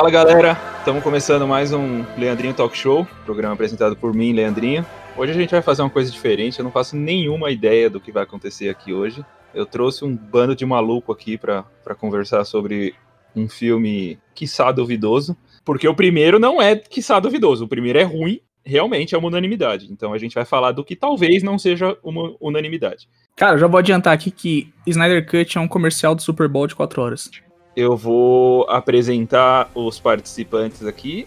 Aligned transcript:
Fala 0.00 0.10
galera, 0.10 0.58
estamos 0.78 1.02
começando 1.02 1.46
mais 1.46 1.74
um 1.74 2.02
Leandrinho 2.16 2.54
Talk 2.54 2.74
Show, 2.74 3.06
programa 3.26 3.52
apresentado 3.52 3.94
por 3.94 4.14
mim, 4.14 4.32
Leandrinho. 4.32 4.82
Hoje 5.14 5.32
a 5.32 5.34
gente 5.34 5.50
vai 5.50 5.60
fazer 5.60 5.82
uma 5.82 5.90
coisa 5.90 6.10
diferente, 6.10 6.58
eu 6.58 6.64
não 6.64 6.72
faço 6.72 6.96
nenhuma 6.96 7.50
ideia 7.50 7.90
do 7.90 8.00
que 8.00 8.10
vai 8.10 8.22
acontecer 8.22 8.70
aqui 8.70 8.94
hoje. 8.94 9.22
Eu 9.54 9.66
trouxe 9.66 10.02
um 10.02 10.16
bando 10.16 10.56
de 10.56 10.64
maluco 10.64 11.12
aqui 11.12 11.36
para 11.36 11.66
conversar 11.98 12.46
sobre 12.46 12.94
um 13.36 13.46
filme 13.46 14.18
quiçá 14.34 14.72
duvidoso, 14.72 15.36
porque 15.66 15.86
o 15.86 15.94
primeiro 15.94 16.38
não 16.38 16.62
é 16.62 16.76
quiçá 16.76 17.20
duvidoso, 17.20 17.66
o 17.66 17.68
primeiro 17.68 17.98
é 17.98 18.02
ruim, 18.02 18.40
realmente 18.64 19.14
é 19.14 19.18
uma 19.18 19.28
unanimidade. 19.28 19.92
Então 19.92 20.14
a 20.14 20.18
gente 20.18 20.34
vai 20.34 20.46
falar 20.46 20.72
do 20.72 20.82
que 20.82 20.96
talvez 20.96 21.42
não 21.42 21.58
seja 21.58 21.94
uma 22.02 22.34
unanimidade. 22.40 23.06
Cara, 23.36 23.58
já 23.58 23.66
vou 23.66 23.76
adiantar 23.76 24.14
aqui 24.14 24.30
que 24.30 24.72
Snyder 24.86 25.26
Cut 25.26 25.58
é 25.58 25.60
um 25.60 25.68
comercial 25.68 26.14
do 26.14 26.22
Super 26.22 26.48
Bowl 26.48 26.66
de 26.66 26.74
4 26.74 27.02
horas. 27.02 27.30
Eu 27.76 27.96
vou 27.96 28.68
apresentar 28.68 29.70
os 29.74 30.00
participantes 30.00 30.84
aqui 30.84 31.26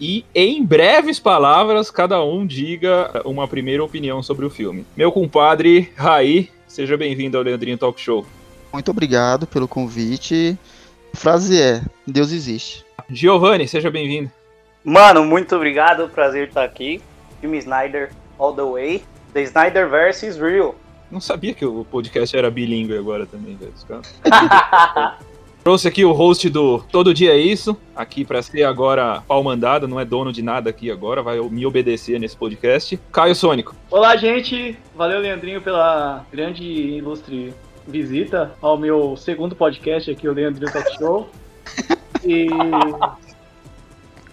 e, 0.00 0.24
em 0.34 0.64
breves 0.64 1.20
palavras, 1.20 1.90
cada 1.90 2.22
um 2.24 2.46
diga 2.46 3.22
uma 3.24 3.46
primeira 3.46 3.84
opinião 3.84 4.22
sobre 4.22 4.44
o 4.44 4.50
filme. 4.50 4.84
Meu 4.96 5.12
compadre 5.12 5.92
Raí, 5.94 6.50
seja 6.66 6.96
bem-vindo 6.96 7.36
ao 7.36 7.44
Leandrinho 7.44 7.78
Talk 7.78 8.00
Show. 8.00 8.26
Muito 8.72 8.90
obrigado 8.90 9.46
pelo 9.46 9.68
convite. 9.68 10.58
A 11.12 11.16
frase 11.16 11.60
é: 11.60 11.82
Deus 12.06 12.32
existe. 12.32 12.84
Giovanni, 13.08 13.68
seja 13.68 13.90
bem-vindo. 13.90 14.30
Mano, 14.82 15.24
muito 15.24 15.54
obrigado, 15.54 16.08
prazer 16.08 16.48
estar 16.48 16.64
aqui. 16.64 17.00
Filme 17.40 17.58
Snyder 17.58 18.10
All 18.38 18.54
the 18.54 18.62
Way. 18.62 19.04
The 19.34 19.42
Snyderverse 19.42 20.26
is 20.26 20.36
real. 20.36 20.74
Não 21.10 21.20
sabia 21.20 21.54
que 21.54 21.64
o 21.64 21.84
podcast 21.84 22.36
era 22.36 22.50
bilíngue 22.50 22.96
agora 22.96 23.26
também, 23.26 23.56
velho. 23.56 23.72
Trouxe 25.62 25.86
aqui 25.86 26.04
o 26.04 26.10
host 26.10 26.50
do 26.50 26.80
Todo 26.90 27.14
Dia 27.14 27.34
é 27.34 27.36
Isso, 27.36 27.76
aqui 27.94 28.24
para 28.24 28.42
ser 28.42 28.64
agora 28.64 29.22
pau 29.28 29.44
mandado, 29.44 29.86
não 29.86 30.00
é 30.00 30.04
dono 30.04 30.32
de 30.32 30.42
nada 30.42 30.70
aqui 30.70 30.90
agora, 30.90 31.22
vai 31.22 31.38
me 31.38 31.64
obedecer 31.64 32.18
nesse 32.18 32.36
podcast. 32.36 32.98
Caio 33.12 33.32
Sônico. 33.36 33.72
Olá, 33.88 34.16
gente. 34.16 34.76
Valeu, 34.96 35.20
Leandrinho, 35.20 35.62
pela 35.62 36.26
grande 36.32 36.64
e 36.64 36.98
ilustre 36.98 37.54
visita 37.86 38.52
ao 38.60 38.76
meu 38.76 39.16
segundo 39.16 39.54
podcast 39.54 40.10
aqui, 40.10 40.26
o 40.26 40.32
Leandrinho 40.32 40.72
Talk 40.72 40.96
Show. 40.96 41.30
E 42.24 42.46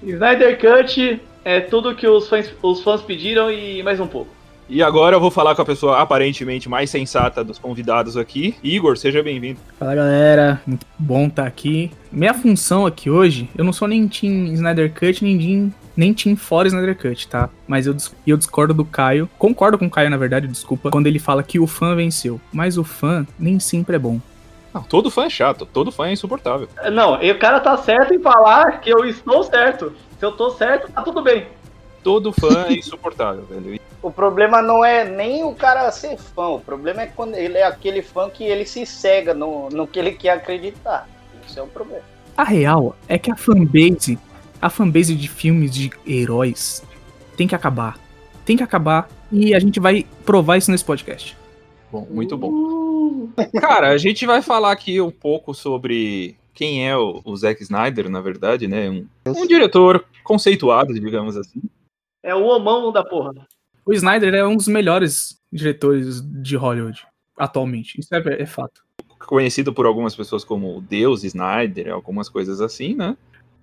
Snyder 0.04 0.60
Cut 0.60 1.20
é 1.44 1.60
tudo 1.60 1.96
que 1.96 2.08
os 2.08 2.30
fãs, 2.30 2.54
os 2.62 2.84
fãs 2.84 3.02
pediram 3.02 3.52
e 3.52 3.82
mais 3.82 4.00
um 4.00 4.06
pouco. 4.06 4.39
E 4.70 4.84
agora 4.84 5.16
eu 5.16 5.20
vou 5.20 5.32
falar 5.32 5.56
com 5.56 5.64
a 5.64 5.66
pessoa 5.66 6.00
aparentemente 6.00 6.70
mais 6.70 6.92
sensata 6.92 7.44
dos 7.44 7.58
convidados 7.58 8.16
aqui. 8.16 8.56
Igor, 8.62 8.96
seja 8.98 9.24
bem-vindo. 9.24 9.60
Fala 9.80 9.96
galera, 9.96 10.62
muito 10.64 10.86
bom 10.98 11.26
estar 11.26 11.42
tá 11.42 11.48
aqui. 11.48 11.92
Minha 12.12 12.36
função 12.36 12.86
aqui 12.86 13.10
hoje, 13.10 13.50
eu 13.58 13.64
não 13.66 13.74
sou 13.74 13.88
nem 13.88 14.08
Team 14.08 14.54
Snyder 14.54 14.94
Cut, 14.94 15.24
nem 15.24 15.40
Team, 15.40 15.74
nem 15.98 16.14
team 16.14 16.36
fora 16.36 16.68
Snyder 16.68 16.96
Cut, 16.96 17.28
tá? 17.28 17.50
Mas 17.68 17.88
eu, 17.88 17.98
eu 18.28 18.38
discordo 18.38 18.72
do 18.72 18.86
Caio, 18.86 19.28
concordo 19.40 19.76
com 19.76 19.88
o 19.88 19.90
Caio 19.90 20.12
na 20.12 20.18
verdade, 20.18 20.48
desculpa, 20.48 20.92
quando 20.92 21.08
ele 21.08 21.18
fala 21.18 21.42
que 21.42 21.60
o 21.60 21.66
fã 21.66 21.96
venceu. 21.96 22.40
Mas 22.54 22.78
o 22.78 22.84
fã 22.84 23.26
nem 23.40 23.60
sempre 23.60 23.96
é 23.96 24.00
bom. 24.00 24.22
Não, 24.72 24.84
todo 24.84 25.10
fã 25.10 25.26
é 25.26 25.30
chato, 25.32 25.66
todo 25.66 25.92
fã 25.92 26.10
é 26.10 26.14
insuportável. 26.14 26.70
Não, 26.92 27.20
e 27.24 27.32
o 27.32 27.40
cara 27.40 27.60
tá 27.60 27.76
certo 27.76 28.14
em 28.14 28.22
falar 28.22 28.82
que 28.82 28.92
eu 28.92 29.04
estou 29.04 29.44
certo. 29.44 29.94
Se 30.20 30.26
eu 30.26 30.32
tô 30.32 30.52
certo, 30.52 30.92
tá 30.92 31.02
tudo 31.02 31.24
bem. 31.24 31.48
Todo 32.04 32.32
fã 32.32 32.66
é 32.68 32.74
insuportável, 32.74 33.44
velho. 33.46 33.80
O 34.02 34.10
problema 34.10 34.62
não 34.62 34.84
é 34.84 35.04
nem 35.04 35.44
o 35.44 35.54
cara 35.54 35.92
ser 35.92 36.18
fã, 36.18 36.48
o 36.48 36.60
problema 36.60 37.02
é 37.02 37.08
quando 37.08 37.36
ele 37.36 37.58
é 37.58 37.66
aquele 37.66 38.02
fã 38.02 38.30
que 38.30 38.44
ele 38.46 38.66
se 38.66 38.86
cega 38.86 39.34
no, 39.34 39.68
no 39.70 39.86
que 39.86 40.00
ele 40.00 40.14
quer 40.14 40.32
acreditar. 40.32 41.08
Isso 41.46 41.60
é 41.60 41.62
o 41.62 41.68
problema. 41.68 42.04
A 42.38 42.44
real 42.44 42.96
é 43.08 43.18
que 43.18 43.30
a 43.30 43.36
fanbase, 43.36 44.18
a 44.62 44.70
fanbase 44.70 45.16
de 45.16 45.28
filmes 45.28 45.72
de 45.72 45.92
heróis 46.08 46.82
tem 47.36 47.48
que 47.48 47.56
acabar. 47.56 48.00
Tem 48.46 48.56
que 48.56 48.64
acabar 48.64 49.10
e 49.32 49.54
a 49.54 49.60
gente 49.60 49.80
vai 49.80 50.06
provar 50.26 50.58
isso 50.58 50.72
nesse 50.72 50.86
podcast. 50.86 51.38
Bom, 51.92 52.08
muito 52.10 52.38
bom. 52.38 52.50
Uh! 52.52 53.34
Cara, 53.60 53.90
a 53.90 53.98
gente 53.98 54.26
vai 54.26 54.42
falar 54.42 54.72
aqui 54.72 55.02
um 55.02 55.12
pouco 55.12 55.54
sobre 55.54 56.38
quem 56.54 56.88
é 56.88 56.96
o, 56.96 57.22
o 57.24 57.36
Zack 57.36 57.62
Snyder, 57.64 58.10
na 58.10 58.22
verdade, 58.22 58.68
né? 58.68 58.90
Um, 58.90 59.06
um 59.28 59.48
diretor 59.48 60.06
conceituado, 60.24 60.94
digamos 60.94 61.36
assim. 61.36 61.62
É 62.24 62.36
o 62.36 62.44
homão 62.44 62.92
da 62.92 63.04
porra. 63.04 63.34
O 63.86 63.94
Snyder 63.94 64.34
é 64.34 64.46
um 64.46 64.56
dos 64.56 64.68
melhores 64.68 65.40
diretores 65.52 66.22
de 66.22 66.56
Hollywood 66.56 67.06
atualmente. 67.40 68.00
Isso 68.00 68.14
é, 68.14 68.22
é 68.42 68.46
fato. 68.46 68.82
Conhecido 69.26 69.74
por 69.74 69.86
algumas 69.86 70.16
pessoas 70.16 70.44
como 70.44 70.78
o 70.78 70.82
Deus 70.82 71.24
Snyder, 71.24 71.92
algumas 71.92 72.28
coisas 72.28 72.60
assim, 72.60 72.94
né? 72.94 73.16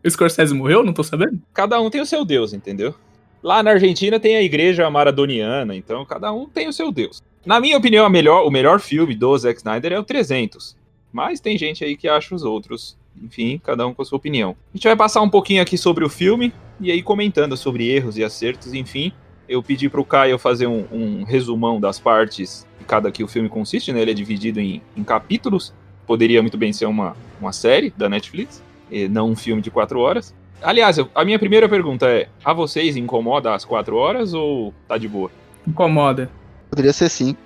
O 0.05 0.11
Scorsese 0.11 0.55
morreu? 0.55 0.83
Não 0.83 0.93
tô 0.93 1.03
sabendo. 1.03 1.41
Cada 1.53 1.81
um 1.81 1.91
tem 1.91 2.01
o 2.01 2.07
seu 2.07 2.25
Deus, 2.25 2.53
entendeu? 2.53 2.95
Lá 3.43 3.63
na 3.63 3.73
Argentina 3.73 4.19
tem 4.19 4.37
a 4.37 4.43
igreja 4.43 4.89
maradoniana, 4.91 5.77
então 5.77 6.05
cada 6.05 6.33
um 6.33 6.49
tem 6.49 6.69
o 6.69 6.73
seu 6.73 6.91
Deus. 6.91 7.23
Na 7.45 7.61
minha 7.61 7.77
opinião, 7.77 8.09
melhor, 8.09 8.47
o 8.47 8.51
melhor 8.51 8.81
filme 8.81 9.15
do 9.15 9.37
Zack 9.37 9.59
Snyder 9.59 9.93
é 9.93 9.99
o 9.99 10.05
300. 10.05 10.77
Mas 11.13 11.41
tem 11.41 11.57
gente 11.57 11.85
aí 11.85 11.97
que 11.97 12.09
acha 12.09 12.35
os 12.35 12.43
outros. 12.43 12.97
Enfim, 13.23 13.61
cada 13.63 13.87
um 13.87 13.95
com 13.95 14.03
a 14.03 14.05
sua 14.05 14.17
opinião. 14.17 14.57
A 14.73 14.77
gente 14.77 14.87
vai 14.87 14.97
passar 14.97 15.23
um 15.23 15.31
pouquinho 15.31 15.63
aqui 15.63 15.77
sobre 15.79 16.05
o 16.05 16.09
filme 16.09 16.53
e 16.81 16.91
aí 16.91 17.03
comentando 17.03 17.57
sobre 17.57 17.89
erros 17.89 18.17
e 18.17 18.25
acertos, 18.25 18.75
enfim. 18.75 19.13
Eu 19.49 19.63
pedi 19.63 19.89
para 19.89 20.01
o 20.01 20.05
Caio 20.05 20.39
fazer 20.39 20.67
um, 20.67 20.85
um, 20.91 21.25
resumão 21.25 21.81
das 21.81 21.99
partes 21.99 22.67
de 22.79 22.85
cada 22.85 23.11
que 23.13 23.23
o 23.23 23.29
filme 23.29 23.49
consiste, 23.49 23.93
né? 23.93 24.03
Ele 24.03 24.11
é 24.11 24.15
dividido 24.15 24.61
em, 24.61 24.83
em 24.97 25.05
capítulos. 25.05 25.73
Poderia 26.07 26.43
muito 26.43 26.59
bem 26.59 26.73
ser 26.73 26.87
uma, 26.87 27.17
uma 27.41 27.53
série 27.53 27.93
da 27.97 28.09
Netflix, 28.09 28.63
e 28.91 29.09
não 29.09 29.31
um 29.31 29.37
filme 29.37 29.63
de 29.63 29.71
quatro 29.71 30.01
horas. 30.01 30.35
Aliás, 30.63 30.99
eu, 30.99 31.09
a 31.15 31.25
minha 31.25 31.39
primeira 31.39 31.69
pergunta 31.69 32.07
é: 32.07 32.29
a 32.45 32.53
vocês 32.53 32.97
incomoda 32.97 33.55
as 33.55 33.65
quatro 33.65 33.97
horas 33.97 34.35
ou 34.35 34.75
tá 34.89 34.99
de 34.99 35.09
boa? 35.09 35.31
Incomoda. 35.67 36.31
Poderia 36.71 36.93
ser 36.93 37.09
sim. 37.09 37.37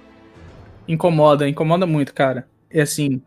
Incomoda, 0.87 1.49
incomoda 1.49 1.87
muito, 1.87 2.15
cara. 2.15 2.49
É 2.71 2.83
assim, 2.83 3.21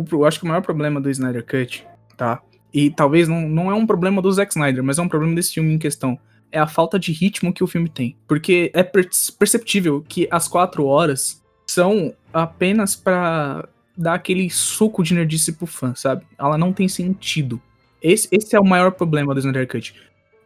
o, 0.00 0.04
eu 0.12 0.24
acho 0.24 0.38
que 0.38 0.44
o 0.44 0.48
maior 0.48 0.62
problema 0.62 1.00
do 1.00 1.10
Snyder 1.10 1.44
Cut, 1.44 1.86
tá? 2.16 2.42
E 2.72 2.90
talvez 2.90 3.28
não, 3.28 3.48
não 3.48 3.70
é 3.70 3.74
um 3.74 3.86
problema 3.86 4.20
do 4.20 4.32
Zack 4.32 4.52
Snyder, 4.52 4.82
mas 4.82 4.98
é 4.98 5.02
um 5.02 5.08
problema 5.08 5.34
desse 5.34 5.54
filme 5.54 5.72
em 5.72 5.78
questão. 5.78 6.18
É 6.50 6.58
a 6.58 6.66
falta 6.66 6.98
de 6.98 7.12
ritmo 7.12 7.52
que 7.52 7.62
o 7.62 7.66
filme 7.66 7.88
tem. 7.88 8.16
Porque 8.26 8.70
é 8.74 8.82
perceptível 8.82 10.04
que 10.06 10.26
as 10.30 10.48
quatro 10.48 10.86
horas 10.86 11.42
são 11.66 12.14
apenas 12.32 12.96
para 12.96 13.68
dar 13.96 14.14
aquele 14.14 14.50
suco 14.50 15.02
de 15.02 15.14
nerdice 15.14 15.52
pro 15.52 15.66
fã, 15.66 15.94
sabe? 15.94 16.24
Ela 16.36 16.58
não 16.58 16.72
tem 16.72 16.88
sentido. 16.88 17.60
Esse, 18.02 18.28
esse 18.32 18.56
é 18.56 18.60
o 18.60 18.64
maior 18.64 18.90
problema 18.90 19.32
do 19.32 19.38
Snyder 19.38 19.68
Cut. 19.68 19.94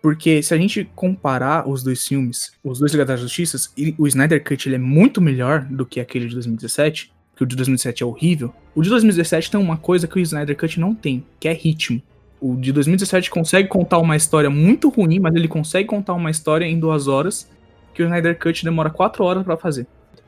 Porque 0.02 0.42
se 0.42 0.54
a 0.54 0.56
gente 0.56 0.88
comparar 0.94 1.68
os 1.68 1.82
dois 1.82 2.06
filmes, 2.06 2.52
os 2.62 2.78
dois 2.78 2.92
Ligados 2.92 3.14
da 3.14 3.20
Justiça, 3.20 3.58
o 3.98 4.06
Snyder 4.06 4.44
Cut 4.44 4.68
ele 4.68 4.76
é 4.76 4.78
muito 4.78 5.20
melhor 5.20 5.64
do 5.64 5.84
que 5.84 5.98
aquele 5.98 6.28
de 6.28 6.34
2017, 6.34 7.12
que 7.38 7.44
o 7.44 7.46
de 7.46 7.54
2017 7.54 8.02
é 8.02 8.06
horrível. 8.06 8.52
O 8.74 8.82
de 8.82 8.90
2017 8.90 9.52
tem 9.52 9.60
uma 9.60 9.76
coisa 9.76 10.08
que 10.08 10.18
o 10.18 10.20
Snyder 10.20 10.56
Cut 10.56 10.80
não 10.80 10.92
tem, 10.92 11.24
que 11.38 11.46
é 11.46 11.52
ritmo. 11.52 12.02
O 12.40 12.56
de 12.56 12.72
2017 12.72 13.30
consegue 13.30 13.68
contar 13.68 13.98
uma 13.98 14.16
história 14.16 14.50
muito 14.50 14.88
ruim, 14.88 15.20
mas 15.20 15.36
ele 15.36 15.46
consegue 15.46 15.88
contar 15.88 16.14
uma 16.14 16.32
história 16.32 16.64
em 16.64 16.78
duas 16.80 17.06
horas, 17.06 17.48
que 17.94 18.02
o 18.02 18.06
Snyder 18.06 18.36
Cut 18.40 18.64
demora 18.64 18.90
quatro 18.90 19.22
horas 19.24 19.44
para 19.44 19.56
fazer. 19.56 19.86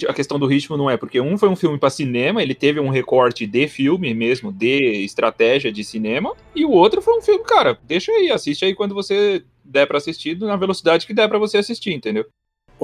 A 0.09 0.15
questão 0.15 0.39
do 0.39 0.47
ritmo 0.47 0.77
não 0.77 0.89
é, 0.89 0.97
porque 0.97 1.21
um 1.21 1.37
foi 1.37 1.49
um 1.49 1.57
filme 1.57 1.79
para 1.79 1.91
cinema, 1.91 2.43
ele 2.43 2.55
teve 2.55 2.79
um 2.79 2.89
recorte 2.89 3.45
de 3.45 3.67
filme 3.67 4.15
mesmo, 4.15 4.53
de 4.53 5.05
estratégia 5.05 5.73
de 5.73 5.83
cinema, 5.83 6.33
e 6.55 6.65
o 6.65 6.71
outro 6.71 7.03
foi 7.03 7.19
um 7.19 7.23
filme, 7.23 7.45
cara, 7.45 7.77
deixa 7.87 8.13
aí, 8.13 8.31
assiste 8.31 8.65
aí 8.65 8.75
quando 8.75 8.95
você 8.95 9.43
der 9.65 9.87
para 9.87 9.99
assistir, 9.99 10.39
na 10.39 10.57
velocidade 10.57 11.07
que 11.07 11.13
der 11.13 11.29
para 11.29 11.39
você 11.39 11.59
assistir, 11.59 11.93
entendeu? 11.93 12.25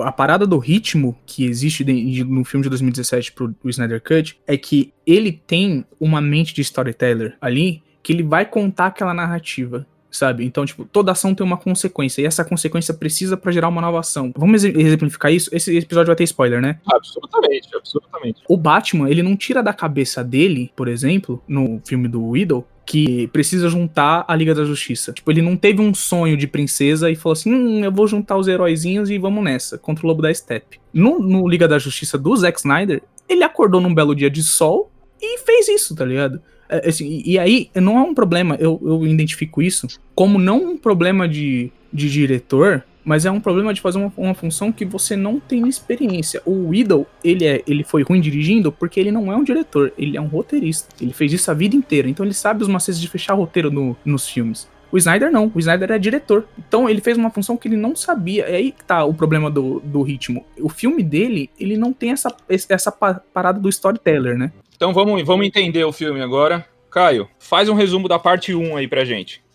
A 0.02 0.12
parada 0.12 0.46
do 0.46 0.58
ritmo 0.58 1.16
que 1.26 1.44
existe 1.44 1.84
no 2.24 2.44
filme 2.44 2.62
de 2.62 2.70
2017 2.70 3.32
pro 3.32 3.54
Snyder 3.64 4.02
Cut 4.02 4.38
é 4.46 4.56
que 4.56 4.92
ele 5.06 5.32
tem 5.32 5.84
uma 6.00 6.20
mente 6.20 6.54
de 6.54 6.60
storyteller 6.62 7.36
ali 7.40 7.82
que 8.02 8.12
ele 8.12 8.22
vai 8.22 8.46
contar 8.46 8.86
aquela 8.86 9.12
narrativa 9.12 9.86
sabe? 10.16 10.44
Então, 10.44 10.64
tipo, 10.64 10.84
toda 10.84 11.12
ação 11.12 11.34
tem 11.34 11.44
uma 11.44 11.56
consequência, 11.56 12.22
e 12.22 12.24
essa 12.24 12.44
consequência 12.44 12.94
precisa 12.94 13.36
para 13.36 13.52
gerar 13.52 13.68
uma 13.68 13.80
nova 13.80 14.00
ação. 14.00 14.32
Vamos 14.36 14.64
exemplificar 14.64 15.32
isso? 15.32 15.50
Esse 15.52 15.76
episódio 15.76 16.06
vai 16.06 16.16
ter 16.16 16.24
spoiler, 16.24 16.60
né? 16.60 16.80
Absolutamente, 16.90 17.68
absolutamente. 17.76 18.42
O 18.48 18.56
Batman, 18.56 19.10
ele 19.10 19.22
não 19.22 19.36
tira 19.36 19.62
da 19.62 19.72
cabeça 19.72 20.24
dele, 20.24 20.72
por 20.74 20.88
exemplo, 20.88 21.42
no 21.46 21.80
filme 21.84 22.08
do 22.08 22.30
Widow, 22.30 22.66
que 22.86 23.26
precisa 23.28 23.68
juntar 23.68 24.24
a 24.28 24.36
Liga 24.36 24.54
da 24.54 24.64
Justiça. 24.64 25.12
Tipo, 25.12 25.32
ele 25.32 25.42
não 25.42 25.56
teve 25.56 25.82
um 25.82 25.92
sonho 25.92 26.36
de 26.36 26.46
princesa 26.46 27.10
e 27.10 27.16
falou 27.16 27.32
assim: 27.32 27.52
hum, 27.52 27.84
eu 27.84 27.90
vou 27.90 28.06
juntar 28.06 28.38
os 28.38 28.46
heróizinhos 28.46 29.10
e 29.10 29.18
vamos 29.18 29.42
nessa, 29.42 29.76
contra 29.76 30.06
o 30.06 30.08
Lobo 30.08 30.22
da 30.22 30.32
Steppe. 30.32 30.78
No, 30.94 31.18
no 31.18 31.48
Liga 31.48 31.66
da 31.66 31.80
Justiça 31.80 32.16
do 32.16 32.34
Zack 32.36 32.60
Snyder, 32.60 33.02
ele 33.28 33.42
acordou 33.42 33.80
num 33.80 33.92
belo 33.92 34.14
dia 34.14 34.30
de 34.30 34.42
sol 34.42 34.90
e 35.20 35.38
fez 35.38 35.66
isso, 35.68 35.96
tá 35.96 36.04
ligado? 36.04 36.40
É, 36.68 36.88
assim, 36.88 37.22
e 37.24 37.38
aí, 37.38 37.70
não 37.74 37.98
é 37.98 38.02
um 38.02 38.14
problema, 38.14 38.56
eu, 38.58 38.80
eu 38.84 39.06
identifico 39.06 39.62
isso 39.62 39.86
como 40.14 40.38
não 40.38 40.72
um 40.72 40.76
problema 40.76 41.28
de, 41.28 41.70
de 41.92 42.10
diretor, 42.10 42.84
mas 43.06 43.24
é 43.24 43.30
um 43.30 43.38
problema 43.38 43.72
de 43.72 43.80
fazer 43.80 43.98
uma, 43.98 44.12
uma, 44.16 44.34
função 44.34 44.72
que 44.72 44.84
você 44.84 45.14
não 45.14 45.38
tem 45.38 45.68
experiência. 45.68 46.42
O 46.44 46.70
Widow, 46.70 47.06
ele, 47.22 47.46
é, 47.46 47.62
ele 47.64 47.84
foi 47.84 48.02
ruim 48.02 48.20
dirigindo 48.20 48.72
porque 48.72 48.98
ele 48.98 49.12
não 49.12 49.32
é 49.32 49.36
um 49.36 49.44
diretor, 49.44 49.92
ele 49.96 50.16
é 50.16 50.20
um 50.20 50.26
roteirista. 50.26 50.88
Ele 51.00 51.12
fez 51.12 51.32
isso 51.32 51.48
a 51.48 51.54
vida 51.54 51.76
inteira, 51.76 52.08
então 52.08 52.26
ele 52.26 52.34
sabe 52.34 52.64
os 52.64 52.68
macetes 52.68 53.00
de 53.00 53.06
fechar 53.06 53.34
roteiro 53.34 53.70
no, 53.70 53.96
nos 54.04 54.28
filmes. 54.28 54.68
O 54.90 54.98
Snyder 54.98 55.30
não, 55.30 55.50
o 55.54 55.58
Snyder 55.58 55.92
é 55.92 55.98
diretor. 55.98 56.48
Então 56.58 56.90
ele 56.90 57.00
fez 57.00 57.16
uma 57.16 57.30
função 57.30 57.56
que 57.56 57.68
ele 57.68 57.76
não 57.76 57.94
sabia. 57.94 58.44
É 58.44 58.56
aí 58.56 58.72
que 58.72 58.84
tá 58.84 59.04
o 59.04 59.14
problema 59.14 59.48
do, 59.48 59.78
do 59.80 60.02
ritmo. 60.02 60.44
O 60.60 60.68
filme 60.68 61.02
dele, 61.04 61.48
ele 61.60 61.76
não 61.76 61.92
tem 61.92 62.10
essa, 62.10 62.34
essa 62.48 62.90
pa- 62.90 63.20
parada 63.32 63.60
do 63.60 63.68
storyteller, 63.68 64.36
né? 64.36 64.52
Então 64.74 64.92
vamos, 64.92 65.22
vamos 65.22 65.46
entender 65.46 65.84
o 65.84 65.92
filme 65.92 66.20
agora. 66.20 66.66
Caio, 66.90 67.28
faz 67.38 67.68
um 67.68 67.74
resumo 67.74 68.08
da 68.08 68.18
parte 68.18 68.54
1 68.54 68.76
aí 68.76 68.88
pra 68.88 69.04
gente. 69.04 69.45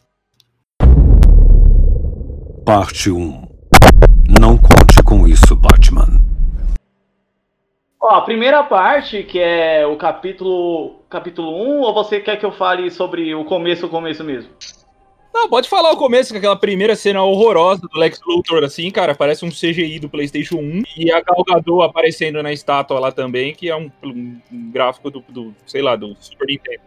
Parte 2.66 3.10
1. 3.12 3.48
Não 4.40 4.58
conte 4.58 5.02
com 5.04 5.28
isso, 5.28 5.56
Batman. 5.56 6.08
Ó, 8.00 8.10
a 8.16 8.22
primeira 8.22 8.64
parte, 8.64 9.24
que 9.24 9.40
é 9.40 9.86
o 9.86 9.96
capítulo 9.98 10.96
capítulo 11.10 11.52
1, 11.52 11.82
ou 11.82 11.94
você 11.94 12.20
quer 12.20 12.38
que 12.38 12.46
eu 12.46 12.52
fale 12.52 12.90
sobre 12.90 13.34
o 13.36 13.44
começo, 13.46 13.86
o 13.86 13.90
começo 13.90 14.24
mesmo? 14.24 14.50
Não, 15.34 15.50
pode 15.50 15.68
falar 15.70 15.92
o 15.92 15.98
começo, 15.98 16.32
com 16.34 16.38
aquela 16.38 16.56
primeira 16.56 16.96
cena 16.96 17.22
horrorosa 17.24 17.82
do 17.92 18.00
Lex 18.00 18.20
Luthor, 18.26 18.64
assim, 18.64 18.90
cara, 18.92 19.16
parece 19.16 19.46
um 19.46 19.50
CGI 19.50 20.00
do 20.00 20.10
PlayStation 20.10 20.58
1. 20.58 20.84
E 20.98 21.12
a 21.12 21.22
Gal 21.22 21.44
Gadot 21.44 21.84
aparecendo 21.84 22.42
na 22.44 22.52
estátua 22.52 23.00
lá 23.00 23.12
também, 23.12 23.54
que 23.54 23.70
é 23.70 23.76
um, 23.76 23.90
um- 24.04 24.38
um 24.52 24.72
gráfico 24.72 25.10
do, 25.10 25.24
do, 25.30 25.54
sei 25.66 25.82
lá, 25.82 25.96
do 25.96 26.16
Super 26.20 26.48
Nintendo. 26.48 26.82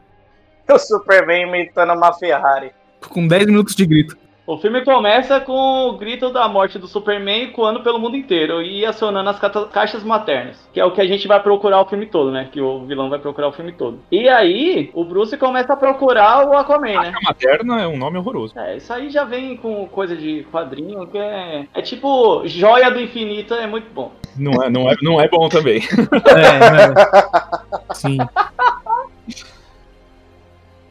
O 0.71 0.79
Superman 0.79 1.43
imitando 1.49 1.93
uma 1.94 2.12
Ferrari. 2.12 2.71
Com 3.09 3.26
10 3.29 3.47
minutos 3.47 3.75
de 3.75 3.85
grito. 3.87 4.17
O 4.46 4.58
filme 4.58 4.85
começa 4.85 5.41
com 5.41 5.88
o 5.88 5.96
grito 5.96 6.31
da 6.31 6.46
morte 6.46 6.79
do 6.79 6.87
Superman 6.87 7.44
ecoando 7.44 7.82
pelo 7.82 7.99
mundo 7.99 8.14
inteiro 8.14 8.61
e 8.61 8.85
acionando 8.85 9.31
as 9.31 9.38
caixas 9.70 10.05
maternas, 10.05 10.69
que 10.70 10.79
é 10.79 10.85
o 10.85 10.91
que 10.91 11.00
a 11.00 11.06
gente 11.06 11.26
vai 11.26 11.43
procurar 11.43 11.81
o 11.81 11.87
filme 11.87 12.05
todo, 12.05 12.31
né? 12.31 12.46
Que 12.52 12.61
o 12.61 12.85
vilão 12.85 13.08
vai 13.08 13.19
procurar 13.19 13.49
o 13.49 13.52
filme 13.52 13.73
todo. 13.73 14.00
E 14.12 14.29
aí, 14.29 14.91
o 14.93 15.02
Bruce 15.02 15.35
começa 15.38 15.73
a 15.73 15.76
procurar 15.76 16.46
o 16.46 16.52
Aquaman, 16.52 17.00
né? 17.00 17.14
A 17.17 17.26
materna 17.26 17.81
é 17.81 17.87
um 17.87 17.96
nome 17.96 18.19
horroroso. 18.19 18.52
É, 18.58 18.76
isso 18.76 18.93
aí 18.93 19.08
já 19.08 19.25
vem 19.25 19.56
com 19.56 19.87
coisa 19.87 20.14
de 20.14 20.47
quadrinho, 20.52 21.06
que 21.06 21.17
é. 21.17 21.67
É 21.73 21.81
tipo, 21.81 22.47
joia 22.47 22.90
do 22.90 23.00
infinito, 23.00 23.55
é 23.55 23.67
muito 23.67 23.88
bom. 23.94 24.12
Não 24.37 24.62
é, 24.62 24.69
não 24.69 24.90
é, 24.90 24.97
não 25.00 25.20
é 25.23 25.26
bom 25.26 25.49
também. 25.49 25.81
É, 26.35 27.90
é. 27.90 27.94
Sim. 27.94 28.19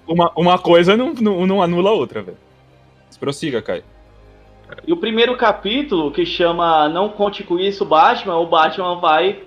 Uma, 0.08 0.32
uma 0.36 0.58
coisa 0.58 0.98
não, 0.98 1.14
não, 1.14 1.46
não 1.46 1.62
anula 1.62 1.92
a 1.92 1.94
outra, 1.94 2.22
velho. 2.24 2.38
Prossiga, 3.24 3.62
Caio. 3.62 3.86
E 4.86 4.92
o 4.92 4.98
primeiro 4.98 5.38
capítulo, 5.38 6.12
que 6.12 6.26
chama 6.26 6.90
Não 6.90 7.08
Conte 7.08 7.42
Com 7.42 7.58
Isso, 7.58 7.86
Batman, 7.86 8.36
o 8.38 8.48
Batman 8.48 9.00
vai 9.00 9.44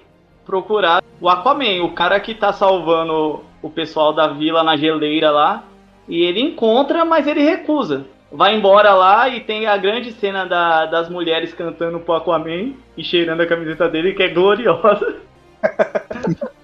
procurar 0.47 1.05
o 1.21 1.29
Aquaman, 1.29 1.83
o 1.83 1.93
cara 1.93 2.19
que 2.19 2.35
tá 2.35 2.55
salvando 2.55 3.43
o 3.61 3.69
pessoal 3.69 4.15
da 4.15 4.29
vila 4.29 4.63
na 4.63 4.79
geleira 4.79 5.31
lá. 5.31 5.63
E 6.09 6.23
ele 6.23 6.41
encontra, 6.41 7.05
mas 7.05 7.27
ele 7.27 7.43
recusa. 7.43 8.07
Vai 8.33 8.57
embora 8.57 8.95
lá 8.95 9.29
e 9.29 9.41
tem 9.41 9.67
a 9.67 9.77
grande 9.77 10.11
cena 10.13 10.47
da- 10.47 10.87
das 10.87 11.11
mulheres 11.11 11.53
cantando 11.53 12.01
pro 12.01 12.15
Aquaman 12.15 12.73
e 12.97 13.05
cheirando 13.05 13.43
a 13.43 13.47
camiseta 13.47 13.91
dele, 13.91 14.15
que 14.15 14.23
é 14.23 14.29
gloriosa. 14.29 15.17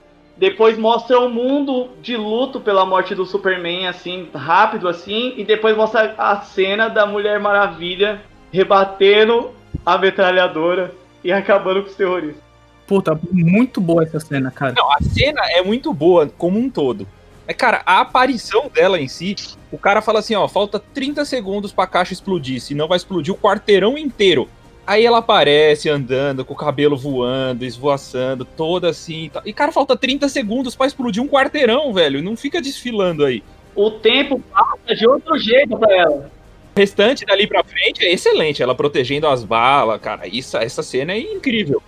Depois 0.42 0.76
mostra 0.76 1.20
o 1.20 1.28
mundo 1.28 1.90
de 2.02 2.16
luto 2.16 2.60
pela 2.60 2.84
morte 2.84 3.14
do 3.14 3.24
Superman, 3.24 3.86
assim, 3.86 4.28
rápido 4.34 4.88
assim, 4.88 5.34
e 5.36 5.44
depois 5.44 5.76
mostra 5.76 6.16
a 6.18 6.40
cena 6.40 6.88
da 6.88 7.06
Mulher 7.06 7.38
Maravilha 7.38 8.20
rebatendo 8.52 9.52
a 9.86 9.96
metralhadora 9.96 10.92
e 11.22 11.30
acabando 11.30 11.84
com 11.84 11.90
os 11.90 11.94
terroristas. 11.94 12.42
Puta, 12.88 13.16
muito 13.30 13.80
boa 13.80 14.02
essa 14.02 14.18
cena, 14.18 14.50
cara. 14.50 14.74
Não, 14.76 14.90
a 14.90 15.00
cena 15.00 15.42
é 15.52 15.62
muito 15.62 15.94
boa 15.94 16.28
como 16.36 16.58
um 16.58 16.68
todo. 16.68 17.06
É, 17.46 17.54
cara, 17.54 17.80
a 17.86 18.00
aparição 18.00 18.68
dela 18.68 19.00
em 19.00 19.06
si, 19.06 19.36
o 19.70 19.78
cara 19.78 20.02
fala 20.02 20.18
assim, 20.18 20.34
ó, 20.34 20.48
falta 20.48 20.82
30 20.92 21.24
segundos 21.24 21.72
pra 21.72 21.86
caixa 21.86 22.14
explodir, 22.14 22.60
senão 22.60 22.88
vai 22.88 22.96
explodir 22.96 23.32
o 23.32 23.38
quarteirão 23.38 23.96
inteiro. 23.96 24.48
Aí 24.86 25.06
ela 25.06 25.18
aparece 25.18 25.88
andando, 25.88 26.44
com 26.44 26.54
o 26.54 26.56
cabelo 26.56 26.96
voando, 26.96 27.64
esvoaçando, 27.64 28.44
toda 28.44 28.90
assim. 28.90 29.30
e. 29.44 29.50
E, 29.50 29.52
cara, 29.52 29.70
falta 29.70 29.96
30 29.96 30.28
segundos 30.28 30.74
pra 30.74 30.86
explodir 30.86 31.22
um 31.22 31.28
quarteirão, 31.28 31.92
velho. 31.92 32.22
Não 32.22 32.36
fica 32.36 32.60
desfilando 32.60 33.24
aí. 33.24 33.42
O 33.74 33.90
tempo 33.90 34.42
passa 34.52 34.94
de 34.94 35.06
outro 35.06 35.38
jeito 35.38 35.76
pra 35.78 35.94
ela. 35.94 36.30
O 36.74 36.78
restante 36.78 37.24
dali 37.24 37.46
pra 37.46 37.62
frente 37.62 38.04
é 38.04 38.12
excelente. 38.12 38.62
Ela 38.62 38.74
protegendo 38.74 39.26
as 39.28 39.44
balas, 39.44 40.00
cara. 40.00 40.26
Isso, 40.26 40.56
essa 40.56 40.82
cena 40.82 41.12
é 41.12 41.18
incrível. 41.18 41.82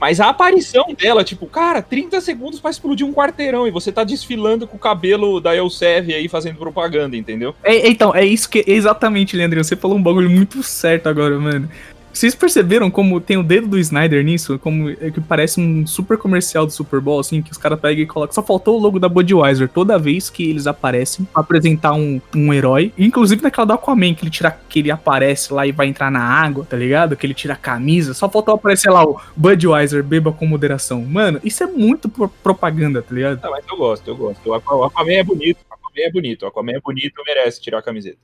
Mas 0.00 0.20
a 0.20 0.28
aparição 0.28 0.94
dela, 0.96 1.24
tipo, 1.24 1.46
cara, 1.46 1.82
30 1.82 2.20
segundos 2.20 2.60
pra 2.60 2.70
explodir 2.70 3.04
um 3.04 3.12
quarteirão 3.12 3.66
e 3.66 3.70
você 3.70 3.90
tá 3.90 4.04
desfilando 4.04 4.66
com 4.66 4.76
o 4.76 4.80
cabelo 4.80 5.40
da 5.40 5.56
Elsev 5.56 6.14
aí 6.14 6.28
fazendo 6.28 6.56
propaganda, 6.56 7.16
entendeu? 7.16 7.54
É, 7.64 7.88
então, 7.88 8.14
é 8.14 8.24
isso 8.24 8.48
que. 8.48 8.64
Exatamente, 8.66 9.36
Leandrinho. 9.36 9.64
Você 9.64 9.74
falou 9.74 9.98
um 9.98 10.02
bagulho 10.02 10.30
muito 10.30 10.62
certo 10.62 11.08
agora, 11.08 11.36
mano. 11.38 11.68
Vocês 12.12 12.34
perceberam 12.34 12.90
como 12.90 13.20
tem 13.20 13.36
o 13.36 13.42
dedo 13.42 13.68
do 13.68 13.78
Snyder 13.78 14.24
nisso? 14.24 14.58
Como 14.58 14.90
é 14.90 15.10
que 15.10 15.20
parece 15.20 15.60
um 15.60 15.86
super 15.86 16.18
comercial 16.18 16.66
do 16.66 16.72
Super 16.72 17.00
Bowl, 17.00 17.20
assim, 17.20 17.40
que 17.40 17.52
os 17.52 17.58
caras 17.58 17.78
pegam 17.78 18.02
e 18.02 18.06
colocam. 18.06 18.34
Só 18.34 18.42
faltou 18.42 18.76
o 18.76 18.82
logo 18.82 18.98
da 18.98 19.08
Budweiser 19.08 19.68
toda 19.68 19.98
vez 19.98 20.28
que 20.28 20.48
eles 20.50 20.66
aparecem 20.66 21.24
pra 21.26 21.42
apresentar 21.42 21.92
um, 21.92 22.20
um 22.34 22.52
herói. 22.52 22.92
Inclusive 22.98 23.40
naquela 23.42 23.66
do 23.66 23.72
Aquaman, 23.74 24.14
que 24.14 24.24
ele 24.24 24.30
tira. 24.30 24.58
que 24.68 24.80
ele 24.80 24.90
aparece 24.90 25.52
lá 25.52 25.66
e 25.66 25.70
vai 25.72 25.86
entrar 25.86 26.10
na 26.10 26.20
água, 26.20 26.66
tá 26.68 26.76
ligado? 26.76 27.16
Que 27.16 27.24
ele 27.26 27.34
tira 27.34 27.54
a 27.54 27.56
camisa. 27.56 28.14
Só 28.14 28.28
faltou 28.28 28.54
aparecer 28.54 28.90
lá 28.90 29.04
o 29.04 29.20
Budweiser, 29.36 30.02
beba 30.02 30.32
com 30.32 30.44
moderação. 30.46 31.02
Mano, 31.04 31.40
isso 31.44 31.62
é 31.62 31.66
muito 31.66 32.08
pro- 32.08 32.28
propaganda, 32.42 33.00
tá 33.00 33.14
ligado? 33.14 33.38
Ah, 33.44 33.50
mas 33.50 33.64
eu 33.70 33.76
gosto, 33.76 34.08
eu 34.08 34.16
gosto. 34.16 34.40
O 34.48 34.54
Aquaman 34.54 35.12
é 35.12 35.22
bonito, 35.22 35.58
o 35.70 35.74
Aquaman 35.74 36.06
é 36.06 36.10
bonito. 36.10 36.42
O 36.42 36.46
Aquaman 36.48 36.72
é 36.72 36.80
bonito, 36.80 37.22
merece 37.26 37.60
tirar 37.60 37.78
a 37.78 37.82
camiseta. 37.82 38.18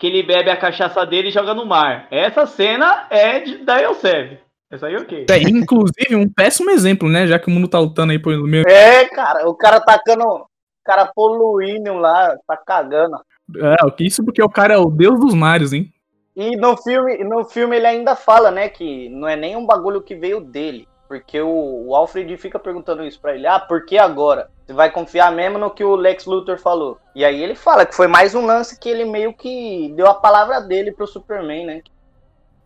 Que 0.00 0.06
ele 0.06 0.22
bebe 0.22 0.50
a 0.50 0.56
cachaça 0.56 1.04
dele 1.04 1.28
e 1.28 1.30
joga 1.30 1.52
no 1.52 1.66
mar. 1.66 2.08
Essa 2.10 2.46
cena 2.46 3.06
é 3.10 3.38
de, 3.38 3.58
da 3.58 3.82
Elsev. 3.82 4.38
Essa 4.70 4.86
aí 4.86 4.96
ok. 4.96 5.26
É, 5.28 5.38
inclusive, 5.42 6.16
um 6.16 6.26
péssimo 6.26 6.70
exemplo, 6.70 7.06
né? 7.06 7.26
Já 7.26 7.38
que 7.38 7.48
o 7.48 7.50
mundo 7.50 7.68
tá 7.68 7.78
lutando 7.78 8.12
aí 8.12 8.18
pelo 8.18 8.46
meio. 8.46 8.64
É, 8.66 9.04
cara, 9.10 9.46
o 9.46 9.54
cara 9.54 9.78
tacando. 9.78 10.24
O 10.24 10.46
cara 10.82 11.04
poluindo 11.14 11.92
lá, 11.94 12.34
tá 12.48 12.56
cagando. 12.56 13.16
É, 13.56 13.84
o 13.84 13.92
isso 14.00 14.24
porque 14.24 14.42
o 14.42 14.48
cara 14.48 14.72
é 14.74 14.78
o 14.78 14.86
deus 14.86 15.20
dos 15.20 15.34
mares, 15.34 15.74
hein? 15.74 15.92
E 16.34 16.56
no 16.56 16.74
filme, 16.76 17.22
no 17.22 17.44
filme 17.44 17.76
ele 17.76 17.86
ainda 17.86 18.16
fala, 18.16 18.50
né, 18.50 18.70
que 18.70 19.10
não 19.10 19.28
é 19.28 19.36
nem 19.36 19.56
um 19.56 19.66
bagulho 19.66 20.00
que 20.00 20.14
veio 20.14 20.40
dele. 20.40 20.88
Porque 21.10 21.40
o, 21.40 21.88
o 21.88 21.96
Alfred 21.96 22.36
fica 22.36 22.56
perguntando 22.56 23.04
isso 23.04 23.18
pra 23.18 23.34
ele. 23.34 23.44
Ah, 23.44 23.58
por 23.58 23.84
que 23.84 23.98
agora? 23.98 24.48
Você 24.64 24.72
vai 24.72 24.92
confiar 24.92 25.32
mesmo 25.32 25.58
no 25.58 25.68
que 25.68 25.82
o 25.82 25.96
Lex 25.96 26.24
Luthor 26.24 26.56
falou. 26.56 27.00
E 27.16 27.24
aí 27.24 27.42
ele 27.42 27.56
fala 27.56 27.84
que 27.84 27.96
foi 27.96 28.06
mais 28.06 28.32
um 28.32 28.46
lance 28.46 28.78
que 28.78 28.88
ele 28.88 29.04
meio 29.04 29.34
que 29.34 29.92
deu 29.96 30.06
a 30.06 30.14
palavra 30.14 30.60
dele 30.60 30.92
pro 30.92 31.08
Superman, 31.08 31.66
né? 31.66 31.82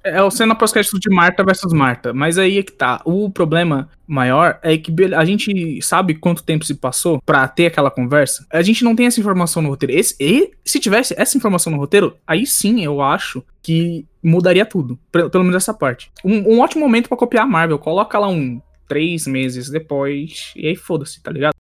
É 0.05 0.23
o 0.23 0.31
cena 0.31 0.55
pós-crédito 0.55 1.01
de 1.01 1.09
Marta 1.09 1.43
versus 1.43 1.73
Marta. 1.73 2.13
Mas 2.13 2.37
aí 2.37 2.59
é 2.59 2.63
que 2.63 2.73
tá. 2.73 3.01
O 3.07 3.31
problema 3.31 3.89
maior 4.07 4.59
é 4.63 4.77
que 4.77 4.93
a 5.15 5.25
gente 5.25 5.81
sabe 5.81 6.15
quanto 6.15 6.43
tempo 6.43 6.65
se 6.65 6.75
passou 6.75 7.23
pra 7.23 7.49
ter 7.49 7.67
aquela 7.67 7.91
conversa. 7.91 8.47
A 8.51 8.61
gente 8.61 8.85
não 8.85 8.95
tem 8.95 9.07
essa 9.07 9.19
informação 9.19 9.63
no 9.63 9.71
roteiro. 9.71 9.95
Esse, 9.95 10.15
e 10.21 10.51
se 10.63 10.79
tivesse 10.79 11.15
essa 11.17 11.39
informação 11.39 11.73
no 11.73 11.79
roteiro, 11.79 12.19
aí 12.27 12.47
sim 12.47 12.85
eu 12.85 13.01
acho 13.01 13.43
que 13.63 14.07
mudaria 14.23 14.67
tudo. 14.67 14.99
Pelo 15.11 15.43
menos 15.43 15.57
essa 15.57 15.73
parte. 15.73 16.13
Um, 16.23 16.57
um 16.57 16.61
ótimo 16.61 16.85
momento 16.85 17.09
pra 17.09 17.17
copiar 17.17 17.45
a 17.45 17.49
Marvel. 17.49 17.79
Coloca 17.79 18.19
lá 18.19 18.29
um 18.29 18.61
três 18.87 19.27
meses 19.27 19.71
depois. 19.71 20.53
E 20.55 20.69
aí 20.69 20.77
foda-se, 20.77 21.23
tá 21.23 21.33
ligado? 21.33 21.55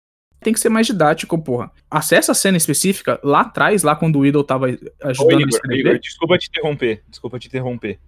Tem 0.42 0.54
que 0.54 0.60
ser 0.60 0.70
mais 0.70 0.86
didático, 0.86 1.38
porra. 1.38 1.70
Acessa 1.90 2.32
a 2.32 2.34
cena 2.34 2.56
específica 2.56 3.20
lá 3.22 3.42
atrás, 3.42 3.82
lá 3.82 3.94
quando 3.94 4.18
o 4.18 4.24
Idol 4.24 4.42
tava 4.42 4.68
Ô, 4.70 5.08
ajudando 5.08 5.32
a 5.32 5.42
Igor, 5.42 5.48
escrever. 5.48 5.80
Igor, 5.80 5.98
desculpa 5.98 6.38
te 6.38 6.48
interromper. 6.48 7.02
Desculpa 7.06 7.38
te 7.38 7.48
interromper. 7.48 7.98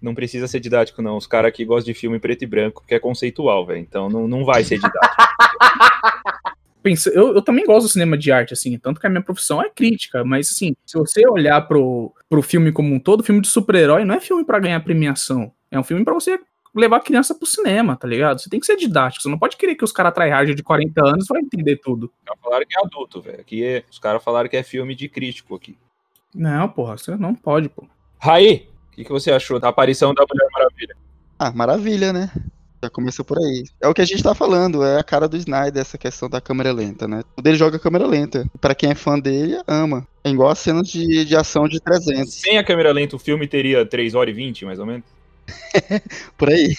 Não 0.00 0.14
precisa 0.14 0.46
ser 0.48 0.60
didático, 0.60 1.02
não. 1.02 1.16
Os 1.16 1.26
caras 1.26 1.48
aqui 1.48 1.64
gostam 1.64 1.92
de 1.92 1.98
filme 1.98 2.18
preto 2.18 2.42
e 2.42 2.46
branco, 2.46 2.84
que 2.86 2.94
é 2.94 2.98
conceitual, 2.98 3.66
velho. 3.66 3.80
Então 3.80 4.08
não, 4.08 4.26
não 4.26 4.44
vai 4.44 4.64
ser 4.64 4.76
didático. 4.76 4.98
pensa, 6.82 7.10
eu, 7.10 7.34
eu 7.34 7.42
também 7.42 7.64
gosto 7.64 7.86
do 7.86 7.92
cinema 7.92 8.18
de 8.18 8.32
arte, 8.32 8.52
assim, 8.52 8.76
tanto 8.76 9.00
que 9.00 9.06
a 9.06 9.10
minha 9.10 9.22
profissão 9.22 9.62
é 9.62 9.70
crítica, 9.70 10.24
mas 10.24 10.50
assim, 10.50 10.74
se 10.84 10.98
você 10.98 11.26
olhar 11.26 11.60
pro, 11.62 12.12
pro 12.28 12.42
filme 12.42 12.72
como 12.72 12.92
um 12.92 12.98
todo, 12.98 13.22
filme 13.22 13.40
de 13.40 13.48
super-herói 13.48 14.04
não 14.04 14.14
é 14.14 14.20
filme 14.20 14.44
pra 14.44 14.58
ganhar 14.58 14.80
premiação. 14.80 15.52
É 15.70 15.78
um 15.78 15.84
filme 15.84 16.04
pra 16.04 16.12
você 16.12 16.38
levar 16.74 16.96
a 16.96 17.00
criança 17.00 17.34
pro 17.34 17.46
cinema, 17.46 17.96
tá 17.96 18.08
ligado? 18.08 18.40
Você 18.40 18.50
tem 18.50 18.58
que 18.58 18.66
ser 18.66 18.76
didático, 18.76 19.22
você 19.22 19.28
não 19.28 19.38
pode 19.38 19.56
querer 19.56 19.74
que 19.74 19.84
os 19.84 19.92
caras 19.92 20.12
tryhard 20.12 20.54
de 20.54 20.62
40 20.62 21.06
anos 21.06 21.26
vai 21.28 21.40
entender 21.40 21.76
tudo. 21.76 22.10
Já 22.26 22.34
falaram 22.42 22.66
que 22.66 22.76
é 22.76 22.80
adulto, 22.80 23.20
velho. 23.20 23.40
Aqui 23.40 23.64
é- 23.64 23.84
os 23.90 23.98
caras 23.98 24.22
falaram 24.22 24.48
que 24.48 24.56
é 24.56 24.62
filme 24.62 24.94
de 24.94 25.08
crítico 25.08 25.54
aqui. 25.54 25.76
Não, 26.34 26.68
porra, 26.68 26.96
você 26.96 27.14
não 27.16 27.34
pode, 27.34 27.68
pô. 27.68 27.86
Raí, 28.18 28.68
o 28.92 28.94
que, 28.94 29.04
que 29.04 29.10
você 29.10 29.32
achou 29.32 29.58
da 29.58 29.68
aparição 29.68 30.12
da 30.12 30.22
Mulher 30.28 30.48
Maravilha? 30.52 30.96
Ah, 31.38 31.50
maravilha, 31.50 32.12
né? 32.12 32.30
Já 32.82 32.90
começou 32.90 33.24
por 33.24 33.38
aí. 33.38 33.64
É 33.80 33.88
o 33.88 33.94
que 33.94 34.02
a 34.02 34.04
gente 34.04 34.22
tá 34.22 34.34
falando, 34.34 34.84
é 34.84 34.98
a 34.98 35.02
cara 35.02 35.26
do 35.26 35.36
Snyder, 35.36 35.80
essa 35.80 35.96
questão 35.96 36.28
da 36.28 36.40
câmera 36.40 36.72
lenta, 36.72 37.08
né? 37.08 37.22
O 37.36 37.40
dele 37.40 37.56
joga 37.56 37.78
câmera 37.78 38.06
lenta. 38.06 38.44
Pra 38.60 38.74
quem 38.74 38.90
é 38.90 38.94
fã 38.94 39.18
dele, 39.18 39.58
ama. 39.66 40.06
É 40.22 40.30
igual 40.30 40.50
as 40.50 40.58
cenas 40.58 40.86
de, 40.88 41.24
de 41.24 41.34
ação 41.34 41.66
de 41.66 41.80
300. 41.80 42.34
Sem 42.34 42.58
a 42.58 42.64
câmera 42.64 42.92
lenta, 42.92 43.16
o 43.16 43.18
filme 43.18 43.48
teria 43.48 43.86
3 43.86 44.14
horas 44.14 44.34
e 44.34 44.36
20, 44.36 44.64
mais 44.66 44.78
ou 44.78 44.86
menos? 44.86 45.04
Por 46.36 46.50
aí. 46.50 46.76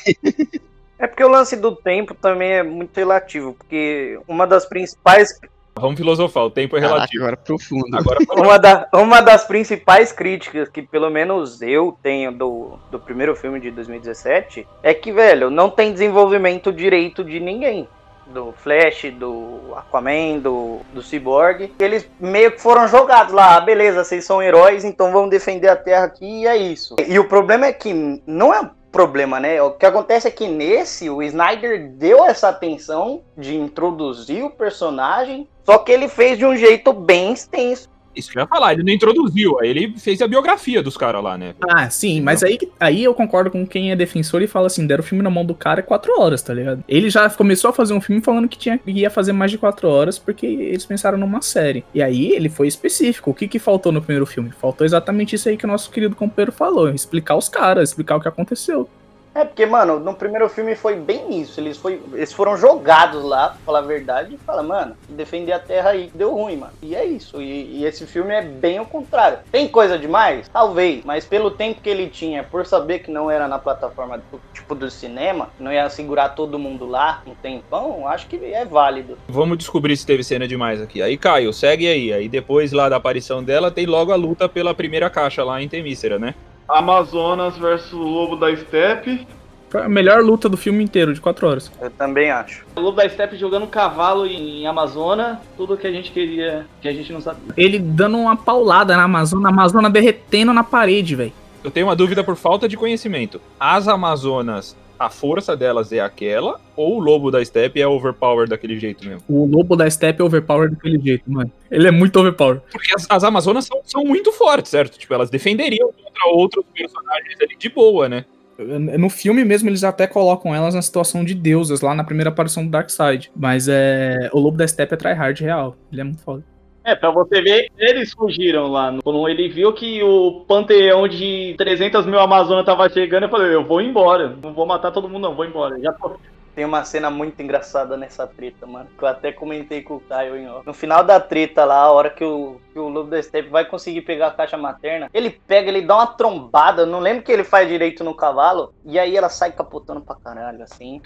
É 0.99 1.07
porque 1.07 1.23
o 1.23 1.29
lance 1.29 1.55
do 1.55 1.75
tempo 1.75 2.13
também 2.13 2.51
é 2.51 2.63
muito 2.63 2.95
relativo, 2.95 3.53
porque 3.53 4.19
uma 4.27 4.45
das 4.45 4.65
principais 4.65 5.39
Vamos 5.75 5.97
filosofar, 5.97 6.43
o 6.45 6.51
tempo 6.51 6.77
é 6.77 6.79
Caraca, 6.81 6.95
relativo. 6.97 7.23
agora 7.23 7.37
profundo. 7.37 7.97
Agora, 7.97 8.19
Uma, 8.37 8.59
da- 8.59 8.87
uma 8.93 9.21
das 9.21 9.43
principais 9.45 10.11
críticas 10.11 10.69
que 10.69 10.81
pelo 10.83 11.09
menos 11.09 11.61
eu 11.61 11.97
tenho 12.01 12.31
do, 12.31 12.77
do 12.91 12.99
primeiro 12.99 13.35
filme 13.35 13.59
de 13.59 13.71
2017 13.71 14.67
é 14.83 14.93
que, 14.93 15.11
velho, 15.11 15.49
não 15.49 15.69
tem 15.69 15.91
desenvolvimento 15.91 16.71
direito 16.71 17.23
de 17.23 17.39
ninguém. 17.39 17.87
Do 18.27 18.53
Flash, 18.53 19.11
do 19.19 19.73
Aquaman, 19.75 20.39
do, 20.39 20.79
do 20.93 21.01
Cyborg. 21.01 21.73
Eles 21.77 22.09
meio 22.19 22.51
que 22.51 22.61
foram 22.61 22.87
jogados 22.87 23.33
lá. 23.33 23.57
Ah, 23.57 23.59
beleza, 23.59 24.03
vocês 24.03 24.23
são 24.23 24.41
heróis, 24.41 24.85
então 24.85 25.11
vamos 25.11 25.29
defender 25.29 25.67
a 25.67 25.75
Terra 25.75 26.05
aqui 26.05 26.41
e 26.43 26.47
é 26.47 26.55
isso. 26.55 26.95
E 27.05 27.19
o 27.19 27.27
problema 27.27 27.65
é 27.65 27.73
que 27.73 28.21
não 28.25 28.53
é 28.53 28.69
problema, 28.93 29.39
né? 29.39 29.59
O 29.61 29.71
que 29.71 29.87
acontece 29.87 30.27
é 30.27 30.31
que 30.31 30.47
nesse, 30.47 31.09
o 31.09 31.21
Snyder 31.23 31.89
deu 31.89 32.23
essa 32.23 32.49
atenção 32.49 33.23
de 33.35 33.57
introduzir 33.57 34.45
o 34.45 34.51
personagem, 34.51 35.49
só 35.65 35.79
que 35.79 35.91
ele 35.91 36.07
fez 36.07 36.37
de 36.37 36.45
um 36.45 36.55
jeito 36.55 36.93
bem 36.93 37.33
extenso. 37.33 37.89
Isso 38.15 38.31
que 38.31 38.37
eu 38.37 38.41
ia 38.41 38.47
falar, 38.47 38.73
ele 38.73 38.83
não 38.83 38.93
introduziu, 38.93 39.59
aí 39.59 39.69
ele 39.69 39.93
fez 39.97 40.21
a 40.21 40.27
biografia 40.27 40.81
dos 40.81 40.97
caras 40.97 41.23
lá, 41.23 41.37
né? 41.37 41.53
Ah, 41.69 41.89
sim, 41.89 42.21
mas 42.21 42.43
aí, 42.43 42.57
aí 42.79 43.03
eu 43.03 43.13
concordo 43.13 43.51
com 43.51 43.65
quem 43.65 43.91
é 43.91 43.95
defensor 43.95 44.41
e 44.41 44.47
fala 44.47 44.67
assim, 44.67 44.85
deram 44.85 45.03
o 45.03 45.05
filme 45.05 45.23
na 45.23 45.29
mão 45.29 45.45
do 45.45 45.53
cara 45.53 45.81
quatro 45.81 46.19
horas, 46.19 46.41
tá 46.41 46.53
ligado? 46.53 46.83
Ele 46.87 47.09
já 47.09 47.29
começou 47.29 47.69
a 47.69 47.73
fazer 47.73 47.93
um 47.93 48.01
filme 48.01 48.21
falando 48.21 48.47
que 48.47 48.57
tinha, 48.57 48.79
ia 48.85 49.09
fazer 49.09 49.33
mais 49.33 49.51
de 49.51 49.57
quatro 49.57 49.87
horas 49.87 50.17
porque 50.17 50.45
eles 50.45 50.85
pensaram 50.85 51.17
numa 51.17 51.41
série. 51.41 51.83
E 51.93 52.01
aí 52.01 52.31
ele 52.31 52.49
foi 52.49 52.67
específico. 52.67 53.31
O 53.31 53.33
que 53.33 53.47
que 53.47 53.59
faltou 53.59 53.91
no 53.91 54.01
primeiro 54.01 54.25
filme? 54.25 54.51
Faltou 54.51 54.85
exatamente 54.85 55.35
isso 55.35 55.49
aí 55.49 55.57
que 55.57 55.65
o 55.65 55.67
nosso 55.67 55.91
querido 55.91 56.15
companheiro 56.15 56.51
falou, 56.51 56.89
explicar 56.89 57.35
os 57.35 57.49
caras, 57.49 57.89
explicar 57.89 58.15
o 58.15 58.21
que 58.21 58.27
aconteceu. 58.27 58.89
É, 59.35 59.43
porque, 59.43 59.65
mano, 59.65 59.99
no 59.99 60.13
primeiro 60.13 60.47
filme 60.47 60.75
foi 60.75 60.95
bem 60.95 61.41
isso. 61.41 61.59
Eles, 61.59 61.77
foi, 61.77 61.99
eles 62.13 62.31
foram 62.31 62.55
jogados 62.55 63.23
lá, 63.23 63.49
pra 63.49 63.57
falar 63.65 63.79
a 63.79 63.81
verdade, 63.81 64.35
e 64.35 64.37
fala, 64.37 64.61
mano, 64.61 64.95
defender 65.09 65.51
a 65.53 65.59
terra 65.59 65.89
aí 65.89 66.11
deu 66.13 66.33
ruim, 66.33 66.57
mano. 66.57 66.73
E 66.81 66.95
é 66.95 67.03
isso. 67.03 67.41
E, 67.41 67.79
e 67.79 67.85
esse 67.85 68.05
filme 68.05 68.31
é 68.33 68.41
bem 68.43 68.79
o 68.79 68.85
contrário. 68.85 69.39
Tem 69.51 69.67
coisa 69.67 69.97
demais? 69.97 70.47
Talvez. 70.49 71.03
Mas 71.03 71.25
pelo 71.25 71.49
tempo 71.49 71.81
que 71.81 71.89
ele 71.89 72.07
tinha, 72.09 72.43
por 72.43 72.65
saber 72.65 72.99
que 72.99 73.09
não 73.09 73.29
era 73.31 73.47
na 73.47 73.57
plataforma 73.57 74.17
do- 74.17 74.39
tipo 74.53 74.75
do 74.75 74.89
cinema, 74.91 75.49
não 75.59 75.73
ia 75.73 75.89
segurar 75.89 76.29
todo 76.29 76.59
mundo 76.59 76.85
lá 76.85 77.23
um 77.25 77.33
tempão, 77.33 78.07
acho 78.07 78.27
que 78.27 78.35
é 78.35 78.63
válido. 78.65 79.17
Vamos 79.27 79.57
descobrir 79.57 79.97
se 79.97 80.05
teve 80.05 80.23
cena 80.23 80.47
demais 80.47 80.79
aqui. 80.79 81.01
Aí, 81.01 81.17
Caio, 81.17 81.51
segue 81.51 81.87
aí. 81.87 82.13
Aí 82.13 82.29
depois 82.29 82.71
lá 82.71 82.87
da 82.87 82.97
aparição 82.97 83.43
dela, 83.43 83.71
tem 83.71 83.85
logo 83.87 84.11
a 84.11 84.15
luta 84.15 84.47
pela 84.47 84.75
primeira 84.75 85.09
caixa 85.09 85.43
lá 85.43 85.61
em 85.61 85.67
Temícera, 85.67 86.19
né? 86.19 86.35
Amazonas 86.67 87.57
versus 87.57 87.93
Lobo 87.93 88.35
da 88.35 88.55
Steppe. 88.55 89.27
Foi 89.69 89.81
a 89.81 89.89
melhor 89.89 90.21
luta 90.21 90.47
do 90.47 90.55
filme 90.55 90.83
inteiro, 90.83 91.13
de 91.13 91.19
quatro 91.19 91.47
horas. 91.47 91.71
Eu 91.81 91.89
também 91.89 92.29
acho. 92.29 92.63
O 92.75 92.79
Lobo 92.79 92.97
da 92.97 93.09
Steppe 93.09 93.35
jogando 93.37 93.65
cavalo 93.65 94.25
em 94.25 94.67
Amazônia. 94.67 95.39
Tudo 95.57 95.75
que 95.75 95.87
a 95.87 95.91
gente 95.91 96.11
queria, 96.11 96.67
que 96.79 96.87
a 96.87 96.93
gente 96.93 97.11
não 97.11 97.19
sabia. 97.19 97.53
Ele 97.57 97.79
dando 97.79 98.17
uma 98.17 98.35
paulada 98.35 98.95
na 98.95 99.03
Amazônia, 99.03 99.47
a 99.47 99.49
Amazônia 99.49 99.89
derretendo 99.89 100.53
na 100.53 100.63
parede, 100.63 101.15
velho. 101.15 101.33
Eu 101.63 101.71
tenho 101.71 101.87
uma 101.87 101.95
dúvida 101.95 102.23
por 102.23 102.35
falta 102.35 102.67
de 102.67 102.77
conhecimento. 102.77 103.41
As 103.59 103.87
Amazonas, 103.87 104.75
a 105.05 105.09
força 105.09 105.55
delas 105.55 105.91
é 105.91 105.99
aquela? 105.99 106.59
Ou 106.75 106.97
o 106.97 106.99
lobo 106.99 107.29
da 107.29 107.43
steppe 107.43 107.81
é 107.81 107.87
overpower 107.87 108.47
daquele 108.47 108.79
jeito 108.79 109.05
mesmo? 109.05 109.21
O 109.27 109.45
lobo 109.45 109.75
da 109.75 109.89
Steppe 109.89 110.21
é 110.21 110.25
overpower 110.25 110.69
daquele 110.69 110.99
jeito, 110.99 111.29
mano. 111.29 111.51
Ele 111.69 111.87
é 111.87 111.91
muito 111.91 112.19
overpower. 112.19 112.61
Porque 112.71 112.93
as, 112.93 113.05
as 113.09 113.23
Amazonas 113.23 113.65
são, 113.65 113.81
são 113.83 114.03
muito 114.03 114.31
fortes, 114.31 114.71
certo? 114.71 114.97
Tipo, 114.97 115.13
elas 115.13 115.29
defenderiam 115.29 115.91
contra 115.91 116.27
outros 116.27 116.65
personagens 116.73 117.35
ali 117.41 117.55
de 117.57 117.69
boa, 117.69 118.07
né? 118.07 118.25
No 118.57 119.09
filme 119.09 119.43
mesmo, 119.43 119.67
eles 119.67 119.83
até 119.83 120.05
colocam 120.07 120.53
elas 120.53 120.75
na 120.75 120.81
situação 120.81 121.23
de 121.23 121.33
deusas, 121.33 121.81
lá 121.81 121.93
na 121.95 122.03
primeira 122.03 122.29
aparição 122.29 122.63
do 122.63 122.71
Darkseid. 122.71 123.31
Mas 123.35 123.67
é. 123.67 124.29
O 124.31 124.39
Lobo 124.39 124.57
da 124.57 124.67
Steppe 124.67 124.93
é 124.93 124.97
tryhard 124.97 125.43
real. 125.43 125.75
Ele 125.91 126.01
é 126.01 126.03
muito 126.03 126.21
foda. 126.21 126.43
É, 126.85 126.95
pra 126.95 127.11
você 127.11 127.41
ver, 127.41 127.71
eles 127.77 128.11
fugiram 128.13 128.67
lá. 128.67 128.93
Quando 129.03 129.27
ele 129.29 129.47
viu 129.47 129.71
que 129.71 130.03
o 130.03 130.43
panteão 130.45 131.07
de 131.07 131.55
300 131.57 132.05
mil 132.05 132.19
Amazonas 132.19 132.65
tava 132.65 132.89
chegando, 132.89 133.23
eu 133.23 133.29
falei, 133.29 133.55
eu 133.55 133.63
vou 133.63 133.81
embora. 133.81 134.35
Não 134.41 134.53
vou 134.53 134.65
matar 134.65 134.91
todo 134.91 135.07
mundo, 135.07 135.23
não, 135.23 135.35
vou 135.35 135.45
embora. 135.45 135.79
Já 135.79 135.93
tô... 135.93 136.17
Tem 136.55 136.65
uma 136.65 136.83
cena 136.83 137.09
muito 137.09 137.41
engraçada 137.41 137.97
nessa 137.97 138.27
treta, 138.27 138.65
mano. 138.67 138.87
Que 138.97 139.03
eu 139.03 139.07
até 139.07 139.31
comentei 139.31 139.81
com 139.81 139.95
o 139.95 139.99
Caio 139.99 140.35
em 140.35 140.47
off. 140.47 140.65
No 140.65 140.73
final 140.73 141.03
da 141.03 141.19
treta 141.19 141.65
lá, 141.65 141.77
a 141.77 141.91
hora 141.91 142.09
que 142.11 142.23
o, 142.23 142.61
que 142.71 142.77
o 142.77 142.87
Lobo 142.89 143.09
da 143.09 143.21
Steppe 143.21 143.49
vai 143.49 143.65
conseguir 143.65 144.01
pegar 144.01 144.27
a 144.27 144.31
caixa 144.31 144.55
materna, 144.57 145.09
ele 145.13 145.31
pega, 145.31 145.69
ele 145.69 145.81
dá 145.81 145.95
uma 145.95 146.07
trombada. 146.07 146.85
Não 146.85 146.99
lembro 146.99 147.23
que 147.23 147.31
ele 147.31 147.43
faz 147.43 147.67
direito 147.67 148.03
no 148.03 148.13
cavalo. 148.15 148.73
E 148.85 148.99
aí 148.99 149.17
ela 149.17 149.29
sai 149.29 149.51
capotando 149.51 150.01
pra 150.01 150.15
caralho, 150.15 150.61
assim. 150.63 151.01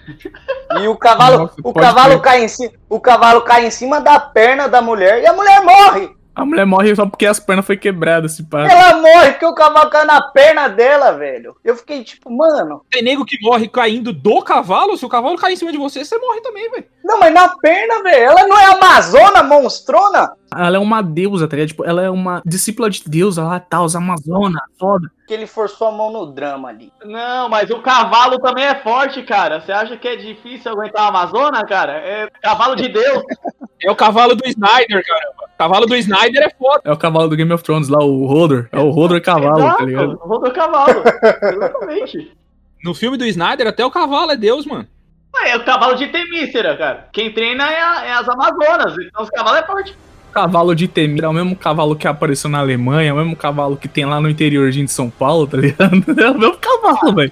E 0.82 0.88
o 0.88 0.98
cavalo, 0.98 1.38
Nossa, 1.48 1.56
o 1.64 1.74
cavalo 1.74 2.20
crer. 2.20 2.22
cai 2.22 2.44
em 2.44 2.48
cima. 2.48 2.74
O 2.90 3.00
cavalo 3.00 3.42
cai 3.42 3.66
em 3.66 3.72
cima 3.72 4.02
da 4.02 4.20
perna 4.20 4.68
da 4.68 4.82
mulher 4.82 5.22
e 5.22 5.28
a 5.28 5.34
mulher 5.34 5.62
morre! 5.64 6.17
A 6.38 6.46
mulher 6.46 6.68
morre 6.68 6.96
só 6.96 7.04
porque 7.08 7.26
as 7.26 7.40
pernas 7.40 7.66
foi 7.66 7.76
quebradas, 7.76 8.34
se 8.34 8.44
pá. 8.44 8.70
Ela 8.70 9.02
morre 9.02 9.32
porque 9.32 9.46
o 9.48 9.56
cavalo 9.56 9.90
caiu 9.90 10.06
na 10.06 10.22
perna 10.22 10.68
dela, 10.68 11.12
velho. 11.14 11.56
Eu 11.64 11.76
fiquei 11.76 12.04
tipo, 12.04 12.30
mano. 12.30 12.86
Tem 12.92 13.02
nego 13.02 13.26
que 13.26 13.42
morre 13.42 13.68
caindo 13.68 14.14
do 14.14 14.44
cavalo. 14.44 14.96
Se 14.96 15.04
o 15.04 15.10
cavalo 15.10 15.36
cair 15.36 15.54
em 15.54 15.56
cima 15.56 15.72
de 15.72 15.80
você, 15.80 16.06
você 16.06 16.16
morre 16.20 16.40
também, 16.42 16.70
velho. 16.70 16.86
Não, 17.04 17.20
mas 17.20 17.34
na 17.34 17.50
perna, 17.58 18.04
velho. 18.04 18.24
Ela 18.26 18.48
não 18.48 18.56
é 18.56 18.66
amazona, 18.66 19.42
monstrona? 19.42 20.32
Ela 20.56 20.78
é 20.78 20.80
uma 20.80 21.02
deusa, 21.02 21.48
tá 21.48 21.56
ligado? 21.56 21.70
Tipo, 21.70 21.84
ela 21.84 22.04
é 22.04 22.10
uma 22.10 22.44
discípula 22.46 22.88
de 22.88 23.02
Deus, 23.04 23.40
ela 23.40 23.60
tá, 23.60 23.82
os 23.82 23.96
Amazonas, 23.96 24.62
foda. 24.80 25.10
Que 25.28 25.34
ele 25.34 25.48
forçou 25.48 25.88
a 25.88 25.92
mão 25.92 26.12
no 26.12 26.28
drama 26.28 26.70
ali. 26.70 26.94
Não, 27.04 27.50
mas 27.50 27.72
o 27.72 27.82
cavalo 27.82 28.38
também 28.38 28.64
é 28.64 28.76
forte, 28.76 29.24
cara. 29.24 29.60
Você 29.60 29.72
acha 29.72 29.98
que 29.98 30.08
é 30.08 30.16
difícil 30.16 30.72
aguentar 30.72 31.06
a 31.06 31.08
Amazônia, 31.08 31.66
cara? 31.66 31.94
É 31.94 32.30
cavalo 32.44 32.76
de 32.76 32.88
Deus. 32.90 33.24
É 33.84 33.92
o 33.92 33.96
cavalo 33.96 34.36
do 34.36 34.48
Snyder, 34.48 35.06
caramba. 35.06 35.44
O 35.54 35.58
cavalo 35.58 35.86
do 35.86 35.96
Snyder 35.96 36.27
é 36.36 36.50
foda. 36.58 36.82
É 36.86 36.92
o 36.92 36.98
cavalo 36.98 37.28
do 37.30 37.36
Game 37.36 37.52
of 37.54 37.64
Thrones 37.64 37.88
lá, 37.90 38.00
o 38.04 38.26
Hodor. 38.26 38.68
É 38.72 38.80
o 38.80 38.90
Hodor 38.90 39.22
cavalo, 39.22 39.76
tá 39.78 39.84
ligado? 39.86 40.12
Exato, 40.12 40.28
roda 40.28 40.50
o 40.50 40.54
cavalo. 40.54 41.04
Exatamente. 41.54 42.32
No 42.84 42.94
filme 42.94 43.18
do 43.18 43.26
Snyder, 43.26 43.68
até 43.68 43.86
o 43.86 43.92
cavalo 43.92 44.32
é 44.32 44.36
Deus, 44.38 44.66
mano. 44.66 44.86
Ah, 45.36 45.48
É 45.50 45.56
o 45.58 45.64
cavalo 45.64 45.96
de 45.96 46.08
Temícera, 46.08 46.76
cara. 46.78 47.08
Quem 47.12 47.32
treina 47.32 47.64
é, 47.70 47.82
a- 47.82 48.06
é 48.06 48.14
as 48.14 48.28
Amazonas, 48.28 48.96
então 49.00 49.24
os 49.24 49.30
cavalos 49.30 49.60
é 49.60 49.66
forte. 49.66 49.96
O 50.30 50.34
cavalo 50.34 50.76
de 50.76 50.88
Temir 50.88 51.24
é 51.24 51.28
o 51.28 51.34
mesmo 51.34 51.56
cavalo 51.56 51.96
que 51.96 52.08
apareceu 52.08 52.50
na 52.50 52.60
Alemanha, 52.60 53.10
é 53.10 53.14
o 53.14 53.18
mesmo 53.18 53.36
cavalo 53.36 53.76
que 53.78 53.88
tem 53.88 54.06
lá 54.06 54.20
no 54.22 54.30
interiorzinho 54.30 54.86
de 54.86 54.92
São 54.92 55.10
Paulo, 55.10 55.48
tá 55.48 55.58
ligado? 55.58 55.92
É 56.22 56.30
o 56.32 56.38
mesmo 56.38 56.58
cavalo, 56.58 57.16
velho. 57.16 57.32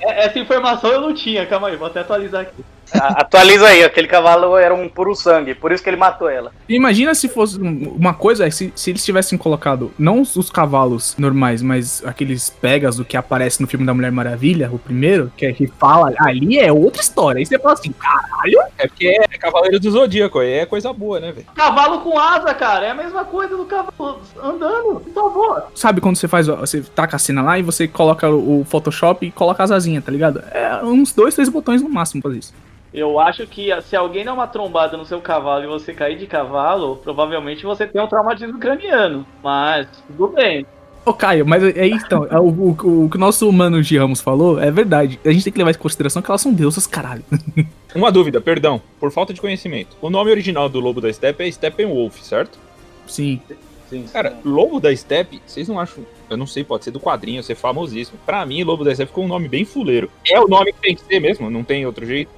É- 0.00 0.26
Essa 0.26 0.38
informação 0.38 0.90
eu 0.90 1.00
não 1.00 1.14
tinha, 1.14 1.44
calma 1.46 1.68
aí, 1.68 1.76
vou 1.76 1.86
até 1.88 2.00
atualizar 2.00 2.42
aqui. 2.42 2.64
Atualiza 2.92 3.66
aí, 3.66 3.84
aquele 3.84 4.06
cavalo 4.08 4.56
era 4.56 4.74
um 4.74 4.88
puro 4.88 5.14
sangue, 5.14 5.54
por 5.54 5.72
isso 5.72 5.82
que 5.82 5.90
ele 5.90 5.96
matou 5.96 6.28
ela. 6.28 6.52
Imagina 6.68 7.14
se 7.14 7.28
fosse 7.28 7.60
um- 7.60 7.94
uma 7.96 8.14
coisa, 8.14 8.50
se, 8.50 8.72
se 8.74 8.90
eles 8.90 9.04
tivessem 9.04 9.38
colocado 9.38 9.92
não 9.98 10.20
os, 10.20 10.36
os 10.36 10.50
cavalos 10.50 11.14
normais, 11.18 11.62
mas 11.62 12.02
aqueles 12.04 12.50
pegas 12.50 12.96
do 12.96 13.04
que 13.04 13.16
aparece 13.16 13.60
no 13.60 13.66
filme 13.68 13.84
da 13.86 13.92
Mulher 13.94 14.12
Maravilha, 14.12 14.70
o 14.72 14.78
primeiro, 14.78 15.32
que 15.36 15.46
é 15.46 15.52
que 15.52 15.66
fala 15.66 16.12
ali 16.20 16.58
é 16.58 16.72
outra 16.72 17.00
história. 17.02 17.38
Aí 17.38 17.46
você 17.46 17.58
fala 17.58 17.74
assim, 17.74 17.92
caralho, 17.92 18.60
É 18.78 18.86
porque 18.86 19.06
é 19.08 19.38
Cavaleiro 19.38 19.78
do 19.78 19.90
Zodíaco, 19.90 20.38
aí 20.38 20.52
é 20.52 20.66
coisa 20.66 20.92
boa, 20.92 21.20
né, 21.20 21.30
velho? 21.32 21.46
Cavalo 21.54 22.00
com 22.00 22.18
asa, 22.18 22.52
cara, 22.54 22.86
é 22.86 22.90
a 22.90 22.94
mesma 22.94 23.24
coisa 23.24 23.56
do 23.56 23.64
cavalo 23.64 24.20
andando, 24.42 25.00
por 25.00 25.12
favor. 25.12 25.62
sabe 25.74 26.00
quando 26.00 26.16
você 26.16 26.26
faz, 26.28 26.46
você 26.46 26.80
taca 26.82 27.16
a 27.16 27.18
cena 27.18 27.42
lá 27.42 27.58
e 27.58 27.62
você 27.62 27.86
coloca 27.86 28.28
o, 28.30 28.60
o 28.60 28.64
Photoshop 28.64 29.26
e 29.26 29.30
coloca 29.30 29.62
as 29.62 29.70
asinhas, 29.70 30.04
tá 30.04 30.10
ligado? 30.12 30.42
É 30.52 30.80
uns 30.84 31.12
dois, 31.12 31.34
três 31.34 31.48
botões 31.48 31.82
no 31.82 31.88
máximo 31.88 32.20
pra 32.22 32.30
fazer 32.30 32.40
isso. 32.40 32.54
Eu 32.96 33.20
acho 33.20 33.46
que 33.46 33.68
se 33.82 33.94
alguém 33.94 34.24
der 34.24 34.32
uma 34.32 34.46
trombada 34.46 34.96
no 34.96 35.04
seu 35.04 35.20
cavalo 35.20 35.62
e 35.64 35.66
você 35.66 35.92
cair 35.92 36.16
de 36.16 36.26
cavalo, 36.26 36.96
provavelmente 36.96 37.62
você 37.62 37.86
tem 37.86 38.00
um 38.00 38.06
traumatismo 38.06 38.58
craniano. 38.58 39.26
Mas, 39.44 39.86
tudo 40.06 40.28
bem. 40.28 40.64
Ô, 41.04 41.12
Caio, 41.12 41.46
mas 41.46 41.62
aí 41.62 41.90
então, 41.90 42.26
é 42.30 42.38
o, 42.40 42.48
o, 42.48 43.04
o 43.04 43.10
que 43.10 43.16
o 43.16 43.20
nosso 43.20 43.52
mano 43.52 43.82
de 43.82 43.98
Ramos 43.98 44.22
falou 44.22 44.58
é 44.58 44.70
verdade. 44.70 45.20
A 45.26 45.30
gente 45.30 45.44
tem 45.44 45.52
que 45.52 45.58
levar 45.58 45.72
em 45.72 45.74
consideração 45.74 46.22
que 46.22 46.30
elas 46.30 46.40
são 46.40 46.54
deusas, 46.54 46.86
caralho. 46.86 47.22
Uma 47.94 48.10
dúvida, 48.10 48.40
perdão, 48.40 48.80
por 48.98 49.12
falta 49.12 49.34
de 49.34 49.42
conhecimento. 49.42 49.94
O 50.00 50.08
nome 50.08 50.30
original 50.30 50.66
do 50.66 50.80
Lobo 50.80 50.98
da 50.98 51.12
Steppe 51.12 51.44
é 51.44 51.52
Steppenwolf, 51.52 52.18
certo? 52.22 52.58
Sim. 53.06 53.42
Sim, 53.90 54.06
Cara, 54.10 54.36
Lobo 54.42 54.80
da 54.80 54.94
Steppe, 54.96 55.40
vocês 55.46 55.68
não 55.68 55.78
acham. 55.78 56.02
Eu 56.30 56.36
não 56.36 56.46
sei, 56.46 56.64
pode 56.64 56.82
ser 56.82 56.90
do 56.90 56.98
quadrinho, 56.98 57.42
ser 57.42 57.54
famosíssimo. 57.56 58.18
Pra 58.24 58.44
mim, 58.46 58.64
Lobo 58.64 58.82
da 58.82 58.94
Steppe 58.94 59.10
ficou 59.10 59.24
um 59.24 59.28
nome 59.28 59.48
bem 59.48 59.66
fuleiro. 59.66 60.10
É 60.26 60.40
o 60.40 60.48
nome 60.48 60.72
que 60.72 60.80
tem 60.80 60.94
que 60.96 61.02
ser 61.02 61.20
mesmo, 61.20 61.50
não 61.50 61.62
tem 61.62 61.84
outro 61.86 62.06
jeito. 62.06 62.30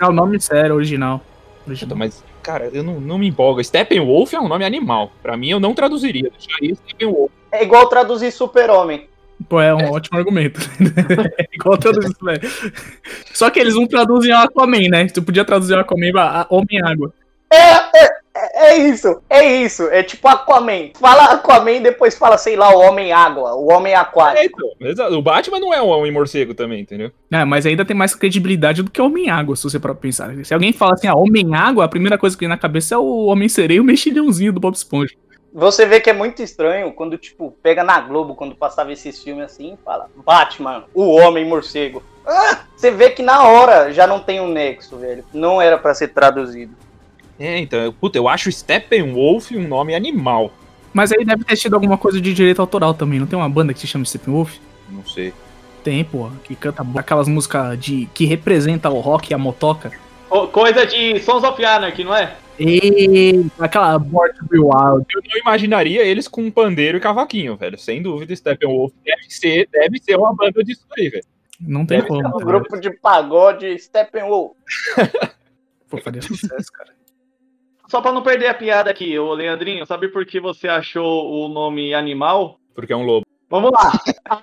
É 0.00 0.06
o 0.06 0.12
nome 0.12 0.40
sério, 0.40 0.74
original. 0.74 1.20
original. 1.66 1.96
Mas, 1.96 2.22
cara, 2.42 2.70
eu 2.72 2.82
não, 2.82 3.00
não 3.00 3.18
me 3.18 3.28
empolgo. 3.28 3.62
Steppenwolf 3.62 4.32
é 4.34 4.40
um 4.40 4.48
nome 4.48 4.64
animal. 4.64 5.12
Pra 5.22 5.36
mim, 5.36 5.50
eu 5.50 5.60
não 5.60 5.74
traduziria. 5.74 6.30
Deixaria 6.30 6.74
Steppenwolf. 6.74 7.30
É 7.52 7.62
igual 7.62 7.88
traduzir 7.88 8.30
super-homem. 8.32 9.08
Pô, 9.48 9.60
é 9.60 9.74
um 9.74 9.92
ótimo 9.92 10.18
argumento. 10.18 10.60
é 11.38 11.46
igual 11.52 11.76
traduzir 11.76 12.10
isso, 12.10 12.24
velho. 12.24 12.40
Só 13.34 13.50
que 13.50 13.60
eles 13.60 13.74
não 13.74 13.86
traduzem 13.86 14.32
Aquaman, 14.32 14.88
né? 14.90 15.06
Tu 15.06 15.22
podia 15.22 15.44
traduzir 15.44 15.76
Aquaman 15.78 16.10
pra 16.10 16.46
Homem-Água. 16.48 17.12
É, 17.52 18.04
é, 18.04 18.10
é, 18.36 18.68
é 18.70 18.76
isso, 18.78 19.22
é 19.28 19.44
isso. 19.62 19.84
É 19.88 20.02
tipo 20.02 20.26
Aquaman. 20.28 20.90
Fala 21.00 21.24
Aquaman, 21.34 21.80
depois 21.82 22.16
fala, 22.16 22.36
sei 22.38 22.56
lá, 22.56 22.74
o 22.74 22.80
Homem-Água, 22.80 23.54
o 23.54 23.70
É, 23.70 23.74
Homem-Aquático. 23.76 24.44
então, 24.44 24.88
exato. 24.88 25.14
o 25.14 25.22
Batman 25.22 25.60
não 25.60 25.72
é 25.72 25.80
um 25.82 25.88
homem 25.88 26.12
morcego 26.12 26.54
também, 26.54 26.80
entendeu? 26.80 27.10
É, 27.32 27.44
mas 27.44 27.66
ainda 27.66 27.84
tem 27.84 27.96
mais 27.96 28.14
credibilidade 28.14 28.82
do 28.82 28.90
que 28.90 29.00
Homem-Água, 29.00 29.56
se 29.56 29.64
você 29.64 29.78
para 29.78 29.94
pensar. 29.94 30.32
Se 30.44 30.52
alguém 30.54 30.72
fala 30.72 30.94
assim, 30.94 31.06
ah, 31.06 31.14
Homem-Água, 31.14 31.84
a 31.84 31.88
primeira 31.88 32.18
coisa 32.18 32.36
que 32.36 32.40
vem 32.40 32.48
na 32.48 32.58
cabeça 32.58 32.94
é 32.94 32.98
o 32.98 33.26
Homem-Sereio 33.26 33.78
e 33.78 33.80
o 33.80 33.84
mexilhãozinho 33.84 34.52
do 34.52 34.60
Bob 34.60 34.74
Esponja. 34.74 35.14
Você 35.52 35.86
vê 35.86 36.00
que 36.00 36.10
é 36.10 36.12
muito 36.12 36.42
estranho 36.42 36.92
quando, 36.92 37.16
tipo, 37.16 37.50
pega 37.62 37.82
na 37.82 37.98
Globo, 38.00 38.34
quando 38.34 38.54
passava 38.54 38.92
esses 38.92 39.22
filmes 39.22 39.46
assim, 39.46 39.72
e 39.72 39.84
fala, 39.84 40.06
Batman, 40.16 40.84
o 40.92 41.14
Homem-Morcego. 41.16 42.02
Ah, 42.26 42.58
você 42.76 42.90
vê 42.90 43.08
que 43.10 43.22
na 43.22 43.44
hora 43.44 43.90
já 43.92 44.06
não 44.06 44.20
tem 44.20 44.40
um 44.40 44.48
nexo, 44.48 44.96
velho. 44.98 45.24
Não 45.32 45.62
era 45.62 45.78
pra 45.78 45.94
ser 45.94 46.08
traduzido. 46.08 46.74
É, 47.38 47.58
então, 47.58 47.78
eu- 47.80 47.92
puta, 47.92 48.16
eu 48.18 48.28
acho 48.28 48.50
Steppenwolf 48.50 49.50
um 49.52 49.66
nome 49.68 49.94
animal. 49.94 50.52
Mas 50.92 51.12
aí 51.12 51.24
deve 51.24 51.44
ter 51.44 51.56
tido 51.56 51.74
alguma 51.74 51.98
coisa 51.98 52.20
de 52.20 52.32
direito 52.32 52.60
autoral 52.60 52.94
também. 52.94 53.18
Não 53.20 53.26
tem 53.26 53.38
uma 53.38 53.48
banda 53.48 53.74
que 53.74 53.80
se 53.80 53.86
chama 53.86 54.04
Steppenwolf? 54.04 54.56
Não 54.88 55.04
sei. 55.04 55.32
Tem, 55.84 56.02
pô, 56.02 56.30
que 56.42 56.56
canta 56.56 56.84
aquelas 56.96 57.28
músicas 57.28 57.78
de 57.78 58.06
que 58.14 58.24
representa 58.24 58.88
o 58.88 59.00
rock 59.00 59.30
e 59.30 59.34
a 59.34 59.38
motoca. 59.38 59.92
Co- 60.28 60.48
Coisa 60.48 60.86
de 60.86 61.20
Sons 61.20 61.44
of 61.44 61.62
Anarchy, 61.64 62.02
não 62.02 62.14
é? 62.14 62.34
E 62.58 63.44
aquela 63.58 63.98
Born 63.98 64.32
to 64.34 64.46
Be 64.46 64.58
Wild. 64.58 65.04
Eu 65.14 65.22
não 65.30 65.38
imaginaria 65.38 66.02
eles 66.02 66.26
com 66.26 66.40
um 66.42 66.50
pandeiro 66.50 66.96
e 66.96 67.00
cavaquinho, 67.00 67.54
velho. 67.56 67.78
Sem 67.78 68.00
dúvida, 68.02 68.34
Steppenwolf 68.34 68.92
deve 69.04 69.24
ser, 69.28 69.68
deve 69.70 69.98
ser 69.98 70.16
uma 70.16 70.34
banda 70.34 70.64
disso 70.64 70.84
aí, 70.98 71.10
velho. 71.10 71.24
Não 71.60 71.84
tem 71.84 71.98
Deve 71.98 72.08
como. 72.08 72.20
Um 72.20 72.38
ligado? 72.38 72.44
grupo 72.46 72.80
de 72.80 72.90
pagode 72.90 73.78
Steppenwolf. 73.78 74.56
Pô, 75.88 75.98
faria 75.98 76.22
sucesso, 76.22 76.72
cara. 76.72 76.95
Só 77.88 78.00
pra 78.00 78.12
não 78.12 78.22
perder 78.22 78.48
a 78.48 78.54
piada 78.54 78.90
aqui, 78.90 79.18
ô 79.18 79.32
Leandrinho, 79.32 79.86
sabe 79.86 80.08
por 80.08 80.26
que 80.26 80.40
você 80.40 80.68
achou 80.68 81.30
o 81.30 81.48
nome 81.48 81.94
animal? 81.94 82.58
Porque 82.74 82.92
é 82.92 82.96
um 82.96 83.04
lobo. 83.04 83.24
Vamos 83.48 83.70
lá. 83.70 83.92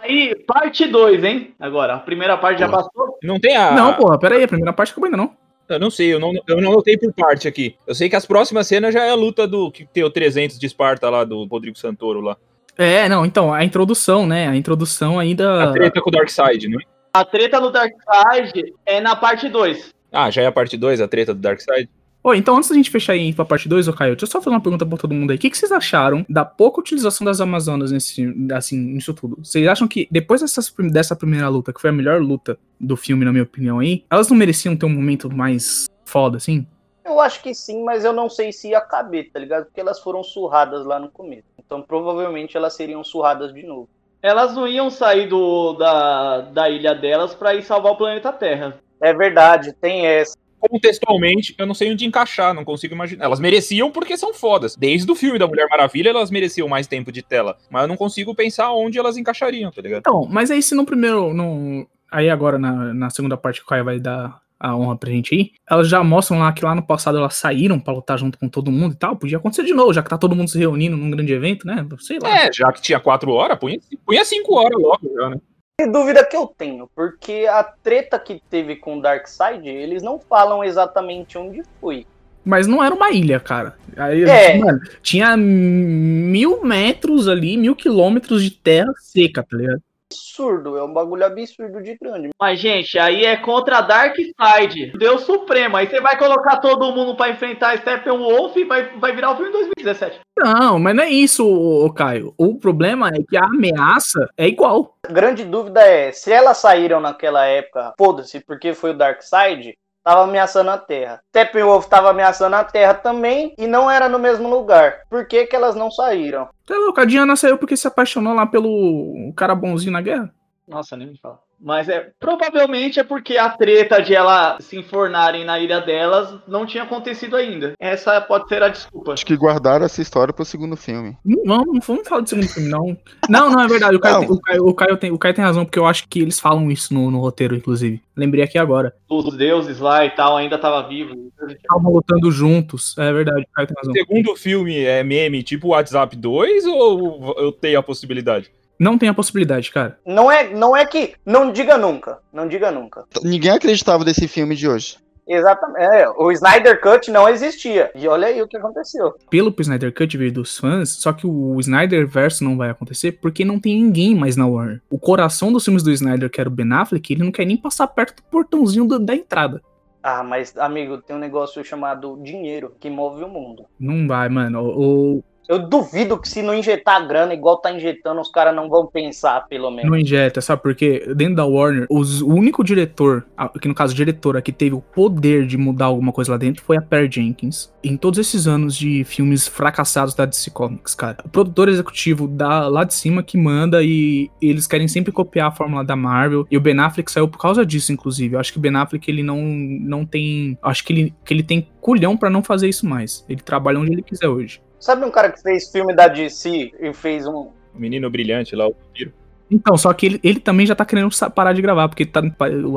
Aí, 0.02 0.34
parte 0.48 0.88
2, 0.88 1.24
hein? 1.24 1.54
Agora, 1.60 1.96
a 1.96 2.00
primeira 2.00 2.38
parte 2.38 2.60
já 2.60 2.70
passou. 2.70 3.18
Não 3.22 3.40
tem 3.40 3.56
a. 3.56 3.72
Não, 3.72 3.94
porra, 3.96 4.18
pera 4.18 4.36
aí, 4.36 4.44
a 4.44 4.48
primeira 4.48 4.72
parte 4.72 4.92
acabou 4.92 5.08
ainda 5.08 5.18
não. 5.18 5.36
Eu 5.68 5.80
não 5.80 5.90
sei, 5.90 6.14
eu 6.14 6.20
não, 6.20 6.32
eu 6.48 6.62
não 6.62 6.72
anotei 6.72 6.98
por 6.98 7.12
parte 7.14 7.48
aqui. 7.48 7.76
Eu 7.88 7.96
sei 7.96 8.10
que 8.10 8.16
as 8.16 8.26
próximas 8.26 8.68
cenas 8.68 8.94
já 8.94 9.06
é 9.06 9.10
a 9.10 9.16
luta 9.16 9.48
do 9.48 9.72
que 9.72 9.86
tem 9.86 10.04
o 10.04 10.10
300 10.10 10.60
de 10.60 10.66
Esparta 10.66 11.10
lá, 11.10 11.24
do 11.24 11.46
Rodrigo 11.46 11.78
Santoro 11.78 12.22
lá. 12.22 12.38
É, 12.78 13.08
não, 13.08 13.26
então, 13.26 13.54
a 13.54 13.64
introdução, 13.64 14.26
né? 14.26 14.48
A 14.48 14.56
introdução 14.56 15.20
ainda. 15.20 15.64
A 15.64 15.72
treta 15.72 16.02
com 16.02 16.10
o 16.10 16.12
Darkseid, 16.12 16.68
não 16.68 16.80
é? 16.80 16.84
A 17.14 17.24
treta 17.24 17.60
no 17.60 17.72
Darkseid 17.72 18.74
é 18.86 19.00
na 19.00 19.16
parte 19.16 19.48
2. 19.48 19.94
Ah, 20.12 20.30
já 20.32 20.42
é 20.42 20.46
a 20.48 20.52
parte 20.52 20.78
2, 20.78 21.02
a 21.02 21.08
treta 21.08 21.34
do 21.34 21.40
Darkseid? 21.40 21.90
Ô, 22.24 22.34
então 22.34 22.56
antes 22.56 22.70
da 22.70 22.75
gente 22.75 22.89
fechar 22.89 23.13
aí 23.13 23.34
pra 23.34 23.44
parte 23.44 23.68
2, 23.68 23.89
ô 23.89 23.94
Caio, 23.94 24.13
deixa 24.13 24.24
eu 24.24 24.30
só 24.30 24.39
fazer 24.39 24.56
uma 24.56 24.62
pergunta 24.62 24.86
pra 24.86 24.98
todo 24.98 25.13
mundo 25.13 25.32
aí. 25.32 25.36
O 25.36 25.39
que, 25.39 25.50
que 25.50 25.58
vocês 25.58 25.74
acharam 25.74 26.25
da 26.30 26.46
pouca 26.46 26.80
utilização 26.80 27.25
das 27.25 27.42
Amazonas 27.42 27.92
nesse, 27.92 28.34
assim, 28.53 28.77
nisso 28.77 29.13
tudo? 29.13 29.38
Vocês 29.44 29.68
acham 29.68 29.89
que 29.89 30.08
depois 30.10 30.39
dessas 30.39 30.74
dessa 30.89 31.18
primeira 31.18 31.50
luta, 31.50 31.74
que 31.74 31.82
foi 31.82 31.89
a 31.89 31.94
melhor 31.94 32.22
luta 32.22 32.58
do 32.80 32.96
filme, 32.96 33.25
na 33.25 33.32
minha 33.34 33.44
opinião 33.44 33.80
aí, 33.80 34.06
elas 34.10 34.30
não 34.30 34.38
mereciam 34.38 34.74
ter 34.74 34.86
um 34.86 34.89
momento 34.89 35.30
mais 35.30 35.86
foda, 36.06 36.38
assim? 36.38 36.65
Eu 37.03 37.20
acho 37.20 37.44
que 37.44 37.53
sim, 37.53 37.84
mas 37.84 38.06
eu 38.06 38.13
não 38.13 38.30
sei 38.30 38.54
se 38.54 38.69
ia 38.69 38.80
caber, 38.80 39.30
tá 39.30 39.38
ligado? 39.38 39.65
Porque 39.65 39.82
elas 39.82 40.00
foram 40.00 40.24
surradas 40.24 40.86
lá 40.86 40.98
no 41.00 41.10
começo. 41.10 41.43
Então 41.60 41.82
provavelmente 41.82 42.56
elas 42.56 42.74
seriam 42.74 43.04
surradas 43.04 43.54
de 43.54 43.63
novo. 43.63 43.89
Elas 44.21 44.56
não 44.56 44.65
iam 44.65 44.89
sair 44.89 45.28
do, 45.28 45.74
da, 45.74 46.39
da 46.39 46.69
ilha 46.69 46.95
delas 46.95 47.36
pra 47.36 47.54
ir 47.54 47.63
salvar 47.63 47.91
o 47.91 47.98
planeta 47.98 48.32
Terra. 48.32 48.80
É 49.02 49.13
verdade, 49.13 49.74
tem 49.74 50.06
essa. 50.06 50.34
Contextualmente, 50.69 51.54
eu 51.58 51.65
não 51.65 51.73
sei 51.73 51.91
onde 51.91 52.06
encaixar, 52.06 52.54
não 52.54 52.63
consigo 52.63 52.93
imaginar. 52.93 53.26
Elas 53.26 53.39
mereciam 53.39 53.91
porque 53.91 54.15
são 54.15 54.34
fodas. 54.34 54.76
Desde 54.76 55.12
o 55.12 55.15
filme 55.15 55.38
da 55.38 55.47
Mulher 55.47 55.67
Maravilha, 55.69 56.10
elas 56.10 56.32
mereciam 56.32 56.67
mais 56.67 56.88
tempo 56.88 57.12
de 57.12 57.21
tela. 57.21 57.58
Mas 57.69 57.84
eu 57.84 57.88
não 57.88 57.97
consigo 57.97 58.34
pensar 58.34 58.71
onde 58.71 58.97
elas 58.97 59.17
encaixariam, 59.17 59.71
tá 59.71 59.82
ligado? 59.82 59.99
Então, 59.99 60.28
mas 60.30 60.49
aí 60.49 60.62
se 60.62 60.73
no 60.76 60.86
primeiro. 60.86 61.34
No, 61.34 61.88
aí 62.12 62.30
agora 62.30 62.58
na, 62.58 62.93
na 62.93 63.10
segunda 63.10 63.36
parte 63.36 63.60
que 63.60 63.65
o 63.65 63.67
Caio 63.67 63.84
vai 63.84 63.99
dar 63.99 64.41
a 64.60 64.78
honra 64.78 64.95
pra 64.95 65.12
gente 65.12 65.36
aí, 65.36 65.52
elas 65.69 65.89
já 65.89 66.02
mostram 66.02 66.39
lá 66.39 66.54
que 66.54 66.63
lá 66.63 66.73
no 66.73 66.82
passado 66.82 67.17
elas 67.17 67.36
saíram 67.36 67.78
pra 67.78 67.93
lutar 67.93 68.17
junto 68.17 68.39
com 68.39 68.47
todo 68.47 68.71
mundo 68.71 68.93
e 68.93 68.97
tal. 68.97 69.17
Podia 69.17 69.38
acontecer 69.38 69.65
de 69.65 69.73
novo, 69.73 69.91
já 69.91 70.02
que 70.02 70.10
tá 70.10 70.17
todo 70.17 70.36
mundo 70.36 70.49
se 70.49 70.58
reunindo 70.58 70.95
num 70.95 71.12
grande 71.12 71.34
evento, 71.34 71.67
né? 71.67 71.86
Sei 71.99 72.17
lá. 72.21 72.45
É, 72.45 72.54
já 72.54 72.71
que 72.71 72.82
tinha 72.82 72.99
quatro 72.99 73.32
horas, 73.32 73.60
punha, 73.60 73.78
punha 74.06 74.23
cinco 74.23 74.56
horas 74.56 74.82
logo 74.82 75.12
já, 75.13 75.30
né? 75.32 75.38
Que 75.80 75.88
dúvida 75.88 76.24
que 76.24 76.38
eu 76.38 76.46
tenho, 76.46 76.88
porque 76.96 77.48
a 77.50 77.64
treta 77.64 78.20
que 78.20 78.40
teve 78.48 78.76
com 78.76 79.00
o 79.00 79.02
Darkseid, 79.02 79.68
eles 79.68 80.04
não 80.04 80.20
falam 80.20 80.64
exatamente 80.64 81.36
onde 81.36 81.64
foi. 81.82 82.06
Mas 82.46 82.68
não 82.68 82.84
era 82.84 82.94
uma 82.94 83.10
ilha, 83.10 83.40
cara. 83.40 83.76
Aí, 83.98 84.24
É. 84.24 84.56
mano, 84.60 84.80
tinha 85.02 85.36
mil 85.36 86.64
metros 86.64 87.28
ali, 87.28 87.58
mil 87.58 87.76
quilômetros 87.76 88.44
de 88.44 88.52
terra 88.52 88.94
seca, 89.00 89.42
tá 89.42 89.58
ligado? 89.58 89.82
Absurdo, 90.13 90.78
é 90.78 90.84
um 90.84 90.93
bagulho 90.93 91.26
absurdo 91.26 91.82
de 91.82 91.97
grande. 91.97 92.30
Mas, 92.39 92.60
gente, 92.60 92.97
aí 92.99 93.26
é 93.26 93.36
contra 93.38 93.82
Darkseid, 93.82 94.93
Deus 94.97 95.21
Supremo. 95.21 95.78
Aí 95.78 95.88
você 95.88 95.99
vai 95.99 96.17
colocar 96.17 96.58
todo 96.58 96.91
mundo 96.91 97.15
pra 97.15 97.30
enfrentar 97.30 97.78
Steppenwolf 97.78 98.56
e 98.56 98.65
vai, 98.65 98.97
vai 98.97 99.13
virar 99.13 99.32
o 99.32 99.36
filme 99.36 99.52
2017. 99.52 100.19
Não, 100.38 100.80
mas 100.80 100.95
não 100.95 101.04
é 101.04 101.10
isso, 101.10 101.93
Caio. 101.95 102.34
O 102.38 102.58
problema 102.58 103.10
é 103.10 103.23
que 103.28 103.38
a 103.38 103.45
ameaça 103.45 104.28
é 104.38 104.47
igual. 104.47 104.97
A 105.08 105.12
grande 105.12 105.43
dúvida 105.43 105.82
é, 105.82 106.12
se 106.12 106.32
elas 106.32 106.58
saíram 106.58 106.99
naquela 106.99 107.45
época, 107.45 107.93
foda-se, 107.97 108.39
porque 108.39 108.73
foi 108.73 108.91
o 108.91 108.97
Darkseid, 108.97 109.76
tava 110.04 110.24
ameaçando 110.24 110.70
a 110.70 110.78
Terra. 110.78 111.22
Steppenwolf 111.30 111.88
tava 111.88 112.10
ameaçando 112.10 112.56
a 112.56 112.63
Terra 112.63 112.94
também 112.94 113.54
e 113.58 113.66
não 113.66 113.89
era 113.89 114.10
no 114.10 114.20
mesmo 114.20 114.50
lugar. 114.50 115.02
Por 115.10 115.26
que 115.26 115.46
que 115.46 115.56
elas 115.56 115.76
não 115.76 115.89
saíram? 115.89 116.50
Tá 116.66 116.76
louco, 116.76 117.00
a 117.00 117.06
Diana 117.06 117.36
saiu 117.36 117.58
porque 117.58 117.78
se 117.78 117.88
apaixonou 117.88 118.34
lá 118.34 118.46
pelo 118.46 119.34
cara 119.36 119.56
bonzinho 119.56 119.94
na 119.94 120.02
guerra. 120.02 120.34
Nossa, 120.68 120.96
nem 120.98 121.08
me 121.08 121.18
fala. 121.18 121.39
Mas 121.63 121.88
é 121.88 122.10
provavelmente 122.19 122.99
é 122.99 123.04
porque 123.06 123.38
a 123.38 123.47
treta 123.49 124.02
de 124.02 124.13
elas 124.13 124.63
se 124.65 124.78
enfornarem 124.78 125.45
na 125.45 125.58
ilha 125.60 125.80
delas 125.80 126.36
não 126.45 126.65
tinha 126.65 126.84
acontecido 126.84 127.38
ainda. 127.38 127.71
Essa 127.80 128.19
pode 128.19 128.49
ser 128.49 128.62
a 128.62 128.67
desculpa. 128.67 129.13
Acho 129.13 129.26
que 129.26 129.36
guardaram 129.38 129.86
essa 129.86 130.02
história 130.02 130.34
pro 130.34 130.43
segundo 130.43 130.76
filme. 130.76 131.15
Não, 131.23 131.41
vamos, 131.45 131.73
não 131.73 131.80
vamos 131.80 132.08
falar 132.08 132.21
do 132.21 132.28
segundo 132.30 132.49
filme, 132.49 132.67
não. 132.69 132.97
Não, 133.30 133.49
não, 133.49 133.62
é 133.62 133.67
verdade. 133.67 133.95
O 133.95 133.99
Caio, 133.99 134.19
tem- 134.19 134.30
o 134.32 134.41
Caio- 134.41 134.67
o 134.67 134.73
Caio 134.73 134.97
tem, 134.97 135.12
o 135.12 135.17
Caio 135.17 135.34
tem 135.36 135.43
razão, 135.45 135.63
porque 135.63 135.80
eu 135.80 135.86
acho 135.86 136.06
que 136.10 136.19
eles 136.19 136.38
falam 136.39 136.69
isso 136.69 136.93
no, 136.93 137.10
no 137.10 137.19
roteiro, 137.19 137.56
inclusive. 137.56 138.02
Lembrei 138.15 138.43
aqui 138.43 138.58
agora. 138.58 138.93
Os 139.10 139.34
deuses 139.38 139.80
lá 139.80 140.06
e 140.06 140.10
tal 140.12 140.36
ainda 140.36 140.58
tava 140.58 140.86
vivo. 140.88 141.13
Estavam 141.47 141.93
lutando 141.93 142.30
juntos. 142.30 142.93
É 142.97 143.13
verdade, 143.13 143.41
o 143.41 143.54
Caio 143.54 143.67
tem 143.69 143.76
razão. 143.78 143.93
O 143.93 143.95
segundo 143.97 144.36
filme 144.36 144.80
é 144.84 145.02
meme 145.02 145.41
tipo 145.41 145.69
WhatsApp 145.69 146.15
2 146.17 146.65
ou 146.65 147.36
eu 147.38 147.52
tenho 147.54 147.80
a 147.80 147.84
possibilidade? 147.84 148.52
Não 148.80 148.98
tem 148.98 149.10
a 149.10 149.14
possibilidade, 149.14 149.72
cara. 149.72 149.98
Não 150.06 150.32
é, 150.32 150.50
não 150.54 150.76
é 150.76 150.86
que. 150.86 151.14
Não 151.26 151.52
diga 151.52 151.78
nunca. 151.78 152.20
Não 152.34 152.48
diga 152.48 152.72
nunca. 152.72 153.06
Ninguém 153.24 153.52
acreditava 153.52 154.04
desse 154.04 154.28
filme 154.28 154.56
de 154.56 154.68
hoje. 154.68 154.98
Exatamente. 155.26 155.80
É, 155.82 156.10
o 156.10 156.32
Snyder 156.34 156.82
Cut 156.82 157.10
não 157.10 157.30
existia. 157.30 157.90
E 157.96 158.06
olha 158.10 158.28
aí 158.28 158.42
o 158.42 158.48
que 158.48 158.58
aconteceu. 158.58 159.14
Pelo 159.30 159.54
pro 159.54 159.62
Snyder 159.62 159.94
Cut 159.94 160.18
veio 160.18 160.34
dos 160.34 160.58
fãs, 160.58 160.90
só 160.90 161.14
que 161.14 161.26
o 161.26 161.58
Snyder 161.62 162.06
verso 162.08 162.44
não 162.44 162.58
vai 162.58 162.70
acontecer 162.70 163.14
porque 163.14 163.46
não 163.46 163.58
tem 163.60 163.82
ninguém 163.82 164.14
mais 164.16 164.36
na 164.36 164.46
Warner. 164.46 164.82
O 164.90 165.00
coração 165.00 165.54
dos 165.54 165.64
filmes 165.64 165.82
do 165.82 165.92
Snyder, 165.92 166.30
que 166.30 166.42
era 166.42 166.50
o 166.50 166.52
Ben 166.52 166.70
Affleck, 166.74 167.14
ele 167.14 167.24
não 167.24 167.32
quer 167.32 167.46
nem 167.46 167.56
passar 167.56 167.88
perto 167.88 168.18
do 168.18 168.24
portãozinho 168.24 168.86
do- 168.86 169.00
da 169.00 169.16
entrada. 169.16 169.62
Ah, 170.06 170.22
mas, 170.24 170.58
amigo, 170.58 170.98
tem 170.98 171.16
um 171.16 171.20
negócio 171.20 171.64
chamado 171.64 172.20
dinheiro 172.22 172.74
que 172.78 172.90
move 172.90 173.24
o 173.24 173.30
mundo. 173.30 173.64
Não 173.80 174.06
vai, 174.06 174.28
mano. 174.28 174.62
O, 174.62 175.16
o- 175.20 175.24
Eu 175.47 175.60
duvido 175.67 176.17
que 176.17 176.27
se 176.29 176.41
não 176.41 176.53
injetar 176.53 177.06
grana 177.08 177.34
igual 177.34 177.58
tá 177.58 177.71
injetando, 177.71 178.21
os 178.21 178.29
caras 178.29 178.56
não 178.56 178.69
vão 178.69 178.88
pensar, 178.88 179.45
pelo 179.47 179.69
menos. 179.69 179.89
não 179.91 179.97
injeta, 179.97 180.39
sabe 180.41 180.62
por 180.62 180.73
quê? 180.73 181.12
Dentro 181.15 181.36
da 181.36 181.45
Warner, 181.45 181.86
os- 181.89 182.21
o 182.21 182.29
único 182.29 182.63
diretor, 182.63 183.25
que 183.62 183.67
no 183.67 183.75
caso 183.75 183.93
diretora, 183.93 184.41
que 184.41 184.51
teve 184.51 184.75
o 184.75 184.82
poder 184.82 185.45
de 185.45 185.58
mudar 185.58 185.86
alguma 185.86 186.12
coisa 186.12 186.32
lá 186.32 186.38
dentro 186.38 186.63
foi 186.63 186.77
a 186.77 186.82
Perry 186.82 187.10
Jenkins. 187.12 187.71
Em 187.84 187.97
todos 187.97 188.19
esses 188.19 188.47
anos 188.47 188.75
de 188.75 189.03
filmes 189.03 189.47
fracassados 189.47 190.13
da 190.15 190.25
DC 190.25 190.49
Comics, 190.51 190.95
cara. 190.95 191.17
O 191.25 191.29
produtor 191.29 191.67
executivo 191.67 192.27
da, 192.27 192.67
lá 192.67 192.84
de 192.86 192.93
cima 192.93 193.21
que 193.21 193.38
manda 193.38 193.84
e 193.84 194.29
eles 194.41 194.65
querem 194.65 194.88
sempre 194.88 195.12
copiar 195.12 195.47
a 195.49 195.51
fórmula 195.51 195.84
da 195.84 195.95
Marvel. 195.95 196.47
E 196.49 196.58
o 196.58 196.62
Ben 196.62 196.79
Affleck 196.79 197.12
saiu 197.12 197.27
por 197.27 197.38
causa 197.39 197.65
disso, 197.65 197.91
inclusive. 197.91 198.36
Eu 198.36 198.39
acho 198.39 198.51
que 198.53 198.58
o 198.58 198.62
Ben 198.62 198.75
Affleck, 198.75 199.10
ele 199.12 199.23
não, 199.23 199.41
não 199.41 200.06
tem... 200.06 200.58
Acho 200.63 200.84
que 200.86 200.93
ele, 200.93 201.13
que 201.25 201.34
ele 201.34 201.43
tem 201.43 201.67
culhão 201.82 202.15
pra 202.15 202.29
não 202.29 202.41
fazer 202.41 202.69
isso 202.69 202.88
mais. 202.88 203.25
Ele 203.27 203.41
trabalha 203.41 203.79
onde 203.79 203.91
ele 203.91 204.01
quiser 204.01 204.27
hoje. 204.29 204.62
Sabe 204.84 205.06
um 205.06 205.12
cara 205.12 205.32
que 205.32 205.41
fez 205.41 205.72
filme 205.72 205.96
da 205.96 206.10
DC 206.10 206.74
e 206.78 206.93
fez 206.93 207.26
um. 207.26 207.48
O 207.74 207.80
menino 207.80 208.10
brilhante 208.10 208.54
lá, 208.54 208.67
o 208.67 208.74
vampiro. 208.74 209.13
Então, 209.50 209.78
só 209.78 209.93
que 209.93 210.06
ele, 210.06 210.19
ele 210.22 210.41
também 210.41 210.65
já 210.65 210.76
tá 210.76 210.84
querendo 210.84 211.10
parar 211.34 211.54
de 211.54 211.62
gravar, 211.62 211.88
porque 211.88 212.06
tá- 212.06 212.22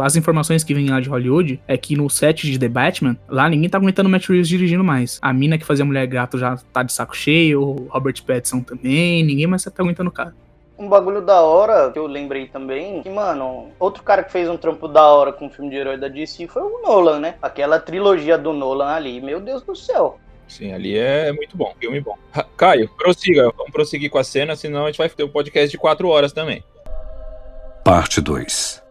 as 0.04 0.14
informações 0.14 0.62
que 0.62 0.72
vêm 0.72 0.88
lá 0.88 1.00
de 1.00 1.08
Hollywood 1.08 1.60
é 1.66 1.76
que 1.76 1.96
no 1.96 2.08
set 2.08 2.48
de 2.48 2.60
The 2.60 2.68
Batman, 2.68 3.16
lá 3.28 3.48
ninguém 3.48 3.68
tá 3.68 3.76
aguentando 3.76 4.08
o 4.08 4.12
Matt 4.12 4.28
Reeves 4.28 4.46
dirigindo 4.46 4.84
mais. 4.84 5.18
A 5.20 5.32
mina 5.32 5.58
que 5.58 5.64
fazia 5.64 5.84
Mulher 5.84 6.06
Gato 6.06 6.38
já 6.38 6.56
tá 6.72 6.84
de 6.84 6.92
saco 6.92 7.16
cheio, 7.16 7.60
o 7.60 7.88
Robert 7.88 8.22
Pattinson 8.24 8.60
também, 8.60 9.24
ninguém 9.24 9.48
mais 9.48 9.64
tá 9.64 9.72
aguentando 9.76 10.08
o 10.08 10.12
cara. 10.12 10.32
Um 10.78 10.88
bagulho 10.88 11.22
da 11.22 11.40
hora 11.40 11.90
que 11.90 11.98
eu 11.98 12.06
lembrei 12.06 12.46
também, 12.46 13.02
que, 13.02 13.10
mano, 13.10 13.70
outro 13.80 14.04
cara 14.04 14.22
que 14.22 14.30
fez 14.30 14.48
um 14.48 14.56
trampo 14.56 14.86
da 14.86 15.04
hora 15.06 15.32
com 15.32 15.48
o 15.48 15.50
filme 15.50 15.70
de 15.70 15.76
herói 15.76 15.98
da 15.98 16.06
DC 16.06 16.46
foi 16.46 16.62
o 16.62 16.82
Nolan, 16.82 17.18
né? 17.18 17.34
Aquela 17.42 17.80
trilogia 17.80 18.38
do 18.38 18.52
Nolan 18.52 18.90
ali, 18.90 19.20
meu 19.20 19.40
Deus 19.40 19.62
do 19.62 19.74
céu. 19.74 20.20
Sim, 20.48 20.72
ali 20.72 20.96
é 20.96 21.32
muito 21.32 21.56
bom, 21.56 21.74
filme 21.78 22.00
bom. 22.00 22.16
Caio, 22.56 22.88
prossiga, 22.96 23.52
vamos 23.56 23.72
prosseguir 23.72 24.10
com 24.10 24.18
a 24.18 24.24
cena, 24.24 24.54
senão 24.54 24.84
a 24.84 24.86
gente 24.86 24.98
vai 24.98 25.08
ter 25.08 25.24
um 25.24 25.28
podcast 25.28 25.70
de 25.70 25.78
quatro 25.78 26.08
horas 26.08 26.32
também. 26.32 26.62
Parte 27.84 28.20
2 28.20 28.82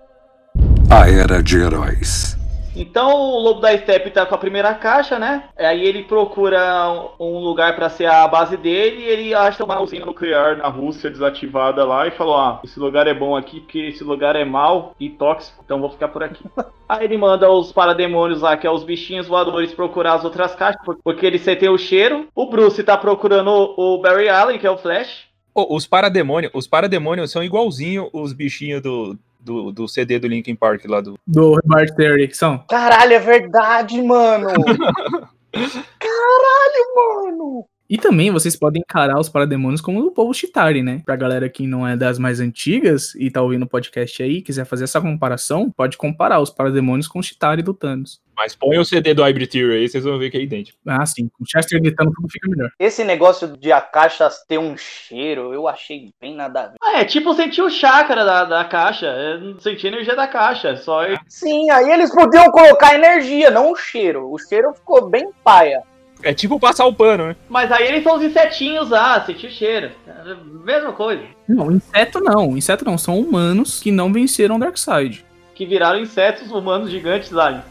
A 0.89 1.09
Era 1.09 1.41
de 1.41 1.57
Heróis. 1.57 2.37
Então 2.75 3.11
o 3.13 3.39
Lobo 3.39 3.61
da 3.61 3.75
Steppe 3.77 4.09
tá 4.11 4.25
com 4.25 4.35
a 4.35 4.37
primeira 4.37 4.73
caixa, 4.73 5.17
né? 5.17 5.45
Aí 5.57 5.83
ele 5.85 6.03
procura 6.03 6.91
um- 7.19 7.39
lugar 7.45 7.75
pra 7.75 7.89
ser 7.89 8.05
a 8.07 8.27
base 8.27 8.57
dele 8.57 9.03
e 9.03 9.07
ele 9.09 9.33
acha 9.33 9.63
uma 9.63 9.79
usina 9.81 10.05
nuclear 10.05 10.57
na 10.57 10.67
Rússia 10.67 11.09
desativada 11.09 11.83
lá 11.85 12.07
e 12.07 12.11
falou: 12.11 12.35
Ah, 12.37 12.59
esse 12.63 12.79
lugar 12.79 13.07
é 13.07 13.13
bom 13.13 13.35
aqui 13.35 13.59
porque 13.61 13.79
esse 13.79 14.03
lugar 14.03 14.35
é 14.35 14.43
mau 14.43 14.93
e 14.99 15.09
tóxico, 15.09 15.61
então 15.63 15.79
vou 15.79 15.89
ficar 15.89 16.07
por 16.09 16.23
aqui. 16.23 16.43
Aí 16.89 17.05
ele 17.05 17.17
manda 17.17 17.49
os 17.49 17.71
parademônios 17.71 18.41
lá, 18.41 18.55
que 18.57 18.67
é 18.67 18.71
os 18.71 18.83
bichinhos 18.83 19.27
voadores, 19.27 19.73
procurar 19.73 20.13
as 20.15 20.23
outras 20.23 20.53
caixas, 20.55 20.81
por- 20.83 20.97
porque 21.03 21.25
ele 21.25 21.39
sentem 21.39 21.69
o 21.69 21.77
cheiro. 21.77 22.27
O 22.35 22.47
Bruce 22.49 22.83
tá 22.83 22.97
procurando 22.97 23.49
o 23.77 23.97
Barry 24.01 24.29
Allen, 24.29 24.59
que 24.59 24.67
é 24.67 24.71
o 24.71 24.77
Flash. 24.77 25.25
Ô, 25.53 25.73
os 25.75 25.87
parademônios, 25.87 26.51
os 26.53 26.67
parademônios 26.67 27.31
são 27.31 27.41
igualzinho 27.43 28.09
os 28.11 28.33
bichinhos 28.33 28.81
do, 28.81 29.17
do, 29.45 29.71
do 29.71 29.87
CD 29.87 30.17
do 30.17 30.27
Linkin 30.27 30.55
Park 30.55 30.83
lá 30.85 30.99
do. 30.99 31.13
Do 31.25 31.61
Bart 31.63 31.95
Theory, 31.95 32.27
que 32.27 32.35
são. 32.35 32.57
Caralho, 32.67 33.13
é 33.13 33.19
verdade, 33.19 34.01
mano. 34.01 34.47
Caralho, 35.53 36.95
mano. 36.95 37.65
E 37.89 37.97
também 37.97 38.31
vocês 38.31 38.55
podem 38.55 38.81
encarar 38.81 39.19
os 39.19 39.29
parademônios 39.29 39.81
como 39.81 39.99
o 39.99 40.11
povo 40.11 40.33
Chitari, 40.33 40.81
né? 40.81 41.01
Pra 41.05 41.15
galera 41.15 41.47
que 41.47 41.67
não 41.67 41.87
é 41.87 41.95
das 41.95 42.17
mais 42.17 42.39
antigas 42.39 43.13
e 43.15 43.29
tá 43.29 43.41
ouvindo 43.41 43.63
o 43.63 43.69
podcast 43.69 44.23
aí, 44.23 44.41
quiser 44.41 44.65
fazer 44.65 44.85
essa 44.85 44.99
comparação, 44.99 45.69
pode 45.69 45.95
comparar 45.97 46.39
os 46.39 46.49
parademônios 46.49 47.07
com 47.07 47.19
o 47.19 47.23
Chitari 47.23 47.61
do 47.61 47.73
Thanos. 47.73 48.19
Mas 48.35 48.53
põe 48.53 48.77
o 48.77 48.83
CD 48.83 49.13
do 49.13 49.23
Hybrid 49.23 49.49
Theory 49.49 49.75
aí, 49.75 49.87
vocês 49.87 50.03
vão 50.03 50.19
ver 50.19 50.29
que 50.29 50.37
é 50.37 50.41
idêntico. 50.41 50.77
Ah, 50.85 51.05
sim. 51.05 51.29
Com 51.29 51.43
o 51.43 51.47
Chester 51.47 51.81
gritando, 51.81 52.11
tudo 52.11 52.27
fica 52.29 52.49
melhor. 52.49 52.69
Esse 52.77 53.03
negócio 53.03 53.55
de 53.55 53.71
a 53.71 53.79
caixa 53.79 54.29
ter 54.47 54.57
um 54.57 54.75
cheiro, 54.75 55.53
eu 55.53 55.67
achei 55.67 56.11
bem 56.19 56.35
nada 56.35 56.61
a 56.61 56.67
ver. 56.67 56.75
Ah, 56.83 56.99
é 56.99 57.05
tipo 57.05 57.33
sentir 57.33 57.61
o 57.61 57.69
chakra 57.69 58.25
da, 58.25 58.43
da 58.43 58.65
caixa, 58.65 59.07
é 59.07 59.61
sentir 59.61 59.87
a 59.87 59.91
energia 59.91 60.15
da 60.15 60.27
caixa, 60.27 60.75
só 60.75 61.03
Sim, 61.29 61.69
aí 61.71 61.89
eles 61.91 62.13
podiam 62.13 62.51
colocar 62.51 62.95
energia, 62.95 63.49
não 63.49 63.71
o 63.71 63.75
cheiro. 63.75 64.29
O 64.29 64.37
cheiro 64.37 64.73
ficou 64.73 65.09
bem 65.09 65.29
paia. 65.43 65.81
É 66.23 66.33
tipo 66.33 66.59
passar 66.59 66.85
o 66.85 66.93
pano, 66.93 67.27
né? 67.27 67.35
Mas 67.49 67.71
aí 67.71 67.87
eles 67.87 68.03
são 68.03 68.15
os 68.15 68.23
insetinhos 68.23 68.89
lá, 68.89 69.23
sentir 69.25 69.51
cheiro. 69.51 69.91
É 70.07 70.35
mesma 70.65 70.91
coisa. 70.91 71.23
Não, 71.47 71.71
inseto 71.71 72.19
não. 72.19 72.57
Inseto 72.57 72.85
não. 72.85 72.97
São 72.97 73.19
humanos 73.19 73.79
que 73.79 73.91
não 73.91 74.11
venceram 74.11 74.57
Darkseid. 74.57 75.23
Que 75.53 75.65
viraram 75.65 75.99
insetos 75.99 76.51
humanos 76.51 76.89
gigantes 76.89 77.31
lá. 77.31 77.63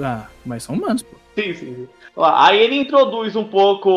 Ah, 0.00 0.26
mas 0.44 0.62
são 0.62 0.74
humanos, 0.74 1.02
pô. 1.02 1.16
Sim, 1.34 1.54
sim. 1.54 1.74
sim. 1.74 1.88
Aí 2.16 2.60
ele 2.60 2.76
introduz 2.76 3.34
um 3.36 3.44
pouco 3.44 3.90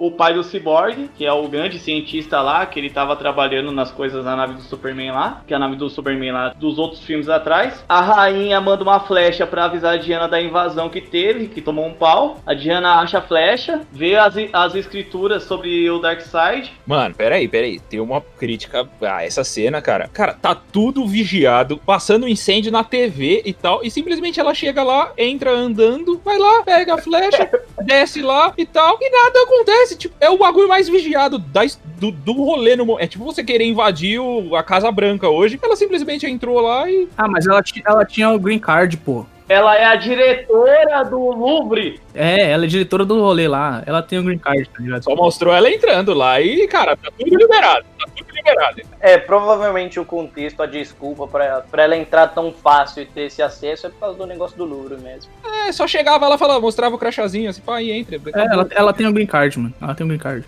o 0.00 0.10
pai 0.10 0.34
do 0.34 0.42
Cyborg, 0.42 1.08
que 1.16 1.24
é 1.24 1.32
o 1.32 1.46
grande 1.48 1.78
cientista 1.78 2.40
lá, 2.40 2.66
que 2.66 2.80
ele 2.80 2.90
tava 2.90 3.14
trabalhando 3.14 3.70
nas 3.70 3.92
coisas 3.92 4.24
na 4.24 4.34
nave 4.34 4.54
do 4.54 4.62
Superman 4.62 5.12
lá, 5.12 5.42
que 5.46 5.54
é 5.54 5.56
a 5.56 5.60
nave 5.60 5.76
do 5.76 5.88
Superman 5.88 6.32
lá 6.32 6.48
dos 6.48 6.78
outros 6.78 7.02
filmes 7.04 7.28
atrás. 7.28 7.84
A 7.88 8.00
rainha 8.00 8.60
manda 8.60 8.82
uma 8.82 8.98
flecha 8.98 9.46
pra 9.46 9.66
avisar 9.66 9.94
a 9.94 9.96
Diana 9.96 10.26
da 10.26 10.40
invasão 10.40 10.88
que 10.88 11.00
teve, 11.00 11.46
que 11.46 11.62
tomou 11.62 11.86
um 11.86 11.94
pau. 11.94 12.40
A 12.44 12.54
Diana 12.54 12.96
acha 12.96 13.18
a 13.18 13.22
flecha, 13.22 13.82
vê 13.92 14.16
as, 14.16 14.34
as 14.52 14.74
escrituras 14.74 15.44
sobre 15.44 15.88
o 15.90 16.00
Darkseid. 16.00 16.72
Mano, 16.84 17.14
peraí, 17.14 17.46
peraí. 17.46 17.78
Tem 17.78 18.00
uma 18.00 18.20
crítica 18.20 18.88
a 19.00 19.24
essa 19.24 19.44
cena, 19.44 19.80
cara. 19.80 20.08
Cara, 20.08 20.34
tá 20.34 20.54
tudo 20.54 21.06
vigiado, 21.06 21.78
passando 21.78 22.28
incêndio 22.28 22.72
na 22.72 22.82
TV 22.82 23.42
e 23.44 23.52
tal. 23.52 23.84
E 23.84 23.90
simplesmente 23.90 24.40
ela 24.40 24.54
chega 24.54 24.82
lá, 24.82 25.12
entra 25.16 25.52
andando, 25.52 26.20
vai 26.24 26.36
lá, 26.36 26.62
pega 26.64 26.94
a 26.94 26.98
flecha, 26.98 27.48
desce 27.82 28.22
lá 28.22 28.52
e 28.56 28.64
tal. 28.66 28.98
E 29.00 29.10
nada 29.10 29.42
acontece. 29.42 29.96
Tipo, 29.96 30.14
é 30.20 30.28
o 30.30 30.38
bagulho 30.38 30.68
mais 30.68 30.88
vigiado 30.88 31.38
da, 31.38 31.62
do, 31.98 32.10
do 32.10 32.32
rolê 32.32 32.76
no 32.76 32.98
É 32.98 33.06
tipo 33.06 33.24
você 33.24 33.42
querer 33.44 33.64
invadir 33.64 34.20
o- 34.20 34.54
a 34.56 34.62
Casa 34.62 34.90
Branca 34.90 35.28
hoje. 35.28 35.58
Ela 35.62 35.76
simplesmente 35.76 36.26
entrou 36.26 36.60
lá 36.60 36.90
e. 36.90 37.08
Ah, 37.16 37.28
mas 37.28 37.46
ela, 37.46 37.62
ela 37.86 38.04
tinha 38.04 38.30
o 38.30 38.38
green 38.38 38.58
card, 38.58 38.96
pô. 38.98 39.24
Ela 39.50 39.76
é 39.76 39.84
a 39.84 39.96
diretora 39.96 41.02
do 41.02 41.18
Louvre. 41.18 42.00
É, 42.14 42.52
ela 42.52 42.66
é 42.66 42.68
diretora 42.68 43.04
do 43.04 43.20
rolê 43.20 43.48
lá. 43.48 43.82
Ela 43.84 44.00
tem 44.00 44.20
o 44.20 44.22
green 44.22 44.38
card, 44.38 44.68
tá 44.68 44.80
ligado? 44.80 45.02
Só 45.02 45.16
mostrou 45.16 45.52
ela 45.52 45.68
entrando 45.68 46.14
lá 46.14 46.40
e, 46.40 46.68
cara, 46.68 46.96
tá 46.96 47.10
tudo 47.18 47.36
liberado. 47.36 47.84
Tá 47.98 48.06
tudo 48.16 48.32
liberado. 48.32 48.80
É, 49.00 49.18
provavelmente 49.18 49.98
o 49.98 50.04
contexto, 50.04 50.62
a 50.62 50.66
desculpa 50.66 51.26
pra, 51.26 51.62
pra 51.68 51.82
ela 51.82 51.96
entrar 51.96 52.28
tão 52.28 52.52
fácil 52.52 53.02
e 53.02 53.06
ter 53.06 53.22
esse 53.22 53.42
acesso 53.42 53.88
é 53.88 53.90
por 53.90 53.98
causa 53.98 54.18
do 54.18 54.24
negócio 54.24 54.56
do 54.56 54.64
Louvre 54.64 54.96
mesmo. 54.98 55.28
É, 55.66 55.72
só 55.72 55.84
chegava 55.84 56.28
lá, 56.28 56.38
falava, 56.38 56.60
mostrava 56.60 56.94
o 56.94 56.98
crachazinho 56.98 57.50
assim, 57.50 57.60
pá, 57.60 57.78
aí 57.78 57.90
entra. 57.90 58.20
É, 58.32 58.40
ela, 58.52 58.68
ela 58.70 58.92
tem 58.92 59.08
o 59.08 59.12
green 59.12 59.26
card, 59.26 59.58
mano. 59.58 59.74
Ela 59.82 59.96
tem 59.96 60.04
o 60.04 60.08
green 60.08 60.20
card. 60.20 60.46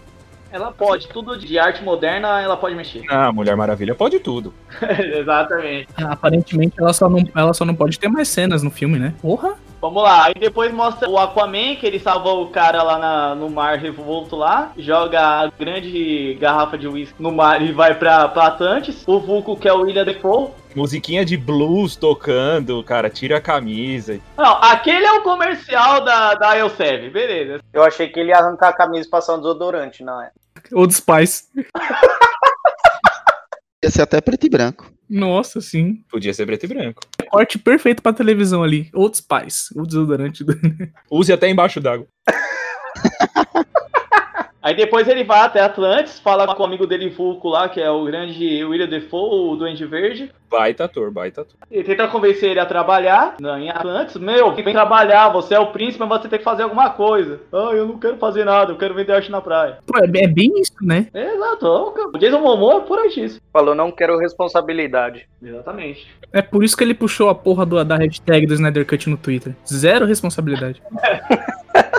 Ela 0.52 0.70
pode, 0.70 1.08
tudo 1.08 1.36
de 1.38 1.58
arte 1.58 1.82
moderna 1.82 2.40
ela 2.40 2.56
pode 2.56 2.74
mexer. 2.74 3.02
Ah, 3.08 3.32
Mulher 3.32 3.56
Maravilha 3.56 3.94
pode 3.94 4.18
tudo. 4.20 4.52
Exatamente. 5.18 5.88
Aparentemente 5.96 6.74
ela 6.78 6.92
só, 6.92 7.08
não, 7.08 7.22
ela 7.34 7.52
só 7.54 7.64
não 7.64 7.74
pode 7.74 7.98
ter 7.98 8.08
mais 8.08 8.28
cenas 8.28 8.62
no 8.62 8.70
filme, 8.70 8.98
né? 8.98 9.14
Porra! 9.20 9.54
Vamos 9.80 10.00
lá, 10.04 10.26
aí 10.26 10.34
depois 10.38 10.72
mostra 10.72 11.10
o 11.10 11.18
Aquaman, 11.18 11.74
que 11.74 11.84
ele 11.84 11.98
salvou 11.98 12.44
o 12.44 12.50
cara 12.50 12.84
lá 12.84 12.98
na- 12.98 13.34
no 13.34 13.50
mar 13.50 13.76
revolto 13.78 14.36
lá, 14.36 14.70
joga 14.78 15.20
a 15.20 15.48
grande 15.58 16.34
garrafa 16.40 16.78
de 16.78 16.86
uísque 16.86 17.20
no 17.20 17.32
mar 17.32 17.60
e 17.60 17.72
vai 17.72 17.92
pra, 17.92 18.28
pra 18.28 18.46
Atlantis. 18.46 19.02
O 19.08 19.18
Vulco, 19.18 19.56
que 19.56 19.66
é 19.66 19.72
o 19.72 19.80
William 19.80 20.04
Defoe. 20.04 20.50
Musiquinha 20.76 21.24
de 21.24 21.36
blues 21.36 21.96
tocando, 21.96 22.80
cara, 22.84 23.10
tira 23.10 23.38
a 23.38 23.40
camisa. 23.40 24.20
Não, 24.38 24.54
aquele 24.62 25.04
é 25.04 25.12
o 25.14 25.22
comercial 25.22 26.02
da, 26.04 26.34
da 26.34 26.56
Elsev, 26.56 27.10
beleza. 27.10 27.60
Eu 27.72 27.82
achei 27.82 28.06
que 28.08 28.20
ele 28.20 28.30
ia 28.30 28.38
arrancar 28.38 28.68
a 28.68 28.72
camisa 28.72 29.06
e 29.06 29.10
passar 29.10 29.34
um 29.34 29.38
desodorante, 29.38 30.04
não 30.04 30.22
é? 30.22 30.30
Ou 30.72 30.86
dos 30.86 31.00
pais. 31.00 31.48
Ia 33.84 33.90
ser 33.90 34.02
até 34.02 34.20
preto 34.20 34.46
e 34.46 34.50
branco. 34.50 34.92
Nossa, 35.08 35.60
sim. 35.60 36.04
Podia 36.10 36.32
ser 36.32 36.46
preto 36.46 36.64
e 36.64 36.68
branco. 36.68 37.02
Corte 37.30 37.58
perfeito 37.58 38.02
pra 38.02 38.12
televisão 38.12 38.62
ali. 38.62 38.88
Outros 38.94 39.20
pais. 39.20 39.68
O 39.76 39.82
desodorante 39.82 40.42
do. 40.44 40.58
Use 41.10 41.32
até 41.32 41.48
embaixo 41.50 41.80
d'água. 41.80 42.06
Aí 44.62 44.76
depois 44.76 45.08
ele 45.08 45.24
vai 45.24 45.40
até 45.40 45.60
Atlantis, 45.60 46.20
fala 46.20 46.54
com 46.54 46.62
o 46.62 46.66
amigo 46.66 46.86
dele 46.86 47.08
Vulco 47.10 47.48
lá, 47.48 47.68
que 47.68 47.80
é 47.80 47.90
o 47.90 48.04
grande 48.04 48.64
William 48.64 48.86
Defoe, 48.86 49.50
o 49.52 49.56
Duende 49.56 49.84
Verde. 49.84 50.30
Baita 50.48 50.84
ator, 50.84 51.10
baita 51.10 51.40
ator. 51.40 51.56
Ele 51.70 51.82
tenta 51.82 52.06
convencer 52.08 52.50
ele 52.50 52.60
a 52.60 52.66
trabalhar 52.66 53.36
não, 53.40 53.58
em 53.58 53.70
Atlantis. 53.70 54.16
Meu, 54.16 54.52
vem 54.54 54.72
trabalhar, 54.72 55.30
você 55.30 55.54
é 55.54 55.58
o 55.58 55.72
príncipe, 55.72 56.04
mas 56.04 56.20
você 56.22 56.28
tem 56.28 56.38
que 56.38 56.44
fazer 56.44 56.62
alguma 56.62 56.90
coisa. 56.90 57.40
Ah, 57.52 57.70
eu 57.72 57.86
não 57.86 57.98
quero 57.98 58.18
fazer 58.18 58.44
nada, 58.44 58.70
eu 58.70 58.76
quero 58.76 58.94
vender 58.94 59.12
arte 59.12 59.30
na 59.30 59.40
praia. 59.40 59.78
Pô, 59.86 59.98
é, 59.98 60.04
é 60.24 60.28
bem 60.28 60.52
isso, 60.60 60.74
né? 60.82 61.08
Exato, 61.12 61.66
o 62.14 62.18
Jason 62.18 62.38
Momoa 62.40 62.76
é 62.76 62.80
por 62.80 62.98
aí 62.98 63.08
disso. 63.08 63.40
Falou, 63.52 63.74
não 63.74 63.90
quero 63.90 64.16
responsabilidade. 64.18 65.26
Exatamente. 65.42 66.06
É 66.32 66.40
por 66.42 66.62
isso 66.62 66.76
que 66.76 66.84
ele 66.84 66.94
puxou 66.94 67.28
a 67.28 67.34
porra 67.34 67.66
do- 67.66 67.82
da 67.84 67.96
hashtag 67.96 68.46
do 68.46 68.54
Snyder 68.54 68.86
Cut 68.86 69.08
no 69.10 69.16
Twitter. 69.16 69.54
Zero 69.66 70.06
responsabilidade. 70.06 70.80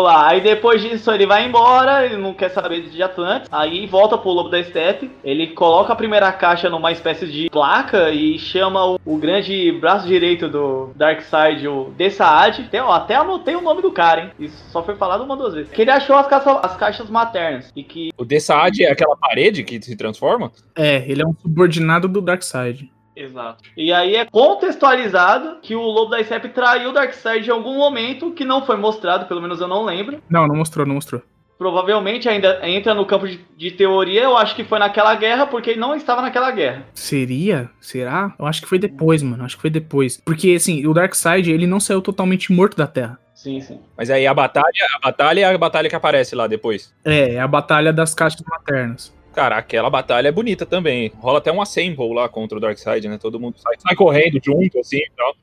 Lá, 0.00 0.28
aí 0.28 0.40
depois 0.40 0.80
disso 0.80 1.10
ele 1.10 1.26
vai 1.26 1.44
embora, 1.46 2.04
ele 2.06 2.16
não 2.16 2.32
quer 2.34 2.48
saber 2.50 2.82
de 2.82 3.02
Atlantis, 3.02 3.48
aí 3.52 3.86
volta 3.86 4.16
pro 4.16 4.30
Lobo 4.30 4.48
da 4.48 4.62
Steppe, 4.62 5.10
ele 5.22 5.48
coloca 5.48 5.92
a 5.92 5.96
primeira 5.96 6.32
caixa 6.32 6.70
numa 6.70 6.90
espécie 6.92 7.26
de 7.26 7.50
placa 7.50 8.10
e 8.10 8.38
chama 8.38 8.84
o, 8.86 8.98
o 9.04 9.16
grande 9.18 9.70
braço 9.72 10.06
direito 10.06 10.48
do 10.48 10.90
Darkseid, 10.96 11.66
o 11.68 11.92
Dessaad, 11.96 12.62
até, 12.62 12.82
ó, 12.82 12.92
até 12.92 13.14
anotei 13.14 13.54
o 13.54 13.60
nome 13.60 13.82
do 13.82 13.92
cara, 13.92 14.22
hein, 14.22 14.30
isso 14.38 14.56
só 14.70 14.82
foi 14.82 14.96
falado 14.96 15.24
uma 15.24 15.34
ou 15.34 15.40
duas 15.40 15.54
vezes, 15.54 15.70
que 15.70 15.82
ele 15.82 15.90
achou 15.90 16.16
as, 16.16 16.26
caça- 16.26 16.60
as 16.62 16.76
caixas 16.76 17.10
maternas, 17.10 17.70
e 17.76 17.82
que, 17.82 18.10
O 18.16 18.24
Dessaad 18.24 18.82
é 18.82 18.90
aquela 18.90 19.16
parede 19.16 19.62
que 19.62 19.80
se 19.82 19.96
transforma? 19.96 20.50
É, 20.74 21.04
ele 21.08 21.22
é 21.22 21.26
um 21.26 21.34
subordinado 21.34 22.08
do 22.08 22.20
Darkseid. 22.20 22.90
Exato, 23.16 23.62
e 23.76 23.92
aí 23.92 24.16
é 24.16 24.24
contextualizado 24.24 25.58
que 25.62 25.74
o 25.74 25.82
Lobo 25.82 26.10
da 26.10 26.22
Steppe 26.22 26.48
traiu 26.48 26.90
o 26.90 26.92
Darkseid 26.92 27.46
em 27.48 27.52
algum 27.52 27.74
momento, 27.76 28.32
que 28.32 28.44
não 28.44 28.64
foi 28.64 28.76
mostrado, 28.76 29.26
pelo 29.26 29.40
menos 29.42 29.60
eu 29.60 29.68
não 29.68 29.84
lembro, 29.84 30.22
Não, 30.28 30.46
não 30.46 30.56
mostrou, 30.56 30.86
não 30.86 30.94
mostrou. 30.94 31.22
provavelmente 31.58 32.28
ainda 32.28 32.58
entra 32.68 32.92
no 32.94 33.06
campo 33.06 33.28
de, 33.28 33.38
de 33.56 33.70
teoria. 33.70 34.22
Eu 34.22 34.36
acho 34.36 34.56
que 34.56 34.64
foi 34.64 34.78
naquela 34.80 35.14
guerra, 35.14 35.46
porque 35.46 35.70
ele 35.70 35.80
não 35.80 35.94
estava 35.94 36.20
naquela 36.20 36.50
guerra. 36.50 36.84
Seria? 36.92 37.70
Será? 37.80 38.34
Eu 38.36 38.46
acho 38.46 38.62
que 38.62 38.68
foi 38.68 38.78
depois, 38.80 39.22
mano. 39.22 39.44
Acho 39.44 39.54
que 39.56 39.62
foi 39.62 39.70
depois. 39.70 40.20
Porque, 40.24 40.50
assim, 40.56 40.84
o 40.88 40.92
Darkseid, 40.92 41.48
ele 41.52 41.66
não 41.68 41.78
saiu 41.78 42.02
totalmente 42.02 42.50
morto 42.52 42.76
da 42.76 42.88
Terra. 42.88 43.16
Sim, 43.32 43.60
sim. 43.60 43.78
Mas 43.96 44.10
aí 44.10 44.26
a 44.26 44.34
batalha, 44.34 44.66
a 44.96 44.98
batalha 44.98 45.40
é 45.40 45.54
a 45.54 45.58
batalha 45.58 45.88
que 45.88 45.94
aparece 45.94 46.34
lá 46.34 46.48
depois. 46.48 46.92
É, 47.04 47.34
é 47.34 47.40
a 47.40 47.46
batalha 47.46 47.92
das 47.92 48.12
caixas 48.12 48.42
maternas. 48.44 49.12
Cara, 49.34 49.56
aquela 49.56 49.88
batalha 49.88 50.28
é 50.28 50.32
bonita 50.32 50.66
também. 50.66 51.10
Rola 51.18 51.38
até 51.38 51.50
um 51.50 51.60
assemble 51.62 52.12
lá 52.14 52.28
contra 52.28 52.58
o 52.58 52.60
Darkseid, 52.60 53.08
né? 53.08 53.18
Todo 53.18 53.40
mundo 53.40 53.56
sai, 53.58 53.74
sai 53.78 53.94
correndo 53.96 54.38
junto, 54.44 54.78
assim 54.78 54.98
e 54.98 55.10
tal. 55.16 55.34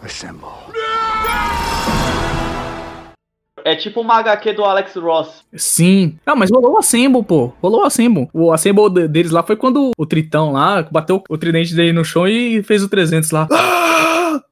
Assemble. 0.00 0.46
É 3.64 3.74
tipo 3.74 4.00
uma 4.00 4.14
HQ 4.16 4.52
do 4.54 4.64
Alex 4.64 4.94
Ross. 4.96 5.42
Sim. 5.52 6.16
Não, 6.24 6.34
mas 6.36 6.50
rolou 6.50 6.74
o 6.74 6.78
Assemble, 6.78 7.22
pô. 7.22 7.52
Rolou 7.60 7.82
o 7.82 7.84
Assemble. 7.84 8.28
O 8.32 8.50
Assemble 8.52 8.88
de- 8.88 9.08
deles 9.08 9.30
lá 9.32 9.42
foi 9.42 9.56
quando 9.56 9.90
o 9.98 10.06
Tritão 10.06 10.52
lá 10.52 10.82
bateu 10.90 11.22
o 11.28 11.36
tridente 11.36 11.74
dele 11.74 11.92
no 11.92 12.04
chão 12.04 12.26
e 12.26 12.62
fez 12.62 12.82
o 12.82 12.88
300 12.88 13.30
lá. 13.30 13.46
Ah! 13.52 13.74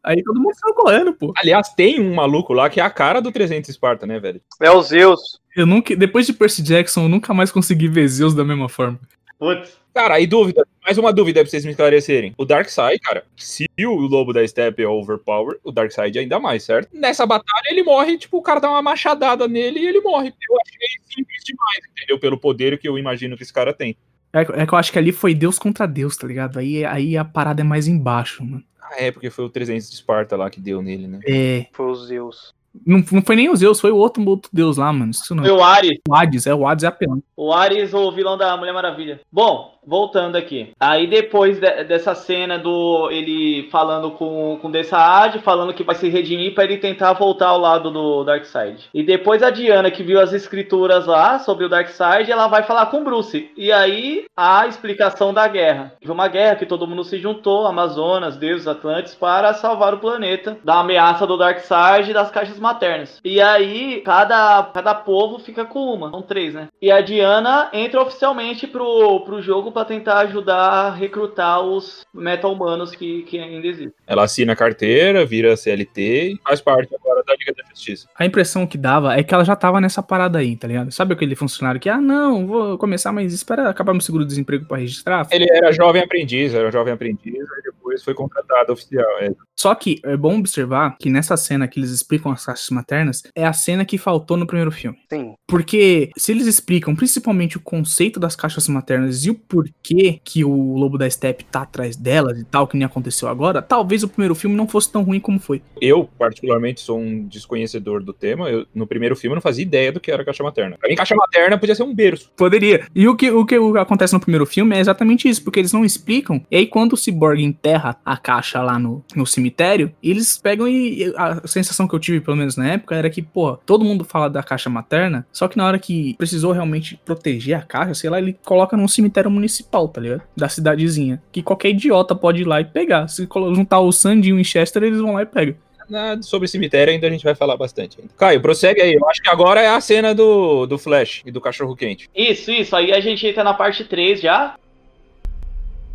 Aí 0.02 0.22
todo 0.22 0.40
mundo 0.40 0.54
saiu 0.54 0.74
correndo, 0.74 1.12
pô. 1.12 1.32
Aliás, 1.36 1.70
tem 1.70 2.00
um 2.00 2.14
maluco 2.14 2.52
lá 2.52 2.68
que 2.68 2.80
é 2.80 2.82
a 2.82 2.90
cara 2.90 3.20
do 3.20 3.32
300 3.32 3.68
Esparta, 3.68 4.06
né, 4.06 4.18
velho? 4.18 4.40
É 4.60 4.70
o 4.70 4.82
Zeus. 4.82 5.38
Eu 5.54 5.66
nunca, 5.66 5.96
depois 5.96 6.26
de 6.26 6.32
Percy 6.32 6.62
Jackson, 6.62 7.04
eu 7.04 7.08
nunca 7.08 7.32
mais 7.32 7.50
consegui 7.50 7.88
ver 7.88 8.06
Zeus 8.08 8.34
da 8.34 8.44
mesma 8.44 8.68
forma. 8.68 9.00
Putz. 9.38 9.76
Cara, 9.96 10.16
aí 10.16 10.26
dúvida, 10.26 10.66
mais 10.84 10.98
uma 10.98 11.10
dúvida 11.10 11.40
pra 11.40 11.50
vocês 11.50 11.64
me 11.64 11.70
esclarecerem. 11.70 12.34
O 12.36 12.44
Darkseid, 12.44 12.98
cara, 13.00 13.24
se 13.34 13.66
o 13.80 13.94
lobo 13.94 14.30
da 14.30 14.46
Steppe 14.46 14.82
é 14.82 14.86
overpower, 14.86 15.58
o 15.64 15.72
Darkseid 15.72 16.18
ainda 16.18 16.38
mais, 16.38 16.64
certo? 16.64 16.90
Nessa 16.92 17.24
batalha 17.24 17.70
ele 17.70 17.82
morre, 17.82 18.18
tipo, 18.18 18.36
o 18.36 18.42
cara 18.42 18.60
dá 18.60 18.68
uma 18.68 18.82
machadada 18.82 19.48
nele 19.48 19.80
e 19.80 19.86
ele 19.86 20.02
morre. 20.02 20.28
Eu 20.28 20.56
achei 20.60 20.88
simples 21.14 21.42
demais, 21.42 21.80
entendeu? 21.90 22.18
Pelo 22.18 22.36
poder 22.36 22.78
que 22.78 22.86
eu 22.86 22.98
imagino 22.98 23.38
que 23.38 23.42
esse 23.42 23.52
cara 23.52 23.72
tem. 23.72 23.96
É, 24.34 24.40
é 24.40 24.66
que 24.66 24.74
eu 24.74 24.78
acho 24.78 24.92
que 24.92 24.98
ali 24.98 25.12
foi 25.12 25.34
Deus 25.34 25.58
contra 25.58 25.86
Deus, 25.86 26.14
tá 26.14 26.26
ligado? 26.26 26.58
Aí, 26.58 26.84
aí 26.84 27.16
a 27.16 27.24
parada 27.24 27.62
é 27.62 27.64
mais 27.64 27.88
embaixo, 27.88 28.44
mano. 28.44 28.62
Ah, 28.90 28.94
é, 28.96 29.11
porque 29.11 29.31
foi 29.31 29.44
o 29.44 29.51
300 29.51 29.88
de 29.88 29.96
Esparta 29.96 30.37
lá 30.37 30.49
que 30.49 30.61
deu 30.61 30.81
nele, 30.83 31.07
né? 31.07 31.20
É. 31.27 31.66
Foi 31.72 31.87
o 31.87 31.94
Zeus. 31.94 32.55
Não, 32.85 33.03
não 33.11 33.22
foi 33.22 33.37
nem 33.37 33.49
o 33.49 33.57
Zeus, 33.57 33.81
foi 33.81 33.90
o 33.90 33.96
outro, 33.96 34.27
outro 34.29 34.51
Deus 34.53 34.77
lá, 34.77 34.92
mano. 34.92 35.11
Isso 35.11 35.35
não. 35.35 35.44
Foi 35.44 35.53
o 35.53 35.62
Ares. 35.62 35.99
O 36.09 36.14
Hades, 36.14 36.46
é 36.46 36.55
o 36.55 36.66
Hades 36.66 36.85
é 36.85 36.88
apelão. 36.88 37.22
O 37.37 37.53
Ares, 37.53 37.94
o 37.94 38.12
vilão 38.12 38.37
da 38.37 38.57
Mulher 38.57 38.72
Maravilha. 38.72 39.20
Bom, 39.33 39.75
voltando 39.87 40.37
aqui. 40.37 40.70
Aí 40.81 41.07
depois 41.07 41.59
de- 41.61 41.85
dessa 41.85 42.14
cena 42.14 42.59
do 42.59 43.09
ele 43.11 43.68
falando 43.70 44.11
com, 44.11 44.59
com 44.61 44.70
Dessaad, 44.70 45.38
falando 45.40 45.72
que 45.75 45.85
vai 45.85 45.94
se 45.94 46.09
redimir 46.09 46.55
pra 46.55 46.64
ele 46.64 46.79
tentar 46.79 47.12
voltar 47.12 47.49
ao 47.49 47.59
lado 47.61 47.90
do 47.90 48.25
Darkseid. 48.25 48.88
E 48.92 49.03
depois 49.03 49.42
a 49.42 49.51
Diana, 49.51 49.90
que 49.90 50.03
viu 50.03 50.20
as 50.20 50.33
escrituras 50.33 51.07
lá 51.07 51.38
sobre 51.38 51.64
o 51.64 51.68
Darkseid, 51.68 52.31
ela 52.31 52.46
vai 52.49 52.62
falar 52.62 52.87
com 52.87 53.05
Bruce. 53.05 53.51
E 53.57 53.70
aí 53.72 54.25
a 54.37 54.66
explicação 54.66 55.33
da 55.33 55.46
guerra. 55.49 55.92
Foi 56.05 56.14
uma 56.14 56.29
guerra 56.29 56.57
que 56.57 56.66
todo 56.66 56.87
mundo 56.87 57.05
se 57.05 57.18
juntou, 57.18 57.66
Amazonas, 57.66 58.37
deuses, 58.37 58.66
Atlantes, 58.66 59.14
para 59.14 59.55
salvar 59.55 59.94
o 59.94 59.99
planeta 59.99 60.59
da 60.64 60.81
ameaça 60.81 61.27
do 61.27 61.37
Darkseid 61.37 62.11
e 62.11 62.14
das 62.14 62.31
caixas 62.31 62.59
maternas. 62.59 63.20
E 63.25 63.40
aí 63.40 64.01
cada, 64.05 64.62
cada 64.75 64.94
povo 64.94 65.38
fica 65.38 65.64
com 65.64 65.81
uma. 65.92 66.11
São 66.11 66.22
três, 66.22 66.55
né? 66.55 66.68
E 66.81 66.90
a 66.90 67.01
Diana 67.01 67.68
entra 67.72 68.01
oficialmente 68.03 68.66
pro, 68.66 69.20
pro 69.20 69.42
jogo 69.42 69.70
pra 69.76 69.84
tentar 69.84 70.20
ajudar 70.20 70.56
a 70.56 70.90
recrutar 70.90 71.60
os 71.60 72.06
meta-humanos 72.14 72.92
que, 72.92 73.24
que 73.24 73.38
ainda 73.38 73.66
existem. 73.66 73.92
Ela 74.06 74.24
assina 74.24 74.54
a 74.54 74.56
carteira, 74.56 75.26
vira 75.26 75.54
CLT 75.54 76.32
e 76.32 76.40
faz 76.42 76.62
parte 76.62 76.94
agora 76.94 77.22
da 77.22 77.34
Liga 77.34 77.52
da 77.52 77.68
Justiça. 77.68 78.08
A 78.18 78.24
impressão 78.24 78.66
que 78.66 78.78
dava 78.78 79.14
é 79.18 79.22
que 79.22 79.34
ela 79.34 79.44
já 79.44 79.54
tava 79.54 79.78
nessa 79.78 80.02
parada 80.02 80.38
aí, 80.38 80.56
tá 80.56 80.66
ligado? 80.66 80.90
Sabe 80.90 81.12
aquele 81.12 81.36
funcionário 81.36 81.78
que, 81.78 81.90
ah, 81.90 82.00
não, 82.00 82.46
vou 82.46 82.78
começar, 82.78 83.12
mas 83.12 83.34
espera 83.34 83.68
acabar 83.68 83.92
meu 83.92 84.00
seguro-desemprego 84.00 84.64
pra 84.64 84.78
registrar? 84.78 85.28
Ele 85.30 85.46
era 85.50 85.70
jovem 85.72 86.02
aprendiz, 86.02 86.54
era 86.54 86.70
jovem 86.70 86.94
aprendiz, 86.94 87.34
aí 87.34 87.62
depois 87.62 88.02
foi 88.02 88.14
contratado 88.14 88.72
oficial. 88.72 89.04
É. 89.20 89.30
Só 89.54 89.74
que 89.74 90.00
é 90.04 90.16
bom 90.16 90.38
observar 90.38 90.96
que 90.98 91.10
nessa 91.10 91.36
cena 91.36 91.68
que 91.68 91.78
eles 91.78 91.90
explicam 91.90 92.32
as 92.32 92.44
caixas 92.44 92.70
maternas 92.70 93.22
é 93.34 93.44
a 93.44 93.52
cena 93.52 93.84
que 93.84 93.98
faltou 93.98 94.36
no 94.36 94.46
primeiro 94.46 94.70
filme. 94.70 94.98
Sim. 95.12 95.34
Porque 95.46 96.10
se 96.16 96.32
eles 96.32 96.46
explicam 96.46 96.94
principalmente 96.94 97.56
o 97.56 97.60
conceito 97.60 98.18
das 98.18 98.36
caixas 98.36 98.68
maternas 98.68 99.24
e 99.24 99.30
o 99.30 99.34
porquê 99.34 99.65
que 99.83 100.44
o 100.44 100.76
lobo 100.76 100.98
da 100.98 101.09
steppe 101.09 101.44
tá 101.44 101.62
atrás 101.62 101.96
delas 101.96 102.38
e 102.38 102.44
tal, 102.44 102.66
que 102.66 102.76
nem 102.76 102.85
aconteceu 102.87 103.29
agora, 103.29 103.62
talvez 103.62 104.02
o 104.02 104.09
primeiro 104.09 104.35
filme 104.35 104.57
não 104.57 104.68
fosse 104.68 104.90
tão 104.90 105.02
ruim 105.02 105.20
como 105.20 105.38
foi. 105.38 105.62
Eu, 105.81 106.09
particularmente, 106.18 106.81
sou 106.81 106.98
um 106.98 107.24
desconhecedor 107.24 108.02
do 108.02 108.12
tema. 108.12 108.48
Eu, 108.50 108.66
no 108.74 108.87
primeiro 108.87 109.16
filme, 109.16 109.33
eu 109.33 109.37
não 109.37 109.42
fazia 109.42 109.62
ideia 109.62 109.92
do 109.92 110.00
que 110.00 110.11
era 110.11 110.24
caixa 110.24 110.42
materna. 110.42 110.76
Pra 110.79 110.88
mim, 110.88 110.96
caixa 110.96 111.14
materna 111.14 111.59
podia 111.59 111.74
ser 111.74 111.83
um 111.83 111.94
berço. 111.94 112.31
Poderia. 112.37 112.87
E 112.94 113.09
o 113.09 113.16
que, 113.16 113.31
o 113.31 113.44
que 113.44 113.57
acontece 113.79 114.12
no 114.14 114.20
primeiro 114.20 114.46
filme 114.46 114.76
é 114.76 114.81
exatamente 114.81 115.29
isso, 115.29 115.42
porque 115.42 115.61
eles 115.61 115.72
não 115.72 115.85
explicam. 115.85 116.42
E 116.50 116.57
aí, 116.57 116.66
quando 116.66 116.92
o 116.94 116.96
Cyborg 116.96 117.42
enterra 117.42 117.96
a 118.05 118.16
caixa 118.16 118.62
lá 118.62 118.79
no, 118.79 119.05
no 119.14 119.26
cemitério, 119.26 119.92
eles 120.02 120.38
pegam 120.38 120.68
e. 120.68 121.05
e 121.05 121.14
A 121.16 121.46
sensação 121.46 121.87
que 121.87 121.94
eu 121.94 122.00
tive, 122.00 122.20
pelo 122.20 122.37
menos 122.37 122.57
na 122.57 122.68
época, 122.68 122.94
era 122.94 123.11
que, 123.11 123.22
pô, 123.22 123.57
todo 123.57 123.85
mundo 123.85 124.05
fala 124.05 124.29
da 124.29 124.42
caixa 124.42 124.70
materna, 124.70 125.26
só 125.33 125.48
que 125.48 125.57
na 125.57 125.66
hora 125.66 125.79
que 125.79 126.14
precisou 126.16 126.52
realmente 126.52 127.00
proteger 127.05 127.57
a 127.57 127.62
caixa, 127.62 127.94
sei 127.94 128.11
lá, 128.11 128.18
ele 128.18 128.37
coloca 128.44 128.76
num 128.76 128.88
cemitério 128.88 129.31
municipal, 129.31 129.56
tá 129.88 130.01
ligado? 130.01 130.23
Da 130.37 130.49
cidadezinha. 130.49 131.23
Que 131.33 131.42
qualquer 131.42 131.71
idiota 131.71 132.14
pode 132.14 132.42
ir 132.42 132.45
lá 132.47 132.61
e 132.61 132.64
pegar. 132.64 133.09
Se 133.09 133.27
juntar 133.55 133.81
o 133.81 133.92
Sandy 133.92 134.29
e 134.29 134.33
o 134.33 134.37
Winchester, 134.37 134.83
eles 134.83 135.01
vão 135.01 135.14
lá 135.14 135.23
e 135.23 135.27
pegam. 135.27 135.55
Na- 135.88 136.21
sobre 136.21 136.49
cemitério 136.49 136.92
ainda 136.92 137.07
a 137.07 137.11
gente 137.11 137.23
vai 137.23 137.35
falar 137.37 137.57
bastante. 137.57 137.97
ainda. 138.01 138.11
Caio, 138.19 138.40
prossegue 138.40 138.81
aí. 138.83 138.95
Eu 138.95 139.09
acho 139.09 139.23
que 139.23 139.29
agora 139.29 139.61
é 139.61 139.69
a 139.69 139.81
cena 139.81 140.12
do, 140.14 140.66
do 140.66 140.77
Flash 140.79 141.23
e 141.25 141.31
do 141.31 141.40
cachorro 141.40 141.77
quente. 141.77 142.11
Isso, 142.14 142.51
isso. 142.51 142.75
Aí 142.75 142.92
a 142.92 143.01
gente 143.01 143.25
entra 143.27 143.45
na 143.45 143.55
parte 143.55 143.85
3 143.85 144.21
já. 144.21 144.57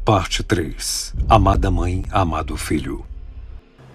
Parte 0.06 0.44
3. 0.44 1.14
Amada 1.30 1.70
mãe, 1.70 2.04
amado 2.12 2.56
filho. 2.58 3.06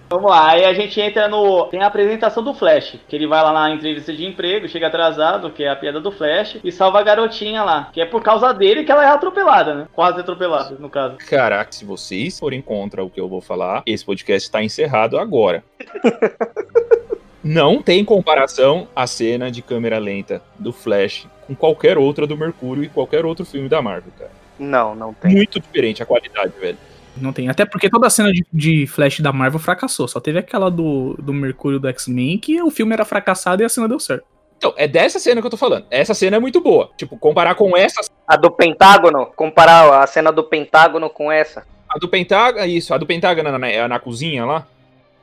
Vamos 0.09 0.31
lá, 0.31 0.51
aí 0.51 0.63
a 0.63 0.73
gente 0.73 0.99
entra 1.01 1.27
no. 1.27 1.65
Tem 1.65 1.81
a 1.83 1.87
apresentação 1.87 2.41
do 2.41 2.53
Flash, 2.53 2.97
que 3.07 3.15
ele 3.15 3.27
vai 3.27 3.43
lá 3.43 3.51
na 3.51 3.71
entrevista 3.71 4.13
de 4.13 4.25
emprego, 4.25 4.67
chega 4.69 4.87
atrasado, 4.87 5.51
que 5.51 5.63
é 5.63 5.69
a 5.69 5.75
piada 5.75 5.99
do 5.99 6.11
Flash, 6.11 6.57
e 6.63 6.71
salva 6.71 6.99
a 6.99 7.03
garotinha 7.03 7.61
lá. 7.63 7.89
Que 7.91 7.99
é 7.99 8.05
por 8.05 8.23
causa 8.23 8.53
dele 8.53 8.85
que 8.85 8.91
ela 8.91 9.03
é 9.03 9.09
atropelada, 9.09 9.75
né? 9.75 9.87
Quase 9.93 10.21
atropelada, 10.21 10.77
no 10.79 10.89
caso. 10.89 11.17
Caraca, 11.17 11.71
se 11.71 11.83
vocês 11.83 12.39
forem 12.39 12.61
contra 12.61 13.03
o 13.03 13.09
que 13.09 13.19
eu 13.19 13.27
vou 13.27 13.41
falar, 13.41 13.83
esse 13.85 14.05
podcast 14.05 14.47
está 14.47 14.63
encerrado 14.63 15.17
agora. 15.17 15.63
Não 17.43 17.81
tem 17.81 18.03
comparação 18.03 18.87
a 18.95 19.07
cena 19.07 19.49
de 19.49 19.61
câmera 19.61 19.97
lenta 19.99 20.41
do 20.59 20.73
Flash 20.73 21.27
com 21.45 21.55
qualquer 21.55 21.97
outra 21.97 22.27
do 22.27 22.35
Mercúrio 22.35 22.83
e 22.83 22.89
qualquer 22.89 23.25
outro 23.25 23.45
filme 23.45 23.69
da 23.69 23.81
Marvel, 23.81 24.11
cara. 24.17 24.31
Não, 24.59 24.95
não 24.95 25.13
tem. 25.13 25.31
Muito 25.31 25.59
diferente 25.59 26.03
a 26.03 26.05
qualidade, 26.05 26.51
velho. 26.59 26.77
Não 27.21 27.33
tem. 27.33 27.49
Até 27.49 27.65
porque 27.65 27.89
toda 27.89 28.07
a 28.07 28.09
cena 28.09 28.31
de, 28.31 28.45
de 28.51 28.87
Flash 28.87 29.19
da 29.19 29.31
Marvel 29.33 29.59
fracassou. 29.59 30.07
Só 30.07 30.19
teve 30.19 30.39
aquela 30.39 30.69
do, 30.69 31.15
do 31.19 31.33
Mercúrio 31.33 31.79
do 31.79 31.87
X-Men 31.87 32.37
que 32.37 32.61
o 32.61 32.69
filme 32.69 32.93
era 32.93 33.05
fracassado 33.05 33.61
e 33.61 33.65
a 33.65 33.69
cena 33.69 33.87
deu 33.87 33.99
certo. 33.99 34.25
Então, 34.57 34.73
é 34.75 34.87
dessa 34.87 35.19
cena 35.19 35.39
que 35.39 35.45
eu 35.47 35.51
tô 35.51 35.57
falando. 35.57 35.85
Essa 35.91 36.13
cena 36.13 36.37
é 36.37 36.39
muito 36.39 36.59
boa. 36.59 36.89
Tipo, 36.97 37.17
comparar 37.17 37.53
com 37.55 37.77
essa, 37.77 38.01
A 38.27 38.35
do 38.35 38.49
Pentágono, 38.49 39.27
comparar 39.35 40.01
a 40.03 40.07
cena 40.07 40.31
do 40.31 40.43
Pentágono 40.43 41.09
com 41.09 41.31
essa. 41.31 41.63
a 41.87 41.99
do 41.99 42.07
Pentágono, 42.07 42.65
isso, 42.65 42.91
a 42.93 42.97
do 42.97 43.05
Pentágono 43.05 43.51
na, 43.51 43.59
na, 43.59 43.87
na 43.87 43.99
cozinha 43.99 44.45
lá, 44.45 44.67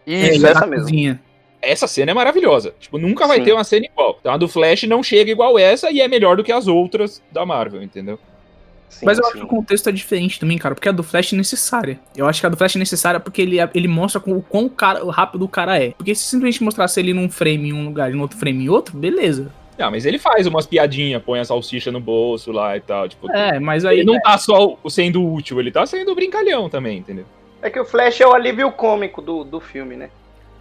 Isso, 0.06 0.46
É, 0.46 0.50
essa 0.50 0.66
mesmo. 0.66 0.84
cozinha. 0.84 1.20
essa 1.60 1.88
cena 1.88 2.12
é 2.12 2.14
maravilhosa. 2.14 2.74
Tipo, 2.78 2.96
nunca 2.96 3.26
vai 3.26 3.38
Sim. 3.38 3.44
ter 3.44 3.52
uma 3.54 3.64
cena 3.64 3.86
igual. 3.86 4.16
Então 4.20 4.32
a 4.32 4.36
do 4.36 4.46
Flash 4.46 4.84
não 4.84 5.02
chega 5.02 5.32
igual 5.32 5.58
essa 5.58 5.90
e 5.90 6.00
é 6.00 6.06
melhor 6.06 6.36
do 6.36 6.44
que 6.44 6.52
as 6.52 6.68
outras 6.68 7.20
da 7.32 7.44
Marvel, 7.44 7.82
entendeu? 7.82 8.20
Sim, 8.94 9.06
Mas 9.06 9.18
eu 9.18 9.24
sim. 9.24 9.30
acho 9.30 9.38
que 9.40 9.44
o 9.44 9.48
contexto 9.48 9.88
é 9.88 9.92
diferente 9.92 10.38
também, 10.38 10.56
cara, 10.56 10.74
porque 10.74 10.88
a 10.88 10.92
do 10.92 11.02
Flash 11.02 11.32
é 11.32 11.36
necessária. 11.36 11.98
Eu 12.16 12.26
acho 12.26 12.40
que 12.40 12.46
a 12.46 12.48
do 12.48 12.56
Flash 12.56 12.76
é 12.76 12.78
necessária 12.78 13.18
porque 13.18 13.42
ele, 13.42 13.56
ele 13.74 13.88
mostra 13.88 14.22
o 14.24 14.40
quão 14.42 14.68
cara, 14.68 15.04
rápido 15.10 15.44
o 15.44 15.48
cara 15.48 15.82
é. 15.82 15.90
Porque 15.90 16.14
se 16.14 16.22
simplesmente 16.24 16.62
mostrasse 16.62 17.00
ele 17.00 17.12
num 17.12 17.28
frame 17.28 17.70
em 17.70 17.72
um 17.72 17.84
lugar 17.84 18.10
e 18.10 18.14
no 18.14 18.22
outro 18.22 18.38
frame 18.38 18.64
em 18.64 18.68
outro, 18.68 18.96
beleza. 18.96 19.50
Ah, 19.76 19.90
mas 19.90 20.06
ele 20.06 20.18
faz 20.18 20.46
umas 20.46 20.66
piadinhas, 20.66 21.20
põe 21.22 21.40
a 21.40 21.44
salsicha 21.44 21.90
no 21.90 21.98
bolso 21.98 22.52
lá 22.52 22.76
e 22.76 22.80
tal. 22.80 23.08
Tipo, 23.08 23.28
É, 23.32 23.58
mas 23.58 23.84
aí. 23.84 23.98
ele 23.98 24.04
não 24.06 24.20
tá 24.20 24.38
só 24.38 24.76
o- 24.80 24.88
sendo 24.90 25.24
útil, 25.28 25.58
ele 25.58 25.72
tá 25.72 25.84
sendo 25.84 26.14
brincalhão 26.14 26.70
também, 26.70 26.98
entendeu? 26.98 27.24
É 27.60 27.68
que 27.68 27.80
o 27.80 27.84
Flash 27.84 28.20
é 28.20 28.26
o 28.26 28.32
alívio 28.32 28.70
cômico 28.70 29.20
do, 29.20 29.42
do 29.42 29.58
filme, 29.58 29.96
né? 29.96 30.10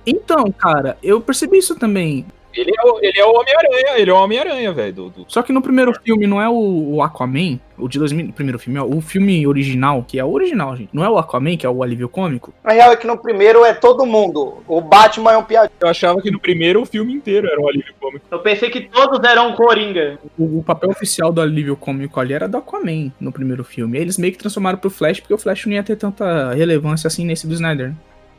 Então, 0.05 0.51
cara, 0.51 0.97
eu 1.03 1.21
percebi 1.21 1.57
isso 1.59 1.75
também. 1.75 2.25
Ele 2.55 2.71
é 2.77 2.83
o, 2.85 2.99
ele 3.01 3.19
é 3.19 3.25
o 3.25 3.31
Homem-Aranha, 3.33 3.97
ele 3.99 4.09
é 4.09 4.13
o 4.13 4.17
Homem-Aranha, 4.17 4.71
velho. 4.73 4.93
Do, 4.93 5.09
do- 5.09 5.25
Só 5.27 5.41
que 5.41 5.51
no 5.51 5.61
primeiro 5.61 5.93
filme 6.03 6.27
não 6.27 6.41
é 6.41 6.47
o, 6.49 6.53
o 6.95 7.01
Aquaman, 7.01 7.59
o 7.77 7.87
de 7.87 7.97
2000, 7.99 8.33
primeiro 8.33 8.59
filme, 8.59 8.79
ó, 8.79 8.85
o 8.85 9.01
filme 9.01 9.45
original, 9.47 10.03
que 10.07 10.19
é 10.19 10.23
o 10.23 10.31
original, 10.31 10.75
gente. 10.75 10.89
Não 10.93 11.03
é 11.03 11.09
o 11.09 11.17
Aquaman, 11.17 11.57
que 11.57 11.65
é 11.65 11.69
o 11.69 11.81
alívio 11.83 12.07
cômico. 12.07 12.53
A 12.63 12.73
real 12.73 12.91
é 12.91 12.95
que 12.95 13.07
no 13.07 13.17
primeiro 13.17 13.65
é 13.65 13.73
todo 13.73 14.05
mundo. 14.05 14.57
O 14.67 14.79
Batman 14.81 15.31
é 15.33 15.37
um 15.37 15.43
piadinho. 15.43 15.71
Eu 15.81 15.87
achava 15.87 16.21
que 16.21 16.29
no 16.31 16.39
primeiro 16.39 16.81
o 16.81 16.85
filme 16.85 17.13
inteiro 17.13 17.47
era 17.47 17.59
um 17.59 17.67
alívio 17.67 17.93
cômico. 17.99 18.25
Eu 18.29 18.39
pensei 18.39 18.69
que 18.69 18.81
todos 18.81 19.19
eram 19.27 19.53
Coringa. 19.55 20.19
O, 20.37 20.59
o 20.59 20.63
papel 20.63 20.89
oficial 20.91 21.31
do 21.33 21.41
alívio 21.41 21.75
cômico 21.75 22.19
ali 22.19 22.33
era 22.33 22.47
do 22.47 22.57
Aquaman 22.57 23.11
no 23.19 23.31
primeiro 23.31 23.63
filme. 23.63 23.97
Eles 23.97 24.17
meio 24.17 24.31
que 24.33 24.39
transformaram 24.39 24.77
pro 24.77 24.89
Flash, 24.89 25.19
porque 25.19 25.33
o 25.33 25.37
Flash 25.37 25.65
não 25.65 25.73
ia 25.73 25.83
ter 25.83 25.95
tanta 25.95 26.53
relevância 26.53 27.07
assim 27.07 27.25
nesse 27.25 27.47
do 27.47 27.53
Snyder. 27.53 27.89
né? 27.89 27.95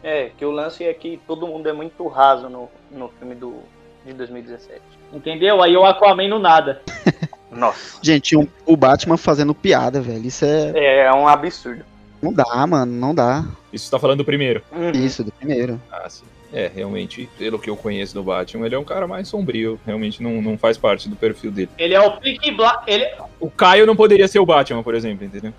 É, 0.06 0.30
que 0.36 0.44
o 0.44 0.50
lance 0.50 0.84
é 0.84 0.92
que 0.92 1.18
todo 1.26 1.46
mundo 1.46 1.66
é 1.66 1.72
muito 1.72 2.06
raso 2.08 2.48
no, 2.50 2.68
no 2.92 3.08
filme 3.18 3.34
do, 3.34 3.54
de 4.04 4.12
2017. 4.12 4.80
Entendeu? 5.12 5.62
Aí 5.62 5.76
o 5.76 5.84
Aquaman 5.84 6.28
no 6.28 6.38
nada. 6.38 6.82
Nossa. 7.50 7.98
Gente, 8.02 8.36
um- 8.36 8.48
o 8.66 8.76
Batman 8.76 9.16
fazendo 9.16 9.54
piada, 9.54 10.00
velho. 10.00 10.26
Isso 10.26 10.44
é. 10.44 10.72
É, 10.74 11.00
é 11.06 11.12
um 11.12 11.28
absurdo. 11.28 11.84
Não 12.20 12.32
dá, 12.32 12.66
mano. 12.66 12.92
Não 12.92 13.14
dá. 13.14 13.44
Isso 13.72 13.84
você 13.86 13.90
tá 13.90 13.98
falando 13.98 14.18
do 14.18 14.24
primeiro. 14.24 14.62
Uhum. 14.72 14.90
Isso, 14.90 15.22
do 15.22 15.30
primeiro. 15.32 15.80
Ah, 15.92 16.08
sim. 16.08 16.24
É, 16.52 16.70
realmente, 16.72 17.28
pelo 17.36 17.58
que 17.58 17.68
eu 17.68 17.76
conheço 17.76 18.14
do 18.14 18.22
Batman, 18.22 18.66
ele 18.66 18.76
é 18.76 18.78
um 18.78 18.84
cara 18.84 19.06
mais 19.06 19.26
sombrio. 19.28 19.78
Realmente 19.84 20.22
não, 20.22 20.40
não 20.40 20.56
faz 20.56 20.78
parte 20.78 21.08
do 21.08 21.16
perfil 21.16 21.50
dele. 21.50 21.70
Ele 21.76 21.94
é 21.94 22.00
o 22.00 22.12
Pick 22.18 22.56
Black. 22.56 22.90
Ele... 22.90 23.06
O 23.40 23.50
Caio 23.50 23.84
não 23.86 23.96
poderia 23.96 24.28
ser 24.28 24.38
o 24.38 24.46
Batman, 24.46 24.82
por 24.82 24.94
exemplo, 24.94 25.26
entendeu? 25.26 25.52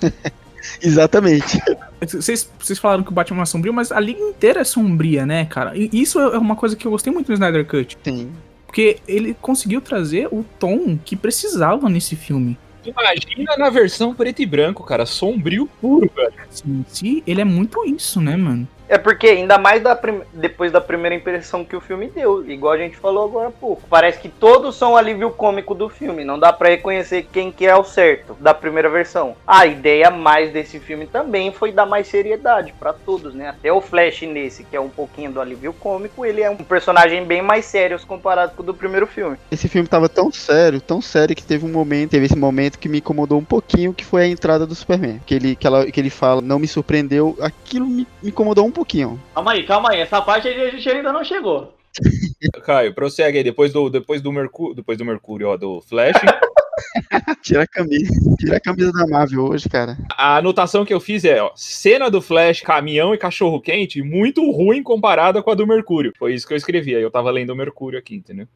Exatamente. 0.82 1.60
Vocês, 2.00 2.50
vocês 2.58 2.78
falaram 2.78 3.02
que 3.02 3.10
o 3.10 3.14
Batman 3.14 3.42
é 3.42 3.46
sombrio, 3.46 3.72
mas 3.72 3.90
a 3.90 4.00
liga 4.00 4.20
inteira 4.20 4.60
é 4.60 4.64
sombria, 4.64 5.26
né, 5.26 5.44
cara? 5.46 5.76
E 5.76 5.90
isso 5.92 6.18
é 6.18 6.38
uma 6.38 6.56
coisa 6.56 6.76
que 6.76 6.86
eu 6.86 6.90
gostei 6.90 7.12
muito 7.12 7.28
no 7.28 7.34
Snyder 7.34 7.66
Cut. 7.66 7.98
Sim. 8.02 8.30
Porque 8.66 8.98
ele 9.08 9.34
conseguiu 9.40 9.80
trazer 9.80 10.28
o 10.30 10.44
tom 10.58 10.98
que 11.02 11.16
precisava 11.16 11.88
nesse 11.88 12.14
filme. 12.14 12.58
Imagina 12.84 13.56
na 13.56 13.70
versão 13.70 14.14
preto 14.14 14.40
e 14.40 14.46
branco, 14.46 14.84
cara. 14.84 15.04
Sombrio 15.04 15.68
puro, 15.80 16.10
velho. 16.14 16.32
Assim, 16.48 16.84
se 16.88 17.22
ele 17.26 17.40
é 17.40 17.44
muito 17.44 17.84
isso, 17.84 18.20
né, 18.20 18.36
mano? 18.36 18.68
É 18.88 18.96
porque, 18.96 19.26
ainda 19.26 19.58
mais 19.58 19.82
da 19.82 19.94
prim- 19.94 20.22
depois 20.32 20.72
da 20.72 20.80
primeira 20.80 21.14
impressão 21.14 21.64
que 21.64 21.76
o 21.76 21.80
filme 21.80 22.06
deu, 22.08 22.48
igual 22.50 22.72
a 22.72 22.78
gente 22.78 22.96
falou 22.96 23.24
agora 23.26 23.48
há 23.48 23.52
pouco. 23.52 23.82
Parece 23.88 24.18
que 24.18 24.28
todos 24.28 24.76
são 24.76 24.96
alívio 24.96 25.30
cômico 25.30 25.74
do 25.74 25.88
filme, 25.88 26.24
não 26.24 26.38
dá 26.38 26.52
pra 26.52 26.70
reconhecer 26.70 27.28
quem 27.30 27.52
que 27.52 27.66
é 27.66 27.76
o 27.76 27.84
certo 27.84 28.34
da 28.40 28.54
primeira 28.54 28.88
versão. 28.88 29.34
A 29.46 29.66
ideia 29.66 30.10
mais 30.10 30.52
desse 30.52 30.80
filme 30.80 31.06
também 31.06 31.52
foi 31.52 31.70
dar 31.70 31.84
mais 31.86 32.06
seriedade 32.06 32.72
pra 32.78 32.92
todos, 32.92 33.34
né? 33.34 33.48
Até 33.50 33.72
o 33.72 33.80
Flash 33.80 34.22
nesse, 34.22 34.64
que 34.64 34.74
é 34.76 34.80
um 34.80 34.88
pouquinho 34.88 35.30
do 35.32 35.40
alívio 35.40 35.72
cômico, 35.72 36.24
ele 36.24 36.40
é 36.40 36.50
um 36.50 36.56
personagem 36.56 37.24
bem 37.24 37.42
mais 37.42 37.64
sério 37.66 37.98
comparado 38.06 38.52
com 38.56 38.62
o 38.62 38.66
do 38.66 38.72
primeiro 38.74 39.06
filme. 39.06 39.36
Esse 39.50 39.68
filme 39.68 39.88
tava 39.88 40.08
tão 40.08 40.32
sério, 40.32 40.80
tão 40.80 41.02
sério, 41.02 41.36
que 41.36 41.42
teve 41.42 41.66
um 41.66 41.68
momento, 41.68 42.10
teve 42.10 42.26
esse 42.26 42.36
momento 42.36 42.78
que 42.78 42.88
me 42.88 42.98
incomodou 42.98 43.38
um 43.38 43.44
pouquinho, 43.44 43.92
que 43.92 44.04
foi 44.04 44.22
a 44.22 44.26
entrada 44.26 44.66
do 44.66 44.74
Superman. 44.74 45.20
Que 45.26 45.34
ele, 45.34 45.56
que 45.56 45.66
ela, 45.66 45.90
que 45.90 46.00
ele 46.00 46.10
fala, 46.10 46.40
não 46.40 46.58
me 46.58 46.66
surpreendeu, 46.68 47.36
aquilo 47.40 47.86
me, 47.86 48.06
me 48.22 48.30
incomodou 48.30 48.64
um 48.66 48.70
pouquinho. 48.78 49.20
Calma 49.34 49.52
aí, 49.52 49.62
calma 49.64 49.90
aí. 49.90 50.00
Essa 50.00 50.22
parte 50.22 50.48
a 50.48 50.70
gente 50.70 50.88
ainda 50.88 51.12
não 51.12 51.24
chegou. 51.24 51.74
Caio, 52.64 52.94
prossegue 52.94 53.38
aí. 53.38 53.44
Depois 53.44 53.72
do, 53.72 53.90
depois 53.90 54.22
do, 54.22 54.32
Mercú 54.32 54.74
depois 54.74 54.96
do 54.96 55.04
Mercúrio, 55.04 55.48
ó, 55.48 55.56
do 55.56 55.80
Flash. 55.82 56.16
Tira 57.42 57.64
a 57.64 57.66
camisa, 57.66 58.12
tira 58.38 58.56
a 58.56 58.60
camisa 58.60 58.92
da 58.92 59.06
Marvel 59.06 59.44
hoje, 59.44 59.68
cara. 59.68 59.98
A 60.16 60.36
anotação 60.36 60.84
que 60.84 60.94
eu 60.94 61.00
fiz 61.00 61.24
é, 61.24 61.42
ó, 61.42 61.50
cena 61.56 62.08
do 62.08 62.22
Flash, 62.22 62.60
caminhão 62.60 63.12
e 63.12 63.18
cachorro 63.18 63.60
quente, 63.60 64.00
muito 64.00 64.48
ruim 64.52 64.82
comparada 64.82 65.42
com 65.42 65.50
a 65.50 65.54
do 65.54 65.66
Mercúrio. 65.66 66.12
Foi 66.16 66.34
isso 66.34 66.46
que 66.46 66.52
eu 66.52 66.56
escrevi, 66.56 66.94
aí 66.94 67.02
eu 67.02 67.10
tava 67.10 67.32
lendo 67.32 67.50
o 67.50 67.56
Mercúrio 67.56 67.98
aqui, 67.98 68.14
entendeu? 68.14 68.46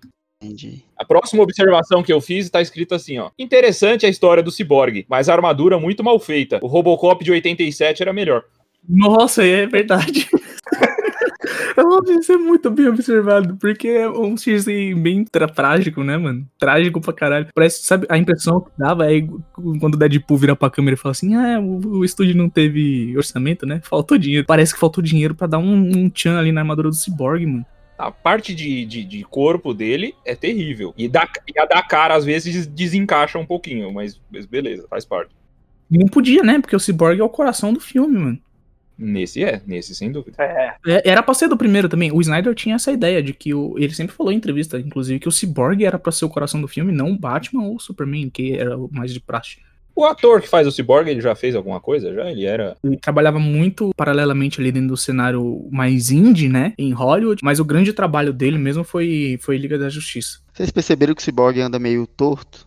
Entendi. 0.41 0.85
A 0.97 1.05
próxima 1.05 1.43
observação 1.43 2.03
que 2.03 2.13
eu 2.13 2.21
fiz 2.21 2.49
tá 2.49 2.63
escrito 2.63 2.95
assim, 2.95 3.19
ó. 3.19 3.31
Interessante 3.37 4.07
a 4.07 4.09
história 4.09 4.43
do 4.43 4.53
Cyborg, 4.53 5.05
mas 5.09 5.29
a 5.29 5.35
armadura 5.35 5.79
muito 5.79 6.05
mal 6.05 6.19
feita. 6.21 6.61
O 6.63 6.69
Robocop 6.69 7.25
de 7.25 7.33
87 7.33 8.03
era 8.03 8.13
melhor. 8.13 8.45
Nossa, 8.89 9.45
é 9.45 9.67
verdade. 9.67 10.29
Isso 12.21 12.33
é 12.33 12.37
muito 12.37 12.71
bem 12.71 12.89
observado, 12.89 13.57
porque 13.57 13.89
é 13.89 14.09
um 14.09 14.37
X 14.37 14.65
bem 14.65 15.25
trágico, 15.25 16.03
né, 16.05 16.17
mano? 16.17 16.47
Trágico 16.59 17.01
pra 17.01 17.13
caralho. 17.13 17.49
Parece, 17.55 17.85
sabe, 17.85 18.07
a 18.09 18.19
impressão 18.19 18.61
que 18.61 18.71
dava 18.79 19.13
é 19.13 19.27
quando 19.81 19.95
o 19.95 19.97
Deadpool 19.97 20.37
vira 20.37 20.57
pra 20.57 20.71
câmera 20.71 20.95
e 20.95 20.99
fala 20.99 21.13
assim: 21.13 21.35
ah, 21.35 21.61
o, 21.61 21.99
o 21.99 22.05
estúdio 22.05 22.37
não 22.37 22.49
teve 22.49 23.17
orçamento, 23.17 23.67
né? 23.67 23.81
Faltou 23.85 24.19
dinheiro. 24.19 24.47
Parece 24.47 24.75
que 24.75 24.81
faltou 24.81 25.03
dinheiro 25.03 25.35
pra 25.35 25.47
dar 25.47 25.59
um, 25.59 25.75
um 25.75 26.11
tchan 26.11 26.39
ali 26.39 26.53
na 26.53 26.61
armadura 26.61 26.89
do 26.89 26.95
Cyborg, 26.95 27.47
mano. 27.47 27.67
A 27.99 28.11
parte 28.11 28.55
de, 28.55 28.85
de, 28.85 29.05
de 29.05 29.23
corpo 29.25 29.73
dele 29.73 30.15
é 30.25 30.35
terrível. 30.35 30.93
E, 30.97 31.09
da, 31.09 31.29
e 31.47 31.59
a 31.59 31.65
da 31.65 31.83
cara, 31.83 32.15
às 32.15 32.25
vezes, 32.25 32.67
desencaixa 32.67 33.39
um 33.39 33.47
pouquinho, 33.47 33.93
mas, 33.93 34.21
mas 34.31 34.45
beleza, 34.45 34.87
faz 34.89 35.05
parte. 35.05 35.33
Não 35.91 36.07
podia, 36.07 36.43
né? 36.43 36.59
Porque 36.59 36.75
o 36.75 36.81
Cyborg 36.81 37.21
é 37.21 37.25
o 37.25 37.29
coração 37.29 37.73
do 37.73 37.81
filme, 37.81 38.19
mano. 38.19 38.39
Nesse 38.99 39.43
é, 39.43 39.61
nesse 39.67 39.95
sem 39.95 40.11
dúvida. 40.13 40.43
É, 40.43 40.75
É, 40.87 41.11
Era 41.11 41.23
pra 41.23 41.35
ser 41.35 41.49
do 41.49 41.57
primeiro 41.57 41.89
também. 41.89 42.13
O 42.13 42.21
Snyder 42.21 42.55
tinha 42.55 42.77
essa 42.77 42.93
ideia 42.93 43.23
de 43.23 43.33
que 43.33 43.55
o, 43.55 43.75
ele 43.79 43.95
sempre 43.95 44.15
falou 44.15 44.33
em 44.33 44.37
entrevista, 44.37 44.79
inclusive, 44.79 45.19
que 45.19 45.29
o 45.29 45.33
Cyborg 45.33 45.85
era 45.85 45.99
pra 45.99 46.13
ser 46.13 46.25
o 46.25 46.29
coração 46.29 46.61
do 46.61 46.69
filme, 46.69 46.93
não 46.93 47.11
o 47.11 47.19
Batman 47.19 47.65
ou 47.65 47.77
o 47.77 47.81
Superman, 47.81 48.31
que 48.31 48.55
era 48.55 48.77
o 48.77 48.89
mais 48.93 49.13
de 49.13 49.21
praxe. 49.21 49.59
O 49.95 50.05
ator 50.07 50.41
que 50.41 50.49
faz 50.49 50.67
o 50.67 50.73
Cyborg, 50.73 51.09
ele 51.11 51.21
já 51.21 51.35
fez 51.35 51.55
alguma 51.55 51.79
coisa? 51.79 52.13
Já? 52.15 52.31
Ele 52.31 52.47
era. 52.47 52.77
Ele 52.83 52.97
trabalhava 52.97 53.39
muito 53.39 53.93
paralelamente 53.95 54.61
ali 54.61 54.73
dentro 54.73 54.89
do 54.89 54.97
cenário 54.97 55.69
mais 55.71 56.11
indie, 56.11 56.49
né, 56.49 56.73
em 56.79 56.93
Hollywood, 56.93 57.41
mas 57.43 57.61
o 57.61 57.65
grande 57.65 57.93
trabalho 57.93 58.33
dele 58.33 58.57
mesmo 58.57 58.85
foi, 58.85 59.39
foi 59.43 59.59
Liga 59.59 59.79
da 59.79 59.91
Justiça. 59.91 60.39
Vocês 60.53 60.71
perceberam 60.71 61.15
que 61.15 61.21
o 61.21 61.25
Cyborg 61.25 61.61
anda 61.61 61.79
meio 61.79 62.07
torto? 62.07 62.67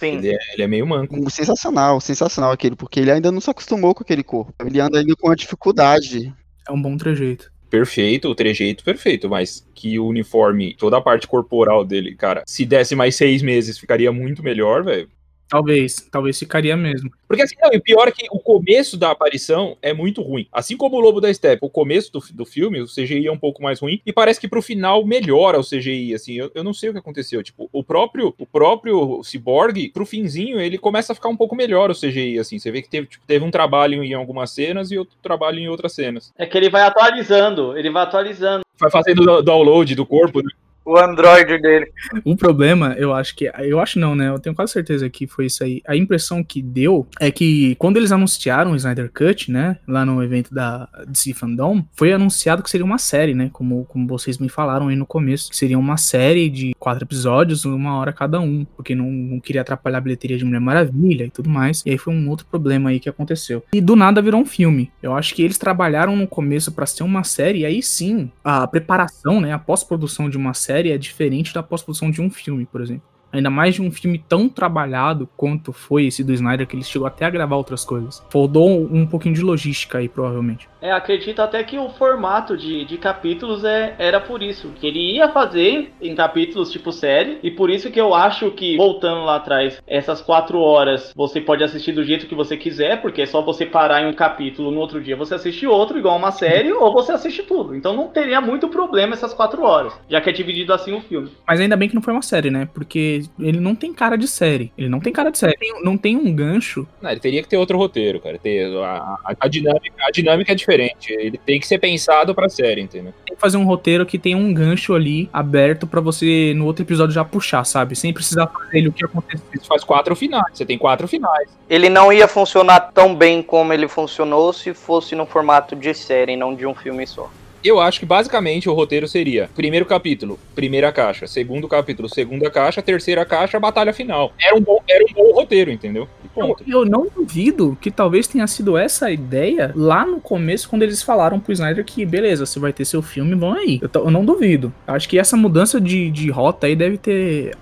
Sim. 0.00 0.16
Ele 0.16 0.30
é, 0.34 0.38
ele 0.54 0.62
é 0.62 0.66
meio 0.66 0.86
manco. 0.86 1.14
Um- 1.14 1.30
Sensacional, 1.30 2.00
sensacional 2.00 2.50
aquele, 2.50 2.74
porque 2.74 2.98
ele 2.98 3.10
ainda 3.12 3.30
não 3.30 3.40
se 3.40 3.50
acostumou 3.50 3.94
com 3.94 4.02
aquele 4.02 4.24
corpo. 4.24 4.52
Ele 4.66 4.80
anda 4.80 4.98
ainda 4.98 5.14
com 5.14 5.28
uma 5.28 5.36
dificuldade. 5.36 6.34
É 6.68 6.72
um 6.72 6.80
bom 6.80 6.96
trejeito. 6.96 7.50
Perfeito, 7.68 8.28
o 8.28 8.34
trejeito 8.34 8.82
perfeito, 8.82 9.28
mas 9.28 9.64
que 9.74 9.96
o 9.98 10.06
uniforme, 10.08 10.74
toda 10.74 10.96
a 10.96 11.00
parte 11.00 11.28
corporal 11.28 11.84
dele, 11.84 12.16
cara, 12.16 12.42
se 12.44 12.64
desse 12.66 12.96
mais 12.96 13.14
seis 13.14 13.42
meses, 13.42 13.78
ficaria 13.78 14.10
muito 14.10 14.42
melhor, 14.42 14.82
velho. 14.82 15.08
Talvez, 15.50 16.08
talvez 16.12 16.38
ficaria 16.38 16.76
mesmo. 16.76 17.10
Porque 17.26 17.42
assim, 17.42 17.56
não, 17.60 17.72
e 17.72 17.76
o 17.76 17.82
pior 17.82 18.06
é 18.06 18.12
que 18.12 18.28
o 18.30 18.38
começo 18.38 18.96
da 18.96 19.10
aparição 19.10 19.76
é 19.82 19.92
muito 19.92 20.22
ruim. 20.22 20.46
Assim 20.52 20.76
como 20.76 20.96
o 20.96 21.00
Lobo 21.00 21.20
da 21.20 21.32
Steppe, 21.34 21.66
o 21.66 21.68
começo 21.68 22.12
do, 22.12 22.20
do 22.32 22.46
filme, 22.46 22.80
o 22.80 22.86
CGI 22.86 23.26
é 23.26 23.32
um 23.32 23.38
pouco 23.38 23.60
mais 23.60 23.80
ruim, 23.80 24.00
e 24.06 24.12
parece 24.12 24.40
que 24.40 24.46
pro 24.46 24.62
final 24.62 25.04
melhora 25.04 25.58
o 25.58 25.64
CGI, 25.64 26.14
assim, 26.14 26.34
eu, 26.34 26.52
eu 26.54 26.62
não 26.62 26.72
sei 26.72 26.90
o 26.90 26.92
que 26.92 27.00
aconteceu. 27.00 27.42
Tipo, 27.42 27.68
o 27.72 27.82
próprio, 27.82 28.32
o 28.38 28.46
próprio 28.46 29.22
Cyborg, 29.24 29.90
pro 29.90 30.06
finzinho, 30.06 30.60
ele 30.60 30.78
começa 30.78 31.12
a 31.12 31.16
ficar 31.16 31.28
um 31.28 31.36
pouco 31.36 31.56
melhor 31.56 31.90
o 31.90 31.98
CGI, 31.98 32.38
assim. 32.38 32.58
Você 32.58 32.70
vê 32.70 32.80
que 32.80 32.88
teve, 32.88 33.08
tipo, 33.08 33.26
teve 33.26 33.44
um 33.44 33.50
trabalho 33.50 34.04
em 34.04 34.14
algumas 34.14 34.52
cenas 34.52 34.92
e 34.92 34.98
outro 34.98 35.16
trabalho 35.20 35.58
em 35.58 35.68
outras 35.68 35.92
cenas. 35.92 36.32
É 36.38 36.46
que 36.46 36.56
ele 36.56 36.70
vai 36.70 36.82
atualizando, 36.82 37.76
ele 37.76 37.90
vai 37.90 38.04
atualizando. 38.04 38.64
Vai 38.78 38.90
fazendo 38.90 39.22
o 39.22 39.42
download 39.42 39.96
do 39.96 40.06
corpo, 40.06 40.42
né? 40.42 40.50
O 40.90 40.98
Android 40.98 41.56
dele. 41.62 41.86
O 42.24 42.34
problema, 42.34 42.96
eu 42.98 43.14
acho 43.14 43.36
que. 43.36 43.48
Eu 43.60 43.78
acho 43.78 43.96
não, 43.96 44.16
né? 44.16 44.28
Eu 44.28 44.40
tenho 44.40 44.56
quase 44.56 44.72
certeza 44.72 45.08
que 45.08 45.24
foi 45.24 45.46
isso 45.46 45.62
aí. 45.62 45.80
A 45.86 45.94
impressão 45.94 46.42
que 46.42 46.60
deu 46.60 47.06
é 47.20 47.30
que 47.30 47.76
quando 47.76 47.96
eles 47.96 48.10
anunciaram 48.10 48.72
o 48.72 48.76
Snyder 48.76 49.08
Cut, 49.12 49.52
né? 49.52 49.78
Lá 49.86 50.04
no 50.04 50.20
evento 50.20 50.52
da 50.52 50.88
DC 51.06 51.32
Fandom, 51.32 51.84
foi 51.94 52.12
anunciado 52.12 52.60
que 52.60 52.68
seria 52.68 52.84
uma 52.84 52.98
série, 52.98 53.34
né? 53.34 53.50
Como, 53.52 53.84
como 53.84 54.04
vocês 54.08 54.36
me 54.38 54.48
falaram 54.48 54.88
aí 54.88 54.96
no 54.96 55.06
começo. 55.06 55.50
Que 55.50 55.56
seria 55.56 55.78
uma 55.78 55.96
série 55.96 56.50
de 56.50 56.74
quatro 56.76 57.04
episódios, 57.04 57.64
uma 57.64 57.96
hora 57.96 58.12
cada 58.12 58.40
um. 58.40 58.64
Porque 58.76 58.92
não, 58.92 59.08
não 59.08 59.38
queria 59.38 59.60
atrapalhar 59.60 59.98
a 59.98 60.00
bilheteria 60.00 60.36
de 60.36 60.44
Mulher 60.44 60.60
Maravilha 60.60 61.24
e 61.24 61.30
tudo 61.30 61.48
mais. 61.48 61.84
E 61.86 61.90
aí 61.90 61.98
foi 61.98 62.12
um 62.12 62.28
outro 62.28 62.46
problema 62.46 62.90
aí 62.90 62.98
que 62.98 63.08
aconteceu. 63.08 63.62
E 63.72 63.80
do 63.80 63.94
nada 63.94 64.20
virou 64.20 64.40
um 64.40 64.46
filme. 64.46 64.90
Eu 65.00 65.14
acho 65.14 65.36
que 65.36 65.42
eles 65.42 65.56
trabalharam 65.56 66.16
no 66.16 66.26
começo 66.26 66.72
pra 66.72 66.84
ser 66.84 67.04
uma 67.04 67.22
série, 67.22 67.60
e 67.60 67.64
aí 67.64 67.80
sim, 67.80 68.28
a 68.42 68.66
preparação, 68.66 69.40
né? 69.40 69.52
A 69.52 69.58
pós-produção 69.58 70.28
de 70.28 70.36
uma 70.36 70.52
série 70.52 70.79
é 70.88 70.96
diferente 70.96 71.52
da 71.52 71.62
pós-produção 71.62 72.10
de 72.10 72.22
um 72.22 72.30
filme, 72.30 72.64
por 72.64 72.80
exemplo. 72.80 73.02
Ainda 73.32 73.50
mais 73.50 73.74
de 73.74 73.82
um 73.82 73.90
filme 73.90 74.18
tão 74.18 74.48
trabalhado 74.48 75.28
quanto 75.36 75.72
foi 75.72 76.06
esse 76.06 76.24
do 76.24 76.32
Snyder, 76.32 76.66
que 76.66 76.74
ele 76.74 76.82
chegou 76.82 77.06
até 77.06 77.24
a 77.24 77.30
gravar 77.30 77.56
outras 77.56 77.84
coisas. 77.84 78.24
Faltou 78.30 78.68
um 78.68 79.06
pouquinho 79.06 79.34
de 79.34 79.40
logística 79.40 79.98
aí, 79.98 80.08
provavelmente. 80.08 80.68
É, 80.80 80.92
acredito 80.92 81.40
até 81.40 81.62
que 81.62 81.78
o 81.78 81.90
formato 81.90 82.56
de, 82.56 82.84
de 82.84 82.96
capítulos 82.96 83.64
é, 83.64 83.94
era 83.98 84.18
por 84.20 84.42
isso. 84.42 84.72
Que 84.80 84.86
ele 84.86 85.16
ia 85.16 85.28
fazer 85.28 85.92
em 86.00 86.14
capítulos 86.14 86.70
tipo 86.70 86.90
série. 86.90 87.38
E 87.42 87.50
por 87.50 87.70
isso 87.70 87.90
que 87.90 88.00
eu 88.00 88.14
acho 88.14 88.50
que, 88.52 88.76
voltando 88.76 89.24
lá 89.24 89.36
atrás, 89.36 89.80
essas 89.86 90.20
quatro 90.20 90.58
horas 90.58 91.12
você 91.14 91.40
pode 91.40 91.62
assistir 91.62 91.92
do 91.92 92.04
jeito 92.04 92.26
que 92.26 92.34
você 92.34 92.56
quiser, 92.56 93.00
porque 93.02 93.22
é 93.22 93.26
só 93.26 93.42
você 93.42 93.66
parar 93.66 94.02
em 94.02 94.06
um 94.06 94.14
capítulo, 94.14 94.70
no 94.70 94.80
outro 94.80 95.00
dia 95.00 95.16
você 95.16 95.34
assiste 95.34 95.66
outro, 95.66 95.98
igual 95.98 96.16
uma 96.16 96.32
série, 96.32 96.72
ou 96.72 96.92
você 96.92 97.12
assiste 97.12 97.42
tudo. 97.42 97.74
Então 97.74 97.94
não 97.94 98.08
teria 98.08 98.40
muito 98.40 98.68
problema 98.68 99.14
essas 99.14 99.34
quatro 99.34 99.62
horas, 99.62 99.92
já 100.08 100.20
que 100.20 100.30
é 100.30 100.32
dividido 100.32 100.72
assim 100.72 100.94
o 100.94 101.00
filme. 101.00 101.30
Mas 101.46 101.60
ainda 101.60 101.76
bem 101.76 101.88
que 101.88 101.94
não 101.94 102.02
foi 102.02 102.12
uma 102.12 102.22
série, 102.22 102.50
né? 102.50 102.68
Porque 102.72 103.19
ele 103.38 103.60
não 103.60 103.74
tem 103.74 103.92
cara 103.92 104.16
de 104.16 104.26
série. 104.28 104.72
Ele 104.76 104.88
não 104.88 105.00
tem 105.00 105.12
cara 105.12 105.30
de 105.30 105.38
série. 105.38 105.56
Tem- 105.56 105.82
não 105.82 105.96
tem 105.96 106.16
um 106.16 106.32
gancho. 106.32 106.86
Não, 107.02 107.10
ele 107.10 107.20
teria 107.20 107.42
que 107.42 107.48
ter 107.48 107.56
outro 107.56 107.76
roteiro, 107.78 108.20
cara. 108.20 108.38
Ter, 108.38 108.66
a, 108.78 109.18
a- 109.24 109.34
a 109.40 109.48
dinâmica, 109.48 109.94
a 110.06 110.10
dinâmica 110.10 110.52
é 110.52 110.54
diferente. 110.54 111.12
Ele 111.12 111.38
tem 111.38 111.58
que 111.60 111.66
ser 111.66 111.78
pensado 111.78 112.34
pra 112.34 112.48
série, 112.48 112.80
entendeu? 112.80 113.12
Tem 113.26 113.34
que 113.34 113.40
fazer 113.40 113.56
um 113.56 113.64
roteiro 113.64 114.04
que 114.06 114.18
tenha 114.18 114.36
um 114.36 114.52
gancho 114.52 114.94
ali 114.94 115.28
aberto 115.32 115.86
pra 115.86 116.00
você, 116.00 116.52
no 116.56 116.64
outro 116.66 116.84
episódio, 116.84 117.14
já 117.14 117.24
puxar, 117.24 117.64
sabe? 117.64 117.96
Sem 117.96 118.12
precisar 118.12 118.46
fazer 118.46 118.78
ele 118.78 118.88
o 118.88 118.92
que 118.92 119.04
aconteceu. 119.04 119.46
Isso 119.54 119.66
faz 119.66 119.82
quatro 119.84 120.14
finais. 120.16 120.44
Você 120.52 120.64
tem 120.64 120.78
quatro 120.78 121.08
finais. 121.08 121.48
Ele 121.68 121.88
não 121.88 122.12
ia 122.12 122.28
funcionar 122.28 122.80
tão 122.92 123.14
bem 123.14 123.42
como 123.42 123.72
ele 123.72 123.88
funcionou 123.88 124.52
se 124.52 124.74
fosse 124.74 125.14
no 125.14 125.26
formato 125.26 125.74
de 125.76 125.92
série, 125.94 126.36
não 126.36 126.54
de 126.54 126.66
um 126.66 126.74
filme 126.74 127.06
só. 127.06 127.30
Eu 127.62 127.80
acho 127.80 128.00
que 128.00 128.06
basicamente 128.06 128.68
o 128.68 128.74
roteiro 128.74 129.06
seria: 129.06 129.50
primeiro 129.54 129.84
capítulo, 129.84 130.38
primeira 130.54 130.92
caixa, 130.92 131.26
segundo 131.26 131.68
capítulo, 131.68 132.08
segunda 132.08 132.50
caixa, 132.50 132.82
terceira 132.82 133.24
caixa, 133.24 133.60
batalha 133.60 133.92
final. 133.92 134.32
Era 134.40 134.56
um 134.56 134.60
bom, 134.60 134.78
era 134.88 135.04
um 135.04 135.12
bom 135.12 135.32
roteiro, 135.32 135.70
entendeu? 135.70 136.08
E 136.24 136.28
ponto. 136.28 136.64
Eu 136.66 136.84
não 136.84 137.06
duvido 137.14 137.76
que 137.80 137.90
talvez 137.90 138.26
tenha 138.26 138.46
sido 138.46 138.76
essa 138.76 139.06
a 139.06 139.10
ideia 139.10 139.72
lá 139.74 140.06
no 140.06 140.20
começo, 140.20 140.68
quando 140.68 140.82
eles 140.82 141.02
falaram 141.02 141.40
pro 141.40 141.52
Snyder 141.52 141.84
que, 141.84 142.04
beleza, 142.04 142.46
você 142.46 142.58
vai 142.58 142.72
ter 142.72 142.84
seu 142.84 143.02
filme, 143.02 143.34
vão 143.34 143.52
aí. 143.52 143.80
Eu, 143.82 143.90
eu 144.04 144.10
não 144.10 144.24
duvido. 144.24 144.72
Eu 144.86 144.94
Acho 144.94 145.08
que 145.08 145.18
essa 145.18 145.36
mudança 145.36 145.80
de, 145.80 146.10
de 146.10 146.30
rota 146.30 146.66
aí 146.66 146.76
deve 146.76 146.98
ter 146.98 147.56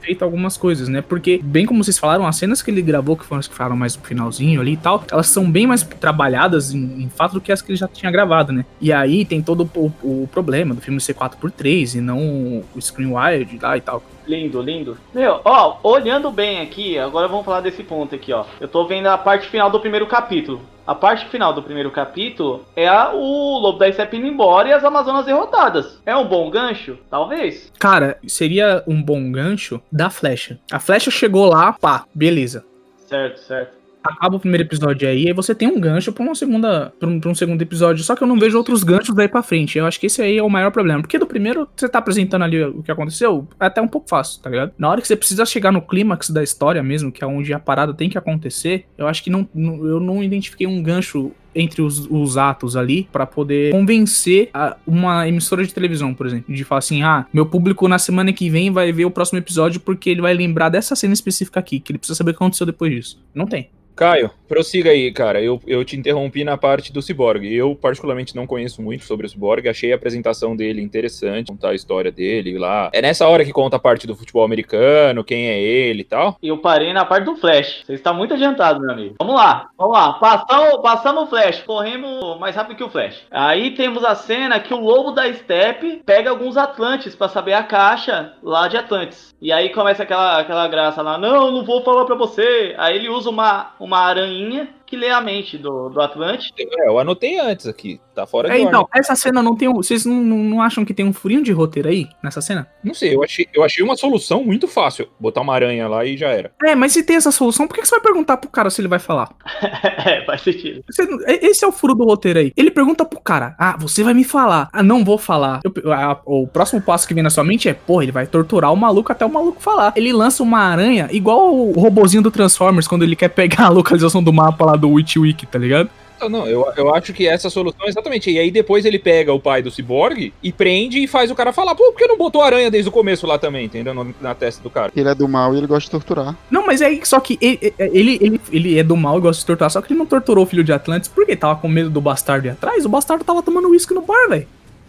feito 0.00 0.24
algumas 0.24 0.56
coisas, 0.56 0.88
né? 0.88 1.00
Porque, 1.00 1.40
bem 1.42 1.64
como 1.64 1.82
vocês 1.82 1.98
falaram, 1.98 2.26
as 2.26 2.36
cenas 2.36 2.62
que 2.62 2.70
ele 2.70 2.82
gravou, 2.82 3.16
que 3.16 3.24
foram 3.24 3.40
as 3.40 3.48
que 3.48 3.54
falaram 3.54 3.76
mais 3.76 3.96
no 3.96 4.02
finalzinho 4.02 4.60
ali 4.60 4.72
e 4.72 4.76
tal, 4.76 5.04
elas 5.10 5.28
são 5.28 5.50
bem 5.50 5.66
mais 5.66 5.82
trabalhadas 5.82 6.72
em, 6.72 7.02
em 7.02 7.08
fato 7.08 7.34
do 7.34 7.40
que 7.40 7.52
as 7.52 7.62
que 7.62 7.70
ele 7.70 7.78
já 7.78 7.88
tinha 7.88 8.10
gravado, 8.10 8.52
né? 8.52 8.64
E 8.80 8.92
aí 8.92 9.24
tem 9.24 9.41
tem 9.42 9.44
todo 9.44 9.68
o, 9.74 10.22
o 10.22 10.28
problema 10.28 10.74
do 10.74 10.80
filme 10.80 11.00
ser 11.00 11.14
4x3 11.14 11.96
e 11.96 12.00
não 12.00 12.64
o 12.74 12.80
screen 12.80 13.12
wide 13.14 13.58
lá 13.60 13.76
e 13.76 13.80
tal. 13.80 14.02
Lindo, 14.26 14.62
lindo. 14.62 14.96
Meu, 15.12 15.40
ó, 15.44 15.78
olhando 15.82 16.30
bem 16.30 16.60
aqui, 16.60 16.96
agora 16.96 17.26
vamos 17.26 17.44
falar 17.44 17.60
desse 17.60 17.82
ponto 17.82 18.14
aqui, 18.14 18.32
ó. 18.32 18.44
Eu 18.60 18.68
tô 18.68 18.86
vendo 18.86 19.08
a 19.08 19.18
parte 19.18 19.48
final 19.48 19.68
do 19.68 19.80
primeiro 19.80 20.06
capítulo. 20.06 20.60
A 20.84 20.94
parte 20.94 21.26
final 21.26 21.52
do 21.52 21.62
primeiro 21.62 21.90
capítulo 21.92 22.64
é 22.74 22.88
a, 22.88 23.12
o 23.12 23.58
Lobo 23.58 23.78
da 23.78 23.92
Steppe 23.92 24.16
indo 24.16 24.26
embora 24.26 24.68
e 24.68 24.72
as 24.72 24.84
Amazonas 24.84 25.26
derrotadas. 25.26 26.00
É 26.04 26.16
um 26.16 26.26
bom 26.26 26.50
gancho? 26.50 26.98
Talvez. 27.08 27.72
Cara, 27.78 28.18
seria 28.26 28.82
um 28.86 29.00
bom 29.00 29.30
gancho 29.30 29.80
da 29.90 30.10
flecha. 30.10 30.58
A 30.70 30.80
flecha 30.80 31.10
chegou 31.10 31.46
lá, 31.46 31.72
pá, 31.72 32.04
beleza. 32.12 32.64
Certo, 33.06 33.38
certo. 33.38 33.81
Acaba 34.02 34.36
o 34.36 34.40
primeiro 34.40 34.64
episódio 34.64 35.08
aí, 35.08 35.28
aí 35.28 35.32
você 35.32 35.54
tem 35.54 35.68
um 35.68 35.78
gancho 35.80 36.12
pra 36.12 36.22
uma 36.24 36.34
segunda. 36.34 36.92
Pra 36.98 37.08
um, 37.08 37.20
pra 37.20 37.30
um 37.30 37.34
segundo 37.34 37.62
episódio. 37.62 38.02
Só 38.02 38.16
que 38.16 38.22
eu 38.22 38.26
não 38.26 38.38
vejo 38.38 38.56
outros 38.58 38.82
ganchos 38.82 39.14
daí 39.14 39.28
pra 39.28 39.42
frente. 39.42 39.78
Eu 39.78 39.86
acho 39.86 40.00
que 40.00 40.06
esse 40.06 40.20
aí 40.20 40.38
é 40.38 40.42
o 40.42 40.50
maior 40.50 40.70
problema. 40.72 41.00
Porque 41.00 41.18
do 41.18 41.26
primeiro, 41.26 41.68
você 41.76 41.88
tá 41.88 41.98
apresentando 41.98 42.42
ali 42.42 42.62
o 42.64 42.82
que 42.82 42.90
aconteceu, 42.90 43.46
é 43.60 43.66
até 43.66 43.80
um 43.80 43.88
pouco 43.88 44.08
fácil, 44.08 44.40
tá 44.42 44.50
ligado? 44.50 44.72
Na 44.76 44.90
hora 44.90 45.00
que 45.00 45.06
você 45.06 45.16
precisa 45.16 45.44
chegar 45.46 45.70
no 45.72 45.80
clímax 45.82 46.30
da 46.30 46.42
história 46.42 46.82
mesmo, 46.82 47.12
que 47.12 47.22
é 47.22 47.26
onde 47.26 47.52
a 47.54 47.58
parada 47.58 47.94
tem 47.94 48.08
que 48.10 48.18
acontecer, 48.18 48.86
eu 48.98 49.06
acho 49.06 49.22
que 49.22 49.30
não, 49.30 49.48
não- 49.54 49.86
eu 49.86 50.00
não 50.00 50.22
identifiquei 50.22 50.66
um 50.66 50.82
gancho 50.82 51.30
entre 51.54 51.82
os, 51.82 52.06
os 52.10 52.36
atos 52.36 52.76
ali 52.76 53.08
pra 53.12 53.26
poder 53.26 53.72
convencer 53.72 54.50
a- 54.54 54.76
uma 54.86 55.28
emissora 55.28 55.64
de 55.64 55.72
televisão, 55.74 56.14
por 56.14 56.26
exemplo, 56.26 56.52
de 56.54 56.64
falar 56.64 56.78
assim: 56.80 57.02
ah, 57.02 57.26
meu 57.32 57.46
público 57.46 57.86
na 57.88 57.98
semana 57.98 58.32
que 58.32 58.48
vem 58.50 58.70
vai 58.70 58.92
ver 58.92 59.04
o 59.04 59.10
próximo 59.10 59.38
episódio 59.38 59.80
porque 59.80 60.10
ele 60.10 60.20
vai 60.22 60.34
lembrar 60.34 60.68
dessa 60.68 60.94
cena 60.96 61.12
específica 61.14 61.60
aqui, 61.60 61.80
que 61.80 61.92
ele 61.92 61.98
precisa 61.98 62.16
saber 62.16 62.30
o 62.30 62.34
que 62.34 62.38
aconteceu 62.38 62.66
depois 62.66 62.92
disso. 62.92 63.22
Não 63.34 63.46
tem. 63.46 63.68
Caio, 63.94 64.30
prossiga 64.48 64.88
aí, 64.90 65.12
cara. 65.12 65.42
Eu, 65.42 65.60
eu 65.66 65.84
te 65.84 65.98
interrompi 65.98 66.42
na 66.44 66.56
parte 66.56 66.90
do 66.90 67.02
Cyborg. 67.02 67.44
Eu, 67.46 67.74
particularmente, 67.76 68.34
não 68.34 68.46
conheço 68.46 68.80
muito 68.80 69.04
sobre 69.04 69.26
o 69.26 69.28
Cyborg. 69.28 69.68
Achei 69.68 69.92
a 69.92 69.96
apresentação 69.96 70.56
dele 70.56 70.80
interessante, 70.80 71.48
contar 71.48 71.68
a 71.68 71.74
história 71.74 72.10
dele 72.10 72.58
lá. 72.58 72.88
É 72.94 73.02
nessa 73.02 73.28
hora 73.28 73.44
que 73.44 73.52
conta 73.52 73.76
a 73.76 73.78
parte 73.78 74.06
do 74.06 74.16
futebol 74.16 74.44
americano, 74.44 75.22
quem 75.22 75.46
é 75.46 75.60
ele 75.60 76.00
e 76.00 76.04
tal. 76.04 76.38
E 76.42 76.48
eu 76.48 76.56
parei 76.56 76.90
na 76.94 77.04
parte 77.04 77.24
do 77.26 77.36
Flash. 77.36 77.82
Você 77.84 77.92
está 77.92 78.14
muito 78.14 78.32
adiantado, 78.32 78.80
meu 78.80 78.90
amigo. 78.92 79.14
Vamos 79.20 79.34
lá, 79.34 79.68
vamos 79.76 79.92
lá. 79.92 80.14
Passamos, 80.14 80.80
passamos 80.82 81.22
o 81.24 81.26
Flash, 81.26 81.41
corremos 81.66 82.38
mais 82.38 82.54
rápido 82.54 82.76
que 82.76 82.84
o 82.84 82.90
Flash. 82.90 83.26
Aí 83.30 83.72
temos 83.72 84.04
a 84.04 84.14
cena 84.14 84.60
que 84.60 84.72
o 84.72 84.80
lobo 84.80 85.12
da 85.12 85.32
Steppe 85.32 86.02
pega 86.04 86.30
alguns 86.30 86.56
Atlantes 86.56 87.14
pra 87.14 87.28
saber 87.28 87.54
a 87.54 87.62
caixa 87.62 88.34
lá 88.42 88.68
de 88.68 88.76
Atlantes. 88.76 89.34
E 89.40 89.52
aí 89.52 89.70
começa 89.70 90.02
aquela, 90.02 90.38
aquela 90.38 90.68
graça 90.68 91.02
lá, 91.02 91.18
não, 91.18 91.50
não 91.50 91.64
vou 91.64 91.82
falar 91.82 92.04
pra 92.04 92.14
você. 92.14 92.74
Aí 92.78 92.96
ele 92.96 93.08
usa 93.08 93.28
uma, 93.28 93.72
uma 93.78 93.98
aranha 93.98 94.68
que 94.92 94.96
lê 94.98 95.08
a 95.08 95.22
mente 95.22 95.56
do, 95.56 95.88
do 95.88 96.02
Atlante. 96.02 96.52
É, 96.58 96.86
eu 96.86 96.98
anotei 96.98 97.38
antes 97.40 97.66
aqui. 97.66 97.98
Tá 98.14 98.26
fora 98.26 98.50
de 98.50 98.56
É, 98.56 98.60
então, 98.60 98.80
ordem. 98.82 99.00
essa 99.00 99.16
cena 99.16 99.42
não 99.42 99.56
tem 99.56 99.66
um. 99.66 99.76
Vocês 99.76 100.04
não, 100.04 100.16
não, 100.22 100.60
acham 100.60 100.84
que 100.84 100.92
tem 100.92 101.06
um 101.06 101.14
furinho 101.14 101.42
de 101.42 101.50
roteiro 101.50 101.88
aí 101.88 102.06
nessa 102.22 102.42
cena? 102.42 102.68
Não 102.84 102.92
sei, 102.92 103.14
eu 103.14 103.24
achei, 103.24 103.46
eu 103.54 103.64
achei 103.64 103.82
uma 103.82 103.96
solução 103.96 104.44
muito 104.44 104.68
fácil. 104.68 105.08
Botar 105.18 105.40
uma 105.40 105.54
aranha 105.54 105.88
lá 105.88 106.04
e 106.04 106.14
já 106.14 106.28
era. 106.28 106.52
É, 106.62 106.74
mas 106.74 106.92
se 106.92 107.02
tem 107.02 107.16
essa 107.16 107.30
solução, 107.32 107.66
por 107.66 107.72
que 107.74 107.80
que 107.80 107.88
você 107.88 107.94
vai 107.94 108.02
perguntar 108.02 108.36
pro 108.36 108.50
cara 108.50 108.68
se 108.68 108.82
ele 108.82 108.88
vai 108.88 108.98
falar? 108.98 109.30
é, 110.04 110.22
faz 110.26 110.42
sentido. 110.42 110.84
Você 110.90 111.08
esse 111.40 111.64
é 111.64 111.68
o 111.68 111.72
furo 111.72 111.94
do 111.94 112.04
roteiro 112.04 112.40
aí. 112.40 112.52
Ele 112.54 112.70
pergunta 112.70 113.02
pro 113.06 113.18
cara: 113.18 113.56
Ah, 113.58 113.78
você 113.78 114.02
vai 114.04 114.12
me 114.12 114.24
falar. 114.24 114.68
Ah, 114.74 114.82
não 114.82 115.02
vou 115.02 115.16
falar. 115.16 115.60
Eu- 115.64 115.90
a- 115.90 116.20
o 116.26 116.46
próximo 116.46 116.82
passo 116.82 117.08
que 117.08 117.14
vem 117.14 117.22
na 117.22 117.30
sua 117.30 117.44
mente 117.44 117.66
é: 117.66 117.72
Porra, 117.72 118.02
ele 118.02 118.12
vai 118.12 118.26
torturar 118.26 118.70
o 118.70 118.76
maluco 118.76 119.10
até 119.10 119.24
o 119.24 119.32
maluco 119.32 119.62
falar. 119.62 119.94
Ele 119.96 120.12
lança 120.12 120.42
uma 120.42 120.58
aranha, 120.58 121.08
igual 121.12 121.54
o 121.54 121.72
robozinho 121.72 122.22
do 122.22 122.30
Transformers, 122.30 122.86
quando 122.86 123.04
ele 123.04 123.16
quer 123.16 123.28
pegar 123.30 123.64
a 123.64 123.70
localização 123.70 124.22
do 124.22 124.34
mapa 124.34 124.66
lá 124.66 124.76
do 124.82 124.90
Witch 124.90 125.16
Wiki, 125.16 125.46
tá 125.46 125.58
ligado? 125.58 125.88
Então, 126.16 126.28
não, 126.28 126.46
eu, 126.46 126.64
eu 126.76 126.94
acho 126.94 127.12
que 127.12 127.26
essa 127.26 127.50
solução 127.50 127.84
é 127.84 127.88
exatamente. 127.88 128.30
E 128.30 128.38
aí 128.38 128.48
depois 128.50 128.84
ele 128.84 128.96
pega 128.98 129.32
o 129.32 129.40
pai 129.40 129.60
do 129.60 129.72
Cyborg 129.72 130.32
e 130.40 130.52
prende 130.52 131.02
e 131.02 131.08
faz 131.08 131.32
o 131.32 131.34
cara 131.34 131.52
falar, 131.52 131.74
pô, 131.74 131.90
por 131.90 131.96
que 131.98 132.06
não 132.06 132.16
botou 132.16 132.42
aranha 132.42 132.70
desde 132.70 132.88
o 132.88 132.92
começo 132.92 133.26
lá 133.26 133.38
também, 133.38 133.64
entendeu? 133.64 133.92
No- 133.92 134.14
na 134.20 134.32
testa 134.32 134.62
do 134.62 134.70
cara. 134.70 134.92
Ele 134.94 135.08
é 135.08 135.14
do 135.16 135.26
mal 135.26 135.52
e 135.52 135.58
ele 135.58 135.66
gosta 135.66 135.84
de 135.86 135.90
torturar. 135.90 136.36
Não, 136.48 136.64
mas 136.64 136.80
é 136.80 136.96
só 137.04 137.18
que 137.18 137.36
ele, 137.40 137.74
ele, 137.76 138.18
ele, 138.20 138.40
ele 138.52 138.78
é 138.78 138.84
do 138.84 138.96
mal 138.96 139.18
e 139.18 139.20
gosta 139.20 139.40
de 139.40 139.46
torturar, 139.46 139.70
só 139.70 139.82
que 139.82 139.92
ele 139.92 139.98
não 139.98 140.06
torturou 140.06 140.44
o 140.44 140.46
filho 140.46 140.62
de 140.62 140.72
Atlantis 140.72 141.08
porque 141.08 141.32
ele 141.32 141.40
tava 141.40 141.58
com 141.58 141.66
medo 141.66 141.90
do 141.90 142.00
bastardo 142.00 142.46
ir 142.46 142.50
atrás. 142.50 142.84
O 142.84 142.88
bastardo 142.88 143.24
tava 143.24 143.42
tomando 143.42 143.68
uísque 143.70 143.92
no 143.92 144.02
bar, 144.02 144.28
velho. 144.28 144.46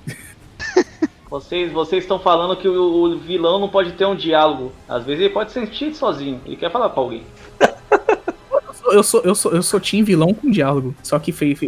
Vocês 1.32 1.72
vocês 1.72 2.04
estão 2.04 2.20
falando 2.20 2.56
que 2.56 2.68
o, 2.68 2.76
o 3.06 3.18
vilão 3.18 3.60
não 3.60 3.68
pode 3.68 3.94
ter 3.94 4.06
um 4.06 4.16
diálogo. 4.16 4.72
Às 4.88 5.04
vezes 5.04 5.20
ele 5.24 5.34
pode 5.34 5.52
sentir 5.52 5.91
sozinho. 5.96 6.39
Ele 6.46 6.56
quer 6.56 6.72
falar 6.72 6.89
com 6.89 7.00
alguém. 7.00 7.24
Eu 8.86 9.03
sou, 9.03 9.21
eu 9.21 9.36
sou, 9.36 9.51
eu 9.51 9.63
sou 9.63 9.79
team 9.79 10.03
vilão 10.03 10.34
com 10.34 10.49
diálogo. 10.49 10.95
Só 11.03 11.17
que 11.19 11.31
fez 11.31 11.59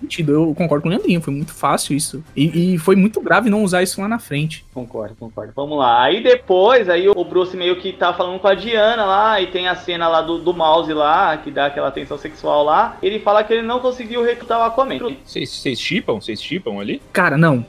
sentido. 0.00 0.32
Eu 0.32 0.54
concordo 0.54 0.82
com 0.82 0.88
o 0.88 0.90
Leandrinho. 0.90 1.20
Foi 1.20 1.32
muito 1.32 1.52
fácil 1.52 1.96
isso. 1.96 2.22
E, 2.36 2.74
e 2.74 2.78
foi 2.78 2.96
muito 2.96 3.20
grave 3.20 3.50
não 3.50 3.62
usar 3.62 3.82
isso 3.82 4.00
lá 4.00 4.08
na 4.08 4.18
frente. 4.18 4.64
Concordo, 4.72 5.14
concordo. 5.18 5.52
Vamos 5.54 5.78
lá. 5.78 6.02
Aí 6.02 6.22
depois, 6.22 6.88
aí 6.88 7.08
o 7.08 7.24
Bruce 7.24 7.56
meio 7.56 7.76
que 7.76 7.92
tá 7.92 8.12
falando 8.12 8.38
com 8.38 8.48
a 8.48 8.54
Diana 8.54 9.04
lá, 9.04 9.40
e 9.40 9.46
tem 9.46 9.68
a 9.68 9.74
cena 9.74 10.08
lá 10.08 10.20
do, 10.20 10.38
do 10.38 10.52
mouse 10.52 10.92
lá, 10.92 11.36
que 11.36 11.50
dá 11.50 11.66
aquela 11.66 11.90
tensão 11.90 12.18
sexual 12.18 12.64
lá. 12.64 12.96
Ele 13.02 13.18
fala 13.18 13.44
que 13.44 13.52
ele 13.52 13.62
não 13.62 13.80
conseguiu 13.80 14.24
recrutar 14.24 14.58
o 14.58 14.62
Aquaman. 14.62 14.98
Vocês 15.24 15.50
vocês 15.50 15.80
chipam? 15.80 16.20
Vocês 16.20 16.42
chipam 16.42 16.80
ali? 16.80 17.00
Cara, 17.12 17.36
não. 17.36 17.64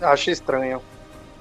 Acho 0.00 0.30
estranho. 0.30 0.80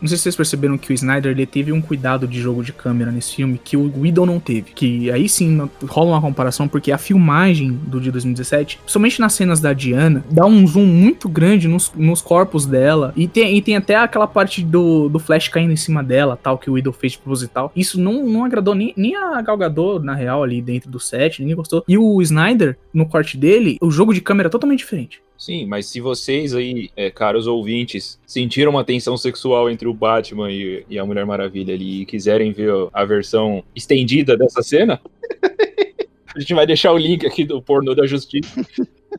Não 0.03 0.09
sei 0.09 0.17
se 0.17 0.23
vocês 0.23 0.35
perceberam 0.35 0.77
que 0.77 0.91
o 0.91 0.93
Snyder 0.93 1.31
ele 1.31 1.45
teve 1.45 1.71
um 1.71 1.81
cuidado 1.81 2.27
de 2.27 2.41
jogo 2.41 2.61
de 2.61 2.73
câmera 2.73 3.09
nesse 3.09 3.35
filme 3.35 3.57
que 3.57 3.77
o 3.77 3.89
Whedon 4.01 4.25
não 4.25 4.37
teve. 4.37 4.73
Que 4.73 5.09
aí 5.09 5.29
sim 5.29 5.57
rola 5.87 6.11
uma 6.11 6.19
comparação, 6.19 6.67
porque 6.67 6.91
a 6.91 6.97
filmagem 6.97 7.71
do 7.71 8.01
de 8.01 8.11
2017, 8.11 8.79
principalmente 8.79 9.21
nas 9.21 9.31
cenas 9.31 9.61
da 9.61 9.71
Diana, 9.71 10.25
dá 10.29 10.45
um 10.45 10.67
zoom 10.67 10.87
muito 10.87 11.29
grande 11.29 11.69
nos, 11.69 11.89
nos 11.95 12.21
corpos 12.21 12.65
dela. 12.65 13.13
E 13.15 13.29
tem, 13.29 13.55
e 13.55 13.61
tem 13.61 13.77
até 13.77 13.95
aquela 13.95 14.27
parte 14.27 14.61
do, 14.61 15.07
do 15.07 15.19
Flash 15.19 15.47
caindo 15.47 15.71
em 15.71 15.77
cima 15.77 16.03
dela, 16.03 16.35
tal, 16.35 16.57
que 16.57 16.69
o 16.69 16.73
Whedon 16.73 16.91
fez 16.91 17.15
proposital. 17.15 17.71
Isso 17.73 17.97
não, 17.97 18.25
não 18.25 18.43
agradou 18.43 18.75
nem, 18.75 18.93
nem 18.97 19.15
a 19.15 19.41
Gal 19.41 19.55
Gadot, 19.55 20.03
na 20.03 20.13
real, 20.13 20.43
ali 20.43 20.61
dentro 20.61 20.91
do 20.91 20.99
set, 20.99 21.39
ninguém 21.39 21.55
gostou. 21.55 21.81
E 21.87 21.97
o 21.97 22.21
Snyder, 22.21 22.77
no 22.93 23.05
corte 23.05 23.37
dele, 23.37 23.77
o 23.79 23.89
jogo 23.89 24.13
de 24.13 24.19
câmera 24.19 24.47
é 24.47 24.51
totalmente 24.51 24.79
diferente. 24.79 25.23
Sim, 25.37 25.65
mas 25.65 25.87
se 25.87 25.99
vocês 25.99 26.55
aí, 26.55 26.89
é, 26.95 27.09
caros 27.11 27.47
ouvintes, 27.47 28.19
sentiram 28.25 28.71
uma 28.71 28.83
tensão 28.83 29.17
sexual 29.17 29.69
entre 29.69 29.87
o 29.87 29.93
Batman 29.93 30.49
e, 30.51 30.85
e 30.89 30.97
a 30.97 31.05
Mulher 31.05 31.25
Maravilha 31.25 31.73
ali 31.73 32.01
e 32.01 32.05
quiserem 32.05 32.51
ver 32.53 32.71
a 32.93 33.03
versão 33.03 33.63
estendida 33.75 34.37
dessa 34.37 34.61
cena, 34.61 35.01
a 36.33 36.39
gente 36.39 36.53
vai 36.53 36.65
deixar 36.65 36.93
o 36.93 36.97
link 36.97 37.25
aqui 37.25 37.43
do 37.43 37.61
pornô 37.61 37.93
da 37.93 38.05
justiça. 38.07 38.61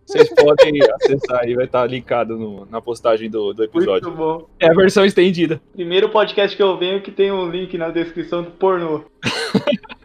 Vocês 0.06 0.28
podem 0.34 0.80
acessar 0.94 1.40
aí, 1.44 1.54
vai 1.54 1.66
estar 1.66 1.86
linkado 1.86 2.36
no- 2.38 2.66
na 2.66 2.80
postagem 2.80 3.30
do, 3.30 3.52
do 3.52 3.62
episódio. 3.62 4.08
Muito 4.08 4.18
bom. 4.18 4.48
É 4.58 4.66
a 4.68 4.74
versão 4.74 5.04
estendida. 5.04 5.60
Primeiro 5.72 6.08
podcast 6.08 6.56
que 6.56 6.62
eu 6.62 6.76
venho 6.76 7.00
que 7.02 7.10
tem 7.10 7.30
um 7.30 7.48
link 7.50 7.76
na 7.78 7.90
descrição 7.90 8.42
do 8.42 8.50
pornô. 8.50 9.04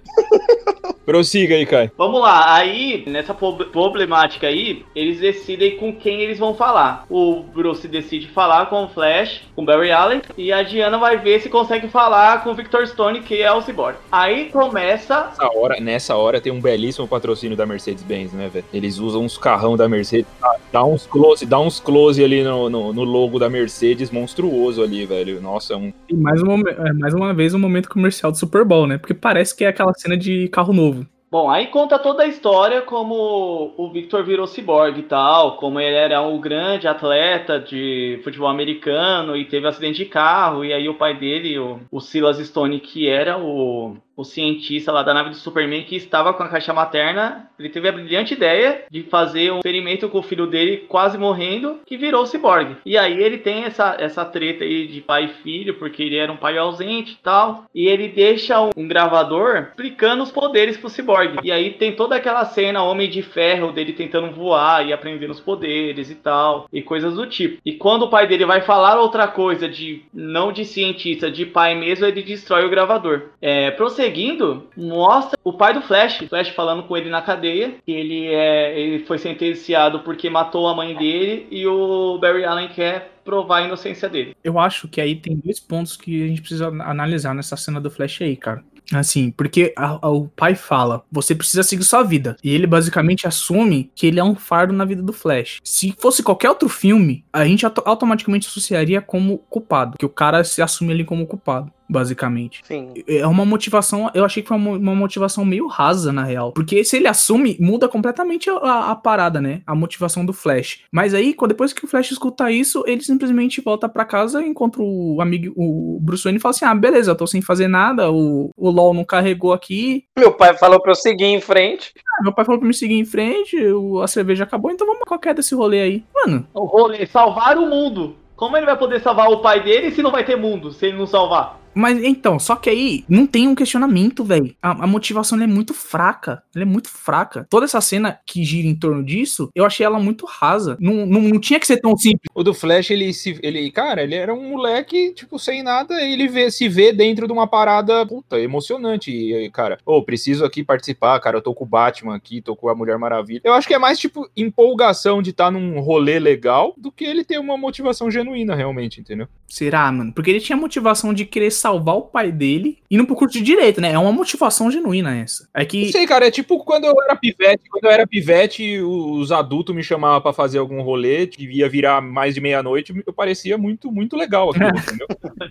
Prossiga 1.05 1.55
aí, 1.55 1.65
Kai. 1.65 1.89
Vamos 1.97 2.21
lá, 2.21 2.53
aí, 2.53 3.03
nessa 3.07 3.33
problemática 3.33 4.45
aí, 4.45 4.85
eles 4.95 5.19
decidem 5.19 5.75
com 5.77 5.91
quem 5.91 6.21
eles 6.21 6.37
vão 6.37 6.53
falar. 6.53 7.05
O 7.09 7.41
Bruce 7.41 7.87
decide 7.87 8.27
falar 8.27 8.67
com 8.67 8.83
o 8.83 8.89
Flash, 8.89 9.41
com 9.55 9.63
o 9.63 9.65
Barry 9.65 9.91
Allen, 9.91 10.21
e 10.37 10.53
a 10.53 10.61
Diana 10.61 10.99
vai 10.99 11.17
ver 11.17 11.41
se 11.41 11.49
consegue 11.49 11.87
falar 11.87 12.43
com 12.43 12.51
o 12.51 12.53
Victor 12.53 12.85
Stone, 12.85 13.21
que 13.21 13.41
é 13.41 13.51
o 13.51 13.59
Cyborg. 13.61 13.97
Aí 14.11 14.49
começa. 14.51 15.25
Nessa 15.29 15.49
hora, 15.57 15.79
nessa 15.79 16.15
hora 16.15 16.39
tem 16.39 16.51
um 16.53 16.61
belíssimo 16.61 17.07
patrocínio 17.07 17.57
da 17.57 17.65
Mercedes-Benz, 17.65 18.31
né, 18.33 18.47
velho? 18.47 18.65
Eles 18.71 18.99
usam 18.99 19.23
uns 19.23 19.35
carrão 19.35 19.75
da 19.75 19.89
Mercedes, 19.89 20.27
dá- 20.71 20.83
uns 20.83 21.07
close, 21.07 21.43
dá 21.43 21.59
uns 21.59 21.79
close 21.79 22.23
ali 22.23 22.43
no, 22.43 22.69
no, 22.69 22.93
no 22.93 23.03
logo 23.03 23.39
da 23.39 23.49
Mercedes 23.49 24.11
monstruoso 24.11 24.83
ali, 24.83 25.07
velho. 25.07 25.41
Nossa, 25.41 25.73
é 25.73 25.77
um 25.77 25.91
E 26.07 26.13
mais, 26.13 26.39
um 26.43 26.45
momen- 26.45 26.75
é, 26.77 26.93
mais 26.93 27.15
uma 27.15 27.33
vez 27.33 27.55
um 27.55 27.59
momento 27.59 27.89
comercial 27.89 28.31
do 28.31 28.37
Super 28.37 28.63
Bowl, 28.63 28.85
né? 28.85 28.99
Porque 28.99 29.15
parece 29.15 29.55
que 29.55 29.65
é 29.65 29.69
aquela 29.69 29.93
cena 29.99 30.17
de 30.17 30.47
carro 30.49 30.73
novo. 30.73 31.05
Bom, 31.31 31.47
aí 31.47 31.67
conta 31.67 31.99
toda 31.99 32.23
a 32.23 32.27
história 32.27 32.81
como 32.81 33.71
o 33.77 33.91
Victor 33.91 34.23
virou 34.23 34.47
ciborgue 34.47 35.01
e 35.01 35.03
tal, 35.03 35.57
como 35.57 35.79
ele 35.79 35.95
era 35.95 36.23
um 36.23 36.39
grande 36.39 36.87
atleta 36.87 37.59
de 37.59 38.19
futebol 38.23 38.49
americano 38.49 39.37
e 39.37 39.45
teve 39.45 39.63
um 39.63 39.69
acidente 39.69 40.03
de 40.03 40.09
carro, 40.09 40.65
e 40.65 40.73
aí 40.73 40.89
o 40.89 40.95
pai 40.95 41.15
dele, 41.19 41.59
o, 41.59 41.81
o 41.91 41.99
Silas 41.99 42.39
Stone, 42.39 42.79
que 42.79 43.07
era 43.07 43.37
o, 43.37 43.95
o 44.19 44.25
cientista 44.25 44.91
lá 44.91 45.01
da 45.01 45.13
nave 45.13 45.29
do 45.29 45.37
Superman, 45.37 45.85
que 45.85 45.95
estava 45.95 46.33
com 46.33 46.43
a 46.43 46.49
caixa 46.49 46.73
materna, 46.73 47.49
ele 47.57 47.69
teve 47.69 47.87
a 47.87 47.91
brilhante 47.93 48.33
ideia 48.33 48.83
de 48.91 49.03
fazer 49.03 49.49
um 49.49 49.59
experimento 49.59 50.09
com 50.09 50.19
o 50.19 50.23
filho 50.23 50.45
dele 50.45 50.85
quase 50.89 51.17
morrendo, 51.17 51.79
que 51.85 51.95
virou 51.95 52.25
ciborgue. 52.25 52.75
E 52.85 52.97
aí 52.97 53.23
ele 53.23 53.37
tem 53.37 53.63
essa, 53.63 53.95
essa 53.97 54.25
treta 54.25 54.65
aí 54.65 54.87
de 54.87 54.99
pai 54.99 55.25
e 55.25 55.41
filho, 55.41 55.75
porque 55.75 56.03
ele 56.03 56.17
era 56.17 56.29
um 56.29 56.35
pai 56.35 56.57
ausente 56.57 57.13
e 57.13 57.23
tal, 57.23 57.63
e 57.73 57.87
ele 57.87 58.09
deixa 58.09 58.61
um, 58.61 58.71
um 58.75 58.87
gravador 58.89 59.67
explicando 59.69 60.21
os 60.21 60.31
poderes 60.31 60.75
pro 60.75 60.89
ciborgue. 60.89 61.39
E 61.41 61.49
aí 61.49 61.71
tem 61.71 61.95
toda 61.95 62.17
aquela 62.17 62.43
cena 62.43 62.83
Homem 62.83 63.09
de 63.09 63.21
Ferro 63.21 63.71
dele 63.71 63.93
tentando 63.93 64.31
voar 64.31 64.85
e 64.85 64.91
aprendendo 64.91 65.31
os 65.31 65.39
poderes 65.39 66.11
e 66.11 66.15
tal, 66.15 66.67
e 66.73 66.81
coisas 66.81 67.13
do 67.13 67.25
tipo. 67.25 67.61
E 67.65 67.71
quando 67.71 68.03
o 68.03 68.09
pai 68.09 68.27
dele 68.27 68.45
vai 68.45 68.59
falar 68.59 68.99
outra 68.99 69.29
coisa 69.29 69.69
de 69.69 70.01
não 70.13 70.51
de 70.51 70.65
cientista, 70.65 71.31
de 71.31 71.45
pai 71.45 71.73
mesmo, 71.73 72.05
ele 72.05 72.21
destrói 72.21 72.65
o 72.65 72.69
gravador. 72.69 73.29
É, 73.41 73.71
prosseguindo 73.71 74.08
seguindo, 74.09 74.67
mostra 74.75 75.37
o 75.43 75.53
pai 75.53 75.73
do 75.73 75.81
Flash. 75.81 76.17
Flash 76.29 76.49
falando 76.49 76.83
com 76.83 76.97
ele 76.97 77.09
na 77.09 77.21
cadeia. 77.21 77.75
Que 77.85 77.91
ele, 77.91 78.27
é, 78.27 78.79
ele 78.79 79.05
foi 79.05 79.17
sentenciado 79.17 79.99
porque 80.01 80.29
matou 80.29 80.67
a 80.67 80.75
mãe 80.75 80.95
dele. 80.95 81.47
E 81.51 81.65
o 81.67 82.17
Barry 82.19 82.43
Allen 82.45 82.69
quer 82.69 83.19
provar 83.23 83.57
a 83.59 83.65
inocência 83.65 84.09
dele. 84.09 84.35
Eu 84.43 84.57
acho 84.59 84.87
que 84.87 84.99
aí 84.99 85.15
tem 85.15 85.35
dois 85.37 85.59
pontos 85.59 85.95
que 85.95 86.23
a 86.23 86.27
gente 86.27 86.41
precisa 86.41 86.67
analisar 86.67 87.33
nessa 87.35 87.55
cena 87.55 87.79
do 87.79 87.91
Flash 87.91 88.21
aí, 88.21 88.35
cara. 88.35 88.63
Assim, 88.91 89.29
porque 89.29 89.71
a- 89.77 89.99
a- 90.01 90.09
o 90.09 90.27
pai 90.29 90.55
fala, 90.55 91.03
você 91.11 91.35
precisa 91.35 91.61
seguir 91.61 91.83
sua 91.83 92.01
vida. 92.01 92.35
E 92.43 92.51
ele 92.51 92.65
basicamente 92.65 93.27
assume 93.27 93.91
que 93.93 94.07
ele 94.07 94.19
é 94.19 94.23
um 94.23 94.33
fardo 94.33 94.73
na 94.73 94.83
vida 94.83 95.03
do 95.03 95.13
Flash. 95.13 95.59
Se 95.63 95.93
fosse 95.99 96.23
qualquer 96.23 96.49
outro 96.49 96.67
filme, 96.67 97.23
a 97.31 97.45
gente 97.45 97.63
auto- 97.63 97.83
automaticamente 97.85 98.47
associaria 98.47 98.99
como 98.99 99.37
culpado. 99.47 99.95
Que 99.99 100.05
o 100.05 100.09
cara 100.09 100.43
se 100.43 100.59
assume 100.59 100.91
ali 100.91 101.03
como 101.05 101.27
culpado, 101.27 101.71
basicamente. 101.89 102.61
Sim. 102.63 102.93
É 103.07 103.25
uma 103.25 103.45
motivação, 103.45 104.09
eu 104.13 104.23
achei 104.23 104.41
que 104.43 104.47
foi 104.49 104.57
uma, 104.57 104.71
uma 104.71 104.95
motivação 104.95 105.43
meio 105.43 105.67
rasa, 105.67 106.13
na 106.13 106.23
real. 106.23 106.51
Porque 106.53 106.83
se 106.83 106.97
ele 106.97 107.07
assume, 107.07 107.57
muda 107.59 107.87
completamente 107.89 108.49
a, 108.49 108.91
a 108.91 108.95
parada, 108.95 109.41
né? 109.41 109.61
A 109.65 109.73
motivação 109.75 110.25
do 110.25 110.31
Flash. 110.33 110.81
Mas 110.91 111.13
aí, 111.13 111.33
quando- 111.33 111.49
depois 111.49 111.73
que 111.73 111.83
o 111.83 111.87
Flash 111.87 112.11
escuta 112.11 112.51
isso, 112.51 112.83
ele 112.85 113.01
simplesmente 113.01 113.59
volta 113.61 113.89
pra 113.89 114.05
casa, 114.05 114.41
encontra 114.43 114.81
o 114.81 115.19
amigo, 115.19 115.51
o 115.57 115.99
Bruce 116.01 116.23
Wayne 116.23 116.37
e 116.37 116.41
fala 116.41 116.51
assim: 116.51 116.65
ah, 116.65 116.75
beleza, 116.75 117.11
eu 117.11 117.15
tô 117.15 117.25
sem 117.25 117.41
fazer 117.41 117.67
nada, 117.67 118.11
o, 118.11 118.51
o 118.55 118.69
LOL 118.69 118.93
não 118.93 119.03
carregou 119.03 119.51
aqui. 119.51 120.05
Meu 120.17 120.31
pai 120.31 120.55
falou 120.57 120.79
pra 120.81 120.91
eu 120.91 120.95
seguir 120.95 121.25
em 121.25 121.41
frente. 121.41 121.91
Ah, 122.19 122.23
meu 122.23 122.31
pai 122.33 122.45
falou 122.45 122.59
pra 122.59 122.67
me 122.67 122.73
seguir 122.73 122.95
em 122.95 123.05
frente, 123.05 123.57
o- 123.71 124.01
a 124.01 124.07
cerveja 124.07 124.43
acabou, 124.43 124.69
então 124.71 124.85
vamos 124.85 125.03
qualquer 125.07 125.33
desse 125.33 125.55
rolê 125.55 125.81
aí. 125.81 126.03
Mano, 126.13 126.45
O 126.53 126.65
rolê, 126.65 127.05
salvar 127.07 127.57
o 127.57 127.65
mundo. 127.67 128.15
Como 128.35 128.55
ele 128.55 128.65
vai 128.65 128.77
poder 128.77 129.01
salvar 129.01 129.27
o 129.29 129.41
pai 129.41 129.61
dele 129.63 129.91
se 129.91 130.01
não 130.01 130.11
vai 130.11 130.23
ter 130.23 130.37
mundo, 130.37 130.71
se 130.71 130.85
ele 130.85 130.97
não 130.97 131.05
salvar? 131.05 131.59
Mas 131.79 132.03
então, 132.03 132.37
só 132.37 132.57
que 132.57 132.69
aí 132.69 133.05
não 133.07 133.25
tem 133.25 133.47
um 133.47 133.55
questionamento, 133.55 134.21
velho. 134.21 134.53
A, 134.61 134.83
a 134.83 134.87
motivação 134.87 135.41
é 135.41 135.47
muito 135.47 135.73
fraca. 135.73 136.43
Ela 136.53 136.63
é 136.63 136.67
muito 136.67 136.89
fraca. 136.89 137.47
Toda 137.49 137.65
essa 137.65 137.79
cena 137.79 138.19
que 138.25 138.43
gira 138.43 138.67
em 138.67 138.75
torno 138.75 139.01
disso, 139.01 139.49
eu 139.55 139.65
achei 139.65 139.85
ela 139.85 139.97
muito 139.97 140.25
rasa. 140.25 140.75
Não, 140.77 141.05
não, 141.05 141.21
não 141.21 141.39
tinha 141.39 141.57
que 141.57 141.65
ser 141.65 141.77
tão 141.77 141.95
simples. 141.95 142.29
O 142.35 142.43
do 142.43 142.53
Flash, 142.53 142.91
ele 142.91 143.13
se. 143.13 143.39
Ele, 143.41 143.71
cara, 143.71 144.03
ele 144.03 144.15
era 144.15 144.33
um 144.33 144.49
moleque, 144.49 145.13
tipo, 145.13 145.39
sem 145.39 145.63
nada, 145.63 146.01
ele 146.03 146.27
vê, 146.27 146.51
se 146.51 146.67
vê 146.67 146.91
dentro 146.91 147.27
de 147.27 147.31
uma 147.31 147.47
parada, 147.47 148.05
puta, 148.05 148.37
emocionante. 148.37 149.09
E, 149.09 149.49
cara, 149.51 149.77
ô, 149.85 150.03
preciso 150.03 150.43
aqui 150.43 150.65
participar, 150.65 151.17
cara. 151.21 151.37
Eu 151.37 151.41
tô 151.41 151.53
com 151.53 151.63
o 151.63 151.67
Batman 151.67 152.13
aqui, 152.13 152.41
tô 152.41 152.57
com 152.57 152.67
a 152.67 152.75
Mulher 152.75 152.97
Maravilha. 152.97 153.41
Eu 153.41 153.53
acho 153.53 153.67
que 153.67 153.73
é 153.73 153.79
mais, 153.79 153.97
tipo, 153.97 154.29
empolgação 154.35 155.21
de 155.21 155.29
estar 155.29 155.49
num 155.49 155.79
rolê 155.79 156.19
legal 156.19 156.73
do 156.77 156.91
que 156.91 157.05
ele 157.05 157.23
ter 157.23 157.39
uma 157.39 157.57
motivação 157.57 158.11
genuína, 158.11 158.53
realmente, 158.53 158.99
entendeu? 158.99 159.29
Será, 159.49 159.91
mano? 159.91 160.13
Porque 160.13 160.29
ele 160.29 160.39
tinha 160.39 160.55
motivação 160.55 161.13
de 161.13 161.25
querer 161.25 161.51
salvar 161.51 161.95
o 161.95 162.03
pai 162.03 162.31
dele 162.31 162.77
indo 162.89 163.05
pro 163.05 163.15
curso 163.15 163.37
de 163.37 163.43
direito, 163.43 163.81
né? 163.81 163.91
É 163.91 163.99
uma 163.99 164.11
motivação 164.11 164.69
genuína 164.71 165.17
essa. 165.17 165.47
É 165.53 165.61
Não 165.61 165.65
que. 165.65 165.91
sei, 165.91 166.05
cara, 166.05 166.27
é 166.27 166.31
tipo 166.31 166.63
quando 166.63 166.85
eu 166.85 166.93
era 167.03 167.15
pivete, 167.15 167.63
quando 167.69 167.85
eu 167.85 167.91
era 167.91 168.07
pivete, 168.07 168.79
os 168.79 169.31
adultos 169.31 169.75
me 169.75 169.83
chamavam 169.83 170.21
pra 170.21 170.33
fazer 170.33 170.59
algum 170.59 170.81
rolê, 170.81 171.27
que 171.27 171.43
ia 171.45 171.67
virar 171.67 172.01
mais 172.01 172.35
de 172.35 172.41
meia-noite, 172.41 172.93
eu 173.05 173.13
parecia 173.13 173.57
muito, 173.57 173.91
muito 173.91 174.15
legal 174.15 174.49
aquilo, 174.51 174.69
entendeu? 174.77 175.07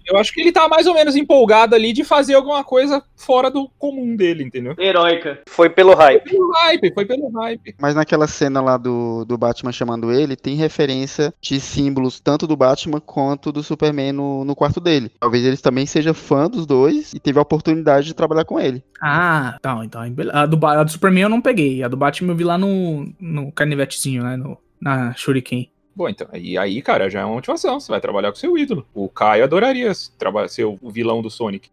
Eu 0.07 0.17
acho 0.17 0.33
que 0.33 0.41
ele 0.41 0.53
tá 0.53 0.69
mais 0.69 0.87
ou 0.87 0.95
menos 0.95 1.17
empolgado 1.17 1.75
ali 1.75 1.93
de 1.93 2.05
fazer 2.05 2.35
alguma 2.35 2.63
coisa 2.63 3.03
fora 3.17 3.51
do 3.51 3.69
comum 3.79 4.15
dele, 4.17 4.45
entendeu? 4.45 4.75
Heróica. 4.79 5.43
Foi 5.47 5.69
pelo 5.69 5.95
hype. 5.95 6.23
Foi 6.23 6.33
pelo 6.33 6.53
hype, 6.53 6.95
foi 6.95 7.05
pelo 7.05 7.29
hype. 7.31 7.75
Mas 7.81 7.95
naquela 7.95 8.27
cena 8.27 8.61
lá 8.61 8.77
do, 8.77 9.25
do 9.25 9.37
Batman 9.37 9.73
chamando 9.73 10.13
ele, 10.13 10.37
tem 10.37 10.55
referência 10.55 11.35
de 11.41 11.61
símbolos 11.61 12.21
tanto 12.21 12.47
do 12.47 12.57
Batman 12.57 13.01
quanto 13.01 13.51
do 13.53 13.63
Superman 13.89 14.13
no, 14.13 14.45
no 14.45 14.55
quarto 14.55 14.81
dele. 14.81 15.11
Talvez 15.19 15.45
ele 15.45 15.57
também 15.57 15.87
seja 15.87 16.15
fã 16.15 16.49
dos 16.49 16.67
dois 16.67 17.13
e 17.13 17.21
teve 17.21 17.39
a 17.39 17.43
oportunidade 17.43 18.07
de 18.07 18.15
trabalhar 18.15 18.45
com 18.45 18.61
ele. 18.61 18.83
Ah, 19.01 19.59
tá, 19.61 19.81
então. 19.85 20.09
beleza. 20.11 20.37
A 20.37 20.47
do, 20.47 20.67
a 20.67 20.85
do 20.85 20.91
Superman 20.91 21.25
eu 21.25 21.29
não 21.29 21.41
peguei. 21.41 21.83
A 21.83 21.89
do 21.89 21.97
Batman 21.97 22.33
eu 22.33 22.37
vi 22.37 22.45
lá 22.45 22.59
no, 22.59 23.13
no 23.19 23.51
canivetezinho, 23.53 24.23
né? 24.23 24.37
No, 24.37 24.59
na 24.81 25.15
Shuriken. 25.15 25.71
Bom, 25.95 26.09
então, 26.09 26.29
e 26.33 26.57
aí, 26.57 26.81
cara, 26.81 27.11
já 27.11 27.21
é 27.21 27.25
uma 27.25 27.35
motivação. 27.35 27.81
Você 27.81 27.91
vai 27.91 28.01
trabalhar 28.01 28.31
com 28.31 28.37
seu 28.37 28.57
ídolo. 28.57 28.87
O 28.95 29.09
Caio 29.09 29.43
adoraria 29.43 29.91
trabalhar, 30.17 30.49
ser 30.49 30.65
o 30.65 30.79
vilão 30.91 31.21
do 31.21 31.31
Sonic. 31.31 31.71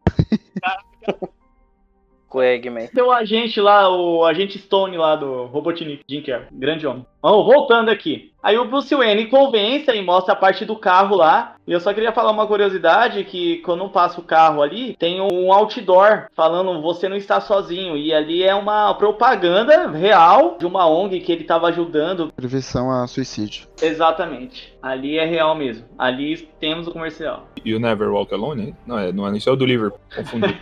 O 2.35 2.43
Eggman. 2.43 2.87
Tem 2.87 3.01
o 3.01 3.13
agente 3.13 3.61
lá, 3.61 3.89
o 3.89 4.25
agente 4.25 4.59
Stone 4.59 4.97
lá 4.97 5.15
do 5.15 5.45
Robotnik, 5.45 6.03
Jim 6.05 6.21
Carrey, 6.21 6.47
grande 6.51 6.85
homem. 6.85 7.05
Vamos, 7.25 7.43
voltando 7.47 7.89
aqui. 7.89 8.31
Aí 8.43 8.55
o 8.55 8.65
Bruce 8.65 8.93
Wayne 8.93 9.25
convence 9.25 9.89
e 9.89 9.99
mostra 9.99 10.33
a 10.33 10.35
parte 10.35 10.63
do 10.63 10.75
carro 10.75 11.15
lá. 11.15 11.55
E 11.65 11.71
eu 11.71 11.79
só 11.79 11.91
queria 11.91 12.11
falar 12.11 12.29
uma 12.29 12.45
curiosidade, 12.45 13.23
que 13.23 13.57
quando 13.63 13.89
passa 13.89 14.21
o 14.21 14.23
carro 14.23 14.61
ali, 14.61 14.95
tem 14.99 15.19
um 15.19 15.51
outdoor 15.51 16.27
falando 16.35 16.79
você 16.83 17.09
não 17.09 17.17
está 17.17 17.41
sozinho. 17.41 17.97
E 17.97 18.13
ali 18.13 18.43
é 18.43 18.53
uma 18.53 18.93
propaganda 18.93 19.89
real 19.89 20.55
de 20.59 20.67
uma 20.67 20.87
ONG 20.87 21.19
que 21.21 21.31
ele 21.31 21.41
estava 21.41 21.69
ajudando. 21.69 22.31
Prevenção 22.35 22.91
a 22.91 23.07
suicídio. 23.07 23.67
Exatamente. 23.81 24.77
Ali 24.79 25.17
é 25.17 25.25
real 25.25 25.55
mesmo. 25.55 25.83
Ali 25.97 26.47
temos 26.59 26.85
o 26.85 26.91
comercial. 26.91 27.47
You 27.65 27.79
Never 27.79 28.11
Walk 28.11 28.31
Alone, 28.31 28.67
hein? 28.67 28.75
Não, 28.85 28.99
é, 28.99 29.11
não 29.11 29.27
é, 29.27 29.35
isso 29.35 29.49
é 29.49 29.51
o 29.51 29.55
do 29.55 29.65
Liverpool, 29.65 29.99
confundi. 30.15 30.55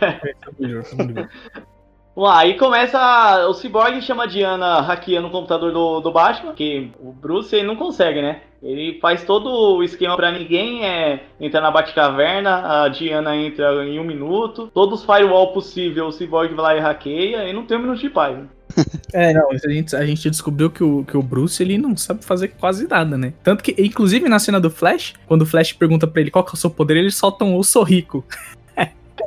Bom, 2.14 2.26
aí 2.26 2.56
começa. 2.56 3.48
O 3.48 3.54
Cyborg 3.54 4.00
chama 4.00 4.24
a 4.24 4.26
Diana 4.26 4.80
hackeando 4.80 5.26
o 5.26 5.30
computador 5.30 5.72
do, 5.72 6.00
do 6.00 6.12
Batman, 6.12 6.54
que 6.54 6.92
o 7.00 7.12
Bruce 7.12 7.54
ele 7.54 7.66
não 7.66 7.74
consegue, 7.74 8.22
né? 8.22 8.42
Ele 8.62 8.98
faz 9.00 9.24
todo 9.24 9.76
o 9.76 9.82
esquema 9.82 10.16
pra 10.16 10.32
ninguém 10.32 10.86
é, 10.86 11.24
entrar 11.40 11.60
na 11.60 11.70
Batcaverna, 11.70 12.84
a 12.84 12.88
Diana 12.88 13.36
entra 13.36 13.84
em 13.84 13.98
um 13.98 14.04
minuto, 14.04 14.70
todos 14.72 15.00
os 15.00 15.06
firewall 15.06 15.52
possível, 15.52 16.06
o 16.06 16.12
Cyborg 16.12 16.54
vai 16.54 16.64
lá 16.64 16.76
e 16.76 16.80
hackeia, 16.80 17.48
e 17.48 17.52
não 17.52 17.66
tem 17.66 17.76
um 17.76 17.82
minuto 17.82 18.00
de 18.00 18.08
paz. 18.08 18.38
Né? 18.38 18.46
É, 19.12 19.32
não, 19.32 19.48
a 19.52 19.56
gente, 19.56 19.94
a 19.94 20.04
gente 20.04 20.28
descobriu 20.28 20.68
que 20.68 20.82
o, 20.82 21.04
que 21.04 21.16
o 21.16 21.22
Bruce, 21.22 21.62
ele 21.62 21.78
não 21.78 21.96
sabe 21.96 22.24
fazer 22.24 22.48
quase 22.48 22.88
nada, 22.88 23.16
né? 23.16 23.32
Tanto 23.44 23.62
que, 23.62 23.72
inclusive, 23.78 24.28
na 24.28 24.40
cena 24.40 24.60
do 24.60 24.68
Flash, 24.68 25.14
quando 25.26 25.42
o 25.42 25.46
Flash 25.46 25.72
pergunta 25.72 26.04
pra 26.04 26.20
ele 26.20 26.32
qual 26.32 26.44
que 26.44 26.50
é 26.50 26.54
o 26.54 26.56
seu 26.56 26.68
poder, 26.68 26.96
ele 26.96 27.12
solta 27.12 27.44
um, 27.44 27.56
eu 27.56 27.62
sou 27.62 27.84
rico. 27.84 28.24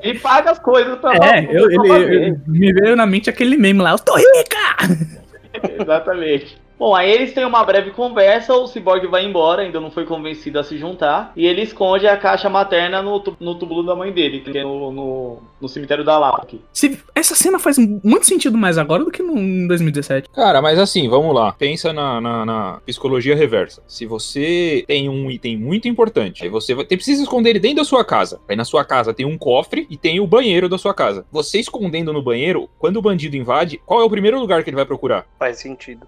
Ele 0.02 0.20
paga 0.20 0.52
as 0.52 0.60
coisas 0.60 0.98
pra 1.00 1.14
É, 1.16 1.46
eu, 1.50 1.70
ele, 1.72 2.30
eu- 2.30 2.40
me 2.48 2.74
veio 2.74 2.96
na 2.96 3.06
mente 3.06 3.30
aquele 3.30 3.58
meme 3.58 3.82
lá, 3.82 3.92
eu 3.92 4.00
tô 4.00 4.16
rica! 4.16 5.18
Exatamente. 5.82 6.58
Bom, 6.78 6.94
aí 6.96 7.10
eles 7.12 7.34
têm 7.34 7.44
uma 7.46 7.64
breve 7.64 7.92
conversa, 7.92 8.54
o 8.54 8.68
Cyborg 8.68 9.08
vai 9.08 9.26
embora, 9.26 9.64
ainda 9.64 9.80
não 9.80 9.90
foi 9.90 10.06
convencido 10.06 10.60
a 10.60 10.64
se 10.64 10.78
juntar, 10.78 11.32
e 11.36 11.46
ele 11.48 11.62
esconde 11.64 12.06
a 12.08 12.16
caixa 12.16 12.50
materna 12.50 13.02
no, 13.02 13.24
no 13.40 13.56
túmulo 13.56 13.84
da 13.84 13.96
mãe 13.96 14.12
dele, 14.12 14.42
que 14.42 14.56
é 14.58 14.64
no, 14.64 14.92
no, 14.92 15.38
no 15.60 15.68
cemitério 15.68 16.04
da 16.04 16.20
Lapa 16.20 16.44
aqui. 16.44 16.62
Se- 16.72 17.00
essa 17.16 17.34
cena 17.34 17.58
faz 17.58 17.78
muito 17.80 18.28
sentido 18.28 18.58
mais 18.58 18.78
agora 18.78 19.04
do 19.04 19.10
que 19.12 19.24
no, 19.24 19.38
em 19.38 19.68
2017. 19.68 20.30
Cara, 20.30 20.62
mas 20.62 20.78
assim, 20.78 21.10
vamos 21.10 21.34
lá. 21.34 21.52
Pensa 21.54 21.92
na, 21.92 22.22
na- 22.22 22.46
na 22.46 22.82
psicologia 22.86 23.36
reversa. 23.36 23.82
Se 23.88 24.06
você 24.06 24.84
tem 24.88 25.10
um 25.10 25.32
item 25.32 25.58
muito 25.58 25.88
importante, 25.88 26.44
aí 26.44 26.50
você 26.50 26.76
vai 26.76 26.86
ter, 26.86 26.96
precisa 26.98 27.24
esconder 27.24 27.50
ele 27.52 27.60
dentro 27.60 27.78
da 27.78 27.86
sua 27.86 28.06
casa. 28.06 28.40
Aí 28.48 28.56
na 28.56 28.66
sua 28.66 28.86
casa 28.86 29.14
tem 29.16 29.26
um 29.26 29.38
cofre 29.38 29.88
e 29.90 29.98
tem 29.98 30.20
o 30.20 30.28
banheiro 30.28 30.70
da 30.70 30.78
sua 30.78 30.94
casa. 30.94 31.26
Você 31.32 31.60
escondendo 31.60 32.14
no 32.14 32.22
banheiro, 32.22 32.70
quando 32.78 32.98
o 32.98 33.02
bandido 33.02 33.36
invade, 33.36 33.82
qual 33.84 34.02
é 34.02 34.04
o 34.04 34.10
primeiro 34.10 34.40
lugar 34.40 34.64
que 34.64 34.70
ele 34.70 34.76
vai 34.78 34.86
procurar? 34.86 35.26
Faz 35.40 35.58
sentido. 35.58 36.06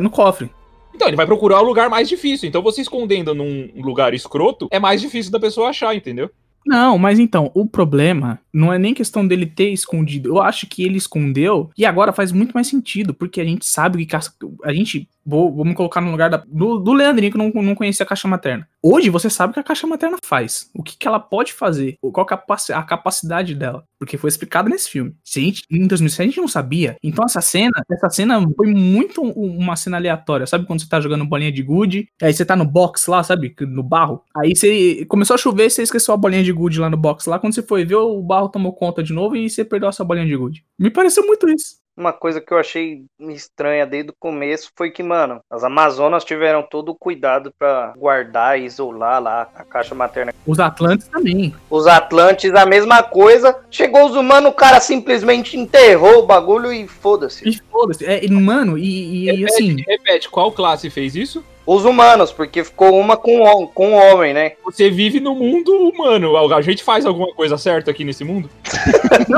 No 0.00 0.10
cofre. 0.10 0.50
Então, 0.94 1.08
ele 1.08 1.16
vai 1.16 1.26
procurar 1.26 1.60
o 1.60 1.64
lugar 1.64 1.90
mais 1.90 2.08
difícil. 2.08 2.48
Então, 2.48 2.62
você 2.62 2.80
escondendo 2.80 3.34
num 3.34 3.68
lugar 3.76 4.14
escroto, 4.14 4.68
é 4.70 4.78
mais 4.78 5.00
difícil 5.00 5.32
da 5.32 5.40
pessoa 5.40 5.68
achar, 5.70 5.94
entendeu? 5.94 6.30
Não, 6.66 6.96
mas 6.96 7.18
então, 7.18 7.50
o 7.52 7.66
problema 7.66 8.38
não 8.50 8.72
é 8.72 8.78
nem 8.78 8.94
questão 8.94 9.26
dele 9.26 9.44
ter 9.44 9.68
escondido. 9.70 10.30
Eu 10.30 10.40
acho 10.40 10.66
que 10.66 10.82
ele 10.82 10.96
escondeu 10.96 11.68
e 11.76 11.84
agora 11.84 12.10
faz 12.12 12.32
muito 12.32 12.52
mais 12.52 12.68
sentido, 12.68 13.12
porque 13.12 13.38
a 13.40 13.44
gente 13.44 13.66
sabe 13.66 13.98
que 13.98 14.06
ca- 14.06 14.20
a 14.64 14.72
gente. 14.72 15.06
Vou, 15.26 15.54
vamos 15.54 15.74
colocar 15.74 16.00
no 16.00 16.10
lugar 16.10 16.30
da- 16.30 16.42
do, 16.46 16.78
do 16.78 16.92
Leandrinho 16.94 17.32
que 17.32 17.36
não, 17.38 17.50
não 17.50 17.74
conhecia 17.74 18.04
a 18.04 18.06
caixa 18.08 18.26
materna. 18.28 18.66
Hoje 18.86 19.08
você 19.08 19.30
sabe 19.30 19.50
o 19.50 19.54
que 19.54 19.60
a 19.60 19.62
caixa 19.64 19.86
materna 19.86 20.18
faz. 20.22 20.68
O 20.74 20.82
que, 20.82 20.94
que 20.98 21.08
ela 21.08 21.18
pode 21.18 21.54
fazer. 21.54 21.96
Qual 22.02 22.22
a 22.22 22.28
capaci- 22.28 22.70
a 22.72 22.82
capacidade 22.82 23.54
dela. 23.54 23.82
Porque 23.98 24.18
foi 24.18 24.28
explicado 24.28 24.68
nesse 24.68 24.90
filme. 24.90 25.16
Se 25.24 25.40
gente, 25.40 25.62
em 25.70 25.86
2007 25.86 26.20
a 26.22 26.26
gente 26.26 26.40
não 26.40 26.46
sabia. 26.48 26.96
Então 27.02 27.24
essa 27.24 27.40
cena, 27.40 27.72
essa 27.90 28.10
cena 28.10 28.46
foi 28.54 28.66
muito 28.74 29.22
um- 29.22 29.56
uma 29.56 29.74
cena 29.74 29.96
aleatória. 29.96 30.46
Sabe 30.46 30.66
quando 30.66 30.82
você 30.82 30.88
tá 30.88 31.00
jogando 31.00 31.24
bolinha 31.24 31.50
de 31.50 31.62
gude? 31.62 32.08
Aí 32.20 32.34
você 32.34 32.44
tá 32.44 32.54
no 32.54 32.66
box 32.66 33.06
lá, 33.06 33.22
sabe? 33.22 33.54
No 33.60 33.82
barro. 33.82 34.22
Aí 34.36 34.54
você 34.54 35.06
começou 35.06 35.32
a 35.34 35.38
chover, 35.38 35.70
você 35.70 35.82
esqueceu 35.82 36.12
a 36.12 36.16
bolinha 36.18 36.44
de 36.44 36.52
gude 36.52 36.78
lá 36.78 36.90
no 36.90 36.96
box 36.98 37.26
lá. 37.26 37.38
Quando 37.38 37.54
você 37.54 37.62
foi 37.62 37.86
ver, 37.86 37.96
o 37.96 38.20
barro 38.20 38.50
tomou 38.50 38.74
conta 38.74 39.02
de 39.02 39.14
novo 39.14 39.34
e 39.34 39.48
você 39.48 39.64
perdeu 39.64 39.88
a 39.88 39.92
sua 39.92 40.04
bolinha 40.04 40.26
de 40.26 40.36
gude. 40.36 40.62
Me 40.78 40.90
pareceu 40.90 41.24
muito 41.26 41.48
isso. 41.48 41.82
Uma 41.96 42.12
coisa 42.12 42.40
que 42.40 42.52
eu 42.52 42.58
achei 42.58 43.04
estranha 43.20 43.86
desde 43.86 44.10
o 44.10 44.16
começo 44.18 44.70
foi 44.76 44.90
que, 44.90 45.02
mano, 45.02 45.40
as 45.48 45.62
Amazonas 45.62 46.24
tiveram 46.24 46.60
todo 46.62 46.88
o 46.88 46.94
cuidado 46.94 47.52
pra 47.56 47.92
guardar 47.96 48.58
e 48.58 48.64
isolar 48.64 49.22
lá 49.22 49.48
a 49.54 49.64
caixa 49.64 49.94
materna. 49.94 50.34
Os 50.44 50.58
Atlantes 50.58 51.06
também. 51.06 51.54
Os 51.70 51.86
Atlantes, 51.86 52.52
a 52.52 52.66
mesma 52.66 53.02
coisa. 53.02 53.56
Chegou 53.70 54.06
os 54.06 54.16
humanos, 54.16 54.50
o 54.50 54.54
cara 54.54 54.80
simplesmente 54.80 55.56
enterrou 55.56 56.18
o 56.18 56.26
bagulho 56.26 56.72
e 56.72 56.88
foda-se. 56.88 57.48
E 57.48 57.56
foda-se. 57.70 58.04
É, 58.04 58.28
mano, 58.28 58.76
e, 58.76 59.28
e, 59.28 59.40
e, 59.40 59.44
assim. 59.44 59.76
Repete, 59.86 60.28
qual 60.28 60.50
classe 60.50 60.90
fez 60.90 61.14
isso? 61.14 61.44
Os 61.66 61.84
humanos, 61.86 62.30
porque 62.30 62.62
ficou 62.62 62.98
uma 63.00 63.16
com 63.16 63.40
o, 63.42 63.66
com 63.68 63.92
o 63.92 63.94
homem, 63.94 64.34
né? 64.34 64.52
Você 64.64 64.90
vive 64.90 65.18
no 65.18 65.34
mundo 65.34 65.70
humano. 65.72 66.36
A 66.54 66.60
gente 66.60 66.82
faz 66.84 67.06
alguma 67.06 67.32
coisa 67.34 67.56
certa 67.56 67.90
aqui 67.90 68.04
nesse 68.04 68.22
mundo? 68.22 68.50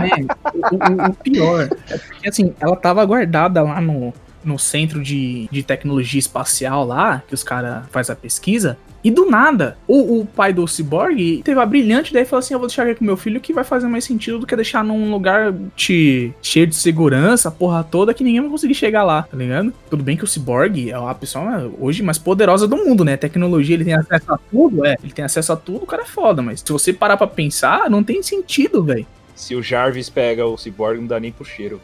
né? 0.00 0.26
O, 0.54 0.76
o- 0.76 1.10
o 1.10 1.14
pior 1.14 1.68
é 1.88 1.98
porque, 1.98 2.28
assim, 2.28 2.54
ela 2.60 2.76
tava 2.76 3.04
guardada 3.04 3.62
lá 3.62 3.80
no, 3.80 4.14
no 4.44 4.58
centro 4.58 5.02
de, 5.02 5.48
de 5.50 5.62
tecnologia 5.62 6.20
espacial 6.20 6.84
lá, 6.86 7.22
que 7.26 7.34
os 7.34 7.42
caras 7.42 7.84
fazem 7.90 8.12
a 8.12 8.16
pesquisa. 8.16 8.78
E 9.02 9.10
do 9.10 9.24
nada, 9.30 9.78
o, 9.88 10.20
o 10.20 10.26
pai 10.26 10.52
do 10.52 10.66
Cyborg 10.68 11.40
teve 11.42 11.58
a 11.58 11.64
brilhante 11.64 12.10
ideia 12.10 12.22
e 12.22 12.26
falou 12.26 12.40
assim: 12.40 12.52
Eu 12.52 12.58
vou 12.60 12.68
deixar 12.68 12.82
aqui 12.86 12.96
com 12.96 13.04
meu 13.04 13.16
filho 13.16 13.40
que 13.40 13.52
vai 13.52 13.64
fazer 13.64 13.86
mais 13.88 14.04
sentido 14.04 14.38
do 14.40 14.46
que 14.46 14.54
deixar 14.54 14.84
num 14.84 15.10
lugar 15.10 15.54
te- 15.74 16.32
cheio 16.42 16.66
de 16.66 16.74
segurança, 16.76 17.48
a 17.48 17.52
porra 17.52 17.82
toda, 17.82 18.12
que 18.12 18.22
ninguém 18.22 18.42
vai 18.42 18.50
conseguir 18.50 18.74
chegar 18.74 19.02
lá, 19.02 19.22
tá 19.22 19.36
ligado? 19.36 19.72
Tudo 19.88 20.02
bem 20.04 20.16
que 20.18 20.24
o 20.24 20.26
Cyborg 20.26 20.90
é 20.90 20.94
a 20.94 21.14
pessoa 21.14 21.72
hoje 21.80 22.02
mais 22.02 22.18
poderosa 22.18 22.68
do 22.68 22.76
mundo, 22.76 23.02
né? 23.04 23.16
Tecnologia, 23.16 23.74
ele 23.74 23.84
tem 23.86 23.94
acesso 23.94 24.32
a 24.34 24.38
tudo, 24.50 24.84
é. 24.84 24.96
Ele 25.02 25.12
tem 25.12 25.24
acesso 25.24 25.52
a 25.52 25.56
tudo, 25.56 25.84
o 25.84 25.86
cara 25.86 26.02
é 26.02 26.06
foda, 26.06 26.42
mas 26.42 26.60
se 26.60 26.70
você 26.72 26.92
parar 26.92 27.16
pra 27.16 27.26
pensar, 27.26 27.88
não 27.88 28.04
tem 28.04 28.22
sentido, 28.22 28.82
velho. 28.84 29.06
Se 29.34 29.54
o 29.54 29.62
Jarvis 29.62 30.10
pega 30.10 30.46
o 30.46 30.58
Cyborg, 30.58 30.98
não 31.00 31.06
dá 31.06 31.18
nem 31.18 31.32
pro 31.32 31.44
cheiro. 31.46 31.80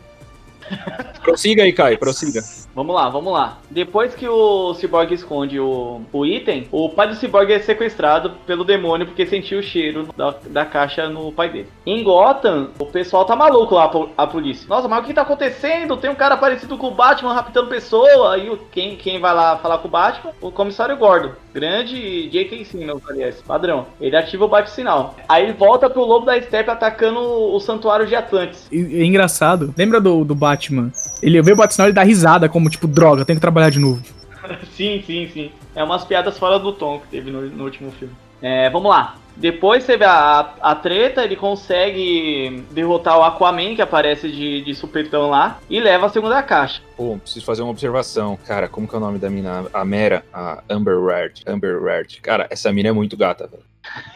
prossiga 1.22 1.62
aí, 1.62 1.72
Kai, 1.72 1.96
prossiga. 1.96 2.42
Vamos 2.76 2.94
lá, 2.94 3.08
vamos 3.08 3.32
lá. 3.32 3.56
Depois 3.70 4.14
que 4.14 4.28
o 4.28 4.74
Cyborg 4.74 5.10
esconde 5.14 5.58
o, 5.58 6.02
o 6.12 6.26
item, 6.26 6.68
o 6.70 6.90
pai 6.90 7.08
do 7.08 7.14
Cyborg 7.14 7.50
é 7.50 7.58
sequestrado 7.58 8.32
pelo 8.46 8.64
demônio 8.64 9.06
porque 9.06 9.24
sentiu 9.24 9.60
o 9.60 9.62
cheiro 9.62 10.06
da, 10.14 10.34
da 10.50 10.64
caixa 10.66 11.08
no 11.08 11.32
pai 11.32 11.48
dele. 11.48 11.68
Em 11.86 12.04
Gotham, 12.04 12.68
o 12.78 12.84
pessoal 12.84 13.24
tá 13.24 13.34
maluco 13.34 13.74
lá, 13.74 13.84
a 13.84 13.88
po- 13.88 14.10
a 14.14 14.26
polícia. 14.26 14.68
Nossa, 14.68 14.86
mas 14.88 15.02
o 15.02 15.06
que 15.06 15.14
tá 15.14 15.22
acontecendo? 15.22 15.96
Tem 15.96 16.10
um 16.10 16.14
cara 16.14 16.36
parecido 16.36 16.76
com 16.76 16.88
o 16.88 16.94
Batman 16.94 17.32
raptando 17.32 17.70
pessoa. 17.70 18.34
Aí 18.34 18.54
quem, 18.70 18.94
quem 18.96 19.18
vai 19.18 19.34
lá 19.34 19.56
falar 19.56 19.78
com 19.78 19.88
o 19.88 19.90
Batman? 19.90 20.32
O 20.42 20.50
comissário 20.50 20.98
Gordon. 20.98 21.30
Grande 21.54 22.28
J.K. 22.28 22.66
Simmons, 22.66 23.00
aliás, 23.08 23.40
padrão. 23.40 23.86
Ele 23.98 24.14
ativa 24.14 24.44
o 24.44 24.48
bate-sinal. 24.48 25.14
Aí 25.26 25.50
volta 25.52 25.88
pro 25.88 26.04
Lobo 26.04 26.26
da 26.26 26.38
Steppe 26.38 26.68
atacando 26.70 27.18
o, 27.18 27.58
Santuário 27.58 28.06
de 28.06 28.14
Atlantis. 28.14 28.68
É 28.70 29.02
engraçado. 29.02 29.72
Lembra 29.74 29.98
do, 29.98 30.22
do 30.22 30.34
Batman? 30.34 30.92
Ele 31.22 31.40
vê 31.40 31.52
o 31.52 31.56
Batman 31.56 31.88
e 31.88 31.92
dá 31.94 32.02
risada, 32.02 32.46
como 32.46 32.65
tipo, 32.70 32.86
droga, 32.86 33.24
tenho 33.24 33.38
que 33.38 33.42
trabalhar 33.42 33.70
de 33.70 33.78
novo. 33.78 34.02
Sim, 34.76 35.02
sim, 35.04 35.28
sim. 35.32 35.50
É 35.74 35.82
umas 35.82 36.04
piadas 36.04 36.38
fora 36.38 36.58
do 36.58 36.72
tom 36.72 37.00
que 37.00 37.08
teve 37.08 37.30
no, 37.30 37.42
no 37.42 37.64
último 37.64 37.90
filme. 37.92 38.14
É, 38.40 38.70
vamos 38.70 38.90
lá. 38.90 39.16
Depois 39.36 39.84
teve 39.84 40.04
a, 40.04 40.54
a 40.60 40.74
treta, 40.74 41.22
ele 41.22 41.36
consegue 41.36 42.64
derrotar 42.70 43.18
o 43.18 43.22
Aquaman, 43.22 43.74
que 43.74 43.82
aparece 43.82 44.30
de, 44.30 44.62
de 44.62 44.74
supetão 44.74 45.28
lá, 45.28 45.58
e 45.68 45.78
leva 45.78 46.06
a 46.06 46.08
segunda 46.08 46.42
caixa. 46.42 46.80
Pô, 46.96 47.18
preciso 47.18 47.44
fazer 47.44 47.62
uma 47.62 47.70
observação. 47.70 48.38
Cara, 48.46 48.66
como 48.66 48.88
que 48.88 48.94
é 48.94 48.98
o 48.98 49.00
nome 49.00 49.18
da 49.18 49.28
mina? 49.28 49.66
A 49.74 49.84
Mera, 49.84 50.24
a 50.32 50.62
Amber 50.70 50.98
Rard. 51.02 51.42
Amber 51.46 51.82
Rard. 51.82 52.20
Cara, 52.22 52.46
essa 52.48 52.72
mina 52.72 52.88
é 52.88 52.92
muito 52.92 53.16
gata, 53.16 53.46
velho. 53.46 53.64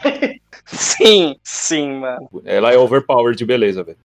Sim, 0.65 1.35
sim, 1.43 1.99
mano. 1.99 2.29
Ela 2.45 2.71
é 2.71 2.77
overpowered 2.77 3.37
de 3.37 3.45
beleza, 3.45 3.83
velho. 3.83 3.97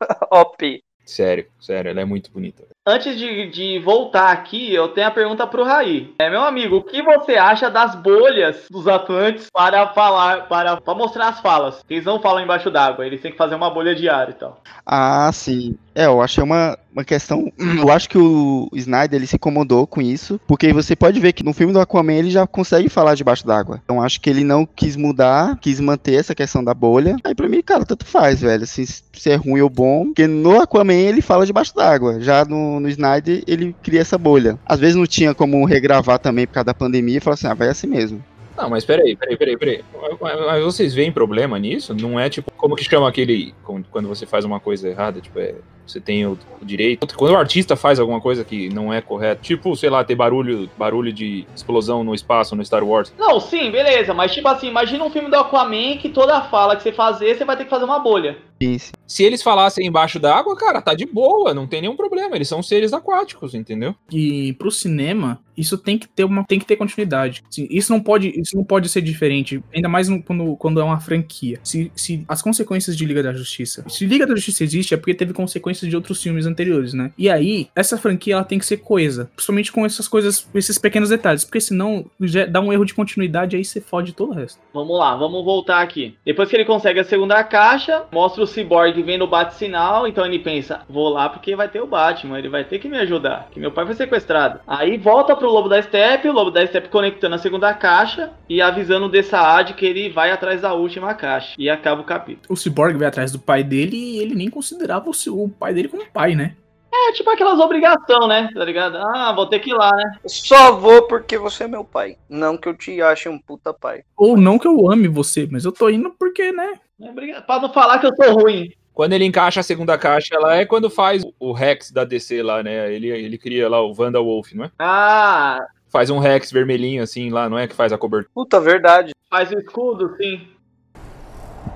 OP. 0.30 0.82
Sério, 1.04 1.46
sério, 1.60 1.90
ela 1.90 2.00
é 2.00 2.04
muito 2.04 2.30
bonita. 2.30 2.62
Antes 2.86 3.16
de, 3.16 3.48
de 3.48 3.78
voltar 3.78 4.30
aqui, 4.30 4.74
eu 4.74 4.88
tenho 4.88 5.06
a 5.06 5.10
pergunta 5.10 5.46
pro 5.46 5.64
Raí. 5.64 6.12
É, 6.18 6.28
meu 6.28 6.42
amigo, 6.42 6.76
o 6.76 6.82
que 6.82 7.02
você 7.02 7.32
acha 7.32 7.70
das 7.70 7.94
bolhas 7.94 8.66
dos 8.70 8.86
Atlantes 8.86 9.48
para 9.50 9.88
falar, 9.94 10.46
para, 10.48 10.76
para 10.76 10.94
mostrar 10.94 11.28
as 11.28 11.40
falas? 11.40 11.82
Eles 11.88 12.04
não 12.04 12.20
falam 12.20 12.42
embaixo 12.42 12.70
d'água, 12.70 13.06
eles 13.06 13.22
têm 13.22 13.32
que 13.32 13.38
fazer 13.38 13.54
uma 13.54 13.70
bolha 13.70 13.94
de 13.94 14.06
ar 14.06 14.28
e 14.28 14.34
tal. 14.34 14.60
Ah, 14.84 15.30
sim. 15.32 15.78
É, 15.94 16.06
eu 16.06 16.20
achei 16.20 16.42
uma, 16.42 16.76
uma 16.92 17.04
questão. 17.04 17.52
Eu 17.78 17.90
acho 17.90 18.08
que 18.08 18.18
o 18.18 18.68
Snyder 18.74 19.18
ele 19.18 19.26
se 19.26 19.36
incomodou 19.36 19.86
com 19.86 20.02
isso, 20.02 20.40
porque 20.46 20.72
você 20.72 20.96
pode 20.96 21.20
ver 21.20 21.32
que 21.32 21.44
no 21.44 21.52
filme 21.52 21.72
do 21.72 21.80
Aquaman 21.80 22.14
ele 22.14 22.30
já 22.30 22.46
consegue 22.46 22.88
falar 22.88 23.14
debaixo 23.14 23.46
d'água. 23.46 23.80
Então 23.84 24.02
acho 24.02 24.20
que 24.20 24.28
ele 24.28 24.42
não 24.42 24.66
quis 24.66 24.96
mudar, 24.96 25.56
quis 25.60 25.78
manter 25.78 26.14
essa 26.14 26.34
questão 26.34 26.64
da 26.64 26.74
bolha. 26.74 27.16
Aí 27.22 27.34
pra 27.34 27.48
mim, 27.48 27.62
cara, 27.62 27.84
tanto 27.84 28.04
faz, 28.04 28.40
velho. 28.40 28.64
Assim, 28.64 28.84
se 28.84 29.30
é 29.30 29.36
ruim 29.36 29.60
ou 29.60 29.70
bom. 29.70 30.06
Porque 30.06 30.26
no 30.26 30.60
Aquaman 30.60 30.94
ele 30.94 31.22
fala 31.22 31.46
debaixo 31.46 31.74
d'água. 31.74 32.20
Já 32.20 32.44
no, 32.44 32.73
no 32.80 32.88
Snyder 32.88 33.42
ele 33.46 33.74
cria 33.82 34.00
essa 34.00 34.18
bolha. 34.18 34.58
Às 34.66 34.80
vezes 34.80 34.96
não 34.96 35.06
tinha 35.06 35.34
como 35.34 35.64
regravar 35.64 36.18
também 36.18 36.46
por 36.46 36.54
causa 36.54 36.66
da 36.66 36.74
pandemia 36.74 37.18
e 37.18 37.20
falou 37.20 37.34
assim: 37.34 37.46
ah, 37.46 37.54
vai 37.54 37.68
assim 37.68 37.86
mesmo. 37.86 38.22
Não, 38.56 38.70
mas 38.70 38.84
peraí, 38.84 39.16
peraí, 39.16 39.36
peraí, 39.36 39.56
peraí. 39.56 39.84
Mas 40.20 40.64
vocês 40.64 40.94
veem 40.94 41.12
problema 41.12 41.58
nisso? 41.58 41.94
Não 41.94 42.18
é 42.18 42.28
tipo, 42.28 42.50
como 42.52 42.76
que 42.76 42.84
chama 42.84 43.08
aquele. 43.08 43.54
Quando 43.90 44.08
você 44.08 44.26
faz 44.26 44.44
uma 44.44 44.60
coisa 44.60 44.88
errada, 44.88 45.20
tipo, 45.20 45.38
é. 45.38 45.54
Você 45.86 46.00
tem 46.00 46.26
o, 46.26 46.38
o 46.60 46.64
direito. 46.64 47.06
Quando 47.14 47.32
o 47.32 47.36
artista 47.36 47.76
faz 47.76 48.00
alguma 48.00 48.20
coisa 48.20 48.42
que 48.42 48.70
não 48.70 48.92
é 48.92 49.02
correta, 49.02 49.42
tipo, 49.42 49.76
sei 49.76 49.90
lá, 49.90 50.02
ter 50.02 50.14
barulho, 50.14 50.68
barulho 50.78 51.12
de 51.12 51.46
explosão 51.54 52.02
no 52.02 52.14
espaço 52.14 52.56
no 52.56 52.64
Star 52.64 52.82
Wars. 52.82 53.12
Não, 53.18 53.38
sim, 53.38 53.70
beleza, 53.70 54.14
mas 54.14 54.32
tipo 54.32 54.48
assim, 54.48 54.68
imagina 54.68 55.04
um 55.04 55.10
filme 55.10 55.28
do 55.28 55.36
Aquaman 55.36 55.98
que 55.98 56.08
toda 56.08 56.40
fala 56.42 56.74
que 56.74 56.82
você 56.82 56.90
fazer, 56.90 57.36
você 57.36 57.44
vai 57.44 57.56
ter 57.56 57.64
que 57.64 57.70
fazer 57.70 57.84
uma 57.84 57.98
bolha. 57.98 58.38
Sim. 58.62 58.78
Se 59.06 59.22
eles 59.22 59.42
falassem 59.42 59.86
embaixo 59.86 60.18
d'água, 60.18 60.56
cara, 60.56 60.80
tá 60.80 60.94
de 60.94 61.04
boa, 61.04 61.52
não 61.52 61.66
tem 61.66 61.82
nenhum 61.82 61.96
problema. 61.96 62.34
Eles 62.34 62.48
são 62.48 62.62
seres 62.62 62.94
aquáticos, 62.94 63.54
entendeu? 63.54 63.94
E 64.10 64.54
pro 64.54 64.70
cinema, 64.70 65.38
isso 65.56 65.76
tem 65.78 65.98
que 65.98 66.08
ter 66.08 66.24
uma 66.24 66.44
tem 66.44 66.58
que 66.58 66.66
ter 66.66 66.76
continuidade. 66.76 67.42
Assim, 67.48 67.66
isso 67.70 67.92
não 67.92 68.00
pode 68.00 68.28
isso 68.40 68.56
não 68.56 68.64
pode 68.64 68.88
ser 68.88 69.00
diferente, 69.02 69.62
ainda 69.74 69.88
mais 69.88 70.08
no- 70.08 70.22
quando, 70.22 70.56
quando 70.56 70.80
é 70.80 70.84
uma 70.84 71.00
franquia. 71.00 71.58
Se, 71.62 71.90
se 71.94 72.24
as 72.28 72.42
consequências 72.42 72.96
de 72.96 73.04
Liga 73.04 73.22
da 73.22 73.32
Justiça, 73.32 73.84
se 73.88 74.06
Liga 74.06 74.26
da 74.26 74.34
Justiça 74.34 74.64
existe 74.64 74.94
é 74.94 74.96
porque 74.96 75.14
teve 75.14 75.32
consequências 75.32 75.88
de 75.88 75.96
outros 75.96 76.22
filmes 76.22 76.46
anteriores, 76.46 76.92
né? 76.94 77.12
E 77.16 77.28
aí 77.30 77.68
essa 77.74 77.96
franquia 77.98 78.34
ela 78.34 78.44
tem 78.44 78.58
que 78.58 78.66
ser 78.66 78.78
coesa, 78.78 79.30
principalmente 79.34 79.72
com 79.72 79.84
essas 79.86 80.08
coisas, 80.08 80.48
esses 80.54 80.78
pequenos 80.78 81.08
detalhes, 81.10 81.44
porque 81.44 81.60
senão 81.60 82.04
dá 82.50 82.60
um 82.60 82.72
erro 82.72 82.84
de 82.84 82.94
continuidade 82.94 83.56
aí 83.56 83.64
você 83.64 83.80
fode 83.80 84.12
todo 84.12 84.30
o 84.30 84.34
resto. 84.34 84.58
Vamos 84.72 84.98
lá, 84.98 85.14
vamos 85.16 85.44
voltar 85.44 85.80
aqui. 85.82 86.14
Depois 86.24 86.48
que 86.48 86.56
ele 86.56 86.64
consegue 86.64 87.00
a 87.00 87.04
segunda 87.04 87.42
caixa, 87.44 88.04
mostra 88.12 88.42
o 88.42 88.46
Cyborg 88.46 89.02
vendo 89.02 89.24
o 89.24 89.28
bate-sinal, 89.28 90.06
então 90.06 90.24
ele 90.24 90.38
pensa, 90.38 90.80
vou 90.88 91.08
lá 91.08 91.28
porque 91.28 91.54
vai 91.56 91.68
ter 91.68 91.80
o 91.80 91.86
Batman, 91.86 92.38
ele 92.38 92.48
vai 92.48 92.64
ter 92.64 92.78
que 92.78 92.88
me 92.88 92.98
ajudar, 92.98 93.48
que 93.50 93.60
meu 93.60 93.70
pai 93.72 93.84
foi 93.86 93.94
sequestrado. 93.94 94.60
Aí 94.66 94.96
volta 94.98 95.36
pro 95.36 95.43
Lobo 95.50 95.68
da 95.68 95.80
Steppe, 95.82 96.28
o 96.28 96.32
Lobo 96.32 96.50
da 96.50 96.66
Steppe 96.66 96.88
conectando 96.88 97.34
a 97.34 97.38
segunda 97.38 97.72
caixa 97.74 98.32
e 98.48 98.60
avisando 98.62 99.06
o 99.06 99.08
Dessaad 99.08 99.74
que 99.74 99.84
ele 99.86 100.10
vai 100.10 100.30
atrás 100.30 100.60
da 100.62 100.72
última 100.74 101.14
caixa. 101.14 101.54
E 101.58 101.68
acaba 101.70 102.00
o 102.00 102.04
capítulo. 102.04 102.46
O 102.48 102.56
Cyborg 102.56 102.96
vai 102.96 103.08
atrás 103.08 103.30
do 103.32 103.38
pai 103.38 103.62
dele 103.62 103.96
e 103.96 104.18
ele 104.18 104.34
nem 104.34 104.48
considerava 104.50 105.08
o, 105.08 105.14
seu- 105.14 105.40
o 105.40 105.48
pai 105.48 105.72
dele 105.74 105.88
como 105.88 106.04
pai, 106.12 106.34
né? 106.34 106.54
É 106.96 107.12
tipo 107.12 107.28
aquelas 107.28 107.58
obrigações, 107.58 108.28
né? 108.28 108.48
Tá 108.54 108.64
ligado? 108.64 108.96
Ah, 108.98 109.32
vou 109.34 109.46
ter 109.46 109.58
que 109.58 109.70
ir 109.70 109.74
lá, 109.74 109.90
né? 109.90 110.12
Só 110.26 110.76
vou 110.76 111.08
porque 111.08 111.36
você 111.36 111.64
é 111.64 111.68
meu 111.68 111.84
pai. 111.84 112.16
Não 112.30 112.56
que 112.56 112.68
eu 112.68 112.74
te 112.76 113.02
ache 113.02 113.28
um 113.28 113.38
puta 113.38 113.74
pai. 113.74 114.02
Ou 114.16 114.36
não 114.36 114.58
que 114.58 114.66
eu 114.68 114.90
ame 114.90 115.08
você, 115.08 115.46
mas 115.50 115.64
eu 115.64 115.72
tô 115.72 115.90
indo 115.90 116.10
porque, 116.18 116.52
né? 116.52 116.74
É 117.02 117.40
Pra 117.40 117.58
não 117.60 117.72
falar 117.72 117.98
que 117.98 118.06
eu 118.06 118.14
sou 118.14 118.40
ruim. 118.40 118.70
Quando 118.94 119.12
ele 119.12 119.24
encaixa 119.24 119.58
a 119.58 119.64
segunda 119.64 119.98
caixa, 119.98 120.36
ela 120.36 120.54
é 120.56 120.64
quando 120.64 120.88
faz 120.88 121.24
o 121.40 121.52
Rex 121.52 121.90
da 121.90 122.04
DC 122.04 122.42
lá, 122.42 122.62
né? 122.62 122.94
Ele, 122.94 123.08
ele 123.08 123.36
cria 123.36 123.68
lá 123.68 123.82
o 123.82 123.92
Wanda 123.98 124.20
Wolf, 124.20 124.52
não 124.52 124.64
é? 124.66 124.70
Ah, 124.78 125.58
Faz 125.94 126.10
um 126.10 126.18
Rex 126.18 126.50
vermelhinho 126.50 127.02
assim 127.02 127.30
lá, 127.30 127.48
não 127.48 127.58
é? 127.58 127.68
Que 127.68 127.74
faz 127.74 127.92
a 127.92 127.98
cobertura. 127.98 128.30
Puta, 128.34 128.60
verdade. 128.60 129.12
faz 129.28 129.50
o 129.50 129.58
escudo, 129.58 130.14
sim. 130.16 130.48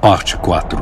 Parte 0.00 0.36
4 0.38 0.78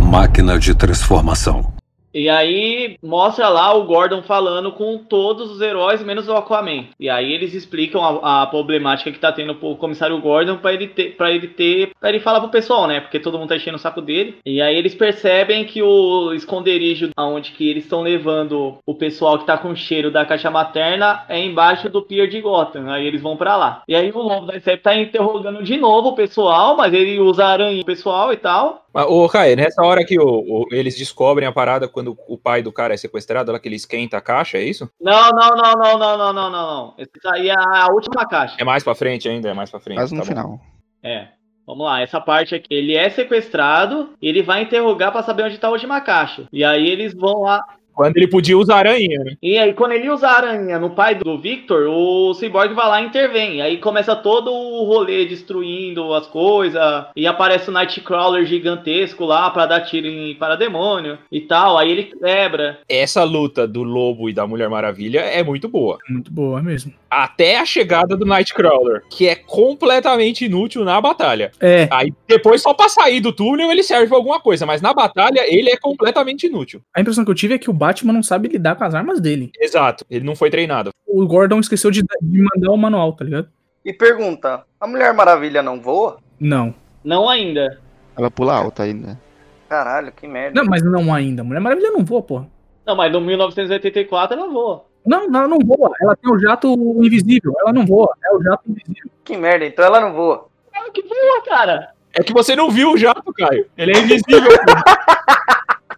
Máquina 0.00 0.58
de 0.58 0.74
transformação. 0.76 1.73
E 2.14 2.28
aí 2.28 2.96
mostra 3.02 3.48
lá 3.48 3.74
o 3.74 3.84
Gordon 3.84 4.22
falando 4.22 4.70
com 4.72 4.98
todos 4.98 5.50
os 5.50 5.60
heróis, 5.60 6.02
menos 6.02 6.28
o 6.28 6.34
Aquaman. 6.34 6.84
E 6.98 7.10
aí 7.10 7.32
eles 7.32 7.52
explicam 7.54 8.02
a, 8.22 8.42
a 8.42 8.46
problemática 8.46 9.10
que 9.10 9.18
tá 9.18 9.32
tendo 9.32 9.58
o 9.60 9.76
comissário 9.76 10.20
Gordon 10.20 10.58
pra 10.58 10.72
ele 10.72 10.86
ter, 10.86 11.16
para 11.16 11.32
ele 11.32 11.48
ter, 11.48 11.90
para 11.98 12.10
ele 12.10 12.20
falar 12.20 12.40
pro 12.40 12.50
pessoal, 12.50 12.86
né? 12.86 13.00
Porque 13.00 13.18
todo 13.18 13.38
mundo 13.38 13.48
tá 13.48 13.56
enchendo 13.56 13.76
o 13.76 13.80
saco 13.80 14.00
dele. 14.00 14.36
E 14.46 14.62
aí 14.62 14.76
eles 14.76 14.94
percebem 14.94 15.64
que 15.64 15.82
o 15.82 16.32
esconderijo 16.32 17.10
aonde 17.16 17.50
que 17.52 17.68
eles 17.68 17.84
estão 17.84 18.02
levando 18.02 18.78
o 18.86 18.94
pessoal 18.94 19.38
que 19.38 19.46
tá 19.46 19.58
com 19.58 19.74
cheiro 19.74 20.10
da 20.10 20.24
caixa 20.24 20.50
materna 20.50 21.24
é 21.28 21.42
embaixo 21.42 21.88
do 21.88 22.02
pier 22.02 22.28
de 22.28 22.40
Gotham. 22.40 22.90
Aí 22.90 23.06
eles 23.06 23.20
vão 23.20 23.36
pra 23.36 23.56
lá. 23.56 23.82
E 23.88 23.94
aí 23.94 24.12
o 24.12 24.18
Lobo 24.18 24.46
da 24.46 24.60
Steppe 24.60 24.82
tá 24.82 24.94
interrogando 24.94 25.62
de 25.62 25.76
novo 25.76 26.10
o 26.10 26.14
pessoal, 26.14 26.76
mas 26.76 26.94
ele 26.94 27.18
usa 27.18 27.44
aranha 27.44 27.84
pessoal 27.84 28.32
e 28.32 28.36
tal. 28.36 28.83
Mas, 28.94 29.06
ô, 29.08 29.28
Caio, 29.28 29.56
nessa 29.56 29.82
hora 29.82 30.04
que 30.04 30.16
o, 30.18 30.24
o, 30.24 30.66
eles 30.70 30.96
descobrem 30.96 31.48
a 31.48 31.52
parada 31.52 31.88
quando 31.88 32.16
o 32.28 32.38
pai 32.38 32.62
do 32.62 32.70
cara 32.70 32.94
é 32.94 32.96
sequestrado, 32.96 33.50
lá 33.50 33.58
que 33.58 33.66
ele 33.66 33.74
esquenta 33.74 34.16
a 34.16 34.20
caixa, 34.20 34.56
é 34.56 34.62
isso? 34.62 34.88
Não, 35.00 35.30
não, 35.30 35.48
não, 35.50 35.72
não, 35.72 35.98
não, 35.98 36.16
não, 36.18 36.32
não, 36.32 36.50
não, 36.50 36.94
Esse 36.96 37.10
aí 37.26 37.48
é 37.48 37.54
a 37.54 37.88
última 37.90 38.24
caixa. 38.24 38.54
É 38.56 38.62
mais 38.62 38.84
pra 38.84 38.94
frente 38.94 39.28
ainda, 39.28 39.48
é 39.50 39.54
mais 39.54 39.68
pra 39.68 39.80
frente. 39.80 39.98
Mas 39.98 40.12
no 40.12 40.20
tá 40.20 40.26
final. 40.26 40.48
Bom. 40.48 40.60
É. 41.02 41.28
Vamos 41.66 41.86
lá, 41.86 42.02
essa 42.02 42.20
parte 42.20 42.54
aqui. 42.54 42.66
Ele 42.70 42.94
é 42.94 43.08
sequestrado, 43.08 44.10
ele 44.20 44.42
vai 44.42 44.62
interrogar 44.62 45.10
para 45.10 45.22
saber 45.22 45.44
onde 45.44 45.58
tá 45.58 45.68
a 45.68 45.70
última 45.72 46.00
caixa. 46.00 46.46
E 46.52 46.62
aí 46.62 46.86
eles 46.88 47.14
vão 47.14 47.40
lá. 47.40 47.64
Quando 47.94 48.16
ele 48.16 48.26
podia 48.28 48.58
usar 48.58 48.76
aranha, 48.76 49.22
né? 49.24 49.32
E 49.42 49.56
aí, 49.58 49.72
quando 49.72 49.92
ele 49.92 50.10
usa 50.10 50.26
a 50.28 50.36
aranha 50.36 50.78
no 50.78 50.90
pai 50.90 51.14
do 51.14 51.38
Victor, 51.38 51.86
o 51.88 52.34
Cyborg 52.34 52.74
vai 52.74 52.88
lá 52.88 53.02
e 53.02 53.06
intervém. 53.06 53.62
Aí 53.62 53.78
começa 53.78 54.16
todo 54.16 54.52
o 54.52 54.84
rolê 54.84 55.24
destruindo 55.26 56.12
as 56.12 56.26
coisas. 56.26 56.82
E 57.14 57.26
aparece 57.26 57.70
o 57.70 57.72
Nightcrawler 57.72 58.44
gigantesco 58.46 59.24
lá 59.24 59.48
pra 59.50 59.66
dar 59.66 59.80
tiro 59.82 60.06
em 60.06 60.34
parademônio 60.34 61.18
e 61.30 61.40
tal. 61.40 61.78
Aí 61.78 61.90
ele 61.90 62.04
quebra. 62.04 62.78
Essa 62.88 63.22
luta 63.22 63.66
do 63.66 63.82
Lobo 63.82 64.28
e 64.28 64.32
da 64.32 64.46
Mulher 64.46 64.68
Maravilha 64.68 65.20
é 65.20 65.42
muito 65.42 65.68
boa. 65.68 65.98
Muito 66.08 66.32
boa 66.32 66.60
mesmo. 66.62 66.92
Até 67.10 67.58
a 67.58 67.64
chegada 67.64 68.16
do 68.16 68.26
Nightcrawler, 68.26 69.04
que 69.08 69.28
é 69.28 69.36
completamente 69.36 70.46
inútil 70.46 70.84
na 70.84 71.00
batalha. 71.00 71.52
É, 71.60 71.86
Aí 71.90 72.12
depois, 72.26 72.60
só 72.60 72.74
pra 72.74 72.88
sair 72.88 73.20
do 73.20 73.32
túnel, 73.32 73.70
ele 73.70 73.84
serve 73.84 74.08
pra 74.08 74.16
alguma 74.16 74.40
coisa, 74.40 74.66
mas 74.66 74.82
na 74.82 74.92
batalha 74.92 75.44
ele 75.46 75.70
é 75.70 75.76
completamente 75.76 76.46
inútil. 76.46 76.80
a 76.92 77.00
impressão 77.00 77.24
que 77.24 77.30
eu 77.30 77.34
tive 77.34 77.54
é 77.54 77.58
que 77.58 77.70
o 77.70 77.72
Batman 77.84 78.14
não 78.14 78.22
sabe 78.22 78.48
lidar 78.48 78.76
com 78.76 78.84
as 78.84 78.94
armas 78.94 79.20
dele. 79.20 79.52
Exato, 79.60 80.06
ele 80.10 80.24
não 80.24 80.34
foi 80.34 80.48
treinado. 80.48 80.90
O 81.06 81.26
Gordon 81.26 81.60
esqueceu 81.60 81.90
de, 81.90 82.02
de 82.22 82.42
mandar 82.42 82.70
o 82.70 82.76
manual, 82.78 83.12
tá 83.12 83.24
ligado? 83.24 83.48
E 83.84 83.92
pergunta: 83.92 84.64
a 84.80 84.86
Mulher 84.86 85.12
Maravilha 85.12 85.62
não 85.62 85.78
voa? 85.78 86.16
Não. 86.40 86.74
Não 87.04 87.28
ainda. 87.28 87.78
Ela 88.16 88.30
pula 88.30 88.54
alta 88.54 88.84
ainda. 88.84 89.20
Caralho, 89.68 90.10
que 90.12 90.26
merda. 90.26 90.58
Não, 90.58 90.68
mas 90.68 90.82
não 90.82 91.12
ainda. 91.12 91.44
Mulher 91.44 91.60
Maravilha 91.60 91.90
não 91.90 92.02
voa, 92.02 92.22
porra. 92.22 92.48
Não, 92.86 92.96
mas 92.96 93.12
no 93.12 93.20
1984 93.20 94.38
ela 94.38 94.48
voa. 94.48 94.86
Não, 95.04 95.24
ela 95.24 95.46
não 95.46 95.58
voa. 95.58 95.92
Ela 96.00 96.16
tem 96.16 96.32
o 96.32 96.38
jato 96.38 96.72
invisível. 97.04 97.54
Ela 97.60 97.72
não 97.72 97.84
voa. 97.84 98.16
É 98.24 98.34
o 98.34 98.42
jato 98.42 98.62
invisível. 98.66 99.10
Que 99.22 99.36
merda, 99.36 99.66
então 99.66 99.84
ela 99.84 100.00
não 100.00 100.14
voa. 100.14 100.46
Ela 100.74 100.90
que 100.90 101.02
voa, 101.02 101.42
cara. 101.44 101.90
É 102.14 102.22
que 102.22 102.32
você 102.32 102.56
não 102.56 102.70
viu 102.70 102.92
o 102.92 102.96
jato, 102.96 103.30
Caio. 103.34 103.66
Ele 103.76 103.92
é 103.92 104.00
invisível. 104.00 104.50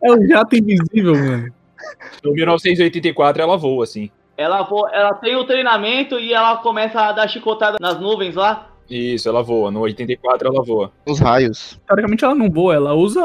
É 0.03 0.12
o 0.12 0.28
jato 0.28 0.55
invisível, 0.57 1.14
mano. 1.14 1.53
No 2.22 2.32
1984 2.32 3.43
ela 3.43 3.57
voa, 3.57 3.84
assim. 3.84 4.11
Ela, 4.37 4.62
voa, 4.62 4.91
ela 4.93 5.14
tem 5.14 5.34
o 5.37 5.45
treinamento 5.45 6.18
e 6.18 6.34
ela 6.34 6.57
começa 6.59 7.01
a 7.01 7.12
dar 7.12 7.28
chicotada 7.28 7.78
nas 7.80 7.99
nuvens 7.99 8.34
lá. 8.34 8.68
Isso, 8.89 9.28
ela 9.28 9.43
voa. 9.43 9.70
No 9.70 9.80
84 9.80 10.49
ela 10.49 10.62
voa. 10.62 10.91
Os 11.07 11.18
raios. 11.20 11.78
Teoricamente 11.87 12.24
ela 12.24 12.34
não 12.34 12.51
voa. 12.51 12.74
Ela 12.74 12.95
usa 12.95 13.22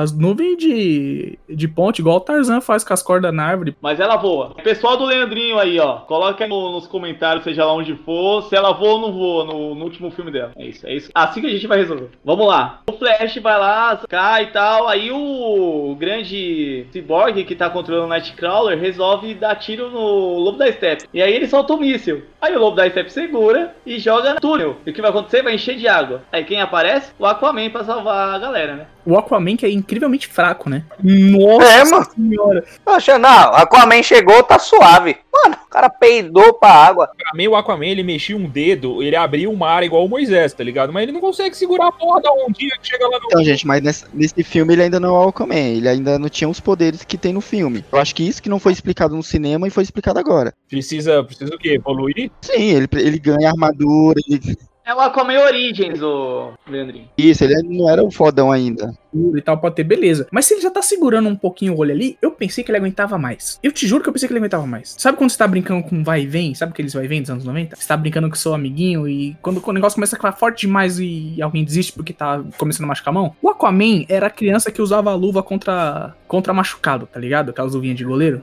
as 0.00 0.12
nuvens 0.16 0.56
de, 0.58 1.38
de 1.48 1.68
ponte, 1.68 2.00
igual 2.00 2.16
o 2.16 2.20
Tarzan 2.20 2.60
faz 2.60 2.84
com 2.84 2.92
as 2.92 3.02
cordas 3.02 3.32
na 3.32 3.44
árvore. 3.44 3.76
Mas 3.80 4.00
ela 4.00 4.16
voa. 4.16 4.54
Pessoal 4.62 4.96
do 4.96 5.04
Leandrinho 5.04 5.58
aí, 5.58 5.78
ó. 5.78 5.98
Coloca 6.00 6.44
aí 6.44 6.48
no- 6.50 6.72
nos 6.72 6.86
comentários, 6.86 7.44
seja 7.44 7.64
lá 7.64 7.72
onde 7.72 7.94
for, 7.96 8.42
se 8.42 8.54
ela 8.56 8.72
voa 8.72 8.92
ou 8.94 9.00
não 9.00 9.12
voa 9.12 9.44
no, 9.44 9.74
no 9.74 9.84
último 9.84 10.10
filme 10.10 10.30
dela. 10.30 10.52
É 10.56 10.66
isso, 10.66 10.86
é 10.86 10.94
isso. 10.94 11.10
Assim 11.14 11.40
que 11.40 11.46
a 11.46 11.50
gente 11.50 11.66
vai 11.66 11.78
resolver. 11.78 12.10
Vamos 12.24 12.46
lá. 12.46 12.80
O 12.88 12.92
Flash 12.92 13.36
vai 13.38 13.58
lá, 13.58 14.00
cai 14.08 14.44
e 14.44 14.46
tal. 14.48 14.88
Aí 14.88 15.10
o 15.10 15.96
grande 15.98 16.86
Cyborg 16.92 17.44
que 17.44 17.54
tá 17.54 17.68
controlando 17.70 18.06
o 18.06 18.10
Nightcrawler 18.10 18.78
resolve 18.78 19.34
dar 19.34 19.54
tiro 19.56 19.90
no 19.90 20.38
Lobo 20.38 20.58
da 20.58 20.70
Steppe. 20.70 21.04
E 21.12 21.22
aí 21.22 21.32
ele 21.34 21.46
solta 21.46 21.74
o 21.74 21.78
míssil. 21.80 22.22
Aí 22.40 22.54
o 22.54 22.58
Lobo 22.60 22.76
da 22.76 22.88
Steppe 22.88 23.12
segura 23.12 23.74
e 23.86 23.98
joga 23.98 24.34
no 24.34 24.40
túnel. 24.40 24.76
E 24.86 24.90
o 24.90 24.92
que 24.94 25.00
vai 25.00 25.10
acontecer? 25.10 25.42
Vai 25.42 25.54
encher 25.54 25.76
de 25.76 25.86
água. 25.88 26.22
Aí 26.32 26.44
quem 26.44 26.60
aparece? 26.60 27.12
O 27.18 27.26
Aquaman 27.26 27.70
pra 27.70 27.84
salvar 27.84 28.34
a 28.34 28.38
galera, 28.38 28.74
né? 28.76 28.86
O 29.04 29.16
Aquaman 29.18 29.56
que 29.56 29.66
é 29.66 29.70
incrivelmente 29.70 30.28
fraco, 30.28 30.70
né? 30.70 30.84
Nossa 31.02 31.64
É, 31.68 31.84
mano. 31.84 32.06
senhora. 32.14 32.64
Poxa, 32.84 33.18
não, 33.18 33.28
Aquaman 33.54 34.02
chegou, 34.02 34.42
tá 34.44 34.58
suave. 34.58 35.16
Mano, 35.32 35.56
o 35.66 35.68
cara 35.68 35.88
peidou 35.90 36.54
pra 36.54 36.68
água. 36.70 37.08
Pra 37.16 37.30
mim, 37.34 37.48
o 37.48 37.56
Aquaman, 37.56 37.86
ele 37.86 38.02
mexia 38.04 38.36
um 38.36 38.48
dedo, 38.48 39.02
ele 39.02 39.16
abria 39.16 39.48
o 39.50 39.56
mar 39.56 39.82
igual 39.82 40.04
o 40.04 40.08
Moisés, 40.08 40.52
tá 40.52 40.62
ligado? 40.62 40.92
Mas 40.92 41.02
ele 41.04 41.12
não 41.12 41.20
consegue 41.20 41.56
segurar 41.56 41.88
a 41.88 41.92
porra 41.92 42.20
da 42.20 42.30
ondinha 42.32 42.76
que 42.80 42.86
chega 42.88 43.08
lá 43.08 43.18
no... 43.18 43.26
Então, 43.26 43.42
gente, 43.44 43.66
mas 43.66 43.80
nesse, 43.82 44.04
nesse 44.14 44.42
filme 44.44 44.74
ele 44.74 44.82
ainda 44.84 45.00
não 45.00 45.16
é 45.16 45.26
o 45.26 45.28
Aquaman. 45.28 45.54
Ele 45.56 45.88
ainda 45.88 46.18
não 46.18 46.28
tinha 46.28 46.48
os 46.48 46.60
poderes 46.60 47.02
que 47.04 47.16
tem 47.18 47.32
no 47.32 47.40
filme. 47.40 47.84
Eu 47.90 47.98
acho 47.98 48.14
que 48.14 48.22
isso 48.26 48.42
que 48.42 48.48
não 48.48 48.60
foi 48.60 48.72
explicado 48.72 49.16
no 49.16 49.22
cinema 49.22 49.66
e 49.66 49.70
foi 49.70 49.82
explicado 49.82 50.18
agora. 50.18 50.52
Precisa, 50.68 51.24
precisa 51.24 51.54
o 51.54 51.58
quê? 51.58 51.74
Evoluir? 51.74 52.30
Sim, 52.42 52.70
ele, 52.70 52.88
ele 52.94 53.18
ganha 53.18 53.48
armadura, 53.50 54.20
ele- 54.28 54.56
É 54.84 54.92
o 54.92 55.00
Aquaman 55.00 55.38
Origins, 55.40 56.02
o 56.02 56.52
Leandrinho. 56.66 57.08
isso, 57.16 57.44
ele 57.44 57.62
não 57.62 57.88
era 57.88 58.02
o 58.02 58.10
fodão 58.10 58.50
ainda. 58.50 58.92
e 59.14 59.40
tal, 59.40 59.58
pode 59.58 59.76
ter, 59.76 59.84
beleza. 59.84 60.26
Mas 60.30 60.46
se 60.46 60.54
ele 60.54 60.60
já 60.60 60.70
tá 60.70 60.82
segurando 60.82 61.28
um 61.28 61.36
pouquinho 61.36 61.74
o 61.74 61.78
olho 61.78 61.92
ali, 61.92 62.18
eu 62.20 62.32
pensei 62.32 62.64
que 62.64 62.70
ele 62.70 62.78
aguentava 62.78 63.16
mais. 63.16 63.60
Eu 63.62 63.70
te 63.70 63.86
juro 63.86 64.02
que 64.02 64.08
eu 64.08 64.12
pensei 64.12 64.26
que 64.26 64.32
ele 64.32 64.40
aguentava 64.40 64.66
mais. 64.66 64.96
Sabe 64.98 65.16
quando 65.16 65.30
você 65.30 65.38
tá 65.38 65.46
brincando 65.46 65.84
com 65.84 66.02
vai 66.02 66.22
e 66.22 66.26
vem? 66.26 66.54
Sabe 66.54 66.72
aqueles 66.72 66.92
vai 66.92 67.04
e 67.04 67.08
vem 67.08 67.20
dos 67.20 67.30
anos 67.30 67.44
90? 67.44 67.76
Você 67.76 67.86
tá 67.86 67.96
brincando 67.96 68.28
com 68.28 68.34
seu 68.34 68.54
amiguinho 68.54 69.08
e 69.08 69.36
quando 69.40 69.62
o 69.64 69.72
negócio 69.72 69.94
começa 69.94 70.16
a 70.16 70.18
ficar 70.18 70.32
forte 70.32 70.62
demais 70.62 70.98
e 70.98 71.36
alguém 71.40 71.64
desiste 71.64 71.92
porque 71.92 72.12
tá 72.12 72.42
começando 72.58 72.84
a 72.84 72.88
machucar 72.88 73.12
a 73.12 73.14
mão? 73.14 73.36
O 73.40 73.48
Aquaman 73.48 74.04
era 74.08 74.26
a 74.26 74.30
criança 74.30 74.72
que 74.72 74.82
usava 74.82 75.12
a 75.12 75.14
luva 75.14 75.42
contra, 75.42 76.14
contra 76.26 76.52
machucado, 76.52 77.06
tá 77.06 77.20
ligado? 77.20 77.50
Aquelas 77.50 77.74
luvinhas 77.74 77.96
de 77.96 78.04
goleiro. 78.04 78.42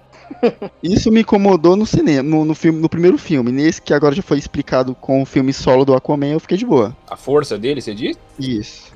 Isso 0.81 1.11
me 1.11 1.21
incomodou 1.21 1.75
no 1.75 1.85
cinema, 1.85 2.27
no, 2.27 2.45
no 2.45 2.55
filme, 2.55 2.79
no 2.79 2.89
primeiro 2.89 3.17
filme. 3.17 3.51
Nesse 3.51 3.81
que 3.81 3.93
agora 3.93 4.15
já 4.15 4.21
foi 4.21 4.37
explicado 4.37 4.95
com 4.95 5.21
o 5.21 5.25
filme 5.25 5.53
solo 5.53 5.85
do 5.85 5.93
Aquaman, 5.93 6.27
eu 6.27 6.39
fiquei 6.39 6.57
de 6.57 6.65
boa. 6.65 6.95
A 7.07 7.15
força 7.15 7.57
dele, 7.57 7.81
você 7.81 7.93
diz? 7.93 8.17
Isso. 8.39 8.88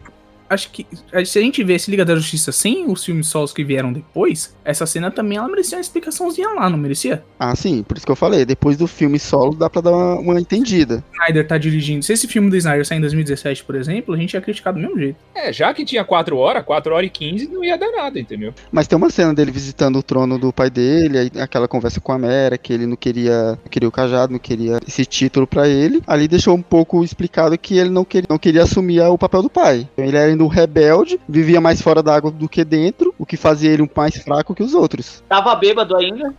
Acho 0.54 0.70
que 0.70 0.86
se 1.26 1.40
a 1.40 1.42
gente 1.42 1.64
vê 1.64 1.74
esse 1.74 1.90
Liga 1.90 2.06
da 2.06 2.16
Justiça 2.16 2.52
sem 2.52 2.86
os 2.90 3.04
filmes 3.04 3.28
solos 3.28 3.52
que 3.52 3.64
vieram 3.64 3.92
depois, 3.92 4.56
essa 4.64 4.86
cena 4.86 5.10
também 5.10 5.38
ela 5.38 5.48
merecia 5.48 5.78
uma 5.78 5.82
explicaçãozinha 5.82 6.50
lá, 6.50 6.70
não 6.70 6.78
merecia? 6.78 7.24
Ah, 7.40 7.56
sim, 7.56 7.84
por 7.84 7.98
isso 7.98 8.06
que 8.06 8.12
eu 8.12 8.16
falei. 8.16 8.46
Depois 8.46 8.78
do 8.78 8.88
filme 8.88 9.20
solo 9.20 9.56
dá 9.56 9.70
pra 9.70 9.82
dar 9.82 9.92
uma, 9.92 10.20
uma 10.20 10.42
entendida. 10.42 11.04
Snyder 11.14 11.48
tá 11.48 11.58
dirigindo. 11.58 12.04
Se 12.04 12.14
esse 12.14 12.28
filme 12.28 12.50
do 12.50 12.56
Snyder 12.56 12.86
sair 12.86 12.98
em 12.98 13.02
2017, 13.02 13.64
por 13.64 13.76
exemplo, 13.76 14.14
a 14.14 14.18
gente 14.18 14.34
ia 14.34 14.42
criticar 14.42 14.74
do 14.74 14.80
mesmo 14.80 14.98
jeito. 14.98 15.18
É, 15.34 15.52
já 15.52 15.74
que 15.74 15.84
tinha 15.84 16.04
4 16.04 16.38
horas, 16.38 16.64
4 16.64 16.94
horas 16.94 17.08
e 17.08 17.10
15, 17.10 17.48
não 17.48 17.64
ia 17.64 17.78
dar 17.78 17.92
nada, 17.92 18.20
entendeu? 18.20 18.54
Mas 18.72 18.88
tem 18.88 18.98
uma 18.98 19.10
cena 19.10 19.34
dele 19.34 19.52
visitando 19.52 19.98
o 19.98 20.04
trono 20.04 20.38
do 20.38 20.54
pai 20.54 20.70
dele, 20.70 21.18
aí 21.18 21.32
aquela 21.40 21.68
conversa 21.68 22.00
com 22.00 22.12
a 22.12 22.20
Mera, 22.20 22.58
que 22.58 22.74
ele 22.74 22.86
não 22.86 22.96
queria, 22.96 23.52
não 23.52 23.70
queria 23.70 23.90
o 23.90 23.92
cajado, 23.92 24.32
não 24.32 24.40
queria 24.40 24.80
esse 24.88 25.06
título 25.06 25.48
pra 25.48 25.68
ele. 25.68 26.02
Ali 26.06 26.28
deixou 26.28 26.56
um 26.56 26.62
pouco 26.62 27.04
explicado 27.04 27.58
que 27.58 27.78
ele 27.78 27.90
não 27.90 28.06
queria, 28.06 28.28
não 28.30 28.38
queria 28.38 28.64
assumir 28.64 29.02
o 29.02 29.18
papel 29.18 29.42
do 29.42 29.50
pai. 29.50 29.88
Então 29.94 30.06
ele 30.06 30.18
era 30.18 30.32
ainda 30.32 30.43
um 30.44 30.48
rebelde, 30.48 31.20
vivia 31.28 31.62
mais 31.62 31.82
fora 31.82 32.04
da 32.04 32.16
água 32.16 32.32
do 32.32 32.50
que 32.50 32.64
dentro, 32.64 33.14
o 33.18 33.26
que 33.26 33.38
fazia 33.38 33.72
ele 33.72 33.82
um 33.82 33.90
mais 33.96 34.18
fraco 34.18 34.54
que 34.54 34.64
os 34.64 34.74
outros. 34.74 35.24
Tava 35.28 35.56
bêbado 35.56 35.96
ainda. 35.96 36.34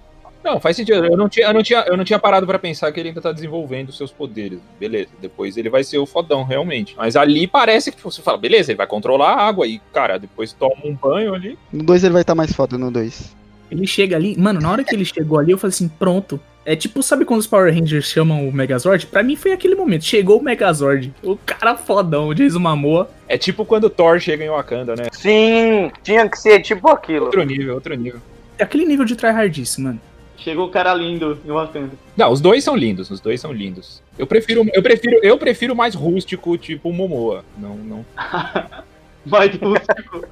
Não, 0.45 0.61
faz 0.61 0.77
sentido. 0.77 1.07
Eu 1.07 1.17
não 1.17 1.27
tinha, 1.27 1.47
eu 1.47 1.55
não 1.55 1.63
tinha, 1.63 1.81
eu 1.89 1.97
não 1.97 2.05
tinha 2.05 2.19
parado 2.19 2.47
pra 2.47 2.59
pensar 2.59 2.93
que 2.93 3.01
ele 3.01 3.09
ainda 3.09 3.21
tá 3.23 3.33
desenvolvendo 3.33 3.91
seus 3.91 4.13
poderes. 4.13 4.59
Beleza. 4.79 5.09
Depois 5.19 5.57
ele 5.57 5.71
vai 5.71 5.83
ser 5.83 5.97
o 5.97 6.05
fodão, 6.05 6.45
realmente. 6.45 6.95
Mas 6.99 7.17
ali 7.17 7.47
parece 7.47 7.91
que 7.91 8.03
você 8.03 8.21
fala, 8.21 8.37
beleza, 8.37 8.71
ele 8.71 8.77
vai 8.77 8.87
controlar 8.87 9.33
a 9.33 9.47
água 9.47 9.67
e, 9.67 9.81
cara, 9.91 10.19
depois 10.19 10.53
toma 10.53 10.77
um 10.85 10.95
banho 10.95 11.35
ali. 11.35 11.59
No 11.73 11.83
2 11.83 12.05
ele 12.05 12.13
vai 12.13 12.21
estar 12.21 12.35
mais 12.35 12.53
foda 12.53 12.77
no 12.77 12.91
2. 12.91 13.35
Ele 13.71 13.87
chega 13.87 14.17
ali, 14.17 14.39
mano, 14.39 14.61
na 14.61 14.71
hora 14.71 14.85
que 14.85 14.95
ele 14.95 15.07
chegou 15.07 15.39
ali, 15.39 15.53
eu 15.53 15.59
falei 15.59 15.73
assim, 15.73 15.89
pronto. 15.89 16.39
É 16.67 16.75
tipo, 16.75 17.03
sabe 17.03 17.25
quando 17.25 17.41
os 17.41 17.47
Power 17.47 17.73
Rangers 17.73 18.07
chamam 18.07 18.49
o 18.49 18.53
Megazord? 18.53 19.07
Pra 19.07 19.23
mim 19.23 19.37
foi 19.37 19.53
aquele 19.53 19.75
momento. 19.75 20.05
Chegou 20.05 20.39
o 20.39 20.43
Megazord. 20.43 21.13
O 21.23 21.37
cara 21.37 21.77
fodão, 21.77 22.29
o 22.29 22.35
Jason 22.35 22.59
Momoa. 22.59 23.11
É 23.29 23.37
tipo 23.37 23.65
quando 23.67 23.85
o 23.85 23.91
Thor 23.91 24.19
chega 24.19 24.45
em 24.45 24.49
Wakanda, 24.49 24.97
né? 24.97 25.09
Sim, 25.13 25.91
tinha 26.03 26.29
que 26.29 26.39
ser 26.39 26.61
tipo 26.63 26.89
aquilo. 26.89 27.27
Outro 27.27 27.43
nível, 27.45 27.75
outro 27.75 27.95
nível. 27.95 28.21
É 28.59 28.65
aquele 28.65 28.87
nível 28.87 29.05
de 29.05 29.15
tryhardice, 29.15 29.81
mano. 29.81 30.01
Chegou 30.39 30.67
o 30.67 30.71
cara 30.71 30.95
lindo 30.95 31.39
em 31.45 31.51
Wakanda. 31.51 31.93
Não, 32.17 32.33
os 32.33 32.41
dois 32.41 32.65
são 32.65 32.77
lindos, 32.77 33.11
os 33.11 33.21
dois 33.21 33.41
são 33.41 33.53
lindos. 33.53 34.03
Eu 34.19 34.27
prefiro, 34.27 34.67
eu 34.73 34.83
prefiro, 34.83 35.19
eu 35.23 35.39
prefiro 35.39 35.77
mais 35.77 35.95
rústico, 35.95 36.57
tipo 36.57 36.89
o 36.89 36.93
Momoa. 36.93 37.45
Não, 37.59 37.77
não. 37.77 38.07
Vai 39.25 39.49
rústico. 39.49 40.27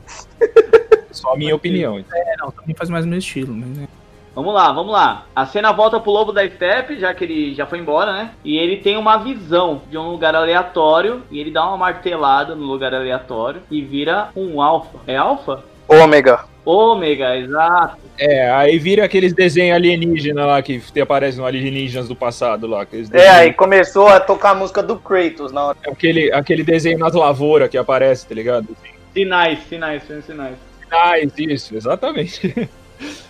Só 1.11 1.35
a 1.35 1.37
minha 1.37 1.55
opinião. 1.55 1.99
É, 1.99 2.37
não, 2.39 2.51
também 2.51 2.75
faz 2.75 2.89
mais 2.89 3.05
o 3.05 3.09
mesmo 3.09 3.21
estilo, 3.21 3.55
mas 3.55 3.69
né? 3.69 3.89
Vamos 4.35 4.55
lá, 4.55 4.73
vamos 4.73 4.93
lá. 4.93 5.27
A 5.37 5.45
cena 5.45 5.73
volta 5.73 6.01
pro 6.01 6.11
Lobo 6.11 6.33
da 6.33 6.49
Steppe, 6.49 6.99
já 6.99 7.13
que 7.13 7.25
ele 7.25 7.55
já 7.55 7.67
foi 7.67 7.79
embora, 7.79 8.13
né? 8.13 8.31
E 8.43 8.57
ele 8.57 8.79
tem 8.79 8.97
uma 8.97 9.19
visão 9.19 9.83
de 9.91 9.99
um 9.99 10.11
lugar 10.11 10.35
aleatório. 10.35 11.23
E 11.31 11.39
ele 11.39 11.51
dá 11.51 11.67
uma 11.67 11.77
martelada 11.77 12.55
no 12.55 12.65
lugar 12.65 12.95
aleatório 12.95 13.63
e 13.71 13.83
vira 13.83 14.31
um 14.35 14.63
alfa. 14.63 14.99
É 15.07 15.17
alfa? 15.17 15.63
Ômega. 15.87 16.45
Ômega, 16.65 17.37
exato. 17.37 17.99
É, 18.19 18.51
aí 18.53 18.79
vira 18.79 19.05
aqueles 19.05 19.35
desenhos 19.35 19.77
alienígenas 19.77 20.47
lá 20.47 20.63
que 20.63 20.79
te 20.79 21.01
aparecem 21.01 21.41
no 21.41 21.47
Alienígenas 21.47 22.09
do 22.09 22.15
passado 22.15 22.67
lá. 22.69 22.87
É, 23.13 23.29
aí 23.29 23.53
começou 23.53 24.07
a 24.07 24.21
tocar 24.21 24.51
a 24.51 24.55
música 24.55 24.83
do 24.83 24.97
Kratos 24.97 25.51
na 25.51 25.67
hora. 25.67 25.79
aquele, 25.87 26.33
aquele 26.33 26.63
desenho 26.63 26.99
nas 26.99 27.15
lavouras 27.15 27.69
que 27.69 27.77
aparece, 27.77 28.27
tá 28.29 28.35
ligado? 28.35 28.77
Sinais, 29.13 29.59
sinais, 29.69 30.03
sinais. 30.25 30.57
Ah, 30.91 31.19
isso, 31.19 31.75
exatamente. 31.75 32.69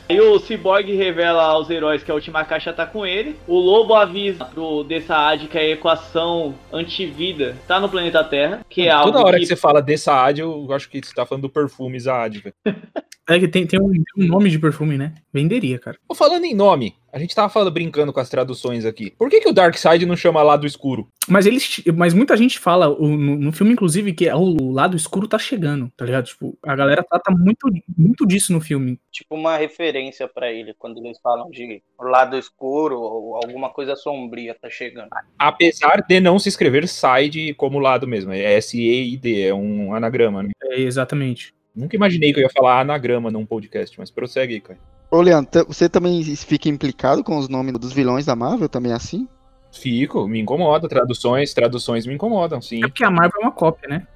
Aí 0.09 0.21
o 0.21 0.39
Cyborg 0.39 0.95
revela 0.95 1.45
aos 1.45 1.71
heróis 1.71 2.03
que 2.03 2.11
a 2.11 2.15
última 2.15 2.45
caixa 2.45 2.73
tá 2.73 2.85
com 2.85 3.07
ele. 3.07 3.37
O 3.47 3.59
Lobo 3.59 3.95
avisa 3.95 4.45
pro 4.45 4.85
Dessaad 4.85 5.47
que 5.49 5.59
a 5.59 5.69
equação 5.69 6.55
antivida 6.73 7.57
tá 7.67 7.81
no 7.81 7.89
planeta 7.89 8.23
Terra, 8.23 8.61
que 8.69 8.83
é 8.83 8.91
algo 8.91 9.13
Toda 9.13 9.25
hora 9.25 9.37
que 9.37 9.43
que 9.43 9.47
você 9.47 9.57
fala 9.57 9.81
dessa 9.81 10.13
Saad, 10.13 10.41
eu 10.41 10.73
acho 10.73 10.91
que 10.91 11.01
você 11.03 11.15
tá 11.15 11.25
falando 11.25 11.43
do 11.43 11.51
perfume 11.51 11.99
Saad, 12.01 12.41
velho. 12.41 12.55
É 13.29 13.39
que 13.39 13.47
tem, 13.47 13.65
tem 13.65 13.81
um, 13.81 13.93
um 14.19 14.27
nome 14.27 14.51
de 14.51 14.59
perfume, 14.59 14.99
né? 14.99 15.15
Venderia, 15.33 15.79
cara. 15.79 15.97
Tô 16.09 16.15
falando 16.15 16.45
em 16.45 16.55
nome. 16.55 16.97
A 17.13 17.19
gente 17.19 17.35
tava 17.35 17.51
falando, 17.51 17.71
brincando 17.71 18.11
com 18.11 18.21
as 18.21 18.31
traduções 18.31 18.87
aqui. 18.87 19.11
Por 19.19 19.29
que, 19.29 19.39
que 19.41 19.49
o 19.49 19.53
Dark 19.53 19.77
Side 19.77 20.07
não 20.07 20.17
chama 20.17 20.43
lado 20.43 20.67
escuro? 20.67 21.09
Mas 21.29 21.45
eles. 21.45 21.83
Mas 21.95 22.15
muita 22.15 22.35
gente 22.39 22.59
fala 22.59 22.89
o- 22.89 23.07
no, 23.07 23.37
no 23.37 23.53
filme, 23.53 23.73
inclusive, 23.75 24.15
que 24.15 24.33
o 24.33 24.71
lado 24.71 24.97
escuro 24.97 25.29
tá 25.29 25.39
chegando, 25.39 25.93
tá 25.95 26.07
ligado? 26.07 26.25
Tipo, 26.25 26.57
a 26.63 26.75
galera 26.75 27.05
trata 27.07 27.31
muito, 27.31 27.69
muito 27.99 28.27
disso 28.27 28.51
no 28.51 28.63
filme. 28.63 28.99
Tipo 29.11 29.35
uma 29.35 29.59
referência 29.59 30.27
pra 30.27 30.51
ele 30.51 30.73
quando 30.79 31.05
eles 31.05 31.19
falam 31.23 31.51
de 31.51 31.83
lado 32.01 32.39
escuro 32.39 32.99
ou 32.99 33.37
alguma 33.37 33.69
coisa 33.69 33.95
sombria 33.95 34.57
tá 34.59 34.71
chegando. 34.71 35.11
Apesar 35.39 36.03
de 36.09 36.19
não 36.19 36.39
se 36.39 36.49
escrever 36.49 36.89
side 36.89 37.53
como 37.55 37.79
lado 37.79 38.09
mesmo. 38.09 38.33
É 38.33 38.55
S-E-I-D, 38.55 39.43
é 39.49 39.55
um 39.55 39.95
anagrama, 39.95 40.43
né? 40.45 40.51
É, 40.63 40.81
exatamente. 40.81 41.53
Nunca 41.77 41.95
imaginei 41.95 42.33
que 42.33 42.39
eu 42.41 42.45
ia 42.45 42.51
falar 42.51 42.81
anagrama 42.81 43.31
num 43.31 43.45
podcast, 43.47 43.99
mas 43.99 44.11
prossegue 44.11 44.55
aí, 44.55 44.61
cara. 44.61 44.79
Ô, 45.13 45.21
Leandro, 45.21 45.67
você 45.67 45.91
também 45.91 46.25
fica 46.25 46.71
implicado 46.71 47.23
com 47.23 47.37
os 47.37 47.47
nomes 47.47 47.75
dos 47.75 47.93
vilões 47.93 48.25
da 48.25 48.35
Marvel 48.35 48.67
também 48.67 48.95
assim? 48.95 49.29
Fico, 49.71 50.27
me 50.27 50.41
incomoda. 50.41 50.89
Traduções, 50.89 51.53
traduções 51.53 52.07
me 52.07 52.15
incomodam, 52.15 52.63
sim. 52.63 52.79
É 52.79 52.89
porque 52.89 53.05
a 53.05 53.11
Marvel 53.11 53.43
é 53.43 53.45
uma 53.45 53.53
cópia, 53.53 53.91
né? 53.91 54.07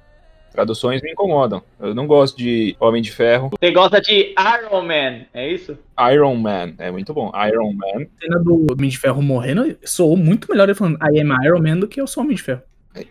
Traduções 0.51 0.99
me 1.03 1.11
incomodam. 1.11 1.61
Eu 1.79 1.93
não 1.93 2.07
gosto 2.07 2.35
de 2.35 2.75
Homem 2.79 2.99
de 2.99 3.11
Ferro. 3.11 3.51
Você 3.59 3.71
gosta 3.71 4.01
de 4.01 4.33
Iron 4.33 4.81
Man, 4.81 5.27
é 5.35 5.47
isso? 5.47 5.77
Iron 6.11 6.35
Man, 6.35 6.73
é 6.79 6.89
muito 6.89 7.13
bom. 7.13 7.31
Iron 7.47 7.73
Man. 7.73 8.01
A 8.01 8.19
cena 8.19 8.39
do 8.39 8.65
Homem 8.71 8.89
de 8.89 8.97
Ferro 8.97 9.21
morrendo 9.21 9.77
soou 9.83 10.17
muito 10.17 10.49
melhor 10.49 10.63
ele 10.63 10.73
falando 10.73 10.97
I 10.97 11.21
am 11.21 11.45
Iron 11.45 11.61
Man 11.61 11.77
do 11.77 11.87
que 11.87 12.01
eu 12.01 12.07
sou 12.07 12.23
Homem 12.23 12.35
de 12.35 12.41
Ferro. 12.41 12.63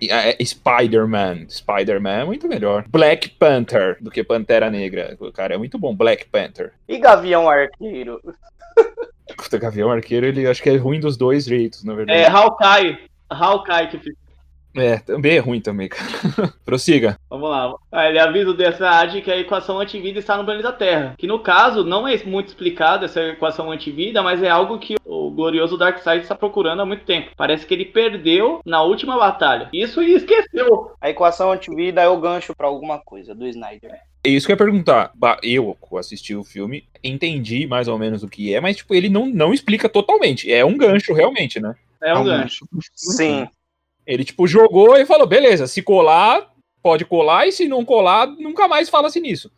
É- 0.02 0.40
é 0.40 0.44
Spider-Man. 0.44 1.46
Spider-Man 1.48 2.20
é 2.20 2.24
muito 2.24 2.48
melhor. 2.48 2.84
Black 2.88 3.28
Panther 3.30 3.96
do 4.00 4.10
que 4.10 4.22
Pantera 4.24 4.70
Negra. 4.70 5.16
Cara, 5.34 5.54
é 5.54 5.58
muito 5.58 5.78
bom. 5.78 5.94
Black 5.94 6.26
Panther. 6.26 6.72
E 6.88 6.98
Gavião 6.98 7.48
Arqueiro? 7.48 8.20
Puta, 9.36 9.58
Gavião 9.58 9.90
Arqueiro, 9.90 10.26
ele 10.26 10.46
acho 10.46 10.62
que 10.62 10.70
é 10.70 10.76
ruim 10.76 11.00
dos 11.00 11.16
dois 11.16 11.44
jeitos, 11.44 11.82
na 11.84 11.94
verdade. 11.94 12.18
É 12.18 12.28
Hawkeye. 12.28 12.98
Hawkeye 13.28 13.88
que 13.88 13.98
fica. 13.98 14.25
É, 14.76 14.98
também 14.98 15.36
é 15.36 15.38
ruim 15.38 15.60
também, 15.60 15.88
cara. 15.88 16.06
Prossiga. 16.64 17.18
Vamos 17.30 17.48
lá. 17.50 17.74
Ah, 17.90 18.08
Ele 18.08 18.18
avisa 18.18 18.50
o 18.50 18.54
DSAD 18.54 19.22
que 19.22 19.30
a 19.30 19.36
equação 19.38 19.78
antivida 19.80 20.18
está 20.18 20.36
no 20.36 20.44
planeta 20.44 20.72
Terra. 20.72 21.14
Que 21.16 21.26
no 21.26 21.38
caso 21.38 21.84
não 21.84 22.06
é 22.06 22.16
muito 22.24 22.48
explicado 22.48 23.04
essa 23.04 23.20
equação 23.22 23.70
antivida, 23.72 24.22
mas 24.22 24.42
é 24.42 24.48
algo 24.50 24.78
que 24.78 24.96
o 25.04 25.30
glorioso 25.30 25.76
Darkseid 25.78 26.22
está 26.22 26.34
procurando 26.34 26.82
há 26.82 26.86
muito 26.86 27.04
tempo. 27.04 27.30
Parece 27.36 27.66
que 27.66 27.72
ele 27.74 27.84
perdeu 27.86 28.60
na 28.64 28.82
última 28.82 29.16
batalha. 29.18 29.68
Isso 29.72 30.02
e 30.02 30.12
esqueceu. 30.14 30.90
A 31.00 31.10
equação 31.10 31.52
antivida 31.52 32.00
é 32.02 32.08
o 32.08 32.20
gancho 32.20 32.54
pra 32.54 32.66
alguma 32.66 32.98
coisa 32.98 33.34
do 33.34 33.46
Snyder. 33.46 33.90
É 34.24 34.28
isso 34.28 34.46
que 34.46 34.52
eu 34.52 34.54
ia 34.54 34.58
perguntar. 34.58 35.10
Ba- 35.14 35.38
Eu 35.42 35.76
assisti 35.98 36.34
o 36.34 36.42
filme, 36.44 36.84
entendi 37.02 37.66
mais 37.66 37.86
ou 37.88 37.96
menos 37.98 38.22
o 38.22 38.28
que 38.28 38.54
é, 38.54 38.60
mas 38.60 38.76
tipo, 38.76 38.94
ele 38.94 39.08
não, 39.08 39.26
não 39.26 39.54
explica 39.54 39.88
totalmente. 39.88 40.50
É 40.52 40.64
um 40.64 40.76
gancho, 40.76 41.14
realmente, 41.14 41.60
né? 41.60 41.74
É 42.02 42.12
um 42.14 42.24
gancho. 42.24 42.66
Sim. 42.94 43.46
Ele, 44.06 44.24
tipo, 44.24 44.46
jogou 44.46 44.96
e 44.96 45.04
falou: 45.06 45.26
beleza, 45.26 45.66
se 45.66 45.82
colar, 45.82 46.50
pode 46.82 47.04
colar, 47.04 47.46
e 47.46 47.52
se 47.52 47.66
não 47.66 47.84
colar, 47.84 48.26
nunca 48.26 48.68
mais 48.68 48.88
fala-se 48.88 49.20
nisso. 49.20 49.50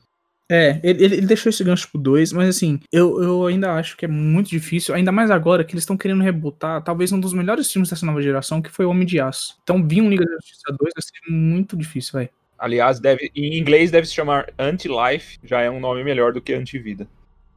É, 0.50 0.80
ele, 0.82 1.04
ele- 1.04 1.20
deixou 1.20 1.50
esse 1.50 1.62
gancho 1.62 1.90
pro 1.90 2.00
2, 2.00 2.32
mas 2.32 2.48
assim, 2.48 2.80
eu, 2.90 3.22
eu 3.22 3.46
ainda 3.46 3.74
acho 3.74 3.94
que 3.98 4.06
é 4.06 4.08
muito 4.08 4.48
difícil, 4.48 4.94
ainda 4.94 5.12
mais 5.12 5.30
agora 5.30 5.62
que 5.62 5.74
eles 5.74 5.82
estão 5.82 5.96
querendo 5.96 6.22
rebutar 6.22 6.82
talvez 6.82 7.12
um 7.12 7.20
dos 7.20 7.34
melhores 7.34 7.70
filmes 7.70 7.90
dessa 7.90 8.06
nova 8.06 8.22
geração, 8.22 8.62
que 8.62 8.70
foi 8.70 8.86
o 8.86 8.90
Homem 8.90 9.06
de 9.06 9.20
Aço. 9.20 9.58
Então 9.62 9.86
vir 9.86 10.00
um 10.00 10.08
Liga 10.08 10.24
da 10.24 10.32
Justiça 10.36 10.68
2 10.70 10.92
vai 10.96 11.02
ser 11.02 11.30
muito 11.30 11.76
difícil, 11.76 12.18
velho. 12.18 12.30
Aliás, 12.58 12.98
deve, 12.98 13.30
em 13.36 13.58
inglês 13.58 13.90
deve 13.90 14.06
se 14.06 14.14
chamar 14.14 14.46
Anti-Life, 14.58 15.38
já 15.44 15.60
é 15.60 15.70
um 15.70 15.78
nome 15.78 16.02
melhor 16.02 16.32
do 16.32 16.40
que 16.40 16.54
Antivida. 16.54 17.06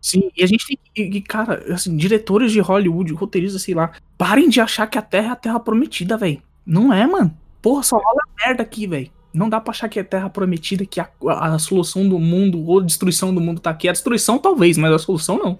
Sim, 0.02 0.30
e 0.36 0.44
a 0.44 0.48
gente 0.48 0.66
tem 0.68 0.78
que, 0.94 1.18
e, 1.18 1.22
cara, 1.22 1.64
assim, 1.74 1.96
diretores 1.96 2.52
de 2.52 2.60
Hollywood, 2.60 3.14
roteiristas, 3.14 3.62
sei 3.62 3.74
lá, 3.74 3.94
parem 4.18 4.50
de 4.50 4.60
achar 4.60 4.86
que 4.88 4.98
a 4.98 5.02
Terra 5.02 5.28
é 5.28 5.32
a 5.32 5.36
Terra 5.36 5.60
Prometida, 5.60 6.18
velho. 6.18 6.42
Não 6.66 6.94
é, 6.94 7.06
mano. 7.06 7.36
Porra, 7.62 7.84
só 7.84 7.98
rola 7.98 8.24
merda 8.44 8.64
aqui, 8.64 8.88
velho. 8.88 9.10
Não 9.34 9.50
dá 9.50 9.62
pra 9.62 9.72
achar 9.72 9.88
que 9.88 10.00
é 10.00 10.04
Terra 10.04 10.30
Prometida, 10.30 10.86
que 10.86 11.00
a, 11.00 11.08
a, 11.28 11.56
a 11.56 11.60
solução 11.60 12.08
do 12.08 12.20
mundo 12.20 12.66
ou 12.68 12.80
a 12.80 12.84
destruição 12.84 13.34
do 13.34 13.40
mundo 13.40 13.62
tá 13.62 13.70
aqui. 13.70 13.88
A 13.88 13.94
destruição 13.94 14.38
talvez, 14.38 14.78
mas 14.78 14.92
a 14.92 15.00
solução 15.00 15.38
não. 15.38 15.60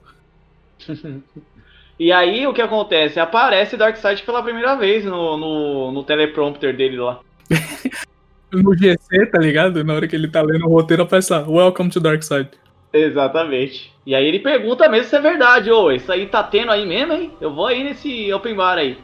E 2.00 2.12
aí 2.12 2.48
o 2.48 2.54
que 2.54 2.64
acontece? 2.64 3.20
Aparece 3.20 3.78
Darkseid 3.78 4.24
pela 4.24 4.42
primeira 4.42 4.76
vez 4.76 5.06
no, 5.06 5.38
no, 5.38 5.92
no 5.92 6.04
teleprompter 6.04 6.76
dele 6.76 6.98
lá. 6.98 7.20
No 8.52 8.76
GC, 8.76 9.28
tá 9.32 9.40
ligado? 9.40 9.82
Na 9.82 9.94
hora 9.94 10.08
que 10.08 10.16
ele 10.16 10.28
tá 10.28 10.42
lendo 10.42 10.66
o 10.66 10.70
roteiro, 10.70 11.04
aparece 11.04 11.32
lá, 11.32 11.48
Welcome 11.48 11.90
to 11.90 12.02
Dark 12.02 12.22
Side. 12.22 12.50
Exatamente. 12.92 13.94
E 14.06 14.14
aí 14.14 14.26
ele 14.26 14.40
pergunta 14.40 14.90
mesmo 14.90 15.10
se 15.10 15.16
é 15.16 15.22
verdade. 15.22 15.72
Ô, 15.72 15.90
isso 15.90 16.12
aí 16.12 16.26
tá 16.26 16.44
tendo 16.44 16.70
aí 16.70 16.86
mesmo, 16.86 17.14
hein? 17.14 17.32
Eu 17.40 17.54
vou 17.54 17.68
aí 17.68 17.82
nesse 17.82 18.34
open 18.34 18.56
bar 18.56 18.78
aí. 18.78 18.98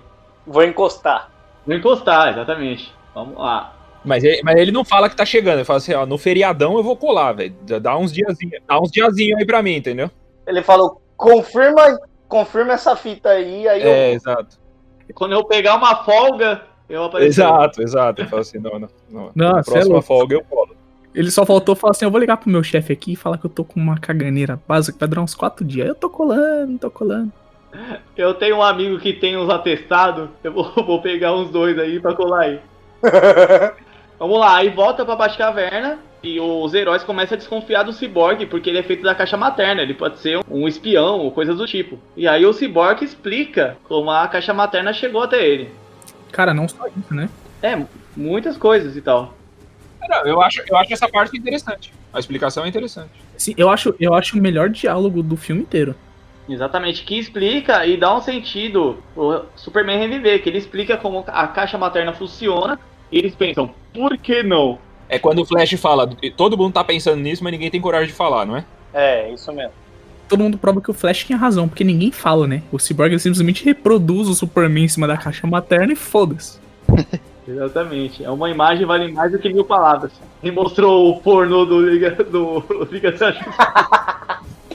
Vou 0.45 0.63
encostar. 0.63 1.31
Vou 1.67 1.75
encostar, 1.75 2.29
exatamente. 2.29 2.91
Vamos 3.13 3.37
lá. 3.37 3.75
Mas 4.05 4.23
ele, 4.23 4.41
mas 4.43 4.55
ele 4.55 4.71
não 4.71 4.85
fala 4.85 5.09
que 5.09 5.15
tá 5.15 5.25
chegando, 5.25 5.55
ele 5.57 5.65
fala 5.65 5.77
assim: 5.77 5.93
ó, 5.93 6.05
no 6.05 6.17
feriadão 6.17 6.77
eu 6.77 6.83
vou 6.83 6.95
colar, 6.95 7.33
velho. 7.33 7.53
Dá 7.81 7.97
uns 7.97 8.13
diazinhos, 8.13 8.61
dá 8.65 8.79
uns 8.79 8.89
diazinhos 8.89 9.37
aí 9.39 9.45
pra 9.45 9.61
mim, 9.61 9.75
entendeu? 9.75 10.09
Ele 10.47 10.63
falou, 10.63 11.01
confirma, 11.17 11.99
confirma 12.29 12.73
essa 12.73 12.95
fita 12.95 13.29
aí, 13.29 13.67
aí 13.67 13.81
É, 13.81 14.11
eu... 14.11 14.15
exato. 14.15 14.57
Quando 15.13 15.33
eu 15.33 15.43
pegar 15.43 15.75
uma 15.75 16.03
folga, 16.05 16.61
eu 16.87 17.03
apareço. 17.03 17.41
Exato, 17.41 17.81
exato. 17.81 18.21
Ele 18.21 18.29
fala 18.29 18.41
assim: 18.43 18.59
não, 18.59 18.79
não. 18.79 18.89
não. 19.09 19.31
Não, 19.35 19.51
Na 19.53 19.59
é 19.59 19.63
próxima 19.63 19.93
louco. 19.95 20.07
folga 20.07 20.35
eu 20.35 20.43
colo. 20.43 20.75
Ele 21.13 21.31
só 21.31 21.45
faltou 21.45 21.75
falar 21.75 21.91
assim: 21.91 22.05
eu 22.05 22.11
vou 22.11 22.19
ligar 22.19 22.37
pro 22.37 22.49
meu 22.49 22.63
chefe 22.63 22.93
aqui 22.93 23.13
e 23.13 23.15
falar 23.15 23.37
que 23.37 23.45
eu 23.45 23.49
tô 23.49 23.65
com 23.65 23.79
uma 23.79 23.97
caganeira 23.99 24.61
básica 24.67 24.93
que 24.93 24.99
vai 24.99 25.09
durar 25.09 25.23
uns 25.23 25.35
quatro 25.35 25.65
dias. 25.65 25.87
Eu 25.87 25.95
tô 25.95 26.09
colando, 26.09 26.77
tô 26.77 26.89
colando. 26.91 27.31
Eu 28.15 28.33
tenho 28.33 28.57
um 28.57 28.63
amigo 28.63 28.99
que 28.99 29.13
tem 29.13 29.37
uns 29.37 29.49
atestados. 29.49 30.29
Eu 30.43 30.51
vou, 30.51 30.71
vou 30.85 31.01
pegar 31.01 31.33
uns 31.33 31.49
dois 31.49 31.77
aí 31.77 31.99
pra 31.99 32.13
colar 32.13 32.41
aí. 32.41 32.59
Vamos 34.19 34.39
lá, 34.39 34.57
aí 34.57 34.69
volta 34.69 35.05
pra 35.05 35.15
Batcaverna 35.15 35.99
e 36.23 36.39
os 36.39 36.73
heróis 36.73 37.03
começam 37.03 37.35
a 37.35 37.37
desconfiar 37.37 37.83
do 37.83 37.93
Cyborg 37.93 38.47
porque 38.47 38.69
ele 38.69 38.79
é 38.79 38.83
feito 38.83 39.03
da 39.03 39.13
caixa 39.13 39.37
materna, 39.37 39.83
ele 39.83 39.93
pode 39.93 40.17
ser 40.17 40.39
um 40.49 40.67
espião 40.67 41.19
ou 41.19 41.31
coisas 41.31 41.57
do 41.57 41.67
tipo. 41.67 41.99
E 42.15 42.27
aí 42.27 42.43
o 42.43 42.51
Cyborg 42.51 43.03
explica 43.03 43.77
como 43.83 44.09
a 44.09 44.27
caixa 44.27 44.55
materna 44.55 44.91
chegou 44.91 45.21
até 45.21 45.45
ele. 45.45 45.69
Cara, 46.31 46.51
não 46.51 46.67
só 46.67 46.87
isso, 46.87 47.13
né? 47.13 47.29
É, 47.61 47.79
muitas 48.15 48.57
coisas 48.57 48.97
e 48.97 49.01
tal. 49.01 49.35
Não, 50.09 50.25
eu 50.25 50.41
acho, 50.41 50.63
eu 50.67 50.77
acho 50.77 50.93
essa 50.93 51.07
parte 51.07 51.37
interessante. 51.37 51.93
A 52.11 52.19
explicação 52.19 52.65
é 52.65 52.69
interessante. 52.69 53.11
Sim, 53.37 53.53
eu 53.57 53.69
acho, 53.69 53.93
eu 53.99 54.13
acho 54.13 54.37
o 54.37 54.41
melhor 54.41 54.69
diálogo 54.69 55.21
do 55.21 55.35
filme 55.37 55.61
inteiro. 55.61 55.95
Exatamente, 56.47 57.03
que 57.03 57.17
explica 57.19 57.85
e 57.85 57.97
dá 57.97 58.15
um 58.15 58.21
sentido 58.21 58.97
pro 59.13 59.45
Superman 59.55 59.99
reviver, 59.99 60.41
que 60.41 60.49
ele 60.49 60.57
explica 60.57 60.95
como 60.95 61.23
a 61.27 61.47
caixa 61.47 61.77
materna 61.77 62.13
funciona 62.13 62.79
e 63.11 63.17
eles 63.17 63.35
pensam, 63.35 63.71
por 63.93 64.17
que 64.17 64.43
não? 64.43 64.79
É 65.09 65.19
quando 65.19 65.39
o 65.39 65.45
Flash 65.45 65.73
fala, 65.73 66.09
todo 66.35 66.57
mundo 66.57 66.73
tá 66.73 66.83
pensando 66.83 67.21
nisso, 67.21 67.43
mas 67.43 67.51
ninguém 67.51 67.69
tem 67.69 67.81
coragem 67.81 68.07
de 68.07 68.13
falar, 68.13 68.45
não 68.45 68.57
é? 68.57 68.65
É, 68.93 69.31
isso 69.31 69.51
mesmo. 69.51 69.71
Todo 70.27 70.43
mundo 70.43 70.57
prova 70.57 70.81
que 70.81 70.91
o 70.91 70.93
Flash 70.93 71.23
tinha 71.23 71.37
razão, 71.37 71.67
porque 71.67 71.83
ninguém 71.83 72.11
fala, 72.11 72.45
né? 72.47 72.61
O 72.71 72.77
Cyborg 72.77 73.13
ele 73.13 73.19
simplesmente 73.19 73.63
reproduz 73.63 74.27
o 74.27 74.33
Superman 74.33 74.85
em 74.85 74.89
cima 74.89 75.07
da 75.07 75.17
caixa 75.17 75.47
materna 75.47 75.93
e 75.93 75.95
foda-se. 75.95 76.59
Exatamente, 77.47 78.25
é 78.25 78.29
uma 78.29 78.49
imagem 78.49 78.85
vale 78.85 79.09
mais 79.09 79.31
do 79.31 79.39
que 79.39 79.47
mil 79.47 79.63
palavras. 79.63 80.11
E 80.43 80.51
mostrou 80.51 81.09
o 81.09 81.21
pornô 81.21 81.65
do 81.65 81.79
Liga, 81.79 82.11
do 82.11 82.61
Liga 82.91 83.11
da 83.13 83.31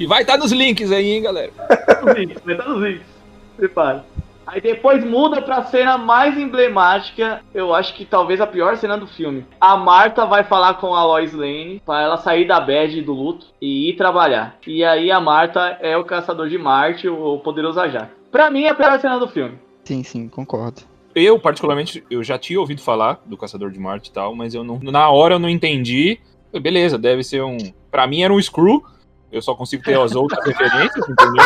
Que 0.03 0.07
vai 0.09 0.23
estar 0.23 0.37
nos 0.37 0.51
links 0.51 0.91
aí, 0.91 1.13
hein, 1.13 1.23
galera. 1.23 1.53
nos 2.05 2.19
links, 2.19 2.43
vai 2.45 2.55
estar 2.57 2.69
nos 2.69 2.83
links. 2.83 3.07
Prepara. 3.57 4.05
Aí 4.45 4.61
depois 4.61 5.05
muda 5.05 5.41
pra 5.41 5.63
cena 5.67 5.97
mais 5.97 6.37
emblemática, 6.37 7.41
eu 7.55 7.73
acho 7.73 7.95
que 7.95 8.05
talvez 8.05 8.41
a 8.41 8.47
pior 8.49 8.77
cena 8.77 8.99
do 8.99 9.07
filme. 9.07 9.47
A 9.61 9.77
Marta 9.77 10.27
vai 10.27 10.43
falar 10.43 10.75
com 10.75 10.93
a 10.93 11.05
Lois 11.05 11.33
Lane 11.33 11.81
pra 11.87 12.03
ela 12.03 12.17
sair 12.17 12.49
da 12.49 12.59
bad 12.59 13.01
do 13.01 13.13
luto 13.13 13.47
e 13.61 13.91
ir 13.91 13.97
trabalhar. 13.97 14.57
E 14.67 14.83
aí 14.83 15.09
a 15.09 15.21
Marta 15.21 15.79
é 15.81 15.97
o 15.97 16.03
caçador 16.03 16.49
de 16.49 16.59
Marte, 16.59 17.09
o 17.09 17.39
poderoso 17.39 17.79
Ajax. 17.79 18.09
Pra 18.33 18.51
mim 18.51 18.65
é 18.65 18.71
a 18.71 18.75
pior 18.75 18.99
cena 18.99 19.21
do 19.21 19.29
filme. 19.29 19.57
Sim, 19.85 20.03
sim, 20.03 20.29
concordo. 20.29 20.83
Eu, 21.15 21.39
particularmente, 21.39 22.03
eu 22.11 22.25
já 22.25 22.37
tinha 22.37 22.59
ouvido 22.59 22.83
falar 22.83 23.23
do 23.25 23.37
Caçador 23.37 23.71
de 23.71 23.79
Marte 23.79 24.11
e 24.11 24.13
tal, 24.13 24.35
mas 24.35 24.53
eu 24.53 24.65
não. 24.65 24.81
Na 24.83 25.09
hora 25.11 25.37
eu 25.37 25.39
não 25.39 25.49
entendi. 25.49 26.19
Beleza, 26.61 26.99
deve 26.99 27.23
ser 27.23 27.45
um. 27.45 27.57
Pra 27.89 28.09
mim 28.09 28.23
era 28.23 28.35
um 28.35 28.43
Screw. 28.43 28.83
Eu 29.33 29.41
só 29.41 29.55
consigo 29.55 29.83
ter 29.83 29.99
as 29.99 30.15
outras 30.15 30.45
referências, 30.47 31.09
entendeu? 31.09 31.45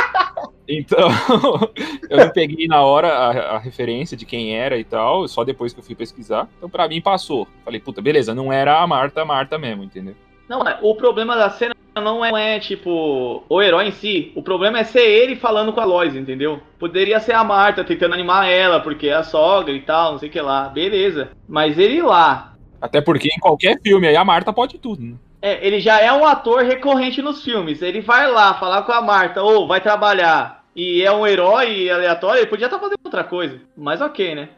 Então, 0.69 1.09
eu 2.11 2.17
não 2.19 2.31
peguei 2.31 2.67
na 2.67 2.83
hora 2.83 3.09
a, 3.09 3.57
a 3.57 3.59
referência 3.59 4.17
de 4.17 4.27
quem 4.27 4.57
era 4.57 4.77
e 4.77 4.83
tal, 4.83 5.29
só 5.29 5.45
depois 5.45 5.73
que 5.73 5.79
eu 5.79 5.85
fui 5.85 5.95
pesquisar. 5.95 6.49
Então, 6.57 6.69
pra 6.69 6.89
mim, 6.89 7.01
passou. 7.01 7.47
Falei, 7.65 7.79
puta, 7.79 8.03
beleza, 8.03 8.35
não 8.35 8.53
era 8.53 8.81
a 8.81 8.87
Marta, 8.87 9.23
a 9.23 9.25
Marta 9.25 9.57
mesmo, 9.57 9.85
entendeu? 9.85 10.17
Não, 10.49 10.63
é, 10.63 10.79
o 10.83 10.95
problema 10.97 11.37
da 11.37 11.49
cena 11.51 11.75
não 11.95 12.25
é, 12.25 12.31
não 12.31 12.37
é, 12.37 12.61
tipo 12.61 13.45
o 13.49 13.63
herói 13.63 13.89
em 13.89 13.93
si. 13.93 14.33
O 14.35 14.43
problema 14.43 14.79
é 14.81 14.85
ser 14.85 15.07
ele 15.07 15.37
falando 15.37 15.73
com 15.73 15.81
a 15.81 15.85
Lois, 15.85 16.15
entendeu? 16.15 16.61
Poderia 16.79 17.21
ser 17.21 17.33
a 17.33 17.45
Marta 17.45 17.85
tentando 17.85 18.15
animar 18.15 18.49
ela, 18.49 18.81
porque 18.81 19.09
é 19.09 19.15
a 19.15 19.23
sogra 19.23 19.73
e 19.73 19.81
tal, 19.81 20.13
não 20.13 20.19
sei 20.19 20.29
o 20.29 20.33
que 20.33 20.41
lá. 20.41 20.69
Beleza. 20.69 21.31
Mas 21.49 21.79
ele 21.79 22.03
lá. 22.03 22.55
Até 22.81 23.01
porque 23.01 23.29
em 23.29 23.41
qualquer 23.41 23.81
filme 23.81 24.07
aí 24.07 24.17
a 24.17 24.25
Marta 24.25 24.53
pode 24.53 24.79
tudo, 24.79 25.03
né? 25.03 25.15
É, 25.41 25.67
ele 25.67 25.81
já 25.81 26.01
é 26.01 26.13
um 26.13 26.25
ator 26.25 26.63
recorrente 26.63 27.23
nos 27.23 27.45
filmes. 27.45 27.83
Ele 27.83 28.01
vai 28.01 28.31
lá 28.31 28.55
falar 28.55 28.83
com 28.83 28.93
a 28.93 29.03
Marta, 29.03 29.43
ou 29.43 29.67
vai 29.67 29.81
trabalhar, 29.81 30.65
e 30.75 31.03
é 31.03 31.11
um 31.11 31.27
herói 31.27 31.89
aleatório, 31.89 32.41
ele 32.41 32.51
podia 32.51 32.67
estar 32.67 32.79
fazendo 32.79 32.99
outra 33.05 33.25
coisa. 33.25 33.61
Mas 33.77 34.01
ok, 34.01 34.35
né? 34.35 34.51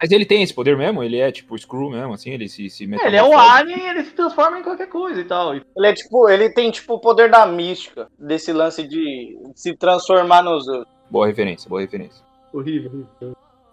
Mas 0.00 0.10
ele 0.10 0.26
tem 0.26 0.42
esse 0.42 0.52
poder 0.52 0.76
mesmo? 0.76 1.02
Ele 1.02 1.18
é 1.18 1.32
tipo 1.32 1.58
Screw 1.58 1.90
mesmo, 1.90 2.12
assim? 2.12 2.30
Ele 2.30 2.48
se, 2.48 2.68
se 2.68 2.84
É, 2.84 3.06
ele 3.06 3.16
é 3.16 3.22
um 3.22 3.36
alien 3.36 3.88
ele 3.88 4.04
se 4.04 4.12
transforma 4.12 4.58
em 4.58 4.62
qualquer 4.62 4.88
coisa 4.88 5.20
e 5.20 5.24
tal. 5.24 5.54
Ele 5.54 5.64
é 5.82 5.92
tipo, 5.92 6.28
ele 6.28 6.50
tem 6.50 6.70
tipo 6.70 6.94
o 6.94 7.00
poder 7.00 7.30
da 7.30 7.46
mística, 7.46 8.08
desse 8.18 8.52
lance 8.52 8.86
de 8.86 9.38
se 9.54 9.74
transformar 9.74 10.42
nos 10.42 10.68
outros. 10.68 10.94
Boa 11.10 11.26
referência, 11.26 11.68
boa 11.68 11.80
referência. 11.80 12.22
Horrível. 12.52 13.06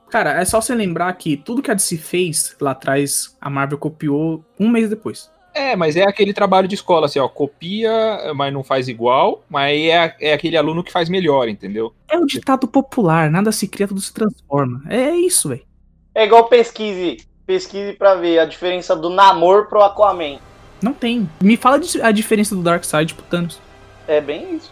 Cara, 0.10 0.39
é 0.39 0.45
só 0.45 0.62
você 0.62 0.74
lembrar 0.74 1.12
que 1.14 1.36
tudo 1.36 1.62
que 1.62 1.72
a 1.72 1.74
DC 1.74 1.97
fez 1.97 2.56
lá 2.62 2.72
atrás, 2.72 3.36
a 3.41 3.49
Marvel 3.49 3.78
copiou 3.78 4.43
um 4.60 4.70
mês 4.70 4.89
depois. 4.89 5.32
É, 5.54 5.76
mas 5.76 5.95
é 5.95 6.04
aquele 6.04 6.34
trabalho 6.34 6.68
de 6.68 6.76
escola, 6.76 7.06
assim, 7.06 7.20
ó, 7.20 7.28
copia, 7.28 8.34
mas 8.36 8.51
não 8.54 8.64
faz 8.64 8.88
igual, 8.88 9.43
mas 9.49 9.80
é, 9.80 10.16
é 10.20 10.34
aquele 10.34 10.58
aluno 10.58 10.84
que 10.84 10.91
faz 10.91 11.10
melhor, 11.10 11.47
entendeu? 11.47 11.93
É 12.10 12.18
um 12.18 12.26
ditado 12.26 12.68
popular, 12.68 13.30
nada 13.30 13.51
se 13.51 13.68
cria, 13.68 13.88
tudo 13.88 14.01
se 14.01 14.14
transforma. 14.14 14.82
É 14.89 15.12
isso, 15.12 15.49
velho. 15.49 15.64
É 16.16 16.26
igual 16.26 16.45
pesquise, 16.45 17.18
pesquise 17.45 17.93
pra 17.93 18.16
ver 18.16 18.39
a 18.39 18.45
diferença 18.45 18.95
do 18.95 19.10
Namor 19.10 19.68
pro 19.68 19.82
Aquaman. 19.84 20.39
Não 20.82 20.93
tem. 20.93 21.30
Me 21.41 21.56
fala 21.56 21.80
de- 21.80 22.01
a 22.01 22.12
diferença 22.12 22.56
do 22.56 22.62
Darkseid 22.62 23.14
pro 23.14 23.24
Thanos. 23.26 23.60
É 24.08 24.20
bem 24.20 24.56
isso. 24.56 24.72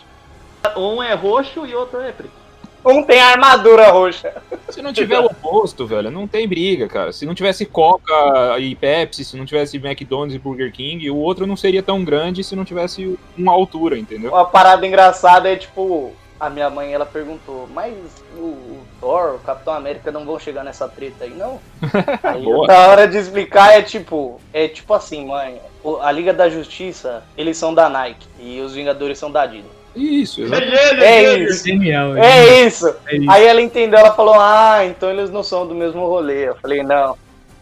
Um 0.78 1.02
é 1.02 1.14
roxo 1.14 1.66
e 1.66 1.74
outro 1.74 2.00
é 2.02 2.12
preto. 2.12 2.41
Um 2.84 3.04
tem 3.04 3.20
armadura 3.22 3.90
roxa. 3.92 4.34
Se 4.70 4.82
não 4.82 4.92
tiver 4.92 5.20
o 5.20 5.26
oposto, 5.26 5.86
velho, 5.86 6.10
não 6.10 6.28
tem 6.28 6.48
briga, 6.48 6.88
cara. 6.88 7.12
Se 7.12 7.26
não 7.26 7.36
tivesse 7.36 7.66
Coca 7.66 8.58
e 8.60 8.76
Pepsi, 8.76 9.24
se 9.24 9.38
não 9.38 9.46
tivesse 9.46 9.78
McDonald's 9.78 10.36
e 10.36 10.40
Burger 10.40 10.72
King, 10.72 11.10
o 11.10 11.18
outro 11.18 11.46
não 11.46 11.56
seria 11.56 11.84
tão 11.84 12.04
grande 12.04 12.44
se 12.44 12.56
não 12.56 12.66
tivesse 12.66 13.18
uma 13.38 13.52
altura, 13.52 13.98
entendeu? 13.98 14.32
Uma 14.32 14.46
parada 14.46 14.86
engraçada 14.86 15.50
é 15.50 15.56
tipo, 15.56 16.14
a 16.40 16.50
minha 16.50 16.72
mãe 16.72 16.92
ela 16.92 17.06
perguntou, 17.06 17.70
mas 17.72 17.94
o, 18.36 18.46
o 18.46 18.86
Thor, 19.00 19.36
o 19.36 19.40
Capitão 19.40 19.76
América 19.76 20.12
não 20.12 20.26
vão 20.26 20.40
chegar 20.40 20.64
nessa 20.64 20.88
treta 20.88 21.26
aí, 21.26 21.32
não? 21.32 21.60
Aí 22.24 22.46
na 22.68 22.88
hora 22.88 23.08
de 23.08 23.18
explicar 23.18 23.78
é 23.78 23.82
tipo, 23.84 24.42
é 24.52 24.68
tipo 24.68 24.92
assim, 24.94 25.28
mãe, 25.28 25.62
a 26.02 26.12
Liga 26.12 26.34
da 26.34 26.50
Justiça, 26.50 27.24
eles 27.38 27.58
são 27.58 27.74
da 27.74 27.88
Nike 27.88 28.28
e 28.40 28.60
os 28.60 28.74
Vingadores 28.74 29.20
são 29.20 29.32
da 29.32 29.44
Adidas. 29.44 29.81
Isso, 29.96 30.42
exato. 30.42 30.64
É 30.64 31.40
isso. 31.40 31.68
Genial, 31.68 32.16
É 32.16 32.66
isso. 32.66 32.88
é 33.08 33.16
isso. 33.18 33.30
Aí 33.30 33.46
ela 33.46 33.62
entendeu, 33.62 34.00
ela 34.00 34.14
falou, 34.14 34.36
ah, 34.38 34.86
então 34.86 35.10
eles 35.10 35.30
não 35.30 35.44
são 35.44 35.68
do 35.68 35.76
mesmo 35.76 36.06
rolê. 36.08 36.48
Eu 36.50 36.56
falei, 36.56 36.82
não. 36.84 37.18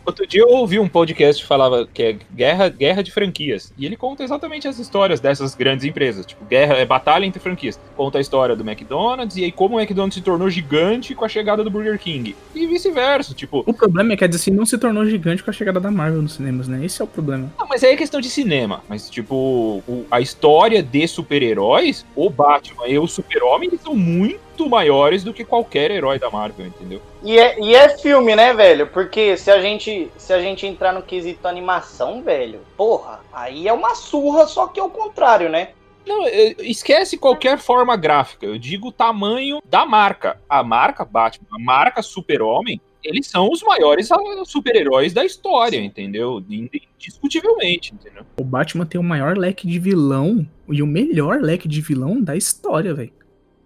Outro 0.09 0.25
dia 0.25 0.41
eu 0.41 0.49
ouvi 0.49 0.79
um 0.79 0.87
podcast 0.87 1.41
que 1.41 1.47
falava 1.47 1.87
que 1.93 2.01
é 2.01 2.17
guerra, 2.33 2.67
guerra 2.67 3.03
de 3.03 3.11
franquias. 3.11 3.71
E 3.77 3.85
ele 3.85 3.95
conta 3.95 4.23
exatamente 4.23 4.67
as 4.67 4.79
histórias 4.79 5.19
dessas 5.19 5.53
grandes 5.53 5.85
empresas. 5.85 6.25
Tipo, 6.25 6.43
guerra 6.45 6.73
é 6.75 6.85
batalha 6.85 7.25
entre 7.25 7.39
franquias. 7.39 7.79
Conta 7.95 8.17
a 8.17 8.21
história 8.21 8.55
do 8.55 8.67
McDonald's 8.67 9.37
e 9.37 9.43
aí 9.43 9.51
como 9.51 9.75
o 9.75 9.79
McDonald's 9.79 10.15
se 10.15 10.21
tornou 10.21 10.49
gigante 10.49 11.13
com 11.13 11.25
a 11.25 11.29
chegada 11.29 11.63
do 11.63 11.69
Burger 11.69 11.99
King. 11.99 12.35
E 12.55 12.65
vice-versa. 12.65 13.33
Tipo, 13.35 13.63
O 13.67 13.73
problema 13.73 14.13
é 14.13 14.17
que 14.17 14.23
a 14.23 14.27
DC 14.27 14.49
não 14.49 14.65
se 14.65 14.77
tornou 14.79 15.05
gigante 15.05 15.43
com 15.43 15.51
a 15.51 15.53
chegada 15.53 15.79
da 15.79 15.91
Marvel 15.91 16.21
nos 16.23 16.33
cinemas, 16.33 16.67
né? 16.67 16.83
Esse 16.83 17.01
é 17.01 17.05
o 17.05 17.07
problema. 17.07 17.53
Ah, 17.57 17.65
mas 17.69 17.83
aí 17.83 17.93
é 17.93 17.95
questão 17.95 18.19
de 18.19 18.29
cinema. 18.31 18.81
Mas, 18.89 19.09
tipo, 19.09 19.35
o- 19.87 20.05
a 20.09 20.19
história 20.19 20.81
de 20.81 21.07
super-heróis, 21.07 22.03
o 22.15 22.29
Batman 22.31 22.87
e 22.87 22.97
o 22.97 23.05
Super-Homem, 23.07 23.69
eles 23.69 23.81
são 23.81 23.95
muito 23.95 24.39
maiores 24.67 25.23
do 25.23 25.33
que 25.33 25.45
qualquer 25.45 25.91
herói 25.91 26.17
da 26.17 26.29
Marvel, 26.29 26.65
entendeu? 26.65 27.01
E 27.23 27.37
é, 27.37 27.59
e 27.59 27.75
é 27.75 27.89
filme, 27.97 28.35
né, 28.35 28.53
velho? 28.53 28.87
Porque 28.87 29.37
se 29.37 29.51
a 29.51 29.61
gente 29.61 30.09
se 30.17 30.33
a 30.33 30.41
gente 30.41 30.65
entrar 30.65 30.91
no 30.91 31.01
quesito 31.01 31.47
animação, 31.47 32.21
velho, 32.23 32.61
porra, 32.75 33.19
aí 33.31 33.67
é 33.67 33.73
uma 33.73 33.95
surra, 33.95 34.47
só 34.47 34.67
que 34.67 34.79
é 34.79 34.83
o 34.83 34.89
contrário, 34.89 35.49
né? 35.49 35.69
Não, 36.05 36.25
esquece 36.59 37.17
qualquer 37.17 37.59
forma 37.59 37.95
gráfica. 37.95 38.45
Eu 38.45 38.57
digo 38.57 38.87
o 38.87 38.91
tamanho 38.91 39.61
da 39.63 39.85
marca. 39.85 40.41
A 40.49 40.63
marca 40.63 41.05
Batman, 41.05 41.47
a 41.51 41.59
marca 41.59 42.01
Super-Homem, 42.01 42.81
eles 43.03 43.27
são 43.27 43.49
os 43.49 43.61
maiores 43.61 44.09
super-heróis 44.45 45.13
da 45.13 45.23
história, 45.23 45.77
entendeu? 45.77 46.43
Indiscutivelmente, 46.49 47.93
entendeu? 47.93 48.23
O 48.37 48.43
Batman 48.43 48.85
tem 48.85 48.99
o 48.99 49.03
maior 49.03 49.37
leque 49.37 49.67
de 49.67 49.77
vilão 49.77 50.47
e 50.67 50.81
o 50.81 50.87
melhor 50.87 51.41
leque 51.41 51.67
de 51.67 51.79
vilão 51.79 52.19
da 52.21 52.35
história, 52.35 52.93
velho. 52.93 53.13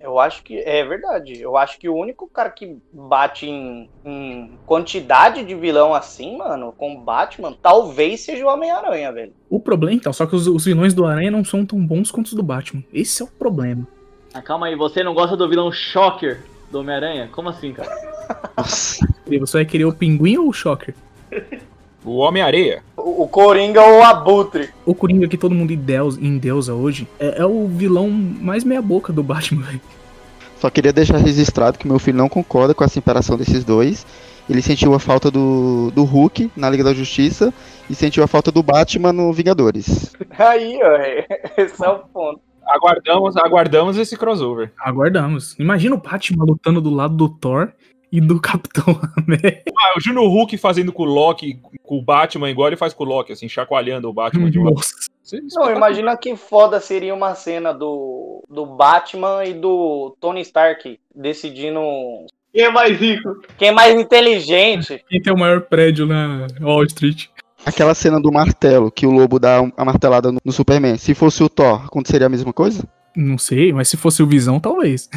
Eu 0.04 0.20
acho 0.20 0.44
que 0.44 0.60
é 0.60 0.84
verdade. 0.84 1.40
Eu 1.40 1.56
acho 1.56 1.80
que 1.80 1.88
o 1.88 1.96
único 1.96 2.28
cara 2.28 2.50
que 2.50 2.78
bate 2.92 3.48
em, 3.50 3.90
em 4.04 4.52
quantidade 4.66 5.46
de 5.46 5.56
vilão 5.56 5.94
assim, 5.94 6.38
mano, 6.38 6.74
com 6.78 7.00
Batman, 7.00 7.56
talvez 7.62 8.20
seja 8.20 8.46
o 8.46 8.50
Homem-Aranha, 8.50 9.14
velho. 9.14 9.34
O 9.50 9.62
problema, 9.62 9.96
então, 9.96 10.12
só 10.12 10.26
que 10.26 10.36
os, 10.36 10.46
os 10.46 10.66
vilões 10.66 10.94
do 10.94 11.06
Aranha 11.06 11.32
não 11.32 11.46
são 11.46 11.66
tão 11.66 11.80
bons 11.80 12.12
quanto 12.12 12.26
os 12.26 12.34
do 12.34 12.44
Batman. 12.44 12.84
Esse 12.94 13.22
é 13.22 13.26
o 13.26 13.30
problema. 13.30 13.88
Ah, 14.34 14.42
calma 14.42 14.68
aí, 14.68 14.76
você 14.76 15.02
não 15.04 15.14
gosta 15.14 15.38
do 15.38 15.48
vilão 15.48 15.72
Shocker 15.72 16.44
do 16.70 16.80
Homem-Aranha? 16.80 17.30
Como 17.32 17.48
assim, 17.48 17.72
cara? 17.72 17.90
Nossa. 18.58 19.08
Você 19.40 19.58
vai 19.58 19.66
querer 19.66 19.86
o 19.86 19.94
Pinguim 19.94 20.38
ou 20.38 20.50
o 20.50 20.54
Shocker? 20.54 20.94
O 22.06 22.18
Homem-Areia. 22.18 22.84
O, 22.98 23.24
o 23.24 23.28
Coringa 23.28 23.82
ou 23.82 24.00
o 24.00 24.04
Abutre. 24.04 24.70
O 24.86 24.94
Coringa 24.94 25.28
que 25.28 25.38
todo 25.38 25.56
mundo 25.56 25.72
endeus- 25.72 26.18
endeusa 26.18 26.74
hoje 26.74 27.08
é, 27.20 27.42
é 27.42 27.46
o 27.46 27.68
vilão 27.68 28.10
mais 28.10 28.64
meia 28.64 28.82
boca 28.82 29.14
do 29.14 29.24
Batman, 29.24 29.62
velho. 29.64 29.82
Só 30.58 30.70
queria 30.70 30.94
deixar 30.94 31.18
registrado 31.18 31.78
que 31.78 31.88
meu 31.88 32.00
filho 32.00 32.18
não 32.18 32.30
concorda 32.30 32.74
com 32.74 32.84
a 32.84 32.88
separação 32.88 33.38
desses 33.38 33.64
dois. 33.64 34.06
Ele 34.50 34.62
sentiu 34.62 34.94
a 34.94 35.00
falta 35.00 35.32
do, 35.32 35.92
do 35.92 36.04
Hulk 36.04 36.52
na 36.56 36.70
Liga 36.70 36.84
da 36.84 36.94
Justiça 36.94 37.54
e 37.90 37.96
sentiu 37.96 38.24
a 38.24 38.28
falta 38.28 38.52
do 38.52 38.62
Batman 38.62 39.14
no 39.14 39.32
Vingadores. 39.32 40.14
Aí, 40.38 40.80
ó, 40.82 40.98
esse 41.62 41.84
é 41.84 41.90
o 41.90 42.00
ponto. 42.00 42.42
Aguardamos, 42.66 43.36
aguardamos 43.36 43.98
esse 43.98 44.16
crossover. 44.18 44.72
Aguardamos. 44.80 45.58
Imagina 45.60 45.96
o 45.96 46.02
Batman 46.02 46.46
lutando 46.46 46.80
do 46.80 46.90
lado 46.90 47.16
do 47.16 47.28
Thor 47.28 47.74
e 48.14 48.22
do 48.22 48.40
Capitão 48.40 49.02
América. 49.18 49.72
Ah, 49.76 49.98
o 49.98 50.00
Junior 50.00 50.28
Hulk 50.28 50.56
fazendo 50.60 50.94
com 50.94 51.02
o 51.02 51.08
Loki, 51.08 51.60
com 51.82 51.98
o 51.98 52.02
Batman 52.02 52.52
igual 52.52 52.68
ele 52.68 52.78
faz 52.78 52.94
com 52.94 53.04
o 53.04 53.08
Loki, 53.08 53.34
assim, 53.34 53.50
chacoalhando 53.50 54.08
o 54.08 54.14
Batman 54.14 54.52
de. 54.52 54.60
Nossa. 54.60 54.94
Não, 55.56 55.72
imagina 55.72 56.16
que 56.16 56.36
foda 56.36 56.80
seria 56.80 57.16
uma 57.16 57.34
cena 57.34 57.74
do, 57.74 58.44
do 58.48 58.68
Batman 58.68 59.44
e 59.46 59.54
do 59.54 60.16
Tony 60.20 60.42
Stark 60.42 61.00
decidindo 61.16 61.80
Quem 62.54 62.66
é 62.66 62.70
mais 62.70 63.00
rico? 63.00 63.42
quem 63.58 63.70
é 63.70 63.72
mais 63.72 64.00
inteligente. 64.00 65.04
Quem 65.10 65.20
tem 65.20 65.34
o 65.34 65.40
maior 65.40 65.62
prédio 65.62 66.06
na 66.06 66.46
Wall 66.62 66.84
Street? 66.84 67.30
Aquela 67.66 67.96
cena 67.96 68.22
do 68.22 68.32
martelo, 68.32 68.92
que 68.92 69.08
o 69.08 69.12
lobo 69.12 69.40
dá 69.40 69.60
a 69.76 69.86
martelada 69.86 70.32
no, 70.32 70.40
no 70.44 70.52
Superman. 70.52 70.98
Se 70.98 71.16
fosse 71.16 71.42
o 71.42 71.50
Thor, 71.50 71.86
aconteceria 71.86 72.28
a 72.28 72.30
mesma 72.30 72.54
coisa? 72.54 72.88
Não 73.16 73.38
sei, 73.40 73.74
mas 73.74 73.88
se 73.88 73.98
fosse 73.98 74.22
o 74.22 74.28
Visão, 74.28 74.60
talvez. 74.60 75.10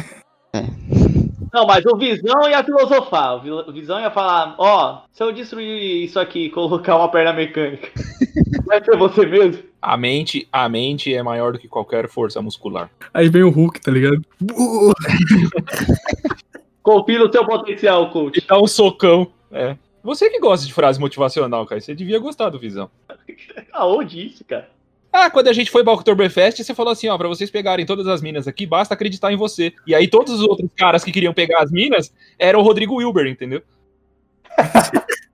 Não, 1.53 1.65
mas 1.65 1.83
o 1.85 1.95
Visão 1.97 2.49
ia 2.49 2.63
filosofar. 2.63 3.35
O 3.37 3.41
Vi- 3.41 3.51
o 3.51 3.71
Visão 3.71 3.99
ia 3.99 4.11
falar: 4.11 4.55
Ó, 4.57 5.01
se 5.11 5.23
eu 5.23 5.31
destruir 5.31 6.03
isso 6.03 6.19
aqui 6.19 6.45
e 6.45 6.49
colocar 6.49 6.97
uma 6.97 7.09
perna 7.09 7.33
mecânica, 7.33 7.87
vai 8.65 8.83
ser 8.83 8.97
você 8.97 9.25
mesmo? 9.25 9.63
A 9.81 9.95
mente, 9.95 10.47
a 10.51 10.67
mente 10.67 11.13
é 11.13 11.23
maior 11.23 11.53
do 11.53 11.59
que 11.59 11.67
qualquer 11.67 12.09
força 12.09 12.41
muscular. 12.41 12.89
Aí 13.13 13.29
vem 13.29 13.43
o 13.43 13.49
Hulk, 13.49 13.79
tá 13.79 13.91
ligado? 13.91 14.21
Confie 16.83 17.17
no 17.17 17.31
seu 17.31 17.45
potencial, 17.45 18.09
coach. 18.11 18.37
E 18.37 18.41
dá 18.45 18.59
um 18.59 18.67
socão. 18.67 19.27
É. 19.51 19.75
Você 20.03 20.29
que 20.29 20.39
gosta 20.39 20.65
de 20.65 20.73
frase 20.73 20.99
motivacional, 20.99 21.65
cara, 21.65 21.81
você 21.81 21.93
devia 21.93 22.19
gostar 22.19 22.49
do 22.49 22.59
Visão. 22.59 22.89
Aonde 23.73 24.25
isso, 24.27 24.43
cara? 24.45 24.69
Ah, 25.19 25.31
quando 25.31 25.47
a 25.47 25.53
gente 25.53 25.71
foi 25.71 25.83
pra 25.83 25.93
Oktoberfest, 25.93 26.63
você 26.63 26.75
falou 26.75 26.91
assim, 26.91 27.07
ó, 27.07 27.17
pra 27.17 27.27
vocês 27.27 27.49
pegarem 27.49 27.87
todas 27.87 28.05
as 28.05 28.21
minas 28.21 28.47
aqui, 28.47 28.67
basta 28.67 28.93
acreditar 28.93 29.33
em 29.33 29.35
você. 29.35 29.73
E 29.87 29.95
aí 29.95 30.07
todos 30.07 30.31
os 30.35 30.41
outros 30.41 30.69
caras 30.77 31.03
que 31.03 31.11
queriam 31.11 31.33
pegar 31.33 31.63
as 31.63 31.71
minas 31.71 32.13
eram 32.37 32.59
o 32.59 32.61
Rodrigo 32.61 32.97
Wilber, 32.97 33.25
entendeu? 33.25 33.63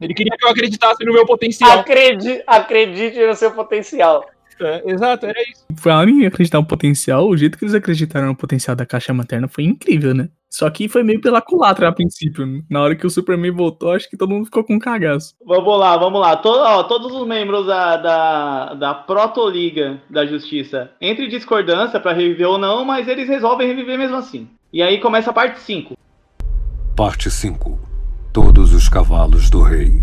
Ele 0.00 0.12
queria 0.12 0.36
que 0.36 0.44
eu 0.44 0.50
acreditasse 0.50 1.04
no 1.04 1.12
meu 1.12 1.24
potencial. 1.24 1.78
Acredite, 1.78 2.42
acredite 2.44 3.24
no 3.24 3.36
seu 3.36 3.52
potencial. 3.52 4.28
É, 4.60 4.82
exato, 4.90 5.26
era 5.26 5.40
isso. 5.42 5.64
Falando 5.76 6.10
em 6.10 6.26
acreditar 6.26 6.58
no 6.58 6.66
potencial, 6.66 7.28
o 7.28 7.36
jeito 7.36 7.56
que 7.56 7.64
eles 7.64 7.74
acreditaram 7.74 8.26
no 8.26 8.36
potencial 8.36 8.74
da 8.74 8.84
caixa 8.84 9.14
materna 9.14 9.46
foi 9.46 9.62
incrível, 9.62 10.12
né? 10.12 10.28
Só 10.56 10.70
que 10.70 10.88
foi 10.88 11.02
meio 11.02 11.20
pela 11.20 11.42
culatra 11.42 11.86
a 11.86 11.92
princípio. 11.92 12.46
né? 12.46 12.62
Na 12.70 12.80
hora 12.80 12.96
que 12.96 13.06
o 13.06 13.10
Superman 13.10 13.50
voltou, 13.52 13.90
acho 13.92 14.08
que 14.08 14.16
todo 14.16 14.30
mundo 14.30 14.46
ficou 14.46 14.64
com 14.64 14.78
cagaço. 14.78 15.34
Vamos 15.44 15.78
lá, 15.78 15.98
vamos 15.98 16.18
lá. 16.18 16.34
To- 16.34 16.48
ó, 16.48 16.82
todos 16.84 17.12
os 17.12 17.26
membros 17.26 17.66
da, 17.66 17.98
da, 17.98 18.72
da 18.72 18.94
Protoliga 18.94 20.00
da 20.08 20.24
Justiça 20.24 20.92
entre 20.98 21.26
em 21.26 21.28
discordância 21.28 22.00
pra 22.00 22.14
reviver 22.14 22.48
ou 22.48 22.56
não, 22.56 22.86
mas 22.86 23.06
eles 23.06 23.28
resolvem 23.28 23.68
reviver 23.68 23.98
mesmo 23.98 24.16
assim. 24.16 24.48
E 24.72 24.82
aí 24.82 24.98
começa 24.98 25.28
a 25.28 25.34
parte 25.34 25.60
5. 25.60 25.94
Parte 26.96 27.30
5. 27.30 27.78
Todos 28.32 28.72
os 28.72 28.88
cavalos 28.88 29.50
do 29.50 29.60
rei. 29.60 30.00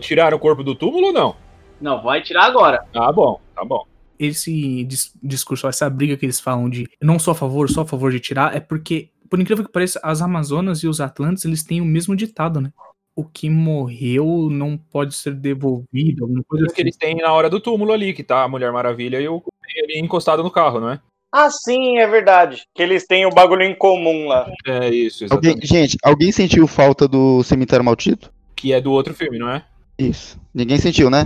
Tiraram 0.00 0.36
o 0.38 0.40
corpo 0.40 0.64
do 0.64 0.74
túmulo 0.74 1.06
ou 1.06 1.12
não? 1.12 1.36
Não, 1.80 2.02
vai 2.02 2.20
tirar 2.20 2.46
agora. 2.46 2.84
Ah, 2.92 3.12
bom, 3.12 3.40
tá 3.54 3.64
bom. 3.64 3.84
Esse 4.18 4.84
dis- 4.84 5.12
discurso, 5.22 5.66
essa 5.66 5.88
briga 5.90 6.16
que 6.16 6.24
eles 6.24 6.40
falam 6.40 6.68
de 6.70 6.88
não 7.02 7.18
sou 7.18 7.32
a 7.32 7.34
favor, 7.34 7.68
sou 7.70 7.82
a 7.82 7.86
favor 7.86 8.10
de 8.12 8.20
tirar, 8.20 8.54
é 8.56 8.60
porque, 8.60 9.10
por 9.28 9.40
incrível 9.40 9.64
que 9.64 9.72
pareça, 9.72 10.00
as 10.02 10.22
Amazonas 10.22 10.78
e 10.82 10.88
os 10.88 11.00
Atlantes, 11.00 11.44
eles 11.44 11.62
têm 11.62 11.80
o 11.80 11.84
mesmo 11.84 12.14
ditado, 12.14 12.60
né? 12.60 12.72
o 13.16 13.24
que 13.24 13.48
morreu 13.48 14.48
não 14.50 14.76
pode 14.76 15.14
ser 15.14 15.34
devolvido, 15.34 16.24
alguma 16.24 16.42
coisa 16.42 16.64
O 16.64 16.66
que 16.66 16.72
assim. 16.74 16.82
eles 16.82 16.96
têm 16.96 17.14
na 17.14 17.32
hora 17.32 17.48
do 17.48 17.60
túmulo 17.60 17.92
ali, 17.92 18.12
que 18.12 18.24
tá 18.24 18.42
a 18.42 18.48
Mulher 18.48 18.72
Maravilha 18.72 19.20
e 19.20 19.28
o 19.28 19.40
ele 19.76 20.00
encostado 20.00 20.42
no 20.42 20.50
carro, 20.50 20.80
não 20.80 20.90
é? 20.90 21.00
Ah, 21.32 21.48
sim, 21.48 21.98
é 21.98 22.06
verdade. 22.08 22.64
Que 22.74 22.82
eles 22.82 23.06
têm 23.06 23.24
o 23.24 23.30
bagulho 23.30 23.62
em 23.62 23.74
comum 23.74 24.26
lá. 24.26 24.50
É 24.66 24.88
isso, 24.88 25.24
Alguém, 25.30 25.50
exatamente. 25.52 25.66
gente, 25.66 25.96
alguém 26.02 26.32
sentiu 26.32 26.66
falta 26.66 27.06
do 27.06 27.42
Cemitério 27.44 27.84
Maldito? 27.84 28.32
Que 28.56 28.72
é 28.72 28.80
do 28.80 28.90
outro 28.90 29.14
filme, 29.14 29.38
não 29.38 29.48
é? 29.48 29.64
Isso. 29.96 30.36
Ninguém 30.52 30.78
sentiu, 30.78 31.08
né? 31.08 31.24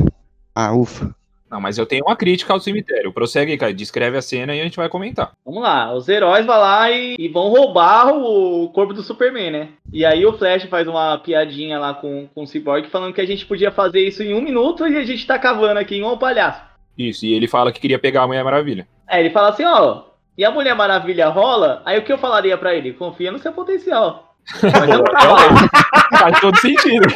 Ah, 0.55 0.75
ufa. 0.75 1.15
Não, 1.51 1.61
mas 1.61 1.79
eu 1.79 1.87
tenho 1.87 2.05
uma 2.07 2.17
crítica 2.17 2.53
ao 2.53 2.61
cemitério. 2.61 3.13
Prossegue, 3.13 3.57
cara. 3.57 3.73
Descreve 3.73 4.17
a 4.17 4.23
cena 4.23 4.55
e 4.55 4.61
a 4.61 4.65
gente 4.65 4.77
vai 4.77 4.89
comentar. 4.89 5.33
Vamos 5.45 5.63
lá, 5.63 5.95
os 5.95 6.09
heróis 6.09 6.45
vão 6.45 6.59
lá 6.59 6.91
e, 6.91 7.17
e 7.19 7.29
vão 7.29 7.49
roubar 7.49 8.15
o 8.15 8.69
corpo 8.71 8.93
do 8.93 9.03
Superman, 9.03 9.51
né? 9.51 9.69
E 9.93 10.05
aí 10.05 10.25
o 10.27 10.37
Flash 10.37 10.65
faz 10.65 10.87
uma 10.87 11.19
piadinha 11.19 11.79
lá 11.79 11.95
com, 11.95 12.29
com 12.35 12.43
o 12.43 12.47
Cyborg 12.47 12.89
falando 12.89 13.15
que 13.15 13.21
a 13.21 13.27
gente 13.27 13.47
podia 13.47 13.71
fazer 13.71 14.01
isso 14.01 14.23
em 14.23 14.35
um 14.35 14.41
minuto 14.41 14.87
e 14.87 14.97
a 14.97 15.05
gente 15.05 15.27
tá 15.27 15.39
cavando 15.39 15.81
aqui 15.81 15.97
igual 15.97 16.15
um 16.15 16.19
palhaço. 16.19 16.63
Isso, 16.97 17.25
e 17.25 17.33
ele 17.33 17.47
fala 17.47 17.73
que 17.73 17.81
queria 17.81 17.99
pegar 17.99 18.23
a 18.23 18.27
Mulher 18.27 18.43
Maravilha. 18.43 18.89
Aí 19.07 19.21
ele 19.21 19.31
fala 19.31 19.51
assim, 19.51 19.65
ó, 19.65 20.03
e 20.37 20.45
a 20.45 20.51
Mulher 20.51 20.75
Maravilha 20.75 21.29
rola? 21.29 21.83
Aí 21.85 21.99
o 21.99 22.05
que 22.05 22.13
eu 22.13 22.19
falaria 22.19 22.57
pra 22.59 22.75
ele? 22.75 22.93
Confia 22.93 23.33
no 23.33 23.39
seu 23.39 23.53
potencial. 23.53 24.28
Mas 24.63 24.89
eu 24.89 24.99
não 24.99 25.05
tava 25.05 25.33
lá. 25.33 25.69
Faz 26.19 26.41
todo 26.41 26.57
sentido. 26.59 27.07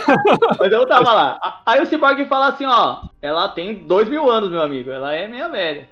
Mas 0.58 0.72
eu 0.72 0.80
não 0.80 0.86
tava 0.86 1.12
lá. 1.12 1.62
Aí 1.64 1.80
o 1.82 1.86
Cyborg 1.86 2.24
fala 2.26 2.48
assim, 2.48 2.66
ó, 2.66 3.04
ela 3.20 3.48
tem 3.48 3.74
dois 3.86 4.08
mil 4.08 4.30
anos, 4.30 4.50
meu 4.50 4.60
amigo. 4.62 4.90
Ela 4.90 5.14
é 5.14 5.26
meia 5.26 5.48
velha. 5.48 5.88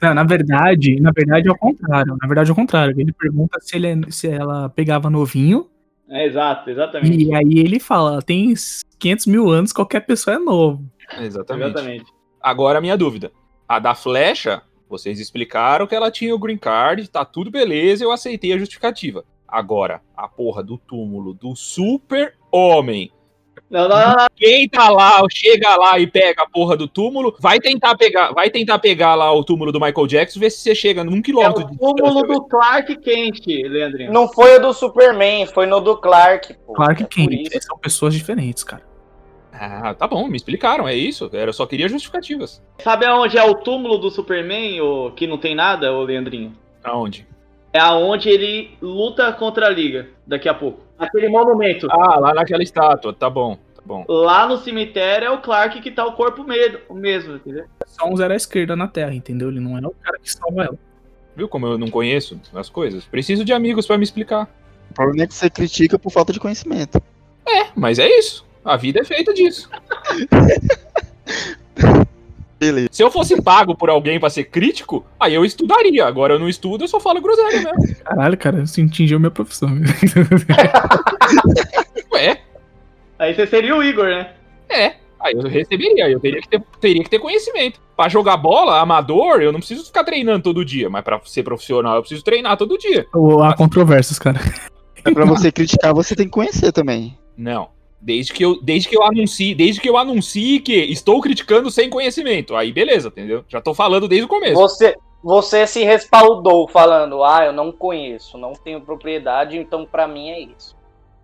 Não, 0.00 0.14
na 0.14 0.24
verdade, 0.24 1.00
na 1.00 1.10
verdade 1.14 1.48
é 1.48 1.52
o 1.52 1.56
contrário. 1.58 2.16
Na 2.20 2.26
verdade 2.26 2.50
é 2.50 2.52
o 2.52 2.56
contrário. 2.56 2.94
Ele 2.98 3.12
pergunta 3.12 3.58
se, 3.60 3.76
ele, 3.76 3.86
é- 3.88 4.10
se 4.10 4.28
ela 4.28 4.68
pegava 4.68 5.10
novinho. 5.10 5.68
É, 6.08 6.26
exato, 6.26 6.70
exatamente. 6.70 7.24
E 7.24 7.34
aí 7.34 7.58
ele 7.58 7.78
fala, 7.78 8.20
tem 8.22 8.52
500 8.98 9.26
mil 9.26 9.48
anos, 9.48 9.72
qualquer 9.72 10.00
pessoa 10.00 10.36
é 10.36 10.38
novo. 10.38 10.84
Exatamente. 11.20 11.70
Exatamente. 11.70 12.04
Agora 12.42 12.78
a 12.78 12.80
minha 12.80 12.96
dúvida. 12.96 13.30
A 13.68 13.78
da 13.78 13.94
flecha, 13.94 14.62
vocês 14.88 15.20
explicaram 15.20 15.86
que 15.86 15.94
ela 15.94 16.10
tinha 16.10 16.34
o 16.34 16.38
green 16.38 16.58
card, 16.58 17.08
tá 17.08 17.24
tudo 17.24 17.50
beleza, 17.50 18.02
eu 18.02 18.10
aceitei 18.10 18.52
a 18.52 18.58
justificativa. 18.58 19.24
Agora, 19.50 20.00
a 20.16 20.28
porra 20.28 20.62
do 20.62 20.78
túmulo 20.78 21.34
do 21.34 21.56
super 21.56 22.34
homem. 22.52 23.10
Não, 23.68 23.88
não, 23.88 23.96
não, 23.96 24.16
não. 24.16 24.26
Quem 24.36 24.68
tá 24.68 24.88
lá, 24.90 25.22
chega 25.30 25.76
lá 25.76 25.98
e 25.98 26.06
pega 26.06 26.42
a 26.42 26.48
porra 26.48 26.76
do 26.76 26.88
túmulo, 26.88 27.36
vai 27.38 27.60
tentar 27.60 27.96
pegar, 27.96 28.32
vai 28.32 28.50
tentar 28.50 28.78
pegar 28.78 29.14
lá 29.14 29.32
o 29.32 29.44
túmulo 29.44 29.70
do 29.70 29.80
Michael 29.80 30.06
Jackson, 30.08 30.40
ver 30.40 30.50
se 30.50 30.58
você 30.58 30.74
chega 30.74 31.04
num 31.04 31.18
É 31.18 31.22
quilômetro 31.22 31.64
o 31.64 31.70
de 31.70 31.78
túmulo 31.78 32.22
do 32.22 32.42
Clark 32.46 32.96
Kent, 32.98 33.46
Leandrinho. 33.46 34.12
Não 34.12 34.28
foi 34.28 34.56
o 34.56 34.60
do 34.60 34.72
Superman, 34.72 35.46
foi 35.46 35.66
no 35.66 35.80
do 35.80 35.96
Clark. 35.96 36.54
Pô. 36.66 36.72
Clark 36.72 37.02
É 37.02 37.06
por 37.06 37.14
Kent. 37.14 37.32
isso. 37.54 37.66
São 37.66 37.78
pessoas 37.78 38.14
diferentes, 38.14 38.64
cara. 38.64 38.82
Ah, 39.52 39.94
tá 39.94 40.06
bom, 40.08 40.26
me 40.26 40.36
explicaram, 40.36 40.88
é 40.88 40.94
isso. 40.94 41.28
Eu 41.32 41.52
só 41.52 41.66
queria 41.66 41.88
justificativas. 41.88 42.62
Sabe 42.78 43.04
aonde 43.04 43.36
é 43.36 43.44
o 43.44 43.54
túmulo 43.54 43.98
do 43.98 44.10
Superman, 44.10 44.80
o 44.80 45.10
que 45.10 45.26
não 45.26 45.36
tem 45.36 45.54
nada, 45.54 45.92
ô 45.92 46.02
Leandrinho? 46.02 46.54
Aonde? 46.82 47.26
É 47.72 47.78
aonde 47.78 48.28
ele 48.28 48.76
luta 48.82 49.32
contra 49.32 49.66
a 49.66 49.70
Liga, 49.70 50.08
daqui 50.26 50.48
a 50.48 50.54
pouco. 50.54 50.80
Aquele 50.98 51.28
monumento. 51.28 51.86
Ah, 51.90 52.18
lá 52.18 52.34
naquela 52.34 52.62
estátua, 52.62 53.12
tá 53.12 53.30
bom, 53.30 53.56
tá 53.74 53.82
bom. 53.84 54.04
Lá 54.08 54.46
no 54.46 54.58
cemitério 54.58 55.26
é 55.26 55.30
o 55.30 55.40
Clark 55.40 55.80
que 55.80 55.90
tá 55.90 56.04
o 56.04 56.14
corpo 56.14 56.44
medo, 56.44 56.80
mesmo, 56.90 57.36
entendeu? 57.36 57.64
Só 57.86 58.08
um 58.08 58.16
zero 58.16 58.32
à 58.32 58.36
esquerda 58.36 58.74
na 58.74 58.88
Terra, 58.88 59.14
entendeu? 59.14 59.48
Ele 59.48 59.60
não 59.60 59.78
é 59.78 59.80
o 59.80 59.94
cara 60.02 60.18
que 60.18 60.30
salva 60.30 60.64
ela. 60.64 60.78
Viu 61.36 61.48
como 61.48 61.66
eu 61.66 61.78
não 61.78 61.88
conheço 61.88 62.40
as 62.54 62.68
coisas? 62.68 63.04
Preciso 63.04 63.44
de 63.44 63.52
amigos 63.52 63.86
pra 63.86 63.96
me 63.96 64.04
explicar. 64.04 64.48
O 64.90 64.94
problema 64.94 65.22
é 65.22 65.26
que 65.28 65.34
você 65.34 65.48
critica 65.48 65.98
por 65.98 66.10
falta 66.10 66.32
de 66.32 66.40
conhecimento. 66.40 67.00
Mas 67.74 67.98
é 67.98 68.08
isso. 68.18 68.44
A 68.64 68.76
vida 68.76 69.00
é 69.00 69.04
feita 69.04 69.32
disso. 69.32 69.70
Beleza. 72.60 72.88
Se 72.92 73.02
eu 73.02 73.10
fosse 73.10 73.40
pago 73.40 73.74
por 73.74 73.88
alguém 73.88 74.20
pra 74.20 74.28
ser 74.28 74.44
crítico, 74.44 75.02
aí 75.18 75.34
eu 75.34 75.46
estudaria. 75.46 76.06
Agora 76.06 76.34
eu 76.34 76.38
não 76.38 76.46
estudo, 76.46 76.84
eu 76.84 76.88
só 76.88 77.00
falo 77.00 77.18
groselha 77.18 77.72
mesmo. 77.72 77.96
Caralho, 78.04 78.36
cara, 78.36 78.62
isso 78.62 78.78
atingiu 78.82 79.18
minha 79.18 79.30
profissão. 79.30 79.70
Ué, 82.12 82.42
Aí 83.18 83.34
você 83.34 83.46
seria 83.46 83.74
o 83.74 83.82
Igor, 83.82 84.04
né? 84.04 84.32
é. 84.68 84.94
Aí 85.20 85.34
eu 85.34 85.42
receberia, 85.42 86.08
eu 86.08 86.18
teria 86.18 86.40
que 86.40 86.48
ter, 86.48 86.62
teria 86.80 87.04
que 87.04 87.10
ter 87.10 87.18
conhecimento. 87.18 87.78
Pra 87.94 88.08
jogar 88.08 88.38
bola, 88.38 88.80
amador, 88.80 89.42
eu 89.42 89.52
não 89.52 89.60
preciso 89.60 89.84
ficar 89.84 90.02
treinando 90.02 90.42
todo 90.42 90.64
dia. 90.64 90.88
Mas 90.88 91.04
pra 91.04 91.20
ser 91.26 91.42
profissional, 91.42 91.96
eu 91.96 92.00
preciso 92.00 92.24
treinar 92.24 92.56
todo 92.56 92.78
dia. 92.78 93.06
Ou 93.12 93.42
há 93.42 93.54
controvérsias, 93.54 94.18
cara. 94.18 94.40
É 95.04 95.10
pra 95.10 95.26
você 95.26 95.52
criticar, 95.52 95.92
você 95.92 96.16
tem 96.16 96.26
que 96.26 96.32
conhecer 96.32 96.72
também. 96.72 97.18
Não. 97.36 97.68
Desde 98.00 98.32
que, 98.32 98.44
eu, 98.44 98.60
desde 98.62 98.88
que 98.88 98.96
eu 98.96 99.02
anuncie, 99.02 99.54
desde 99.54 99.80
que 99.80 99.88
eu 99.88 99.96
anuncie 99.96 100.60
que 100.60 100.72
estou 100.72 101.20
criticando 101.20 101.70
sem 101.70 101.90
conhecimento. 101.90 102.56
Aí 102.56 102.72
beleza, 102.72 103.08
entendeu? 103.08 103.44
Já 103.48 103.60
tô 103.60 103.74
falando 103.74 104.08
desde 104.08 104.24
o 104.24 104.28
começo. 104.28 104.54
Você, 104.54 104.96
você 105.22 105.66
se 105.66 105.84
respaldou 105.84 106.66
falando, 106.66 107.22
ah, 107.22 107.44
eu 107.44 107.52
não 107.52 107.70
conheço, 107.70 108.38
não 108.38 108.52
tenho 108.52 108.80
propriedade, 108.80 109.58
então 109.58 109.84
pra 109.84 110.08
mim 110.08 110.30
é 110.30 110.40
isso. 110.40 110.74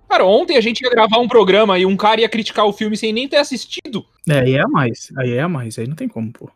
Cara, 0.08 0.24
ontem 0.24 0.56
a 0.56 0.60
gente 0.60 0.82
ia 0.82 0.90
gravar 0.90 1.18
um 1.18 1.26
programa 1.26 1.78
e 1.78 1.86
um 1.86 1.96
cara 1.96 2.20
ia 2.20 2.28
criticar 2.28 2.66
o 2.66 2.72
filme 2.72 2.96
sem 2.96 3.12
nem 3.12 3.28
ter 3.28 3.38
assistido. 3.38 4.04
É, 4.28 4.40
aí 4.40 4.54
é 4.54 4.60
a 4.60 4.68
mais. 4.68 5.12
Aí 5.18 5.32
é 5.32 5.40
a 5.40 5.48
mais. 5.48 5.78
Aí 5.78 5.86
não 5.86 5.96
tem 5.96 6.08
como, 6.08 6.32
pô. 6.32 6.48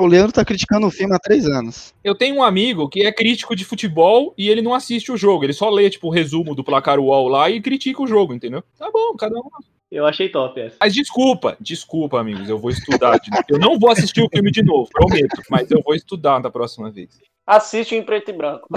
O 0.00 0.06
Leandro 0.06 0.32
tá 0.32 0.44
criticando 0.44 0.86
o 0.86 0.90
filme 0.90 1.14
há 1.14 1.18
três 1.18 1.44
anos. 1.46 1.92
Eu 2.02 2.14
tenho 2.14 2.36
um 2.36 2.42
amigo 2.42 2.88
que 2.88 3.02
é 3.04 3.12
crítico 3.12 3.54
de 3.54 3.64
futebol 3.64 4.32
e 4.36 4.48
ele 4.48 4.62
não 4.62 4.72
assiste 4.74 5.12
o 5.12 5.16
jogo. 5.16 5.44
Ele 5.44 5.52
só 5.52 5.68
lê, 5.68 5.90
tipo, 5.90 6.08
o 6.08 6.10
resumo 6.10 6.54
do 6.54 6.64
placar 6.64 6.98
UOL 6.98 7.28
lá 7.28 7.50
e 7.50 7.60
critica 7.60 8.02
o 8.02 8.06
jogo, 8.06 8.32
entendeu? 8.32 8.62
Tá 8.78 8.90
bom, 8.90 9.14
cada 9.16 9.36
um. 9.38 9.42
Eu 9.90 10.06
achei 10.06 10.28
top 10.28 10.60
essa. 10.60 10.76
Mas 10.80 10.94
desculpa, 10.94 11.56
desculpa, 11.60 12.20
amigos. 12.20 12.48
Eu 12.48 12.58
vou 12.58 12.70
estudar. 12.70 13.18
de 13.18 13.30
novo. 13.30 13.44
Eu 13.48 13.58
não 13.58 13.78
vou 13.78 13.90
assistir 13.90 14.22
o 14.22 14.28
filme 14.28 14.50
de 14.50 14.62
novo, 14.62 14.88
prometo. 14.90 15.42
Mas 15.50 15.70
eu 15.70 15.82
vou 15.84 15.94
estudar 15.94 16.38
da 16.38 16.50
próxima 16.50 16.90
vez. 16.90 17.08
Assiste 17.46 17.96
em 17.96 18.02
preto 18.02 18.30
e 18.30 18.32
branco. 18.32 18.68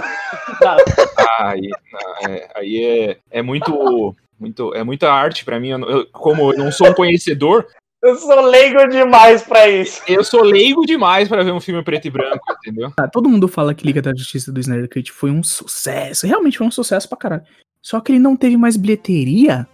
Ah, 0.62 1.50
aí, 1.52 1.70
não, 1.92 2.30
é, 2.32 2.50
aí 2.56 2.84
é, 2.86 3.18
é 3.30 3.42
muito. 3.42 4.16
Muito, 4.40 4.74
é 4.74 4.84
muita 4.84 5.10
arte 5.12 5.46
pra 5.46 5.60
mim. 5.60 5.70
Eu- 5.70 6.08
como 6.12 6.52
eu 6.52 6.58
não 6.58 6.72
sou 6.72 6.90
um 6.90 6.94
conhecedor, 6.94 7.66
Eu 8.04 8.16
sou 8.18 8.42
leigo 8.42 8.86
demais 8.90 9.44
pra 9.44 9.68
isso. 9.70 10.02
eu 10.08 10.24
sou 10.24 10.44
leigo 10.44 10.86
demais 10.86 11.28
pra 11.30 11.42
ver 11.44 11.52
um 11.54 11.60
filme 11.62 11.82
preto 11.84 12.06
e 12.08 12.12
branco, 12.12 12.44
entendeu? 12.60 12.92
Ah, 12.98 13.08
todo 13.08 13.30
mundo 13.30 13.48
fala 13.48 13.74
que 13.74 13.86
Liga 13.86 14.02
da 14.02 14.14
Justiça 14.14 14.52
do 14.52 14.60
Snyder 14.60 14.90
Cut 14.90 15.12
foi 15.12 15.32
um 15.32 15.42
sucesso. 15.42 16.28
Realmente 16.28 16.58
foi 16.58 16.68
um 16.68 16.72
sucesso 16.72 17.08
pra 17.08 17.18
caralho. 17.18 17.44
Só 17.82 18.00
que 18.02 18.12
ele 18.12 18.20
não 18.20 18.36
teve 18.36 18.58
mais 18.58 18.76
bilheteria, 18.76 19.66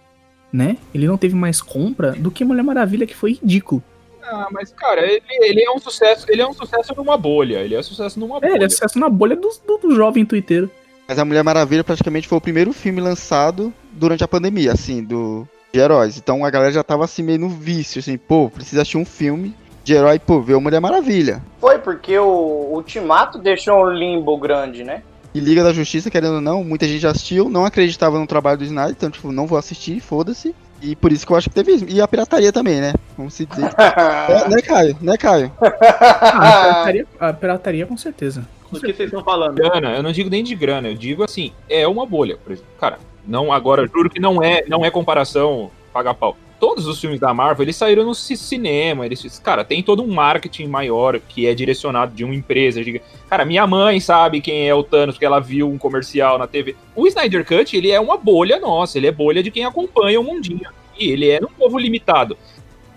né? 0.52 0.76
Ele 0.94 1.06
não 1.06 1.16
teve 1.18 1.34
mais 1.34 1.60
compra 1.60 2.12
do 2.12 2.30
que 2.30 2.44
Mulher 2.44 2.62
Maravilha, 2.62 3.06
que 3.06 3.16
foi 3.16 3.32
ridículo. 3.32 3.82
Ah, 4.22 4.46
mas, 4.52 4.72
cara, 4.72 5.00
ele, 5.04 5.22
ele 5.28 5.62
é 5.64 5.70
um 5.72 5.78
sucesso. 5.78 6.26
Ele 6.28 6.40
é 6.42 6.46
um 6.46 6.52
sucesso 6.52 6.94
numa 6.96 7.16
bolha. 7.16 7.58
Ele 7.58 7.74
é 7.74 7.82
sucesso 7.82 8.18
numa 8.20 8.36
É, 8.36 8.40
bolha. 8.42 8.54
ele 8.54 8.64
é 8.64 8.68
sucesso 8.68 8.98
na 8.98 9.08
bolha 9.08 9.34
do, 9.34 9.48
do, 9.66 9.78
do 9.78 9.94
jovem 9.94 10.24
twitteiro. 10.24 10.70
Mas 11.08 11.18
a 11.18 11.24
Mulher 11.24 11.42
Maravilha 11.42 11.82
praticamente 11.82 12.28
foi 12.28 12.38
o 12.38 12.40
primeiro 12.40 12.72
filme 12.72 13.00
lançado 13.00 13.74
durante 13.92 14.22
a 14.22 14.28
pandemia, 14.28 14.72
assim, 14.72 15.02
do 15.02 15.48
de 15.72 15.78
heróis. 15.78 16.18
Então 16.18 16.44
a 16.44 16.50
galera 16.50 16.72
já 16.72 16.82
tava 16.82 17.04
assim 17.04 17.22
meio 17.22 17.38
no 17.38 17.48
vício, 17.48 17.98
assim, 17.98 18.16
pô, 18.16 18.50
precisa 18.50 18.82
assistir 18.82 18.98
um 18.98 19.04
filme 19.04 19.54
de 19.84 19.94
herói, 19.94 20.18
pô, 20.18 20.40
ver 20.40 20.54
a 20.54 20.60
Mulher 20.60 20.80
Maravilha. 20.80 21.42
Foi 21.60 21.78
porque 21.78 22.18
o 22.18 22.70
Ultimato 22.72 23.38
deixou 23.38 23.84
um 23.84 23.90
limbo 23.90 24.36
grande, 24.38 24.84
né? 24.84 25.02
E 25.32 25.38
Liga 25.38 25.62
da 25.62 25.72
Justiça, 25.72 26.10
querendo 26.10 26.34
ou 26.34 26.40
não, 26.40 26.64
muita 26.64 26.86
gente 26.86 26.98
já 26.98 27.10
assistiu, 27.10 27.48
não 27.48 27.64
acreditava 27.64 28.18
no 28.18 28.26
trabalho 28.26 28.58
do 28.58 28.64
Snyder, 28.64 28.90
então, 28.90 29.10
tipo, 29.10 29.30
não 29.30 29.46
vou 29.46 29.56
assistir, 29.56 30.00
foda-se. 30.00 30.54
E 30.82 30.96
por 30.96 31.12
isso 31.12 31.26
que 31.26 31.32
eu 31.32 31.36
acho 31.36 31.48
que 31.48 31.54
teve 31.54 31.72
isso. 31.72 31.84
E 31.88 32.00
a 32.00 32.08
pirataria 32.08 32.52
também, 32.52 32.80
né? 32.80 32.94
Vamos 33.16 33.34
se 33.34 33.46
dizer. 33.46 33.70
é, 33.76 34.48
né, 34.48 34.62
Caio? 34.62 34.96
Né, 35.00 35.16
Caio? 35.16 35.52
Ah, 35.62 36.60
a 36.60 36.62
pirataria, 36.62 37.06
a 37.20 37.32
pirataria 37.32 37.86
com 37.86 37.96
certeza. 37.96 38.46
Com 38.64 38.76
Do 38.76 38.80
que 38.80 38.92
vocês 38.92 39.08
estão 39.08 39.22
falando? 39.22 39.56
grana, 39.56 39.96
eu 39.96 40.02
não 40.02 40.10
digo 40.10 40.30
nem 40.30 40.42
de 40.42 40.54
grana, 40.54 40.88
eu 40.88 40.94
digo 40.94 41.22
assim, 41.22 41.52
é 41.68 41.86
uma 41.86 42.06
bolha. 42.06 42.36
Por 42.36 42.52
exemplo. 42.52 42.70
Cara, 42.80 42.98
não 43.26 43.52
agora, 43.52 43.86
juro 43.86 44.08
que 44.10 44.20
não 44.20 44.42
é, 44.42 44.64
não 44.68 44.84
é 44.84 44.90
comparação 44.90 45.70
paga 45.92 46.14
pau. 46.14 46.36
Todos 46.58 46.86
os 46.86 47.00
filmes 47.00 47.18
da 47.18 47.32
Marvel, 47.32 47.64
eles 47.64 47.74
saíram 47.76 48.04
no 48.04 48.14
ci- 48.14 48.36
cinema, 48.36 49.06
eles, 49.06 49.38
cara, 49.38 49.64
tem 49.64 49.82
todo 49.82 50.02
um 50.02 50.12
marketing 50.12 50.66
maior 50.66 51.18
que 51.18 51.46
é 51.46 51.54
direcionado 51.54 52.14
de 52.14 52.22
uma 52.22 52.34
empresa. 52.34 52.82
giga- 52.82 53.00
Cara, 53.30 53.46
minha 53.46 53.66
mãe 53.66 53.98
sabe 53.98 54.42
quem 54.42 54.68
é 54.68 54.74
o 54.74 54.82
Thanos 54.82 55.14
porque 55.14 55.24
ela 55.24 55.40
viu 55.40 55.68
um 55.70 55.78
comercial 55.78 56.36
na 56.38 56.46
TV. 56.46 56.76
O 56.94 57.06
Snyder 57.06 57.46
Cut, 57.46 57.74
ele 57.76 57.90
é 57.90 57.98
uma 57.98 58.18
bolha 58.18 58.60
nossa, 58.60 58.98
ele 58.98 59.06
é 59.06 59.12
bolha 59.12 59.42
de 59.42 59.50
quem 59.50 59.64
acompanha 59.64 60.20
o 60.20 60.24
mundinho. 60.24 60.68
E 60.98 61.10
ele 61.10 61.30
é 61.30 61.40
um 61.42 61.46
povo 61.58 61.78
limitado. 61.78 62.36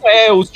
É 0.04 0.32
os 0.34 0.52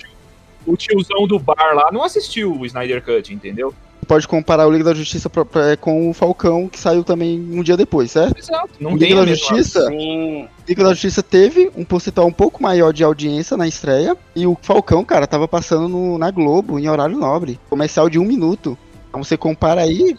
o 0.65 0.75
tiozão 0.75 1.25
do 1.25 1.39
bar 1.39 1.73
lá 1.73 1.89
não 1.93 2.03
assistiu 2.03 2.53
o 2.59 2.65
Snyder 2.65 3.01
Cut, 3.01 3.33
entendeu? 3.33 3.73
Pode 4.07 4.27
comparar 4.27 4.65
o 4.65 4.71
Liga 4.71 4.85
da 4.85 4.93
Justiça 4.93 5.29
pra- 5.29 5.43
pra- 5.43 5.75
com 5.75 6.09
o 6.09 6.13
Falcão, 6.13 6.69
que 6.69 6.79
saiu 6.79 7.03
também 7.03 7.37
um 7.51 7.61
dia 7.61 7.75
depois, 7.75 8.11
certo? 8.11 8.37
Exato. 8.39 8.69
Não 8.79 8.93
o 8.93 8.97
tem 8.97 9.09
Liga 9.09 9.21
a 9.21 9.25
da 9.25 9.31
Justiça, 9.31 9.85
Sim. 9.87 10.47
Liga 10.67 10.83
da 10.83 10.89
Justiça 10.91 11.21
teve 11.21 11.69
um 11.75 11.83
percentual 11.83 12.25
um 12.27 12.31
pouco 12.31 12.63
maior 12.63 12.93
de 12.93 13.03
audiência 13.03 13.57
na 13.57 13.67
estreia. 13.67 14.15
E 14.35 14.47
o 14.47 14.57
Falcão, 14.61 15.03
cara, 15.03 15.27
tava 15.27 15.47
passando 15.47 15.89
no- 15.89 16.17
na 16.17 16.31
Globo, 16.31 16.79
em 16.79 16.87
horário 16.87 17.17
nobre. 17.17 17.59
Comercial 17.69 18.09
de 18.09 18.17
um 18.17 18.23
minuto. 18.25 18.77
Então 19.09 19.21
você 19.23 19.35
compara 19.35 19.81
aí, 19.81 20.15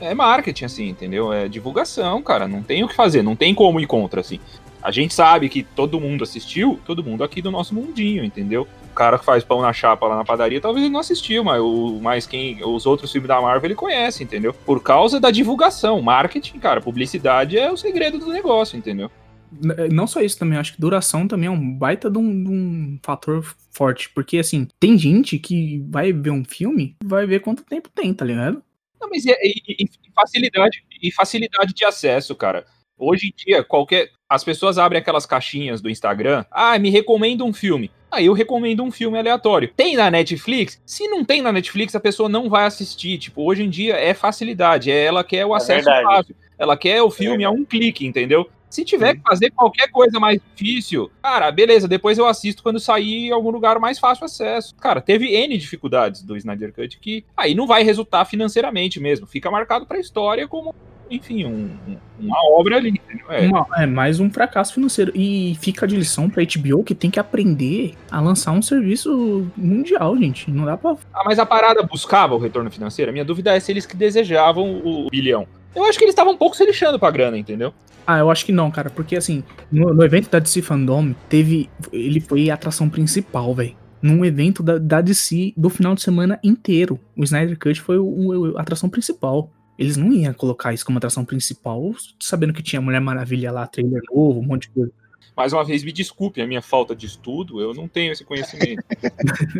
É 0.00 0.12
marketing, 0.12 0.64
assim, 0.66 0.88
entendeu? 0.88 1.32
É 1.32 1.48
divulgação, 1.48 2.20
cara. 2.20 2.46
Não 2.46 2.62
tem 2.62 2.84
o 2.84 2.88
que 2.88 2.94
fazer, 2.94 3.22
não 3.22 3.34
tem 3.36 3.54
como 3.54 3.80
ir 3.80 3.86
contra, 3.86 4.20
assim. 4.20 4.38
A 4.84 4.90
gente 4.90 5.14
sabe 5.14 5.48
que 5.48 5.62
todo 5.62 5.98
mundo 5.98 6.22
assistiu, 6.22 6.78
todo 6.84 7.02
mundo 7.02 7.24
aqui 7.24 7.40
do 7.40 7.50
nosso 7.50 7.74
mundinho, 7.74 8.22
entendeu? 8.22 8.68
O 8.92 8.94
cara 8.94 9.18
que 9.18 9.24
faz 9.24 9.42
pão 9.42 9.62
na 9.62 9.72
chapa 9.72 10.06
lá 10.06 10.14
na 10.16 10.24
padaria, 10.24 10.60
talvez 10.60 10.84
ele 10.84 10.92
não 10.92 11.00
assistiu, 11.00 11.42
mas, 11.42 11.58
o, 11.60 11.98
mas 12.02 12.26
quem 12.26 12.62
os 12.62 12.84
outros 12.84 13.10
filmes 13.10 13.26
da 13.26 13.40
Marvel 13.40 13.66
ele 13.68 13.74
conhece, 13.74 14.22
entendeu? 14.22 14.52
Por 14.52 14.82
causa 14.82 15.18
da 15.18 15.30
divulgação, 15.30 16.02
marketing, 16.02 16.58
cara, 16.58 16.82
publicidade 16.82 17.58
é 17.58 17.72
o 17.72 17.76
segredo 17.78 18.18
do 18.18 18.26
negócio, 18.30 18.76
entendeu? 18.76 19.10
N- 19.50 19.88
Não 19.88 20.06
só 20.06 20.20
isso 20.20 20.38
também, 20.38 20.58
acho 20.58 20.74
que 20.74 20.80
duração 20.80 21.26
também 21.26 21.46
é 21.46 21.50
um 21.50 21.72
baita 21.78 22.10
de 22.10 22.18
um, 22.18 22.44
de 22.44 22.50
um 22.50 22.98
fator 23.02 23.42
forte. 23.70 24.10
Porque, 24.10 24.36
assim, 24.38 24.68
tem 24.78 24.98
gente 24.98 25.38
que 25.38 25.82
vai 25.88 26.12
ver 26.12 26.30
um 26.30 26.44
filme, 26.44 26.94
vai 27.02 27.24
ver 27.26 27.40
quanto 27.40 27.64
tempo 27.64 27.88
tem, 27.94 28.12
tá 28.12 28.24
ligado? 28.24 28.62
Não, 29.00 29.08
mas 29.08 29.24
e, 29.24 29.30
e- 29.30 29.82
e- 29.82 29.84
e 29.84 30.12
facilidade, 30.14 30.84
e 31.02 31.10
facilidade 31.10 31.72
de 31.72 31.84
acesso, 31.86 32.34
cara. 32.34 32.66
Hoje 32.98 33.28
em 33.28 33.32
dia, 33.36 33.62
qualquer. 33.64 34.10
As 34.28 34.42
pessoas 34.42 34.78
abrem 34.78 35.00
aquelas 35.00 35.26
caixinhas 35.26 35.80
do 35.80 35.90
Instagram. 35.90 36.44
Ah, 36.50 36.78
me 36.78 36.90
recomenda 36.90 37.44
um 37.44 37.52
filme. 37.52 37.90
Aí 38.10 38.26
eu 38.26 38.32
recomendo 38.32 38.82
um 38.82 38.90
filme 38.90 39.18
aleatório. 39.18 39.72
Tem 39.76 39.96
na 39.96 40.10
Netflix? 40.10 40.80
Se 40.86 41.06
não 41.08 41.24
tem 41.24 41.42
na 41.42 41.52
Netflix, 41.52 41.94
a 41.94 42.00
pessoa 42.00 42.28
não 42.28 42.48
vai 42.48 42.64
assistir. 42.64 43.18
Tipo, 43.18 43.42
hoje 43.42 43.62
em 43.64 43.70
dia 43.70 43.94
é 43.96 44.14
facilidade. 44.14 44.90
É, 44.90 45.04
ela 45.04 45.22
quer 45.24 45.44
o 45.44 45.52
É 45.54 45.56
acesso 45.56 45.84
verdade. 45.84 46.04
fácil. 46.04 46.36
Ela 46.56 46.76
quer 46.76 47.02
o 47.02 47.10
filme 47.10 47.44
a 47.44 47.50
um 47.50 47.64
clique, 47.64 48.06
entendeu? 48.06 48.48
Se 48.70 48.84
tiver 48.84 49.14
que 49.14 49.22
fazer 49.22 49.50
qualquer 49.50 49.88
coisa 49.88 50.18
mais 50.18 50.40
difícil, 50.56 51.08
cara, 51.22 51.48
beleza, 51.52 51.86
depois 51.86 52.18
eu 52.18 52.26
assisto 52.26 52.60
quando 52.60 52.80
sair 52.80 53.28
em 53.28 53.30
algum 53.30 53.50
lugar 53.50 53.78
mais 53.78 54.00
fácil 54.00 54.24
acesso. 54.24 54.74
Cara, 54.76 55.00
teve 55.00 55.32
N 55.32 55.56
dificuldades 55.56 56.22
do 56.22 56.36
Snyder 56.36 56.72
Cut 56.72 56.98
que 56.98 57.24
aí 57.36 57.54
não 57.54 57.68
vai 57.68 57.84
resultar 57.84 58.24
financeiramente 58.24 58.98
mesmo. 58.98 59.28
Fica 59.28 59.48
marcado 59.48 59.86
pra 59.86 60.00
história 60.00 60.48
como, 60.48 60.74
enfim, 61.16 61.44
um- 61.44 61.70
um- 61.88 61.96
uma 62.20 62.36
obra 62.58 62.76
ali. 62.76 63.00
É. 63.28 63.46
Uma- 63.46 63.66
é 63.76 63.86
mais 63.86 64.20
um 64.20 64.30
fracasso 64.30 64.74
financeiro. 64.74 65.12
E 65.14 65.56
fica 65.60 65.86
de 65.86 65.96
lição 65.96 66.28
pra 66.30 66.42
HBO 66.42 66.82
que 66.84 66.94
tem 66.94 67.10
que 67.10 67.18
aprender 67.20 67.94
a 68.10 68.20
lançar 68.20 68.52
um 68.52 68.62
serviço 68.62 69.46
mundial, 69.56 70.16
gente. 70.16 70.50
Não 70.50 70.64
dá 70.64 70.76
pra. 70.76 70.96
Ah, 71.12 71.22
mas 71.24 71.38
a 71.38 71.46
parada 71.46 71.82
buscava 71.82 72.34
o 72.34 72.38
retorno 72.38 72.70
financeiro? 72.70 73.10
A 73.10 73.12
minha 73.12 73.24
dúvida 73.24 73.54
é 73.54 73.60
se 73.60 73.72
eles 73.72 73.86
que 73.86 73.96
desejavam 73.96 74.80
o 74.84 75.08
bilhão. 75.10 75.46
Eu 75.74 75.84
acho 75.84 75.98
que 75.98 76.04
eles 76.04 76.12
estavam 76.12 76.34
um 76.34 76.36
pouco 76.36 76.56
se 76.56 76.64
lixando 76.64 76.98
pra 76.98 77.10
grana, 77.10 77.36
entendeu? 77.36 77.74
Ah, 78.06 78.18
eu 78.18 78.30
acho 78.30 78.44
que 78.46 78.52
não, 78.52 78.70
cara. 78.70 78.90
Porque, 78.90 79.16
assim, 79.16 79.42
no, 79.72 79.92
no 79.92 80.04
evento 80.04 80.30
da 80.30 80.38
DC 80.38 80.62
Fandom, 80.62 81.12
teve. 81.28 81.68
Ele 81.92 82.20
foi 82.20 82.50
a 82.50 82.54
atração 82.54 82.88
principal, 82.88 83.54
velho. 83.54 83.74
Num 84.00 84.22
evento 84.24 84.62
da, 84.62 84.76
da 84.78 85.00
DC 85.00 85.54
do 85.56 85.70
final 85.70 85.94
de 85.94 86.02
semana 86.02 86.38
inteiro. 86.44 87.00
O 87.16 87.24
Snyder 87.24 87.58
Cut 87.58 87.80
foi 87.80 87.98
o, 87.98 88.04
o- 88.04 88.58
a 88.58 88.60
atração 88.60 88.88
principal. 88.88 89.50
Eles 89.78 89.96
não 89.96 90.12
iam 90.12 90.32
colocar 90.32 90.72
isso 90.72 90.84
como 90.84 90.98
atração 90.98 91.24
principal, 91.24 91.92
sabendo 92.20 92.52
que 92.52 92.62
tinha 92.62 92.80
Mulher 92.80 93.00
Maravilha 93.00 93.50
lá, 93.50 93.66
trailer 93.66 94.02
novo, 94.12 94.40
um 94.40 94.44
monte 94.44 94.62
de 94.62 94.68
coisa. 94.70 94.92
Mais 95.36 95.52
uma 95.52 95.64
vez, 95.64 95.82
me 95.82 95.90
desculpe 95.90 96.40
a 96.40 96.46
minha 96.46 96.62
falta 96.62 96.94
de 96.94 97.06
estudo, 97.06 97.60
eu 97.60 97.74
não 97.74 97.88
tenho 97.88 98.12
esse 98.12 98.24
conhecimento. 98.24 98.84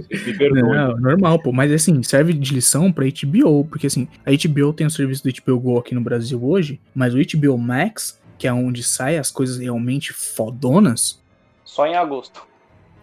Me 0.09 0.39
perdoem. 0.39 0.63
Não, 0.63 0.97
normal, 0.97 1.39
pô. 1.41 1.51
Mas 1.51 1.73
assim, 1.73 2.01
serve 2.05 2.33
de 2.33 2.55
lição 2.55 2.93
pra 2.93 3.05
HBO, 3.05 3.65
porque 3.65 3.89
assim, 3.89 4.07
a 4.25 4.31
HBO 4.31 4.73
tem 4.73 4.87
o 4.87 4.91
serviço 4.91 5.25
do 5.25 5.33
HBO 5.33 5.59
Go 5.59 5.79
aqui 5.79 5.93
no 5.93 6.01
Brasil 6.01 6.43
hoje, 6.45 6.81
mas 6.95 7.13
o 7.13 7.19
HBO 7.19 7.59
Max, 7.59 8.21
que 8.39 8.47
é 8.47 8.53
onde 8.53 8.85
sai 8.85 9.19
as 9.19 9.33
coisas 9.33 9.59
realmente 9.59 10.13
fodonas, 10.13 11.21
Só 11.65 11.87
em 11.87 11.97
agosto. 11.97 12.47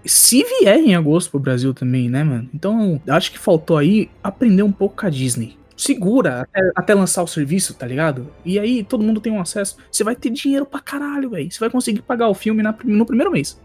se 0.05 0.41
vier 0.41 0.77
em 0.77 0.95
agosto 0.95 1.29
pro 1.29 1.39
Brasil 1.41 1.73
também, 1.73 2.09
né, 2.09 2.23
mano? 2.23 2.49
Então, 2.53 3.01
acho 3.05 3.33
que 3.33 3.37
faltou 3.39 3.75
aí 3.77 4.09
aprender 4.23 4.63
um 4.63 4.71
pouco 4.71 4.95
com 4.95 5.07
a 5.07 5.09
Disney. 5.09 5.57
Segura 5.81 6.41
até, 6.41 6.71
até 6.75 6.93
lançar 6.93 7.23
o 7.23 7.27
serviço, 7.27 7.73
tá 7.73 7.87
ligado? 7.87 8.31
E 8.45 8.59
aí 8.59 8.83
todo 8.83 9.03
mundo 9.03 9.19
tem 9.19 9.33
um 9.33 9.41
acesso. 9.41 9.77
Você 9.91 10.03
vai 10.03 10.15
ter 10.15 10.29
dinheiro 10.29 10.63
pra 10.63 10.79
caralho, 10.79 11.31
velho. 11.31 11.51
Você 11.51 11.59
vai 11.59 11.71
conseguir 11.71 12.03
pagar 12.03 12.27
o 12.27 12.35
filme 12.35 12.61
na- 12.61 12.75
no 12.83 13.03
primeiro 13.03 13.31
mês. 13.31 13.59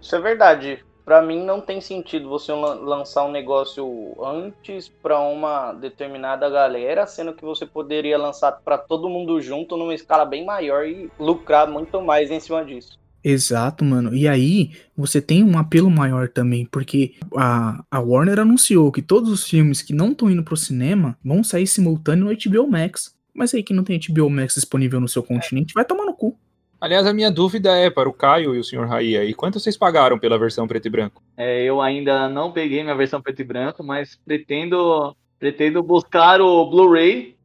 Isso 0.00 0.16
é 0.16 0.20
verdade. 0.20 0.82
Pra 1.04 1.20
mim 1.20 1.44
não 1.44 1.60
tem 1.60 1.78
sentido 1.78 2.30
você 2.30 2.50
lan- 2.50 2.76
lançar 2.80 3.24
um 3.26 3.30
negócio 3.30 4.16
antes 4.24 4.88
pra 4.88 5.20
uma 5.20 5.72
determinada 5.74 6.48
galera, 6.48 7.06
sendo 7.06 7.34
que 7.34 7.44
você 7.44 7.66
poderia 7.66 8.16
lançar 8.16 8.52
pra 8.64 8.78
todo 8.78 9.10
mundo 9.10 9.38
junto 9.42 9.76
numa 9.76 9.94
escala 9.94 10.24
bem 10.24 10.46
maior 10.46 10.86
e 10.86 11.10
lucrar 11.18 11.68
muito 11.68 12.00
mais 12.00 12.30
em 12.30 12.40
cima 12.40 12.64
disso. 12.64 12.98
Exato, 13.22 13.84
mano. 13.84 14.14
E 14.14 14.26
aí, 14.26 14.70
você 14.96 15.20
tem 15.20 15.44
um 15.44 15.58
apelo 15.58 15.90
maior 15.90 16.28
também, 16.28 16.64
porque 16.64 17.14
a, 17.36 17.84
a 17.90 18.00
Warner 18.00 18.38
anunciou 18.38 18.90
que 18.90 19.02
todos 19.02 19.30
os 19.30 19.46
filmes 19.46 19.82
que 19.82 19.92
não 19.92 20.12
estão 20.12 20.30
indo 20.30 20.42
pro 20.42 20.56
cinema 20.56 21.16
vão 21.22 21.44
sair 21.44 21.66
simultâneo 21.66 22.24
no 22.24 22.32
HBO 22.32 22.70
Max. 22.70 23.14
Mas 23.34 23.54
aí 23.54 23.62
que 23.62 23.74
não 23.74 23.84
tem 23.84 23.98
HBO 23.98 24.28
Max 24.28 24.54
disponível 24.54 25.00
no 25.00 25.08
seu 25.08 25.22
continente, 25.22 25.74
vai 25.74 25.84
tomar 25.84 26.04
no 26.04 26.14
cu. 26.14 26.36
Aliás, 26.80 27.06
a 27.06 27.12
minha 27.12 27.30
dúvida 27.30 27.76
é 27.76 27.90
para 27.90 28.08
o 28.08 28.12
Caio 28.12 28.54
e 28.54 28.58
o 28.58 28.64
Sr. 28.64 28.86
Raí 28.86 29.14
aí, 29.14 29.34
quanto 29.34 29.60
vocês 29.60 29.76
pagaram 29.76 30.18
pela 30.18 30.38
versão 30.38 30.66
preto 30.66 30.86
e 30.86 30.90
branco? 30.90 31.22
É, 31.36 31.62
eu 31.62 31.78
ainda 31.80 32.26
não 32.26 32.52
peguei 32.52 32.82
minha 32.82 32.94
versão 32.94 33.20
preto 33.20 33.40
e 33.40 33.44
branco, 33.44 33.84
mas 33.84 34.18
pretendo, 34.24 35.14
pretendo 35.38 35.82
buscar 35.82 36.40
o 36.40 36.70
Blu-ray. 36.70 37.36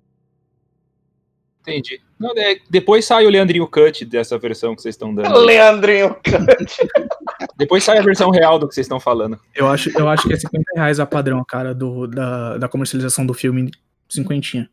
Entendi. 1.60 2.02
Não, 2.19 2.31
é, 2.37 2.57
depois 2.69 3.05
sai 3.05 3.25
o 3.25 3.29
Leandrinho 3.29 3.67
Cut 3.67 4.05
dessa 4.05 4.37
versão 4.37 4.75
que 4.75 4.81
vocês 4.81 4.95
estão 4.95 5.13
dando. 5.13 5.37
Leandrinho 5.39 6.15
Cante. 6.23 6.87
Depois 7.57 7.85
sai 7.85 7.97
a 7.97 8.01
versão 8.01 8.29
real 8.31 8.59
do 8.59 8.67
que 8.67 8.75
vocês 8.75 8.85
estão 8.85 8.99
falando. 8.99 9.39
Eu 9.55 9.67
acho, 9.67 9.89
eu 9.97 10.09
acho 10.09 10.27
que 10.27 10.33
é 10.33 10.37
50 10.37 10.63
reais 10.75 10.99
a 10.99 11.05
padrão, 11.05 11.43
cara, 11.45 11.73
do, 11.73 12.05
da, 12.05 12.57
da 12.57 12.67
comercialização 12.67 13.25
do 13.25 13.33
filme. 13.33 13.71
Cinquentinha. 14.09 14.69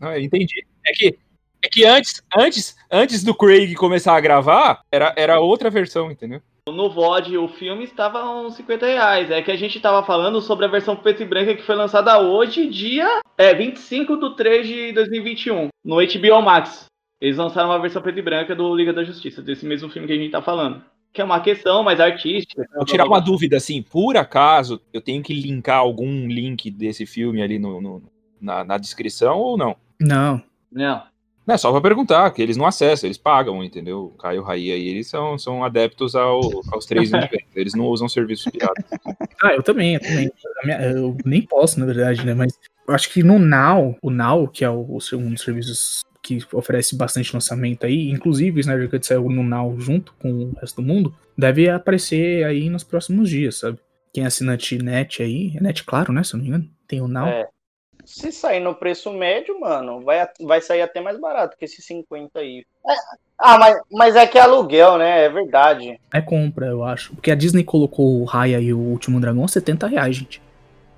Ah, 0.00 0.18
entendi. 0.18 0.66
É 0.86 0.92
que, 0.92 1.18
é 1.62 1.68
que 1.68 1.84
antes, 1.84 2.22
antes, 2.34 2.76
antes 2.90 3.22
do 3.22 3.34
Craig 3.34 3.74
começar 3.74 4.16
a 4.16 4.20
gravar, 4.20 4.80
era, 4.90 5.12
era 5.16 5.40
outra 5.40 5.68
versão, 5.68 6.10
entendeu? 6.10 6.40
No 6.68 6.90
VOD, 6.90 7.36
o 7.38 7.48
filme 7.48 7.84
estava 7.84 8.24
uns 8.30 8.54
50 8.54 8.86
reais. 8.86 9.30
É 9.30 9.42
que 9.42 9.50
a 9.50 9.56
gente 9.56 9.76
estava 9.76 10.04
falando 10.04 10.40
sobre 10.40 10.64
a 10.64 10.68
versão 10.68 10.94
preto 10.96 11.22
e 11.22 11.26
branca 11.26 11.54
que 11.54 11.62
foi 11.62 11.74
lançada 11.74 12.18
hoje, 12.20 12.66
dia 12.68 13.20
é, 13.38 13.54
25 13.54 14.16
de 14.16 14.36
3 14.36 14.66
de 14.66 14.92
2021, 14.92 15.68
no 15.84 15.96
HBO 15.96 16.42
Max. 16.42 16.86
Eles 17.20 17.36
lançaram 17.36 17.68
uma 17.70 17.78
versão 17.78 18.00
preto 18.00 18.18
e 18.18 18.22
branca 18.22 18.54
do 18.54 18.74
Liga 18.74 18.92
da 18.92 19.04
Justiça, 19.04 19.42
desse 19.42 19.66
mesmo 19.66 19.88
filme 19.90 20.06
que 20.06 20.14
a 20.14 20.16
gente 20.16 20.30
tá 20.30 20.40
falando. 20.40 20.82
Que 21.12 21.20
é 21.20 21.24
uma 21.24 21.40
questão 21.40 21.82
mais 21.82 21.98
artística. 22.00 22.64
Vou 22.74 22.84
tirar 22.84 23.04
uma 23.04 23.20
dúvida, 23.20 23.56
assim, 23.56 23.82
por 23.82 24.16
acaso 24.16 24.80
eu 24.92 25.00
tenho 25.00 25.22
que 25.22 25.34
linkar 25.34 25.78
algum 25.78 26.26
link 26.28 26.70
desse 26.70 27.04
filme 27.04 27.42
ali 27.42 27.58
no, 27.58 27.80
no- 27.80 28.02
na, 28.40 28.64
na 28.64 28.78
descrição 28.78 29.36
ou 29.38 29.58
não? 29.58 29.76
Não. 30.00 30.42
Não. 30.72 31.02
Não, 31.46 31.54
é 31.54 31.58
só 31.58 31.70
pra 31.72 31.80
perguntar, 31.80 32.30
que 32.30 32.40
eles 32.42 32.56
não 32.56 32.66
acessam, 32.66 33.08
eles 33.08 33.18
pagam, 33.18 33.64
entendeu? 33.64 34.04
O 34.04 34.10
Caio 34.18 34.42
Raí 34.42 34.70
aí, 34.70 34.88
eles 34.88 35.08
são, 35.08 35.36
são 35.38 35.64
adeptos 35.64 36.14
ao, 36.14 36.40
aos 36.70 36.86
três 36.86 37.10
universos, 37.12 37.56
eles 37.56 37.74
não 37.74 37.86
usam 37.86 38.08
serviços 38.08 38.50
piratas. 38.50 38.84
Ah, 39.42 39.54
eu 39.54 39.62
também, 39.62 39.94
eu 39.94 40.00
também. 40.00 40.30
Eu 40.94 41.16
nem 41.24 41.40
posso, 41.40 41.80
na 41.80 41.86
verdade, 41.86 42.26
né? 42.26 42.34
Mas 42.34 42.52
eu 42.86 42.94
acho 42.94 43.10
que 43.10 43.22
no 43.22 43.38
Now, 43.38 43.96
o 44.02 44.10
Now, 44.10 44.46
que 44.46 44.66
é 44.66 44.68
o, 44.68 44.96
o 44.96 45.00
seu- 45.00 45.18
um 45.18 45.30
dos 45.32 45.40
serviços 45.42 46.02
que 46.22 46.38
oferece 46.52 46.94
bastante 46.94 47.32
lançamento 47.32 47.86
aí, 47.86 48.10
inclusive 48.10 48.58
o 48.58 48.60
Snyder 48.60 48.90
Cut 48.90 49.06
saiu 49.06 49.30
no 49.30 49.42
Now 49.42 49.80
junto 49.80 50.12
com 50.18 50.30
o 50.30 50.52
resto 50.60 50.82
do 50.82 50.86
mundo, 50.86 51.14
deve 51.38 51.70
aparecer 51.70 52.44
aí 52.44 52.68
nos 52.68 52.84
próximos 52.84 53.30
dias, 53.30 53.56
sabe? 53.60 53.78
Quem 54.12 54.24
é 54.24 54.26
assinante 54.26 54.76
net 54.76 55.22
aí, 55.22 55.56
é 55.56 55.60
net 55.62 55.84
claro, 55.84 56.12
né? 56.12 56.22
Se 56.22 56.34
eu 56.34 56.38
não 56.38 56.44
me 56.44 56.48
engano, 56.50 56.70
tem 56.86 57.00
o 57.00 57.08
Now. 57.08 57.26
É. 57.28 57.48
Se 58.10 58.32
sair 58.32 58.58
no 58.58 58.74
preço 58.74 59.12
médio, 59.12 59.60
mano, 59.60 60.00
vai, 60.00 60.28
vai 60.40 60.60
sair 60.60 60.82
até 60.82 61.00
mais 61.00 61.18
barato 61.18 61.56
que 61.56 61.64
esses 61.64 61.84
50 61.84 62.40
aí. 62.40 62.64
É. 62.84 62.94
Ah, 63.38 63.56
mas, 63.56 63.80
mas 63.88 64.16
é 64.16 64.26
que 64.26 64.36
é 64.36 64.40
aluguel, 64.40 64.98
né? 64.98 65.26
É 65.26 65.28
verdade. 65.28 65.98
É 66.12 66.20
compra, 66.20 66.66
eu 66.66 66.82
acho. 66.82 67.14
Porque 67.14 67.30
a 67.30 67.36
Disney 67.36 67.62
colocou 67.62 68.20
o 68.20 68.24
Raya 68.24 68.58
e 68.58 68.74
o 68.74 68.78
Último 68.78 69.20
Dragão 69.20 69.44
a 69.44 69.48
70 69.48 69.86
reais, 69.86 70.16
gente. 70.16 70.42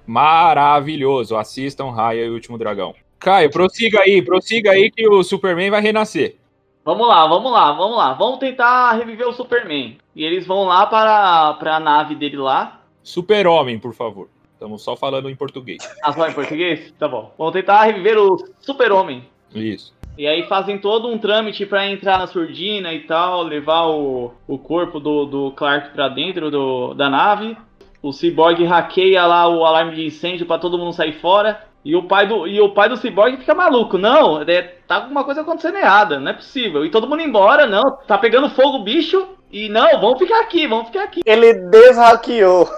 Maravilhoso, 0.07 1.37
assistam 1.37 1.91
Raya 1.91 2.25
e 2.25 2.31
o 2.31 2.33
Último 2.33 2.57
Dragão. 2.57 2.95
Caio, 3.19 3.51
prossiga 3.51 4.01
aí, 4.01 4.23
prossiga 4.23 4.71
aí 4.71 4.91
que 4.91 5.07
o 5.07 5.23
Superman 5.23 5.71
vai 5.71 5.83
renascer. 5.83 6.37
Vamos 6.83 7.07
lá, 7.07 7.27
vamos 7.27 7.53
lá, 7.53 7.73
vamos 7.73 7.97
lá. 7.99 8.15
Vamos 8.15 8.39
tentar 8.39 8.93
reviver 8.95 9.29
o 9.29 9.35
Superman. 9.35 9.99
E 10.17 10.25
eles 10.25 10.47
vão 10.47 10.65
lá 10.65 10.87
para, 10.87 11.53
para 11.55 11.77
a 11.77 11.81
nave 11.81 12.15
dele 12.15 12.39
lá. 12.39 12.81
Super-Homem, 13.03 13.79
por 13.79 13.93
favor. 13.93 14.29
Estamos 14.63 14.85
só 14.85 14.95
falando 14.95 15.29
em 15.29 15.35
português. 15.35 15.79
Ah, 16.05 16.13
só 16.13 16.29
em 16.29 16.33
português? 16.33 16.95
Tá 16.97 17.09
bom. 17.09 17.35
Vão 17.37 17.51
tentar 17.51 17.83
reviver 17.83 18.17
o 18.17 18.37
Super-Homem. 18.61 19.25
Isso. 19.53 19.93
E 20.17 20.25
aí 20.25 20.45
fazem 20.45 20.79
todo 20.79 21.09
um 21.09 21.19
trâmite 21.19 21.67
pra 21.67 21.89
entrar 21.89 22.17
na 22.17 22.29
surdina 22.29 22.95
e 22.95 23.01
tal, 23.01 23.43
levar 23.43 23.89
o, 23.89 24.33
o 24.47 24.57
corpo 24.57 25.01
do, 25.01 25.25
do 25.27 25.51
Clark 25.51 25.91
pra 25.91 26.09
dentro 26.09 26.49
do, 26.49 26.95
da 26.95 27.11
nave. 27.11 27.57
O 28.01 28.13
Cyborg 28.13 28.65
hackeia 28.65 29.27
lá 29.27 29.49
o 29.49 29.65
alarme 29.65 29.97
de 29.97 30.07
incêndio 30.07 30.47
pra 30.47 30.61
todo 30.61 30.79
mundo 30.79 30.93
sair 30.93 31.15
fora. 31.15 31.65
E 31.85 31.97
o 31.97 32.05
pai 32.05 32.29
do, 32.29 32.47
e 32.47 32.61
o 32.61 32.69
pai 32.69 32.89
do 32.89 32.97
Cyborg 32.97 33.39
fica 33.39 33.57
maluco. 33.57 33.99
Não, 33.99 34.43
é, 34.43 34.63
tá 34.87 34.95
alguma 34.97 35.25
coisa 35.25 35.41
acontecendo 35.41 35.79
errada, 35.79 36.21
não 36.21 36.31
é 36.31 36.35
possível. 36.35 36.87
E 36.87 36.91
todo 36.91 37.09
mundo 37.09 37.23
embora, 37.23 37.67
não, 37.67 37.97
tá 38.07 38.17
pegando 38.17 38.49
fogo 38.51 38.79
o 38.79 38.85
bicho. 38.85 39.27
E 39.51 39.69
não, 39.69 40.01
vamos 40.01 40.21
ficar 40.21 40.41
aqui, 40.41 40.69
vamos 40.69 40.87
ficar 40.87 41.03
aqui. 41.03 41.21
Ele 41.27 41.53
deshackeou. 41.53 42.71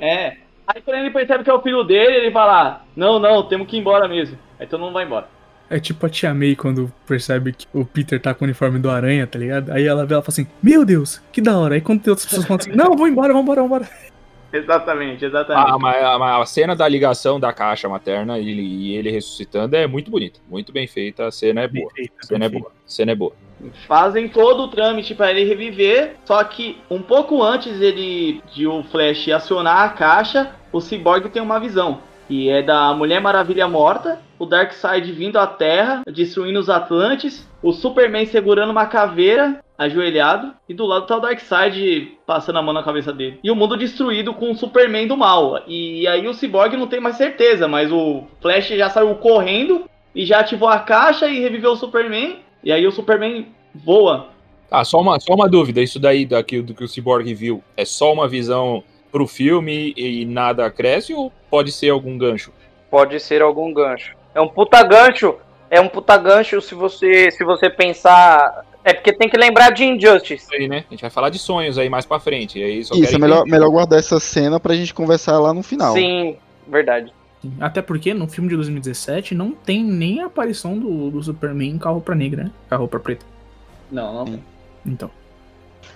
É. 0.00 0.36
Aí 0.72 0.80
quando 0.82 0.98
ele 0.98 1.10
percebe 1.10 1.42
que 1.42 1.50
é 1.50 1.54
o 1.54 1.62
filho 1.62 1.82
dele, 1.82 2.16
ele 2.16 2.30
lá, 2.30 2.84
não, 2.94 3.18
não, 3.18 3.42
temos 3.42 3.66
que 3.66 3.76
ir 3.76 3.80
embora 3.80 4.06
mesmo. 4.06 4.38
Aí 4.58 4.66
todo 4.66 4.80
mundo 4.80 4.92
vai 4.92 5.04
embora. 5.04 5.26
É 5.68 5.78
tipo 5.80 6.04
a 6.06 6.08
tia 6.08 6.32
May 6.32 6.54
quando 6.54 6.92
percebe 7.06 7.52
que 7.52 7.66
o 7.72 7.84
Peter 7.84 8.20
tá 8.20 8.34
com 8.34 8.44
o 8.44 8.46
uniforme 8.46 8.78
do 8.78 8.90
Aranha, 8.90 9.26
tá 9.26 9.38
ligado? 9.38 9.72
Aí 9.72 9.86
ela 9.86 10.02
ela 10.02 10.08
fala 10.08 10.24
assim, 10.28 10.46
meu 10.62 10.84
Deus, 10.84 11.20
que 11.32 11.40
da 11.40 11.58
hora. 11.58 11.74
Aí 11.74 11.80
quando 11.80 12.02
tem 12.02 12.10
outras 12.10 12.26
pessoas 12.26 12.46
falam 12.46 12.60
assim, 12.60 12.72
não, 12.72 12.90
vamos 12.90 13.08
embora, 13.08 13.32
vamos 13.32 13.42
embora, 13.42 13.62
vamos 13.62 13.76
embora. 13.78 14.10
Exatamente, 14.52 15.24
exatamente. 15.24 15.78
Mas, 15.80 16.04
a- 16.04 16.18
mas 16.18 16.42
a 16.42 16.46
cena 16.46 16.74
da 16.76 16.88
ligação 16.88 17.38
da 17.38 17.52
caixa 17.52 17.88
materna 17.88 18.38
e 18.38 18.50
ele, 18.50 18.62
e 18.62 18.96
ele 18.96 19.10
ressuscitando 19.10 19.76
é 19.76 19.86
muito 19.86 20.10
bonita. 20.10 20.40
Muito 20.48 20.72
bem 20.72 20.86
feita. 20.86 21.26
A 21.26 21.30
cena 21.30 21.60
é 21.62 21.68
boa. 21.68 21.90
A 22.20 22.26
cena 22.26 22.44
é 22.44 22.48
boa. 22.48 22.66
A 22.68 22.90
cena 22.90 23.12
é 23.12 23.14
boa. 23.14 23.32
Fazem 23.86 24.28
todo 24.28 24.62
o 24.62 24.68
trâmite 24.68 25.14
para 25.14 25.30
ele 25.30 25.44
reviver, 25.44 26.16
só 26.24 26.42
que 26.42 26.78
um 26.90 27.02
pouco 27.02 27.42
antes 27.42 27.80
ele 27.80 28.42
de 28.54 28.66
o 28.66 28.82
Flash 28.84 29.28
acionar 29.28 29.82
a 29.84 29.88
caixa, 29.90 30.50
o 30.72 30.80
Cyborg 30.80 31.28
tem 31.28 31.42
uma 31.42 31.60
visão. 31.60 32.00
E 32.30 32.48
é 32.48 32.62
da 32.62 32.94
Mulher 32.94 33.20
Maravilha 33.20 33.66
morta, 33.66 34.20
o 34.38 34.46
Darkseid 34.46 35.10
vindo 35.10 35.36
à 35.36 35.48
Terra, 35.48 36.02
destruindo 36.06 36.60
os 36.60 36.70
Atlantes, 36.70 37.44
o 37.60 37.72
Superman 37.72 38.24
segurando 38.24 38.70
uma 38.70 38.86
caveira, 38.86 39.58
ajoelhado, 39.76 40.52
e 40.68 40.72
do 40.72 40.86
lado 40.86 41.06
tá 41.06 41.16
o 41.16 41.20
Darkseid 41.20 42.12
passando 42.24 42.60
a 42.60 42.62
mão 42.62 42.72
na 42.72 42.84
cabeça 42.84 43.12
dele. 43.12 43.40
E 43.42 43.50
o 43.50 43.56
mundo 43.56 43.76
destruído 43.76 44.32
com 44.32 44.52
o 44.52 44.54
Superman 44.54 45.08
do 45.08 45.16
mal. 45.16 45.60
E 45.66 46.06
aí 46.06 46.28
o 46.28 46.32
Cyborg 46.32 46.76
não 46.76 46.86
tem 46.86 47.00
mais 47.00 47.16
certeza, 47.16 47.66
mas 47.66 47.90
o 47.90 48.22
Flash 48.40 48.68
já 48.68 48.88
saiu 48.88 49.12
correndo 49.16 49.86
e 50.14 50.24
já 50.24 50.38
ativou 50.38 50.68
a 50.68 50.78
caixa 50.78 51.26
e 51.26 51.40
reviveu 51.40 51.72
o 51.72 51.76
Superman. 51.76 52.38
E 52.62 52.70
aí 52.70 52.86
o 52.86 52.92
Superman 52.92 53.48
voa. 53.74 54.28
Ah, 54.70 54.84
só 54.84 55.00
uma, 55.00 55.18
só 55.18 55.34
uma 55.34 55.48
dúvida. 55.48 55.82
Isso 55.82 55.98
daí 55.98 56.24
daqui, 56.24 56.62
do 56.62 56.74
que 56.74 56.84
o 56.84 56.88
Cyborg 56.88 57.34
viu 57.34 57.60
é 57.76 57.84
só 57.84 58.12
uma 58.12 58.28
visão 58.28 58.84
pro 59.10 59.26
filme 59.26 59.92
e 59.96 60.24
nada 60.24 60.70
cresce 60.70 61.12
ou 61.12 61.32
pode 61.50 61.72
ser 61.72 61.90
algum 61.90 62.16
gancho? 62.16 62.52
Pode 62.90 63.18
ser 63.20 63.42
algum 63.42 63.72
gancho. 63.72 64.14
É 64.34 64.40
um 64.40 64.48
puta 64.48 64.82
gancho. 64.82 65.36
É 65.68 65.80
um 65.80 65.88
puta 65.88 66.16
gancho 66.16 66.60
se 66.60 66.74
você, 66.74 67.30
se 67.30 67.44
você 67.44 67.68
pensar. 67.68 68.64
É 68.82 68.94
porque 68.94 69.12
tem 69.12 69.28
que 69.28 69.36
lembrar 69.36 69.70
de 69.70 69.84
Injustice. 69.84 70.46
Aí, 70.54 70.66
né? 70.66 70.84
A 70.88 70.90
gente 70.90 71.02
vai 71.02 71.10
falar 71.10 71.28
de 71.28 71.38
sonhos 71.38 71.76
aí 71.76 71.88
mais 71.88 72.06
pra 72.06 72.18
frente. 72.18 72.62
Aí 72.62 72.82
só 72.82 72.94
Isso, 72.94 73.14
é 73.14 73.18
melhor, 73.18 73.44
melhor 73.44 73.70
guardar 73.70 73.98
essa 73.98 74.18
cena 74.18 74.58
pra 74.58 74.74
gente 74.74 74.94
conversar 74.94 75.38
lá 75.38 75.52
no 75.52 75.62
final. 75.62 75.92
Sim, 75.92 76.36
verdade. 76.66 77.12
Até 77.58 77.80
porque 77.80 78.12
no 78.12 78.28
filme 78.28 78.50
de 78.50 78.56
2017 78.56 79.34
não 79.34 79.52
tem 79.52 79.82
nem 79.82 80.20
a 80.20 80.26
aparição 80.26 80.78
do, 80.78 81.10
do 81.10 81.22
Superman 81.22 81.78
com 81.78 81.88
a 81.88 81.92
roupa 81.92 82.14
negra, 82.14 82.44
né? 82.44 82.50
Com 82.68 82.74
a 82.74 82.78
roupa 82.78 82.98
preta. 82.98 83.24
Não, 83.90 84.12
não. 84.12 84.26
Sim. 84.26 84.42
Então. 84.84 85.10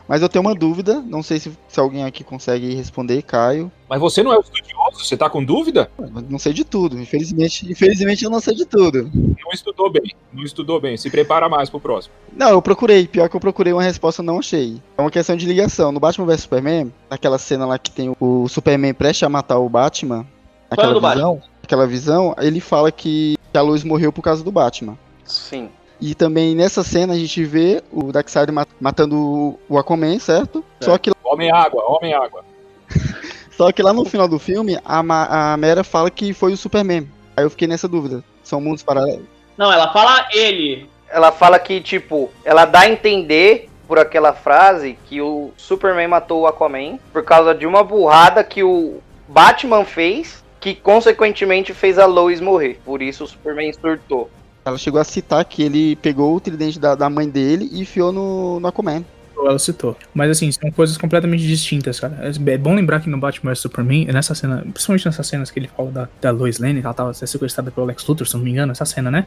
Mas 0.06 0.20
eu 0.20 0.28
tenho 0.28 0.44
uma 0.44 0.54
dúvida, 0.54 1.00
não 1.00 1.22
sei 1.22 1.38
se, 1.40 1.50
se 1.66 1.80
alguém 1.80 2.04
aqui 2.04 2.22
consegue 2.22 2.74
responder, 2.74 3.22
Caio. 3.22 3.72
Mas 3.88 3.98
você 4.00 4.22
não 4.22 4.32
é 4.32 4.36
o 4.36 4.40
estudioso? 4.40 5.02
Você 5.04 5.16
tá 5.16 5.30
com 5.30 5.42
dúvida? 5.42 5.90
Eu 5.98 6.10
não 6.28 6.38
sei 6.38 6.52
de 6.52 6.62
tudo, 6.64 7.00
infelizmente. 7.00 7.70
Infelizmente 7.70 8.22
eu 8.24 8.30
não 8.30 8.40
sei 8.40 8.54
de 8.54 8.66
tudo. 8.66 9.10
Não 9.14 9.50
estudou 9.52 9.90
bem. 9.90 10.14
Não 10.32 10.42
estudou 10.44 10.78
bem. 10.80 10.96
Se 10.98 11.08
prepara 11.10 11.48
mais 11.48 11.70
pro 11.70 11.80
próximo. 11.80 12.14
Não, 12.36 12.50
eu 12.50 12.60
procurei, 12.60 13.06
pior 13.06 13.28
que 13.30 13.36
eu 13.36 13.40
procurei 13.40 13.72
uma 13.72 13.82
resposta 13.82 14.22
não 14.22 14.38
achei. 14.40 14.80
É 14.98 15.00
uma 15.00 15.10
questão 15.10 15.36
de 15.36 15.46
ligação. 15.46 15.90
No 15.90 16.00
Batman 16.00 16.26
vs 16.26 16.42
Superman, 16.42 16.92
naquela 17.08 17.38
cena 17.38 17.64
lá 17.64 17.78
que 17.78 17.90
tem 17.90 18.14
o- 18.20 18.46
Superman 18.48 18.92
prestes 18.92 19.22
a 19.22 19.28
matar 19.30 19.58
o 19.58 19.68
Batman, 19.70 20.26
aquela 20.70 20.92
do 20.92 21.00
visão, 21.00 21.42
aquela 21.62 21.86
visão, 21.86 22.34
ele 22.38 22.60
fala 22.60 22.92
que 22.92 23.38
a 23.54 23.60
Lois 23.62 23.84
morreu 23.84 24.12
por 24.12 24.20
causa 24.22 24.44
do 24.44 24.52
Batman. 24.52 24.98
Sim. 25.24 25.70
E 26.00 26.14
também 26.14 26.54
nessa 26.54 26.82
cena 26.82 27.14
a 27.14 27.16
gente 27.16 27.44
vê 27.44 27.82
o 27.92 28.12
Darkseid 28.12 28.50
ma- 28.52 28.66
matando 28.80 29.58
o- 29.68 29.78
Aquaman, 29.78 30.18
certo? 30.18 30.64
Só 30.80 30.98
que, 30.98 31.12
Homem-água, 31.22 31.82
homem-água. 31.86 32.44
só 33.56 33.72
que 33.72 33.82
lá 33.82 33.92
no 33.92 34.04
final 34.04 34.28
do 34.28 34.38
filme, 34.38 34.78
a, 34.84 35.02
Ma- 35.02 35.52
a 35.52 35.56
Mera 35.56 35.82
fala 35.84 36.10
que 36.10 36.32
foi 36.32 36.52
o 36.52 36.56
Superman. 36.56 37.08
Aí 37.36 37.44
eu 37.44 37.50
fiquei 37.50 37.66
nessa 37.68 37.88
dúvida. 37.88 38.22
São 38.42 38.60
mundos 38.60 38.82
paralelos. 38.82 39.24
Não, 39.56 39.72
ela 39.72 39.92
fala 39.92 40.28
ele. 40.32 40.88
Ela 41.08 41.32
fala 41.32 41.58
que, 41.58 41.80
tipo, 41.80 42.30
ela 42.44 42.64
dá 42.64 42.80
a 42.80 42.90
entender 42.90 43.68
por 43.86 43.98
aquela 43.98 44.32
frase 44.32 44.98
que 45.06 45.20
o 45.20 45.52
Superman 45.56 46.08
matou 46.08 46.42
o 46.42 46.46
Aquaman 46.46 46.98
por 47.12 47.22
causa 47.24 47.54
de 47.54 47.66
uma 47.66 47.82
burrada 47.84 48.42
que 48.42 48.62
o 48.62 48.98
Batman 49.28 49.84
fez, 49.84 50.42
que 50.60 50.74
consequentemente 50.74 51.72
fez 51.74 51.98
a 51.98 52.06
Lois 52.06 52.40
morrer. 52.40 52.80
Por 52.84 53.00
isso 53.02 53.24
o 53.24 53.26
Superman 53.28 53.72
surtou. 53.72 54.30
Ela 54.64 54.78
chegou 54.78 55.00
a 55.00 55.04
citar 55.04 55.44
que 55.44 55.62
ele 55.62 55.96
pegou 55.96 56.34
o 56.34 56.40
tridente 56.40 56.78
da, 56.78 56.94
da 56.94 57.10
mãe 57.10 57.28
dele 57.28 57.68
e 57.72 57.80
enfiou 57.80 58.12
no, 58.12 58.58
no 58.60 58.66
Aquaman. 58.66 59.04
Ela 59.36 59.58
citou. 59.58 59.96
Mas 60.14 60.30
assim, 60.30 60.50
são 60.50 60.70
coisas 60.70 60.96
completamente 60.96 61.46
distintas, 61.46 62.00
cara. 62.00 62.18
É 62.46 62.56
bom 62.56 62.74
lembrar 62.74 63.00
que 63.00 63.10
no 63.10 63.18
Batman 63.18 63.50
vs 63.50 63.58
Superman, 63.58 64.06
nessa 64.06 64.34
cena, 64.34 64.58
principalmente 64.72 65.04
nessas 65.04 65.26
cenas 65.26 65.50
que 65.50 65.58
ele 65.58 65.68
fala 65.68 65.90
da, 65.90 66.08
da 66.20 66.30
Lois 66.30 66.58
Lane, 66.58 66.80
que 66.80 66.86
ela 66.86 66.94
tava 66.94 67.12
sequestrada 67.12 67.70
pelo 67.70 67.86
Lex 67.86 68.06
Luthor, 68.06 68.26
se 68.26 68.34
eu 68.34 68.38
não 68.38 68.44
me 68.44 68.52
engano, 68.52 68.72
essa 68.72 68.86
cena, 68.86 69.10
né? 69.10 69.26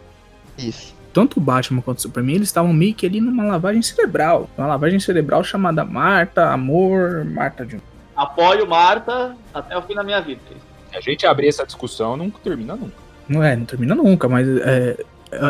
Isso. 0.57 0.95
Tanto 1.13 1.37
o 1.37 1.41
Batman 1.41 1.81
quanto 1.81 1.99
o 1.99 2.01
Superman, 2.01 2.35
eles 2.35 2.47
estavam 2.47 2.73
meio 2.73 2.95
que 2.95 3.05
ali 3.05 3.21
numa 3.21 3.43
lavagem 3.43 3.81
cerebral. 3.81 4.49
Uma 4.57 4.67
lavagem 4.67 4.99
cerebral 4.99 5.43
chamada 5.43 5.85
Marta, 5.85 6.51
Amor, 6.51 7.23
Marta 7.25 7.65
de 7.65 7.79
Apoio 8.15 8.67
Marta 8.67 9.35
até 9.53 9.77
o 9.77 9.81
fim 9.83 9.93
da 9.93 10.03
minha 10.03 10.19
vida. 10.19 10.41
Se 10.89 10.97
a 10.97 11.01
gente 11.01 11.27
abrir 11.27 11.47
essa 11.47 11.65
discussão, 11.65 12.17
não 12.17 12.31
termina 12.31 12.75
nunca. 12.75 12.95
Não 13.29 13.43
é, 13.43 13.55
não 13.55 13.65
termina 13.65 13.93
nunca, 13.93 14.27
mas 14.27 14.47
é, 14.47 14.61
é, 14.61 15.05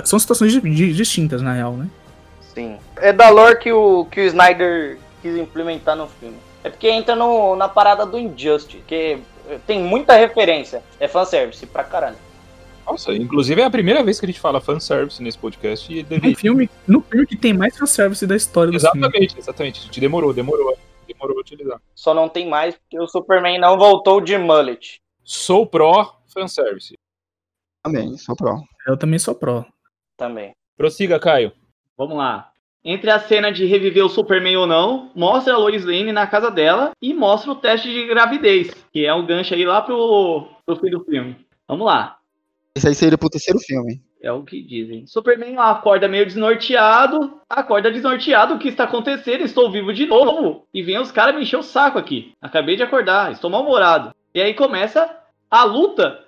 são 0.06 0.18
situações 0.20 0.52
di- 0.52 0.62
di- 0.62 0.94
distintas, 0.94 1.42
na 1.42 1.54
real, 1.54 1.74
né? 1.74 1.88
Sim. 2.54 2.78
É 2.98 3.14
da 3.14 3.30
lore 3.30 3.58
que 3.60 3.72
o, 3.72 4.06
que 4.06 4.22
o 4.22 4.24
Snyder 4.24 4.98
quis 5.22 5.36
implementar 5.36 5.96
no 5.96 6.08
filme. 6.08 6.38
É 6.64 6.70
porque 6.70 6.90
entra 6.90 7.16
no, 7.16 7.56
na 7.56 7.70
parada 7.70 8.06
do 8.06 8.18
Injustice, 8.18 8.82
que 8.88 9.20
tem 9.66 9.82
muita 9.82 10.16
referência. 10.16 10.82
É 11.00 11.08
fanservice 11.08 11.66
pra 11.66 11.84
caralho. 11.84 12.18
Nossa, 12.86 13.12
inclusive 13.14 13.62
é 13.62 13.66
a 13.66 13.70
primeira 13.70 14.02
vez 14.04 14.20
que 14.20 14.26
a 14.26 14.30
gente 14.30 14.40
fala 14.40 14.62
fanservice 14.62 15.22
nesse 15.22 15.38
podcast 15.38 15.92
e 15.94 16.04
No 16.04 16.10
deveria. 16.10 16.36
filme, 16.38 16.70
no 16.88 17.02
filme 17.02 17.28
que 17.28 17.36
tem 17.36 17.54
mais 17.54 17.78
fanservice 17.78 18.26
da 18.26 18.36
história 18.36 18.72
do 18.72 18.80
filme. 18.80 18.98
Exatamente, 19.00 19.38
exatamente. 19.38 19.80
A 19.82 19.84
gente 19.84 20.00
demorou, 20.00 20.34
demorou. 20.34 20.78
Demorou 21.08 21.38
a 21.38 21.42
utilizar. 21.42 21.80
Só 21.94 22.14
não 22.14 22.28
tem 22.30 22.48
mais 22.50 22.76
porque 22.76 23.00
o 23.00 23.08
Superman 23.08 23.60
não 23.60 23.78
voltou 23.78 24.20
de 24.22 24.38
mullet. 24.38 25.00
Sou 25.24 25.66
pró 25.66 26.18
fanservice. 26.34 26.96
Também, 27.88 28.18
só 28.18 28.36
pró. 28.36 28.62
Eu 28.86 28.98
também 28.98 29.20
sou 29.20 29.36
pró. 29.36 29.66
Também. 30.16 30.54
Prossiga, 30.78 31.20
Caio. 31.20 31.52
Vamos 31.98 32.18
lá. 32.18 32.52
Entre 32.84 33.10
a 33.10 33.20
cena 33.20 33.52
de 33.52 33.66
reviver 33.66 34.06
o 34.06 34.10
Superman 34.10 34.56
ou 34.58 34.68
não, 34.68 35.12
mostra 35.14 35.54
a 35.54 35.58
Lois 35.58 35.84
Lane 35.84 36.12
na 36.12 36.26
casa 36.26 36.50
dela 36.50 36.92
e 37.02 37.14
mostra 37.14 37.52
o 37.52 37.56
teste 37.56 37.92
de 37.92 38.08
gravidez, 38.08 38.74
que 38.94 39.06
é 39.06 39.14
um 39.14 39.26
gancho 39.26 39.54
aí 39.54 39.66
lá 39.66 39.82
pro, 39.82 40.48
pro 40.66 40.76
fim 40.78 40.90
do 40.90 41.04
filme. 41.04 41.36
Vamos 41.68 41.86
lá. 41.86 42.18
Esse 42.76 42.88
aí 42.88 42.96
seria 42.96 43.18
pro 43.18 43.30
terceiro 43.30 43.60
filme. 43.60 44.02
É 44.22 44.32
o 44.32 44.44
que 44.44 44.62
dizem. 44.62 45.06
Superman 45.06 45.58
acorda 45.58 46.08
meio 46.08 46.26
desnorteado. 46.26 47.40
Acorda 47.50 47.92
desnorteado. 47.92 48.54
O 48.54 48.60
que 48.60 48.70
está 48.70 48.86
acontecendo? 48.86 49.44
Estou 49.44 49.72
vivo 49.72 49.94
de 49.94 50.06
novo. 50.06 50.66
E 50.74 50.82
vem 50.82 50.98
os 50.98 51.12
caras 51.12 51.36
me 51.36 51.42
encher 51.42 51.58
o 51.58 51.64
saco 51.64 52.00
aqui. 52.00 52.34
Acabei 52.42 52.76
de 52.76 52.84
acordar. 52.84 53.32
Estou 53.32 53.50
mal-humorado. 53.50 54.14
E 54.34 54.42
aí 54.42 54.54
começa 54.54 55.14
a 55.50 55.64
luta 55.64 56.24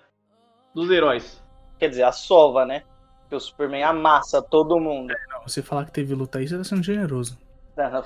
dos 0.74 0.90
heróis. 0.90 1.42
Quer 1.80 1.90
dizer, 1.90 2.04
a 2.04 2.12
sova, 2.12 2.66
né? 2.66 2.84
Que 3.30 3.36
o 3.36 3.40
Superman 3.40 3.84
amassa 3.84 4.42
todo 4.42 4.80
mundo. 4.80 5.14
Não, 5.30 5.42
você 5.48 5.62
falar 5.62 5.86
que 5.86 5.92
teve 5.92 6.14
luta 6.14 6.40
aí, 6.40 6.48
você 6.48 6.58
tá 6.58 6.64
sendo 6.64 6.84
generoso. 6.84 7.38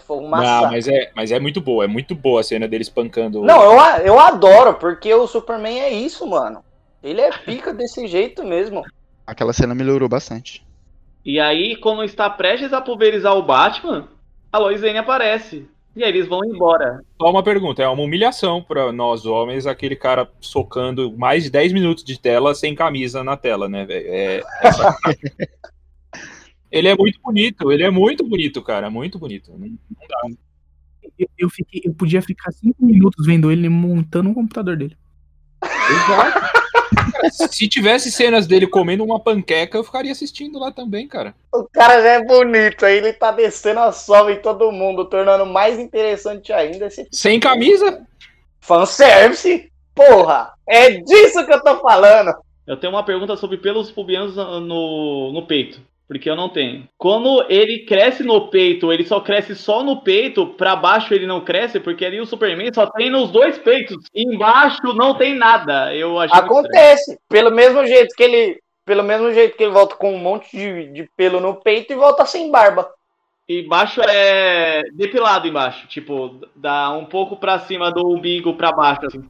Foi 0.05 0.17
um 0.17 0.29
Não, 0.29 0.69
mas 0.69 0.87
é, 0.87 1.11
mas 1.15 1.31
é 1.31 1.39
muito 1.39 1.59
boa, 1.59 1.83
é 1.83 1.87
muito 1.87 2.13
boa 2.13 2.41
a 2.41 2.43
cena 2.43 2.67
deles 2.67 2.89
pancando. 2.89 3.41
Não, 3.41 3.63
eu, 3.63 4.05
eu 4.05 4.19
adoro, 4.19 4.75
porque 4.75 5.11
o 5.11 5.25
Superman 5.25 5.79
é 5.79 5.89
isso, 5.91 6.27
mano. 6.27 6.63
Ele 7.01 7.19
é 7.19 7.31
pica 7.31 7.73
desse 7.75 8.05
jeito 8.05 8.45
mesmo. 8.45 8.83
Aquela 9.25 9.51
cena 9.51 9.73
melhorou 9.73 10.07
bastante. 10.07 10.63
E 11.25 11.39
aí, 11.39 11.75
quando 11.77 12.03
está 12.03 12.29
prestes 12.29 12.71
a 12.71 12.81
pulverizar 12.81 13.35
o 13.35 13.41
Batman, 13.41 14.07
a 14.51 14.59
Lois 14.59 14.81
Lane 14.81 14.99
aparece. 14.99 15.67
E 15.95 16.03
aí 16.03 16.09
eles 16.09 16.27
vão 16.27 16.43
embora. 16.43 17.01
Só 17.21 17.29
uma 17.29 17.43
pergunta, 17.43 17.83
é 17.83 17.87
uma 17.87 18.01
humilhação 18.03 18.63
pra 18.63 18.91
nós 18.91 19.25
homens 19.25 19.67
aquele 19.67 19.95
cara 19.95 20.27
socando 20.41 21.15
mais 21.17 21.43
de 21.43 21.49
10 21.51 21.71
minutos 21.71 22.03
de 22.03 22.19
tela 22.19 22.55
sem 22.55 22.73
camisa 22.73 23.23
na 23.23 23.37
tela, 23.37 23.69
né, 23.69 23.85
velho? 23.85 24.05
É, 24.07 24.41
essa- 24.63 24.97
ele 26.71 26.87
é 26.87 26.95
muito 26.97 27.19
bonito, 27.21 27.71
ele 27.71 27.83
é 27.83 27.91
muito 27.91 28.27
bonito, 28.27 28.61
cara, 28.61 28.89
muito 28.89 29.19
bonito. 29.19 29.51
Não- 29.51 29.67
não 29.67 29.77
dá. 30.09 30.37
Eu, 31.19 31.27
eu 31.37 31.49
fiquei, 31.49 31.81
eu 31.85 31.93
podia 31.93 32.21
ficar 32.23 32.51
cinco 32.51 32.83
minutos 32.83 33.25
vendo 33.25 33.51
ele 33.51 33.69
montando 33.69 34.31
o 34.31 34.33
computador 34.33 34.75
dele. 34.75 34.97
Cara, 37.11 37.29
Se 37.29 37.67
tivesse 37.67 38.11
cenas 38.11 38.47
dele 38.47 38.67
comendo 38.67 39.03
uma 39.03 39.19
panqueca, 39.19 39.77
eu 39.77 39.83
ficaria 39.83 40.11
assistindo 40.11 40.59
lá 40.59 40.71
também, 40.71 41.07
cara. 41.07 41.33
O 41.53 41.63
cara 41.63 42.01
já 42.01 42.09
é 42.13 42.23
bonito, 42.23 42.85
aí 42.85 42.97
ele 42.97 43.13
tá 43.13 43.31
descendo 43.31 43.79
a 43.81 43.91
sova 43.91 44.31
em 44.31 44.41
todo 44.41 44.71
mundo, 44.71 45.05
tornando 45.05 45.45
mais 45.45 45.79
interessante 45.79 46.51
ainda 46.53 46.87
esse 46.87 47.07
Sem 47.11 47.39
camisa? 47.39 48.01
fanservice. 48.61 49.69
Porra, 49.93 50.53
é 50.67 50.89
disso 50.91 51.45
que 51.45 51.53
eu 51.53 51.61
tô 51.61 51.79
falando. 51.79 52.33
Eu 52.65 52.77
tenho 52.77 52.93
uma 52.93 53.03
pergunta 53.03 53.35
sobre 53.35 53.57
pelos 53.57 53.91
pubianos 53.91 54.35
no, 54.35 55.31
no 55.33 55.45
peito. 55.45 55.81
Porque 56.13 56.29
eu 56.29 56.35
não 56.35 56.47
tenho. 56.47 56.87
Quando 56.95 57.43
ele 57.49 57.79
cresce 57.79 58.21
no 58.21 58.49
peito, 58.49 58.93
ele 58.93 59.03
só 59.03 59.19
cresce 59.19 59.55
só 59.55 59.83
no 59.83 60.03
peito, 60.03 60.45
pra 60.45 60.75
baixo 60.75 61.11
ele 61.11 61.25
não 61.25 61.41
cresce, 61.41 61.79
porque 61.79 62.05
ali 62.05 62.21
o 62.21 62.25
Superman 62.25 62.71
só 62.71 62.85
tem 62.85 63.09
nos 63.09 63.31
dois 63.31 63.57
peitos. 63.57 63.97
Embaixo 64.13 64.93
não 64.93 65.15
tem 65.15 65.33
nada. 65.33 65.93
Eu 65.95 66.19
achei 66.19 66.39
muito 66.39 66.53
estranho. 66.53 66.67
Acontece. 66.67 67.19
Pelo 67.27 67.49
mesmo 67.49 67.83
jeito 67.87 68.15
que 68.15 68.21
ele 68.21 68.59
pelo 68.85 69.01
mesmo 69.01 69.33
jeito 69.33 69.57
que 69.57 69.63
ele 69.63 69.71
volta 69.71 69.95
com 69.95 70.13
um 70.13 70.19
monte 70.19 70.55
de, 70.55 70.91
de 70.91 71.09
pelo 71.17 71.39
no 71.39 71.55
peito 71.55 71.91
e 71.91 71.95
volta 71.95 72.27
sem 72.27 72.51
barba. 72.51 72.87
E 73.49 73.61
embaixo 73.61 73.99
é 74.01 74.83
depilado 74.93 75.47
embaixo, 75.47 75.87
tipo, 75.87 76.39
dá 76.55 76.91
um 76.91 77.05
pouco 77.05 77.35
pra 77.37 77.59
cima 77.59 77.91
do 77.91 78.07
umbigo 78.07 78.53
pra 78.53 78.71
baixo, 78.71 79.07
assim. 79.07 79.27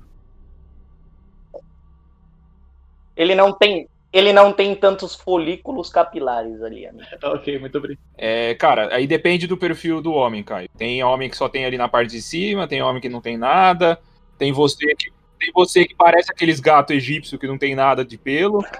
Ele 3.15 3.35
não 3.35 3.53
tem, 3.53 3.87
ele 4.13 4.31
não 4.31 4.53
tem 4.53 4.75
tantos 4.75 5.15
folículos 5.15 5.89
capilares 5.89 6.61
ali, 6.61 6.85
amigo. 6.85 7.03
Ok, 7.23 7.57
muito 7.57 7.77
obrigado. 7.77 8.03
É, 8.15 8.53
cara, 8.55 8.95
aí 8.95 9.07
depende 9.07 9.47
do 9.47 9.57
perfil 9.57 10.01
do 10.01 10.13
homem, 10.13 10.43
Caio. 10.43 10.69
Tem 10.77 11.03
homem 11.03 11.29
que 11.29 11.35
só 11.35 11.49
tem 11.49 11.65
ali 11.65 11.77
na 11.77 11.89
parte 11.89 12.11
de 12.11 12.21
cima, 12.21 12.67
tem 12.67 12.81
homem 12.83 13.01
que 13.01 13.09
não 13.09 13.19
tem 13.19 13.35
nada, 13.37 13.99
tem 14.37 14.51
você 14.51 14.85
que, 14.95 15.11
tem 15.39 15.51
você 15.53 15.85
que 15.85 15.95
parece 15.95 16.31
aqueles 16.31 16.59
gatos 16.59 16.95
egípcios 16.95 17.39
que 17.39 17.47
não 17.47 17.57
tem 17.57 17.75
nada 17.75 18.05
de 18.05 18.17
pelo. 18.17 18.63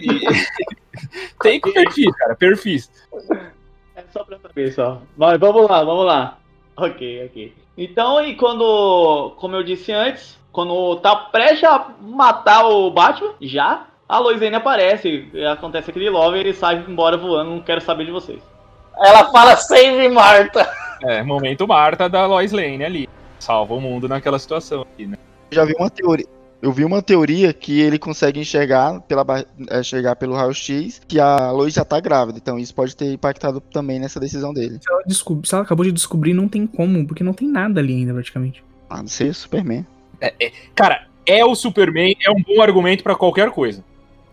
E- 0.00 0.20
tem 1.42 1.60
perfis, 1.60 2.14
cara, 2.16 2.34
perfis. 2.34 2.90
É 3.94 4.02
só 4.12 4.24
pra 4.24 4.38
saber 4.38 4.72
só. 4.72 5.02
Mas 5.16 5.38
vamos 5.38 5.68
lá, 5.68 5.84
vamos 5.84 6.06
lá. 6.06 6.38
Ok, 6.76 7.26
ok. 7.26 7.54
Então, 7.76 8.24
e 8.24 8.34
quando, 8.36 9.34
como 9.36 9.56
eu 9.56 9.62
disse 9.62 9.92
antes, 9.92 10.38
quando 10.52 10.96
tá 10.96 11.14
prestes 11.14 11.64
a 11.64 11.94
matar 12.00 12.66
o 12.68 12.90
Batman, 12.90 13.34
já, 13.40 13.86
a 14.10 14.18
Lois 14.18 14.40
Lane 14.40 14.56
aparece. 14.56 15.28
e 15.32 15.44
Acontece 15.44 15.90
aquele 15.90 16.10
love 16.10 16.36
e 16.36 16.40
ele 16.40 16.52
sai 16.54 16.84
embora 16.88 17.16
voando, 17.16 17.50
não 17.50 17.60
quero 17.60 17.80
saber 17.80 18.04
de 18.06 18.10
vocês. 18.12 18.40
Ela 18.98 19.30
fala 19.30 19.56
save 19.56 20.08
Marta. 20.08 20.68
É, 21.02 21.22
momento 21.22 21.66
Marta 21.66 22.08
da 22.08 22.26
Lois 22.26 22.52
Lane 22.52 22.84
ali. 22.84 23.08
Salva 23.38 23.72
o 23.74 23.80
mundo 23.80 24.06
naquela 24.08 24.38
situação 24.38 24.82
aqui, 24.82 25.06
né? 25.06 25.16
Eu 25.50 25.54
já 25.56 25.64
vi 25.64 25.74
uma 25.78 25.88
teoria. 25.88 26.26
Eu 26.60 26.70
vi 26.72 26.84
uma 26.84 27.00
teoria 27.00 27.54
que 27.54 27.80
ele 27.80 27.98
consegue 27.98 28.38
enxergar 28.38 29.00
pela 29.00 29.24
é, 29.70 29.82
chegar 29.82 30.14
pelo 30.16 30.34
raio-x 30.34 31.00
que 31.08 31.18
a 31.18 31.50
Lois 31.50 31.72
já 31.72 31.86
tá 31.86 31.98
grávida. 31.98 32.36
Então 32.36 32.58
isso 32.58 32.74
pode 32.74 32.94
ter 32.94 33.10
impactado 33.10 33.60
também 33.60 33.98
nessa 33.98 34.20
decisão 34.20 34.52
dele. 34.52 34.78
Se 34.78 34.92
ela, 34.92 35.02
descob- 35.06 35.46
se 35.46 35.54
ela 35.54 35.64
acabou 35.64 35.86
de 35.86 35.92
descobrir, 35.92 36.34
não 36.34 36.46
tem 36.48 36.66
como, 36.66 37.06
porque 37.06 37.24
não 37.24 37.32
tem 37.32 37.48
nada 37.48 37.80
ali 37.80 37.94
ainda, 37.94 38.12
praticamente. 38.12 38.62
A 38.90 38.98
não 38.98 39.06
ser 39.08 39.32
Superman. 39.34 39.86
Cara, 40.74 41.06
é 41.24 41.42
o 41.44 41.54
Superman, 41.54 42.14
é 42.22 42.30
um 42.30 42.42
bom 42.42 42.60
argumento 42.60 43.02
pra 43.02 43.14
qualquer 43.14 43.50
coisa. 43.52 43.82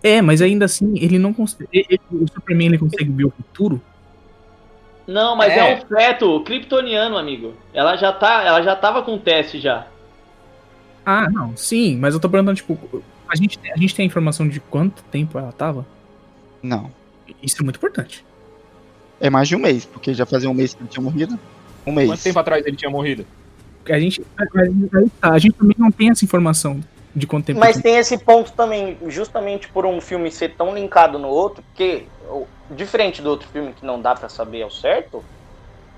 É, 0.08 0.22
mas 0.22 0.42
ainda 0.42 0.66
assim, 0.66 0.94
ele 0.98 1.20
não 1.20 1.34
consegue. 1.34 1.68
ele- 1.74 1.86
ele- 1.90 2.24
o 2.24 2.28
Superman 2.32 2.68
ele 2.68 2.78
consegue 2.78 3.12
ver 3.12 3.26
o 3.26 3.30
futuro? 3.32 3.82
Não, 5.06 5.36
mas 5.36 5.52
é, 5.54 5.74
É. 5.74 5.76
um 5.78 5.88
feto 5.88 6.40
kryptoniano, 6.44 7.18
amigo. 7.18 7.54
Ela 7.74 7.96
já 7.96 8.12
tá, 8.14 8.44
ela 8.44 8.62
já 8.62 8.76
tava 8.76 9.02
com 9.04 9.18
teste 9.18 9.60
já. 9.60 9.88
Ah, 11.06 11.30
não, 11.30 11.56
sim, 11.56 11.98
mas 11.98 12.14
eu 12.14 12.20
tô 12.20 12.30
perguntando, 12.30 12.58
tipo, 12.58 12.78
a 13.28 13.36
gente, 13.36 13.58
a 13.74 13.78
gente 13.78 13.96
tem 13.96 14.04
a 14.04 14.08
informação 14.08 14.48
de 14.48 14.60
quanto 14.60 15.02
tempo 15.04 15.38
ela 15.38 15.52
tava? 15.52 15.86
Não. 16.62 16.92
Isso 17.42 17.58
é 17.62 17.64
muito 17.64 17.78
importante. 17.78 18.26
É 19.20 19.30
mais 19.30 19.48
de 19.48 19.56
um 19.56 19.60
mês, 19.60 19.86
porque 19.86 20.14
já 20.14 20.26
fazia 20.26 20.50
um 20.50 20.54
mês 20.54 20.74
que 20.74 20.82
ele 20.82 20.90
tinha 20.90 21.04
morrido. 21.04 21.40
Um 21.86 21.92
mês. 21.94 22.10
Quanto 22.10 22.24
tempo 22.24 22.40
atrás 22.40 22.66
ele 22.66 22.76
tinha 22.76 22.92
morrido? 22.92 23.26
A 23.90 24.00
gente, 24.00 24.22
a, 24.38 25.28
a- 25.30 25.34
a 25.34 25.40
gente 25.40 25.54
também 25.54 25.76
não 25.80 25.90
tem 25.90 26.10
essa 26.10 26.26
informação 26.26 26.82
de 27.18 27.26
quanto 27.26 27.46
tempo. 27.46 27.60
Mas 27.60 27.82
tem 27.82 27.98
esse 27.98 28.18
ponto 28.18 28.52
também, 28.52 28.98
justamente 29.08 29.68
por 29.70 29.86
um 29.86 30.00
filme 30.00 30.30
ser 30.32 30.50
tão 30.56 30.76
linkado 30.76 31.18
no 31.18 31.28
outro, 31.28 31.64
porque, 31.64 32.04
o- 32.30 32.46
diferente 32.70 33.22
do 33.22 33.30
outro 33.30 33.48
filme 33.50 33.74
que 33.74 33.84
não 33.86 34.00
dá 34.00 34.14
pra 34.14 34.30
saber 34.30 34.62
ao 34.62 34.70
certo, 34.70 35.24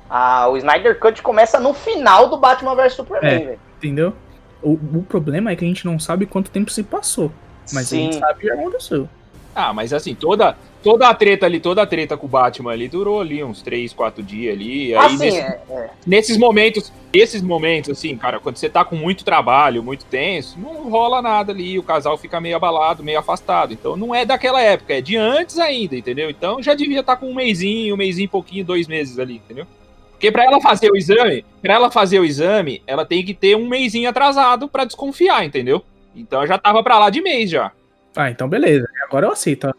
a, 0.09 0.47
o 0.47 0.55
Snyder 0.57 0.97
Cut 0.97 1.21
começa 1.21 1.59
no 1.59 1.73
final 1.73 2.29
do 2.29 2.37
Batman 2.37 2.73
vs 2.75 2.93
Superman, 2.93 3.33
É. 3.33 3.39
velho. 3.45 3.59
Entendeu? 3.77 4.13
O, 4.61 4.71
o 4.73 5.03
problema 5.03 5.51
é 5.51 5.55
que 5.55 5.63
a 5.63 5.67
gente 5.67 5.85
não 5.85 5.99
sabe 5.99 6.25
quanto 6.25 6.49
tempo 6.51 6.71
se 6.71 6.83
passou. 6.83 7.31
Mas 7.73 7.85
a 7.87 7.89
Sim. 7.89 8.11
gente 8.11 8.19
sabe 8.19 8.33
o 8.33 8.37
que 8.41 8.51
aconteceu. 8.51 9.09
Ah, 9.53 9.73
mas 9.73 9.91
assim, 9.93 10.15
toda, 10.15 10.55
toda 10.83 11.07
a 11.09 11.13
treta 11.13 11.45
ali, 11.45 11.59
toda 11.59 11.81
a 11.81 11.85
treta 11.85 12.15
com 12.17 12.25
o 12.25 12.29
Batman 12.29 12.71
ali 12.71 12.87
durou 12.87 13.19
ali 13.21 13.43
uns 13.43 13.61
3, 13.61 13.91
4 13.93 14.23
dias 14.23 14.55
ali. 14.55 14.93
Aí 14.95 15.05
Assim, 15.05 15.17
nesse- 15.17 15.37
é, 15.39 15.61
é. 15.69 15.89
nesses 16.07 16.37
momentos, 16.37 16.91
esses 17.11 17.41
momentos, 17.41 17.89
assim, 17.91 18.15
cara, 18.17 18.39
quando 18.39 18.57
você 18.57 18.69
tá 18.69 18.85
com 18.85 18.95
muito 18.95 19.23
trabalho, 19.25 19.83
muito 19.83 20.05
tenso, 20.05 20.57
não 20.59 20.89
rola 20.89 21.21
nada 21.21 21.51
ali, 21.51 21.77
o 21.79 21.83
casal 21.83 22.17
fica 22.17 22.39
meio 22.39 22.55
abalado, 22.55 23.03
meio 23.03 23.19
afastado. 23.19 23.73
Então 23.73 23.97
não 23.97 24.13
é 24.13 24.25
daquela 24.25 24.61
época, 24.61 24.93
é 24.93 25.01
de 25.01 25.15
antes 25.17 25.57
ainda, 25.59 25.95
entendeu? 25.95 26.29
Então 26.29 26.61
já 26.61 26.73
devia 26.73 26.99
estar 27.01 27.15
com 27.17 27.29
um 27.29 27.35
mêsinho, 27.35 27.93
um 27.93 27.97
mêsinho 27.97 28.25
e 28.25 28.29
pouquinho, 28.29 28.63
dois 28.65 28.87
meses 28.87 29.19
ali, 29.19 29.35
entendeu? 29.37 29.65
Porque 30.11 30.31
pra 30.31 30.43
ela 30.43 30.59
fazer 30.59 30.91
o 30.91 30.97
exame, 30.97 31.45
para 31.61 31.73
ela 31.75 31.89
fazer 31.89 32.19
o 32.19 32.25
exame, 32.25 32.81
ela 32.85 33.05
tem 33.05 33.23
que 33.23 33.33
ter 33.33 33.55
um 33.55 33.67
mêsinho 33.67 34.09
atrasado 34.09 34.67
pra 34.67 34.83
desconfiar, 34.83 35.45
entendeu? 35.45 35.81
Então 36.15 36.45
já 36.45 36.57
tava 36.57 36.83
pra 36.83 36.99
lá 36.99 37.09
de 37.09 37.21
mês 37.21 37.49
já. 37.49 37.71
Ah, 38.15 38.29
então 38.29 38.49
beleza. 38.49 38.85
Agora 39.05 39.27
eu 39.27 39.31
aceito. 39.31 39.73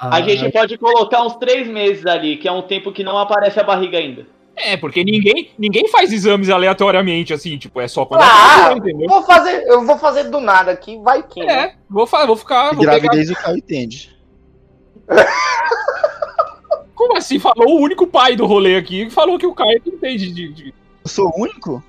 A- 0.00 0.16
A 0.16 0.22
gente 0.22 0.50
pode 0.52 0.78
colocar 0.78 1.22
uns 1.24 1.36
três 1.36 1.66
meses 1.68 2.06
ali, 2.06 2.36
que 2.36 2.46
é 2.48 2.52
um 2.52 2.62
tempo 2.62 2.92
que 2.92 3.02
não 3.04 3.18
aparece 3.18 3.58
a 3.60 3.64
barriga 3.64 3.98
ainda. 3.98 4.26
É, 4.56 4.76
porque 4.76 5.04
ninguém, 5.04 5.50
ninguém 5.56 5.86
faz 5.88 6.12
exames 6.12 6.50
aleatoriamente, 6.50 7.32
assim, 7.32 7.56
tipo, 7.56 7.80
é 7.80 7.86
só 7.86 8.04
quando 8.04 8.22
Ah, 8.22 8.64
ela 8.70 8.76
entendeu? 8.78 9.08
Vou 9.08 9.22
fazer, 9.22 9.62
eu 9.68 9.86
vou 9.86 9.96
fazer 9.98 10.24
do 10.24 10.40
nada 10.40 10.72
aqui, 10.72 10.98
vai 10.98 11.22
que. 11.22 11.44
né? 11.44 11.52
É, 11.52 11.74
vou, 11.88 12.06
fa- 12.08 12.26
vou 12.26 12.34
ficar. 12.34 12.74
Vou 12.74 12.80
pegar 12.84 12.98
gravidez 12.98 13.30
o 13.30 13.34
Caio 13.36 13.58
entende. 13.58 14.10
Como 16.94 17.16
assim? 17.16 17.38
Falou 17.38 17.76
o 17.76 17.80
único 17.80 18.06
pai 18.06 18.34
do 18.34 18.46
rolê 18.46 18.76
aqui 18.76 19.04
que 19.06 19.12
falou 19.12 19.38
que 19.38 19.46
o 19.46 19.54
Caio 19.54 19.80
não 19.86 19.94
entende 19.94 20.32
de, 20.32 20.52
de- 20.52 20.74
Eu 21.04 21.08
sou 21.10 21.28
o 21.28 21.42
único? 21.42 21.82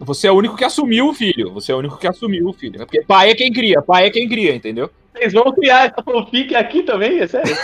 Você 0.00 0.28
é 0.28 0.30
o 0.32 0.36
único 0.36 0.56
que 0.56 0.64
assumiu 0.64 1.08
o 1.08 1.14
filho. 1.14 1.52
Você 1.54 1.72
é 1.72 1.74
o 1.74 1.78
único 1.78 1.98
que 1.98 2.06
assumiu 2.06 2.46
o 2.48 2.52
filho. 2.52 2.76
É 2.80 2.84
Porque 2.84 3.02
pai 3.02 3.30
é 3.30 3.34
quem 3.34 3.52
cria, 3.52 3.82
pai 3.82 4.06
é 4.06 4.10
quem 4.10 4.28
cria, 4.28 4.54
entendeu? 4.54 4.88
Vocês 5.18 5.32
vão 5.32 5.52
criar 5.52 5.86
essa 5.86 6.02
fanfic 6.02 6.54
aqui 6.54 6.82
também? 6.84 7.18
É 7.18 7.26
sério? 7.26 7.56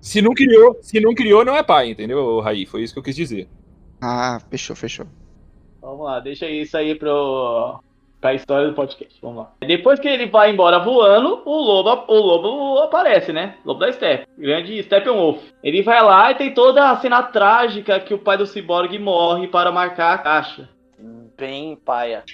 Se 0.00 0.22
não 0.22 0.32
criou, 0.32 0.78
se 0.80 0.98
não 1.00 1.14
criou, 1.14 1.44
não 1.44 1.54
é 1.54 1.62
pai, 1.62 1.90
entendeu, 1.90 2.40
Raí? 2.40 2.64
Foi 2.64 2.82
isso 2.82 2.94
que 2.94 2.98
eu 2.98 3.02
quis 3.02 3.14
dizer. 3.14 3.46
Ah, 4.00 4.40
fechou, 4.48 4.74
fechou. 4.74 5.04
Vamos 5.82 6.06
lá, 6.06 6.18
deixa 6.18 6.48
isso 6.48 6.78
aí 6.78 6.94
pro, 6.94 7.78
pra 8.18 8.32
história 8.32 8.68
do 8.68 8.74
podcast. 8.74 9.18
Vamos 9.20 9.38
lá. 9.38 9.52
Depois 9.60 10.00
que 10.00 10.08
ele 10.08 10.24
vai 10.24 10.50
embora 10.50 10.78
voando, 10.78 11.42
o 11.44 11.56
lobo, 11.58 12.10
o 12.10 12.16
lobo 12.16 12.78
aparece, 12.78 13.34
né? 13.34 13.56
Lobo 13.66 13.80
da 13.80 13.92
Steppe. 13.92 14.26
Grande 14.38 14.82
Steppenwolf. 14.82 15.42
Ele 15.62 15.82
vai 15.82 16.02
lá 16.02 16.30
e 16.30 16.36
tem 16.36 16.54
toda 16.54 16.90
a 16.90 16.96
cena 16.96 17.22
trágica 17.22 18.00
que 18.00 18.14
o 18.14 18.18
pai 18.18 18.38
do 18.38 18.46
Cyborg 18.46 18.98
morre 18.98 19.46
para 19.46 19.70
marcar 19.70 20.14
a 20.14 20.18
caixa. 20.18 20.70
Bem 21.36 21.76
paia. 21.76 22.24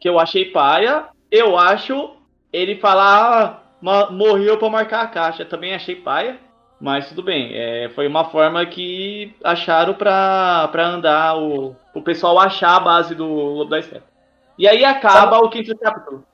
Que 0.00 0.08
eu 0.08 0.18
achei 0.18 0.46
paia. 0.46 1.08
Eu 1.30 1.58
acho 1.58 2.16
ele 2.52 2.76
falar, 2.76 3.62
ah, 3.84 4.10
morreu 4.10 4.58
para 4.58 4.70
marcar 4.70 5.02
a 5.02 5.08
caixa. 5.08 5.44
Também 5.44 5.74
achei 5.74 5.96
paia. 5.96 6.38
Mas 6.80 7.08
tudo 7.08 7.24
bem, 7.24 7.50
é, 7.54 7.90
foi 7.94 8.06
uma 8.06 8.26
forma 8.26 8.64
que 8.64 9.34
acharam 9.42 9.94
pra, 9.94 10.68
pra 10.68 10.86
andar, 10.86 11.36
o, 11.36 11.74
o 11.92 12.00
pessoal 12.00 12.38
achar 12.38 12.76
a 12.76 12.80
base 12.80 13.16
do 13.16 13.26
Lobo 13.26 13.70
da 13.70 13.82
Steppe. 13.82 14.06
E 14.56 14.68
aí 14.68 14.84
acaba 14.84 15.38
o 15.38 15.50
quinto 15.50 15.76
capítulo. 15.76 16.24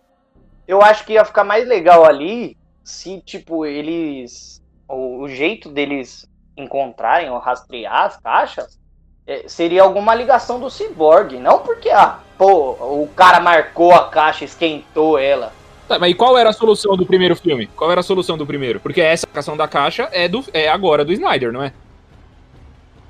Eu 0.69 0.83
acho 0.83 1.05
que 1.07 1.15
ia 1.15 1.25
ficar 1.25 1.45
mais 1.45 1.67
legal 1.67 2.05
ali 2.05 2.59
se, 2.83 3.23
tipo, 3.23 3.65
eles. 3.65 4.63
O, 4.87 5.23
o 5.23 5.29
jeito 5.29 5.71
deles 5.71 6.29
encontrarem 6.57 7.31
ou 7.31 7.39
rastrear 7.39 8.03
as 8.03 8.19
caixas 8.19 8.79
é, 9.27 9.45
seria 9.47 9.83
alguma 9.83 10.15
ligação 10.15 10.61
do 10.61 10.71
Cyborg. 10.71 11.39
Não 11.39 11.59
porque, 11.59 11.91
ah, 11.91 12.19
pô, 12.39 12.73
o 12.73 13.09
cara 13.15 13.41
marcou 13.41 13.93
a 13.93 14.09
caixa, 14.09 14.45
esquentou 14.45 15.19
ela. 15.19 15.53
Tá, 15.89 15.99
mas 15.99 16.13
e 16.13 16.15
qual 16.15 16.39
era 16.39 16.51
a 16.51 16.53
solução 16.53 16.97
do 16.97 17.05
primeiro 17.05 17.37
filme? 17.37 17.67
Qual 17.67 17.91
era 17.91 18.01
a 18.01 18.05
solução 18.05 18.39
do 18.39 18.47
primeiro? 18.47 18.81
Porque 18.81 19.01
essa 19.01 19.27
questão 19.27 19.57
da 19.57 19.69
caixa 19.69 20.09
é, 20.13 20.27
do, 20.27 20.43
é 20.53 20.69
agora 20.69 21.05
do 21.05 21.13
Snyder, 21.13 21.53
não 21.53 21.63
é? 21.63 21.73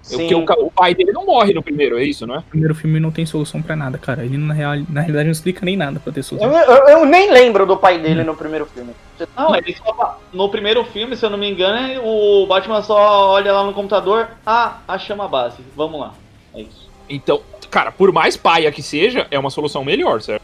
Porque 0.09 0.35
o, 0.35 0.45
ca- 0.45 0.57
o 0.59 0.71
pai 0.71 0.95
dele 0.95 1.13
não 1.13 1.25
morre 1.25 1.55
no 1.55 1.63
primeiro, 1.63 1.99
é 1.99 2.05
isso, 2.05 2.27
não 2.27 2.35
é? 2.35 2.39
O 2.39 2.43
primeiro 2.43 2.75
filme 2.75 3.01
não 3.01 3.11
tem 3.11 3.25
solução 3.25 3.63
pra 3.63 3.75
nada, 3.75 3.97
cara. 3.97 4.25
Ele 4.25 4.37
na, 4.37 4.53
real, 4.53 4.75
na 4.89 5.01
realidade 5.01 5.25
não 5.25 5.33
explica 5.33 5.65
nem 5.65 5.77
nada 5.77 5.99
pra 5.99 6.13
ter 6.13 6.21
Eu, 6.21 6.25
solução. 6.25 6.51
eu- 6.53 6.89
eu 6.89 7.05
nem 7.07 7.31
lembro 7.31 7.65
do 7.67 7.77
pai 7.77 7.99
dele 7.99 8.23
no 8.23 8.35
primeiro 8.37 8.67
filme. 8.67 8.93
Não, 9.37 9.55
ele 9.57 9.75
só, 9.77 10.21
no 10.33 10.49
primeiro 10.51 10.85
filme, 10.85 11.17
se 11.17 11.25
eu 11.25 11.31
não 11.31 11.39
me 11.39 11.51
engano, 11.51 12.03
o 12.05 12.47
Batman 12.47 12.83
só 12.83 13.31
olha 13.31 13.53
lá 13.53 13.65
no 13.65 13.73
computador, 13.73 14.29
ah, 14.45 14.79
achamos 14.87 15.25
a 15.25 15.29
base, 15.29 15.59
vamos 15.75 16.01
lá. 16.01 16.13
É 16.55 16.61
isso. 16.63 16.91
Então, 17.09 17.41
cara, 17.71 17.91
por 17.93 18.13
mais 18.13 18.37
paia 18.37 18.71
que 18.73 18.83
seja, 18.83 19.27
é 19.31 19.39
uma 19.39 19.51
solução 19.51 19.85
melhor, 19.85 20.21
certo? 20.21 20.43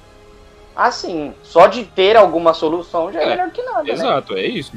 Assim, 0.74 1.34
só 1.42 1.66
de 1.66 1.84
ter 1.84 2.16
alguma 2.16 2.54
solução 2.54 3.12
já 3.12 3.20
é, 3.20 3.24
É, 3.24 3.28
melhor 3.30 3.50
que 3.50 3.62
nada, 3.62 3.82
né? 3.82 3.90
Exato, 3.92 4.34
é 4.36 4.46
isso. 4.46 4.72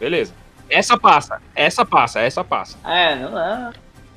Beleza. 0.00 0.32
Essa 0.68 0.98
passa, 0.98 1.40
essa 1.54 1.84
passa, 1.84 2.20
essa 2.20 2.42
passa. 2.42 2.78
É, 2.88 3.14
não 3.16 3.38
é. 3.38 3.70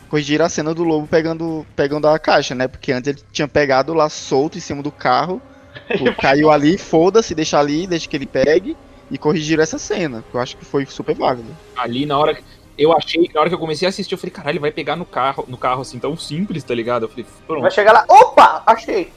Corrigir 0.09 0.41
a 0.41 0.49
cena 0.49 0.73
do 0.73 0.83
lobo 0.83 1.07
pegando, 1.07 1.65
pegando 1.75 2.07
a 2.07 2.17
caixa, 2.17 2.55
né? 2.55 2.67
Porque 2.67 2.91
antes 2.91 3.09
ele 3.09 3.19
tinha 3.31 3.47
pegado 3.47 3.93
lá 3.93 4.09
solto 4.09 4.57
em 4.57 4.61
cima 4.61 4.81
do 4.81 4.91
carro. 4.91 5.41
caiu 6.19 6.49
ali, 6.49 6.77
foda-se, 6.77 7.35
deixa 7.35 7.59
ali, 7.59 7.85
deixa 7.85 8.07
que 8.07 8.15
ele 8.15 8.25
pegue. 8.25 8.75
E 9.09 9.17
corrigiram 9.17 9.63
essa 9.63 9.77
cena, 9.77 10.23
que 10.29 10.35
eu 10.35 10.41
acho 10.41 10.57
que 10.57 10.65
foi 10.65 10.85
super 10.85 11.15
válido. 11.15 11.49
Ali 11.75 12.05
na 12.05 12.17
hora 12.17 12.33
que. 12.35 12.43
Eu 12.77 12.95
achei, 12.95 13.29
na 13.33 13.39
hora 13.41 13.49
que 13.49 13.55
eu 13.55 13.59
comecei 13.59 13.87
a 13.87 13.89
assistir, 13.89 14.13
eu 14.13 14.19
falei, 14.19 14.31
caralho, 14.31 14.53
ele 14.53 14.59
vai 14.59 14.71
pegar 14.71 14.95
no 14.95 15.05
carro, 15.05 15.45
no 15.47 15.57
carro 15.57 15.81
assim, 15.81 15.97
tão 15.97 16.15
simples, 16.15 16.63
tá 16.63 16.75
ligado? 16.75 17.03
Eu 17.03 17.09
falei, 17.09 17.23
Vai 17.25 17.47
pronto. 17.47 17.73
chegar 17.73 17.91
lá, 17.91 18.05
opa, 18.07 18.61
achei. 18.67 19.11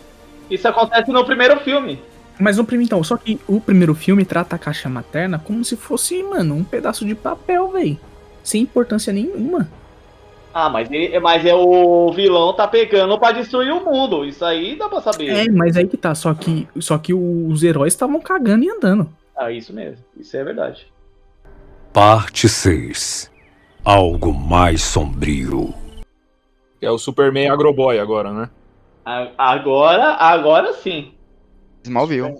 Isso 0.50 0.66
acontece 0.66 1.10
no 1.10 1.24
primeiro 1.26 1.60
filme. 1.60 2.02
Mas 2.38 2.56
no 2.56 2.64
primeiro, 2.64 2.86
então, 2.86 3.04
só 3.04 3.18
que 3.18 3.38
o 3.46 3.60
primeiro 3.60 3.94
filme 3.94 4.24
trata 4.24 4.56
a 4.56 4.58
caixa 4.58 4.88
materna 4.88 5.38
como 5.38 5.62
se 5.62 5.76
fosse, 5.76 6.22
mano, 6.22 6.54
um 6.54 6.64
pedaço 6.64 7.04
de 7.04 7.14
papel, 7.14 7.70
velho. 7.70 8.00
Sem 8.42 8.62
importância 8.62 9.12
nenhuma. 9.12 9.68
Ah, 10.52 10.68
mas, 10.68 10.90
ele, 10.90 11.18
mas 11.20 11.44
é 11.46 11.54
o 11.54 12.12
vilão 12.12 12.52
tá 12.52 12.66
pegando 12.66 13.18
pra 13.18 13.32
destruir 13.32 13.72
o 13.72 13.84
mundo. 13.84 14.24
Isso 14.24 14.44
aí 14.44 14.76
dá 14.76 14.88
pra 14.88 15.00
saber. 15.00 15.28
É, 15.28 15.50
mas 15.50 15.76
aí 15.76 15.86
que 15.86 15.96
tá. 15.96 16.14
Só 16.14 16.34
que, 16.34 16.68
só 16.80 16.98
que 16.98 17.14
os 17.14 17.62
heróis 17.62 17.92
estavam 17.92 18.20
cagando 18.20 18.64
e 18.64 18.70
andando. 18.70 19.08
Ah, 19.36 19.52
isso 19.52 19.72
mesmo. 19.72 20.04
Isso 20.16 20.36
é 20.36 20.44
verdade. 20.44 20.86
Parte 21.92 22.48
6 22.48 23.30
Algo 23.84 24.32
mais 24.34 24.82
sombrio. 24.82 25.72
É 26.80 26.90
o 26.90 26.98
Superman 26.98 27.48
Agroboy 27.48 27.98
agora, 27.98 28.32
né? 28.32 28.50
Agora, 29.38 30.14
agora 30.14 30.72
sim. 30.74 31.12
Smallville. 31.84 32.36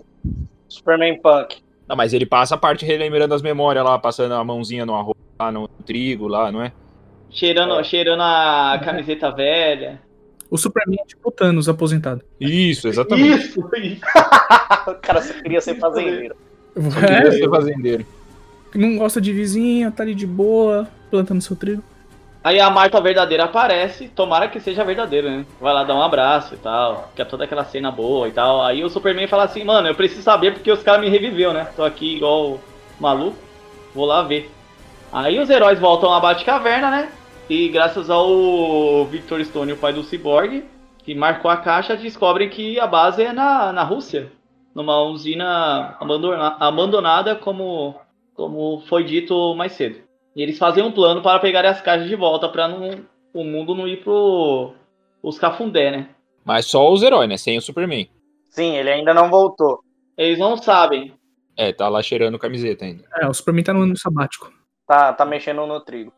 Superman 0.69 1.21
Punk. 1.21 1.63
Não, 1.89 1.97
mas 1.97 2.13
ele 2.13 2.27
passa 2.27 2.55
a 2.55 2.59
parte 2.59 2.85
relembrando 2.85 3.35
as 3.35 3.43
memórias 3.43 3.85
lá, 3.85 3.99
passando 3.99 4.35
a 4.35 4.45
mãozinha 4.45 4.87
no 4.87 4.95
arroz, 4.95 5.17
lá 5.39 5.51
no 5.51 5.67
trigo, 5.67 6.29
lá, 6.29 6.53
não 6.53 6.63
é? 6.63 6.73
Cheirando, 7.31 7.83
cheirando 7.85 8.21
a 8.23 8.81
camiseta 8.85 9.31
velha. 9.31 10.01
O 10.51 10.59
Superman 10.59 10.99
é 11.01 11.07
tipo 11.07 11.31
Thanos 11.31 11.69
aposentado. 11.69 12.23
Isso, 12.41 12.89
exatamente. 12.89 13.49
Isso, 13.49 13.61
isso. 13.77 14.01
o 14.91 14.95
cara 14.97 15.23
só 15.23 15.33
queria 15.35 15.61
ser 15.61 15.77
fazendeiro. 15.79 16.35
Queria 16.75 17.29
É, 17.29 17.31
ser 17.31 17.49
fazendeiro. 17.49 18.07
não 18.75 18.97
gosta 18.99 19.21
de 19.21 19.33
vizinha, 19.33 19.91
tá 19.93 20.03
ali 20.03 20.15
de 20.15 20.27
boa, 20.27 20.89
plantando 21.11 21.41
seu 21.41 21.55
trigo. 21.55 21.83
Aí 22.43 22.59
a 22.59 22.71
Marta 22.71 23.01
verdadeira 23.03 23.45
aparece, 23.45 24.09
tomara 24.09 24.49
que 24.49 24.59
seja 24.61 24.83
verdadeira, 24.83 25.31
né? 25.31 25.47
Vai 25.61 25.75
lá 25.75 25.85
dar 25.85 25.95
um 25.95 26.03
abraço 26.03 26.55
e 26.55 26.57
tal, 26.57 27.13
que 27.15 27.21
é 27.21 27.25
toda 27.25 27.45
aquela 27.45 27.65
cena 27.65 27.91
boa 27.91 28.27
e 28.29 28.33
tal. 28.33 28.63
Aí 28.65 28.83
o 28.83 28.89
Superman 28.89 29.29
fala 29.29 29.45
assim, 29.45 29.63
mano, 29.63 29.87
eu 29.89 29.95
preciso 29.95 30.23
saber 30.23 30.55
porque 30.55 30.73
os 30.73 30.83
caras 30.83 31.03
me 31.03 31.11
reviveu, 31.11 31.53
né? 31.53 31.69
Tô 31.77 31.85
aqui 31.85 32.17
igual 32.17 32.59
maluco, 32.99 33.37
vou 33.95 34.07
lá 34.07 34.23
ver. 34.23 34.51
Aí 35.13 35.39
os 35.39 35.51
heróis 35.51 35.79
voltam 35.79 36.13
à 36.15 36.19
Batcaverna, 36.19 36.91
né? 36.91 37.09
E 37.51 37.69
graças 37.69 38.09
ao 38.09 39.05
Victor 39.07 39.45
Stone, 39.45 39.73
o 39.73 39.77
pai 39.77 39.93
do 39.93 40.05
Cyborg, 40.05 40.65
que 40.99 41.17
marcou 41.17 41.51
a 41.51 41.57
caixa, 41.57 41.97
descobrem 41.97 42.49
que 42.49 42.79
a 42.79 42.87
base 42.87 43.25
é 43.25 43.33
na, 43.33 43.73
na 43.73 43.83
Rússia. 43.83 44.31
Numa 44.73 45.03
usina 45.03 45.97
abandona- 46.01 46.57
abandonada, 46.61 47.35
como, 47.35 47.97
como 48.35 48.81
foi 48.87 49.03
dito 49.03 49.53
mais 49.57 49.73
cedo. 49.73 49.99
E 50.37 50.41
eles 50.41 50.59
fazem 50.59 50.85
um 50.85 50.93
plano 50.93 51.23
para 51.23 51.41
pegarem 51.41 51.69
as 51.69 51.81
caixas 51.81 52.09
de 52.09 52.15
volta 52.15 52.49
para 52.49 52.69
não, 52.69 53.01
o 53.35 53.43
mundo 53.43 53.75
não 53.75 53.89
ir 53.89 53.97
pro 54.05 54.73
os 55.21 55.37
cafundé, 55.37 55.91
né? 55.91 56.11
Mas 56.45 56.67
só 56.67 56.89
os 56.89 57.03
heróis, 57.03 57.29
né? 57.29 57.37
Sem 57.37 57.59
o 57.59 57.61
Superman. 57.61 58.09
Sim, 58.49 58.77
ele 58.77 58.91
ainda 58.91 59.13
não 59.13 59.29
voltou. 59.29 59.81
Eles 60.17 60.39
não 60.39 60.57
sabem. 60.57 61.13
É, 61.57 61.73
tá 61.73 61.89
lá 61.89 62.01
cheirando 62.01 62.39
camiseta 62.39 62.85
ainda. 62.85 63.03
É, 63.21 63.27
o 63.27 63.35
Superman 63.35 63.65
tá 63.65 63.73
no 63.73 63.83
ano 63.83 63.97
sabático. 63.97 64.53
Tá, 64.87 65.13
tá 65.13 65.25
mexendo 65.25 65.67
no 65.67 65.81
trigo. 65.81 66.13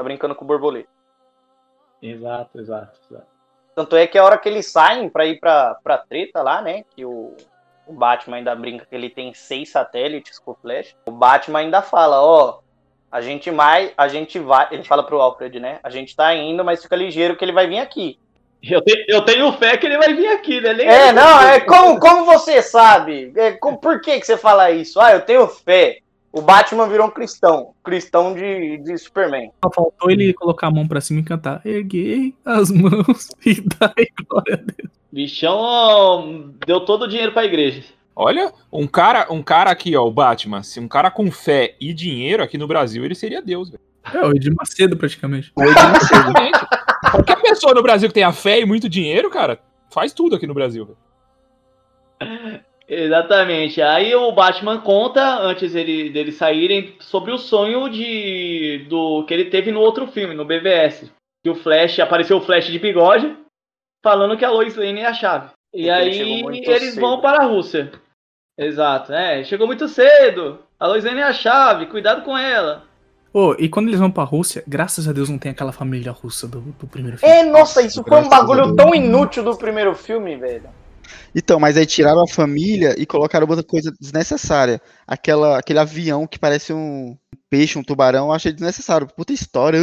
Tá 0.00 0.04
brincando 0.04 0.34
com 0.34 0.46
o 0.46 0.48
borboleta. 0.48 0.88
Exato, 2.00 2.58
exato, 2.58 2.98
exato. 3.10 3.26
Tanto 3.74 3.96
é 3.96 4.06
que 4.06 4.16
a 4.16 4.24
hora 4.24 4.38
que 4.38 4.48
eles 4.48 4.64
saem 4.72 5.10
pra 5.10 5.26
ir 5.26 5.38
pra, 5.38 5.74
pra 5.84 5.98
treta 5.98 6.42
lá, 6.42 6.62
né? 6.62 6.84
Que 6.96 7.04
o, 7.04 7.36
o 7.86 7.92
Batman 7.92 8.38
ainda 8.38 8.54
brinca 8.54 8.86
que 8.86 8.94
ele 8.94 9.10
tem 9.10 9.34
seis 9.34 9.68
satélites 9.68 10.38
com 10.38 10.52
o 10.52 10.54
Flash. 10.54 10.96
O 11.04 11.10
Batman 11.10 11.58
ainda 11.58 11.82
fala, 11.82 12.18
ó, 12.18 12.60
a 13.12 13.20
gente 13.20 13.50
mais, 13.50 13.92
a 13.94 14.08
gente 14.08 14.38
vai. 14.38 14.68
Ele 14.70 14.84
fala 14.84 15.02
pro 15.04 15.20
Alfred, 15.20 15.60
né? 15.60 15.80
A 15.82 15.90
gente 15.90 16.16
tá 16.16 16.34
indo, 16.34 16.64
mas 16.64 16.82
fica 16.82 16.96
ligeiro 16.96 17.36
que 17.36 17.44
ele 17.44 17.52
vai 17.52 17.66
vir 17.66 17.80
aqui. 17.80 18.18
Eu, 18.62 18.80
te- 18.80 19.04
eu 19.06 19.22
tenho 19.22 19.52
fé 19.52 19.76
que 19.76 19.84
ele 19.84 19.98
vai 19.98 20.14
vir 20.14 20.28
aqui, 20.28 20.62
né? 20.62 20.72
Nem 20.72 20.88
É, 20.88 21.12
não, 21.12 21.42
é 21.42 21.60
como, 21.60 22.00
como 22.00 22.24
você 22.24 22.62
sabe? 22.62 23.34
É, 23.36 23.50
por 23.52 24.00
que, 24.00 24.18
que 24.18 24.24
você 24.26 24.38
fala 24.38 24.70
isso? 24.70 24.98
Ah, 24.98 25.12
eu 25.12 25.20
tenho 25.20 25.46
fé. 25.46 25.98
O 26.32 26.40
Batman 26.40 26.88
virou 26.88 27.06
um 27.06 27.10
cristão. 27.10 27.74
Cristão 27.82 28.34
de, 28.34 28.78
de 28.78 28.96
Superman. 28.96 29.50
Só 29.64 29.70
faltou 29.72 30.10
ele 30.10 30.32
colocar 30.32 30.68
a 30.68 30.70
mão 30.70 30.86
pra 30.86 31.00
cima 31.00 31.20
e 31.20 31.24
cantar. 31.24 31.60
Erguei 31.64 32.34
as 32.44 32.70
mãos 32.70 33.30
e 33.44 33.60
dai 33.60 34.06
glória 34.28 34.54
a 34.54 34.56
Deus. 34.56 34.90
Bichão 35.12 36.54
deu 36.64 36.80
todo 36.80 37.02
o 37.02 37.08
dinheiro 37.08 37.32
pra 37.32 37.44
igreja. 37.44 37.82
Olha, 38.14 38.52
um 38.72 38.86
cara, 38.86 39.26
um 39.30 39.42
cara 39.42 39.70
aqui, 39.70 39.96
ó, 39.96 40.04
o 40.04 40.10
Batman, 40.10 40.62
se 40.62 40.78
um 40.78 40.86
cara 40.86 41.10
com 41.10 41.30
fé 41.32 41.74
e 41.80 41.92
dinheiro 41.92 42.42
aqui 42.42 42.58
no 42.58 42.68
Brasil, 42.68 43.04
ele 43.04 43.14
seria 43.14 43.42
Deus, 43.42 43.70
velho. 43.70 43.82
É, 44.12 44.24
o 44.24 44.30
Edir 44.30 44.54
Macedo 44.54 44.96
praticamente. 44.96 45.52
O 45.56 45.62
Edir 45.62 45.74
Macedo. 45.74 46.32
Qualquer 47.10 47.40
pessoa 47.40 47.74
no 47.74 47.82
Brasil 47.82 48.08
que 48.08 48.14
tenha 48.14 48.32
fé 48.32 48.60
e 48.60 48.66
muito 48.66 48.88
dinheiro, 48.88 49.30
cara, 49.30 49.58
faz 49.90 50.12
tudo 50.12 50.36
aqui 50.36 50.46
no 50.46 50.54
Brasil. 50.54 50.86
velho. 50.86 52.60
Exatamente. 52.90 53.80
Aí 53.80 54.12
o 54.16 54.32
Batman 54.32 54.80
conta, 54.80 55.38
antes 55.38 55.72
dele, 55.72 56.10
deles 56.10 56.34
saírem, 56.34 56.96
sobre 56.98 57.30
o 57.30 57.38
sonho 57.38 57.88
de 57.88 58.84
do 58.88 59.24
que 59.24 59.32
ele 59.32 59.44
teve 59.44 59.70
no 59.70 59.78
outro 59.78 60.08
filme, 60.08 60.34
no 60.34 60.44
BVS. 60.44 61.08
Que 61.42 61.48
o 61.48 61.54
Flash, 61.54 62.00
apareceu 62.00 62.38
o 62.38 62.40
Flash 62.40 62.66
de 62.66 62.78
bigode, 62.80 63.34
falando 64.02 64.36
que 64.36 64.44
a 64.44 64.50
Lois 64.50 64.74
Lane 64.76 65.00
é 65.00 65.06
a 65.06 65.14
chave. 65.14 65.50
E, 65.72 65.82
ele 65.82 65.90
aí 65.90 66.42
eles 66.66 66.94
cedo. 66.94 67.00
vão 67.00 67.20
para 67.20 67.44
a 67.44 67.46
Rússia. 67.46 67.92
Exato, 68.58 69.12
é. 69.12 69.44
Chegou 69.44 69.68
muito 69.68 69.86
cedo. 69.88 70.58
A 70.78 70.88
Lois 70.88 71.04
Lane 71.04 71.20
é 71.20 71.24
a 71.24 71.32
chave, 71.32 71.86
cuidado 71.86 72.22
com 72.22 72.36
ela. 72.36 72.84
Pô, 73.32 73.54
e 73.56 73.68
quando 73.68 73.86
eles 73.86 74.00
vão 74.00 74.10
pra 74.10 74.24
Rússia, 74.24 74.64
graças 74.66 75.06
a 75.06 75.12
Deus 75.12 75.28
não 75.28 75.38
tem 75.38 75.52
aquela 75.52 75.70
família 75.70 76.10
russa 76.10 76.48
do, 76.48 76.60
do 76.60 76.86
primeiro 76.88 77.18
filme. 77.18 77.32
É, 77.32 77.44
nossa, 77.44 77.80
isso 77.80 78.02
foi 78.02 78.18
um 78.18 78.28
Graças 78.28 78.38
bagulho 78.40 78.74
tão 78.74 78.92
inútil 78.92 79.44
do 79.44 79.56
primeiro 79.56 79.94
filme, 79.94 80.36
velho. 80.36 80.68
Então, 81.34 81.60
mas 81.60 81.76
aí 81.76 81.86
tiraram 81.86 82.22
a 82.22 82.28
família 82.28 82.94
e 82.98 83.06
colocaram 83.06 83.46
outra 83.48 83.64
coisa 83.64 83.92
desnecessária. 84.00 84.80
Aquela, 85.06 85.58
aquele 85.58 85.78
avião 85.78 86.26
que 86.26 86.38
parece 86.38 86.72
um 86.72 87.16
peixe, 87.48 87.78
um 87.78 87.82
tubarão, 87.82 88.26
eu 88.26 88.32
achei 88.32 88.52
desnecessário. 88.52 89.06
Puta 89.06 89.32
história, 89.32 89.80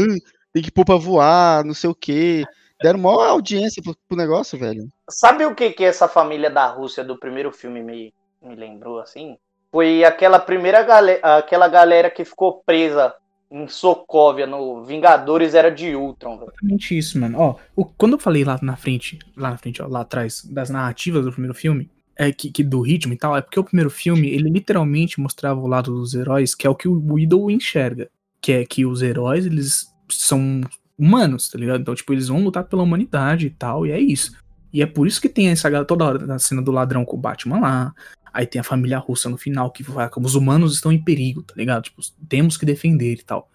tem 0.54 0.64
que 0.64 0.72
pôr 0.72 0.86
pra 0.86 0.96
voar, 0.96 1.64
não 1.64 1.74
sei 1.74 1.90
o 1.90 1.96
quê. 1.96 2.44
Deram 2.82 3.00
maior 3.00 3.28
audiência 3.30 3.82
pro, 3.82 3.96
pro 4.08 4.18
negócio, 4.18 4.58
velho. 4.58 4.88
Sabe 5.10 5.46
o 5.46 5.56
que 5.56 5.72
que 5.72 5.84
essa 5.84 6.08
família 6.08 6.50
da 6.50 6.68
Rússia 6.68 7.04
do 7.04 7.18
primeiro 7.18 7.52
filme 7.52 7.82
me, 7.82 8.14
me 8.42 8.56
lembrou 8.56 9.00
assim? 9.00 9.38
Foi 9.72 10.04
aquela 10.04 10.40
primeira 10.40 10.84
galera, 10.84 11.38
aquela 11.38 11.68
galera 11.68 12.10
que 12.10 12.24
ficou 12.24 12.62
presa 12.66 13.14
em 13.50 13.68
Sokovia 13.68 14.46
no 14.46 14.84
Vingadores 14.84 15.54
Era 15.54 15.70
de 15.72 15.96
Ultron. 15.96 16.36
Exatamente 16.42 16.98
isso, 16.98 17.20
mano. 17.20 17.38
Ó, 17.40 17.56
o- 17.76 17.86
quando 17.86 18.14
eu 18.14 18.20
falei 18.20 18.44
lá 18.44 18.60
na 18.62 18.76
frente, 18.76 19.18
lá 19.36 19.52
na 19.52 19.58
frente, 19.58 19.82
ó, 19.82 19.88
lá 19.88 20.02
atrás, 20.02 20.44
das 20.44 20.70
narrativas 20.70 21.24
do 21.24 21.32
primeiro 21.32 21.54
filme, 21.54 21.90
é 22.16 22.32
que, 22.32 22.52
que 22.52 22.64
do 22.64 22.82
ritmo 22.82 23.14
e 23.14 23.18
tal, 23.18 23.38
é 23.38 23.42
porque 23.42 23.60
o 23.60 23.64
primeiro 23.64 23.90
filme, 23.90 24.28
ele 24.30 24.50
literalmente 24.50 25.20
mostrava 25.20 25.60
o 25.60 25.68
lado 25.68 25.94
dos 25.94 26.14
heróis, 26.16 26.56
que 26.56 26.66
é 26.66 26.70
o 26.70 26.76
que 26.76 26.88
o 26.88 27.14
Widow 27.14 27.50
enxerga. 27.52 28.10
Que 28.42 28.52
é 28.54 28.66
que 28.66 28.86
os 28.86 29.02
heróis, 29.02 29.46
eles 29.46 29.94
são 30.10 30.62
humanos, 30.98 31.48
tá 31.50 31.58
ligado? 31.60 31.82
Então, 31.82 31.94
tipo, 31.96 32.12
eles 32.14 32.28
vão 32.28 32.44
lutar 32.44 32.64
pela 32.64 32.84
humanidade 32.84 33.48
e 33.48 33.50
tal, 33.52 33.86
e 33.86 33.92
é 33.92 34.00
isso. 34.00 34.32
E 34.74 34.82
é 34.82 34.86
por 34.86 35.08
isso 35.08 35.22
que 35.22 35.30
tem 35.30 35.48
essa 35.50 35.86
toda 35.86 36.06
hora 36.06 36.26
na 36.26 36.40
cena 36.40 36.62
do 36.62 36.72
ladrão 36.72 37.06
com 37.06 37.16
o 37.16 37.20
Batman 37.20 37.60
lá. 37.60 37.94
Aí 38.38 38.46
tem 38.46 38.62
a 38.62 38.64
família 38.64 39.00
russa 39.00 39.28
no 39.30 39.36
final, 39.36 39.72
que 39.72 39.82
vai, 39.82 40.08
como 40.12 40.28
os 40.28 40.36
humanos 40.36 40.76
estão 40.76 40.92
em 40.92 41.04
perigo, 41.04 41.42
tá 41.42 41.56
ligado? 41.58 41.86
Tipo, 41.86 42.04
temos 42.30 42.56
que 42.56 42.68
defender 42.68 43.14
e 43.14 43.24
tal. 43.24 43.50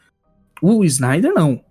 O 0.61 0.85
Snyder 0.85 1.33
não. 1.33 1.65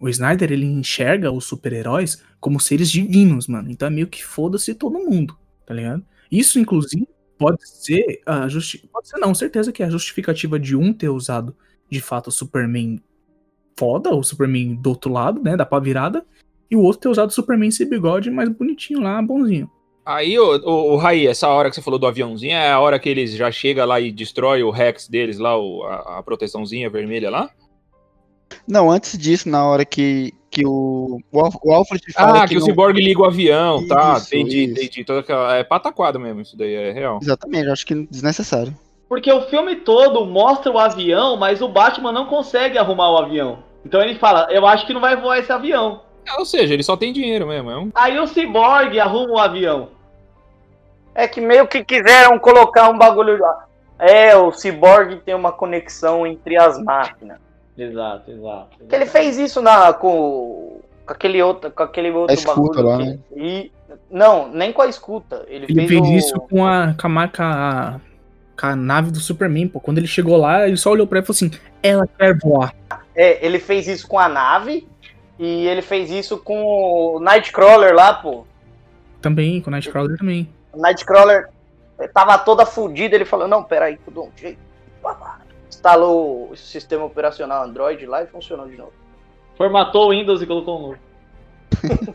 O 0.00 0.08
Snyder, 0.08 0.50
ele 0.50 0.66
enxerga 0.66 1.30
os 1.30 1.44
super-heróis 1.44 2.24
como 2.40 2.58
seres 2.58 2.90
divinos, 2.90 3.46
mano. 3.46 3.70
Então 3.70 3.86
é 3.86 3.90
meio 3.92 4.08
que 4.08 4.24
foda-se 4.24 4.74
todo 4.74 4.98
mundo, 4.98 5.38
tá 5.64 5.72
ligado? 5.72 6.04
Isso, 6.28 6.58
inclusive, 6.58 7.06
pode 7.38 7.64
ser 7.68 8.20
a 8.26 8.48
justi... 8.48 8.78
Pode 8.92 9.08
ser 9.08 9.18
não, 9.18 9.32
certeza 9.32 9.70
que 9.70 9.84
é 9.84 9.86
a 9.86 9.90
justificativa 9.90 10.58
de 10.58 10.74
um 10.74 10.92
ter 10.92 11.08
usado, 11.08 11.54
de 11.88 12.00
fato, 12.00 12.30
o 12.30 12.32
Superman 12.32 13.00
foda, 13.78 14.12
o 14.12 14.24
Superman 14.24 14.74
do 14.74 14.90
outro 14.90 15.12
lado, 15.12 15.40
né, 15.40 15.56
da 15.56 15.64
pá 15.64 15.78
virada, 15.78 16.26
e 16.68 16.74
o 16.74 16.80
outro 16.80 17.02
ter 17.02 17.08
usado 17.10 17.30
o 17.30 17.32
Superman 17.32 17.70
sem 17.70 17.88
bigode 17.88 18.28
mais 18.28 18.48
bonitinho 18.48 18.98
lá, 18.98 19.22
bonzinho. 19.22 19.70
Aí, 20.04 20.38
ô, 20.38 20.56
ô, 20.64 20.92
ô 20.94 20.96
Raí, 20.96 21.26
essa 21.26 21.48
hora 21.48 21.68
que 21.68 21.74
você 21.76 21.82
falou 21.82 21.98
do 21.98 22.06
aviãozinho 22.06 22.54
é 22.54 22.70
a 22.72 22.80
hora 22.80 22.98
que 22.98 23.08
eles 23.08 23.32
já 23.32 23.50
chegam 23.50 23.86
lá 23.86 24.00
e 24.00 24.10
destrói 24.10 24.62
o 24.62 24.70
Rex 24.70 25.06
deles 25.08 25.38
lá, 25.38 25.56
o- 25.56 25.82
a, 25.84 26.18
a 26.18 26.22
proteçãozinha 26.22 26.88
vermelha 26.90 27.30
lá? 27.30 27.50
Não, 28.66 28.90
antes 28.90 29.16
disso, 29.16 29.48
na 29.48 29.64
hora 29.64 29.84
que, 29.84 30.32
que 30.50 30.66
o, 30.66 31.20
o, 31.30 31.40
Al- 31.40 31.52
o 31.62 31.72
Alfred 31.72 32.02
fala 32.12 32.42
Ah, 32.42 32.48
que, 32.48 32.56
o 32.56 32.60
não- 32.60 32.66
Cyborg 32.66 32.98
liga 33.00 33.20
o 33.20 33.24
avião, 33.24 33.86
tá? 33.86 34.14
Isso, 34.16 34.26
entendi, 34.34 34.64
isso. 34.64 34.72
entendi. 34.72 35.04
Toda 35.04 35.20
aquela, 35.20 35.54
é 35.56 35.62
pataquada 35.64 36.18
mesmo, 36.18 36.40
isso 36.40 36.56
daí 36.56 36.74
é 36.74 36.92
real. 36.92 37.18
Exatamente, 37.22 37.66
eu 37.66 37.72
acho 37.72 37.86
que 37.86 37.94
desnecessário. 38.06 38.76
Porque 39.08 39.30
o 39.32 39.42
filme 39.42 39.76
todo 39.76 40.24
mostra 40.24 40.70
o 40.72 40.78
avião, 40.78 41.36
mas 41.36 41.60
o 41.62 41.68
Batman 41.68 42.12
não 42.12 42.26
consegue 42.26 42.78
arrumar 42.78 43.10
o 43.10 43.18
avião. 43.18 43.58
Então 43.84 44.00
ele 44.00 44.14
fala, 44.18 44.46
eu 44.50 44.66
acho 44.66 44.86
que 44.86 44.92
não 44.94 45.00
vai 45.00 45.16
voar 45.16 45.38
esse 45.38 45.52
avião. 45.52 46.02
É, 46.26 46.38
ou 46.38 46.44
seja, 46.44 46.74
ele 46.74 46.82
só 46.82 46.96
tem 46.96 47.12
dinheiro 47.12 47.46
mesmo. 47.46 47.70
É 47.70 47.78
um... 47.78 47.90
Aí 47.94 48.18
o 48.18 48.26
Cyborg 48.26 48.98
arruma 49.00 49.32
o 49.34 49.38
avião. 49.38 49.88
É 51.14 51.26
que 51.26 51.40
meio 51.40 51.66
que 51.66 51.84
quiseram 51.84 52.38
colocar 52.38 52.88
um 52.88 52.96
bagulho. 52.98 53.38
É, 53.98 54.36
o 54.36 54.52
Cyborg 54.52 55.16
tem 55.24 55.34
uma 55.34 55.52
conexão 55.52 56.26
entre 56.26 56.56
as 56.56 56.78
máquinas. 56.82 57.38
Exato, 57.76 58.30
exato. 58.30 58.68
Que 58.88 58.94
ele 58.94 59.06
fez 59.06 59.38
isso 59.38 59.60
na, 59.62 59.92
com 59.92 60.08
o 60.18 60.80
Com 61.06 61.12
aquele 61.12 61.42
outro, 61.42 61.70
com 61.70 61.82
aquele 61.82 62.10
outro 62.10 62.30
A 62.30 62.34
escuta 62.34 62.82
bagulho. 62.82 62.86
lá, 62.88 62.98
que- 62.98 63.04
né? 63.04 63.18
E, 63.36 63.72
não, 64.10 64.48
nem 64.48 64.72
com 64.72 64.82
a 64.82 64.86
escuta. 64.86 65.44
Ele, 65.48 65.64
Ele 65.68 65.86
fez, 65.86 65.88
fez 65.88 66.02
o... 66.02 66.12
isso 66.12 66.40
com 66.40 66.64
a, 66.66 66.94
com 66.98 67.06
a 67.06 67.10
marca. 67.10 68.00
Com 68.58 68.66
a 68.66 68.76
nave 68.76 69.10
do 69.10 69.18
Superman, 69.18 69.66
pô. 69.68 69.80
Quando 69.80 69.98
ele 69.98 70.06
chegou 70.06 70.36
lá, 70.36 70.68
ele 70.68 70.76
só 70.76 70.90
olhou 70.90 71.06
pra 71.06 71.18
ela 71.18 71.24
e 71.24 71.26
falou 71.26 71.34
assim: 71.36 71.50
ela 71.82 72.06
quer 72.06 72.36
voar. 72.38 72.74
É, 73.16 73.44
ele 73.44 73.58
fez 73.58 73.88
isso 73.88 74.06
com 74.06 74.18
a 74.18 74.28
nave. 74.28 74.86
E 75.42 75.66
ele 75.66 75.80
fez 75.80 76.10
isso 76.10 76.36
com 76.36 76.62
o 76.62 77.18
Nightcrawler 77.18 77.94
lá, 77.94 78.12
pô. 78.12 78.44
Também, 79.22 79.62
com 79.62 79.68
o 79.68 79.70
Nightcrawler 79.70 80.18
também. 80.18 80.46
O 80.70 80.78
Nightcrawler 80.78 81.48
tava 82.12 82.36
toda 82.36 82.66
fudida. 82.66 83.14
Ele 83.14 83.24
falou: 83.24 83.48
Não, 83.48 83.64
peraí, 83.64 83.96
que 83.96 84.06
eu 84.06 84.12
dou 84.12 84.26
um 84.26 84.30
jeito. 84.36 84.58
Instalou 85.66 86.50
o 86.50 86.56
sistema 86.56 87.04
operacional 87.06 87.64
Android 87.64 88.04
lá 88.04 88.22
e 88.22 88.26
funcionou 88.26 88.68
de 88.68 88.76
novo. 88.76 88.92
Formatou 89.56 90.08
o 90.08 90.10
Windows 90.10 90.42
e 90.42 90.46
colocou 90.46 90.78
um 90.78 90.82
novo. 90.82 90.98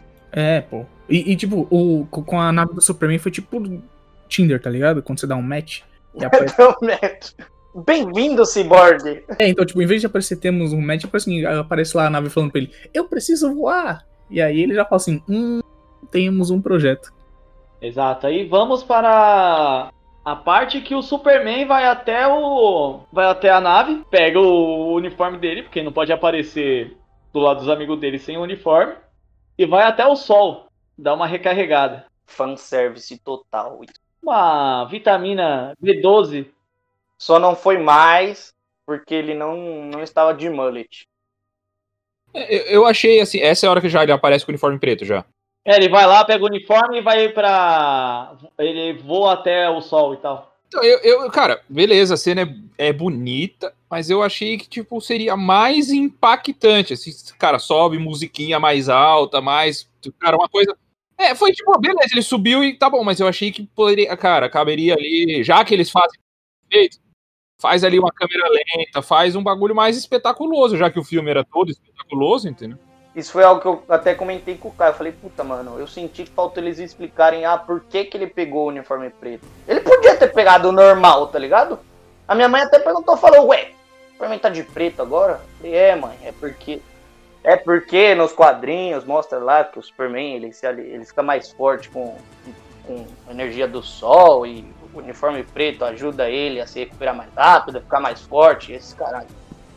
É, 0.37 0.59
pô. 0.59 0.85
E, 1.07 1.31
e, 1.31 1.35
tipo, 1.37 1.65
o, 1.71 2.05
co- 2.11 2.21
com 2.21 2.37
a 2.41 2.51
nave 2.51 2.73
do 2.73 2.81
Superman 2.81 3.17
foi 3.17 3.31
tipo 3.31 3.81
Tinder, 4.27 4.61
tá 4.61 4.69
ligado? 4.69 5.01
Quando 5.01 5.17
você 5.17 5.25
dá 5.25 5.33
um 5.37 5.41
match. 5.41 5.79
E 6.13 6.23
aparece... 6.25 6.53
Prometo. 6.53 7.33
Bem-vindo, 7.83 8.45
Cyborg! 8.45 9.25
é, 9.37 9.49
então, 9.49 9.65
tipo, 9.65 9.81
em 9.81 9.85
vez 9.85 9.99
de 9.99 10.07
aparecer 10.07 10.37
temos 10.37 10.71
um 10.71 10.79
match, 10.79 11.03
aparece, 11.03 11.29
assim, 11.29 11.45
aparece 11.45 11.97
lá 11.97 12.07
a 12.07 12.09
nave 12.09 12.29
falando 12.29 12.51
pra 12.51 12.61
ele, 12.61 12.71
eu 12.93 13.05
preciso 13.05 13.53
voar. 13.53 14.05
E 14.29 14.41
aí 14.41 14.61
ele 14.61 14.73
já 14.73 14.85
fala 14.85 14.95
assim, 14.95 15.21
hum, 15.27 15.59
temos 16.09 16.49
um 16.51 16.61
projeto. 16.61 17.13
Exato. 17.81 18.27
Aí 18.27 18.47
vamos 18.47 18.83
para 18.83 19.91
a 20.23 20.35
parte 20.35 20.81
que 20.81 20.95
o 20.95 21.01
Superman 21.01 21.67
vai 21.67 21.85
até 21.85 22.25
o. 22.27 23.01
vai 23.11 23.25
até 23.25 23.49
a 23.51 23.59
nave, 23.59 24.03
pega 24.09 24.39
o 24.39 24.93
uniforme 24.95 25.37
dele, 25.37 25.63
porque 25.63 25.83
não 25.83 25.91
pode 25.91 26.11
aparecer 26.11 26.97
do 27.33 27.39
lado 27.39 27.59
dos 27.59 27.69
amigos 27.69 27.99
dele 27.99 28.17
sem 28.17 28.37
o 28.37 28.41
uniforme, 28.41 28.95
e 29.57 29.65
vai 29.65 29.83
até 29.83 30.05
o 30.07 30.15
sol, 30.15 30.67
dá 30.97 31.13
uma 31.13 31.27
recarregada. 31.27 32.05
Fanservice 32.25 33.19
total. 33.19 33.81
Uma 34.23 34.85
vitamina 34.85 35.73
B12. 35.83 36.47
Só 37.21 37.39
não 37.39 37.55
foi 37.55 37.77
mais 37.77 38.53
porque 38.85 39.13
ele 39.13 39.33
não, 39.33 39.85
não 39.85 40.01
estava 40.03 40.33
de 40.33 40.49
mullet. 40.49 41.03
Eu, 42.33 42.61
eu 42.65 42.85
achei 42.85 43.19
assim, 43.19 43.39
essa 43.39 43.65
é 43.65 43.67
a 43.67 43.71
hora 43.71 43.81
que 43.81 43.89
já 43.89 44.03
ele 44.03 44.11
aparece 44.11 44.45
com 44.45 44.51
o 44.51 44.53
uniforme 44.53 44.77
preto 44.77 45.05
já. 45.05 45.25
É, 45.65 45.77
ele 45.77 45.89
vai 45.89 46.05
lá, 46.05 46.23
pega 46.23 46.43
o 46.43 46.47
uniforme 46.47 46.99
e 46.99 47.01
vai 47.01 47.29
pra. 47.29 48.37
Ele 48.59 48.93
voa 49.01 49.33
até 49.33 49.67
o 49.69 49.81
sol 49.81 50.13
e 50.13 50.17
tal. 50.17 50.55
Então, 50.67 50.83
eu, 50.83 50.99
eu- 50.99 51.31
cara, 51.31 51.61
beleza, 51.69 52.13
a 52.13 52.17
cena 52.17 52.41
é, 52.77 52.89
é 52.89 52.93
bonita, 52.93 53.73
mas 53.89 54.09
eu 54.09 54.21
achei 54.21 54.57
que, 54.57 54.67
tipo, 54.67 54.99
seria 54.99 55.37
mais 55.37 55.89
impactante, 55.89 56.93
assim, 56.93 57.11
cara, 57.39 57.59
sobe 57.59 57.97
musiquinha 57.97 58.59
mais 58.59 58.89
alta, 58.89 59.39
mais, 59.41 59.89
cara, 60.19 60.35
uma 60.35 60.49
coisa... 60.49 60.75
É, 61.17 61.33
foi 61.33 61.53
tipo, 61.53 61.79
beleza, 61.79 62.09
ele 62.11 62.21
subiu 62.21 62.61
e 62.61 62.77
tá 62.77 62.89
bom, 62.89 63.01
mas 63.03 63.21
eu 63.21 63.27
achei 63.27 63.49
que 63.49 63.63
poderia, 63.67 64.17
cara, 64.17 64.49
caberia 64.49 64.95
ali, 64.95 65.41
já 65.45 65.63
que 65.63 65.73
eles 65.73 65.89
fazem 65.89 66.19
feito, 66.69 66.99
faz 67.65 67.83
ali 67.83 67.97
uma 67.97 68.11
câmera 68.11 68.47
lenta, 68.47 69.01
faz 69.01 69.35
um 69.35 69.41
bagulho 69.41 69.73
mais 69.73 69.97
espetaculoso, 69.97 70.77
já 70.77 70.91
que 70.91 70.99
o 70.99 71.03
filme 71.03 71.31
era 71.31 71.43
todo 71.43 71.71
espetaculoso, 71.71 72.47
entendeu? 72.47 72.77
Isso 73.15 73.31
foi 73.31 73.43
algo 73.43 73.59
que 73.59 73.67
eu 73.67 73.83
até 73.89 74.13
comentei 74.13 74.55
com 74.55 74.67
o 74.67 74.71
Caio. 74.71 74.91
Eu 74.91 74.95
falei, 74.95 75.11
puta, 75.11 75.43
mano, 75.43 75.79
eu 75.79 75.87
senti 75.87 76.25
que 76.25 76.29
faltou 76.29 76.61
eles 76.61 76.77
explicarem 76.77 77.43
ah, 77.43 77.57
por 77.57 77.81
que, 77.81 78.03
que 78.03 78.17
ele 78.17 78.27
pegou 78.27 78.65
o 78.65 78.67
uniforme 78.67 79.09
preto. 79.09 79.47
Ele 79.67 79.79
podia 79.79 80.15
ter 80.15 80.31
pegado 80.31 80.69
o 80.69 80.71
normal, 80.71 81.25
tá 81.27 81.39
ligado? 81.39 81.79
A 82.27 82.35
minha 82.35 82.47
mãe 82.47 82.61
até 82.61 82.77
perguntou, 82.77 83.17
falou, 83.17 83.47
ué, 83.47 83.71
o 84.09 84.11
Superman 84.11 84.37
tá 84.37 84.49
de 84.49 84.63
preto 84.63 85.01
agora? 85.01 85.33
Eu 85.33 85.57
falei, 85.57 85.75
é, 85.75 85.95
mãe, 85.95 86.17
é 86.23 86.31
porque. 86.31 86.81
É 87.43 87.55
porque 87.55 88.15
nos 88.15 88.33
quadrinhos 88.33 89.05
mostra 89.05 89.37
lá 89.37 89.63
que 89.63 89.77
o 89.77 89.83
Superman 89.83 90.35
ele, 90.35 90.51
ele 90.79 91.05
fica 91.05 91.21
mais 91.21 91.51
forte 91.51 91.89
com, 91.89 92.17
com 92.85 93.05
energia 93.29 93.67
do 93.67 93.83
sol 93.83 94.47
e 94.47 94.65
o 94.95 94.99
uniforme 94.99 95.43
preto 95.43 95.83
ajuda 95.83 96.29
ele 96.29 96.61
a 96.61 96.67
se 96.67 96.79
recuperar 96.79 97.15
mais 97.15 97.29
rápido, 97.35 97.77
a 97.77 97.81
ficar 97.81 97.99
mais 97.99 98.21
forte, 98.21 98.71
esses 98.71 98.93
caralho. 98.93 99.27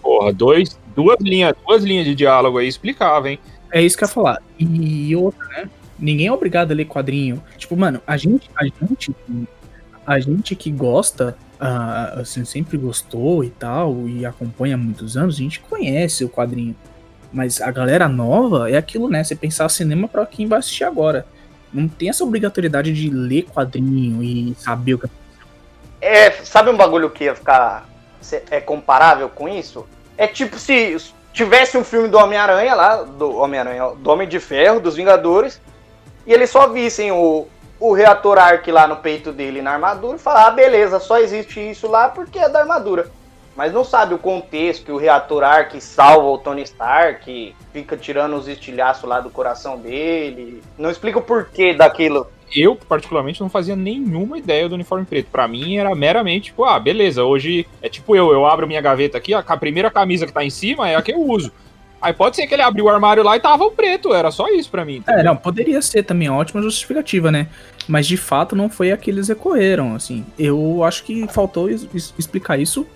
Porra, 0.01 0.33
dois, 0.33 0.79
duas 0.95 1.19
linhas, 1.21 1.55
duas 1.67 1.83
linhas 1.83 2.07
de 2.07 2.15
diálogo 2.15 2.59
aí 2.59 2.69
explicava, 2.69 3.29
hein? 3.31 3.39
É 3.73 3.83
isso 3.83 3.97
que 3.97 4.05
eu 4.05 4.09
ia 4.09 4.15
falar. 4.15 4.43
E 4.59 5.15
outra, 5.17 5.47
né? 5.49 5.71
Ninguém 5.99 6.29
é 6.29 6.33
obrigado 6.33 6.71
a 6.71 6.75
ler 6.75 6.87
quadrinho. 6.87 7.43
Tipo, 7.57 7.77
mano, 7.77 8.01
a 8.07 8.17
gente, 8.17 8.49
a 8.57 8.65
gente, 8.65 9.15
a 10.07 10.21
gente 10.21 10.55
que 10.55 10.71
gosta, 10.71 11.37
ah, 11.61 12.21
assim, 12.21 12.45
sempre 12.45 12.79
gostou 12.79 13.43
e 13.43 13.51
tal, 13.51 14.09
e 14.09 14.25
acompanha 14.25 14.77
há 14.77 14.79
muitos 14.79 15.17
anos, 15.17 15.35
a 15.35 15.39
gente 15.39 15.61
conhece 15.61 16.25
o 16.25 16.29
quadrinho. 16.29 16.77
Mas 17.33 17.61
a 17.61 17.71
galera 17.71 18.09
nova 18.09 18.71
é 18.71 18.77
aquilo, 18.77 19.09
né? 19.09 19.23
Você 19.23 19.35
pensar 19.35 19.69
cinema 19.69 20.09
pra 20.09 20.25
quem 20.25 20.47
vai 20.47 20.61
assistir 20.61 20.85
agora. 20.85 21.27
Não 21.73 21.89
tem 21.89 22.09
essa 22.09 22.25
obrigatoriedade 22.25 22.93
de 22.93 23.11
ler 23.11 23.45
quadrinho 23.45 24.23
e 24.23 24.55
saber 24.59 24.95
o 24.95 24.99
que. 24.99 25.09
É, 26.01 26.31
sabe 26.45 26.71
um 26.71 26.77
bagulho 26.77 27.11
que 27.11 27.25
ia 27.25 27.35
ficar 27.35 27.89
é 28.51 28.61
comparável 28.61 29.29
com 29.29 29.49
isso? 29.49 29.87
É 30.17 30.27
tipo 30.27 30.59
se 30.59 30.97
tivesse 31.33 31.77
um 31.79 31.85
filme 31.85 32.09
do 32.09 32.19
Homem-Aranha 32.19 32.75
lá, 32.75 33.03
do 33.03 33.37
Homem-Aranha, 33.37 33.93
do 33.97 34.11
Homem 34.11 34.29
de 34.29 34.41
Ferro, 34.41 34.81
dos 34.81 34.97
Vingadores, 34.97 35.61
e 36.27 36.33
eles 36.33 36.51
só 36.51 36.69
vissem 36.69 37.13
o, 37.13 37.47
o 37.79 37.93
reator 37.93 38.39
Arc 38.39 38.67
lá 38.69 38.87
no 38.87 38.97
peito 38.97 39.33
dele 39.33 39.63
na 39.63 39.73
armadura 39.73 40.17
e 40.17 40.21
falar, 40.21 40.49
ah, 40.49 40.51
beleza, 40.51 40.99
só 40.99 41.19
existe 41.19 41.61
isso 41.61 41.87
lá 41.87 42.09
porque 42.09 42.39
é 42.39 42.49
da 42.49 42.61
armadura. 42.61 43.11
Mas 43.59 43.73
não 43.73 43.83
sabe 43.83 44.15
o 44.15 44.19
contexto 44.19 44.85
que 44.85 44.93
o 44.93 44.97
reator 44.97 45.43
Arc 45.43 45.81
salva 45.81 46.29
o 46.29 46.39
Tony 46.39 46.63
Stark, 46.63 47.57
fica 47.73 47.97
tirando 47.97 48.37
os 48.37 48.47
estilhaços 48.47 49.03
lá 49.03 49.19
do 49.19 49.31
coração 49.31 49.77
dele. 49.77 50.63
Não 50.79 50.89
explica 50.89 51.19
o 51.19 51.23
porquê 51.23 51.75
daquilo. 51.75 52.29
eu, 52.55 52.77
particularmente, 52.77 53.41
não 53.41 53.49
fazia 53.49 53.75
nenhuma 53.75 54.39
ideia 54.39 54.69
do 54.69 54.77
uniforme 54.77 55.05
preto. 55.05 55.27
Pra 55.33 55.49
mim, 55.49 55.77
era 55.77 55.93
meramente, 55.93 56.45
tipo, 56.45 56.63
ah, 56.63 56.79
beleza, 56.79 57.25
hoje 57.25 57.67
é 57.83 57.89
tipo 57.89 58.15
eu, 58.15 58.31
eu 58.31 58.47
abro 58.47 58.65
minha 58.65 58.81
gaveta 58.81 59.19
aqui, 59.19 59.35
a 59.35 59.57
primeira 59.57 59.91
camisa 59.91 60.25
que 60.25 60.33
tá 60.33 60.45
em 60.45 60.51
cima 60.51 60.89
é 60.89 60.95
a 60.95 61.03
que 61.03 61.11
eu 61.11 61.21
uso. 61.21 61.51
Aí 62.01 62.13
pode 62.13 62.37
ser 62.37 62.47
que 62.47 62.55
ele 62.55 62.63
abriu 62.63 62.85
o 62.85 62.89
armário 62.89 63.25
lá 63.25 63.37
e 63.37 63.41
tava 63.41 63.65
o 63.65 63.73
preto, 63.73 64.15
era 64.15 64.31
só 64.31 64.49
isso 64.51 64.71
pra 64.71 64.85
mim. 64.85 65.03
É, 65.05 65.21
não, 65.25 65.37
poderia 65.37 65.83
ser 65.83 66.05
também 66.05 66.31
ótima 66.31 66.63
justificativa, 66.63 67.33
né? 67.33 67.49
Mas 67.89 68.07
de 68.07 68.17
fato 68.17 68.55
não 68.55 68.71
foi 68.71 68.93
a 68.93 68.97
que 68.97 69.11
eles 69.11 69.27
recorreram, 69.27 69.97
assim. 69.97 70.25
Eu 70.39 70.85
acho 70.85 71.03
que 71.03 71.27
faltou 71.27 71.69
explicar 71.69 72.57
isso, 72.57 72.87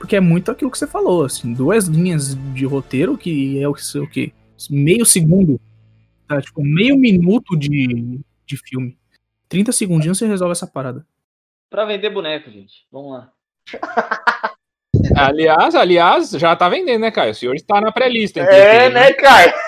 porque 0.00 0.16
é 0.16 0.20
muito 0.20 0.50
aquilo 0.50 0.70
que 0.70 0.78
você 0.78 0.86
falou, 0.86 1.26
assim, 1.26 1.52
duas 1.52 1.84
linhas 1.84 2.34
de 2.54 2.64
roteiro 2.64 3.18
que 3.18 3.62
é 3.62 3.68
o 3.68 3.74
que 3.74 3.98
o 3.98 4.08
quê? 4.08 4.32
Meio 4.70 5.04
segundo, 5.04 5.60
tá? 6.26 6.40
Tipo, 6.40 6.64
meio 6.64 6.96
minuto 6.96 7.54
de, 7.54 8.18
de 8.46 8.56
filme. 8.56 8.96
30 9.46 9.72
segundinhos 9.72 10.16
você 10.16 10.26
resolve 10.26 10.52
essa 10.52 10.66
parada. 10.66 11.06
Pra 11.68 11.84
vender 11.84 12.08
boneco, 12.08 12.50
gente. 12.50 12.86
Vamos 12.90 13.12
lá. 13.12 13.30
Aliás, 15.16 15.74
aliás, 15.74 16.30
já 16.30 16.54
tá 16.54 16.68
vendendo, 16.68 17.00
né, 17.00 17.10
Caio? 17.10 17.32
O 17.32 17.34
senhor 17.34 17.54
está 17.54 17.80
na 17.80 17.90
pré-lista. 17.92 18.40
É, 18.40 18.88
inclusive. 18.88 18.94
né, 18.94 19.12
Caio? 19.12 19.52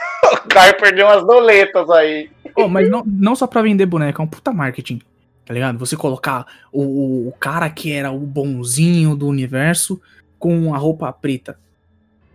O 0.44 0.48
Caio 0.48 0.76
perdeu 0.78 1.06
umas 1.06 1.26
doletas 1.26 1.90
aí. 1.90 2.30
Oh, 2.56 2.68
mas 2.68 2.88
não, 2.88 3.02
não 3.04 3.34
só 3.34 3.46
pra 3.46 3.60
vender 3.60 3.86
boneco, 3.86 4.22
é 4.22 4.24
um 4.24 4.28
puta 4.28 4.52
marketing. 4.52 5.00
Tá 5.44 5.52
ligado? 5.52 5.78
Você 5.78 5.96
colocar 5.96 6.46
o, 6.70 7.28
o 7.28 7.32
cara 7.40 7.68
que 7.68 7.92
era 7.92 8.12
o 8.12 8.20
bonzinho 8.20 9.16
do 9.16 9.26
universo 9.26 10.00
com 10.42 10.74
a 10.74 10.76
roupa 10.76 11.12
preta. 11.12 11.56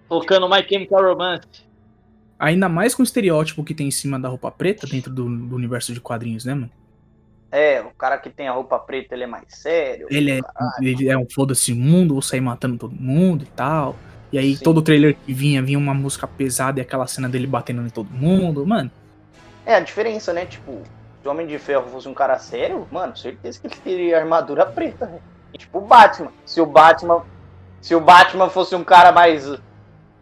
Tocando 0.08 0.48
My 0.48 0.66
Chemical 0.66 1.04
Romance. 1.04 1.46
Ainda 2.40 2.70
mais 2.70 2.96
com 2.96 3.02
o 3.02 3.04
estereótipo 3.04 3.66
que 3.66 3.74
tem 3.74 3.90
em 3.90 3.92
cima 3.92 4.18
da 4.18 4.30
roupa 4.30 4.50
preta 4.50 4.88
dentro 4.88 5.12
do, 5.12 5.24
do 5.26 5.54
universo 5.58 5.94
de 5.94 6.00
quadrinhos, 6.00 6.46
né, 6.46 6.54
mano? 6.54 6.72
É, 7.52 7.82
o 7.82 7.90
cara 7.90 8.18
que 8.18 8.30
tem 8.30 8.48
a 8.48 8.54
roupa 8.54 8.80
preta, 8.80 9.14
ele 9.14 9.26
é 9.26 9.28
mais 9.28 9.44
sério. 9.50 10.08
Ele 10.10 10.32
é, 10.32 10.40
ele 10.82 11.10
é 11.10 11.18
um 11.18 11.28
foda-se 11.30 11.74
mundo, 11.74 12.14
vou 12.14 12.22
sair 12.22 12.40
matando 12.40 12.78
todo 12.78 12.96
mundo 12.96 13.44
e 13.44 13.48
tal. 13.48 13.98
E 14.32 14.40
aí 14.40 14.56
Sim. 14.56 14.64
todo 14.64 14.82
trailer 14.82 15.18
que 15.26 15.34
vinha, 15.34 15.62
vinha 15.62 15.78
uma 15.78 15.94
música 15.94 16.26
pesada 16.26 16.80
e 16.80 16.82
aquela 16.82 17.08
cena 17.08 17.28
dele 17.28 17.46
batendo 17.46 17.82
em 17.82 17.90
todo 17.90 18.10
mundo. 18.10 18.66
Mano, 18.66 18.90
É, 19.66 19.76
a 19.76 19.82
diferença, 19.82 20.32
né? 20.32 20.46
Tipo, 20.46 20.82
se 21.22 21.28
o 21.28 21.32
Homem 21.32 21.46
de 21.46 21.60
Ferro 21.60 21.88
fosse 21.92 22.08
um 22.08 22.14
cara 22.14 22.40
sério, 22.40 22.88
mano, 22.90 23.18
certeza 23.18 23.60
que 23.60 23.68
ele 23.68 23.76
teria 23.76 24.18
armadura 24.18 24.66
preta, 24.66 25.08
né? 25.08 25.20
E, 25.54 25.58
tipo, 25.58 25.80
o 25.80 25.82
Batman. 25.82 26.32
Se 26.46 26.62
o 26.62 26.66
Batman. 26.66 27.22
Se 27.88 27.96
o 27.96 28.02
Batman 28.02 28.50
fosse 28.50 28.76
um 28.76 28.84
cara 28.84 29.14
mais 29.14 29.50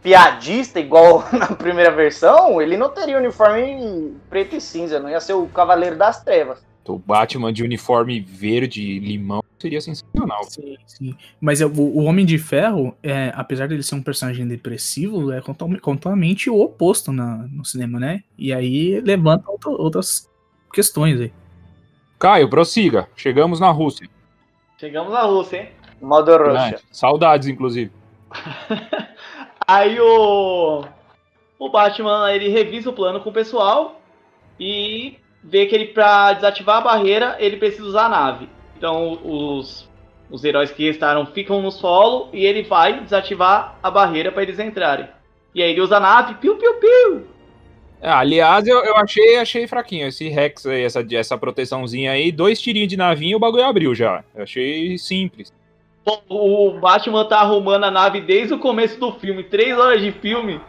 piadista, 0.04 0.80
igual 0.80 1.28
na 1.34 1.48
primeira 1.48 1.90
versão, 1.90 2.62
ele 2.62 2.78
não 2.78 2.90
teria 2.90 3.18
uniforme 3.18 4.14
preto 4.30 4.56
e 4.56 4.62
cinza, 4.62 5.00
não 5.00 5.10
ia 5.10 5.20
ser 5.20 5.34
o 5.34 5.48
Cavaleiro 5.48 5.98
das 5.98 6.24
Trevas. 6.24 6.64
O 6.88 7.00
Batman 7.00 7.52
de 7.52 7.64
uniforme 7.64 8.20
verde 8.20 9.00
limão 9.00 9.44
seria 9.58 9.82
sensacional. 9.82 10.44
sim, 10.44 10.78
sim. 10.86 11.18
Mas 11.42 11.60
o, 11.62 11.68
o 11.72 12.04
Homem 12.04 12.24
de 12.24 12.38
Ferro, 12.38 12.96
é, 13.02 13.32
apesar 13.34 13.68
dele 13.68 13.82
ser 13.82 13.96
um 13.96 14.04
personagem 14.04 14.48
depressivo, 14.48 15.32
é 15.32 15.42
totalmente 15.42 16.52
o 16.52 16.62
oposto 16.62 17.12
na, 17.12 17.38
no 17.52 17.66
cinema, 17.66 18.00
né? 18.00 18.22
E 18.38 18.54
aí 18.54 19.02
levanta 19.02 19.50
outra- 19.50 19.72
outras 19.72 20.30
questões 20.72 21.20
aí. 21.20 21.34
Caio, 22.20 22.48
prossiga. 22.48 23.10
Chegamos 23.16 23.60
na 23.60 23.72
Rússia. 23.72 24.08
Chegamos 24.78 25.12
na 25.12 25.24
Rússia, 25.24 25.58
hein? 25.64 25.70
Russia. 26.38 26.62
Verdade. 26.62 26.84
Saudades, 26.92 27.48
inclusive. 27.48 27.92
Aí 29.68 30.00
o. 30.00 30.84
o 31.58 31.70
Batman 31.70 32.32
ele 32.32 32.50
revisa 32.50 32.90
o 32.90 32.94
plano 32.94 33.20
com 33.22 33.30
o 33.30 33.34
pessoal 33.34 34.00
e 34.60 35.18
vê 35.44 35.66
que 35.66 35.76
ele 35.76 35.88
para 35.88 36.34
desativar 36.34 36.78
a 36.78 36.82
barreira 36.82 37.36
ele 37.40 37.58
precisa 37.58 37.86
usar 37.86 38.06
a 38.06 38.10
nave. 38.10 38.50
Então 38.78 39.20
os, 39.24 39.90
os 40.30 40.44
heróis 40.44 40.72
que 40.72 40.86
restaram 40.86 41.26
ficam 41.26 41.62
no 41.62 41.72
solo 41.72 42.30
e 42.34 42.46
ele 42.46 42.64
vai 42.64 43.00
desativar 43.02 43.76
a 43.82 43.90
barreira 43.90 44.32
para 44.32 44.44
eles 44.44 44.60
entrarem. 44.60 45.08
E 45.54 45.64
aí 45.64 45.72
ele 45.72 45.82
usa 45.82 45.98
a 45.98 46.00
nave, 46.00 46.36
piu 46.36 46.56
piu 46.58 46.76
piu. 46.76 47.28
É, 48.02 48.10
aliás, 48.10 48.68
eu, 48.68 48.84
eu 48.84 48.96
achei, 48.98 49.38
achei 49.38 49.68
fraquinho 49.68 50.08
esse 50.08 50.28
Rex 50.28 50.66
aí, 50.66 50.84
essa, 50.84 51.06
essa 51.12 51.38
proteçãozinha 51.38 52.12
aí, 52.12 52.32
dois 52.32 52.62
tirinhos 52.62 52.90
de 52.90 52.98
navinha 52.98 53.36
o 53.36 53.40
bagulho 53.40 53.64
abriu 53.64 53.96
já. 53.96 54.24
Eu 54.36 54.44
achei 54.44 54.98
simples. 54.98 55.52
Pô, 56.06 56.22
O 56.30 56.80
Batman 56.80 57.28
tá 57.28 57.40
arrumando 57.40 57.86
a 57.86 57.92
nave 57.92 58.22
desde 58.22 58.54
o 58.54 58.60
começo 58.60 59.00
do 59.00 59.12
filme, 59.14 59.44
três 59.44 59.78
horas 59.78 60.02
de 60.02 60.12
filme. 60.12 60.62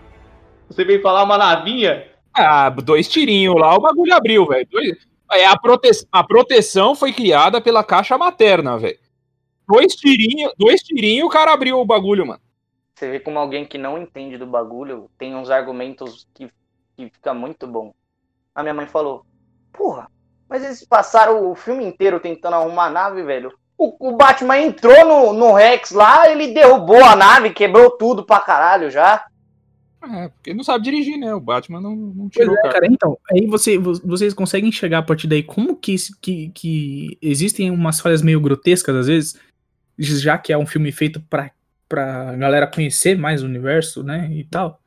Você 0.69 0.85
veio 0.85 1.03
falar 1.03 1.25
uma 1.25 1.39
navinha? 1.39 2.09
Ah, 2.35 2.71
dois 2.71 3.09
tirinhos 3.09 3.55
lá, 3.55 3.75
o 3.77 3.81
bagulho 3.81 4.15
abriu, 4.15 4.47
velho. 4.47 4.67
Dois- 4.71 5.07
É, 5.33 5.47
a, 5.47 5.59
prote... 5.59 5.91
a 6.13 6.25
proteção 6.25 6.95
foi 6.95 7.13
criada 7.13 7.61
pela 7.61 7.85
caixa 7.85 8.17
materna, 8.19 8.79
velho. 8.79 8.99
Dois 9.69 9.95
tirinhos, 9.97 10.53
dois 10.57 10.81
tirinhos, 10.83 11.27
o 11.27 11.31
cara 11.31 11.53
abriu 11.53 11.81
o 11.81 11.85
bagulho, 11.85 12.27
mano. 12.27 12.41
Você 12.95 13.11
vê 13.11 13.21
como 13.21 13.39
alguém 13.39 13.67
que 13.67 13.77
não 13.77 13.99
entende 13.99 14.39
do 14.39 14.47
bagulho 14.47 15.11
tem 15.19 15.35
uns 15.35 15.51
argumentos 15.51 16.27
que, 16.35 16.49
que 16.97 17.11
fica 17.11 17.35
muito 17.35 17.67
bom. 17.67 17.93
A 18.55 18.63
minha 18.63 18.75
mãe 18.75 18.87
falou, 18.87 19.27
porra, 19.73 20.11
mas 20.49 20.65
eles 20.65 20.87
passaram 20.87 21.51
o 21.51 21.55
filme 21.55 21.85
inteiro 21.85 22.21
tentando 22.21 22.55
arrumar 22.55 22.87
a 22.87 22.91
nave, 22.91 23.23
velho. 23.23 23.53
O, 23.79 24.09
o 24.09 24.17
Batman 24.17 24.59
entrou 24.59 25.05
no, 25.05 25.33
no 25.33 25.53
Rex 25.53 25.91
lá, 25.91 26.31
ele 26.31 26.55
derrubou 26.55 27.05
a 27.05 27.15
nave, 27.15 27.51
quebrou 27.51 27.91
tudo 27.91 28.25
pra 28.25 28.41
caralho 28.41 28.91
já. 28.91 29.27
É, 30.03 30.29
porque 30.29 30.55
não 30.55 30.63
sabe 30.63 30.85
dirigir, 30.85 31.19
né? 31.19 31.35
O 31.35 31.41
Batman 31.41 31.81
não, 31.81 31.95
não 31.97 32.29
Pois 32.29 32.33
tirou, 32.33 32.55
é, 32.65 32.73
cara. 32.73 32.87
então, 32.87 33.19
aí 33.31 33.45
você, 33.47 33.77
vo- 33.77 34.01
vocês 34.05 34.33
conseguem 34.33 34.69
enxergar 34.69 34.99
a 34.99 35.03
partir 35.03 35.27
daí 35.27 35.43
como 35.43 35.77
que, 35.77 35.97
que, 36.23 36.49
que 36.55 37.19
existem 37.21 37.71
umas 37.71 38.01
falhas 38.01 38.23
meio 38.23 38.41
grotescas, 38.41 38.95
às 38.95 39.07
vezes, 39.09 39.41
já 39.99 40.39
que 40.39 40.53
é 40.53 40.59
um 40.59 40.67
filme 40.67 40.93
feito 40.93 41.21
pra, 41.29 41.51
pra 41.89 42.37
galera 42.37 42.67
conhecer 42.69 43.19
mais 43.19 43.43
o 43.43 43.47
universo, 43.47 44.03
né, 44.05 44.29
e 44.33 44.45
tal. 44.45 44.81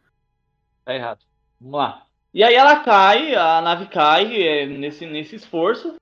Tá 0.86 0.96
errado. 0.96 1.20
Vamos 1.60 1.78
lá. 1.78 2.04
E 2.34 2.44
aí 2.44 2.56
ela 2.56 2.78
cai, 2.80 3.36
a 3.36 3.60
nave 3.62 3.88
cai 3.88 4.42
é, 4.42 4.66
nesse, 4.66 5.06
nesse 5.06 5.36
esforço. 5.36 5.96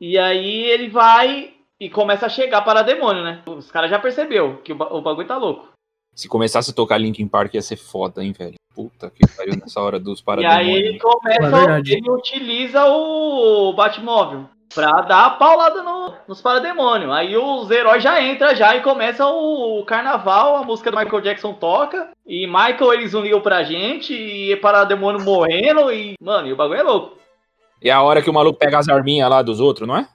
E 0.00 0.18
aí 0.18 0.64
ele 0.64 0.90
vai 0.90 1.53
e 1.80 1.90
começa 1.90 2.26
a 2.26 2.28
chegar 2.28 2.62
para 2.62 2.82
demônio, 2.82 3.22
né? 3.22 3.42
Os 3.46 3.70
caras 3.70 3.90
já 3.90 3.98
percebeu 3.98 4.58
que 4.62 4.72
o, 4.72 4.76
o 4.76 5.02
bagulho 5.02 5.26
tá 5.26 5.36
louco. 5.36 5.68
Se 6.14 6.28
começasse 6.28 6.70
a 6.70 6.74
tocar 6.74 6.98
Linkin 6.98 7.26
Park 7.26 7.54
ia 7.54 7.62
ser 7.62 7.76
foda, 7.76 8.22
hein, 8.22 8.32
velho. 8.32 8.54
Puta 8.74 9.10
que 9.10 9.20
pariu 9.36 9.56
nessa 9.56 9.80
hora 9.80 9.98
dos 9.98 10.22
E 10.38 10.46
aí 10.46 10.70
ele 10.70 10.98
parademônios. 10.98 11.02
começa, 11.02 11.90
É 11.90 11.92
ele 11.96 12.10
utiliza 12.10 12.84
o 12.86 13.72
Batmóvel 13.72 14.48
pra 14.74 14.90
dar 15.02 15.26
a 15.26 15.30
paulada 15.30 15.82
no, 15.82 16.12
nos 16.26 16.40
parademônios. 16.40 17.10
Aí 17.12 17.36
os 17.36 17.70
heróis 17.70 18.02
já 18.02 18.20
entram 18.20 18.54
já 18.54 18.74
e 18.76 18.82
começa 18.82 19.26
o 19.26 19.84
carnaval, 19.84 20.56
a 20.56 20.62
música 20.64 20.90
do 20.90 20.96
Michael 20.96 21.20
Jackson 21.22 21.52
toca. 21.54 22.10
E 22.26 22.46
Michael 22.46 22.92
eles 22.94 23.14
uniam 23.14 23.40
pra 23.40 23.62
gente 23.62 24.12
e 24.14 24.56
parademônio 24.56 25.24
morrendo 25.24 25.92
e, 25.92 26.14
mano, 26.20 26.48
e 26.48 26.52
o 26.52 26.56
bagulho 26.56 26.80
é 26.80 26.82
louco. 26.82 27.18
E 27.82 27.90
é 27.90 27.92
a 27.92 28.02
hora 28.02 28.22
que 28.22 28.30
o 28.30 28.34
maluco 28.34 28.58
pega 28.58 28.78
as 28.78 28.88
arminhas 28.88 29.28
lá 29.30 29.42
dos 29.42 29.60
outros, 29.60 29.86
não 29.86 29.96
é? 29.96 30.08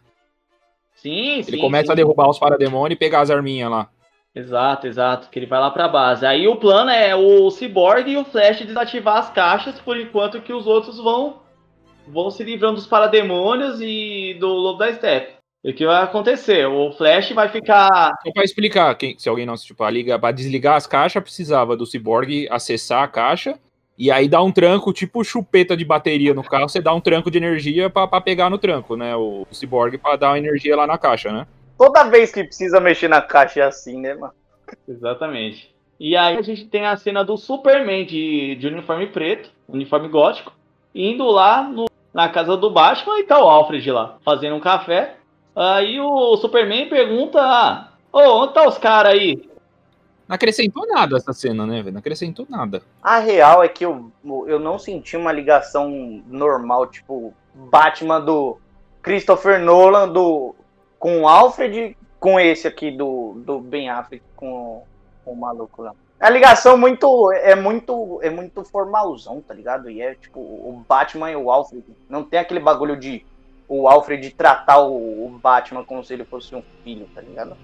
Sim, 1.01 1.41
sim. 1.43 1.51
Ele 1.51 1.61
começa 1.61 1.87
sim. 1.87 1.91
a 1.91 1.95
derrubar 1.95 2.29
os 2.29 2.39
parademônios 2.39 2.95
e 2.95 2.99
pegar 2.99 3.21
as 3.21 3.29
arminhas 3.29 3.69
lá. 3.71 3.89
Exato, 4.35 4.85
exato. 4.87 5.29
Que 5.29 5.39
ele 5.39 5.45
vai 5.45 5.59
lá 5.59 5.71
pra 5.71 5.87
base. 5.87 6.25
Aí 6.25 6.47
o 6.47 6.55
plano 6.57 6.91
é 6.91 7.15
o 7.15 7.49
Cyborg 7.49 8.07
e 8.09 8.17
o 8.17 8.25
Flash 8.25 8.61
desativar 8.65 9.17
as 9.17 9.29
caixas, 9.31 9.79
por 9.79 9.99
enquanto 9.99 10.41
que 10.41 10.53
os 10.53 10.67
outros 10.67 10.97
vão 10.97 11.39
vão 12.07 12.31
se 12.31 12.43
livrando 12.43 12.75
dos 12.75 12.87
parademônios 12.87 13.79
e 13.81 14.35
do 14.39 14.47
Lobo 14.47 14.79
da 14.79 14.91
Steppe. 14.91 15.33
E 15.63 15.71
o 15.71 15.75
que 15.75 15.85
vai 15.85 16.01
acontecer? 16.03 16.65
O 16.65 16.91
Flash 16.93 17.31
vai 17.33 17.49
ficar. 17.49 18.11
Só 18.23 18.31
pra 18.33 18.43
explicar, 18.43 18.95
quem- 18.95 19.17
se 19.19 19.27
alguém 19.29 19.45
não 19.45 19.53
assistiu 19.53 19.75
a 19.79 19.89
liga, 19.89 20.17
pra 20.17 20.31
desligar 20.31 20.75
as 20.75 20.87
caixas, 20.87 21.21
precisava 21.21 21.75
do 21.77 21.85
Cyborg 21.85 22.47
acessar 22.49 23.03
a 23.03 23.07
caixa 23.07 23.59
e 23.99 24.09
aí 24.09 24.27
dar 24.29 24.41
um 24.41 24.51
tranco, 24.51 24.93
tipo 24.93 25.23
chupeta 25.25 25.75
de 25.75 25.83
bateria 25.83 26.33
no 26.33 26.41
carro, 26.43 26.69
você 26.69 26.81
dá 26.81 26.93
um 26.93 27.01
tranco 27.01 27.29
de 27.29 27.37
energia 27.37 27.89
pra, 27.89 28.07
pra 28.07 28.21
pegar 28.21 28.49
no 28.49 28.57
tranco, 28.57 28.95
né? 28.95 29.13
O 29.15 29.45
Cyborg 29.51 29.97
pra 29.97 30.15
dar 30.15 30.29
uma 30.29 30.37
energia 30.39 30.75
lá 30.77 30.87
na 30.87 30.97
caixa, 30.97 31.31
né? 31.31 31.45
Toda 31.77 32.05
vez 32.05 32.31
que 32.31 32.43
precisa 32.43 32.79
mexer 32.79 33.09
na 33.09 33.21
caixa 33.21 33.59
é 33.59 33.63
assim, 33.63 33.99
né, 33.99 34.13
mano? 34.13 34.33
Exatamente. 34.87 35.73
E 35.99 36.15
aí 36.15 36.37
a 36.37 36.41
gente 36.41 36.65
tem 36.65 36.85
a 36.85 36.95
cena 36.95 37.23
do 37.23 37.35
Superman 37.37 38.05
de, 38.05 38.55
de 38.55 38.67
uniforme 38.67 39.07
preto, 39.07 39.49
uniforme 39.67 40.07
gótico, 40.07 40.53
indo 40.95 41.25
lá 41.29 41.63
no- 41.63 41.87
na 42.13 42.29
casa 42.29 42.55
do 42.57 42.69
Batman 42.71 43.19
e 43.19 43.23
tá 43.23 43.37
o 43.43 43.49
Alfred 43.49 43.91
lá, 43.91 44.17
fazendo 44.23 44.55
um 44.55 44.59
café. 44.61 45.15
Aí 45.55 45.99
o 45.99 46.37
Superman 46.37 46.87
pergunta: 46.89 47.39
ah, 47.41 47.89
Ô, 48.11 48.19
onde 48.43 48.53
tá 48.53 48.67
os 48.67 48.77
caras 48.77 49.13
aí? 49.13 49.37
Não 50.29 50.35
acrescentou 50.35 50.85
nada 50.85 51.17
essa 51.17 51.33
cena, 51.33 51.65
né, 51.65 51.81
velho? 51.81 51.93
Não 51.93 51.99
acrescentou 51.99 52.45
nada. 52.47 52.83
A 53.01 53.17
real 53.17 53.63
é 53.63 53.67
que 53.67 53.83
eu, 53.83 54.11
eu 54.45 54.59
não 54.59 54.77
senti 54.77 55.17
uma 55.17 55.31
ligação 55.31 55.89
normal, 56.27 56.85
tipo, 56.85 57.33
Batman 57.55 58.21
do 58.21 58.59
Christopher 59.01 59.59
Nolan 59.59 60.07
do, 60.07 60.53
com 60.99 61.21
o 61.21 61.27
Alfred 61.27 61.97
com 62.19 62.39
esse 62.39 62.67
aqui 62.67 62.91
do, 62.91 63.41
do 63.43 63.59
Ben 63.59 63.89
Affleck 63.89 64.23
com, 64.35 64.83
com 65.25 65.31
o 65.31 65.35
maluco 65.35 65.81
lá. 65.81 65.95
A 66.19 66.29
ligação 66.29 66.77
muito 66.77 67.31
é 67.31 67.55
muito 67.55 68.19
é 68.21 68.29
muito 68.29 68.63
formalzão, 68.65 69.41
tá 69.41 69.53
ligado? 69.53 69.89
E 69.89 69.99
é 69.99 70.13
tipo 70.13 70.39
o 70.39 70.83
Batman 70.87 71.31
e 71.31 71.35
o 71.35 71.49
Alfred. 71.49 71.83
Não 72.07 72.23
tem 72.23 72.39
aquele 72.39 72.59
bagulho 72.59 72.95
de 72.97 73.25
o 73.67 73.87
Alfred 73.87 74.29
tratar 74.31 74.79
o, 74.79 75.25
o 75.25 75.39
Batman 75.41 75.83
como 75.83 76.03
se 76.03 76.13
ele 76.13 76.25
fosse 76.25 76.53
um 76.53 76.61
filho, 76.83 77.07
tá 77.15 77.21
ligado? 77.21 77.57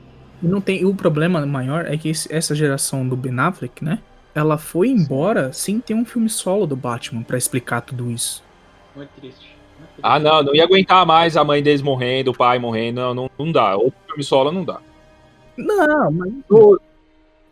E 0.44 0.48
não 0.48 0.60
tem, 0.62 0.82
e 0.82 0.86
o 0.86 0.94
problema 0.94 1.46
maior 1.46 1.86
é 1.86 1.98
que 1.98 2.10
esse- 2.10 2.32
essa 2.34 2.54
geração 2.56 3.08
do 3.08 3.16
Ben 3.16 3.38
Affleck, 3.40 3.84
né, 3.84 4.00
ela 4.34 4.58
foi 4.58 4.90
embora 4.90 5.52
sem 5.54 5.80
ter 5.80 5.94
um 5.94 6.06
filme 6.06 6.30
solo 6.30 6.66
do 6.68 6.76
Batman 6.76 7.24
pra 7.24 7.38
explicar 7.38 7.82
tudo 7.82 8.12
isso. 8.12 8.44
Muito 8.96 9.10
triste. 9.20 9.56
muito 9.78 9.90
triste. 9.92 10.02
Ah, 10.04 10.20
não, 10.20 10.44
não 10.44 10.56
ia 10.56 10.64
aguentar 10.64 11.06
mais 11.06 11.36
a 11.38 11.44
mãe 11.44 11.62
deles 11.64 11.82
morrendo, 11.82 12.32
o 12.32 12.38
pai 12.38 12.60
morrendo, 12.60 13.02
não, 13.02 13.14
não, 13.14 13.30
não 13.40 13.52
dá. 13.52 13.76
Outro 13.76 13.96
filme 14.08 14.24
solo 14.24 14.52
não 14.52 14.64
dá. 14.64 14.80
Não, 15.58 16.12
mas 16.12 16.32
No, 16.50 16.80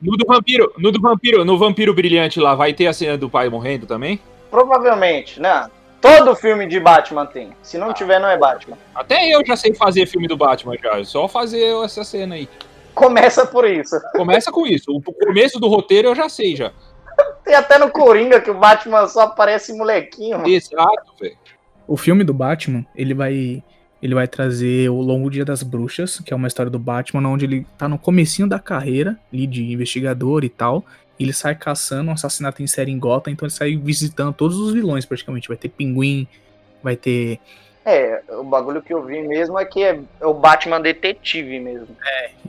no 0.02 0.18
do 0.18 0.26
vampiro, 0.28 0.74
no 0.78 0.92
do 0.92 1.00
vampiro, 1.02 1.46
no 1.46 1.58
vampiro 1.58 1.94
brilhante 1.94 2.40
lá, 2.40 2.54
vai 2.56 2.74
ter 2.74 2.88
a 2.88 2.94
cena 2.94 3.18
do 3.18 3.30
pai 3.30 3.48
morrendo 3.50 3.86
também? 3.86 4.20
Provavelmente, 4.52 5.40
né? 5.42 5.70
Todo 6.02 6.36
filme 6.36 6.68
de 6.68 6.80
Batman 6.82 7.26
tem. 7.26 7.52
Se 7.62 7.78
não 7.78 7.94
tiver, 7.94 8.20
não 8.20 8.28
é 8.28 8.38
Batman. 8.38 8.78
Até 8.94 9.30
eu 9.34 9.46
já 9.46 9.56
sei 9.56 9.74
fazer 9.74 10.06
filme 10.06 10.28
do 10.28 10.36
Batman 10.36 10.76
já, 10.82 11.00
é 11.00 11.04
só 11.06 11.28
fazer 11.30 11.64
essa 11.84 12.04
cena 12.04 12.36
aí. 12.36 12.48
Começa 12.94 13.46
por 13.46 13.66
isso. 13.66 14.00
Começa 14.16 14.52
com 14.52 14.66
isso. 14.66 14.92
O 14.92 15.02
começo 15.02 15.60
do 15.60 15.68
roteiro 15.68 16.10
eu 16.10 16.16
já 16.16 16.30
sei 16.30 16.56
já. 16.56 16.72
Tem 17.44 17.56
até 17.56 17.78
no 17.78 17.90
Coringa 17.92 18.40
que 18.40 18.50
o 18.50 18.58
Batman 18.58 19.08
só 19.08 19.22
aparece 19.22 19.74
molequinho. 19.74 20.38
mano. 20.38 20.50
Exato, 20.50 21.14
velho. 21.20 21.38
o 21.88 21.98
filme 21.98 22.24
do 22.24 22.34
Batman, 22.34 22.86
ele 22.96 23.14
vai 23.14 23.64
ele 24.02 24.14
vai 24.14 24.28
trazer 24.28 24.90
o 24.90 25.00
Longo 25.00 25.30
Dia 25.30 25.46
das 25.46 25.64
Bruxas, 25.64 26.20
que 26.20 26.34
é 26.34 26.36
uma 26.36 26.50
história 26.50 26.70
do 26.70 26.78
Batman 26.78 27.30
onde 27.30 27.46
ele 27.46 27.66
tá 27.78 27.88
no 27.88 27.98
comecinho 27.98 28.50
da 28.50 28.60
carreira, 28.60 29.18
ali 29.32 29.48
de 29.48 29.72
investigador 29.72 30.44
e 30.44 30.50
tal. 30.50 30.84
e 31.18 31.24
Ele 31.24 31.32
sai 31.32 31.56
caçando 31.56 32.10
um 32.10 32.14
assassinato 32.14 32.62
em 32.62 32.68
série 32.68 32.92
em 32.92 33.00
Gotham, 33.00 33.32
então 33.32 33.46
ele 33.46 33.54
sai 33.54 33.78
visitando 33.78 34.34
todos 34.34 34.58
os 34.60 34.74
vilões 34.74 35.06
praticamente. 35.06 35.48
Vai 35.48 35.56
ter 35.56 35.70
Pinguim, 35.70 36.28
vai 36.84 36.98
ter 36.98 37.40
É, 37.86 38.24
o 38.30 38.44
bagulho 38.44 38.82
que 38.82 38.94
eu 38.94 39.04
vi 39.04 39.22
mesmo 39.22 39.60
é 39.60 39.66
que 39.66 39.84
é 39.84 40.00
é 40.22 40.26
o 40.26 40.34
Batman 40.34 40.80
detetive 40.80 41.60
mesmo. 41.60 41.90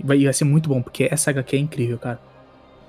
vai, 0.02 0.22
vai 0.22 0.32
ser 0.32 0.44
muito 0.44 0.68
bom, 0.68 0.80
porque 0.80 1.08
essa 1.10 1.30
HQ 1.30 1.56
é 1.56 1.58
incrível, 1.58 1.98
cara. 1.98 2.20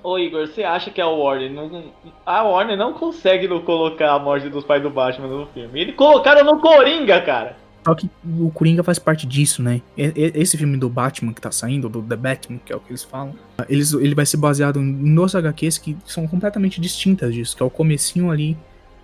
Ô 0.02 0.16
Igor, 0.18 0.46
você 0.46 0.62
acha 0.62 0.88
que 0.88 1.00
a 1.00 1.08
Warner 1.08 1.50
não. 1.50 1.82
A 2.24 2.44
Warner 2.44 2.76
não 2.76 2.92
consegue 2.92 3.48
não 3.48 3.60
colocar 3.62 4.12
a 4.12 4.18
morte 4.20 4.48
dos 4.48 4.64
pais 4.64 4.80
do 4.80 4.88
Batman 4.88 5.26
no 5.26 5.46
filme. 5.48 5.80
Eles 5.80 5.96
colocaram 5.96 6.44
no 6.44 6.60
Coringa, 6.60 7.20
cara. 7.22 7.56
Só 7.84 7.92
que 7.94 8.08
o 8.38 8.50
Coringa 8.50 8.84
faz 8.84 9.00
parte 9.00 9.26
disso, 9.26 9.62
né? 9.62 9.80
Esse 9.96 10.56
filme 10.56 10.76
do 10.76 10.88
Batman 10.88 11.32
que 11.32 11.40
tá 11.40 11.50
saindo, 11.50 11.88
do 11.88 12.02
The 12.02 12.16
Batman, 12.16 12.58
que 12.64 12.72
é 12.72 12.76
o 12.76 12.80
que 12.80 12.90
eles 12.90 13.02
falam, 13.02 13.34
eles, 13.68 13.92
ele 13.92 14.14
vai 14.14 14.26
ser 14.26 14.36
baseado 14.36 14.80
em 14.80 15.14
duas 15.14 15.34
HQs 15.34 15.78
que 15.78 15.96
são 16.04 16.26
completamente 16.26 16.80
distintas 16.80 17.34
disso, 17.34 17.56
que 17.56 17.62
é 17.62 17.66
o 17.66 17.70
comecinho 17.70 18.30
ali, 18.30 18.56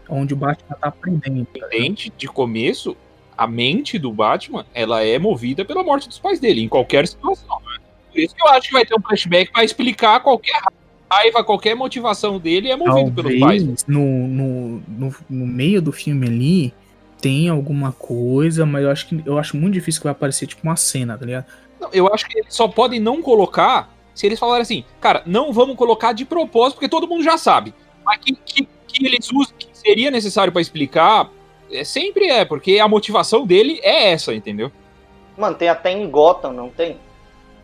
onde 0.09 0.35
o 0.35 0.37
Batman 0.37 0.77
tá 0.81 0.89
aprendendo. 0.89 1.39
Independente 1.39 2.13
de 2.17 2.27
começo, 2.27 2.97
a 3.37 3.47
mente 3.47 3.99
do 3.99 4.13
Batman, 4.13 4.65
ela 4.75 5.03
é 5.05 5.19
movida 5.19 5.65
pela 5.65 5.83
morte 5.83 6.09
dos 6.09 6.19
pais 6.19 6.39
dele, 6.39 6.63
em 6.63 6.69
qualquer 6.69 7.07
situação. 7.07 7.59
Né? 7.67 7.79
Por 8.11 8.21
isso 8.21 8.35
que 8.35 8.43
eu 8.43 8.49
acho 8.51 8.69
que 8.69 8.75
vai 8.75 8.85
ter 8.85 8.95
um 8.95 9.03
flashback 9.03 9.53
pra 9.53 9.65
explicar 9.65 10.21
qualquer 10.21 10.61
raiva, 11.11 11.45
qualquer 11.45 11.75
motivação 11.75 12.39
dele 12.39 12.71
é 12.71 12.77
movido 12.77 13.13
pelos 13.13 13.41
pais. 13.41 13.63
Talvez 13.63 13.87
no, 13.87 14.29
no, 14.29 14.83
no, 14.89 15.15
no 15.29 15.47
meio 15.47 15.83
do 15.83 15.93
filme 15.93 16.27
ali 16.27 16.75
tem 17.21 17.49
alguma 17.49 17.93
coisa, 17.93 18.67
mas 18.67 18.83
eu 18.83 18.91
acho 18.91 19.07
que 19.07 19.23
eu 19.25 19.39
acho 19.39 19.57
muito 19.57 19.75
difícil 19.75 20.01
que 20.01 20.05
vai 20.05 20.13
aparecer 20.13 20.47
tipo 20.47 20.63
uma 20.65 20.77
cena, 20.77 21.17
tá 21.17 21.25
ligado? 21.25 21.47
Não, 21.81 21.89
eu 21.93 22.13
acho 22.13 22.29
que 22.29 22.39
eles 22.39 22.55
só 22.55 22.67
podem 22.67 22.99
não 22.99 23.23
colocar 23.23 23.93
se 24.15 24.27
eles 24.27 24.39
falarem 24.39 24.63
assim, 24.63 24.85
cara, 25.01 25.23
não 25.25 25.53
vamos 25.53 25.77
colocar 25.77 26.13
de 26.13 26.25
propósito, 26.25 26.75
porque 26.75 26.89
todo 26.89 27.09
mundo 27.09 27.23
já 27.23 27.39
sabe. 27.39 27.75
Mas 28.05 28.19
que, 28.19 28.35
que, 28.35 28.69
que 28.87 29.07
eles 29.07 29.31
usam, 29.33 29.55
que 29.59 29.69
seria 29.73 30.11
necessário 30.11 30.53
pra 30.53 30.61
explicar, 30.61 31.31
é, 31.73 31.85
sempre 31.85 32.27
é, 32.27 32.45
porque 32.45 32.79
a 32.79 32.89
motivação 32.89 33.47
dele 33.47 33.81
é 33.83 34.11
essa, 34.13 34.35
entendeu? 34.35 34.71
Mano, 35.37 35.57
tem 35.57 35.69
até 35.69 35.91
em 35.91 36.09
Gotham, 36.09 36.53
não 36.53 36.69
tem? 36.69 36.97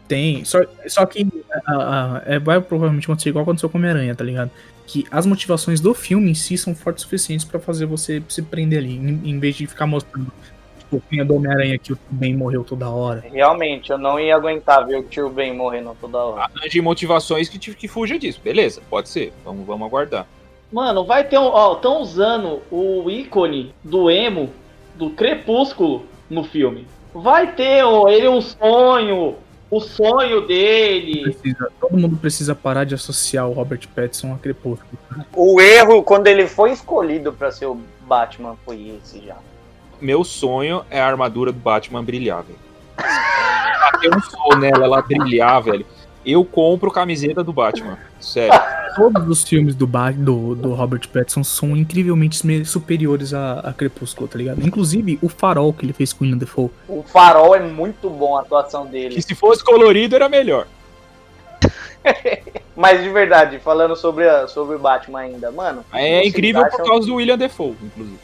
Tem, 0.07 0.43
só, 0.45 0.61
só 0.87 1.05
que 1.05 1.27
ah, 1.67 2.23
é, 2.25 2.39
vai 2.39 2.61
provavelmente 2.61 3.05
acontecer 3.05 3.29
igual 3.29 3.43
aconteceu 3.43 3.69
com 3.69 3.77
Homem-Aranha, 3.77 4.15
tá 4.15 4.25
ligado? 4.25 4.51
Que 4.87 5.05
as 5.11 5.27
motivações 5.27 5.81
do 5.81 5.93
filme 5.93 6.31
em 6.31 6.35
si 6.35 6.57
são 6.57 6.75
fortes 6.75 7.05
o 7.05 7.05
suficientes 7.05 7.45
pra 7.45 7.61
fazer 7.61 7.85
você 7.85 8.23
se 8.29 8.41
prender 8.41 8.79
ali, 8.79 8.97
em, 8.97 9.21
em 9.31 9.39
vez 9.39 9.55
de 9.57 9.67
ficar 9.67 9.87
mostrando 9.87 10.33
tipo, 10.79 11.03
quem 11.11 11.21
é 11.21 11.25
do 11.25 11.37
Homem-Aranha 11.37 11.79
que 11.79 11.93
o 11.93 11.99
Ben 12.11 12.35
morreu 12.35 12.65
toda 12.65 12.89
hora. 12.89 13.23
Realmente, 13.31 13.93
eu 13.93 13.99
não 13.99 14.19
ia 14.19 14.35
aguentar 14.35 14.87
ver 14.87 14.97
o 14.97 15.03
tio 15.03 15.29
Ben 15.29 15.55
morrendo 15.55 15.95
toda 16.01 16.17
hora. 16.17 16.51
Arranje 16.57 16.81
motivações 16.81 17.51
que, 17.51 17.59
te- 17.59 17.75
que 17.75 17.87
fuja 17.87 18.19
disso. 18.19 18.41
Beleza, 18.43 18.81
pode 18.89 19.11
ser. 19.11 19.35
Vamos, 19.45 19.67
vamos 19.67 19.87
aguardar. 19.87 20.27
Mano, 20.73 21.05
vai 21.05 21.24
ter 21.24 21.39
um. 21.39 21.47
Ó, 21.47 21.74
estão 21.74 22.01
usando 22.01 22.61
o 22.70 23.11
ícone 23.11 23.74
do 23.82 24.11
emo, 24.11 24.51
do 24.95 25.11
Crepúsculo, 25.11 26.05
no 26.28 26.45
filme. 26.45 26.86
Vai 27.15 27.53
ter 27.53 27.82
ó, 27.85 28.09
ele 28.09 28.28
um 28.28 28.40
sonho, 28.40 29.36
o 29.70 29.81
sonho 29.81 30.43
dele. 30.47 31.23
Precisa- 31.23 31.69
todo 31.81 31.97
mundo 31.97 32.16
precisa 32.16 32.55
parar 32.55 32.85
de 32.85 32.95
associar 32.95 33.49
o 33.49 33.53
Robert 33.53 33.81
Pattinson 33.95 34.35
a 34.35 34.39
Crepúsculo. 34.39 34.93
O 35.35 35.61
erro, 35.61 36.03
quando 36.03 36.27
ele 36.27 36.47
foi 36.47 36.73
escolhido 36.73 37.32
pra 37.32 37.51
ser 37.51 37.66
o 37.66 37.81
Batman, 38.03 38.57
foi 38.65 38.95
esse 39.03 39.24
já. 39.24 39.36
Meu 40.01 40.23
sonho 40.23 40.85
é 40.90 41.01
a 41.01 41.07
armadura 41.07 41.51
do 41.51 41.59
Batman 41.59 42.05
brilhar, 42.05 42.43
velho. 42.45 42.59
Bater 42.97 44.15
um 44.16 44.20
sol 44.20 44.57
nela, 44.59 44.85
ela 44.85 45.03
brilhar, 45.03 45.62
velho. 45.62 45.86
Eu 46.24 46.45
compro 46.45 46.90
camiseta 46.90 47.43
do 47.43 47.53
Batman. 47.53 47.99
Sério. 48.20 48.53
Todos 48.97 49.28
os 49.28 49.45
filmes 49.49 49.74
do, 49.77 49.86
Ba- 49.86 50.11
do, 50.11 50.55
do 50.57 50.74
Robert 50.74 51.09
Pattinson 51.09 51.45
são 51.45 51.77
incrivelmente 51.77 52.45
me- 52.45 52.65
superiores 52.65 53.32
a, 53.32 53.61
a 53.61 53.73
Crepúsculo, 53.73 54.27
tá 54.27 54.36
ligado? 54.36 54.61
Inclusive 54.66 55.19
o 55.23 55.28
farol 55.28 55.73
que 55.73 55.85
ele 55.85 55.93
fez 55.93 56.12
com 56.12 56.24
o 56.24 56.27
William 56.27 56.39
Defoe. 56.39 56.70
O 56.89 57.03
farol 57.05 57.55
é 57.55 57.61
muito 57.61 58.11
bom 58.11 58.36
a 58.36 58.40
atuação 58.40 58.86
dele. 58.86 59.15
Que 59.15 59.23
se 59.23 59.35
fosse 59.35 59.62
colorido 59.65 60.16
era 60.16 60.28
melhor. 60.28 60.66
Mas 62.77 63.03
de 63.03 63.09
verdade, 63.11 63.59
falando 63.59 63.97
sobre, 63.97 64.28
a, 64.28 64.47
sobre 64.49 64.77
o 64.77 64.78
Batman 64.78 65.20
ainda, 65.20 65.51
mano. 65.51 65.85
É 65.93 66.27
incrível 66.27 66.62
por 66.62 66.74
acham- 66.74 66.86
causa 66.86 67.07
do 67.07 67.15
William 67.16 67.39
Defoe, 67.39 67.77
inclusive. 67.82 68.19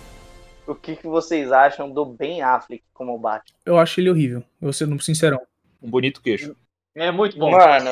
O 0.66 0.74
que, 0.74 0.96
que 0.96 1.06
vocês 1.06 1.52
acham 1.52 1.90
do 1.90 2.04
Ben 2.06 2.40
Affleck 2.42 2.82
como 2.94 3.18
Batman? 3.18 3.54
Eu 3.66 3.78
acho 3.78 4.00
ele 4.00 4.10
horrível, 4.10 4.38
eu 4.38 4.44
vou 4.62 4.72
ser 4.72 4.88
sincerão. 5.02 5.40
Um 5.82 5.90
bonito 5.90 6.22
queixo. 6.22 6.56
É 6.94 7.10
muito 7.10 7.38
bom. 7.38 7.50
Mano, 7.50 7.90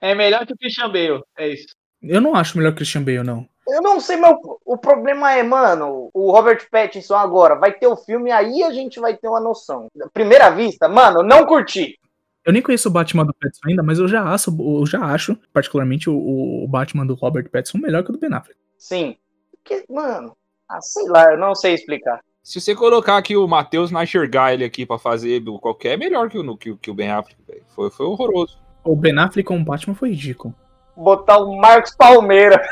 É 0.00 0.14
melhor 0.14 0.46
que 0.46 0.52
o 0.52 0.56
Christian 0.56 0.88
Bale. 0.88 1.22
É 1.38 1.48
isso. 1.48 1.66
Eu 2.02 2.20
não 2.20 2.34
acho 2.34 2.56
melhor 2.56 2.72
que 2.72 2.78
Christian 2.78 3.02
Bale, 3.02 3.22
não. 3.22 3.48
eu 3.66 3.82
não 3.82 3.98
sei, 3.98 4.16
mas 4.16 4.32
o, 4.42 4.60
o 4.64 4.78
problema 4.78 5.32
é, 5.32 5.42
mano, 5.42 6.10
o 6.12 6.30
Robert 6.30 6.68
Pattinson 6.70 7.16
agora 7.16 7.54
vai 7.54 7.72
ter 7.72 7.86
o 7.86 7.96
filme, 7.96 8.30
aí 8.30 8.62
a 8.62 8.70
gente 8.70 9.00
vai 9.00 9.16
ter 9.16 9.28
uma 9.28 9.40
noção. 9.40 9.88
Primeira 10.12 10.50
vista, 10.50 10.88
mano, 10.88 11.22
não 11.22 11.46
curti. 11.46 11.98
Eu 12.44 12.52
nem 12.52 12.62
conheço 12.62 12.88
o 12.88 12.92
Batman 12.92 13.26
do 13.26 13.34
Pattinson 13.34 13.68
ainda, 13.68 13.82
mas 13.82 13.98
eu 13.98 14.06
já 14.06 14.22
acho, 14.22 14.54
eu 14.60 14.86
já 14.86 15.04
acho 15.04 15.36
particularmente, 15.52 16.08
o, 16.08 16.62
o 16.62 16.68
Batman 16.68 17.04
do 17.04 17.14
Robert 17.14 17.50
Pattinson 17.50 17.78
melhor 17.78 18.04
que 18.04 18.10
o 18.10 18.12
do 18.12 18.20
Ben 18.20 18.32
Affleck. 18.32 18.60
Sim. 18.78 19.16
Porque, 19.50 19.84
mano, 19.90 20.36
ah, 20.68 20.80
sei 20.80 21.08
lá, 21.08 21.32
eu 21.32 21.38
não 21.38 21.54
sei 21.56 21.74
explicar. 21.74 22.20
Se 22.46 22.60
você 22.60 22.76
colocar 22.76 23.16
aqui 23.16 23.36
o 23.36 23.44
Matheus 23.48 23.90
Nachergaile 23.90 24.62
aqui 24.62 24.86
pra 24.86 25.00
fazer 25.00 25.42
qualquer, 25.60 25.94
é 25.94 25.96
melhor 25.96 26.28
que 26.30 26.38
o, 26.38 26.56
que, 26.56 26.70
o- 26.70 26.76
que 26.76 26.88
o 26.88 26.94
Ben 26.94 27.10
Affleck, 27.10 27.36
velho. 27.44 27.62
Foi, 27.74 27.90
foi 27.90 28.06
horroroso. 28.06 28.56
O 28.84 28.94
Ben 28.94 29.18
Affleck 29.18 29.42
como 29.48 29.64
Batman 29.64 29.96
foi 29.96 30.10
ridículo. 30.10 30.54
Botar 30.96 31.38
o 31.38 31.56
Marcos 31.58 31.92
Palmeira. 31.96 32.62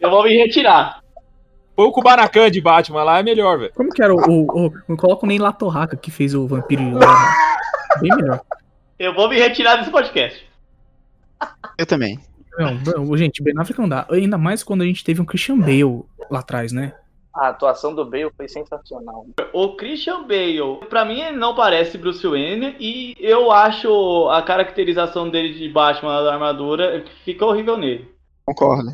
Eu 0.00 0.08
vou 0.08 0.22
me 0.22 0.34
retirar. 0.34 1.02
Põe 1.76 1.84
o 1.86 1.92
Kubanacan 1.92 2.50
de 2.50 2.62
Batman 2.62 3.04
lá, 3.04 3.18
é 3.18 3.22
melhor, 3.22 3.58
velho. 3.58 3.74
Como 3.74 3.90
que 3.90 4.02
era 4.02 4.14
o. 4.14 4.18
o, 4.18 4.66
o 4.68 4.72
eu 4.88 4.96
coloco 4.96 5.26
nem 5.26 5.38
Latorraca 5.38 5.94
que 5.94 6.10
fez 6.10 6.34
o 6.34 6.46
vampiro. 6.46 6.80
e 6.82 6.94
o- 6.94 6.98
Bem 8.00 8.16
melhor. 8.16 8.40
Eu 8.98 9.14
vou 9.14 9.28
me 9.28 9.36
retirar 9.38 9.76
desse 9.76 9.90
podcast. 9.90 10.48
Eu 11.76 11.84
também. 11.84 12.18
Não, 12.58 13.04
não, 13.04 13.16
gente, 13.18 13.42
Ben 13.42 13.52
Affleck 13.58 13.78
não 13.78 13.88
dá. 13.88 14.06
Ainda 14.10 14.38
mais 14.38 14.62
quando 14.64 14.80
a 14.80 14.86
gente 14.86 15.04
teve 15.04 15.20
um 15.20 15.26
Christian 15.26 15.58
Bale 15.58 16.04
lá 16.30 16.38
atrás, 16.40 16.72
né? 16.72 16.94
A 17.34 17.48
atuação 17.48 17.94
do 17.94 18.04
Bale 18.04 18.30
foi 18.36 18.48
sensacional. 18.48 19.26
O 19.52 19.74
Christian 19.74 20.22
Bale, 20.22 20.86
pra 20.88 21.04
mim, 21.04 21.20
ele 21.20 21.36
não 21.36 21.54
parece 21.54 21.96
Bruce 21.96 22.26
Wayne 22.26 22.76
e 22.78 23.16
eu 23.18 23.50
acho 23.50 24.28
a 24.28 24.42
caracterização 24.42 25.30
dele 25.30 25.54
de 25.54 25.68
Batman 25.68 26.22
da 26.22 26.34
armadura 26.34 27.04
fica 27.24 27.46
horrível 27.46 27.76
nele. 27.78 28.08
Concordo. 28.44 28.90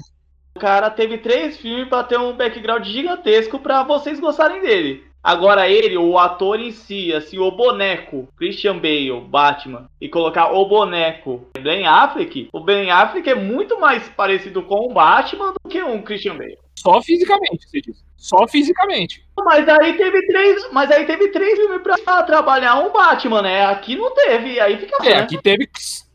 O 0.56 0.60
cara 0.60 0.90
teve 0.90 1.18
três 1.18 1.56
filmes 1.56 1.88
pra 1.88 2.04
ter 2.04 2.18
um 2.18 2.36
background 2.36 2.84
gigantesco 2.84 3.58
pra 3.58 3.82
vocês 3.82 4.18
gostarem 4.20 4.60
dele. 4.60 5.08
Agora 5.22 5.68
ele, 5.68 5.96
o 5.96 6.16
ator 6.18 6.60
em 6.60 6.70
si, 6.70 7.12
assim, 7.12 7.38
o 7.38 7.50
boneco, 7.50 8.28
Christian 8.36 8.78
Bale, 8.78 9.20
Batman, 9.20 9.88
e 10.00 10.08
colocar 10.08 10.52
o 10.52 10.64
boneco 10.66 11.46
Ben 11.60 11.86
Affleck, 11.86 12.48
o 12.52 12.60
Ben 12.60 12.90
Affleck 12.90 13.28
é 13.28 13.34
muito 13.34 13.80
mais 13.80 14.08
parecido 14.08 14.62
com 14.62 14.86
o 14.86 14.94
Batman 14.94 15.52
do 15.52 15.68
que 15.68 15.82
um 15.82 16.02
Christian 16.02 16.36
Bale. 16.36 16.58
Só 16.80 17.02
fisicamente, 17.02 17.68
você 17.68 17.80
diz. 17.80 18.04
Só 18.16 18.46
fisicamente. 18.46 19.24
Mas 19.44 19.68
aí 19.68 19.96
teve 19.96 20.26
três, 20.26 20.70
mas 20.72 20.90
aí 20.90 21.04
teve 21.06 21.28
três 21.28 21.58
filmes 21.58 21.82
pra 21.82 22.22
trabalhar 22.22 22.76
um 22.76 22.92
Batman, 22.92 23.42
né? 23.42 23.66
Aqui 23.66 23.96
não 23.96 24.14
teve, 24.14 24.60
aí 24.60 24.78
fica 24.78 24.96
É, 25.04 25.10
né? 25.10 25.16
aqui 25.18 25.40
teve 25.42 25.68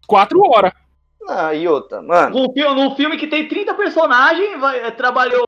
quatro 0.07 0.39
horas. 0.41 0.71
Ah, 1.27 1.53
e 1.53 1.67
outra, 1.67 2.01
mano. 2.01 2.37
Um 2.37 2.53
filme, 2.53 2.75
num 2.75 2.95
filme 2.95 3.17
que 3.17 3.27
tem 3.27 3.47
30 3.47 3.73
personagens, 3.75 4.59
vai, 4.59 4.91
trabalhou, 4.95 5.43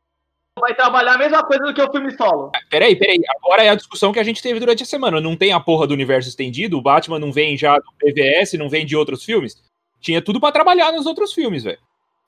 vai 0.59 0.73
trabalhar 0.73 1.15
a 1.15 1.17
mesma 1.17 1.43
coisa 1.43 1.63
do 1.63 1.73
que 1.73 1.81
o 1.81 1.91
filme 1.91 2.11
solo. 2.15 2.51
Peraí, 2.69 2.95
peraí. 2.95 3.19
Agora 3.37 3.63
é 3.63 3.69
a 3.69 3.75
discussão 3.75 4.11
que 4.13 4.19
a 4.19 4.23
gente 4.23 4.41
teve 4.41 4.59
durante 4.59 4.83
a 4.83 4.85
semana. 4.85 5.19
Não 5.21 5.35
tem 5.35 5.51
a 5.51 5.59
porra 5.59 5.87
do 5.87 5.93
universo 5.93 6.29
estendido? 6.29 6.77
O 6.77 6.81
Batman 6.81 7.19
não 7.19 7.31
vem 7.31 7.57
já 7.57 7.77
do 7.77 7.91
PVS, 7.99 8.53
não 8.53 8.69
vem 8.69 8.85
de 8.85 8.95
outros 8.95 9.23
filmes? 9.23 9.61
Tinha 9.99 10.21
tudo 10.21 10.39
pra 10.39 10.51
trabalhar 10.51 10.91
nos 10.91 11.05
outros 11.05 11.33
filmes, 11.33 11.63
velho. 11.63 11.79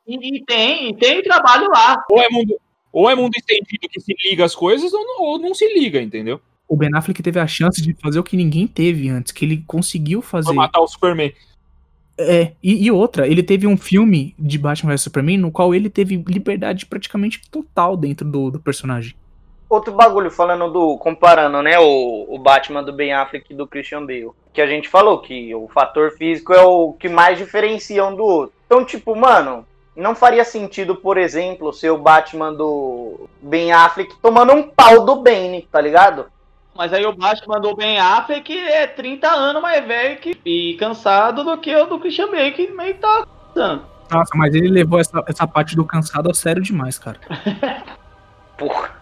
E, 0.05 0.37
e 0.37 0.45
tem, 0.45 0.89
e 0.89 0.97
tem 0.97 1.21
trabalho 1.21 1.69
lá. 1.69 2.03
Ou 2.09 2.21
é 2.21 2.29
mundo, 2.29 2.59
ou 2.91 3.09
é 3.09 3.15
mundo 3.15 3.33
estendido 3.35 3.87
que 3.89 3.99
se 3.99 4.13
liga 4.25 4.45
as 4.45 4.55
coisas, 4.55 4.93
ou 4.93 5.03
não, 5.05 5.21
ou 5.21 5.39
não 5.39 5.53
se 5.53 5.67
liga, 5.73 6.01
entendeu? 6.01 6.39
O 6.67 6.75
Ben 6.75 6.89
Affleck 6.93 7.23
teve 7.23 7.39
a 7.39 7.47
chance 7.47 7.81
de 7.81 7.93
fazer 7.93 8.19
o 8.19 8.23
que 8.23 8.35
ninguém 8.35 8.67
teve 8.67 9.09
antes, 9.09 9.31
que 9.31 9.45
ele 9.45 9.63
conseguiu 9.65 10.21
fazer. 10.21 10.47
Pra 10.47 10.55
matar 10.55 10.81
o 10.81 10.87
Superman. 10.87 11.33
É, 12.19 12.53
e, 12.63 12.85
e 12.85 12.91
outra, 12.91 13.27
ele 13.27 13.43
teve 13.43 13.67
um 13.67 13.77
filme 13.77 14.33
de 14.39 14.57
Batman 14.57 14.91
vs 14.91 15.01
Superman 15.01 15.37
no 15.37 15.51
qual 15.51 15.73
ele 15.73 15.89
teve 15.89 16.17
liberdade 16.27 16.85
praticamente 16.85 17.41
total 17.49 17.95
dentro 17.95 18.27
do, 18.29 18.49
do 18.49 18.59
personagem. 18.59 19.15
Outro 19.69 19.93
bagulho, 19.93 20.31
falando 20.31 20.71
do. 20.71 20.97
Comparando, 20.97 21.61
né, 21.61 21.77
o, 21.77 22.25
o 22.29 22.39
Batman 22.39 22.83
do 22.83 22.93
Ben 22.93 23.13
Affleck 23.13 23.51
e 23.51 23.55
do 23.55 23.67
Christian 23.67 24.05
Bale. 24.05 24.31
Que 24.53 24.61
a 24.61 24.67
gente 24.67 24.89
falou 24.89 25.19
que 25.19 25.53
o 25.53 25.67
fator 25.67 26.11
físico 26.11 26.53
é 26.53 26.61
o 26.61 26.93
que 26.93 27.07
mais 27.07 27.37
diferencia 27.37 28.05
um 28.05 28.15
do 28.15 28.23
outro. 28.23 28.55
Então, 28.65 28.83
tipo, 28.83 29.15
mano, 29.15 29.65
não 29.97 30.13
faria 30.13 30.45
sentido, 30.45 30.95
por 30.95 31.17
exemplo, 31.17 31.73
ser 31.73 31.89
o 31.89 31.97
Batman 31.97 32.53
do 32.53 33.27
Ben 33.41 33.71
Affleck 33.71 34.15
tomando 34.21 34.53
um 34.53 34.61
pau 34.61 35.03
do 35.03 35.15
Bane, 35.15 35.67
tá 35.71 35.81
ligado? 35.81 36.27
Mas 36.75 36.93
aí 36.93 37.03
o 37.03 37.15
Batman 37.15 37.59
do 37.59 37.75
Ben 37.75 37.99
Affleck 37.99 38.55
é 38.55 38.85
30 38.85 39.27
anos 39.27 39.59
mais 39.59 39.83
velho 39.85 40.19
que, 40.19 40.39
e 40.45 40.77
cansado 40.79 41.43
do 41.43 41.57
que 41.57 41.75
o 41.75 41.87
do 41.87 41.99
Christian 41.99 42.29
Bale, 42.29 42.51
que 42.51 42.67
meio 42.67 42.93
que 42.93 42.99
tá 42.99 43.25
cansando. 43.55 43.85
Nossa, 44.11 44.37
mas 44.37 44.53
ele 44.53 44.69
levou 44.69 44.99
essa, 44.99 45.23
essa 45.27 45.47
parte 45.47 45.75
do 45.75 45.83
cansado 45.83 46.29
a 46.29 46.33
sério 46.33 46.61
demais, 46.61 46.99
cara. 46.99 47.19
Porra. 48.55 48.95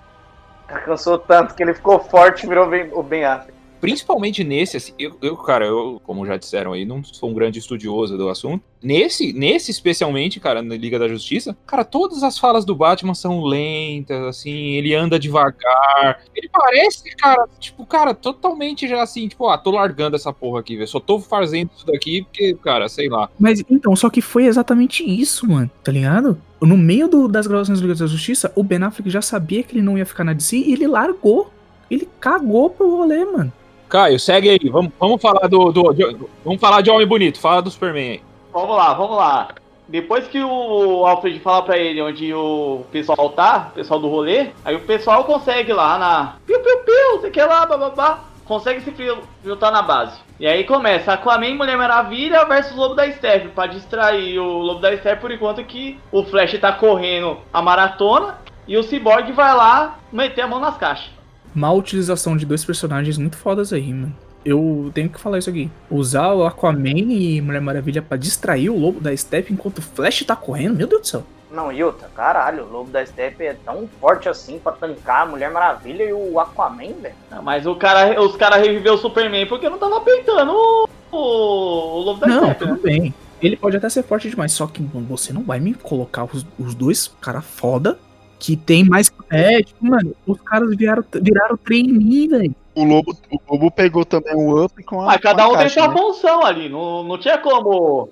Cansou 0.85 1.19
tanto 1.19 1.53
que 1.53 1.61
ele 1.61 1.73
ficou 1.73 1.99
forte 1.99 2.45
e 2.45 2.49
virou 2.49 2.69
o 2.93 3.03
Ben 3.03 3.25
Affleck. 3.25 3.54
Principalmente 3.85 4.43
nesse, 4.43 4.77
assim, 4.77 4.93
eu, 4.97 5.15
eu, 5.21 5.35
cara, 5.37 5.65
eu, 5.65 6.01
como 6.03 6.25
já 6.25 6.37
disseram 6.37 6.73
aí, 6.73 6.85
não 6.85 7.03
sou 7.03 7.29
um 7.29 7.33
grande 7.33 7.59
estudioso 7.59 8.17
do 8.17 8.29
assunto. 8.29 8.63
Nesse, 8.81 9.33
nesse 9.33 9.71
especialmente, 9.71 10.39
cara, 10.39 10.61
na 10.61 10.75
Liga 10.75 10.99
da 10.99 11.07
Justiça, 11.07 11.57
cara, 11.65 11.83
todas 11.83 12.21
as 12.21 12.37
falas 12.37 12.63
do 12.65 12.75
Batman 12.75 13.15
são 13.15 13.41
lentas, 13.43 14.21
assim, 14.25 14.51
ele 14.73 14.93
anda 14.93 15.17
devagar. 15.17 16.23
Ele 16.35 16.49
parece, 16.51 17.15
cara, 17.15 17.47
tipo, 17.59 17.85
cara, 17.85 18.13
totalmente 18.13 18.87
já 18.87 19.01
assim, 19.01 19.27
tipo, 19.27 19.47
ah, 19.49 19.57
tô 19.57 19.71
largando 19.71 20.15
essa 20.15 20.31
porra 20.31 20.59
aqui, 20.59 20.75
velho. 20.75 20.87
Só 20.87 20.99
tô 20.99 21.19
fazendo 21.19 21.69
isso 21.75 21.85
daqui 21.85 22.23
porque, 22.23 22.53
cara, 22.63 22.87
sei 22.87 23.09
lá. 23.09 23.29
Mas 23.39 23.63
então, 23.69 23.95
só 23.95 24.09
que 24.09 24.21
foi 24.21 24.45
exatamente 24.45 25.03
isso, 25.03 25.47
mano, 25.49 25.69
tá 25.83 25.91
ligado? 25.91 26.39
No 26.61 26.77
meio 26.77 27.07
do- 27.07 27.27
das 27.27 27.47
gravações 27.47 27.79
do 27.79 27.87
Liga 27.87 27.99
da 27.99 28.07
Justiça, 28.07 28.51
o 28.55 28.63
Ben 28.63 28.81
Affleck 28.83 29.09
já 29.09 29.21
sabia 29.21 29.63
que 29.63 29.73
ele 29.73 29.81
não 29.83 29.97
ia 29.97 30.05
ficar 30.05 30.23
na 30.23 30.33
DC 30.33 30.57
e 30.57 30.73
ele 30.73 30.87
largou. 30.87 31.51
Ele 31.89 32.07
cagou 32.19 32.69
pro 32.69 32.89
rolê, 32.97 33.23
mano. 33.25 33.51
Caio, 33.89 34.19
segue 34.19 34.49
aí. 34.49 34.69
Vamos, 34.69 34.91
vamos 34.99 35.21
falar 35.21 35.47
do, 35.47 35.71
do- 35.71 35.93
de- 35.93 36.17
Vamos 36.43 36.59
falar 36.59 36.81
de 36.81 36.89
Homem 36.89 37.07
Bonito. 37.07 37.39
Fala 37.39 37.61
do 37.61 37.69
Superman 37.71 38.11
aí. 38.11 38.21
Vamos 38.53 38.75
lá, 38.75 38.93
vamos 38.93 39.17
lá. 39.17 39.49
Depois 39.87 40.27
que 40.27 40.41
o 40.43 41.05
Alfred 41.05 41.39
fala 41.39 41.61
pra 41.61 41.77
ele 41.77 42.01
onde 42.01 42.33
o 42.33 42.83
pessoal 42.91 43.29
tá, 43.29 43.67
o 43.71 43.75
pessoal 43.75 43.99
do 43.99 44.07
rolê, 44.09 44.47
aí 44.63 44.75
o 44.75 44.79
pessoal 44.79 45.23
consegue 45.25 45.71
lá 45.71 45.99
na. 45.99 46.33
Piu, 46.47 46.59
piu, 46.59 46.77
piu, 46.79 47.21
sei 47.21 47.29
que 47.29 47.41
lá, 47.43 47.65
bababá. 47.65 48.21
Consegue 48.45 48.81
se 48.81 48.91
filtrar 48.91 49.71
na 49.71 49.81
base. 49.81 50.19
E 50.39 50.45
aí 50.45 50.63
começa 50.65 51.13
Aquaman 51.13 51.47
e 51.47 51.55
Mulher 51.55 51.77
Maravilha 51.77 52.45
versus 52.45 52.75
Lobo 52.75 52.93
da 52.93 53.11
Steppe, 53.11 53.47
pra 53.49 53.65
distrair 53.67 54.37
o 54.39 54.59
Lobo 54.59 54.79
da 54.81 54.95
Steppe 54.97 55.21
por 55.21 55.31
enquanto 55.31 55.63
que 55.63 55.99
o 56.11 56.23
Flash 56.23 56.57
tá 56.59 56.71
correndo 56.71 57.37
a 57.51 57.59
maratona 57.61 58.37
E 58.67 58.77
o 58.77 58.83
Cyborg 58.83 59.31
vai 59.31 59.55
lá 59.55 59.97
meter 60.11 60.41
a 60.41 60.47
mão 60.47 60.59
nas 60.59 60.77
caixas. 60.77 61.09
Má 61.55 61.71
utilização 61.71 62.35
de 62.35 62.45
dois 62.45 62.63
personagens 62.65 63.17
muito 63.17 63.37
fodas 63.37 63.71
aí, 63.71 63.93
mano. 63.93 64.13
Eu 64.43 64.91
tenho 64.93 65.09
que 65.09 65.19
falar 65.19 65.39
isso 65.39 65.49
aqui. 65.49 65.71
Usar 65.89 66.33
o 66.33 66.45
Aquaman 66.45 66.89
e 66.89 67.41
Mulher 67.41 67.61
Maravilha 67.61 68.01
pra 68.01 68.17
distrair 68.17 68.69
o 68.69 68.77
lobo 68.77 68.99
da 68.99 69.15
Step 69.15 69.51
enquanto 69.51 69.79
o 69.79 69.81
Flash 69.81 70.23
tá 70.23 70.35
correndo, 70.35 70.75
meu 70.75 70.85
Deus 70.85 71.01
do 71.01 71.07
céu. 71.07 71.23
Não, 71.55 71.71
e 71.71 71.81
outra, 71.81 72.09
caralho, 72.13 72.65
o 72.65 72.69
Lobo 72.71 72.91
da 72.91 73.05
Steppe 73.05 73.45
é 73.45 73.53
tão 73.53 73.87
forte 74.01 74.27
assim 74.27 74.59
pra 74.59 74.73
tancar 74.73 75.21
a 75.21 75.25
Mulher 75.25 75.49
Maravilha 75.49 76.03
e 76.03 76.11
o 76.11 76.37
Aquaman, 76.37 76.93
velho. 77.01 77.15
Não, 77.31 77.41
Mas 77.41 77.65
o 77.65 77.73
cara, 77.75 78.21
os 78.21 78.35
caras 78.35 78.61
reviveu 78.61 78.95
o 78.95 78.97
Superman 78.97 79.47
porque 79.47 79.69
não 79.69 79.77
tava 79.77 80.01
peitando 80.01 80.51
o, 80.51 80.89
o, 81.11 81.17
o 81.17 81.99
Lobo 82.01 82.19
da 82.19 82.27
Não, 82.27 82.43
Steppe, 82.43 82.65
né? 82.65 82.71
tudo 82.71 82.81
bem. 82.81 83.13
Ele 83.41 83.55
pode 83.55 83.77
até 83.77 83.87
ser 83.87 84.03
forte 84.03 84.29
demais, 84.29 84.51
só 84.51 84.67
que 84.67 84.81
mano, 84.81 85.05
você 85.07 85.31
não 85.31 85.43
vai 85.43 85.59
me 85.59 85.73
colocar 85.73 86.25
os, 86.25 86.45
os 86.59 86.75
dois 86.75 87.07
cara 87.21 87.41
foda 87.41 87.97
que 88.39 88.55
tem 88.55 88.83
mais. 88.83 89.11
É, 89.29 89.61
tipo, 89.61 89.85
mano, 89.85 90.15
os 90.25 90.39
caras 90.41 90.75
viraram, 90.75 91.03
viraram 91.21 91.57
trainee, 91.57 92.27
velho. 92.27 92.55
O 92.73 92.83
Lobo, 92.83 93.17
o 93.31 93.39
Lobo 93.49 93.71
pegou 93.71 94.03
também 94.05 94.35
um 94.35 94.63
up 94.63 94.83
com 94.83 95.01
a. 95.01 95.05
Mas 95.05 95.21
cada 95.21 95.45
um 95.47 95.51
tem 95.51 95.59
caixa, 95.59 95.79
sua 95.81 95.87
né? 95.87 95.97
função 95.97 96.45
ali, 96.45 96.69
não, 96.69 97.03
não 97.03 97.17
tinha 97.17 97.37
como. 97.37 98.09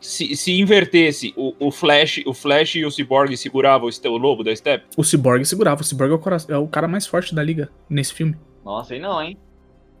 Se, 0.00 0.36
se 0.36 0.52
invertesse 0.60 1.32
o, 1.36 1.54
o 1.58 1.70
Flash, 1.70 2.22
o 2.26 2.34
Flash 2.34 2.76
e 2.76 2.84
o 2.84 2.90
Cyborg 2.90 3.34
seguravam 3.36 3.88
o, 3.88 4.08
o 4.08 4.16
lobo 4.16 4.44
da 4.44 4.54
Step, 4.54 4.84
O 4.96 5.02
Cyborg 5.02 5.44
segurava. 5.44 5.80
O 5.80 5.84
Cyborg 5.84 6.12
é 6.12 6.14
o, 6.14 6.18
cora- 6.18 6.36
é 6.48 6.56
o 6.56 6.68
cara 6.68 6.86
mais 6.86 7.06
forte 7.06 7.34
da 7.34 7.42
liga 7.42 7.70
nesse 7.88 8.12
filme. 8.12 8.36
Nossa, 8.64 8.94
aí 8.94 9.00
não, 9.00 9.20
hein? 9.22 9.36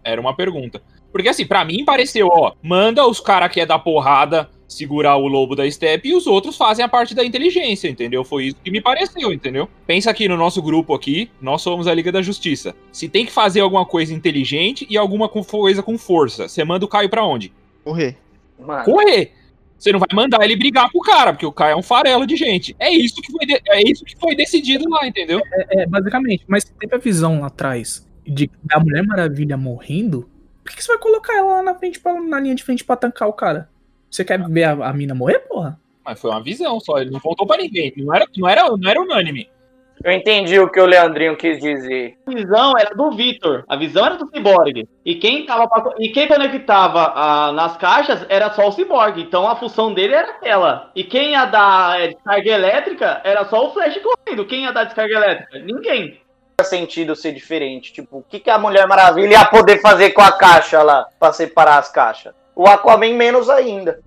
era 0.04 0.20
uma 0.20 0.36
pergunta. 0.36 0.80
Porque 1.10 1.28
assim, 1.28 1.44
pra 1.46 1.64
mim 1.64 1.84
pareceu, 1.84 2.28
ó, 2.30 2.52
manda 2.62 3.04
os 3.06 3.18
cara 3.18 3.48
que 3.48 3.60
é 3.60 3.66
da 3.66 3.78
porrada 3.78 4.48
segurar 4.68 5.16
o 5.16 5.26
lobo 5.28 5.54
da 5.54 5.70
Step 5.70 6.08
e 6.08 6.14
os 6.14 6.26
outros 6.26 6.56
fazem 6.56 6.84
a 6.84 6.88
parte 6.88 7.14
da 7.14 7.24
inteligência, 7.24 7.88
entendeu? 7.88 8.24
Foi 8.24 8.46
isso 8.46 8.56
que 8.62 8.70
me 8.70 8.80
pareceu, 8.80 9.32
entendeu? 9.32 9.68
Pensa 9.86 10.10
aqui 10.10 10.26
no 10.28 10.36
nosso 10.36 10.60
grupo 10.60 10.92
aqui, 10.94 11.30
nós 11.40 11.62
somos 11.62 11.86
a 11.86 11.94
Liga 11.94 12.10
da 12.10 12.20
Justiça. 12.22 12.74
Se 12.90 13.08
tem 13.08 13.24
que 13.24 13.32
fazer 13.32 13.60
alguma 13.60 13.86
coisa 13.86 14.12
inteligente 14.12 14.86
e 14.90 14.96
alguma 14.98 15.28
coisa 15.28 15.82
com 15.82 15.96
força, 15.96 16.48
você 16.48 16.64
manda 16.64 16.84
o 16.84 16.88
Caio 16.88 17.08
pra 17.08 17.24
onde? 17.24 17.52
Correr. 17.84 18.16
Mano, 18.58 18.84
correr. 18.84 19.32
Você 19.78 19.92
não 19.92 19.98
vai 20.00 20.08
mandar 20.14 20.42
ele 20.42 20.56
brigar 20.56 20.90
com 20.90 20.98
o 20.98 21.02
cara, 21.02 21.32
porque 21.34 21.44
o 21.44 21.52
Caio 21.52 21.72
é 21.72 21.76
um 21.76 21.82
farelo 21.82 22.26
de 22.26 22.34
gente. 22.34 22.74
É 22.78 22.90
isso 22.90 23.20
que 23.20 23.30
foi, 23.30 23.44
de- 23.44 23.60
é 23.68 23.82
isso 23.88 24.04
que 24.06 24.16
foi 24.18 24.34
decidido 24.34 24.88
lá, 24.88 25.06
entendeu? 25.06 25.40
É, 25.70 25.86
basicamente. 25.86 26.44
Mas 26.48 26.64
se 26.64 26.72
teve 26.72 26.94
a 26.94 26.98
visão 26.98 27.40
lá 27.40 27.48
atrás 27.48 28.08
de 28.26 28.50
da 28.64 28.80
Mulher 28.80 29.04
Maravilha 29.06 29.56
morrendo, 29.56 30.28
por 30.64 30.70
que, 30.70 30.78
que 30.78 30.82
você 30.82 30.92
vai 30.92 30.98
colocar 31.00 31.36
ela 31.36 31.56
lá 31.56 31.62
na 31.62 31.74
frente, 31.74 32.00
pra- 32.00 32.20
na 32.20 32.40
linha 32.40 32.54
de 32.54 32.64
frente 32.64 32.82
pra 32.84 32.96
tancar 32.96 33.28
o 33.28 33.32
cara? 33.34 33.68
Você 34.10 34.24
quer 34.24 34.38
ver 34.48 34.64
a, 34.64 34.72
a 34.88 34.92
mina 34.92 35.14
morrer, 35.14 35.40
porra? 35.40 35.78
Mas 36.04 36.20
foi 36.20 36.30
uma 36.30 36.42
visão 36.42 36.78
só, 36.80 36.98
ele 36.98 37.10
não 37.10 37.18
voltou 37.20 37.46
pra 37.46 37.56
ninguém. 37.56 37.92
Não 37.96 38.14
era, 38.14 38.26
não 38.36 38.48
era, 38.48 38.62
não 38.68 38.88
era 38.88 39.00
unânime. 39.00 39.48
eu 40.04 40.12
entendi 40.12 40.58
o 40.60 40.70
que 40.70 40.78
o 40.80 40.86
Leandrinho 40.86 41.36
quis 41.36 41.58
dizer. 41.58 42.16
A 42.26 42.30
visão 42.30 42.78
era 42.78 42.94
do 42.94 43.10
Victor, 43.10 43.64
a 43.68 43.74
visão 43.76 44.06
era 44.06 44.14
do 44.16 44.28
Cyborg. 44.28 44.86
E 45.04 45.14
quem 45.16 45.44
tava 45.44 45.66
pra- 45.68 45.94
e 45.98 46.08
quem 46.10 46.28
conectava 46.28 47.12
ah, 47.16 47.52
nas 47.52 47.76
caixas 47.76 48.24
era 48.28 48.50
só 48.52 48.68
o 48.68 48.72
Cyborg. 48.72 49.20
Então 49.20 49.48
a 49.48 49.56
função 49.56 49.92
dele 49.92 50.14
era 50.14 50.30
aquela. 50.30 50.92
E 50.94 51.02
quem 51.02 51.32
ia 51.32 51.44
dar 51.46 52.00
eh, 52.00 52.08
descarga 52.08 52.50
elétrica 52.50 53.20
era 53.24 53.44
só 53.46 53.66
o 53.66 53.72
Flash 53.72 53.98
correndo. 53.98 54.46
Quem 54.46 54.62
ia 54.64 54.72
dar 54.72 54.84
descarga 54.84 55.12
elétrica? 55.14 55.58
Ninguém. 55.58 56.20
Faz 56.60 56.68
sentido 56.70 57.16
ser 57.16 57.32
diferente. 57.32 57.92
Tipo, 57.92 58.18
o 58.18 58.22
que, 58.22 58.38
que 58.38 58.48
a 58.48 58.58
Mulher 58.58 58.86
Maravilha 58.86 59.32
ia 59.32 59.44
poder 59.44 59.80
fazer 59.80 60.10
com 60.10 60.22
a 60.22 60.30
caixa 60.32 60.82
lá 60.82 61.06
pra 61.18 61.32
separar 61.32 61.78
as 61.78 61.90
caixas? 61.90 62.32
O 62.56 62.66
Aquaman 62.66 63.14
menos 63.14 63.48
ainda. 63.50 64.00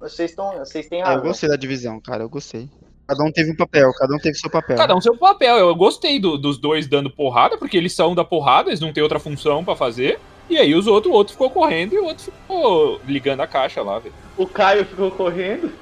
Vocês, 0.00 0.30
estão, 0.30 0.58
vocês 0.58 0.88
têm 0.88 0.98
eu 1.00 1.06
razão. 1.06 1.22
gostei 1.22 1.48
da 1.48 1.54
divisão, 1.56 2.00
cara, 2.00 2.24
eu 2.24 2.28
gostei. 2.28 2.68
Cada 3.06 3.22
um 3.22 3.30
teve 3.30 3.52
um 3.52 3.56
papel, 3.56 3.92
cada 3.94 4.12
um 4.14 4.18
teve 4.18 4.36
seu 4.36 4.50
papel. 4.50 4.76
Cada 4.76 4.94
um 4.96 5.00
seu 5.00 5.16
papel. 5.16 5.56
Eu 5.58 5.74
gostei 5.76 6.18
do- 6.18 6.36
dos 6.36 6.58
dois 6.58 6.86
dando 6.88 7.08
porrada, 7.10 7.56
porque 7.56 7.76
eles 7.76 7.94
são 7.94 8.14
da 8.14 8.24
porrada, 8.24 8.70
eles 8.70 8.80
não 8.80 8.92
têm 8.92 9.02
outra 9.02 9.20
função 9.20 9.64
pra 9.64 9.76
fazer. 9.76 10.18
E 10.50 10.58
aí 10.58 10.74
os 10.74 10.86
outros, 10.88 11.12
o 11.12 11.16
outro 11.16 11.32
ficou 11.34 11.48
correndo 11.50 11.92
e 11.94 11.98
o 11.98 12.04
outro 12.04 12.24
ficou 12.24 13.00
ligando 13.06 13.40
a 13.42 13.46
caixa 13.46 13.80
lá, 13.82 13.98
velho. 14.00 14.14
O 14.36 14.46
Caio 14.46 14.84
ficou 14.84 15.10
correndo. 15.12 15.72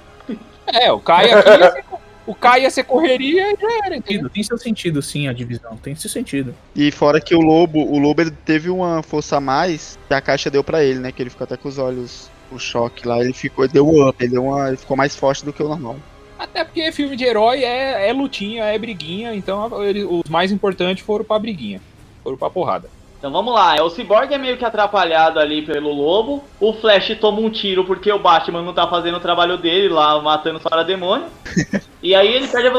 É, 0.67 0.93
o 0.93 1.01
Caio 1.01 1.39
aqui 1.39 1.83
o 2.27 2.35
Caio 2.35 2.63
ia 2.65 2.71
ser 2.71 2.85
correria 2.85 3.53
e 3.53 3.57
já 3.61 3.87
era, 3.87 3.97
entendeu? 3.97 4.29
Tem 4.31 4.43
seu 4.43 4.57
sentido, 4.59 5.01
sim, 5.03 5.27
a 5.29 5.33
divisão. 5.33 5.77
Tem 5.77 5.95
seu 5.95 6.09
sentido. 6.11 6.55
E 6.77 6.91
fora 6.91 7.21
que 7.21 7.35
o 7.35 7.41
Lobo, 7.41 7.81
o 7.81 7.99
Lobo 7.99 8.21
ele 8.21 8.31
teve 8.31 8.69
uma 8.71 9.03
força 9.03 9.39
a 9.39 9.41
mais 9.41 9.99
que 10.07 10.15
a 10.15 10.21
caixa 10.21 10.51
deu 10.51 10.63
pra 10.63 10.85
ele, 10.85 10.99
né? 10.99 11.11
Que 11.13 11.23
ele 11.23 11.31
ficou 11.31 11.45
até 11.45 11.57
com 11.57 11.69
os 11.69 11.79
olhos, 11.79 12.31
o 12.53 12.59
choque 12.59 13.07
lá, 13.07 13.21
ele 13.21 13.33
ficou, 13.33 13.65
ele 13.65 13.73
deu 13.73 13.89
um 13.89 14.07
up, 14.09 14.17
ele, 14.23 14.33
deu 14.33 14.45
uma, 14.45 14.69
ele 14.69 14.77
ficou 14.77 14.97
mais 14.97 15.17
forte 15.17 15.45
do 15.45 15.53
que 15.53 15.63
o 15.63 15.69
normal. 15.69 15.97
Até 16.39 16.65
porque 16.65 16.91
filme 16.93 17.17
de 17.17 17.25
herói 17.25 17.65
é, 17.65 18.09
é 18.09 18.13
lutinha, 18.13 18.65
é 18.65 18.79
briguinha, 18.79 19.35
então 19.35 19.85
ele- 19.85 20.05
os 20.05 20.29
mais 20.29 20.51
importantes 20.51 21.05
foram 21.05 21.25
pra 21.25 21.39
briguinha. 21.39 21.81
Foram 22.23 22.37
pra 22.37 22.49
porrada. 22.51 22.89
Então 23.21 23.31
vamos 23.31 23.53
lá, 23.53 23.77
é, 23.77 23.83
o 23.83 23.91
Cyborg 23.91 24.33
é 24.33 24.39
meio 24.39 24.57
que 24.57 24.65
atrapalhado 24.65 25.39
ali 25.39 25.61
pelo 25.61 25.93
lobo. 25.93 26.43
O 26.59 26.73
Flash 26.73 27.15
toma 27.21 27.39
um 27.39 27.51
tiro 27.51 27.85
porque 27.85 28.11
o 28.11 28.19
Batman 28.19 28.63
não 28.63 28.73
tá 28.73 28.89
fazendo 28.89 29.19
o 29.19 29.21
trabalho 29.21 29.59
dele 29.59 29.91
lá, 29.91 30.19
matando 30.23 30.57
os 30.57 30.63
parademônios. 30.63 31.29
e 32.03 32.15
aí 32.15 32.35
ele 32.35 32.49
perde 32.49 32.71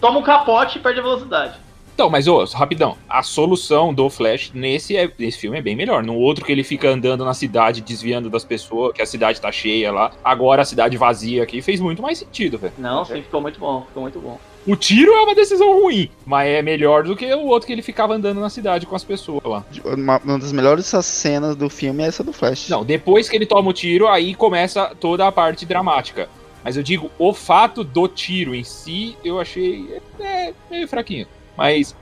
toma 0.00 0.18
um 0.18 0.22
capote 0.22 0.78
e 0.78 0.80
perde 0.80 1.00
a 1.00 1.02
velocidade. 1.02 1.54
Então, 1.92 2.08
mas 2.08 2.26
ô, 2.26 2.42
rapidão, 2.44 2.96
a 3.06 3.22
solução 3.22 3.92
do 3.92 4.08
Flash 4.08 4.52
nesse, 4.54 4.96
é, 4.96 5.12
nesse 5.18 5.38
filme 5.38 5.58
é 5.58 5.60
bem 5.60 5.76
melhor. 5.76 6.02
No 6.02 6.16
outro 6.16 6.46
que 6.46 6.50
ele 6.50 6.64
fica 6.64 6.88
andando 6.88 7.22
na 7.22 7.34
cidade, 7.34 7.82
desviando 7.82 8.30
das 8.30 8.42
pessoas, 8.42 8.94
que 8.94 9.02
a 9.02 9.06
cidade 9.06 9.38
tá 9.38 9.52
cheia 9.52 9.92
lá. 9.92 10.12
Agora 10.24 10.62
a 10.62 10.64
cidade 10.64 10.96
vazia 10.96 11.42
aqui 11.42 11.60
fez 11.60 11.78
muito 11.78 12.00
mais 12.00 12.16
sentido, 12.16 12.56
velho. 12.56 12.72
Não, 12.78 13.04
sim, 13.04 13.20
ficou 13.20 13.42
muito 13.42 13.60
bom, 13.60 13.82
ficou 13.82 14.02
muito 14.02 14.18
bom. 14.18 14.40
O 14.66 14.76
tiro 14.76 15.12
é 15.12 15.20
uma 15.22 15.34
decisão 15.34 15.80
ruim, 15.80 16.10
mas 16.26 16.48
é 16.48 16.60
melhor 16.60 17.02
do 17.02 17.16
que 17.16 17.32
o 17.32 17.46
outro 17.46 17.66
que 17.66 17.72
ele 17.72 17.82
ficava 17.82 18.14
andando 18.14 18.40
na 18.40 18.50
cidade 18.50 18.86
com 18.86 18.94
as 18.94 19.02
pessoas 19.02 19.42
lá. 19.44 19.64
Uma, 19.84 20.18
uma 20.18 20.38
das 20.38 20.52
melhores 20.52 20.86
cenas 21.02 21.56
do 21.56 21.70
filme 21.70 22.02
é 22.02 22.06
essa 22.06 22.22
do 22.22 22.32
Flash. 22.32 22.68
Não, 22.68 22.84
depois 22.84 23.28
que 23.28 23.36
ele 23.36 23.46
toma 23.46 23.70
o 23.70 23.72
tiro, 23.72 24.06
aí 24.06 24.34
começa 24.34 24.94
toda 25.00 25.26
a 25.26 25.32
parte 25.32 25.64
dramática. 25.64 26.28
Mas 26.62 26.76
eu 26.76 26.82
digo, 26.82 27.10
o 27.18 27.32
fato 27.32 27.82
do 27.82 28.06
tiro 28.06 28.54
em 28.54 28.62
si, 28.62 29.16
eu 29.24 29.40
achei 29.40 29.98
é, 30.20 30.52
meio 30.70 30.86
fraquinho. 30.86 31.26
Mas 31.56 31.96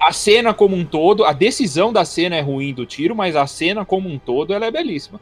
a 0.00 0.12
cena 0.12 0.52
como 0.52 0.76
um 0.76 0.84
todo, 0.84 1.24
a 1.24 1.32
decisão 1.32 1.92
da 1.92 2.04
cena 2.04 2.36
é 2.36 2.40
ruim 2.40 2.74
do 2.74 2.86
tiro, 2.86 3.14
mas 3.14 3.36
a 3.36 3.46
cena 3.46 3.84
como 3.84 4.08
um 4.08 4.18
todo, 4.18 4.52
ela 4.52 4.66
é 4.66 4.70
belíssima. 4.70 5.20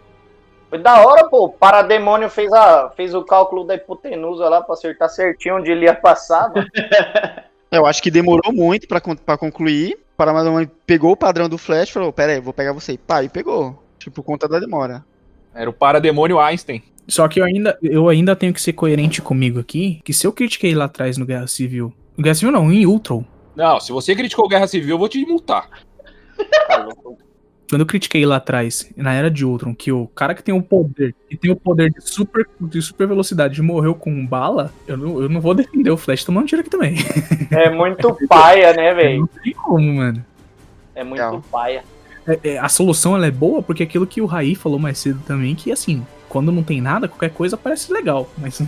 Foi 0.69 0.78
da 0.78 1.07
hora, 1.07 1.28
pô. 1.28 1.47
O 1.47 1.49
Parademônio 1.49 2.28
fez, 2.28 2.53
a, 2.53 2.90
fez 2.90 3.15
o 3.15 3.24
cálculo 3.24 3.65
da 3.65 3.74
hipotenusa 3.74 4.49
lá 4.49 4.61
pra 4.61 4.74
acertar 4.74 5.09
certinho 5.09 5.57
onde 5.57 5.70
ele 5.70 5.86
ia 5.86 5.95
passar, 5.95 6.51
mano. 6.51 6.69
Eu 7.70 7.85
acho 7.85 8.03
que 8.03 8.11
demorou 8.11 8.53
muito 8.53 8.89
pra, 8.89 9.01
pra 9.01 9.36
concluir. 9.36 9.95
O 9.95 10.16
Paramount 10.16 10.69
pegou 10.86 11.12
o 11.12 11.16
padrão 11.16 11.49
do 11.49 11.59
Flash 11.59 11.90
e 11.90 11.93
falou: 11.93 12.12
Pera 12.12 12.32
aí, 12.32 12.40
vou 12.40 12.53
pegar 12.53 12.73
você. 12.73 12.93
E 12.93 12.99
pá, 12.99 13.23
e 13.23 13.28
pegou. 13.28 13.82
Tipo, 13.99 14.23
conta 14.23 14.49
da 14.49 14.59
demora. 14.59 15.05
Era 15.55 15.69
o 15.69 15.73
parademônio 15.73 16.39
Einstein. 16.39 16.82
Só 17.07 17.27
que 17.27 17.40
eu 17.40 17.45
ainda, 17.45 17.78
eu 17.82 18.09
ainda 18.09 18.36
tenho 18.36 18.53
que 18.53 18.61
ser 18.61 18.74
coerente 18.74 19.20
comigo 19.20 19.59
aqui, 19.59 20.01
que 20.05 20.12
se 20.12 20.27
eu 20.27 20.32
critiquei 20.32 20.74
lá 20.74 20.85
atrás 20.85 21.16
no 21.16 21.24
Guerra 21.24 21.47
Civil... 21.47 21.93
No 22.16 22.23
Guerra 22.23 22.35
Civil 22.35 22.53
não, 22.53 22.70
em 22.70 22.86
Ultron. 22.86 23.24
Não, 23.57 23.81
se 23.81 23.90
você 23.90 24.15
criticou 24.15 24.49
Guerra 24.49 24.66
Civil, 24.66 24.90
eu 24.90 24.99
vou 24.99 25.09
te 25.09 25.24
multar. 25.24 25.69
Tá 26.69 26.77
louco. 26.85 27.19
Quando 27.69 27.82
eu 27.82 27.86
critiquei 27.86 28.24
lá 28.24 28.36
atrás, 28.36 28.90
na 28.97 29.12
Era 29.12 29.31
de 29.31 29.45
Ultron, 29.45 29.74
que 29.74 29.93
o 29.93 30.07
cara 30.09 30.35
que 30.35 30.43
tem 30.43 30.55
o 30.55 30.62
poder, 30.62 31.15
que 31.28 31.36
tem 31.36 31.51
o 31.51 31.57
poder 31.57 31.90
de 31.90 32.01
super, 32.01 32.47
de 32.61 32.81
super 32.81 33.07
velocidade 33.07 33.61
morreu 33.61 33.95
com 33.95 34.27
bala, 34.27 34.73
eu 34.86 34.97
não, 34.97 35.23
eu 35.23 35.28
não 35.28 35.40
vou 35.40 35.55
defender 35.55 35.90
o 35.90 35.97
Flash 35.97 36.24
tomando 36.24 36.47
tiro 36.47 36.62
aqui 36.62 36.70
também. 36.70 36.95
É 37.51 37.69
muito 37.69 38.16
paia, 38.27 38.73
né, 38.73 38.95
velho? 38.95 39.20
Não 39.28 39.43
tem 39.43 39.53
como, 39.53 39.95
mano. 39.95 40.24
É 40.95 41.05
muito 41.05 41.20
Legal. 41.20 41.45
paia. 41.51 41.85
É- 42.27 42.40
é, 42.43 42.59
a 42.59 42.69
solução 42.69 43.15
ela 43.15 43.27
é 43.27 43.31
boa 43.31 43.62
porque 43.62 43.82
aquilo 43.82 44.07
que 44.07 44.20
o 44.20 44.27
Raí 44.27 44.55
falou 44.55 44.78
mais 44.78 44.99
cedo 44.99 45.20
também, 45.27 45.55
que 45.55 45.70
assim, 45.70 46.07
quando 46.28 46.51
não 46.53 46.62
tem 46.62 46.81
nada, 46.81 47.09
qualquer 47.09 47.31
coisa 47.31 47.57
parece 47.57 47.93
legal. 47.93 48.31
Mas 48.36 48.61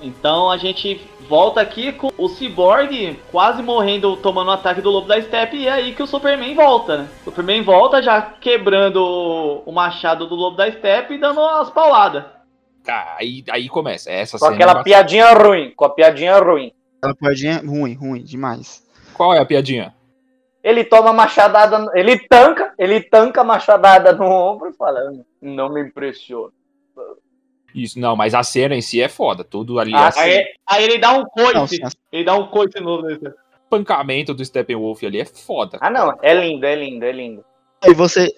Então 0.00 0.50
a 0.50 0.56
gente 0.56 1.00
volta 1.28 1.60
aqui 1.60 1.92
com 1.92 2.10
o 2.16 2.28
Cyborg 2.28 3.18
quase 3.30 3.62
morrendo, 3.62 4.16
tomando 4.16 4.48
o 4.48 4.52
ataque 4.52 4.80
do 4.80 4.90
Lobo 4.90 5.08
da 5.08 5.20
Steppe, 5.20 5.56
e 5.56 5.66
é 5.66 5.72
aí 5.72 5.94
que 5.94 6.02
o 6.02 6.06
Superman 6.06 6.54
volta, 6.54 6.98
né? 6.98 7.08
O 7.22 7.24
Superman 7.24 7.62
volta 7.62 8.02
já 8.02 8.20
quebrando 8.22 9.62
o 9.64 9.72
machado 9.72 10.26
do 10.26 10.34
Lobo 10.34 10.56
da 10.56 10.70
Steppe 10.70 11.14
e 11.14 11.18
dando 11.18 11.40
umas 11.40 11.70
pauladas. 11.70 12.24
Tá, 12.84 13.16
aí, 13.18 13.44
aí 13.50 13.68
começa. 13.68 14.10
Essa 14.10 14.38
Com 14.38 14.46
cena. 14.46 14.54
aquela 14.54 14.82
piadinha 14.82 15.32
ruim. 15.32 15.72
Com 15.74 15.84
a 15.84 15.90
piadinha 15.90 16.38
ruim. 16.38 16.72
Aquela 16.98 17.14
piadinha 17.16 17.58
ruim, 17.58 17.94
ruim, 17.94 18.22
demais. 18.22 18.86
Qual 19.12 19.34
é 19.34 19.40
a 19.40 19.44
piadinha? 19.44 19.92
Ele 20.62 20.84
toma 20.84 21.12
machadada. 21.12 21.90
Ele 21.94 22.16
tanca, 22.16 22.72
ele 22.78 23.00
tanca 23.00 23.40
a 23.40 23.44
machadada 23.44 24.12
no 24.12 24.26
ombro 24.26 24.68
e 24.68 24.72
fala: 24.72 25.00
Não 25.42 25.72
me 25.72 25.80
impressiona. 25.80 26.52
Isso, 27.76 28.00
não, 28.00 28.16
mas 28.16 28.34
a 28.34 28.42
cena 28.42 28.74
em 28.74 28.80
si 28.80 29.02
é 29.02 29.08
foda. 29.08 29.44
Tudo 29.44 29.78
ali, 29.78 29.92
Ah, 29.94 30.08
esse 30.08 30.18
Aí, 30.18 30.44
aí 30.66 30.84
ele 30.84 30.96
dá 30.96 31.12
um 31.12 31.24
coice, 31.26 31.78
ele 32.10 32.24
dá 32.24 32.34
um 32.34 32.46
coice 32.46 32.80
novo 32.80 33.06
nesse. 33.06 33.30
pancamento 33.68 34.32
do 34.32 34.42
Steppenwolf 34.42 35.04
ali 35.04 35.20
é 35.20 35.26
foda. 35.26 35.76
Ah, 35.82 35.90
não. 35.90 36.16
É 36.22 36.32
lindo, 36.32 36.64
é 36.64 36.74
lindo, 36.74 37.04
é 37.04 37.12
lindo. 37.12 37.44
E 37.84 37.92
você. 37.92 38.34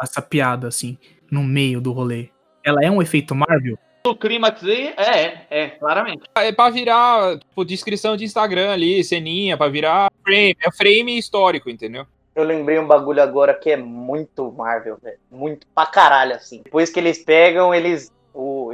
essa 0.00 0.22
piada, 0.22 0.68
assim, 0.68 0.96
no 1.30 1.42
meio 1.42 1.80
do 1.80 1.90
rolê, 1.90 2.28
ela 2.64 2.78
é 2.80 2.90
um 2.90 3.02
efeito 3.02 3.34
Marvel? 3.34 3.76
O 4.06 4.14
clímax 4.14 4.62
aí, 4.62 4.94
é, 4.96 5.18
é, 5.18 5.46
é, 5.50 5.68
claramente. 5.70 6.22
É 6.36 6.52
pra 6.52 6.70
virar, 6.70 7.40
tipo, 7.40 7.64
descrição 7.64 8.16
de 8.16 8.24
Instagram 8.24 8.70
ali, 8.70 9.02
ceninha, 9.02 9.56
pra 9.56 9.66
virar 9.68 10.12
frame. 10.22 10.56
É 10.64 10.70
frame 10.70 11.18
histórico, 11.18 11.68
entendeu? 11.68 12.06
Eu 12.36 12.44
lembrei 12.44 12.78
um 12.78 12.86
bagulho 12.86 13.20
agora 13.20 13.52
que 13.52 13.70
é 13.70 13.76
muito 13.76 14.52
Marvel, 14.52 14.98
velho. 15.02 15.18
Muito 15.28 15.66
pra 15.74 15.86
caralho, 15.86 16.34
assim. 16.34 16.60
Depois 16.62 16.90
que 16.90 17.00
eles 17.00 17.18
pegam, 17.24 17.74
eles, 17.74 18.12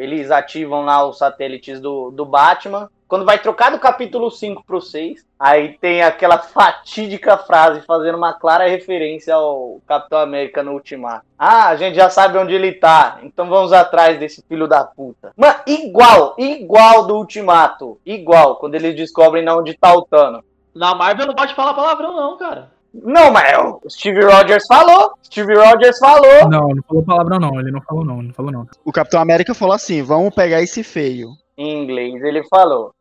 eles 0.03 0.33
ativam 0.33 0.85
lá 0.85 1.07
os 1.07 1.19
satélites 1.19 1.81
do, 1.81 2.11
do 2.11 2.27
Batman. 2.27 2.91
Quando 3.07 3.25
vai 3.25 3.39
trocar 3.39 3.71
do 3.71 3.79
capítulo 3.79 4.31
5 4.31 4.65
pro 4.65 4.81
6, 4.81 5.25
aí 5.39 5.75
tem 5.75 6.03
aquela 6.03 6.39
fatídica 6.43 7.39
frase 7.39 7.83
fazendo 7.83 8.19
uma 8.19 8.33
clara 8.33 8.67
referência 8.67 9.35
ao 9.35 9.81
Capitão 9.87 10.19
América 10.19 10.61
no 10.63 10.73
Ultimato. 10.73 11.25
Ah, 11.39 11.69
a 11.69 11.77
gente 11.77 11.95
já 11.95 12.11
sabe 12.11 12.37
onde 12.37 12.53
ele 12.53 12.73
tá, 12.73 13.19
então 13.23 13.49
vamos 13.49 13.73
atrás 13.73 14.19
desse 14.19 14.43
filho 14.49 14.67
da 14.67 14.83
puta. 14.83 15.33
Mano, 15.37 15.61
igual, 15.67 16.35
igual 16.37 17.07
do 17.07 17.17
Ultimato. 17.17 18.01
Igual, 18.05 18.57
quando 18.57 18.75
eles 18.75 18.97
descobrem 18.97 19.49
onde 19.49 19.75
tá 19.75 19.95
o 19.95 20.03
Thanos. 20.03 20.43
Na 20.75 20.95
Marvel 20.95 21.27
não 21.27 21.35
pode 21.35 21.55
falar 21.55 21.75
palavrão, 21.75 22.17
não, 22.17 22.37
cara. 22.39 22.72
Não, 22.95 23.33
mas 23.33 23.57
o 23.85 23.89
Steve 23.89 24.23
Rogers 24.25 24.67
falou. 24.67 25.13
Steve 25.23 25.55
Rogers 25.55 25.99
falou. 25.99 26.49
Não, 26.51 26.69
não 26.69 26.83
falou 26.83 27.03
palavrão 27.03 27.39
não, 27.39 27.59
ele 27.61 27.71
não 27.71 27.81
falou 27.81 28.05
não, 28.05 28.21
não 28.23 28.35
falou 28.35 28.53
não. 28.53 28.67
O 28.85 28.93
Capitão 28.93 29.21
América 29.21 29.55
falou 29.55 29.75
assim: 29.75 30.03
vamos 30.03 30.35
pegar 30.35 30.61
esse 30.63 30.83
feio. 30.83 31.31
Em 31.57 31.83
inglês 31.83 32.23
ele 32.23 32.43
falou. 32.45 32.93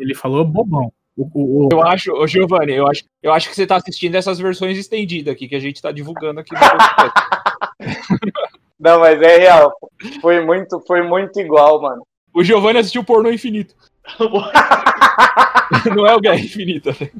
Ele 0.00 0.14
falou 0.14 0.44
bobão. 0.44 0.92
O, 1.16 1.24
o, 1.34 1.66
o- 1.66 1.68
Eu 1.70 1.82
acho, 1.82 2.10
ô 2.12 2.26
Giovanni, 2.26 2.72
eu 2.74 2.86
acho, 2.86 3.04
eu 3.22 3.32
acho 3.32 3.48
que 3.50 3.54
você 3.54 3.66
tá 3.66 3.76
assistindo 3.76 4.14
essas 4.14 4.38
versões 4.38 4.78
estendidas 4.78 5.32
aqui, 5.34 5.46
que 5.48 5.54
a 5.54 5.60
gente 5.60 5.80
tá 5.82 5.92
divulgando 5.92 6.40
aqui 6.40 6.54
no. 6.54 6.60
Não, 8.80 9.00
mas 9.00 9.20
é 9.22 9.36
real. 9.38 9.72
Foi 10.20 10.44
muito, 10.44 10.80
foi 10.86 11.02
muito 11.02 11.38
igual, 11.40 11.80
mano. 11.80 12.02
O 12.34 12.42
Giovanni 12.42 12.78
assistiu 12.78 13.04
pornô 13.04 13.30
infinito. 13.30 13.74
Não 15.94 16.06
é 16.06 16.14
o 16.14 16.20
Guerra 16.20 16.36
Infinita. 16.40 16.94
né? 17.00 17.10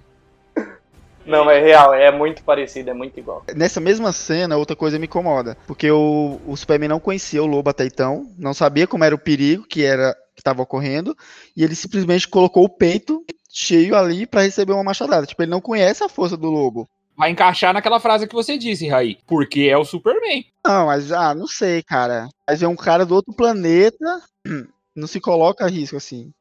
Não, 1.25 1.51
é 1.51 1.61
real, 1.61 1.95
é 1.95 2.11
muito 2.11 2.43
parecido, 2.43 2.91
é 2.91 2.95
muito 2.95 3.19
igual. 3.19 3.45
Nessa 3.55 3.81
mesma 3.81 4.13
cena, 4.13 4.57
outra 4.57 4.77
coisa 4.77 4.99
me 4.99 5.07
incomoda. 5.07 5.57
Porque 5.67 5.91
o, 5.91 6.41
o 6.47 6.57
Superman 6.57 6.89
não 6.89 7.01
conhecia 7.01 7.43
o 7.43 7.47
lobo 7.47 7.71
até 7.71 7.85
então, 7.85 8.27
não 8.39 8.55
sabia 8.55 8.87
como 8.87 9.05
era 9.05 9.15
o 9.15 9.19
perigo 9.19 9.65
que 9.65 9.85
era 9.85 10.15
que 10.35 10.41
estava 10.41 10.63
ocorrendo, 10.63 11.15
e 11.55 11.63
ele 11.63 11.75
simplesmente 11.75 12.27
colocou 12.27 12.65
o 12.65 12.69
peito 12.69 13.23
cheio 13.53 13.95
ali 13.95 14.27
pra 14.27 14.43
receber 14.43 14.73
uma 14.73 14.83
machadada. 14.83 15.27
Tipo, 15.27 15.43
ele 15.43 15.51
não 15.51 15.61
conhece 15.61 16.03
a 16.03 16.09
força 16.09 16.37
do 16.37 16.51
lobo. 16.51 16.89
Vai 17.17 17.31
encaixar 17.31 17.75
naquela 17.75 18.01
frase 18.01 18.27
que 18.27 18.35
você 18.35 18.57
disse, 18.57 18.89
Raí. 18.89 19.19
Porque 19.27 19.69
é 19.71 19.77
o 19.77 19.85
Superman. 19.85 20.47
Não, 20.65 20.87
mas 20.87 21.13
ah, 21.13 21.35
não 21.35 21.47
sei, 21.47 21.83
cara. 21.83 22.29
Mas 22.49 22.63
é 22.63 22.69
um 22.69 22.77
cara 22.77 23.05
do 23.05 23.15
outro 23.15 23.35
planeta, 23.35 24.23
não 24.97 25.07
se 25.07 25.21
coloca 25.21 25.65
a 25.65 25.69
risco 25.69 25.97
assim. 25.97 26.33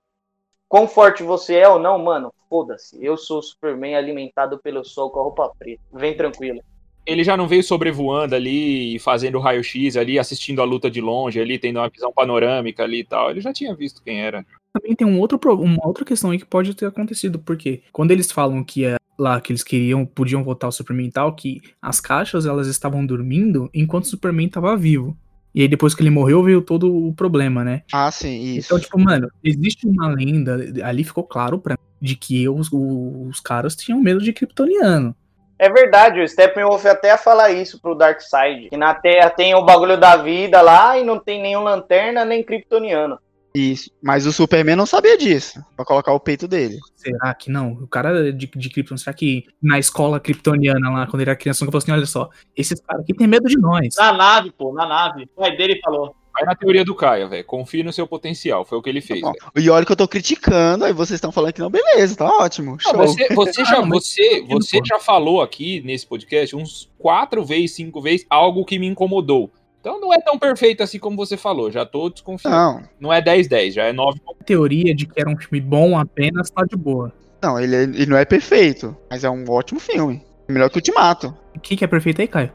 Quão 0.72 0.88
forte 0.88 1.22
você 1.22 1.56
é 1.56 1.68
ou 1.68 1.78
não, 1.78 2.00
mano, 2.00 2.34
foda-se. 2.50 2.98
Eu 3.04 3.18
sou 3.18 3.40
o 3.40 3.44
Superman 3.44 3.94
alimentado 3.94 4.58
pelo 4.58 4.86
sol 4.86 5.10
com 5.10 5.20
a 5.20 5.24
roupa 5.24 5.52
preta. 5.60 5.82
Vem 5.92 6.16
tranquilo. 6.16 6.62
Ele 7.06 7.26
já 7.26 7.36
não 7.36 7.46
veio 7.46 7.62
sobrevoando 7.62 8.36
ali, 8.36 8.96
e 8.96 8.98
fazendo 9.00 9.38
raio-x 9.38 9.98
ali, 9.98 10.18
assistindo 10.18 10.62
a 10.62 10.64
luta 10.64 10.90
de 10.90 11.02
longe 11.02 11.42
ali, 11.42 11.60
tendo 11.60 11.78
uma 11.78 11.90
visão 11.90 12.14
panorâmica 12.14 12.84
ali 12.84 13.02
e 13.02 13.04
tal. 13.04 13.30
Ele 13.30 13.42
já 13.42 13.52
tinha 13.52 13.76
visto 13.76 14.02
quem 14.02 14.22
era. 14.22 14.46
também 14.72 14.96
tem 14.96 15.06
um 15.06 15.20
outro, 15.20 15.38
uma 15.56 15.86
outra 15.86 16.06
questão 16.06 16.32
aí 16.32 16.38
que 16.38 16.46
pode 16.46 16.74
ter 16.74 16.86
acontecido, 16.86 17.38
porque 17.38 17.84
quando 17.92 18.12
eles 18.12 18.32
falam 18.32 18.64
que 18.64 18.86
é 18.86 18.96
lá 19.20 19.42
que 19.42 19.52
eles 19.52 19.66
queriam, 19.66 20.06
podiam 20.06 20.42
voltar 20.42 20.68
ao 20.68 20.72
Superman 20.72 21.08
e 21.08 21.12
tal, 21.12 21.36
que 21.36 21.62
as 21.82 22.00
caixas 22.00 22.46
elas 22.46 22.68
estavam 22.68 23.06
dormindo 23.06 23.70
enquanto 23.74 24.06
o 24.06 24.08
Superman 24.08 24.48
estava 24.48 24.78
vivo. 24.78 25.18
E 25.54 25.62
aí 25.62 25.68
depois 25.68 25.94
que 25.94 26.02
ele 26.02 26.10
morreu 26.10 26.42
veio 26.44 26.62
todo 26.62 27.08
o 27.08 27.14
problema, 27.14 27.64
né? 27.64 27.82
Ah, 27.92 28.10
sim, 28.10 28.56
isso. 28.56 28.68
Então, 28.68 28.80
tipo, 28.80 28.98
mano, 28.98 29.30
existe 29.44 29.86
uma 29.86 30.08
lenda, 30.08 30.58
ali 30.84 31.04
ficou 31.04 31.24
claro 31.24 31.60
pra 31.60 31.74
mim, 31.74 32.08
de 32.08 32.16
que 32.16 32.48
os, 32.48 32.70
os 32.72 33.40
caras 33.40 33.76
tinham 33.76 34.00
medo 34.00 34.22
de 34.22 34.32
kryptoniano. 34.32 35.16
É 35.60 35.70
verdade, 35.70 36.20
o 36.20 36.28
Steppenwolf 36.28 36.84
até 36.88 37.10
ia 37.10 37.18
falar 37.20 37.52
isso 37.52 37.80
pro 37.80 37.94
Darkseid. 37.94 38.70
Que 38.70 38.78
na 38.78 38.96
Terra 38.96 39.30
tem 39.30 39.54
o 39.54 39.64
bagulho 39.64 39.96
da 39.96 40.18
vida 40.18 40.60
lá 40.60 40.98
e 40.98 41.04
não 41.04 41.20
tem 41.20 41.40
nenhum 41.40 41.62
lanterna 41.62 42.26
nem 42.26 42.44
kryptoniano. 42.44 43.20
Isso. 43.54 43.92
Mas 44.02 44.26
o 44.26 44.32
Superman 44.34 44.76
não 44.76 44.86
sabia 44.86 45.18
disso. 45.18 45.60
Pra 45.76 45.84
colocar 45.86 46.14
o 46.14 46.20
peito 46.20 46.48
dele. 46.48 46.78
Será 46.96 47.34
que 47.34 47.52
não? 47.52 47.74
O 47.74 47.88
cara 47.88 48.32
de, 48.32 48.48
de 48.48 48.70
Krypton, 48.70 48.98
será 48.98 49.14
que 49.14 49.46
na 49.62 49.78
escola 49.78 50.20
kryptoniana 50.20 50.90
lá, 50.90 51.06
quando 51.08 51.22
ele 51.22 51.30
era 51.30 51.38
criança, 51.40 51.66
nunca 51.66 51.72
falou 51.72 51.84
assim, 51.84 51.92
olha 51.92 52.06
só, 52.06 52.30
esses 52.56 52.80
caras 52.80 53.04
aqui 53.04 53.14
tem 53.14 53.28
medo 53.28 53.48
de 53.48 53.58
nós. 53.58 53.96
Na 53.98 54.14
nave, 54.14 54.52
pô, 54.52 54.74
na 54.74 54.88
nave. 54.88 55.24
O 55.36 55.42
pai 55.42 55.56
dele 55.58 55.80
falou. 55.84 56.16
Vai 56.34 56.46
na 56.46 56.56
teoria 56.56 56.86
do 56.86 56.96
Caia, 56.96 57.28
velho. 57.28 57.44
Confie 57.44 57.84
no 57.84 57.92
seu 57.92 58.08
potencial. 58.08 58.64
Foi 58.64 58.78
o 58.78 58.82
que 58.82 58.90
ele 58.90 59.02
fez. 59.02 59.20
Velho. 59.20 59.34
e 59.58 59.70
olha 59.70 59.86
que 59.86 59.92
eu 59.92 59.98
tô 59.98 60.08
criticando, 60.08 60.86
aí 60.86 60.94
vocês 60.94 61.18
estão 61.18 61.30
falando 61.32 61.52
que 61.52 61.60
não, 61.60 61.70
beleza, 61.70 62.16
tá 62.16 62.26
ótimo. 62.26 62.80
Show. 62.80 62.94
Não, 62.94 63.06
você, 63.06 63.28
você 63.36 63.66
já, 63.66 63.80
Ah, 63.80 63.86
mas- 63.86 64.06
você, 64.06 64.46
você 64.48 64.80
já 64.86 64.98
falou 64.98 65.42
aqui 65.42 65.82
nesse 65.82 66.08
podcast 66.08 66.56
uns 66.56 66.90
quatro 66.98 67.44
vezes, 67.44 67.76
cinco 67.76 68.02
vezes, 68.02 68.26
algo 68.30 68.64
que 68.64 68.80
me 68.80 68.88
incomodou. 68.88 69.52
Então 69.82 70.00
não 70.00 70.14
é 70.14 70.22
tão 70.22 70.38
perfeito 70.38 70.82
assim 70.84 71.00
como 71.00 71.18
você 71.18 71.36
falou. 71.36 71.70
Já 71.72 71.86
tô 71.86 72.10
desconfiando. 72.10 72.56
Não, 72.56 72.84
Não 73.00 73.14
é 73.14 73.22
10-10, 73.22 73.72
já 73.74 73.84
é 73.86 73.92
9. 73.92 74.20
A 74.40 74.44
teoria 74.44 74.94
de 74.96 75.06
que 75.08 75.20
era 75.20 75.30
um 75.30 75.36
filme 75.36 75.60
bom 75.60 75.98
apenas 75.98 76.50
tá 76.50 76.64
de 76.64 76.78
boa. 76.78 77.12
não, 77.42 77.60
ele, 77.60 77.76
é- 77.76 77.84
ele 77.84 78.06
não 78.06 78.18
é 78.18 78.24
perfeito, 78.24 78.96
mas 79.10 79.24
é 79.24 79.30
um 79.30 79.44
ótimo 79.50 79.80
filme. 79.80 80.22
Melhor 80.48 80.70
que 80.70 80.76
o 80.78 80.80
Ultimato. 80.80 81.36
O 81.56 81.60
que, 81.60 81.76
que 81.76 81.84
é 81.84 81.88
perfeito 81.88 82.22
aí, 82.22 82.28
Caio? 82.28 82.52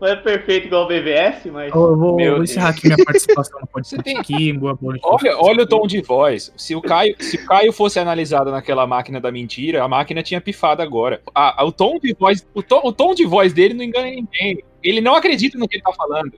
Não 0.00 0.08
é 0.08 0.16
perfeito 0.16 0.66
igual 0.66 0.84
o 0.84 0.88
BVS, 0.88 1.46
mas. 1.52 1.72
Eu, 1.72 1.96
vou, 1.96 2.16
Meu 2.16 2.34
vou 2.36 2.42
encerrar 2.44 2.70
aqui 2.70 2.86
minha 2.88 3.04
participação 3.04 3.60
no 3.60 3.66
podcast 3.70 4.02
tem- 4.02 4.18
aqui. 4.18 4.52
Boa 4.52 4.76
noite. 4.80 5.00
Olha, 5.04 5.38
olha 5.38 5.62
o 5.64 5.66
tom 5.66 5.86
de 5.86 6.00
voz. 6.00 6.52
Se 6.56 6.74
o, 6.74 6.80
Caio, 6.82 7.14
se 7.20 7.36
o 7.36 7.44
Caio 7.46 7.72
fosse 7.72 7.98
analisado 8.00 8.50
naquela 8.50 8.84
máquina 8.86 9.20
da 9.20 9.30
mentira, 9.30 9.82
a 9.84 9.88
máquina 9.88 10.22
tinha 10.22 10.40
pifado 10.40 10.82
agora. 10.82 11.20
A- 11.34 11.62
a- 11.62 11.64
o, 11.64 11.70
tom 11.70 11.98
de 12.00 12.14
voz, 12.18 12.44
o, 12.54 12.62
tom, 12.62 12.80
o 12.84 12.92
tom 12.92 13.14
de 13.14 13.24
voz 13.26 13.52
dele 13.52 13.74
não 13.74 13.84
engana 13.84 14.06
ninguém. 14.06 14.64
Ele 14.82 15.00
não 15.00 15.14
acredita 15.14 15.56
no 15.58 15.68
que 15.68 15.76
ele 15.76 15.82
tá 15.84 15.92
falando. 15.92 16.32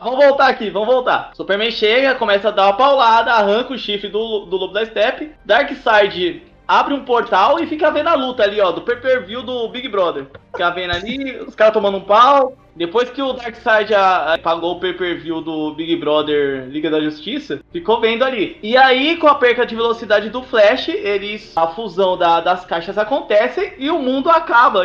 Vamos 0.00 0.24
voltar 0.24 0.48
aqui, 0.48 0.70
vamos 0.70 0.88
voltar. 0.88 1.30
Superman 1.34 1.70
chega, 1.72 2.14
começa 2.14 2.48
a 2.48 2.52
dar 2.52 2.66
uma 2.66 2.76
paulada, 2.76 3.32
arranca 3.32 3.74
o 3.74 3.78
chifre 3.78 4.08
do, 4.08 4.40
do 4.46 4.56
lobo 4.56 4.72
da 4.72 4.86
Steppe. 4.86 5.32
Darkseid 5.44 6.42
abre 6.68 6.94
um 6.94 7.04
portal 7.04 7.58
e 7.58 7.66
fica 7.66 7.90
vendo 7.90 8.08
a 8.08 8.14
luta 8.14 8.42
ali, 8.44 8.60
ó, 8.60 8.70
do 8.70 8.82
pay-per-view 8.82 9.42
do 9.42 9.68
Big 9.68 9.88
Brother. 9.88 10.26
Fica 10.52 10.70
vendo 10.70 10.92
ali, 10.92 11.36
os 11.40 11.54
caras 11.54 11.72
tomando 11.74 11.98
um 11.98 12.02
pau. 12.02 12.52
Depois 12.76 13.10
que 13.10 13.20
o 13.20 13.32
Darkseid 13.32 13.92
a- 13.92 14.34
a- 14.34 14.38
pagou 14.38 14.76
o 14.76 14.80
pay-per-view 14.80 15.40
do 15.40 15.72
Big 15.74 15.96
Brother 15.96 16.66
Liga 16.68 16.88
da 16.88 17.00
Justiça, 17.00 17.58
ficou 17.72 18.00
vendo 18.00 18.22
ali. 18.24 18.56
E 18.62 18.76
aí, 18.76 19.16
com 19.16 19.26
a 19.26 19.34
perca 19.34 19.66
de 19.66 19.74
velocidade 19.74 20.30
do 20.30 20.42
Flash, 20.44 20.88
eles. 20.90 21.56
A 21.56 21.66
fusão 21.68 22.16
da- 22.16 22.40
das 22.40 22.64
caixas 22.64 22.96
acontece 22.96 23.72
e 23.78 23.90
o 23.90 23.98
mundo 23.98 24.30
acaba. 24.30 24.84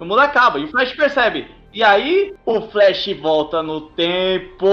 O 0.00 0.04
mundo 0.06 0.20
acaba. 0.20 0.58
E 0.58 0.64
o 0.64 0.68
Flash 0.68 0.92
percebe. 0.94 1.46
E 1.74 1.82
aí, 1.82 2.32
o 2.46 2.60
Flash 2.68 3.08
volta 3.20 3.60
no 3.60 3.80
tempo 3.90 4.64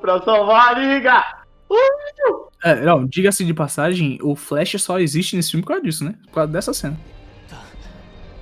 pra 0.00 0.20
salvar 0.20 0.74
a 0.74 0.78
liga. 0.80 1.24
É, 2.64 2.74
não, 2.80 3.06
diga-se 3.06 3.44
de 3.44 3.54
passagem, 3.54 4.18
o 4.20 4.34
Flash 4.34 4.74
só 4.82 4.98
existe 4.98 5.36
nesse 5.36 5.52
filme 5.52 5.62
por 5.62 5.68
causa 5.68 5.84
disso, 5.84 6.04
né? 6.04 6.16
Por 6.24 6.32
causa 6.32 6.50
dessa 6.50 6.74
cena. 6.74 6.98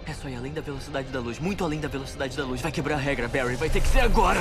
É 0.06 0.14
só 0.14 0.27
ir 0.27 0.36
além 0.36 0.55
da 0.55 0.62
velocidade 0.62 1.09
da 1.09 1.20
luz, 1.20 1.39
muito 1.39 1.62
além 1.62 1.81
da 1.81 1.89
velocidade 1.89 2.35
da 2.35 2.44
luz. 2.44 2.62
Vai 2.62 2.73
quebrar 2.73 2.94
a 2.94 2.98
regra, 2.98 3.28
Barry. 3.28 3.56
Vai 3.56 3.69
ter 3.69 3.82
que 3.82 3.89
ser 3.89 4.01
agora. 4.01 4.40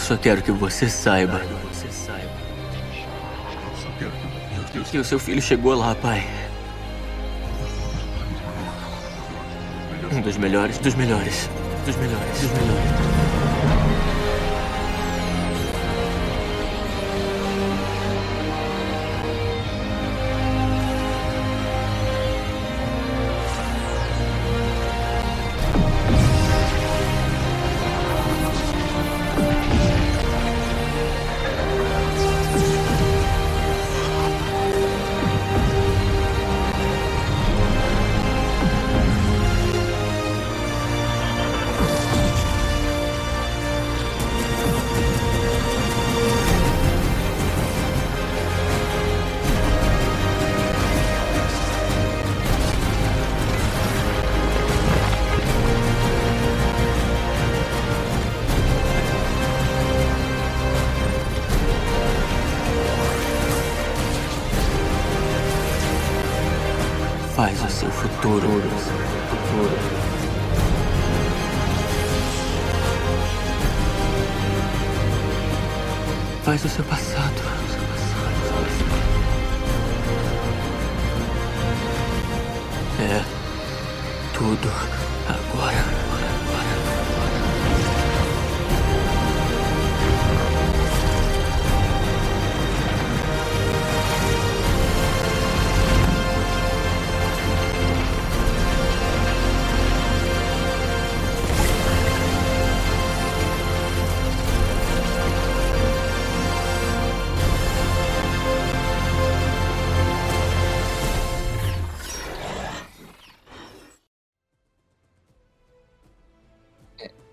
Só 0.00 0.16
quero 0.16 0.42
que 0.42 0.50
você 0.50 0.88
saiba. 0.88 1.40
Que 4.90 4.98
o 4.98 5.04
seu 5.04 5.18
filho 5.18 5.40
chegou 5.40 5.74
lá, 5.74 5.94
pai. 5.94 6.26
Um 10.12 10.20
dos 10.20 10.36
melhores, 10.36 10.78
dos 10.78 10.94
melhores, 10.94 11.48
dos 11.86 11.96
melhores, 11.96 12.40
dos 12.40 12.50
melhores. 12.50 13.49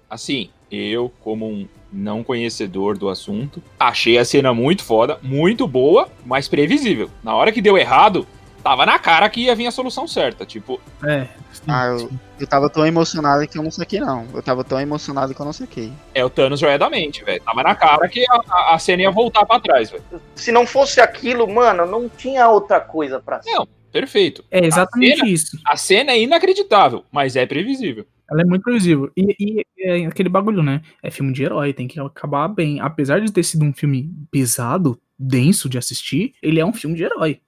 Assim, 0.09 0.49
eu, 0.71 1.11
como 1.23 1.47
um 1.47 1.67
não 1.91 2.23
conhecedor 2.23 2.97
do 2.97 3.09
assunto, 3.09 3.61
achei 3.79 4.17
a 4.17 4.25
cena 4.25 4.53
muito 4.53 4.83
foda, 4.83 5.17
muito 5.23 5.67
boa, 5.67 6.09
mas 6.25 6.47
previsível. 6.47 7.09
Na 7.23 7.33
hora 7.35 7.51
que 7.51 7.61
deu 7.61 7.77
errado, 7.77 8.27
tava 8.63 8.85
na 8.85 8.99
cara 8.99 9.29
que 9.29 9.41
ia 9.41 9.55
vir 9.55 9.67
a 9.67 9.71
solução 9.71 10.05
certa. 10.07 10.45
Tipo, 10.45 10.81
É. 11.05 11.27
sim, 11.53 11.61
Ah, 11.67 11.85
eu, 11.87 12.09
eu 12.41 12.45
tava 12.47 12.69
tão 12.69 12.85
emocionado 12.85 13.47
que 13.47 13.57
eu 13.57 13.63
não 13.63 13.71
saquei, 13.71 13.99
não. 14.01 14.27
Eu 14.33 14.43
tava 14.43 14.63
tão 14.65 14.79
emocionado 14.79 15.33
que 15.33 15.39
eu 15.39 15.45
não 15.45 15.53
saquei. 15.53 15.91
é 16.13 16.23
o 16.25 16.29
Thanos 16.29 16.59
joia 16.59 16.77
da 16.77 16.89
mente, 16.89 17.23
velho. 17.23 17.41
Tava 17.41 17.63
na 17.63 17.73
cara 17.75 18.07
que 18.09 18.25
a- 18.29 18.41
a, 18.49 18.75
a 18.75 18.79
cena 18.79 19.03
ia 19.03 19.11
voltar 19.11 19.45
pra 19.45 19.59
trás, 19.59 19.89
velho. 19.89 20.03
Se 20.35 20.51
não 20.51 20.67
fosse 20.67 20.99
aquilo, 20.99 21.47
mano, 21.51 21.85
não 21.85 22.09
tinha 22.09 22.49
outra 22.49 22.79
coisa 22.81 23.19
pra 23.19 23.41
ser. 23.41 23.51
Não. 23.51 23.67
Perfeito. 23.89 24.43
É 24.51 24.63
exatamente 24.65 25.15
cena- 25.19 25.29
isso. 25.29 25.57
A 25.65 25.77
cena 25.77 26.11
é 26.11 26.19
inacreditável, 26.21 27.05
mas 27.09 27.37
é 27.37 27.45
previsível. 27.45 28.05
Ela 28.29 28.41
é 28.41 28.45
muito 28.45 28.63
previsível. 28.63 29.11
E, 29.15 29.35
e 29.39 29.65
é 29.79 30.05
aquele 30.05 30.29
bagulho, 30.29 30.61
né? 30.61 30.81
É 31.01 31.09
filme 31.09 31.31
de 31.33 31.43
herói, 31.43 31.73
tem 31.73 31.87
que 31.87 31.99
acabar 31.99 32.47
bem. 32.47 32.79
Apesar 32.79 33.19
de 33.19 33.31
ter 33.31 33.43
sido 33.43 33.63
um 33.63 33.73
filme 33.73 34.09
pesado, 34.31 34.99
denso 35.17 35.69
de 35.69 35.77
assistir, 35.77 36.33
ele 36.41 36.59
é 36.59 36.65
um 36.65 36.73
filme 36.73 36.95
de 36.95 37.03
herói. 37.03 37.41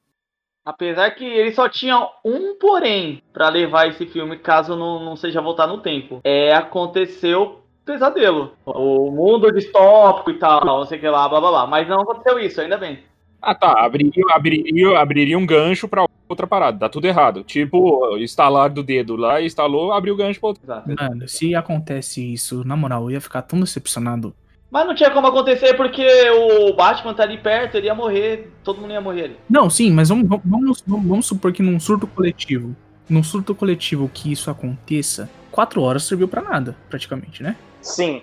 Apesar 0.66 1.10
que 1.12 1.26
ele 1.26 1.52
só 1.52 1.68
tinha 1.68 1.98
um 2.24 2.56
porém 2.60 3.24
pra 3.34 3.50
levar 3.50 3.88
esse 3.88 4.06
filme, 4.06 4.38
caso 4.38 4.76
não, 4.76 5.04
não 5.04 5.16
seja 5.16 5.42
voltar 5.42 5.68
no 5.68 5.82
tempo. 5.82 6.22
É, 6.24 6.54
aconteceu 6.54 7.64
pesadelo. 7.84 8.54
O 8.66 9.10
mundo 9.10 9.52
distópico 9.52 10.30
e 10.30 10.38
tal, 10.38 10.64
não 10.64 10.86
sei 10.86 11.00
o 11.00 11.02
que 11.02 11.10
lá, 11.10 11.28
blá 11.28 11.40
blá 11.40 11.50
blá. 11.50 11.68
Mas 11.68 11.88
não 11.88 12.02
aconteceu 12.02 12.40
isso, 12.40 12.62
ainda 12.62 12.78
bem. 12.78 13.00
Ah, 13.42 13.56
tá. 13.56 13.86
Abriria, 13.86 14.24
abriria, 14.32 15.00
abriria 15.00 15.38
um 15.38 15.46
gancho 15.46 15.88
pra 15.88 16.06
outra 16.28 16.48
parada. 16.48 16.78
Dá 16.78 16.90
tudo 16.90 17.06
errado. 17.06 17.44
Tipo, 17.44 18.18
estalar 18.18 18.70
do 18.70 18.84
dedo 18.84 19.16
lá, 19.16 19.42
instalou, 19.42 19.92
abriu 19.92 20.14
o 20.14 20.18
gancho 20.18 20.40
pra 20.40 20.50
outra. 20.50 20.84
Mano, 20.86 21.28
se 21.28 21.56
acontece 21.56 22.34
isso, 22.34 22.64
na 22.66 22.76
moral, 22.76 23.04
eu 23.04 23.12
ia 23.12 23.22
ficar 23.22 23.42
tão 23.42 23.60
decepcionado. 23.60 24.34
Mas 24.72 24.86
não 24.86 24.94
tinha 24.94 25.10
como 25.10 25.26
acontecer 25.26 25.74
porque 25.74 26.06
o 26.30 26.74
Batman 26.74 27.14
tá 27.14 27.24
ali 27.24 27.40
perto, 27.40 27.76
ele 27.76 27.88
ia 27.88 27.96
morrer, 27.96 28.52
todo 28.64 28.80
mundo 28.80 28.94
ia 28.94 29.02
morrer 29.02 29.24
ali. 29.24 29.36
Não, 29.50 29.68
sim, 29.68 29.92
mas 29.92 30.10
vamos, 30.10 30.28
vamos, 30.46 30.84
vamos, 30.86 31.08
vamos 31.08 31.26
supor 31.26 31.52
que 31.52 31.64
num 31.64 31.80
surto 31.80 32.06
coletivo, 32.06 32.76
num 33.10 33.24
surto 33.24 33.56
coletivo 33.56 34.10
que 34.14 34.32
isso 34.32 34.52
aconteça, 34.52 35.28
quatro 35.52 35.82
horas 35.82 36.04
serviu 36.04 36.28
pra 36.28 36.44
nada, 36.44 36.76
praticamente, 36.88 37.42
né? 37.42 37.56
Sim. 37.82 38.22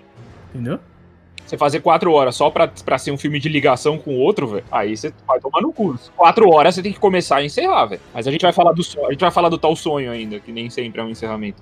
Entendeu? 0.53 0.79
Você 1.47 1.57
fazer 1.57 1.79
quatro 1.79 2.11
horas 2.11 2.35
só 2.35 2.49
pra, 2.49 2.67
pra 2.67 2.97
ser 2.97 3.11
um 3.11 3.17
filme 3.17 3.39
de 3.39 3.47
ligação 3.47 3.97
com 3.97 4.11
o 4.11 4.19
outro, 4.19 4.47
velho, 4.47 4.65
aí 4.69 4.97
você 4.97 5.13
vai 5.25 5.39
tomar 5.39 5.61
no 5.61 5.71
curso. 5.71 6.11
Quatro 6.15 6.49
horas 6.49 6.75
você 6.75 6.83
tem 6.83 6.91
que 6.91 6.99
começar 6.99 7.41
e 7.41 7.45
encerrar, 7.45 7.85
velho. 7.85 8.01
Mas 8.13 8.27
a 8.27 8.31
gente 8.31 8.41
vai 8.41 8.51
falar 8.51 8.73
do 8.73 8.81
a 8.81 9.11
gente 9.11 9.21
vai 9.21 9.31
falar 9.31 9.47
do 9.47 9.57
tal 9.57 9.73
sonho 9.73 10.11
ainda, 10.11 10.41
que 10.41 10.51
nem 10.51 10.69
sempre 10.69 10.99
é 10.99 11.03
um 11.05 11.09
encerramento. 11.09 11.61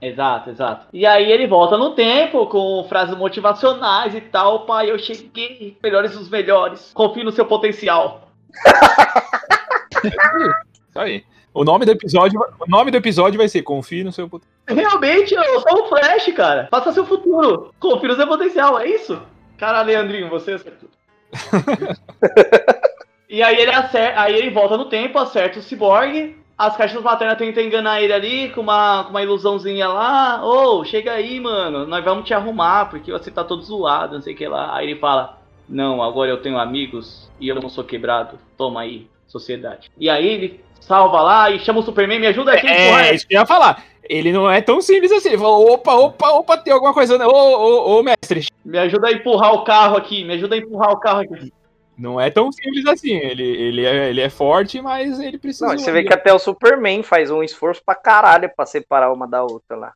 Exato, 0.00 0.50
exato. 0.50 0.86
E 0.92 1.04
aí 1.04 1.30
ele 1.30 1.46
volta 1.46 1.76
no 1.76 1.94
tempo 1.94 2.46
com 2.46 2.84
frases 2.88 3.16
motivacionais 3.16 4.14
e 4.14 4.20
tal. 4.22 4.64
Pai, 4.64 4.90
eu 4.90 4.98
cheguei, 4.98 5.76
melhores 5.82 6.12
dos 6.12 6.30
melhores. 6.30 6.92
Confie 6.94 7.24
no 7.24 7.32
seu 7.32 7.44
potencial. 7.44 8.30
Isso 10.04 10.98
aí. 10.98 11.24
O 11.56 11.64
nome 11.64 11.86
do 11.86 11.92
episódio, 11.92 12.38
o 12.60 12.70
nome 12.70 12.90
do 12.90 12.98
episódio 12.98 13.38
vai 13.38 13.48
ser 13.48 13.62
Confie 13.62 14.04
no 14.04 14.12
seu 14.12 14.28
potencial. 14.28 14.60
Realmente, 14.68 15.34
eu 15.34 15.60
sou 15.60 15.84
o 15.84 15.88
Flash, 15.88 16.30
cara. 16.34 16.68
Faça 16.70 16.92
seu 16.92 17.06
futuro. 17.06 17.72
Confie 17.80 18.08
no 18.08 18.14
seu 18.14 18.26
potencial, 18.26 18.78
é 18.78 18.86
isso? 18.86 19.18
Cara, 19.56 19.80
Leandrinho, 19.80 20.28
você 20.28 20.52
acertou. 20.52 20.90
e 23.26 23.42
aí 23.42 23.56
ele, 23.56 23.70
acerta, 23.70 24.20
aí 24.20 24.36
ele 24.36 24.50
volta 24.50 24.76
no 24.76 24.84
tempo, 24.84 25.18
acerta 25.18 25.58
o 25.58 25.62
Cyborg. 25.62 26.36
As 26.58 26.76
caixas 26.76 27.02
maternas 27.02 27.38
tentam 27.38 27.64
enganar 27.64 28.02
ele 28.02 28.12
ali 28.12 28.50
com 28.50 28.60
uma, 28.60 29.04
com 29.04 29.10
uma 29.10 29.22
ilusãozinha 29.22 29.88
lá. 29.88 30.44
Ô, 30.44 30.84
chega 30.84 31.12
aí, 31.12 31.40
mano. 31.40 31.86
Nós 31.86 32.04
vamos 32.04 32.26
te 32.26 32.34
arrumar, 32.34 32.90
porque 32.90 33.10
você 33.10 33.30
tá 33.30 33.42
todo 33.42 33.62
zoado, 33.62 34.16
não 34.16 34.20
sei 34.20 34.34
o 34.34 34.36
que 34.36 34.46
lá. 34.46 34.76
Aí 34.76 34.90
ele 34.90 35.00
fala: 35.00 35.38
Não, 35.66 36.02
agora 36.02 36.30
eu 36.30 36.42
tenho 36.42 36.58
amigos 36.58 37.30
e 37.40 37.48
eu 37.48 37.54
não 37.54 37.70
sou 37.70 37.82
quebrado. 37.82 38.38
Toma 38.58 38.82
aí, 38.82 39.08
sociedade. 39.26 39.90
E 39.98 40.10
aí 40.10 40.26
ele 40.26 40.65
salva 40.86 41.20
lá 41.20 41.50
e 41.50 41.58
chama 41.58 41.80
o 41.80 41.82
Superman, 41.82 42.20
me 42.20 42.26
ajuda 42.28 42.52
aqui, 42.52 42.66
porra. 42.66 43.06
É, 43.06 43.14
isso 43.14 43.26
que 43.26 43.34
eu 43.34 43.40
ia 43.40 43.46
falar. 43.46 43.84
Ele 44.08 44.32
não 44.32 44.50
é 44.50 44.60
tão 44.60 44.80
simples 44.80 45.10
assim. 45.12 45.28
Ele 45.28 45.38
falou: 45.38 45.72
opa, 45.72 45.94
opa, 45.94 46.30
opa, 46.30 46.56
tem 46.56 46.72
alguma 46.72 46.94
coisa. 46.94 47.16
Ô, 47.26 47.30
ô, 47.30 47.98
ô, 47.98 48.02
mestre. 48.02 48.46
Me 48.64 48.78
ajuda 48.78 49.08
a 49.08 49.12
empurrar 49.12 49.52
o 49.52 49.64
carro 49.64 49.96
aqui, 49.96 50.24
me 50.24 50.34
ajuda 50.34 50.54
a 50.54 50.58
empurrar 50.58 50.92
o 50.92 51.00
carro 51.00 51.20
aqui. 51.20 51.52
Não 51.98 52.20
é 52.20 52.30
tão 52.30 52.52
simples 52.52 52.86
assim. 52.86 53.14
Ele, 53.14 53.42
ele, 53.42 53.84
é, 53.84 54.10
ele 54.10 54.20
é 54.20 54.30
forte, 54.30 54.80
mas 54.80 55.18
ele 55.18 55.38
precisa. 55.38 55.66
Não, 55.66 55.78
você 55.78 55.90
vê 55.90 56.04
que 56.04 56.12
até 56.12 56.32
o 56.32 56.38
Superman 56.38 57.02
faz 57.02 57.30
um 57.30 57.42
esforço 57.42 57.82
pra 57.84 57.94
caralho 57.94 58.50
pra 58.54 58.66
separar 58.66 59.12
uma 59.12 59.26
da 59.26 59.42
outra 59.42 59.76
lá. 59.76 59.92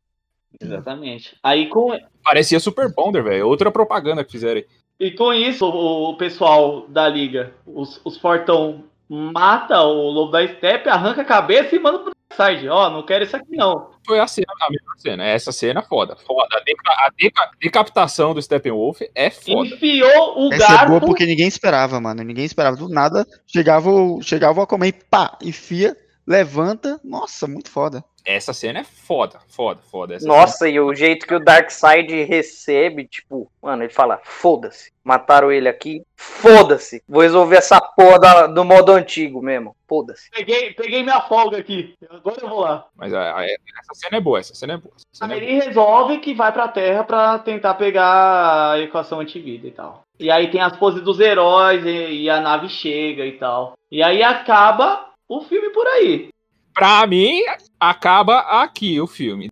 Exatamente. 0.61 1.37
Aí 1.43 1.69
com, 1.69 1.97
Parecia 2.25 2.59
Super 2.59 2.93
Bonder, 2.93 3.23
velho. 3.23 3.47
Outra 3.47 3.71
propaganda 3.71 4.25
que 4.25 4.33
fizeram 4.33 4.57
aí. 4.57 4.67
e 4.99 5.11
com 5.11 5.33
isso, 5.33 5.67
o, 5.67 6.11
o 6.11 6.17
pessoal 6.17 6.87
da 6.89 7.09
liga, 7.09 7.53
os, 7.67 8.01
os 8.05 8.17
Fortão, 8.19 8.85
mata 9.11 9.81
o 9.83 10.09
Lobo 10.11 10.33
da 10.33 10.47
Steppe, 10.47 10.89
arranca 10.89 11.23
a 11.23 11.25
cabeça 11.25 11.75
e 11.75 11.79
manda 11.79 11.99
pro 11.99 12.13
side. 12.33 12.69
Ó, 12.69 12.89
não 12.91 13.03
quero 13.05 13.25
isso 13.25 13.37
aqui 13.37 13.57
não. 13.57 13.91
Foi 14.07 14.19
a 14.21 14.27
cena, 14.27 14.47
a 14.61 14.71
melhor 14.71 14.95
cena. 14.99 15.25
Essa 15.25 15.51
cena 15.53 15.81
é 15.81 15.83
foda. 15.83 16.17
Foda. 16.17 16.57
A, 16.57 16.61
deca- 16.61 16.93
a 16.93 17.11
deca- 17.19 17.51
decapitação 17.61 18.33
do 18.33 18.41
Steppenwolf 18.41 19.01
é 19.15 19.31
foda. 19.31 19.69
Enfiou 19.69 20.47
o 20.49 20.53
Essa 20.55 20.65
é 20.65 20.69
boa 20.69 20.89
garfo. 20.91 21.07
porque 21.07 21.27
ninguém 21.27 21.49
esperava, 21.49 22.01
mano. 22.01 22.23
Ninguém 22.23 22.45
esperava. 22.45 22.77
Do 22.77 22.89
nada, 22.89 23.27
chegava 23.47 23.91
o, 23.91 24.23
chegava 24.23 24.61
o 24.61 24.63
Aquaman 24.63 24.87
e 24.89 24.93
pá, 24.93 25.37
enfia, 25.43 25.97
levanta. 26.27 27.01
Nossa, 27.05 27.47
muito 27.47 27.71
foda. 27.71 28.05
Essa 28.23 28.53
cena 28.53 28.81
é 28.81 28.85
foda, 28.85 29.39
foda, 29.49 29.81
foda. 29.91 30.15
Essa 30.15 30.27
Nossa, 30.29 30.69
e 30.69 30.79
o 30.79 30.95
jeito 30.95 31.27
que 31.27 31.35
o 31.35 31.41
Darkseid 31.43 32.25
recebe, 32.25 33.07
tipo, 33.07 33.51
mano, 33.63 33.83
ele 33.83 33.93
fala, 33.93 34.21
foda-se. 34.23 34.93
Mataram 35.03 35.51
ele 35.51 35.67
aqui, 35.69 36.03
foda-se. 36.15 37.03
Vou 37.09 37.23
resolver 37.23 37.57
essa 37.57 37.81
porra 37.81 38.19
da- 38.21 38.47
do 38.47 38.63
modo 38.63 38.93
antigo 38.93 39.41
mesmo. 39.43 39.75
Foda-se. 39.89 40.31
Peguei, 40.31 40.73
peguei 40.75 41.03
minha 41.03 41.21
folga 41.23 41.57
aqui. 41.59 41.95
Agora 42.11 42.37
eu 42.43 42.49
vou 42.49 42.61
lá. 42.61 42.87
Mas 42.95 43.13
a- 43.15 43.39
a- 43.39 43.45
essa 43.45 43.95
cena 43.95 44.19
é 44.19 44.21
boa, 44.21 44.39
essa 44.39 44.55
cena 44.55 44.75
é 44.75 44.77
boa. 44.77 44.95
Cena 45.11 45.33
é 45.33 45.37
Aí 45.37 45.41
boa. 45.41 45.53
ele 45.53 45.65
resolve 45.65 46.19
que 46.19 46.35
vai 46.35 46.53
pra 46.53 46.69
Terra 46.69 47.03
pra 47.05 47.39
tentar 47.39 47.75
pegar 47.75 48.73
a 48.73 48.79
equação 48.81 49.21
antivida 49.21 49.67
e 49.67 49.71
tal. 49.73 50.05
E 50.19 50.31
aí 50.31 50.51
tem 50.51 50.61
as 50.61 50.77
poses 50.77 51.03
dos 51.03 51.19
heróis 51.19 51.83
e, 51.87 52.23
e 52.25 52.31
a 52.31 52.39
nave 52.41 52.69
chega 52.69 53.25
e 53.25 53.33
tal. 53.39 53.73
E 53.91 54.03
aí 54.03 54.23
acaba 54.23 55.07
o 55.31 55.41
filme 55.43 55.71
por 55.71 55.87
aí. 55.87 56.29
Pra 56.75 57.07
mim, 57.07 57.43
acaba 57.79 58.41
aqui 58.63 59.01
o 59.01 59.07
filme. 59.07 59.49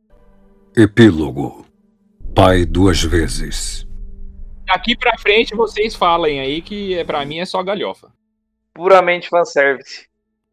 Epílogo. 0.77 1.65
Pai 2.35 2.65
duas 2.65 3.01
vezes. 3.03 3.87
Daqui 4.67 4.97
pra 4.97 5.17
frente 5.19 5.55
vocês 5.55 5.95
falem 5.95 6.41
aí 6.41 6.61
que 6.61 6.99
é, 6.99 7.05
pra 7.05 7.25
mim 7.25 7.39
é 7.39 7.45
só 7.45 7.63
galhofa. 7.63 8.13
Puramente 8.75 9.29
fanservice. 9.29 10.09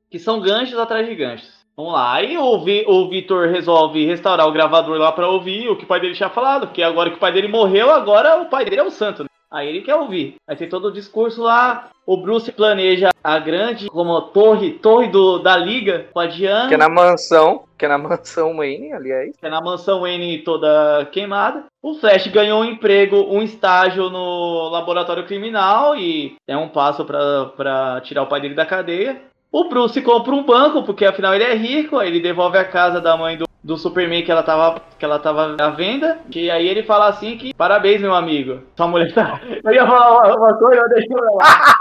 Que 0.09 0.19
são 0.19 0.39
ganchos 0.39 0.77
atrás 0.77 1.07
de 1.07 1.15
ganchos. 1.15 1.65
Vamos 1.75 1.93
lá. 1.93 2.13
Aí 2.13 2.37
o, 2.37 2.63
Vi, 2.63 2.85
o 2.87 3.09
Vitor 3.09 3.49
resolve 3.49 4.05
restaurar 4.05 4.47
o 4.47 4.51
gravador 4.51 4.97
lá 4.97 5.11
pra 5.11 5.27
ouvir 5.27 5.67
o 5.67 5.75
que 5.75 5.83
o 5.85 5.87
pai 5.87 5.99
dele 5.99 6.13
tinha 6.13 6.29
falado. 6.29 6.67
Porque 6.67 6.83
agora 6.83 7.09
que 7.09 7.17
o 7.17 7.19
pai 7.19 7.33
dele 7.33 7.47
morreu, 7.47 7.91
agora 7.91 8.41
o 8.41 8.45
pai 8.45 8.63
dele 8.63 8.81
é 8.81 8.83
o 8.83 8.91
santo. 8.91 9.23
Né? 9.23 9.29
Aí 9.55 9.69
ele 9.69 9.81
quer 9.81 9.95
ouvir. 9.95 10.35
Aí 10.45 10.53
tem 10.57 10.67
todo 10.67 10.89
o 10.89 10.91
discurso 10.91 11.41
lá. 11.41 11.87
O 12.05 12.17
Bruce 12.17 12.51
planeja 12.51 13.11
a 13.23 13.39
grande 13.39 13.89
como 13.89 14.21
torre, 14.21 14.73
torre 14.73 15.07
do, 15.07 15.39
da 15.39 15.55
liga 15.55 16.07
com 16.11 16.19
a 16.19 16.27
Diana. 16.27 16.67
Que 16.67 16.73
é 16.73 16.77
na 16.77 16.89
mansão, 16.89 17.63
que 17.77 17.85
é 17.85 17.87
na 17.87 17.97
mansão 17.97 18.57
Wayne, 18.57 18.91
aliás. 18.91 19.33
que 19.37 19.45
é 19.45 19.49
na 19.49 19.61
mansão 19.61 20.05
N 20.05 20.39
toda 20.39 21.07
queimada. 21.09 21.63
O 21.81 21.93
Flash 21.95 22.27
ganhou 22.27 22.61
um 22.61 22.65
emprego, 22.65 23.15
um 23.29 23.41
estágio 23.41 24.09
no 24.09 24.67
laboratório 24.67 25.25
criminal 25.25 25.95
e 25.95 26.35
é 26.45 26.57
um 26.57 26.67
passo 26.67 27.05
pra 27.05 28.01
tirar 28.03 28.23
o 28.23 28.27
pai 28.27 28.41
dele 28.41 28.55
da 28.55 28.65
cadeia. 28.65 29.21
O 29.49 29.69
Bruce 29.69 30.01
compra 30.01 30.35
um 30.35 30.43
banco, 30.43 30.83
porque 30.83 31.05
afinal 31.05 31.33
ele 31.33 31.45
é 31.45 31.55
rico, 31.55 31.97
aí 31.97 32.09
ele 32.09 32.19
devolve 32.19 32.57
a 32.57 32.65
casa 32.65 32.99
da 32.99 33.15
mãe 33.15 33.37
do, 33.37 33.45
do 33.65 33.77
Superman 33.77 34.23
que 34.23 34.31
ela, 34.31 34.43
tava, 34.43 34.79
que 34.99 35.03
ela 35.03 35.17
tava 35.17 35.55
à 35.59 35.69
venda. 35.71 36.19
E 36.33 36.51
aí 36.51 36.67
ele 36.67 36.83
fala 36.83 37.07
assim 37.07 37.35
que, 37.35 37.51
parabéns, 37.55 37.99
meu 37.99 38.13
amigo. 38.13 38.61
Sua 38.77 38.87
mulher 38.87 39.11
tá... 39.11 39.41
Eu 39.65 39.73
ia 39.73 39.85
falar 39.87 40.11
uma, 40.11 40.37
uma 40.37 40.53
coisa, 40.57 40.81
eu 40.81 40.89
deixei 40.89 41.15
lá. 41.15 41.75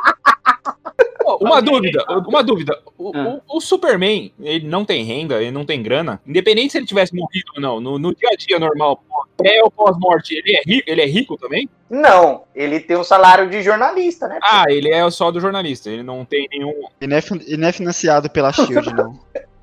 Uma 1.41 1.61
dúvida, 1.61 2.05
uma 2.27 2.43
dúvida. 2.43 2.79
O, 2.99 3.11
Ah. 3.15 3.39
o- 3.49 3.57
o 3.57 3.61
Superman, 3.61 4.33
ele 4.41 4.67
não 4.67 4.85
tem 4.85 5.05
renda, 5.05 5.41
ele 5.43 5.51
não 5.51 5.65
tem 5.65 5.83
grana. 5.83 6.21
Independente 6.27 6.73
se 6.73 6.79
ele 6.79 6.87
tivesse 6.87 7.15
morrido 7.15 7.51
ou 7.57 7.61
não, 7.63 7.81
no, 7.81 7.99
no 7.99 8.15
dia 8.15 8.29
a 8.33 8.37
dia 8.37 8.59
normal, 8.59 9.03
pré 9.37 9.61
ou 9.63 9.71
pós-morte, 9.71 10.35
ele 10.35 10.55
é 10.57 10.63
rico, 10.67 10.85
ele 10.91 11.01
é 11.03 11.07
rico 11.07 11.37
também? 11.39 11.69
Não, 11.91 12.45
ele 12.55 12.79
tem 12.81 12.97
um 12.97 13.05
salário 13.05 13.49
de 13.49 13.63
jornalista, 13.63 14.29
né? 14.29 14.39
Ah, 14.43 14.65
ele 14.69 14.91
é 14.91 15.11
só 15.11 15.31
do 15.31 15.41
jornalista, 15.41 15.91
ele 15.91 16.03
não 16.03 16.25
tem 16.25 16.47
nenhum. 16.51 16.75
E 17.01 17.07
não 17.07 17.17
é, 17.17 17.21
fin- 17.21 17.43
e 17.47 17.57
não 17.57 17.69
é 17.69 17.73
financiado 17.73 18.29
pela 18.31 18.53
Shield, 18.53 18.93
não. 18.95 19.19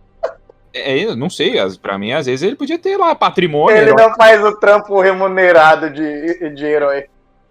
É, 0.73 1.05
eu 1.05 1.15
não 1.15 1.29
sei, 1.29 1.55
pra 1.81 1.97
mim, 1.97 2.11
às 2.11 2.25
vezes 2.25 2.43
ele 2.43 2.55
podia 2.55 2.79
ter 2.79 2.97
lá 2.97 3.13
patrimônio. 3.13 3.75
Ele 3.77 3.89
herói. 3.89 4.07
não 4.07 4.15
faz 4.15 4.43
o 4.43 4.55
trampo 4.57 4.99
remunerado 5.01 5.89
de, 5.89 6.49
de 6.51 6.65
herói. 6.65 7.05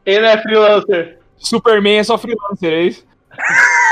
Ele 0.06 0.26
é 0.26 0.40
freelancer. 0.40 1.18
Superman 1.36 1.98
é 1.98 2.04
só 2.04 2.16
freelancer, 2.16 2.72
é 2.72 2.82
isso? 2.82 3.06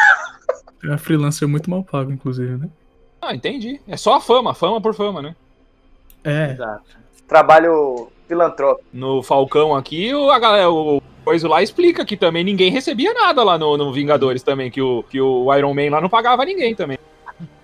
É 0.85 0.97
freelancer 0.97 1.49
muito 1.49 1.69
mal 1.69 1.83
pago, 1.83 2.13
inclusive, 2.13 2.57
né? 2.57 2.69
Ah, 3.21 3.35
entendi. 3.35 3.81
É 3.89 3.97
só 3.97 4.15
a 4.15 4.21
fama, 4.21 4.55
fama 4.55 4.81
por 4.81 4.95
fama, 4.95 5.21
né? 5.21 5.35
É, 6.23 6.53
Exato. 6.53 6.85
Trabalho 7.27 8.13
filantrópico. 8.29 8.87
No 8.93 9.23
Falcão 9.23 9.75
aqui, 9.75 10.15
o, 10.15 10.31
a 10.31 10.39
galera, 10.39 10.71
o 10.71 11.03
coisa 11.25 11.49
lá 11.49 11.63
explica 11.63 12.07
que 12.07 12.17
também 12.17 12.43
ninguém 12.43 12.71
recebia 12.71 13.13
nada 13.13 13.43
lá 13.45 13.59
no, 13.59 13.77
no 13.77 13.93
Vingadores 13.93 14.43
também, 14.43 14.71
que 14.71 14.81
o, 14.81 15.03
que 15.03 15.21
o 15.21 15.55
Iron 15.55 15.75
Man 15.75 15.91
lá 15.91 16.01
não 16.01 16.09
pagava 16.09 16.45
ninguém 16.45 16.75
também. 16.75 16.99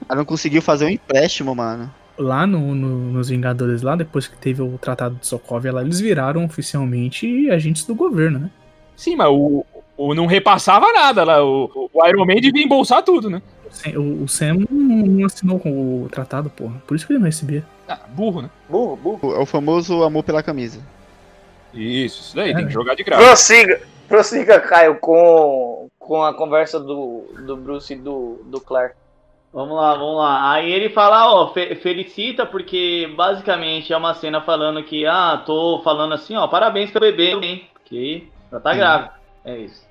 Ela 0.08 0.18
não 0.18 0.24
conseguiu 0.24 0.60
fazer 0.62 0.84
um 0.86 0.88
empréstimo, 0.90 1.54
mano. 1.54 1.92
lá 2.18 2.46
no, 2.46 2.74
no- 2.74 3.12
nos 3.12 3.28
Vingadores, 3.28 3.82
lá 3.82 3.96
depois 3.96 4.28
que 4.28 4.36
teve 4.36 4.62
o 4.62 4.78
Tratado 4.78 5.16
de 5.16 5.26
Sokovia, 5.26 5.72
lá 5.72 5.82
eles 5.82 5.98
viraram 6.00 6.44
oficialmente 6.44 7.50
agentes 7.50 7.84
do 7.84 7.94
governo, 7.94 8.38
né? 8.38 8.50
Sim, 8.96 9.16
mas 9.16 9.28
o, 9.28 9.64
o 9.96 10.14
não 10.14 10.26
repassava 10.26 10.92
nada 10.92 11.24
lá. 11.24 11.44
O, 11.44 11.90
o 11.92 12.06
Iron 12.06 12.24
Man 12.24 12.36
devia 12.36 12.62
embolsar 12.64 13.02
tudo, 13.02 13.28
né? 13.28 13.42
O 13.66 13.70
Sam- 13.74 13.98
O, 13.98 14.28
Sam 14.28 14.54
não, 14.70 15.06
não 15.06 15.26
assinou 15.26 15.58
com 15.58 16.04
o 16.04 16.08
tratado, 16.08 16.48
porra. 16.48 16.80
Por 16.86 16.94
isso 16.94 17.04
que 17.06 17.12
ele 17.12 17.18
não 17.18 17.26
recebia. 17.26 17.64
Ah, 17.88 17.98
burro, 18.08 18.42
né? 18.42 18.50
Burro, 18.68 18.94
burro. 18.96 19.34
É 19.34 19.38
o 19.40 19.46
famoso 19.46 20.04
amor 20.04 20.22
pela 20.22 20.42
camisa. 20.42 20.78
Isso, 21.72 22.20
isso 22.20 22.36
daí, 22.36 22.52
É. 22.52 22.54
tem 22.54 22.66
que 22.66 22.72
jogar 22.72 22.94
de 22.94 23.02
graça. 23.02 23.24
Prossiga, 23.24 23.80
prossiga, 24.08 24.60
Caio, 24.60 24.94
com, 25.00 25.88
com 25.98 26.22
a 26.22 26.32
conversa 26.32 26.78
do, 26.78 27.24
do 27.44 27.56
Bruce 27.56 27.92
e 27.92 27.96
do, 27.96 28.40
do 28.46 28.60
Clark. 28.60 28.94
Vamos 29.54 29.76
lá, 29.76 29.94
vamos 29.94 30.16
lá. 30.16 30.50
Aí 30.50 30.72
ele 30.72 30.88
fala, 30.88 31.32
ó, 31.32 31.46
fe- 31.52 31.76
felicita, 31.76 32.44
porque 32.44 33.08
basicamente 33.16 33.92
é 33.92 33.96
uma 33.96 34.12
cena 34.12 34.40
falando 34.40 34.82
que, 34.82 35.06
ah, 35.06 35.40
tô 35.46 35.80
falando 35.84 36.12
assim, 36.12 36.34
ó, 36.34 36.48
parabéns 36.48 36.90
pelo 36.90 37.04
bebê, 37.06 37.30
hein? 37.40 37.68
Que 37.84 38.28
já 38.50 38.58
tá 38.58 38.72
Sim. 38.72 38.78
grávida. 38.78 39.12
É 39.44 39.56
isso. 39.58 39.88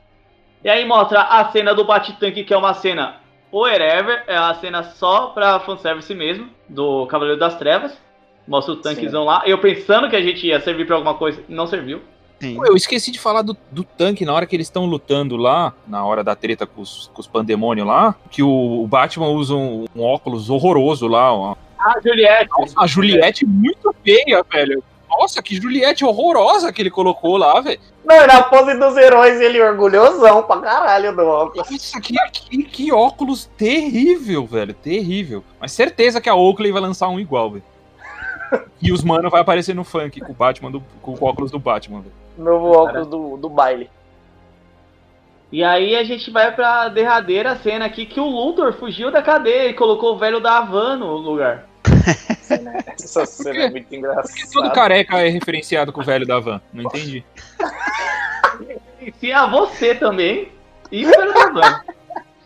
E 0.62 0.70
aí 0.70 0.86
mostra 0.86 1.22
a 1.22 1.46
cena 1.46 1.74
do 1.74 1.86
bate-tanque, 1.86 2.44
que 2.44 2.54
é 2.54 2.58
uma 2.58 2.74
cena 2.74 3.22
wherever, 3.54 4.24
é 4.28 4.36
a 4.36 4.54
cena 4.56 4.84
só 4.84 5.28
pra 5.28 5.62
fanservice 5.62 6.14
mesmo, 6.14 6.50
do 6.68 7.06
Cavaleiro 7.08 7.40
das 7.40 7.56
Trevas. 7.56 7.98
Mostra 8.46 8.74
o 8.74 8.78
tanquezão 8.78 9.24
lá. 9.24 9.44
Eu 9.46 9.60
pensando 9.60 10.10
que 10.10 10.16
a 10.18 10.22
gente 10.22 10.46
ia 10.46 10.60
servir 10.60 10.86
pra 10.86 10.98
alguma 10.98 11.14
coisa, 11.14 11.42
não 11.48 11.66
serviu. 11.68 12.02
Sim. 12.48 12.56
Pô, 12.56 12.66
Eu 12.66 12.76
esqueci 12.76 13.12
de 13.12 13.20
falar 13.20 13.42
do, 13.42 13.56
do 13.72 13.84
tanque 13.84 14.26
na 14.26 14.34
hora 14.34 14.46
que 14.46 14.56
eles 14.56 14.68
estão 14.68 14.86
lutando 14.86 15.36
lá, 15.38 15.74
na 15.88 16.06
hora 16.06 16.24
da 16.24 16.36
treta 16.36 16.66
com 16.66 16.82
os, 16.82 17.10
com 17.14 17.22
os 17.22 17.28
pandemônios 17.28 17.88
lá, 17.88 18.16
que 18.30 18.44
o, 18.44 18.84
o 18.84 18.88
Batman 18.88 19.28
usa 19.30 19.54
um, 19.56 19.86
um 19.96 20.02
óculos 20.04 20.50
horroroso 20.50 21.08
lá. 21.08 21.34
uma- 21.34 21.58
Ah, 21.80 22.00
Juliette. 22.04 22.50
Nossa, 22.58 22.74
a 22.78 22.88
Juliette 22.88 23.46
muito 23.46 23.94
feia, 24.04 24.44
velho. 24.52 24.84
Nossa, 25.10 25.44
que 25.44 25.56
Juliette 25.56 26.04
horrorosa 26.04 26.74
que 26.74 26.82
ele 26.82 26.90
colocou 26.90 27.38
lá, 27.38 27.62
velho. 27.62 27.80
Não, 28.04 28.26
na 28.28 28.42
pose 28.42 28.74
dos 28.80 28.98
heróis, 28.98 29.40
ele 29.40 29.62
orgulhosão 29.62 30.42
pra 30.44 30.58
caralho 30.58 31.16
do 31.16 31.22
óculos. 31.22 31.70
Nossa, 31.70 32.02
que, 32.02 32.16
que, 32.32 32.64
que 32.64 32.92
óculos 32.92 33.46
terrível, 33.56 34.46
velho. 34.46 34.74
Terrível. 34.74 35.44
Mas 35.60 35.72
certeza 35.72 36.20
que 36.20 36.28
a 36.28 36.36
Oakley 36.36 36.72
vai 36.72 36.82
lançar 36.82 37.08
um 37.10 37.20
igual, 37.20 37.52
velho. 37.52 37.64
E 38.82 38.92
os 38.92 39.04
mano 39.04 39.30
vai 39.30 39.42
aparecer 39.42 39.74
no 39.76 39.84
funk 39.84 40.20
com 40.20 40.32
o 40.32 40.36
Batman, 40.36 40.72
do, 40.72 40.84
com 41.02 41.12
o 41.14 41.24
óculos 41.26 41.52
do 41.52 41.60
Batman, 41.60 42.02
velho. 42.02 42.14
Novo 42.38 42.72
óculos 42.72 43.08
do, 43.08 43.38
do 43.38 43.50
baile. 43.50 43.90
E 45.52 45.64
aí 45.64 45.96
a 45.96 46.04
gente 46.04 46.32
vai 46.32 46.52
pra 46.52 46.90
derradeira 46.90 47.56
cena 47.58 47.86
aqui 47.86 48.08
que 48.08 48.20
o 48.20 48.26
Luthor 48.26 48.74
fugiu 48.74 49.12
da 49.12 49.22
cadeia 49.22 49.70
e 49.70 49.74
colocou 49.74 50.16
o 50.16 50.18
velho 50.18 50.40
da 50.40 50.58
Havan 50.58 50.98
no 50.98 51.16
lugar. 51.18 51.70
Essa 53.00 53.26
cena 53.26 53.64
é 53.66 53.70
muito 53.70 53.88
Por 53.88 53.92
que 53.92 53.98
todo 53.98 54.66
engraçada. 54.66 54.70
careca 54.72 55.20
é 55.20 55.30
referenciado 55.30 55.94
com 55.94 56.02
o 56.02 56.04
velho 56.04 56.26
da 56.26 56.40
van? 56.40 56.60
Não 56.74 56.84
entendi. 56.84 57.24
Se 59.20 59.32
a 59.32 59.46
você 59.46 59.94
também. 59.94 60.52
E 60.92 61.06
o 61.06 61.10
velho 61.10 61.34
da 61.34 61.44
Havan. 61.44 61.82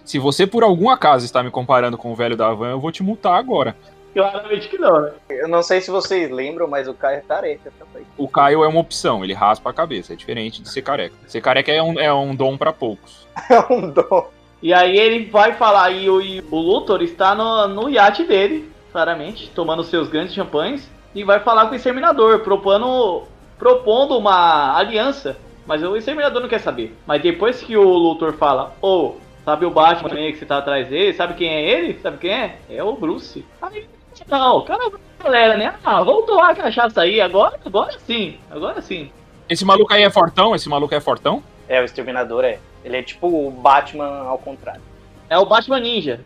Se 0.03 0.19
você 0.19 0.45
por 0.45 0.63
algum 0.63 0.89
acaso 0.89 1.25
está 1.25 1.41
me 1.41 1.49
comparando 1.51 1.97
com 1.97 2.11
o 2.11 2.15
velho 2.15 2.35
da 2.35 2.53
van, 2.53 2.71
eu 2.71 2.79
vou 2.79 2.91
te 2.91 3.03
multar 3.03 3.35
agora. 3.35 3.75
Claramente 4.17 4.67
que 4.67 4.79
não, 4.79 4.99
né? 4.99 5.11
Eu 5.29 5.47
não 5.47 5.61
sei 5.61 5.79
se 5.79 5.91
vocês 5.91 6.31
lembram, 6.31 6.67
mas 6.67 6.87
o 6.87 6.93
Caio 6.95 7.19
é 7.19 7.21
careca 7.21 7.71
também. 7.77 8.03
O 8.17 8.27
Caio 8.27 8.63
é 8.63 8.67
uma 8.67 8.79
opção, 8.79 9.23
ele 9.23 9.35
raspa 9.35 9.69
a 9.69 9.73
cabeça, 9.73 10.13
é 10.13 10.15
diferente 10.15 10.59
de 10.59 10.69
ser 10.69 10.81
careca. 10.81 11.13
Ser 11.27 11.39
careca 11.39 11.71
é 11.71 11.83
um, 11.83 11.99
é 11.99 12.11
um 12.11 12.35
dom 12.35 12.57
pra 12.57 12.73
poucos. 12.73 13.27
É 13.47 13.71
um 13.71 13.91
dom. 13.91 14.27
E 14.59 14.73
aí 14.73 14.97
ele 14.97 15.29
vai 15.29 15.53
falar, 15.53 15.91
e 15.91 16.09
o, 16.09 16.19
e 16.19 16.43
o 16.49 16.57
Luthor 16.57 17.03
está 17.03 17.35
no, 17.35 17.67
no 17.67 17.89
iate 17.89 18.23
dele, 18.23 18.67
claramente, 18.91 19.51
tomando 19.51 19.83
seus 19.83 20.09
grandes 20.09 20.33
champanhes, 20.33 20.89
e 21.13 21.23
vai 21.23 21.39
falar 21.39 21.67
com 21.67 21.73
o 21.73 21.75
Exterminador, 21.75 22.39
propondo, 22.39 23.21
propondo 23.59 24.17
uma 24.17 24.75
aliança. 24.75 25.37
Mas 25.67 25.83
o 25.83 25.95
Exterminador 25.95 26.41
não 26.41 26.49
quer 26.49 26.59
saber. 26.59 26.97
Mas 27.05 27.21
depois 27.21 27.61
que 27.61 27.77
o 27.77 27.83
Luthor 27.83 28.33
fala, 28.33 28.75
ô, 28.81 29.17
sabe 29.45 29.67
o 29.67 29.69
Batman 29.69 30.15
aí 30.15 30.33
que 30.33 30.39
você 30.39 30.45
tá 30.47 30.57
atrás 30.57 30.87
dele? 30.87 31.13
Sabe 31.13 31.35
quem 31.35 31.49
é 31.49 31.61
ele? 31.69 31.99
Sabe 31.99 32.17
quem 32.17 32.31
é? 32.31 32.57
É 32.67 32.83
o 32.83 32.95
Bruce. 32.95 33.45
Aí, 33.61 33.85
não, 34.29 34.61
cara, 34.63 34.91
galera, 35.23 35.57
né? 35.57 35.73
Ah, 35.83 36.03
vamos 36.03 36.25
tomar 36.25 36.51
a 36.51 36.55
cachaça 36.55 37.01
aí, 37.01 37.19
agora, 37.21 37.59
agora 37.65 37.97
sim, 38.05 38.37
agora 38.49 38.81
sim. 38.81 39.11
Esse 39.49 39.63
maluco 39.63 39.93
aí 39.93 40.03
é 40.03 40.09
fortão? 40.09 40.55
Esse 40.55 40.67
maluco 40.67 40.93
é 40.93 40.99
fortão? 40.99 41.41
É, 41.67 41.81
o 41.81 41.85
Exterminador 41.85 42.43
é. 42.43 42.59
Ele 42.83 42.97
é 42.97 43.03
tipo 43.03 43.27
o 43.27 43.51
Batman 43.51 44.23
ao 44.23 44.37
contrário. 44.37 44.81
É 45.29 45.37
o 45.37 45.45
Batman 45.45 45.79
Ninja. 45.79 46.21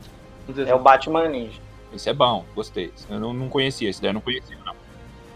É 0.47 0.51
o 0.51 0.75
assim. 0.75 0.83
Batman 0.83 1.27
Ninja. 1.27 1.59
Esse 1.93 2.09
é 2.09 2.13
bom, 2.13 2.45
gostei. 2.55 2.91
Eu 3.09 3.19
não, 3.19 3.33
não 3.33 3.49
conhecia, 3.49 3.89
esse 3.89 4.01
daí 4.01 4.09
eu 4.09 4.13
não 4.13 4.21
conhecia, 4.21 4.57
não. 4.65 4.73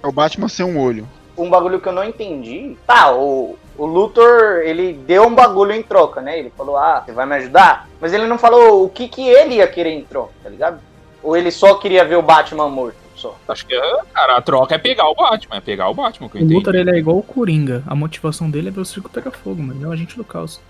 É 0.04 0.08
o 0.08 0.12
Batman 0.12 0.48
sem 0.48 0.66
um 0.66 0.80
olho. 0.80 1.08
Um 1.38 1.50
bagulho 1.50 1.82
que 1.82 1.88
eu 1.88 1.94
não 1.94 2.04
entendi. 2.04 2.78
Tá, 2.88 3.12
o, 3.14 3.58
o 3.78 3.86
Luthor, 3.86 4.62
ele 4.64 4.94
deu 4.94 5.28
um 5.28 5.36
bagulho 5.36 5.74
em 5.74 5.84
troca, 5.84 6.22
né? 6.22 6.40
Ele 6.40 6.50
falou, 6.56 6.78
ah, 6.78 7.04
você 7.04 7.12
vai 7.12 7.26
me 7.26 7.36
ajudar? 7.36 7.90
Mas 8.00 8.14
ele 8.14 8.26
não 8.26 8.38
falou 8.38 8.86
o 8.86 8.90
que, 8.90 9.08
que 9.10 9.28
ele 9.28 9.56
ia 9.56 9.68
querer 9.68 9.92
em 9.92 10.04
troca, 10.04 10.34
tá 10.42 10.50
ligado? 10.50 10.80
Ou 11.26 11.36
ele 11.36 11.50
só 11.50 11.74
queria 11.74 12.06
ver 12.06 12.18
o 12.18 12.22
Batman 12.22 12.70
morto, 12.70 12.98
só. 13.16 13.36
Acho 13.48 13.66
que, 13.66 13.76
cara, 14.14 14.38
a 14.38 14.42
troca 14.42 14.76
é 14.76 14.78
pegar 14.78 15.10
o 15.10 15.16
Batman, 15.16 15.56
é 15.58 15.60
pegar 15.60 15.90
o 15.90 15.94
Batman, 15.96 16.30
que 16.30 16.38
eu 16.38 16.42
O 16.42 16.44
entendi. 16.44 16.60
Luthor, 16.60 16.76
ele 16.76 16.92
é 16.92 17.00
igual 17.00 17.18
o 17.18 17.24
Coringa. 17.24 17.84
A 17.88 17.96
motivação 17.96 18.48
dele 18.48 18.68
é 18.68 18.72
ver 18.72 18.82
o 18.82 18.86
circo 18.86 19.10
pegar 19.10 19.32
fogo, 19.32 19.60
mano. 19.64 19.80
Ele 19.80 19.86
é 19.86 19.88
um 19.88 19.92
agente 19.92 20.16
do 20.16 20.24
caos. 20.24 20.62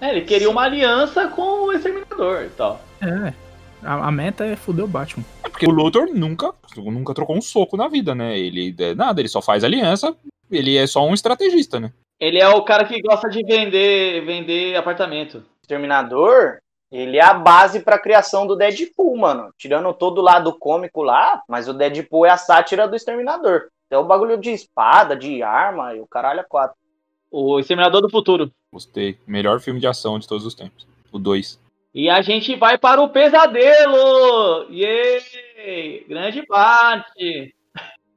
É, 0.00 0.10
ele 0.10 0.22
queria 0.22 0.50
uma 0.50 0.62
aliança 0.62 1.28
com 1.28 1.66
o 1.66 1.72
Exterminador 1.72 2.42
e 2.42 2.48
tal. 2.50 2.80
É. 3.00 3.32
A, 3.84 4.08
a 4.08 4.10
meta 4.10 4.44
é 4.44 4.56
foder 4.56 4.84
o 4.84 4.88
Batman. 4.88 5.24
É 5.44 5.48
porque 5.48 5.66
o 5.66 5.70
Luthor 5.70 6.08
nunca, 6.12 6.52
nunca 6.76 7.14
trocou 7.14 7.36
um 7.36 7.40
soco 7.40 7.76
na 7.76 7.86
vida, 7.86 8.16
né? 8.16 8.36
Ele 8.36 8.74
é 8.76 8.94
nada, 8.96 9.20
ele 9.20 9.28
só 9.28 9.40
faz 9.40 9.62
aliança, 9.62 10.12
ele 10.50 10.76
é 10.76 10.88
só 10.88 11.06
um 11.06 11.14
estrategista, 11.14 11.78
né? 11.78 11.92
Ele 12.18 12.38
é 12.38 12.48
o 12.48 12.62
cara 12.62 12.84
que 12.84 13.00
gosta 13.00 13.28
de 13.28 13.44
vender, 13.44 14.24
vender 14.24 14.74
apartamento. 14.74 15.44
Exterminador, 15.62 16.58
ele 16.90 17.16
é 17.16 17.24
a 17.24 17.34
base 17.34 17.80
pra 17.80 17.98
criação 17.98 18.46
do 18.46 18.56
Deadpool, 18.56 19.16
mano. 19.16 19.52
Tirando 19.56 19.92
todo 19.92 20.18
o 20.18 20.22
lado 20.22 20.56
cômico 20.56 21.02
lá, 21.02 21.42
mas 21.48 21.68
o 21.68 21.74
Deadpool 21.74 22.26
é 22.26 22.30
a 22.30 22.36
sátira 22.36 22.86
do 22.86 22.96
Exterminador. 22.96 23.68
É 23.90 23.98
o 23.98 24.04
bagulho 24.04 24.36
de 24.38 24.50
espada, 24.50 25.16
de 25.16 25.42
arma 25.42 25.94
e 25.94 26.00
o 26.00 26.06
caralho 26.06 26.40
é 26.40 26.44
quatro. 26.44 26.76
O 27.30 27.58
Exterminador 27.58 28.00
do 28.00 28.10
Futuro. 28.10 28.50
Gostei. 28.72 29.18
Melhor 29.26 29.60
filme 29.60 29.80
de 29.80 29.86
ação 29.86 30.18
de 30.18 30.28
todos 30.28 30.46
os 30.46 30.54
tempos. 30.54 30.86
O 31.12 31.18
2. 31.18 31.60
E 31.94 32.10
a 32.10 32.20
gente 32.20 32.54
vai 32.56 32.76
para 32.76 33.00
o 33.00 33.08
pesadelo! 33.08 34.70
Yay! 34.70 36.04
Grande 36.08 36.44
parte! 36.46 37.54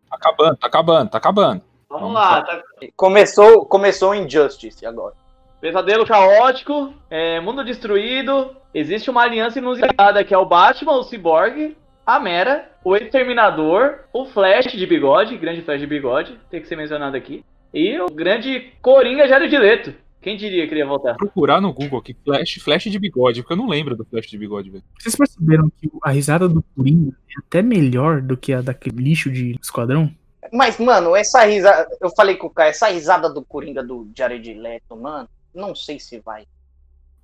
Tá 0.09 0.15
acabando, 0.15 0.57
tá 0.57 0.67
acabando, 0.67 1.09
tá 1.09 1.17
acabando. 1.17 1.61
Vamos 1.87 2.01
Vamos 2.01 2.13
lá, 2.13 2.39
lá. 2.39 2.41
tá 2.43 2.63
Começou, 2.95 3.65
começou 3.65 4.11
o 4.11 4.15
Injustice 4.15 4.85
agora. 4.85 5.15
Pesadelo 5.61 6.05
caótico, 6.05 6.93
é, 7.09 7.39
mundo 7.41 7.63
destruído. 7.65 8.55
Existe 8.73 9.09
uma 9.09 9.23
aliança 9.23 9.59
inusitada 9.59 10.23
que 10.23 10.33
é 10.33 10.37
o 10.37 10.45
Batman, 10.45 10.93
o 10.93 11.03
Cyborg, 11.03 11.75
a 12.05 12.19
Mera, 12.19 12.71
o 12.83 12.95
Exterminador, 12.95 13.99
o 14.13 14.25
Flash 14.25 14.71
de 14.71 14.87
bigode, 14.87 15.37
grande 15.37 15.61
Flash 15.61 15.81
de 15.81 15.87
bigode, 15.87 16.39
tem 16.49 16.61
que 16.61 16.67
ser 16.67 16.75
mencionado 16.75 17.17
aqui. 17.17 17.43
E 17.73 17.99
o 17.99 18.07
grande 18.07 18.71
Coringa 18.81 19.27
Jared 19.27 19.55
Leto. 19.57 19.93
Quem 20.21 20.35
diria 20.35 20.67
que 20.67 20.73
ele 20.73 20.81
ia 20.81 20.87
voltar? 20.87 21.15
Procurar 21.15 21.61
no 21.61 21.73
Google 21.73 21.99
aqui, 21.99 22.15
Flash, 22.25 22.59
Flash 22.61 22.83
de 22.83 22.99
bigode, 22.99 23.41
porque 23.41 23.53
eu 23.53 23.57
não 23.57 23.67
lembro 23.67 23.95
do 23.95 24.05
Flash 24.05 24.27
de 24.27 24.37
bigode, 24.37 24.69
velho. 24.69 24.83
Vocês 24.97 25.15
perceberam 25.15 25.69
que 25.77 25.89
a 26.03 26.11
risada 26.11 26.47
do 26.47 26.63
Coringa 26.75 27.11
é 27.11 27.39
até 27.45 27.61
melhor 27.61 28.21
do 28.21 28.35
que 28.35 28.53
a 28.53 28.61
daquele 28.61 29.01
lixo 29.01 29.29
de 29.29 29.57
esquadrão? 29.61 30.11
Mas, 30.51 30.77
mano, 30.79 31.15
essa 31.15 31.43
risada. 31.45 31.87
Eu 32.01 32.09
falei 32.09 32.35
com 32.35 32.47
o 32.47 32.49
cara, 32.49 32.69
essa 32.69 32.87
risada 32.87 33.29
do 33.29 33.41
Coringa 33.43 33.83
do 33.83 34.09
Jared 34.17 34.53
Leto, 34.53 34.97
mano, 34.97 35.29
não 35.53 35.73
sei 35.75 35.99
se 35.99 36.19
vai. 36.19 36.45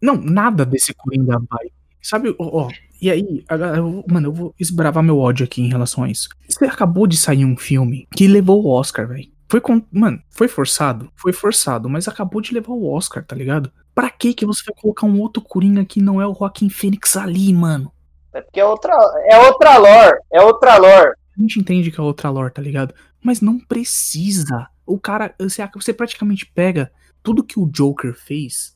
Não, 0.01 0.15
nada 0.15 0.65
desse 0.65 0.93
Coringa 0.93 1.39
vai. 1.49 1.67
Sabe, 2.01 2.35
ó, 2.37 2.69
e 3.01 3.09
aí, 3.09 3.43
eu- 3.49 4.03
mano, 4.09 4.27
eu 4.27 4.33
vou 4.33 4.55
esbravar 4.59 5.03
meu 5.03 5.17
ódio 5.17 5.43
aqui 5.45 5.61
em 5.61 5.69
relação 5.69 6.03
a 6.03 6.09
isso. 6.09 6.29
Você 6.47 6.65
acabou 6.65 7.07
de 7.07 7.17
sair 7.17 7.43
um 7.45 7.57
filme 7.57 8.07
que 8.15 8.27
levou 8.27 8.63
o 8.63 8.69
Oscar, 8.69 9.07
velho. 9.07 9.27
Foi 9.49 9.61
com, 9.61 9.81
mano, 9.91 10.21
foi 10.29 10.47
forçado, 10.47 11.11
foi 11.15 11.31
forçado, 11.31 11.89
mas 11.89 12.07
acabou 12.07 12.41
de 12.41 12.53
levar 12.53 12.73
o 12.73 12.85
Oscar, 12.91 13.23
tá 13.23 13.35
ligado? 13.35 13.71
Pra 13.93 14.09
que 14.09 14.33
que 14.33 14.45
você 14.45 14.63
vai 14.65 14.75
colocar 14.75 15.05
um 15.05 15.19
outro 15.21 15.41
Coringa 15.41 15.85
que 15.85 16.01
não 16.01 16.19
é 16.21 16.27
o 16.27 16.33
Joaquin 16.33 16.69
Phoenix 16.69 17.15
ali, 17.15 17.53
mano? 17.53 17.91
É 18.33 18.41
porque 18.41 18.59
é 18.59 18.65
outra, 18.65 18.93
é 19.29 19.37
outra 19.39 19.77
lore, 19.77 20.17
é 20.31 20.41
outra 20.41 20.77
lore. 20.77 21.11
A 21.37 21.41
gente 21.41 21.59
entende 21.59 21.89
que 21.91 21.99
é 21.99 22.03
outra 22.03 22.29
lore, 22.29 22.51
tá 22.53 22.61
ligado? 22.61 22.93
Mas 23.23 23.39
não 23.39 23.57
precisa. 23.59 24.67
O 24.85 24.99
cara, 24.99 25.33
você, 25.39 25.67
você 25.73 25.93
praticamente 25.93 26.45
pega 26.53 26.91
tudo 27.25 27.43
que 27.43 27.59
o 27.59 27.65
Joker 27.65 28.13
fez 28.13 28.75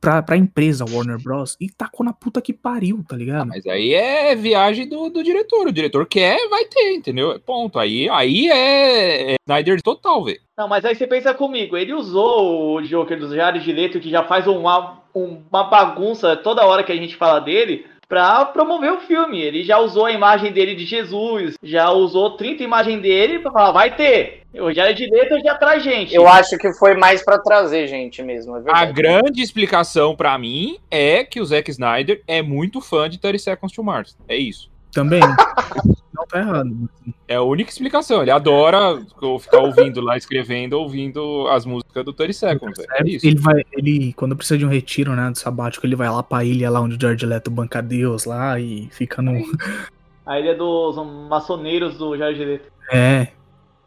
pra, 0.00 0.22
pra 0.22 0.36
empresa 0.36 0.84
Warner 0.88 1.22
Bros. 1.22 1.56
e 1.60 1.68
tacou 1.70 2.04
na 2.04 2.12
puta 2.12 2.40
que 2.40 2.52
pariu, 2.52 3.04
tá 3.06 3.16
ligado? 3.16 3.48
Mas 3.48 3.66
aí 3.66 3.94
é 3.94 4.34
viagem 4.34 4.88
do, 4.88 5.10
do 5.10 5.22
diretor. 5.22 5.66
O 5.66 5.72
diretor 5.72 6.06
quer, 6.06 6.48
vai 6.48 6.64
ter, 6.66 6.94
entendeu? 6.94 7.38
Ponto. 7.40 7.78
Aí, 7.78 8.08
aí 8.08 8.48
é, 8.48 9.32
é 9.32 9.36
Snyder 9.46 9.82
total, 9.82 10.24
velho. 10.24 10.40
Não, 10.56 10.68
mas 10.68 10.84
aí 10.84 10.94
você 10.94 11.06
pensa 11.06 11.34
comigo, 11.34 11.76
ele 11.76 11.92
usou 11.92 12.76
o 12.76 12.82
Joker 12.82 13.18
do 13.18 13.34
Jared 13.34 13.72
Leto, 13.72 14.00
que 14.00 14.10
já 14.10 14.24
faz 14.24 14.46
uma, 14.46 15.02
uma 15.14 15.64
bagunça 15.64 16.36
toda 16.36 16.64
hora 16.64 16.82
que 16.82 16.92
a 16.92 16.96
gente 16.96 17.16
fala 17.16 17.40
dele, 17.40 17.86
pra 18.08 18.44
promover 18.44 18.92
o 18.92 19.00
filme. 19.00 19.40
Ele 19.40 19.62
já 19.64 19.78
usou 19.78 20.06
a 20.06 20.12
imagem 20.12 20.52
dele 20.52 20.74
de 20.74 20.84
Jesus, 20.84 21.54
já 21.62 21.90
usou 21.90 22.36
30 22.36 22.62
imagens 22.62 23.00
dele 23.02 23.38
pra 23.38 23.50
falar, 23.50 23.72
vai 23.72 23.94
ter. 23.94 24.42
O 24.54 24.72
Jared 24.72 25.06
Leto 25.10 25.38
já 25.40 25.54
traz 25.54 25.82
gente. 25.82 26.14
Eu 26.14 26.26
acho 26.26 26.56
que 26.56 26.72
foi 26.74 26.94
mais 26.94 27.22
pra 27.22 27.38
trazer 27.38 27.86
gente 27.86 28.22
mesmo, 28.22 28.56
é 28.56 28.62
A 28.68 28.86
grande 28.86 29.42
explicação 29.42 30.16
pra 30.16 30.38
mim 30.38 30.78
é 30.90 31.24
que 31.24 31.40
o 31.40 31.44
Zack 31.44 31.70
Snyder 31.70 32.22
é 32.26 32.40
muito 32.40 32.80
fã 32.80 33.08
de 33.08 33.18
30 33.18 33.38
Seconds 33.38 33.74
to 33.74 33.82
Mars. 33.82 34.16
É 34.26 34.36
isso. 34.36 34.70
Também. 34.96 35.20
não 36.14 36.26
tá 36.26 36.38
errado. 36.38 36.88
É 37.28 37.34
a 37.34 37.42
única 37.42 37.70
explicação. 37.70 38.22
Ele 38.22 38.30
adora 38.30 38.98
ficar 39.38 39.58
ouvindo 39.58 40.00
lá, 40.00 40.16
escrevendo, 40.16 40.72
ouvindo 40.72 41.46
as 41.48 41.66
músicas 41.66 42.02
do 42.02 42.14
30 42.14 42.32
Seconds. 42.32 42.78
É 42.92 43.06
isso. 43.06 43.26
Ele 43.26 43.38
vai, 43.38 43.62
ele, 43.72 44.14
quando 44.14 44.34
precisa 44.34 44.56
de 44.56 44.64
um 44.64 44.70
retiro, 44.70 45.14
né, 45.14 45.30
do 45.30 45.36
sabático, 45.36 45.84
ele 45.84 45.94
vai 45.94 46.08
lá 46.08 46.22
pra 46.22 46.44
ilha 46.44 46.70
lá 46.70 46.80
onde 46.80 46.96
o 46.96 47.00
George 47.00 47.26
Leto 47.26 47.50
banca 47.50 47.82
Deus 47.82 48.24
lá 48.24 48.58
e 48.58 48.88
fica 48.90 49.20
no. 49.20 49.32
A 50.24 50.40
ilha 50.40 50.56
dos 50.56 50.96
maçoneiros 51.28 51.98
do 51.98 52.16
Jared 52.16 52.42
Leto. 52.42 52.72
É. 52.90 53.28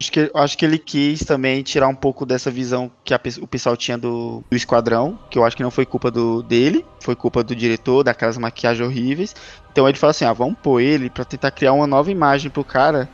Acho 0.01 0.11
que, 0.13 0.31
acho 0.34 0.57
que 0.57 0.65
ele 0.65 0.77
quis 0.77 1.26
também 1.26 1.61
tirar 1.61 1.89
um 1.89 1.95
pouco 1.95 2.26
dessa 2.26 2.49
visão 2.49 2.89
que 3.03 3.13
a 3.13 3.19
o 3.41 3.47
pessoal 3.47 3.76
tinha 3.76 3.97
do, 3.97 4.41
do 4.49 4.55
esquadrão, 4.55 5.19
que 5.30 5.38
eu 5.38 5.43
acho 5.43 5.57
que 5.57 5.63
não 5.63 5.69
foi 5.69 5.85
culpa 5.85 6.09
do, 6.09 6.41
dele, 6.41 6.85
foi 7.01 7.17
culpa 7.17 7.43
do 7.43 7.53
diretor, 7.53 8.01
daquelas 8.01 8.38
maquiagens 8.38 8.88
horríveis. 8.88 9.35
Então 9.69 9.89
ele 9.89 9.97
fala 9.97 10.11
assim: 10.11 10.23
ah, 10.23 10.31
vamos 10.31 10.57
pôr 10.63 10.80
ele 10.80 11.09
pra 11.09 11.26
tentar 11.26 11.51
criar 11.51 11.73
uma 11.73 11.85
nova 11.85 12.09
imagem 12.09 12.49
pro 12.49 12.63
cara. 12.63 13.09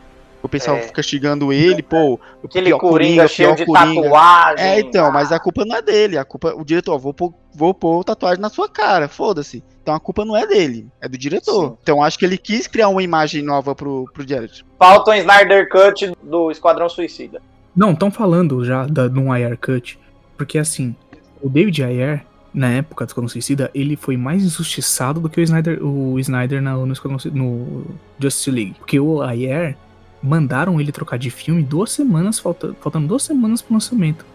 O 0.45 0.49
pessoal 0.49 0.77
É. 0.77 0.81
fica 0.81 1.01
xingando 1.01 1.51
ele, 1.51 1.81
pô, 1.81 2.13
o 2.13 2.45
Aquele 2.45 2.67
pior 2.67 2.77
Coringa, 2.79 3.27
cheio 3.27 3.55
de 3.55 3.65
Coringa. 3.65 4.01
tatuagem. 4.03 4.65
É, 4.65 4.79
então, 4.79 5.11
mas 5.11 5.31
a 5.31 5.39
culpa 5.39 5.65
não 5.65 5.75
é 5.75 5.81
dele. 5.81 6.17
A 6.17 6.23
culpa, 6.25 6.53
o 6.55 6.63
diretor, 6.63 6.93
ó, 6.93 6.97
vou 6.97 7.13
pôr, 7.13 7.33
vou 7.53 7.73
pôr 7.73 8.03
tatuagem 8.03 8.39
na 8.41 8.49
sua 8.49 8.69
cara, 8.69 9.07
foda-se. 9.07 9.63
Então 9.81 9.93
a 9.95 9.99
culpa 9.99 10.23
não 10.25 10.35
é 10.37 10.45
dele, 10.47 10.87
é 11.01 11.07
do 11.09 11.17
diretor. 11.17 11.69
Sim. 11.69 11.77
Então 11.81 12.03
acho 12.03 12.17
que 12.19 12.25
ele 12.25 12.37
quis 12.37 12.67
criar 12.67 12.89
uma 12.89 13.01
imagem 13.03 13.41
nova 13.41 13.73
pro, 13.75 14.05
pro 14.13 14.27
Jared. 14.27 14.65
Falta 14.79 15.11
um 15.11 15.13
Snyder 15.15 15.67
Cut 15.69 16.11
do 16.23 16.51
Esquadrão 16.51 16.87
Suicida. 16.89 17.41
Não, 17.75 17.91
estão 17.91 18.09
falando 18.11 18.63
já 18.63 18.85
da, 18.87 19.07
de 19.07 19.19
um 19.19 19.31
Ayer 19.31 19.57
Cut. 19.57 19.99
Porque 20.37 20.57
assim, 20.57 20.95
o 21.41 21.49
David 21.49 21.83
Ayer, 21.83 22.25
na 22.53 22.69
época 22.69 23.05
do 23.05 23.09
Esquadrão 23.09 23.27
Suicida, 23.29 23.69
ele 23.75 23.95
foi 23.95 24.15
mais 24.17 24.43
injustiçado 24.43 25.19
do 25.19 25.29
que 25.29 25.39
o 25.39 25.43
Snyder, 25.43 25.85
o 25.85 26.17
Snyder 26.19 26.61
na- 26.61 26.75
no, 26.75 26.95
Sui- 26.95 27.31
no 27.31 27.85
Justice 28.19 28.49
League. 28.51 28.75
Porque 28.79 28.99
o 28.99 29.21
Ayer 29.21 29.77
mandaram 30.25 30.79
ele 30.81 30.91
trocar 30.91 31.17
de 31.17 31.29
filme 31.29 31.61
duas 31.63 31.91
semanas, 31.91 32.39
falta, 32.39 32.75
faltando 32.81 33.07
duas 33.07 33.23
semanas 33.23 33.61
pro 33.61 33.73
lançamento. 33.73 34.25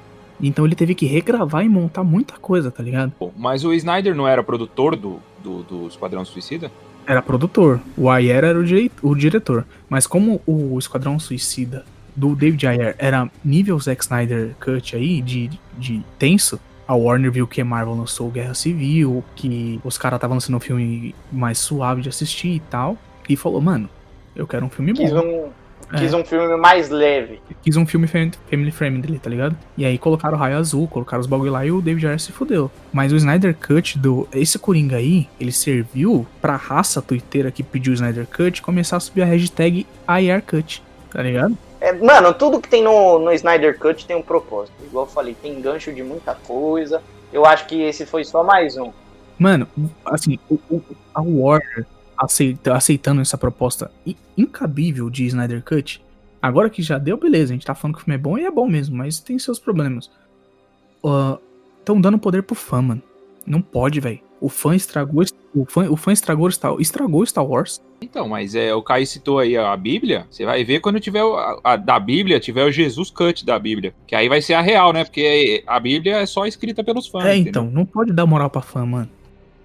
Então 0.41 0.65
ele 0.65 0.75
teve 0.75 0.95
que 0.95 1.05
regravar 1.05 1.65
e 1.65 1.69
montar 1.69 2.03
muita 2.03 2.35
coisa, 2.39 2.71
tá 2.71 2.83
ligado? 2.83 3.13
Bom, 3.19 3.33
Mas 3.37 3.65
o 3.65 3.75
Snyder 3.75 4.15
não 4.15 4.27
era 4.27 4.43
produtor 4.43 4.97
do, 4.97 5.21
do, 5.43 5.63
do 5.65 5.87
Esquadrão 5.89 6.25
Suicida? 6.25 6.71
Era 7.07 7.21
produtor. 7.21 7.81
O 7.97 8.09
Ayer 8.09 8.45
era 8.45 8.59
o, 8.59 8.65
direi- 8.65 8.91
o 9.03 9.15
diretor. 9.15 9.67
Mas 9.89 10.07
como 10.07 10.41
o 10.47 10.79
Esquadrão 10.79 11.19
Suicida 11.19 11.85
do 12.17 12.35
David 12.35 12.67
Ayer 12.67 12.95
era 12.99 13.31
nível 13.45 13.79
Zack 13.79 14.03
Snyder 14.03 14.55
Cut 14.61 14.97
aí, 14.97 15.21
de, 15.21 15.51
de 15.77 16.03
tenso, 16.19 16.59
a 16.87 16.95
Warner 16.95 17.31
viu 17.31 17.47
que 17.47 17.61
a 17.61 17.65
Marvel 17.65 17.95
lançou 17.95 18.31
Guerra 18.31 18.55
Civil, 18.55 19.23
que 19.37 19.79
os 19.85 19.97
caras 19.99 20.17
estavam 20.17 20.37
lançando 20.37 20.57
um 20.57 20.61
filme 20.61 21.15
mais 21.31 21.59
suave 21.59 22.03
de 22.03 22.09
assistir 22.09 22.49
e 22.49 22.61
tal, 22.61 22.97
e 23.29 23.37
falou, 23.37 23.61
mano, 23.61 23.89
eu 24.35 24.47
quero 24.47 24.65
um 24.67 24.71
filme 24.71 24.93
Quis 24.93 25.11
bom. 25.13 25.21
um, 25.21 25.49
quis 25.99 26.15
um 26.15 26.25
filme 26.25 26.57
mais 26.57 26.89
leve. 26.89 27.41
Quis 27.63 27.77
um 27.77 27.85
filme 27.87 28.07
fam- 28.07 28.31
family 28.49 28.71
friendly, 28.71 29.19
tá 29.19 29.29
ligado? 29.29 29.57
E 29.77 29.85
aí 29.85 29.99
colocaram 29.99 30.37
o 30.37 30.41
raio 30.41 30.57
azul, 30.57 30.87
colocaram 30.89 31.21
os 31.21 31.27
bagulho 31.27 31.53
lá 31.53 31.65
e 31.67 31.71
o 31.73 31.81
David 31.83 32.07
Ayer 32.07 32.21
se 32.21 32.33
fudeu. 32.33 32.71
Mas 32.93 33.13
o 33.13 33.17
Snyder 33.17 33.55
Cut 33.57 33.99
do. 33.99 34.29
Esse 34.33 34.59
Coringa 34.59 34.97
aí, 34.97 35.29
ele 35.41 35.53
serviu 35.53 36.27
pra 36.41 36.57
raça 36.57 37.01
twitteira 37.03 37.51
que 37.51 37.63
pediu 37.63 37.93
o 37.93 37.95
Snyder 37.95 38.27
Cut 38.27 38.63
começar 38.63 38.97
a 38.97 39.01
subir 39.01 39.23
a 39.23 39.27
hashtag 39.27 39.87
AYerCut, 40.07 40.83
tá 41.13 41.23
ligado? 41.23 41.57
É, 41.81 41.93
mano, 41.93 42.35
tudo 42.35 42.61
que 42.61 42.69
tem 42.69 42.83
no, 42.83 43.19
no 43.19 43.33
Snyder 43.33 43.79
Cut 43.79 44.05
tem 44.07 44.15
um 44.17 44.23
propósito. 44.23 44.75
Igual 44.85 45.07
eu 45.07 45.11
falei, 45.11 45.35
tem 45.41 45.61
gancho 45.61 45.93
de 45.93 46.03
muita 46.03 46.35
coisa. 46.35 47.03
Eu 47.33 47.47
acho 47.47 47.67
que 47.67 47.81
esse 47.83 48.05
foi 48.05 48.25
só 48.25 48.43
mais 48.45 48.77
um. 48.77 48.91
Mano, 49.39 49.67
assim, 50.05 50.39
o, 50.51 50.59
o- 50.71 50.83
a 51.15 51.23
Warner 51.23 51.87
aceita- 52.21 52.75
aceitando 52.75 53.21
essa 53.21 53.39
proposta 53.39 53.91
incabível 54.37 55.09
de 55.11 55.25
Snyder 55.27 55.63
Cut, 55.65 56.03
agora 56.41 56.71
que 56.71 56.83
já 56.83 56.99
deu, 56.99 57.17
beleza, 57.17 57.53
a 57.53 57.55
gente 57.57 57.67
tá 57.67 57.75
falando 57.75 57.97
que 57.97 58.03
o 58.03 58.05
filme 58.05 58.15
é 58.17 58.19
bom 58.19 58.39
e 58.39 58.45
é 58.45 58.51
bom 58.51 58.69
mesmo, 58.69 58.97
mas 58.97 59.19
tem 59.21 59.39
seus 59.39 59.59
problemas. 59.59 60.11
Estão 61.79 62.01
dando 62.01 62.19
poder 62.19 62.43
pro 62.43 62.55
fã, 62.55 62.83
mano. 62.83 63.03
Não 63.47 63.61
pode, 63.63 64.01
velho. 64.01 64.21
O 64.41 64.49
fã 64.49 64.75
estragou 64.75 65.23
o 65.55 65.65
fã, 65.67 65.91
o 65.91 65.97
fã 65.97 66.13
estragou 66.13 66.51
Star, 66.51 66.75
estragou 66.79 67.27
Star 67.27 67.45
Wars. 67.45 67.83
Então, 68.01 68.29
mas 68.29 68.55
é, 68.55 68.73
o 68.75 68.83
Caio 68.83 69.07
citou 69.07 69.39
aí 69.39 69.57
a 69.57 69.77
Bíblia. 69.77 70.27
Você 70.31 70.45
vai 70.45 70.65
ver 70.65 70.81
quando 70.81 71.01
tiver 71.01 71.23
o- 71.25 71.35
a, 71.37 71.61
a- 71.65 71.77
da 71.77 71.99
Bíblia, 71.99 72.39
tiver 72.41 72.65
o 72.65 72.71
Jesus 72.71 73.11
Cut 73.11 73.45
da 73.45 73.59
Bíblia. 73.59 73.93
Que 74.07 74.15
aí 74.15 74.29
vai 74.29 74.41
ser 74.41 74.55
a 74.55 74.61
real, 74.63 74.93
né? 74.93 75.05
Porque 75.05 75.63
a 75.67 75.79
Bíblia 75.81 76.19
é 76.19 76.27
só 76.27 76.47
escrita 76.47 76.83
pelos 76.85 77.07
fãs. 77.09 77.25
é, 77.27 77.35
entendeu? 77.37 77.63
então, 77.63 77.71
não 77.71 77.85
pode 77.85 78.13
dar 78.13 78.25
moral 78.27 78.49
pra 78.49 78.63
fã, 78.63 78.87
mano. 78.87 79.11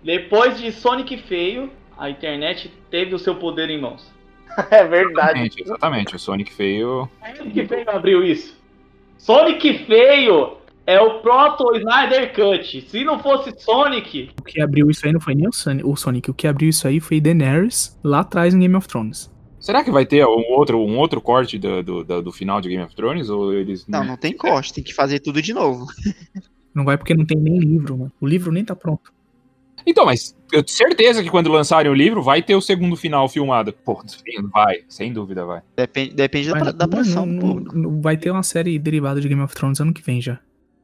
Depois 0.03 0.57
de 0.59 0.71
Sonic 0.71 1.17
feio, 1.27 1.69
a 1.97 2.09
internet 2.09 2.71
teve 2.91 3.13
o 3.15 3.19
seu 3.19 3.35
poder 3.35 3.69
em 3.69 3.79
mãos. 3.81 4.13
É 4.71 4.85
verdade. 4.85 5.39
Exatamente, 5.39 5.61
exatamente. 5.63 6.15
O 6.15 6.19
Sonic 6.19 6.53
feio. 6.53 7.09
Sonic 7.35 7.67
feio 7.67 7.89
abriu 7.89 8.23
isso. 8.23 8.55
Sonic 9.17 9.85
feio 9.85 10.57
é 10.87 10.99
o 10.99 11.19
proto 11.19 11.75
Snyder 11.75 12.33
Cut. 12.33 12.81
Se 12.89 13.03
não 13.03 13.19
fosse 13.19 13.51
Sonic, 13.59 14.29
O 14.39 14.43
que 14.43 14.61
abriu 14.61 14.89
isso 14.89 15.05
aí 15.05 15.11
não 15.11 15.19
foi 15.19 15.35
nem 15.35 15.47
o 15.47 15.51
Sonic, 15.51 15.85
o 15.87 15.95
Sonic, 15.95 16.29
o 16.29 16.33
que 16.33 16.47
abriu 16.47 16.69
isso 16.69 16.87
aí 16.87 16.99
foi 16.99 17.19
Daenerys 17.19 17.99
lá 18.03 18.19
atrás 18.21 18.53
em 18.53 18.59
Game 18.59 18.75
of 18.75 18.87
Thrones. 18.87 19.29
Será 19.59 19.83
que 19.83 19.89
vai 19.91 20.05
ter 20.05 20.23
um 20.25 20.43
outro, 20.51 20.77
um 20.79 20.97
outro 20.99 21.19
corte 21.19 21.57
do, 21.57 21.81
do, 21.81 22.03
do- 22.03 22.21
do 22.21 22.31
final 22.31 22.61
de 22.61 22.69
Game 22.69 22.83
of 22.83 22.95
Thrones? 22.95 23.29
Ou 23.29 23.51
eles. 23.51 23.85
Não, 23.87 24.03
não 24.03 24.15
tem 24.15 24.31
corte, 24.37 24.73
tem 24.73 24.83
que 24.83 24.93
fazer 24.93 25.19
tudo 25.19 25.41
de 25.41 25.53
novo. 25.53 25.87
Não 26.73 26.85
vai 26.85 26.97
porque 26.97 27.15
não 27.15 27.25
tem 27.25 27.37
nem 27.37 27.57
livro, 27.57 27.97
mano. 27.97 28.11
O 28.21 28.27
livro 28.27 28.51
nem 28.51 28.63
tá 28.63 28.75
pronto. 28.75 29.11
Então, 29.85 30.05
mas 30.05 30.35
eu 30.51 30.63
tenho 30.63 30.75
certeza 30.77 31.21
que 31.23 31.29
quando 31.29 31.51
lançarem 31.51 31.91
o 31.91 31.95
livro, 31.95 32.21
vai 32.21 32.41
ter 32.41 32.55
o 32.55 32.61
segundo 32.61 32.95
final 32.95 33.27
filmado. 33.29 33.71
Pô, 33.71 34.01
vai, 34.53 34.79
sem 34.89 35.13
dúvida 35.13 35.45
vai. 35.45 35.61
Depende, 35.75 36.13
depende 36.15 36.49
da, 36.49 36.59
Mas 36.59 36.73
da 36.73 36.87
pressão 36.87 37.25
não- 37.25 37.55
não- 37.55 38.01
vai 38.01 38.17
ter 38.17 38.31
uma 38.31 38.43
série 38.43 38.77
derivada 38.79 39.21
de 39.21 39.27
Game 39.27 39.41
of 39.41 39.53
Thrones 39.53 39.79
ano 39.79 39.93
que 39.93 40.01
vem 40.01 40.19
já. 40.21 40.39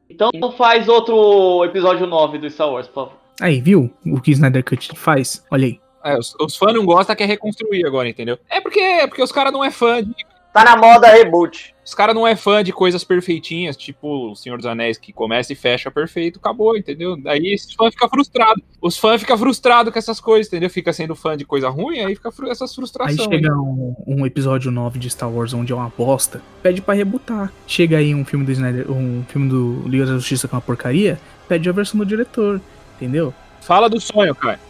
então 0.08 0.30
faz 0.52 0.88
outro 0.88 1.64
episódio 1.64 2.06
9 2.06 2.38
do 2.38 2.48
Star 2.50 2.70
Wars, 2.70 2.86
por 2.86 2.94
favor. 3.06 3.12
Aí, 3.40 3.60
viu 3.60 3.90
o 4.06 4.20
que 4.20 4.30
Snyder 4.30 4.62
Cut 4.62 4.90
faz? 4.96 5.44
Olha 5.50 5.66
aí. 5.66 5.80
É, 6.04 6.18
os, 6.18 6.34
os 6.40 6.56
fãs 6.56 6.74
não 6.74 6.84
gostam, 6.84 7.16
quer 7.16 7.26
reconstruir 7.26 7.86
agora, 7.86 8.08
entendeu? 8.08 8.38
É 8.50 8.60
porque, 8.60 8.78
é 8.80 9.06
porque 9.06 9.22
os 9.22 9.32
caras 9.32 9.52
não 9.52 9.64
é 9.64 9.70
fã 9.70 10.02
de 10.02 10.12
tá 10.52 10.64
na 10.64 10.76
moda 10.76 11.08
reboot. 11.08 11.71
Os 11.84 11.94
caras 11.94 12.14
não 12.14 12.24
é 12.26 12.36
fã 12.36 12.62
de 12.62 12.72
coisas 12.72 13.02
perfeitinhas, 13.02 13.76
tipo 13.76 14.30
o 14.30 14.36
Senhor 14.36 14.56
dos 14.56 14.66
Anéis, 14.66 14.98
que 14.98 15.12
começa 15.12 15.52
e 15.52 15.56
fecha 15.56 15.90
perfeito, 15.90 16.38
acabou, 16.38 16.76
entendeu? 16.76 17.18
Aí 17.26 17.54
os 17.56 17.74
fãs 17.74 17.92
ficam 17.92 18.08
frustrados. 18.08 18.62
Os 18.80 18.96
fãs 18.96 19.20
ficam 19.20 19.36
frustrados 19.36 19.92
com 19.92 19.98
essas 19.98 20.20
coisas, 20.20 20.46
entendeu? 20.46 20.70
Fica 20.70 20.92
sendo 20.92 21.16
fã 21.16 21.36
de 21.36 21.44
coisa 21.44 21.68
ruim, 21.68 21.98
aí 21.98 22.14
fica 22.14 22.30
fru- 22.30 22.48
essas 22.50 22.70
Aí 22.70 22.76
frustrações. 22.76 23.20
chega 23.28 23.52
um, 23.56 23.96
um 24.06 24.24
episódio 24.24 24.70
9 24.70 24.98
de 25.00 25.10
Star 25.10 25.28
Wars 25.30 25.52
onde 25.54 25.72
é 25.72 25.74
uma 25.74 25.92
bosta, 25.96 26.40
pede 26.62 26.80
pra 26.80 26.94
rebutar. 26.94 27.52
Chega 27.66 27.96
aí 27.98 28.14
um 28.14 28.24
filme 28.24 28.44
do 28.44 28.52
Snyder, 28.52 28.90
um 28.90 29.24
filme 29.28 29.48
do 29.48 29.82
Liga 29.88 30.06
da 30.06 30.12
Justiça 30.12 30.46
com 30.46 30.54
uma 30.54 30.62
porcaria, 30.62 31.18
pede 31.48 31.68
a 31.68 31.72
versão 31.72 31.98
do 31.98 32.06
diretor, 32.06 32.60
entendeu? 32.96 33.34
Fala 33.60 33.90
do 33.90 34.00
sonho, 34.00 34.34
cara. 34.36 34.60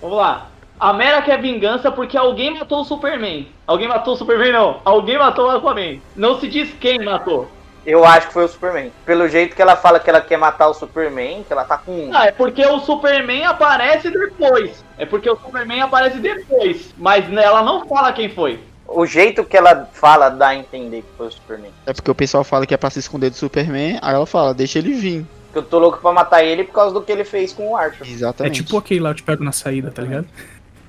Vamos 0.00 0.16
lá. 0.16 0.50
A 0.82 0.92
Mera 0.92 1.22
quer 1.22 1.40
vingança 1.40 1.92
porque 1.92 2.18
alguém 2.18 2.58
matou 2.58 2.80
o 2.80 2.84
Superman. 2.84 3.46
Alguém 3.68 3.86
matou 3.86 4.14
o 4.14 4.16
Superman, 4.16 4.50
não. 4.50 4.80
Alguém 4.84 5.16
matou 5.16 5.46
o 5.46 5.50
Aquaman. 5.50 6.00
Não 6.16 6.40
se 6.40 6.48
diz 6.48 6.74
quem 6.80 7.04
matou. 7.04 7.48
Eu 7.86 8.04
acho 8.04 8.26
que 8.26 8.32
foi 8.32 8.46
o 8.46 8.48
Superman. 8.48 8.90
Pelo 9.06 9.28
jeito 9.28 9.54
que 9.54 9.62
ela 9.62 9.76
fala 9.76 10.00
que 10.00 10.10
ela 10.10 10.20
quer 10.20 10.36
matar 10.38 10.66
o 10.66 10.74
Superman, 10.74 11.44
que 11.44 11.52
ela 11.52 11.64
tá 11.64 11.78
com. 11.78 12.10
Ah, 12.12 12.26
é 12.26 12.32
porque 12.32 12.66
o 12.66 12.80
Superman 12.80 13.44
aparece 13.44 14.10
depois. 14.10 14.84
É 14.98 15.06
porque 15.06 15.30
o 15.30 15.36
Superman 15.36 15.82
aparece 15.82 16.18
depois. 16.18 16.92
Mas 16.98 17.32
ela 17.32 17.62
não 17.62 17.86
fala 17.86 18.12
quem 18.12 18.28
foi. 18.28 18.58
O 18.84 19.06
jeito 19.06 19.44
que 19.44 19.56
ela 19.56 19.88
fala 19.92 20.30
dá 20.30 20.48
a 20.48 20.56
entender 20.56 21.02
que 21.02 21.16
foi 21.16 21.28
o 21.28 21.30
Superman. 21.30 21.70
É 21.86 21.92
porque 21.92 22.10
o 22.10 22.14
pessoal 22.14 22.42
fala 22.42 22.66
que 22.66 22.74
é 22.74 22.76
pra 22.76 22.90
se 22.90 22.98
esconder 22.98 23.30
do 23.30 23.36
Superman, 23.36 24.00
aí 24.02 24.14
ela 24.16 24.26
fala, 24.26 24.52
deixa 24.52 24.80
ele 24.80 24.94
vir. 24.94 25.24
Que 25.52 25.58
eu 25.58 25.62
tô 25.62 25.78
louco 25.78 25.98
pra 25.98 26.12
matar 26.12 26.42
ele 26.42 26.64
por 26.64 26.72
causa 26.72 26.92
do 26.92 27.00
que 27.02 27.12
ele 27.12 27.24
fez 27.24 27.52
com 27.52 27.70
o 27.70 27.76
Arthur. 27.76 28.04
É 28.04 28.10
Exatamente. 28.10 28.64
tipo 28.64 28.76
aquele 28.76 28.98
lá, 28.98 29.10
eu 29.10 29.14
te 29.14 29.22
pego 29.22 29.44
na 29.44 29.52
saída, 29.52 29.88
tá 29.88 30.02
ligado? 30.02 30.26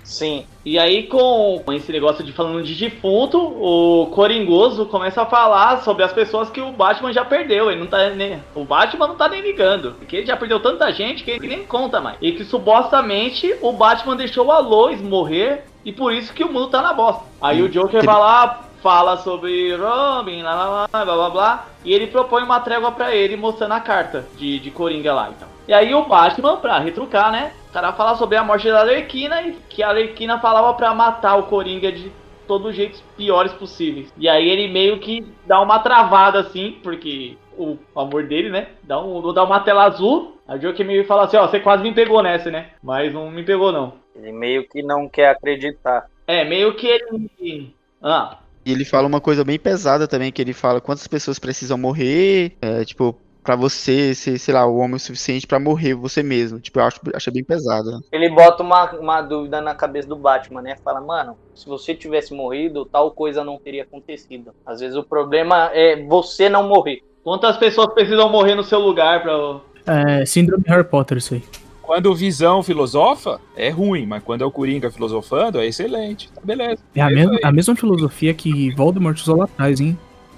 Sim. 0.03 0.45
E 0.65 0.77
aí, 0.77 1.03
com 1.03 1.63
esse 1.71 1.91
negócio 1.91 2.23
de 2.23 2.31
falando 2.33 2.61
de 2.63 2.75
defunto, 2.75 3.37
o 3.39 4.07
Coringoso 4.07 4.85
começa 4.85 5.21
a 5.21 5.25
falar 5.25 5.81
sobre 5.81 6.03
as 6.03 6.11
pessoas 6.13 6.49
que 6.49 6.61
o 6.61 6.71
Batman 6.71 7.13
já 7.13 7.23
perdeu. 7.23 7.71
Ele 7.71 7.79
não 7.79 7.87
tá 7.87 8.09
nem. 8.09 8.41
O 8.53 8.63
Batman 8.65 9.07
não 9.07 9.15
tá 9.15 9.27
nem 9.29 9.41
ligando. 9.41 9.93
Porque 9.93 10.17
ele 10.17 10.25
já 10.25 10.35
perdeu 10.37 10.59
tanta 10.59 10.91
gente 10.91 11.23
que 11.23 11.31
ele 11.31 11.47
nem 11.47 11.65
conta 11.65 12.01
mais. 12.01 12.17
E 12.21 12.31
que 12.33 12.43
supostamente 12.45 13.55
o 13.61 13.71
Batman 13.71 14.15
deixou 14.15 14.51
a 14.51 14.59
Lois 14.59 15.01
morrer. 15.01 15.63
E 15.85 15.91
por 15.91 16.13
isso 16.13 16.33
que 16.33 16.43
o 16.43 16.51
mundo 16.51 16.67
tá 16.67 16.81
na 16.81 16.93
bosta. 16.93 17.23
Aí 17.41 17.61
o 17.61 17.67
Joker 17.69 17.97
Ele- 17.99 18.05
vai 18.05 18.19
lá, 18.19 18.61
fala 18.81 19.17
sobre 19.17 19.75
Robin, 19.75 20.41
lá, 20.41 20.53
lá, 20.55 20.65
lá, 20.69 20.87
blá 21.05 21.15
blá 21.15 21.29
blá. 21.29 21.65
E 21.83 21.93
ele 21.93 22.07
propõe 22.07 22.43
uma 22.43 22.59
trégua 22.61 22.91
pra 22.91 23.13
ele, 23.13 23.35
mostrando 23.35 23.73
a 23.73 23.79
carta 23.81 24.25
de, 24.37 24.59
de 24.59 24.71
Coringa 24.71 25.13
lá. 25.13 25.29
Então. 25.35 25.52
E 25.67 25.73
aí 25.73 25.93
o 25.93 26.05
Batman, 26.05 26.57
pra 26.57 26.79
retrucar, 26.79 27.31
né? 27.31 27.53
O 27.69 27.73
cara 27.73 27.93
fala 27.93 28.15
sobre 28.15 28.37
a 28.37 28.43
morte 28.43 28.67
da 28.67 28.81
Arlequina 28.81 29.41
e 29.41 29.53
que 29.69 29.81
a 29.81 29.89
Arlequina 29.89 30.39
falava 30.39 30.73
pra 30.73 30.93
matar 30.93 31.35
o 31.37 31.43
Coringa 31.43 31.91
de 31.91 32.11
todos 32.47 32.67
os 32.71 32.75
jeitos 32.75 33.01
piores 33.15 33.53
possíveis. 33.53 34.11
E 34.17 34.27
aí 34.27 34.49
ele 34.49 34.67
meio 34.71 34.99
que 34.99 35.25
dá 35.45 35.61
uma 35.61 35.79
travada 35.79 36.39
assim, 36.41 36.77
porque 36.83 37.37
o 37.57 37.77
amor 37.95 38.27
dele, 38.27 38.49
né? 38.49 38.67
Dá, 38.83 38.99
um, 39.01 39.33
dá 39.33 39.43
uma 39.43 39.59
tela 39.61 39.85
azul. 39.85 40.37
A 40.47 40.57
Joker 40.57 40.85
meio 40.85 41.05
fala 41.05 41.23
assim, 41.23 41.37
ó, 41.37 41.47
você 41.47 41.59
quase 41.59 41.81
me 41.83 41.93
pegou 41.93 42.21
nessa, 42.21 42.51
né? 42.51 42.71
Mas 42.83 43.13
não 43.13 43.31
me 43.31 43.43
pegou 43.43 43.71
não. 43.71 43.93
Ele 44.15 44.31
meio 44.31 44.67
que 44.67 44.83
não 44.83 45.07
quer 45.07 45.29
acreditar. 45.29 46.07
É, 46.27 46.43
meio 46.43 46.75
que 46.75 46.87
ele. 46.87 47.73
Ah, 48.01 48.37
E 48.65 48.71
ele 48.71 48.83
fala 48.85 49.07
uma 49.07 49.21
coisa 49.21 49.43
bem 49.43 49.57
pesada 49.57 50.07
também, 50.07 50.31
que 50.31 50.41
ele 50.41 50.53
fala 50.53 50.81
quantas 50.81 51.07
pessoas 51.07 51.39
precisam 51.39 51.77
morrer, 51.77 52.57
é, 52.61 52.83
tipo, 52.83 53.17
pra 53.43 53.55
você 53.55 54.15
ser, 54.15 54.39
sei 54.39 54.53
lá, 54.53 54.65
o 54.65 54.77
homem 54.77 54.95
o 54.95 54.99
suficiente 54.99 55.45
pra 55.45 55.59
morrer 55.59 55.93
você 55.93 56.23
mesmo. 56.23 56.59
Tipo, 56.59 56.79
eu 56.79 56.83
acho, 56.85 56.99
acho 57.13 57.31
bem 57.31 57.43
pesado. 57.43 58.01
Ele 58.11 58.29
bota 58.29 58.63
uma, 58.63 58.91
uma 58.93 59.21
dúvida 59.21 59.61
na 59.61 59.75
cabeça 59.75 60.07
do 60.07 60.15
Batman, 60.15 60.61
né? 60.61 60.75
Fala, 60.83 61.01
mano, 61.01 61.37
se 61.53 61.67
você 61.67 61.93
tivesse 61.93 62.33
morrido, 62.33 62.85
tal 62.85 63.11
coisa 63.11 63.43
não 63.43 63.57
teria 63.57 63.83
acontecido. 63.83 64.51
Às 64.65 64.79
vezes 64.79 64.95
o 64.95 65.03
problema 65.03 65.69
é 65.73 66.01
você 66.03 66.49
não 66.49 66.67
morrer. 66.67 67.01
quantas 67.23 67.57
pessoas 67.57 67.93
precisam 67.93 68.29
morrer 68.29 68.55
no 68.55 68.63
seu 68.63 68.79
lugar 68.79 69.21
pra. 69.21 69.59
É, 69.85 70.25
síndrome 70.25 70.63
Harry 70.67 70.85
Potter, 70.85 71.17
isso 71.17 71.33
aí. 71.33 71.43
Quando 71.81 72.09
o 72.09 72.15
Visão 72.15 72.63
filosofa, 72.63 73.41
é 73.57 73.69
ruim, 73.69 74.05
mas 74.05 74.23
quando 74.23 74.41
é 74.41 74.45
o 74.47 74.51
Coringa 74.51 74.89
filosofando, 74.89 75.59
é 75.59 75.67
excelente. 75.67 76.31
Tá 76.31 76.39
beleza. 76.41 76.81
É 76.95 77.01
a, 77.01 77.11
É 77.11 77.13
mesma, 77.13 77.39
a 77.43 77.51
mesma 77.51 77.75
filosofia 77.75 78.33
que 78.33 78.73
Voldemort 78.73 79.19
usou 79.19 79.35
lá 79.35 79.43
atrás, 79.43 79.81
hein? 79.81 79.97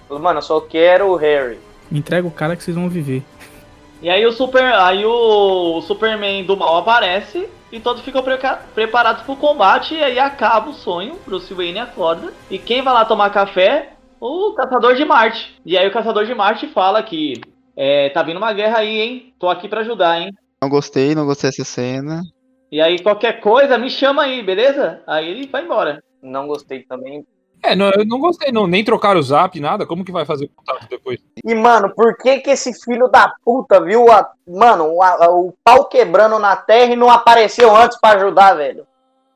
Fala, 0.09 0.19
Mano, 0.19 0.39
eu 0.39 0.41
só 0.41 0.59
quero 0.59 1.07
o 1.11 1.15
Harry. 1.15 1.59
Entrega 1.97 2.27
o 2.27 2.31
cara 2.31 2.55
que 2.55 2.63
vocês 2.63 2.75
vão 2.75 2.89
viver. 2.89 3.23
E 4.01 4.09
aí 4.09 4.25
o 4.25 4.31
Super. 4.31 4.73
Aí 4.73 5.05
o 5.05 5.81
Superman 5.81 6.43
do 6.43 6.57
mal 6.57 6.77
aparece 6.77 7.47
e 7.71 7.79
todos 7.79 8.03
ficam 8.03 8.21
preca- 8.21 8.61
preparados 8.73 9.23
pro 9.23 9.35
combate. 9.35 9.95
E 9.95 10.03
aí 10.03 10.19
acaba 10.19 10.69
o 10.69 10.73
sonho. 10.73 11.17
Bruce 11.25 11.53
Wayne 11.53 11.79
acorda. 11.79 12.33
E 12.51 12.57
quem 12.59 12.81
vai 12.81 12.93
lá 12.93 13.05
tomar 13.05 13.29
café? 13.29 13.93
O 14.19 14.53
Caçador 14.53 14.95
de 14.95 15.05
Marte. 15.05 15.55
E 15.65 15.77
aí 15.77 15.87
o 15.87 15.91
Caçador 15.91 16.25
de 16.25 16.33
Marte 16.35 16.67
fala 16.67 17.01
que. 17.01 17.41
É, 17.77 18.09
tá 18.09 18.23
vindo 18.23 18.37
uma 18.37 18.53
guerra 18.53 18.79
aí, 18.79 19.01
hein? 19.01 19.33
Tô 19.37 19.49
aqui 19.49 19.67
pra 19.67 19.81
ajudar, 19.81 20.19
hein? 20.21 20.31
Não 20.61 20.69
gostei, 20.69 21.13
não 21.13 21.25
gostei 21.25 21.49
dessa 21.49 21.65
cena. 21.65 22.21
E 22.71 22.81
aí 22.81 22.99
qualquer 22.99 23.39
coisa 23.41 23.77
me 23.77 23.89
chama 23.89 24.23
aí, 24.23 24.41
beleza? 24.41 25.01
Aí 25.05 25.29
ele 25.29 25.47
vai 25.47 25.63
embora. 25.63 26.01
Não 26.21 26.47
gostei 26.47 26.83
também. 26.83 27.25
É, 27.65 27.75
não, 27.75 27.89
eu 27.91 28.05
não 28.05 28.19
gostei, 28.19 28.51
não. 28.51 28.67
Nem 28.67 28.83
trocar 28.83 29.17
o 29.17 29.21
zap, 29.21 29.59
nada. 29.59 29.85
Como 29.85 30.05
que 30.05 30.11
vai 30.11 30.25
fazer 30.25 30.49
contato 30.55 30.87
depois? 30.89 31.19
E, 31.43 31.55
mano, 31.55 31.93
por 31.95 32.15
que 32.17 32.39
que 32.39 32.49
esse 32.51 32.73
filho 32.83 33.07
da 33.07 33.33
puta 33.43 33.81
viu 33.81 34.11
a, 34.11 34.29
mano, 34.47 34.93
o, 34.93 35.01
a- 35.01 35.29
o 35.29 35.53
pau 35.63 35.85
quebrando 35.85 36.37
na 36.39 36.55
terra 36.55 36.93
e 36.93 36.95
não 36.95 37.09
apareceu 37.09 37.75
antes 37.75 37.99
pra 37.99 38.11
ajudar, 38.11 38.53
velho? 38.55 38.85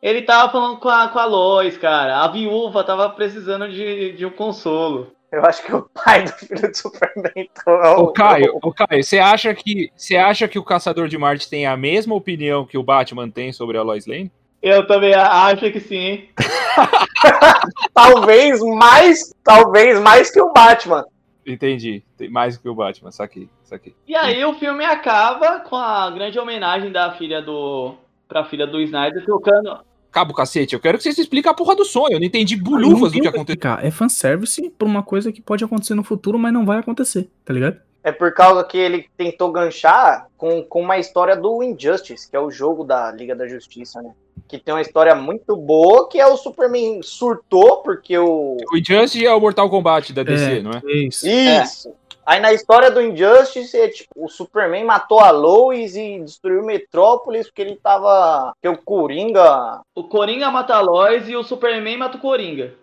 Ele 0.01 0.22
tava 0.22 0.51
falando 0.51 0.77
com 0.77 0.88
a, 0.89 1.07
com 1.10 1.19
a 1.19 1.26
Lois, 1.26 1.77
cara. 1.77 2.22
A 2.23 2.27
viúva 2.27 2.84
tava 2.84 3.10
precisando 3.10 3.68
de, 3.69 4.14
de 4.14 4.26
um 4.26 4.30
consolo. 4.30 5.11
Eu 5.31 5.45
acho 5.45 5.61
que 5.64 5.76
o 5.76 5.88
pai 5.93 6.23
do 6.23 6.31
filho 6.31 6.72
do 6.72 6.76
Superman 6.76 7.31
então, 7.35 8.03
Ô, 8.03 8.07
Caio, 8.14 8.57
ô, 8.64 8.72
Caio, 8.73 9.03
você 9.03 9.19
acha 9.19 9.53
que 9.53 9.91
você 9.95 10.15
acha 10.15 10.47
que 10.47 10.57
o 10.57 10.64
Caçador 10.64 11.07
de 11.07 11.18
Marte 11.19 11.47
tem 11.49 11.68
a 11.68 11.77
mesma 11.77 12.15
opinião 12.15 12.65
que 12.65 12.77
o 12.80 12.84
Batman 12.84 13.30
tem 13.30 13.51
sobre 13.53 13.77
a 13.77 13.84
Lois 13.84 14.07
Lane? 14.07 14.31
Eu 14.61 14.86
também 14.86 15.14
acho 15.14 15.72
que 15.72 15.80
sim, 15.80 16.27
talvez 17.94 18.60
mais, 18.61 19.34
talvez 19.44 19.99
mais 19.99 20.30
que 20.30 20.41
o 20.41 20.52
Batman. 20.52 21.06
Entendi. 21.45 22.03
Tem 22.18 22.30
mais 22.30 22.57
que 22.57 22.68
o 22.68 22.76
Batman, 22.76 23.11
saquei, 23.11 23.49
saquei. 23.64 23.95
E 24.07 24.15
aí 24.15 24.44
o 24.44 24.53
filme 24.53 24.84
acaba 24.84 25.61
com 25.61 25.77
a 25.77 26.11
grande 26.11 26.38
homenagem 26.38 26.91
da 26.91 27.11
filha 27.14 27.41
do. 27.41 27.95
pra 28.27 28.44
filha 28.44 28.68
do 28.68 28.81
Snyder 28.81 29.26
tocando. 29.26 29.80
Cabo 30.11 30.34
cacete, 30.34 30.73
eu 30.73 30.80
quero 30.80 30.98
que 30.98 31.03
vocês 31.03 31.18
expliquem 31.18 31.49
a 31.52 31.53
porra 31.53 31.76
do 31.76 31.86
sonho. 31.86 32.14
Eu 32.14 32.19
não 32.19 32.26
entendi 32.26 32.56
bulhufas 32.56 33.11
do 33.11 33.22
que 33.22 33.27
aconteceu. 33.27 33.72
É 33.80 33.91
fanservice 33.91 34.69
por 34.72 34.88
uma 34.88 35.03
coisa 35.03 35.31
que 35.31 35.41
pode 35.41 35.64
acontecer 35.64 35.94
no 35.94 36.03
futuro, 36.03 36.38
mas 36.38 36.52
não 36.52 36.65
vai 36.65 36.80
acontecer, 36.80 37.30
tá 37.45 37.53
ligado? 37.53 37.80
É 38.03 38.11
por 38.11 38.34
causa 38.34 38.63
que 38.63 38.77
ele 38.77 39.09
tentou 39.17 39.51
ganchar 39.51 40.27
com, 40.38 40.63
com 40.63 40.81
uma 40.81 40.97
história 40.97 41.35
do 41.35 41.61
Injustice, 41.61 42.30
que 42.30 42.35
é 42.35 42.39
o 42.39 42.49
jogo 42.49 42.84
da 42.84 43.11
Liga 43.11 43.35
da 43.35 43.47
Justiça, 43.47 44.01
né? 44.01 44.11
Que 44.47 44.57
tem 44.57 44.73
uma 44.73 44.81
história 44.81 45.13
muito 45.13 45.55
boa, 45.55 46.07
que 46.07 46.19
é 46.19 46.26
o 46.26 46.38
Superman 46.38 47.01
surtou, 47.03 47.77
porque 47.84 48.17
o. 48.17 48.57
O 48.71 48.77
Injustice 48.77 49.26
é 49.26 49.34
o 49.34 49.39
Mortal 49.39 49.69
Kombat 49.69 50.13
da 50.13 50.23
DC, 50.23 50.57
É. 50.57 50.61
não 50.61 50.71
é? 50.71 50.81
É 50.85 50.97
isso. 51.07 51.27
Isso! 51.27 51.93
Aí 52.26 52.39
na 52.39 52.53
história 52.53 52.91
do 52.91 53.01
Injustice, 53.01 53.76
é, 53.76 53.88
tipo, 53.88 54.11
o 54.15 54.30
Superman 54.30 54.84
matou 54.84 55.19
a 55.19 55.31
Lois 55.31 55.95
e 55.95 56.19
destruiu 56.19 56.63
Metrópolis 56.63 57.47
porque 57.47 57.63
ele 57.63 57.76
tava. 57.76 58.53
Porque 58.53 58.69
o 58.69 58.77
Coringa. 58.84 59.81
O 59.95 60.03
Coringa 60.03 60.51
mata 60.51 60.76
a 60.76 60.80
Lois 60.80 61.27
e 61.27 61.35
o 61.35 61.43
Superman 61.43 61.97
mata 61.97 62.17
o 62.17 62.21
Coringa. 62.21 62.76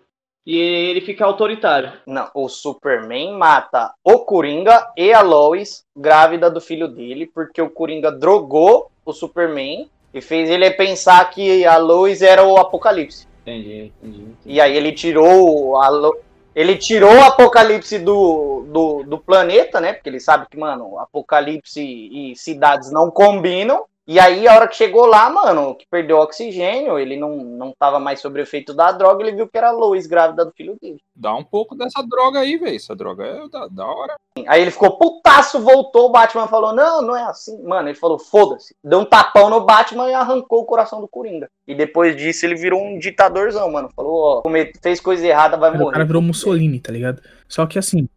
E 0.47 0.57
ele 0.57 1.01
fica 1.01 1.25
autoritário. 1.25 1.91
Não, 2.07 2.29
o 2.33 2.47
Superman 2.47 3.33
mata 3.33 3.93
o 4.01 4.19
Coringa 4.19 4.87
e 4.95 5.11
a 5.11 5.19
Lois, 5.19 5.83
grávida 5.93 6.49
do 6.49 6.61
filho 6.61 6.87
dele, 6.87 7.25
porque 7.25 7.61
o 7.61 7.69
Coringa 7.69 8.09
drogou 8.09 8.89
o 9.05 9.11
Superman 9.11 9.89
e 10.13 10.21
fez 10.21 10.49
ele 10.49 10.71
pensar 10.71 11.29
que 11.31 11.65
a 11.65 11.75
Lois 11.75 12.21
era 12.21 12.45
o 12.45 12.55
Apocalipse. 12.57 13.27
Entendi, 13.41 13.91
entendi. 14.01 14.25
E 14.45 14.61
aí 14.61 14.73
ele 14.77 14.93
tirou 14.93 15.81
a 15.81 15.89
Lo- 15.89 16.17
ele 16.55 16.77
tirou 16.77 17.13
o 17.13 17.23
Apocalipse 17.25 17.99
do, 17.99 18.65
do, 18.69 19.03
do 19.03 19.17
planeta, 19.17 19.81
né? 19.81 19.91
Porque 19.91 20.09
ele 20.09 20.19
sabe 20.21 20.47
que, 20.49 20.57
mano, 20.57 20.97
Apocalipse 20.97 21.81
e 21.81 22.35
cidades 22.37 22.89
não 22.89 23.11
combinam. 23.11 23.83
E 24.09 24.17
aí, 24.21 24.47
a 24.47 24.55
hora 24.55 24.67
que 24.69 24.75
chegou 24.77 25.05
lá, 25.05 25.29
mano, 25.29 25.75
que 25.75 25.85
perdeu 25.91 26.15
o 26.17 26.21
oxigênio, 26.21 26.97
ele 26.97 27.17
não, 27.17 27.35
não 27.37 27.73
tava 27.77 27.99
mais 27.99 28.21
sob 28.21 28.39
efeito 28.39 28.73
da 28.73 28.89
droga, 28.93 29.21
ele 29.21 29.35
viu 29.35 29.47
que 29.49 29.57
era 29.57 29.67
a 29.67 29.71
Lois 29.73 30.07
grávida 30.07 30.45
do 30.45 30.51
filho 30.53 30.77
dele. 30.81 31.01
Dá 31.13 31.35
um 31.35 31.43
pouco 31.43 31.75
dessa 31.75 32.01
droga 32.07 32.39
aí, 32.39 32.57
velho. 32.57 32.75
Essa 32.77 32.95
droga 32.95 33.25
é 33.25 33.49
da, 33.49 33.67
da 33.67 33.85
hora. 33.85 34.15
Aí 34.47 34.61
ele 34.61 34.71
ficou 34.71 34.97
putaço, 34.97 35.59
voltou, 35.59 36.05
o 36.05 36.11
Batman 36.11 36.47
falou, 36.47 36.73
não, 36.73 37.01
não 37.01 37.17
é 37.17 37.23
assim. 37.23 37.61
Mano, 37.63 37.89
ele 37.89 37.97
falou, 37.97 38.17
foda-se. 38.17 38.73
Deu 38.81 38.99
um 38.99 39.05
tapão 39.05 39.49
no 39.49 39.59
Batman 39.65 40.09
e 40.09 40.13
arrancou 40.13 40.61
o 40.61 40.65
coração 40.65 41.01
do 41.01 41.07
Coringa. 41.07 41.49
E 41.67 41.75
depois 41.75 42.15
disso 42.15 42.45
ele 42.45 42.55
virou 42.55 42.81
um 42.81 42.97
ditadorzão, 42.97 43.69
mano. 43.69 43.89
Falou, 43.93 44.41
ó, 44.45 44.49
fez 44.81 45.01
coisa 45.01 45.27
errada, 45.27 45.57
vai 45.57 45.71
O 45.71 45.77
morrer. 45.77 45.91
cara 45.93 46.05
virou 46.05 46.21
Mussolini, 46.21 46.79
tá 46.79 46.93
ligado? 46.93 47.21
Só 47.47 47.65
que 47.65 47.77
assim, 47.77 48.07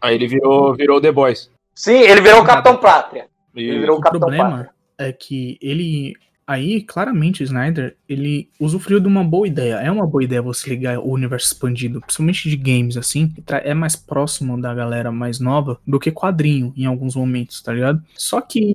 Aí 0.00 0.14
ele 0.14 0.28
virou, 0.28 0.74
virou 0.74 1.00
The 1.00 1.10
Boys. 1.10 1.50
Sim, 1.74 2.00
ele 2.00 2.20
virou 2.20 2.42
o 2.42 2.44
Capitão 2.44 2.76
Pátria. 2.76 3.28
E- 3.54 3.62
Ele 3.62 3.78
virou 3.80 3.96
o 3.96 3.98
o 3.98 4.02
Capitão 4.02 4.20
problema 4.20 4.50
Pátria. 4.50 4.77
É 4.98 5.12
que 5.12 5.58
ele 5.62 6.14
aí, 6.48 6.80
claramente, 6.80 7.44
Snyder, 7.44 7.94
ele 8.08 8.50
usufruiu 8.58 8.98
de 8.98 9.06
uma 9.06 9.22
boa 9.22 9.46
ideia. 9.46 9.74
É 9.74 9.90
uma 9.90 10.06
boa 10.06 10.24
ideia 10.24 10.40
você 10.40 10.70
ligar 10.70 10.98
o 10.98 11.10
universo 11.10 11.48
expandido, 11.48 12.00
principalmente 12.00 12.48
de 12.48 12.56
games, 12.56 12.96
assim. 12.96 13.34
É 13.46 13.74
mais 13.74 13.94
próximo 13.94 14.58
da 14.58 14.74
galera 14.74 15.12
mais 15.12 15.38
nova 15.38 15.78
do 15.86 16.00
que 16.00 16.10
quadrinho, 16.10 16.72
em 16.74 16.86
alguns 16.86 17.14
momentos, 17.14 17.60
tá 17.60 17.74
ligado? 17.74 18.02
Só 18.16 18.40
que 18.40 18.74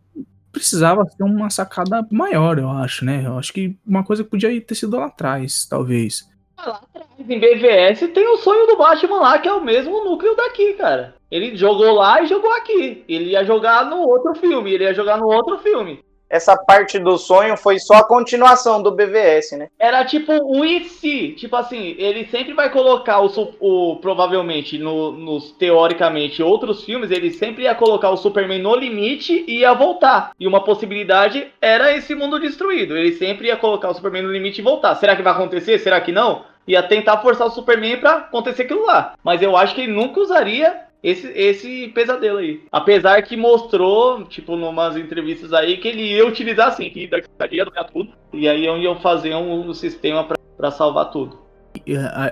precisava 0.52 1.04
ser 1.06 1.24
uma 1.24 1.50
sacada 1.50 2.08
maior, 2.12 2.60
eu 2.60 2.70
acho, 2.70 3.04
né? 3.04 3.24
Eu 3.26 3.40
acho 3.40 3.52
que 3.52 3.76
uma 3.86 4.04
coisa 4.04 4.24
que 4.24 4.30
podia 4.30 4.62
ter 4.62 4.76
sido 4.76 4.96
lá 4.96 5.08
atrás, 5.08 5.66
talvez. 5.66 6.30
Lá 6.60 6.76
atrás, 6.76 7.08
em 7.18 7.40
BVS, 7.40 8.08
tem 8.14 8.28
o 8.28 8.38
sonho 8.38 8.68
do 8.68 8.78
Batman 8.78 9.20
lá, 9.20 9.40
que 9.40 9.48
é 9.48 9.54
o 9.54 9.64
mesmo 9.66 10.06
núcleo 10.06 10.36
daqui, 10.36 10.74
cara. 10.74 11.16
Ele 11.32 11.58
jogou 11.58 11.96
lá 11.96 12.22
e 12.22 12.28
jogou 12.28 12.52
aqui. 12.54 13.04
Ele 13.10 13.32
ia 13.32 13.44
jogar 13.44 13.90
no 13.90 13.98
outro 13.98 14.36
filme, 14.36 14.72
ele 14.72 14.84
ia 14.84 14.94
jogar 14.94 15.18
no 15.18 15.26
outro 15.26 15.58
filme. 15.58 16.04
Essa 16.34 16.58
parte 16.58 16.98
do 16.98 17.16
sonho 17.16 17.56
foi 17.56 17.78
só 17.78 17.94
a 17.94 18.04
continuação 18.08 18.82
do 18.82 18.90
BVS, 18.92 19.52
né? 19.56 19.68
Era 19.78 20.04
tipo 20.04 20.34
o 20.34 20.66
e 20.66 20.84
se, 20.86 21.34
tipo 21.34 21.56
assim, 21.56 21.94
ele 22.00 22.26
sempre 22.26 22.54
vai 22.54 22.72
colocar 22.72 23.22
o, 23.22 23.28
o 23.60 23.98
provavelmente 23.98 24.80
no- 24.80 25.12
nos 25.12 25.52
teoricamente 25.52 26.42
outros 26.42 26.84
filmes, 26.84 27.12
ele 27.12 27.30
sempre 27.32 27.66
ia 27.66 27.76
colocar 27.76 28.10
o 28.10 28.18
Superman 28.18 28.60
no 28.64 28.76
limite 28.76 29.46
e 29.48 29.60
ia 29.60 29.74
voltar. 29.74 30.32
E 30.40 30.48
uma 30.48 30.64
possibilidade 30.64 31.48
era 31.62 31.96
esse 31.96 32.16
mundo 32.16 32.40
destruído. 32.40 32.98
Ele 32.98 33.12
sempre 33.12 33.50
ia 33.50 33.56
colocar 33.56 33.90
o 33.90 33.94
Superman 33.94 34.24
no 34.24 34.32
limite 34.32 34.60
e 34.60 34.64
voltar. 34.64 34.96
Será 34.96 35.16
que 35.16 35.22
vai 35.22 35.34
acontecer? 35.34 35.78
Será 35.78 36.02
que 36.02 36.12
não? 36.12 36.46
Ia 36.68 36.82
tentar 36.82 37.18
forçar 37.18 37.46
o 37.46 37.52
Superman 37.52 37.98
pra 37.98 38.14
acontecer 38.16 38.64
aquilo 38.64 38.86
lá. 38.86 39.14
Mas 39.24 39.42
eu 39.44 39.56
acho 39.56 39.76
que 39.76 39.82
ele 39.82 39.92
nunca 39.92 40.20
usaria 40.20 40.80
esse, 41.04 41.28
esse 41.36 41.88
pesadelo 41.90 42.38
aí. 42.38 42.62
Apesar 42.72 43.22
que 43.24 43.36
mostrou, 43.36 44.24
tipo, 44.24 44.56
numas 44.56 44.96
entrevistas 44.96 45.52
aí, 45.52 45.78
que 45.78 45.90
ele 45.90 46.02
ia 46.02 46.26
utilizar 46.26 46.70
assim, 46.70 46.90
que 46.90 47.10
ia 47.52 47.66
dominar 47.66 47.84
tudo. 47.92 48.14
E 48.32 48.48
aí 48.48 48.64
iam 48.64 49.00
fazer 49.02 49.36
um, 49.36 49.74
sistema 49.74 50.24
pra, 50.24 50.38
pra 50.56 50.72
salvar 50.72 51.12
tudo. 51.12 51.44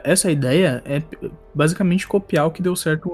Essa 0.03 0.31
ideia 0.31 0.81
é 0.85 1.02
basicamente 1.53 2.07
copiar 2.07 2.48
o 2.48 2.52
que 2.52 2.61
deu 2.61 2.76
certo 2.76 3.10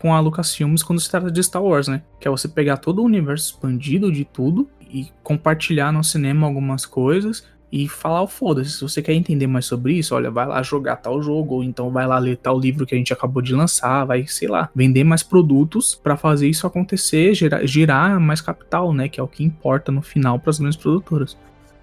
com 0.00 0.12
a 0.12 0.18
Lucasfilmes 0.18 0.82
quando 0.82 1.00
se 1.00 1.10
trata 1.10 1.30
de 1.30 1.42
Star 1.42 1.62
Wars, 1.62 1.86
né? 1.86 2.02
Que 2.18 2.26
é 2.26 2.30
você 2.30 2.48
pegar 2.48 2.78
todo 2.78 3.00
o 3.00 3.04
universo 3.04 3.52
expandido 3.52 4.10
de 4.10 4.24
tudo 4.24 4.68
e 4.80 5.06
compartilhar 5.22 5.92
no 5.92 6.02
cinema 6.02 6.46
algumas 6.46 6.86
coisas 6.86 7.46
e 7.76 7.88
falar 7.88 8.22
o 8.22 8.28
foda-se. 8.28 8.70
Se 8.70 8.82
você 8.82 9.02
quer 9.02 9.14
entender 9.14 9.48
mais 9.48 9.66
sobre 9.66 9.94
isso, 9.94 10.14
olha, 10.14 10.30
vai 10.30 10.46
lá 10.46 10.62
jogar 10.62 10.94
tal 10.94 11.20
jogo, 11.20 11.56
ou 11.56 11.64
então 11.64 11.90
vai 11.90 12.06
lá 12.06 12.18
ler 12.18 12.36
tal 12.36 12.56
livro 12.56 12.86
que 12.86 12.94
a 12.94 12.98
gente 12.98 13.12
acabou 13.12 13.42
de 13.42 13.52
lançar, 13.52 14.04
vai, 14.04 14.24
sei 14.28 14.46
lá, 14.46 14.70
vender 14.72 15.02
mais 15.02 15.24
produtos 15.24 15.92
pra 15.94 16.16
fazer 16.16 16.46
isso 16.48 16.68
acontecer, 16.68 17.34
gerar, 17.34 17.66
girar 17.66 18.20
mais 18.20 18.40
capital, 18.40 18.92
né? 18.92 19.08
Que 19.08 19.18
é 19.18 19.22
o 19.22 19.26
que 19.26 19.42
importa 19.42 19.90
no 19.90 20.02
final 20.02 20.38
para 20.38 20.50
as 20.50 20.58
grandes 20.60 20.78
produtoras. 20.78 21.36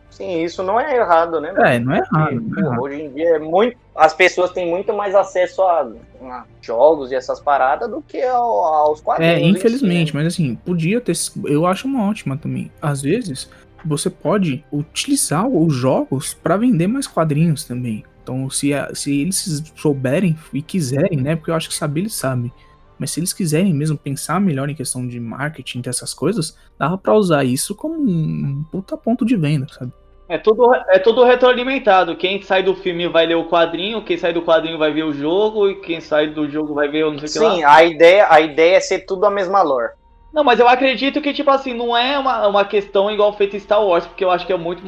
Sim, 0.10 0.44
isso 0.44 0.62
não 0.62 0.80
é 0.80 0.98
errado, 0.98 1.40
né? 1.42 1.54
É, 1.58 1.80
não 1.80 1.94
é 1.94 1.98
errado, 2.00 2.42
não 2.42 2.58
é 2.58 2.62
errado. 2.62 2.82
Hoje 2.82 3.02
em 3.02 3.14
dia 3.14 3.30
é 3.36 3.40
muito. 3.40 3.78
As 3.96 4.14
pessoas 4.14 4.52
têm 4.52 4.70
muito 4.70 4.94
mais 4.94 5.16
acesso 5.16 5.62
a, 5.64 5.90
a 6.24 6.44
jogos 6.62 7.12
e 7.12 7.16
essas 7.16 7.40
paradas 7.40 7.90
do 7.90 8.02
que 8.02 8.22
ao- 8.22 8.64
aos 8.66 9.02
quadrinhos. 9.02 9.36
É, 9.36 9.40
em 9.40 9.54
si, 9.54 9.60
infelizmente, 9.60 10.14
né? 10.16 10.22
mas 10.24 10.34
assim, 10.34 10.56
podia 10.56 11.02
ter. 11.02 11.14
Eu 11.46 11.66
acho 11.66 11.88
uma 11.88 12.10
ótima 12.10 12.38
também. 12.38 12.72
Às 12.82 13.02
vezes, 13.02 13.50
você 13.86 14.10
pode 14.10 14.64
utilizar 14.72 15.48
os 15.48 15.74
jogos 15.74 16.34
pra 16.34 16.58
vender 16.58 16.88
mais 16.88 17.08
quadrinhos 17.08 17.64
também. 17.64 18.04
Então, 18.24 18.50
se, 18.50 18.74
a- 18.74 18.94
se 18.94 19.22
eles 19.22 19.64
souberem 19.76 20.38
e 20.54 20.62
quiserem, 20.62 21.20
né? 21.20 21.36
Porque 21.36 21.52
eu 21.52 21.56
acho 21.56 21.70
que 21.70 21.76
saber 21.76 22.02
eles 22.02 22.14
sabem. 22.16 22.52
Mas 23.00 23.12
se 23.12 23.20
eles 23.20 23.34
quiserem 23.34 23.74
mesmo 23.74 23.98
pensar 23.98 24.40
melhor 24.40 24.70
em 24.70 24.76
questão 24.76 25.08
de 25.08 25.20
marketing 25.20 25.82
dessas 25.82 26.14
coisas, 26.14 26.56
dava 26.78 26.98
pra 26.98 27.16
usar 27.16 27.44
isso 27.44 27.74
como 27.74 28.00
um 28.00 28.64
puta 28.72 28.96
ponto 28.96 29.26
de 29.26 29.36
venda, 29.36 29.68
sabe? 29.68 29.92
É 30.30 30.38
tudo, 30.38 30.74
é 30.88 31.00
tudo 31.00 31.26
retroalimentado. 31.26 32.16
Quem 32.16 32.42
sai 32.42 32.64
do 32.64 32.74
filme 32.76 33.08
vai 33.10 33.26
ler 33.26 33.36
o 33.36 33.50
quadrinho, 33.50 34.06
quem 34.06 34.18
sai 34.18 34.32
do 34.32 34.44
quadrinho 34.44 34.78
vai 34.78 34.94
ver 34.94 35.04
o 35.04 35.12
jogo, 35.12 35.68
e 35.68 35.82
quem 35.82 36.00
sai 36.00 36.28
do 36.28 36.48
jogo 36.50 36.74
vai 36.74 36.88
ver 36.88 37.06
o 37.06 37.12
não 37.12 37.20
sei 37.20 37.28
o 37.28 37.32
que 37.32 37.40
lá. 37.40 37.56
Sim, 37.56 37.64
a 37.64 37.84
ideia, 37.84 38.28
a 38.30 38.40
ideia 38.40 38.78
é 38.78 38.80
ser 38.80 39.00
tudo 39.00 39.26
a 39.26 39.32
mesma 39.32 39.62
lore. 39.62 39.90
Não, 40.34 40.44
mas 40.44 40.60
eu 40.60 40.68
acredito 40.68 41.22
que, 41.22 41.34
tipo 41.34 41.50
assim, 41.52 41.74
não 41.74 41.96
é 41.96 42.18
uma, 42.18 42.48
uma 42.48 42.66
questão 42.66 43.12
igual 43.12 43.34
feita 43.34 43.60
Star 43.60 43.84
Wars, 43.86 44.08
porque 44.08 44.24
eu 44.24 44.32
acho 44.32 44.46
que 44.46 44.54
é 44.54 44.58
muito 44.58 44.82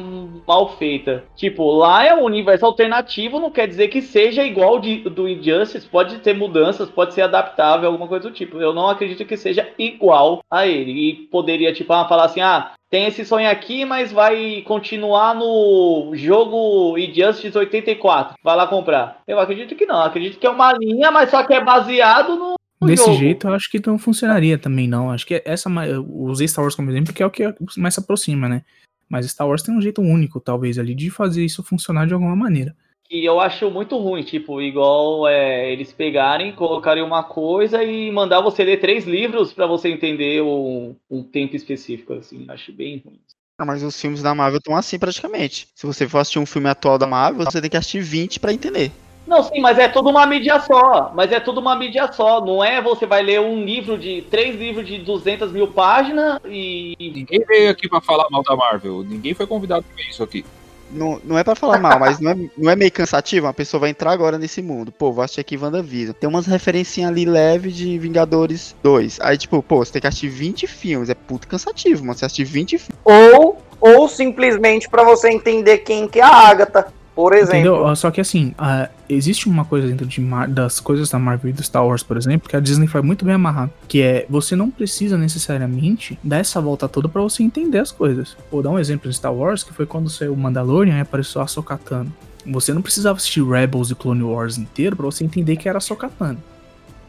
mal 0.46 0.76
feita. 0.76 1.24
Tipo, 1.36 1.70
lá 1.70 2.04
é 2.06 2.14
um 2.14 2.24
universo 2.24 2.64
alternativo, 2.64 3.38
não 3.38 3.50
quer 3.50 3.68
dizer 3.68 3.88
que 3.88 4.00
seja 4.00 4.42
igual 4.42 4.80
de, 4.80 5.00
do 5.00 5.28
Injustice, 5.28 5.86
pode 5.86 6.18
ter 6.18 6.34
mudanças, 6.34 6.88
pode 6.88 7.12
ser 7.12 7.22
adaptável, 7.22 7.88
alguma 7.88 8.08
coisa 8.08 8.28
do 8.28 8.34
tipo. 8.34 8.58
Eu 8.58 8.72
não 8.72 8.88
acredito 8.88 9.26
que 9.26 9.36
seja 9.36 9.68
igual 9.78 10.40
a 10.50 10.66
ele. 10.66 10.92
E 10.92 11.12
poderia, 11.26 11.74
tipo, 11.74 11.92
ah, 11.92 12.08
falar 12.08 12.24
assim, 12.24 12.40
ah, 12.40 12.72
tem 12.94 13.06
esse 13.06 13.24
sonho 13.24 13.50
aqui, 13.50 13.84
mas 13.84 14.12
vai 14.12 14.62
continuar 14.62 15.34
no 15.34 16.12
jogo 16.14 16.96
Injustice 16.96 17.58
84. 17.58 18.36
Vai 18.42 18.56
lá 18.56 18.66
comprar. 18.66 19.20
Eu 19.26 19.40
acredito 19.40 19.74
que 19.74 19.84
não. 19.84 20.00
Acredito 20.00 20.38
que 20.38 20.46
é 20.46 20.50
uma 20.50 20.72
linha, 20.72 21.10
mas 21.10 21.28
só 21.28 21.42
que 21.42 21.52
é 21.52 21.60
baseado 21.60 22.36
no. 22.36 22.54
Desse 22.86 23.04
jogo. 23.04 23.18
jeito, 23.18 23.46
eu 23.46 23.52
acho 23.52 23.70
que 23.70 23.84
não 23.86 23.98
funcionaria 23.98 24.58
também, 24.58 24.88
não. 24.88 25.10
Acho 25.10 25.26
que 25.26 25.42
essa. 25.44 25.70
usei 26.08 26.48
Star 26.48 26.62
Wars 26.64 26.74
como 26.74 26.90
exemplo 26.90 27.06
porque 27.06 27.22
é 27.22 27.26
o 27.26 27.30
que 27.30 27.54
mais 27.76 27.94
se 27.94 28.00
aproxima, 28.00 28.48
né? 28.48 28.62
Mas 29.08 29.30
Star 29.30 29.46
Wars 29.46 29.62
tem 29.62 29.76
um 29.76 29.80
jeito 29.80 30.00
único, 30.00 30.40
talvez, 30.40 30.78
ali, 30.78 30.94
de 30.94 31.10
fazer 31.10 31.44
isso 31.44 31.62
funcionar 31.62 32.06
de 32.06 32.14
alguma 32.14 32.34
maneira. 32.34 32.74
que 33.04 33.24
eu 33.24 33.38
acho 33.38 33.70
muito 33.70 33.96
ruim, 33.98 34.22
tipo, 34.22 34.60
igual 34.60 35.28
é, 35.28 35.70
eles 35.70 35.92
pegarem, 35.92 36.54
colocarem 36.54 37.02
uma 37.02 37.22
coisa 37.22 37.82
e 37.84 38.10
mandar 38.10 38.40
você 38.40 38.64
ler 38.64 38.80
três 38.80 39.06
livros 39.06 39.52
pra 39.52 39.66
você 39.66 39.88
entender 39.88 40.42
um, 40.42 40.96
um 41.10 41.22
tempo 41.22 41.54
específico, 41.54 42.14
assim, 42.14 42.46
acho 42.48 42.72
bem 42.72 43.02
ruim. 43.04 43.20
Ah, 43.58 43.64
mas 43.64 43.84
os 43.84 44.00
filmes 44.00 44.20
da 44.20 44.34
Marvel 44.34 44.58
estão 44.58 44.74
assim 44.74 44.98
praticamente. 44.98 45.68
Se 45.76 45.86
você 45.86 46.08
for 46.08 46.18
assistir 46.18 46.40
um 46.40 46.46
filme 46.46 46.68
atual 46.68 46.98
da 46.98 47.06
Marvel, 47.06 47.44
você 47.44 47.60
tem 47.60 47.70
que 47.70 47.76
assistir 47.76 48.00
20 48.00 48.40
pra 48.40 48.52
entender. 48.52 48.90
Não, 49.26 49.42
sim, 49.42 49.60
mas 49.60 49.78
é 49.78 49.88
tudo 49.88 50.10
uma 50.10 50.26
mídia 50.26 50.60
só, 50.60 51.10
mas 51.14 51.32
é 51.32 51.40
tudo 51.40 51.60
uma 51.60 51.74
mídia 51.74 52.12
só, 52.12 52.44
não 52.44 52.62
é 52.62 52.80
você 52.82 53.06
vai 53.06 53.22
ler 53.22 53.40
um 53.40 53.64
livro 53.64 53.96
de, 53.96 54.22
três 54.30 54.54
livros 54.54 54.86
de 54.86 54.98
200 54.98 55.50
mil 55.50 55.68
páginas 55.68 56.40
e... 56.44 56.94
Ninguém 56.98 57.40
veio 57.46 57.70
aqui 57.70 57.88
pra 57.88 58.00
falar 58.00 58.28
mal 58.30 58.42
da 58.42 58.54
Marvel. 58.54 59.02
Ninguém 59.02 59.32
foi 59.32 59.46
convidado 59.46 59.84
pra 59.94 60.04
isso 60.04 60.22
aqui. 60.22 60.44
Não, 60.90 61.20
não 61.24 61.36
é 61.36 61.42
pra 61.42 61.54
falar 61.54 61.78
mal, 61.78 61.98
mas 61.98 62.20
não 62.20 62.30
é, 62.30 62.36
não 62.56 62.70
é 62.70 62.76
meio 62.76 62.92
cansativo? 62.92 63.46
Uma 63.46 63.54
pessoa 63.54 63.80
vai 63.80 63.90
entrar 63.90 64.12
agora 64.12 64.38
nesse 64.38 64.62
mundo. 64.62 64.92
Pô, 64.92 65.10
vou 65.10 65.24
assistir 65.24 65.40
aqui 65.40 65.56
WandaVision. 65.56 66.14
Tem 66.14 66.28
umas 66.28 66.46
referencinhas 66.46 67.10
ali 67.10 67.24
leve 67.24 67.72
de 67.72 67.98
Vingadores 67.98 68.76
2. 68.82 69.18
Aí, 69.20 69.36
tipo, 69.36 69.60
pô, 69.62 69.78
você 69.84 69.92
tem 69.92 70.00
que 70.02 70.06
assistir 70.06 70.28
20 70.28 70.66
filmes. 70.66 71.10
É 71.10 71.14
puto 71.14 71.48
cansativo, 71.48 72.04
mano. 72.04 72.16
Você 72.16 72.24
assistir 72.24 72.44
20 72.44 72.78
filmes. 72.78 73.00
Ou, 73.04 73.58
ou 73.80 74.08
simplesmente 74.08 74.88
pra 74.88 75.02
você 75.02 75.30
entender 75.30 75.78
quem 75.78 76.06
que 76.06 76.20
é 76.20 76.22
a 76.22 76.28
Agatha, 76.28 76.92
por 77.14 77.32
exemplo. 77.32 77.54
Entendeu? 77.56 77.86
Ah, 77.86 77.94
Só 77.94 78.10
que 78.10 78.20
assim, 78.20 78.54
ah, 78.58 78.88
existe 79.08 79.48
uma 79.48 79.64
coisa 79.64 79.86
dentro 79.86 80.06
de 80.06 80.20
Mar- 80.20 80.48
das 80.48 80.80
coisas 80.80 81.08
da 81.10 81.18
Marvel 81.18 81.50
e 81.50 81.52
do 81.52 81.62
Star 81.62 81.86
Wars, 81.86 82.02
por 82.02 82.16
exemplo, 82.16 82.48
que 82.48 82.56
a 82.56 82.60
Disney 82.60 82.86
faz 82.86 83.04
muito 83.04 83.24
bem 83.24 83.34
amarrado. 83.34 83.70
Que 83.86 84.02
é, 84.02 84.26
você 84.28 84.56
não 84.56 84.70
precisa 84.70 85.16
necessariamente 85.16 86.18
dar 86.22 86.38
essa 86.38 86.60
volta 86.60 86.88
toda 86.88 87.08
pra 87.08 87.22
você 87.22 87.42
entender 87.42 87.78
as 87.78 87.92
coisas. 87.92 88.36
Vou 88.50 88.62
dar 88.62 88.70
um 88.70 88.78
exemplo 88.78 89.08
de 89.08 89.16
Star 89.16 89.32
Wars, 89.32 89.62
que 89.62 89.72
foi 89.72 89.86
quando 89.86 90.10
saiu 90.10 90.32
o 90.32 90.36
Mandalorian 90.36 90.98
e 90.98 91.00
apareceu 91.00 91.40
a 91.40 91.46
Sokatano. 91.46 92.12
Você 92.46 92.74
não 92.74 92.82
precisava 92.82 93.16
assistir 93.16 93.42
Rebels 93.42 93.90
e 93.90 93.94
Clone 93.94 94.22
Wars 94.22 94.58
inteiro 94.58 94.96
pra 94.96 95.06
você 95.06 95.24
entender 95.24 95.56
que 95.56 95.68
era 95.68 95.78
a 95.78 95.80
Sokatano. 95.80 96.38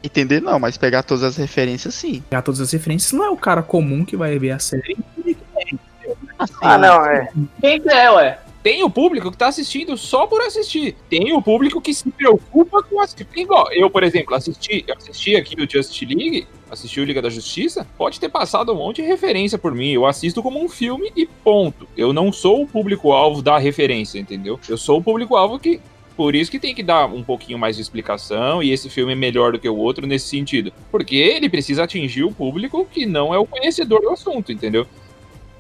Entender 0.04 0.40
não, 0.40 0.60
mas 0.60 0.78
pegar 0.78 1.02
todas 1.02 1.24
as 1.24 1.36
referências 1.36 1.96
sim. 1.96 2.24
Pegar 2.30 2.44
todas 2.44 2.62
as 2.62 2.72
referências 2.72 3.12
não 3.12 3.26
é 3.26 3.30
o 3.32 3.36
cara 3.36 3.64
comum 3.64 4.06
que 4.06 4.16
vai 4.16 4.38
ver 4.38 4.52
a 4.52 4.60
série. 4.60 4.96
Ah, 6.62 6.78
não, 6.78 7.06
é. 7.06 7.30
Quem 7.60 7.82
que 7.82 7.90
é, 7.90 8.12
ué? 8.12 8.40
Tem 8.66 8.84
o 8.84 8.90
público 8.90 9.30
que 9.30 9.38
tá 9.38 9.50
assistindo 9.50 9.96
só 9.96 10.26
por 10.26 10.42
assistir. 10.42 10.96
Tem 11.08 11.32
o 11.34 11.40
público 11.40 11.80
que 11.80 11.94
se 11.94 12.10
preocupa 12.10 12.82
com 12.82 13.00
assistir. 13.00 13.28
Igual, 13.36 13.72
eu, 13.72 13.92
por 13.92 14.02
exemplo, 14.02 14.34
assisti, 14.34 14.84
assisti 14.98 15.36
aqui 15.36 15.54
o 15.62 15.70
Justice 15.72 16.04
League, 16.04 16.48
assisti 16.72 17.00
o 17.00 17.04
Liga 17.04 17.22
da 17.22 17.30
Justiça, 17.30 17.86
pode 17.96 18.20
ter 18.20 18.28
passado 18.28 18.72
um 18.72 18.78
monte 18.78 19.04
de 19.04 19.08
referência 19.08 19.60
por 19.60 19.72
mim. 19.72 19.92
Eu 19.92 20.08
assisto 20.08 20.42
como 20.42 20.60
um 20.60 20.68
filme 20.68 21.12
e 21.16 21.28
ponto. 21.28 21.88
Eu 21.96 22.12
não 22.12 22.34
sou 22.34 22.64
o 22.64 22.68
público-alvo 22.68 23.44
da 23.44 23.60
referência, 23.60 24.18
entendeu? 24.18 24.60
Eu 24.68 24.80
sou 24.80 24.98
o 24.98 25.04
público-alvo 25.04 25.60
que. 25.60 25.80
Por 26.18 26.34
isso 26.34 26.50
que 26.50 26.58
tem 26.58 26.74
que 26.74 26.82
dar 26.82 27.06
um 27.06 27.22
pouquinho 27.22 27.60
mais 27.60 27.76
de 27.76 27.84
explicação 27.84 28.64
e 28.64 28.72
esse 28.72 28.90
filme 28.90 29.12
é 29.12 29.16
melhor 29.16 29.52
do 29.52 29.60
que 29.60 29.70
o 29.70 29.78
outro 29.78 30.08
nesse 30.08 30.28
sentido. 30.28 30.74
Porque 30.90 31.18
ele 31.18 31.50
precisa 31.50 31.84
atingir 31.84 32.24
o 32.24 32.32
público 32.32 32.88
que 32.90 33.06
não 33.06 33.32
é 33.32 33.38
o 33.38 33.46
conhecedor 33.46 34.02
do 34.02 34.10
assunto, 34.10 34.52
entendeu? 34.52 34.88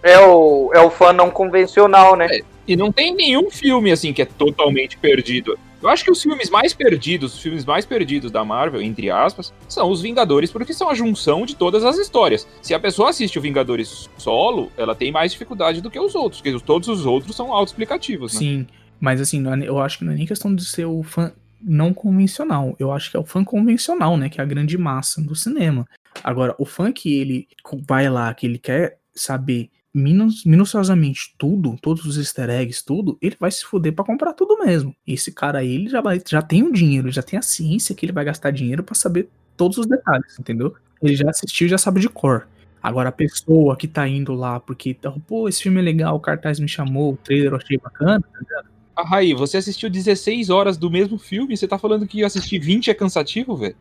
É 0.01 0.17
o, 0.17 0.72
é 0.74 0.80
o 0.80 0.90
fã 0.90 1.14
não 1.14 1.30
convencional, 1.30 2.16
né? 2.16 2.25
É. 2.32 2.55
E 2.68 2.76
não 2.76 2.92
tem 2.92 3.14
nenhum 3.14 3.50
filme 3.52 3.92
assim 3.92 4.11
que 4.11 4.22
é 4.22 4.26
totalmente 4.26 4.98
perdido. 4.98 5.58
Eu 5.82 5.90
acho 5.90 6.03
que 6.03 6.10
os 6.10 6.22
filmes 6.22 6.50
mais 6.50 6.74
perdidos, 6.74 7.35
os 7.35 7.42
filmes 7.42 7.64
mais 7.64 7.85
perdidos 7.85 8.32
da 8.32 8.44
Marvel, 8.44 8.82
entre 8.82 9.11
aspas, 9.11 9.53
são 9.69 9.92
os 9.92 10.02
Vingadores, 10.02 10.52
porque 10.52 10.74
são 10.74 10.90
a 10.90 10.95
junção 10.95 11.45
de 11.45 11.56
todas 11.56 11.85
as 11.85 11.98
histórias. 11.98 12.48
Se 12.60 12.74
a 12.74 12.80
pessoa 12.80 13.11
assiste 13.11 13.38
o 13.38 13.42
Vingadores 13.42 14.10
solo, 14.18 14.72
ela 14.77 14.95
tem 14.95 15.11
mais 15.11 15.32
dificuldade 15.32 15.82
do 15.82 15.92
que 15.92 16.00
os 16.00 16.16
outros, 16.16 16.42
porque 16.42 16.60
todos 16.66 16.90
os 16.90 17.06
outros 17.06 17.35
são 17.35 17.53
autoexplicativos, 17.53 18.34
né? 18.34 18.40
Sim, 18.40 18.68
mas 19.00 19.22
assim, 19.22 19.44
é 19.48 19.69
eu 19.69 19.77
acho 19.80 20.00
que 20.00 20.06
não 20.06 20.14
é 20.14 20.16
nem 20.16 20.26
questão 20.26 20.56
de 20.56 20.66
ser 20.66 20.85
o 20.85 21.03
fã 21.03 21.32
não 21.61 21.94
convencional. 21.94 22.76
Eu 22.80 22.92
acho 22.92 23.11
que 23.11 23.18
é 23.18 23.19
o 23.19 23.26
fã 23.26 23.44
convencional, 23.44 24.18
né? 24.18 24.27
Que 24.27 24.40
é 24.40 24.44
a 24.44 24.48
grande 24.48 24.77
massa 24.77 25.22
do 25.22 25.35
cinema. 25.35 25.85
Agora, 26.24 26.56
o 26.58 26.66
fã 26.66 26.92
que 26.92 27.14
ele 27.14 27.48
vai 27.88 28.10
lá, 28.10 28.34
que 28.34 28.45
ele 28.48 28.58
quer 28.58 28.98
saber 29.14 29.69
minuciosamente 29.95 31.33
tudo, 31.38 31.77
todos 31.82 32.06
os 32.06 32.17
easter 32.17 32.49
eggs, 32.49 32.83
tudo, 32.83 33.17
ele 33.22 33.38
vai 33.40 33.49
se 33.49 33.64
fuder 33.64 33.93
pra 33.93 34.03
comprar 34.03 34.33
tudo 34.33 34.57
mesmo. 34.59 34.95
Esse 35.07 35.32
cara 35.32 35.59
aí, 35.59 35.74
ele 35.74 35.90
já, 35.90 36.01
vai, 36.01 36.22
já 36.27 36.41
tem 36.41 36.64
o 36.64 36.72
dinheiro, 36.72 37.11
já 37.11 37.24
tem 37.24 37.40
a 37.40 37.41
ciência 37.41 37.95
que 37.95 38.06
ele 38.06 38.14
vai 38.14 38.25
gastar 38.25 38.51
dinheiro 38.51 38.83
pra 38.83 38.93
saber 38.93 39.30
todos 39.56 39.77
os 39.77 39.85
detalhes, 39.85 40.38
entendeu? 40.38 40.75
Ele 41.01 41.15
já 41.15 41.30
assistiu, 41.30 41.67
já 41.67 41.77
sabe 41.77 42.01
de 42.01 42.09
cor. 42.09 42.48
Agora 42.83 43.09
a 43.09 43.11
pessoa 43.11 43.75
que 43.75 43.88
tá 43.88 44.07
indo 44.07 44.33
lá 44.33 44.59
porque, 44.59 44.95
pô, 45.27 45.48
esse 45.49 45.64
filme 45.64 45.80
é 45.80 45.83
legal, 45.83 46.15
o 46.15 46.19
cartaz 46.19 46.59
me 46.59 46.67
chamou, 46.67 47.14
o 47.14 47.17
trailer 47.17 47.51
eu 47.51 47.57
achei 47.57 47.77
bacana, 47.77 48.22
tá 48.22 48.40
ligado? 48.40 48.67
Ah, 48.95 49.03
Raí, 49.03 49.33
você 49.33 49.57
assistiu 49.57 49.90
16 49.90 50.49
horas 50.49 50.77
do 50.77 50.90
mesmo 50.90 51.17
filme? 51.17 51.57
Você 51.57 51.67
tá 51.67 51.77
falando 51.77 52.07
que 52.07 52.24
assistir 52.24 52.59
20 52.59 52.90
é 52.90 52.93
cansativo, 52.93 53.56
velho? 53.56 53.75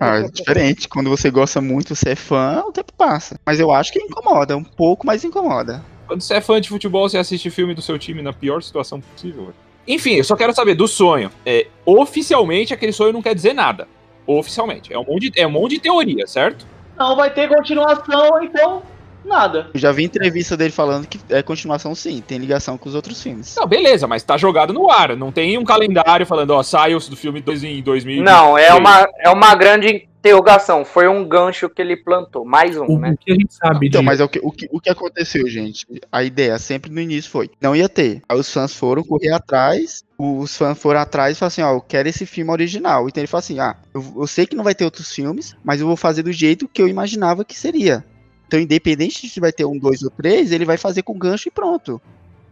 Ah, 0.00 0.18
é 0.18 0.28
diferente. 0.28 0.88
Quando 0.88 1.10
você 1.10 1.30
gosta 1.30 1.60
muito, 1.60 1.94
você 1.94 2.10
é 2.10 2.16
fã, 2.16 2.62
o 2.66 2.72
tempo 2.72 2.92
passa. 2.92 3.38
Mas 3.44 3.60
eu 3.60 3.70
acho 3.70 3.92
que 3.92 3.98
incomoda, 3.98 4.56
um 4.56 4.64
pouco, 4.64 5.06
mas 5.06 5.24
incomoda. 5.24 5.84
Quando 6.06 6.22
você 6.22 6.34
é 6.34 6.40
fã 6.40 6.60
de 6.60 6.68
futebol, 6.68 7.08
você 7.08 7.18
assiste 7.18 7.50
filme 7.50 7.74
do 7.74 7.82
seu 7.82 7.98
time 7.98 8.22
na 8.22 8.32
pior 8.32 8.62
situação 8.62 9.00
possível. 9.00 9.52
Enfim, 9.86 10.14
eu 10.14 10.24
só 10.24 10.36
quero 10.36 10.52
saber 10.52 10.74
do 10.74 10.86
sonho. 10.86 11.30
É, 11.44 11.66
oficialmente, 11.84 12.74
aquele 12.74 12.92
sonho 12.92 13.12
não 13.12 13.22
quer 13.22 13.34
dizer 13.34 13.54
nada. 13.54 13.88
Oficialmente. 14.26 14.92
É 14.92 14.98
um 14.98 15.04
monte 15.04 15.30
de, 15.30 15.40
é 15.40 15.46
um 15.46 15.50
monte 15.50 15.72
de 15.72 15.80
teoria, 15.80 16.26
certo? 16.26 16.66
Não 16.98 17.16
vai 17.16 17.32
ter 17.32 17.48
continuação, 17.48 18.42
então 18.42 18.82
nada. 19.24 19.68
Eu 19.72 19.80
já 19.80 19.92
vi 19.92 20.04
entrevista 20.04 20.56
dele 20.56 20.70
falando 20.72 21.06
que 21.06 21.18
é 21.28 21.42
continuação 21.42 21.94
sim, 21.94 22.22
tem 22.26 22.38
ligação 22.38 22.76
com 22.78 22.88
os 22.88 22.94
outros 22.94 23.22
filmes. 23.22 23.54
Não, 23.56 23.66
beleza, 23.66 24.06
mas 24.06 24.22
tá 24.22 24.36
jogado 24.36 24.72
no 24.72 24.90
ar. 24.90 25.16
Não 25.16 25.30
tem 25.32 25.56
um 25.58 25.64
calendário 25.64 26.26
falando, 26.26 26.50
ó, 26.50 26.62
sai 26.62 26.94
do 26.94 27.16
filme 27.16 27.40
dois- 27.40 27.62
em 27.64 27.82
2000. 27.82 28.22
Não, 28.22 28.56
é 28.58 28.74
uma, 28.74 29.08
é 29.20 29.30
uma 29.30 29.54
grande 29.54 30.08
interrogação. 30.20 30.84
Foi 30.84 31.08
um 31.08 31.26
gancho 31.26 31.68
que 31.70 31.80
ele 31.80 31.96
plantou. 31.96 32.44
Mais 32.44 32.76
um, 32.76 32.84
O, 32.84 32.98
né? 32.98 33.12
o 33.12 33.16
que 33.16 33.32
a 33.32 33.34
gente 33.34 33.54
sabe 33.54 33.86
Então, 33.88 34.00
de- 34.00 34.06
mas 34.06 34.20
é 34.20 34.24
o 34.24 34.28
que, 34.28 34.38
o, 34.42 34.50
que, 34.52 34.68
o 34.70 34.78
que 34.80 34.90
aconteceu, 34.90 35.48
gente? 35.48 35.86
A 36.12 36.22
ideia 36.22 36.58
sempre 36.58 36.90
no 36.90 37.00
início 37.00 37.30
foi, 37.30 37.50
não 37.60 37.74
ia 37.74 37.88
ter. 37.88 38.20
Aí 38.28 38.38
os 38.38 38.52
fãs 38.52 38.74
foram 38.74 39.02
correr 39.02 39.32
atrás, 39.32 40.04
os 40.18 40.54
fãs 40.56 40.78
foram 40.78 41.00
atrás 41.00 41.36
e 41.36 41.38
falaram 41.38 41.48
assim, 41.48 41.62
ó, 41.62 41.72
eu 41.74 41.80
quero 41.80 42.08
esse 42.08 42.26
filme 42.26 42.50
original. 42.50 43.08
Então 43.08 43.20
ele 43.20 43.26
falou 43.28 43.40
assim, 43.40 43.58
ah, 43.60 43.74
eu, 43.94 44.04
eu 44.18 44.26
sei 44.26 44.44
que 44.46 44.54
não 44.56 44.64
vai 44.64 44.74
ter 44.74 44.84
outros 44.84 45.10
filmes, 45.14 45.56
mas 45.64 45.80
eu 45.80 45.86
vou 45.86 45.96
fazer 45.96 46.22
do 46.22 46.32
jeito 46.32 46.68
que 46.68 46.82
eu 46.82 46.88
imaginava 46.88 47.44
que 47.44 47.58
seria. 47.58 48.04
Então, 48.50 48.58
independente 48.58 49.22
de 49.22 49.28
se 49.28 49.38
vai 49.38 49.52
ter 49.52 49.64
um, 49.64 49.78
dois 49.78 50.02
ou 50.02 50.10
três, 50.10 50.50
ele 50.50 50.64
vai 50.64 50.76
fazer 50.76 51.04
com 51.04 51.16
gancho 51.16 51.46
e 51.46 51.52
pronto. 51.52 52.02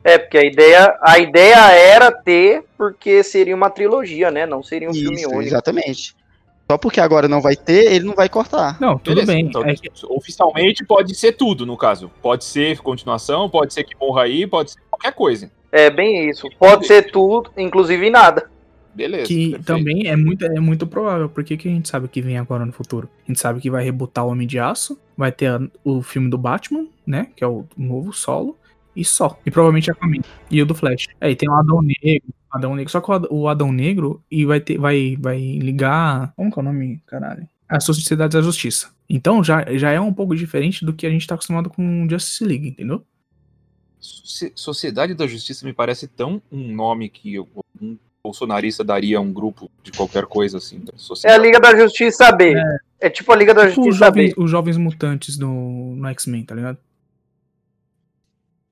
É, 0.04 0.16
porque 0.16 0.38
a 0.38 0.44
ideia, 0.44 0.96
a 1.02 1.18
ideia 1.18 1.72
era 1.72 2.12
ter, 2.12 2.62
porque 2.78 3.24
seria 3.24 3.52
uma 3.56 3.68
trilogia, 3.68 4.30
né? 4.30 4.46
Não 4.46 4.62
seria 4.62 4.88
um 4.88 4.94
filme 4.94 5.16
Isso, 5.16 5.28
único. 5.28 5.42
exatamente. 5.42 6.14
Só 6.70 6.78
porque 6.78 7.00
agora 7.00 7.26
não 7.26 7.40
vai 7.40 7.56
ter, 7.56 7.92
ele 7.92 8.04
não 8.04 8.14
vai 8.14 8.28
cortar. 8.28 8.80
Não, 8.80 8.96
tudo 8.96 9.16
Beleza, 9.16 9.32
bem. 9.32 9.44
então, 9.44 9.64
é 9.64 9.74
oficialmente 10.08 10.84
pode 10.84 11.16
ser 11.16 11.32
tudo, 11.32 11.66
no 11.66 11.76
caso. 11.76 12.08
Pode 12.22 12.44
ser 12.44 12.78
continuação, 12.78 13.50
pode 13.50 13.74
ser 13.74 13.82
que 13.82 13.96
morra 14.00 14.22
aí, 14.22 14.46
pode 14.46 14.70
ser 14.70 14.78
qualquer 14.88 15.12
coisa. 15.12 15.50
É 15.72 15.90
bem 15.90 16.30
isso. 16.30 16.48
Pode 16.60 16.86
ser 16.86 17.10
tudo, 17.10 17.50
inclusive 17.56 18.08
nada. 18.08 18.48
Beleza. 18.94 19.26
que 19.28 19.50
perfeito. 19.50 19.64
também 19.64 20.06
é 20.08 20.16
muito, 20.16 20.44
é 20.44 20.60
muito 20.60 20.86
provável. 20.86 21.28
Por 21.28 21.44
que, 21.44 21.54
a 21.54 21.70
gente 21.72 21.88
sabe 21.88 22.08
que 22.08 22.20
vem 22.22 22.36
agora 22.38 22.66
no 22.66 22.72
futuro? 22.72 23.08
A 23.24 23.28
gente 23.30 23.38
sabe 23.40 23.60
que 23.60 23.70
vai 23.70 23.84
rebutar 23.84 24.24
o 24.26 24.30
Homem 24.30 24.46
de 24.46 24.58
Aço, 24.58 24.98
vai 25.16 25.30
ter 25.30 25.46
a- 25.46 25.60
o 25.84 26.02
filme 26.02 26.28
do 26.28 26.36
Batman, 26.38 26.86
né? 27.06 27.28
Que 27.36 27.44
é 27.44 27.46
o 27.46 27.64
novo 27.76 28.12
solo, 28.12 28.56
e 28.96 29.04
só. 29.04 29.38
E 29.46 29.50
provavelmente 29.50 29.90
Aquaman. 29.90 30.20
E 30.50 30.60
o 30.60 30.66
do 30.66 30.74
Flash. 30.74 31.06
É, 31.20 31.30
e 31.30 31.36
tem 31.36 31.48
o 31.48 31.54
Adão 31.54 31.80
Negro. 31.82 32.28
Adão 32.50 32.74
Negro. 32.74 32.90
Só 32.90 33.00
que 33.00 33.10
o 33.10 33.14
Ad- 33.14 33.28
o 33.30 33.46
Adão 33.48 33.70
Negro 33.70 34.22
e 34.30 34.44
vai 34.44 34.60
ter. 34.60 34.78
Vai, 34.78 35.16
vai 35.20 35.38
ligar. 35.38 36.32
Como 36.34 36.50
que 36.50 36.58
é 36.58 36.62
o 36.62 36.64
nome, 36.64 37.00
caralho? 37.06 37.46
A 37.68 37.78
Sociedade 37.78 38.32
da 38.36 38.42
Justiça. 38.42 38.90
Então 39.08 39.44
já, 39.44 39.64
já 39.76 39.90
é 39.90 40.00
um 40.00 40.12
pouco 40.12 40.34
diferente 40.34 40.84
do 40.84 40.92
que 40.92 41.06
a 41.06 41.10
gente 41.10 41.26
tá 41.26 41.34
acostumado 41.34 41.68
com 41.70 42.08
Justice 42.10 42.42
League, 42.44 42.68
entendeu? 42.68 43.04
Soci- 44.00 44.52
Sociedade 44.54 45.14
da 45.14 45.26
Justiça 45.26 45.66
me 45.66 45.72
parece 45.72 46.06
tão 46.08 46.40
um 46.50 46.74
nome 46.74 47.08
que 47.08 47.34
eu- 47.34 47.48
um 47.80 47.96
bolsonarista 48.28 48.84
daria 48.84 49.18
a 49.18 49.20
um 49.20 49.32
grupo 49.32 49.70
de 49.82 49.90
qualquer 49.92 50.26
coisa 50.26 50.58
assim. 50.58 50.78
né? 50.78 50.92
É 51.24 51.32
a. 51.32 51.38
Liga 51.38 51.58
da 51.58 51.74
Justiça 51.76 52.30
B. 52.32 52.54
É, 53.00 53.08
tipo 53.08 53.32
a 53.32 53.36
Liga 53.36 53.54
da 53.54 53.68
Tipo 53.68 53.80
os 53.80 53.86
Justiça 53.86 54.04
jovens, 54.06 54.34
B. 54.34 54.42
os 54.42 54.50
jovens 54.50 54.76
mutantes 54.76 55.36
do, 55.38 55.46
no 55.48 56.06
X-Men, 56.08 56.44
tá 56.44 56.54
ligado? 56.54 56.78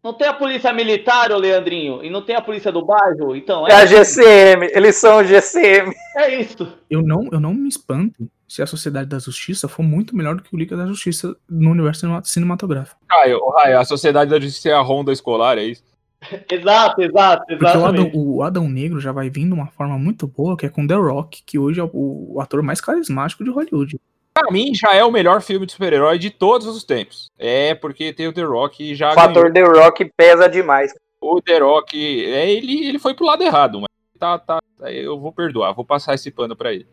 Não 0.02 0.12
tem 0.14 0.28
a 0.28 0.34
polícia 0.34 0.72
militar, 0.72 1.32
ô 1.32 1.36
Leandrinho, 1.38 2.04
e 2.04 2.08
não 2.10 2.22
tem 2.22 2.36
a 2.36 2.40
polícia 2.40 2.70
do 2.70 2.84
bairro, 2.84 3.34
então 3.34 3.66
É 3.66 3.72
a 3.74 3.80
é, 3.82 3.86
GCM. 3.88 4.66
Eles 4.72 4.96
são 4.96 5.18
o 5.18 5.24
GCM. 5.24 5.92
é 6.16 6.40
isso. 6.40 6.72
Eu 6.88 7.02
não, 7.02 7.28
eu 7.32 7.40
não 7.40 7.52
me 7.52 7.68
espanto 7.68 8.28
se 8.46 8.62
a 8.62 8.66
Sociedade 8.66 9.08
da 9.08 9.18
Justiça 9.18 9.66
for 9.66 9.82
muito 9.82 10.14
melhor 10.16 10.36
do 10.36 10.42
que 10.44 10.54
o 10.54 10.58
Liga 10.58 10.76
da 10.76 10.86
Justiça 10.86 11.34
no 11.50 11.70
universo 11.72 12.00
cinema- 12.02 12.22
cinematográfico. 12.24 13.00
Caio, 13.08 13.38
ô, 13.38 13.50
Raio, 13.50 13.80
a 13.80 13.84
Sociedade 13.84 14.30
da 14.30 14.38
Justiça 14.38 14.68
é 14.68 14.72
a 14.72 14.80
Honda 14.82 15.12
escolar, 15.12 15.58
é 15.58 15.64
isso? 15.64 15.82
Exato, 16.50 17.02
exato, 17.02 17.44
Porque 17.46 17.64
o 17.64 17.68
Adão, 17.68 17.80
exatamente. 17.84 18.16
o 18.16 18.42
Adão 18.42 18.68
Negro 18.68 19.00
já 19.00 19.12
vai 19.12 19.28
vindo 19.30 19.54
de 19.54 19.60
uma 19.60 19.66
forma 19.66 19.98
muito 19.98 20.26
boa, 20.26 20.56
que 20.56 20.66
é 20.66 20.68
com 20.68 20.86
The 20.86 20.94
Rock, 20.94 21.42
que 21.44 21.58
hoje 21.58 21.80
é 21.80 21.84
o, 21.84 21.90
o 22.34 22.40
ator 22.40 22.62
mais 22.62 22.80
carismático 22.80 23.44
de 23.44 23.50
Hollywood. 23.50 23.98
Pra 24.34 24.50
mim, 24.50 24.74
já 24.74 24.94
é 24.94 25.04
o 25.04 25.10
melhor 25.10 25.40
filme 25.40 25.66
de 25.66 25.72
super-herói 25.72 26.18
de 26.18 26.30
todos 26.30 26.66
os 26.66 26.84
tempos. 26.84 27.30
É, 27.38 27.74
porque 27.74 28.12
tem 28.12 28.28
o 28.28 28.32
The 28.32 28.42
Rock 28.42 28.82
e 28.82 28.94
já 28.94 29.12
O 29.12 29.14
fator 29.14 29.52
The 29.52 29.62
Rock 29.62 30.10
pesa 30.16 30.48
demais. 30.48 30.92
O 31.20 31.40
The 31.40 31.58
Rock, 31.58 32.24
é, 32.24 32.50
ele, 32.50 32.86
ele 32.86 32.98
foi 32.98 33.14
pro 33.14 33.24
lado 33.24 33.42
errado, 33.42 33.80
mas 33.80 33.88
tá, 34.18 34.38
tá, 34.38 34.58
eu 34.90 35.18
vou 35.18 35.32
perdoar, 35.32 35.72
vou 35.72 35.84
passar 35.84 36.14
esse 36.14 36.30
pano 36.30 36.54
pra 36.54 36.72
ele. 36.72 36.86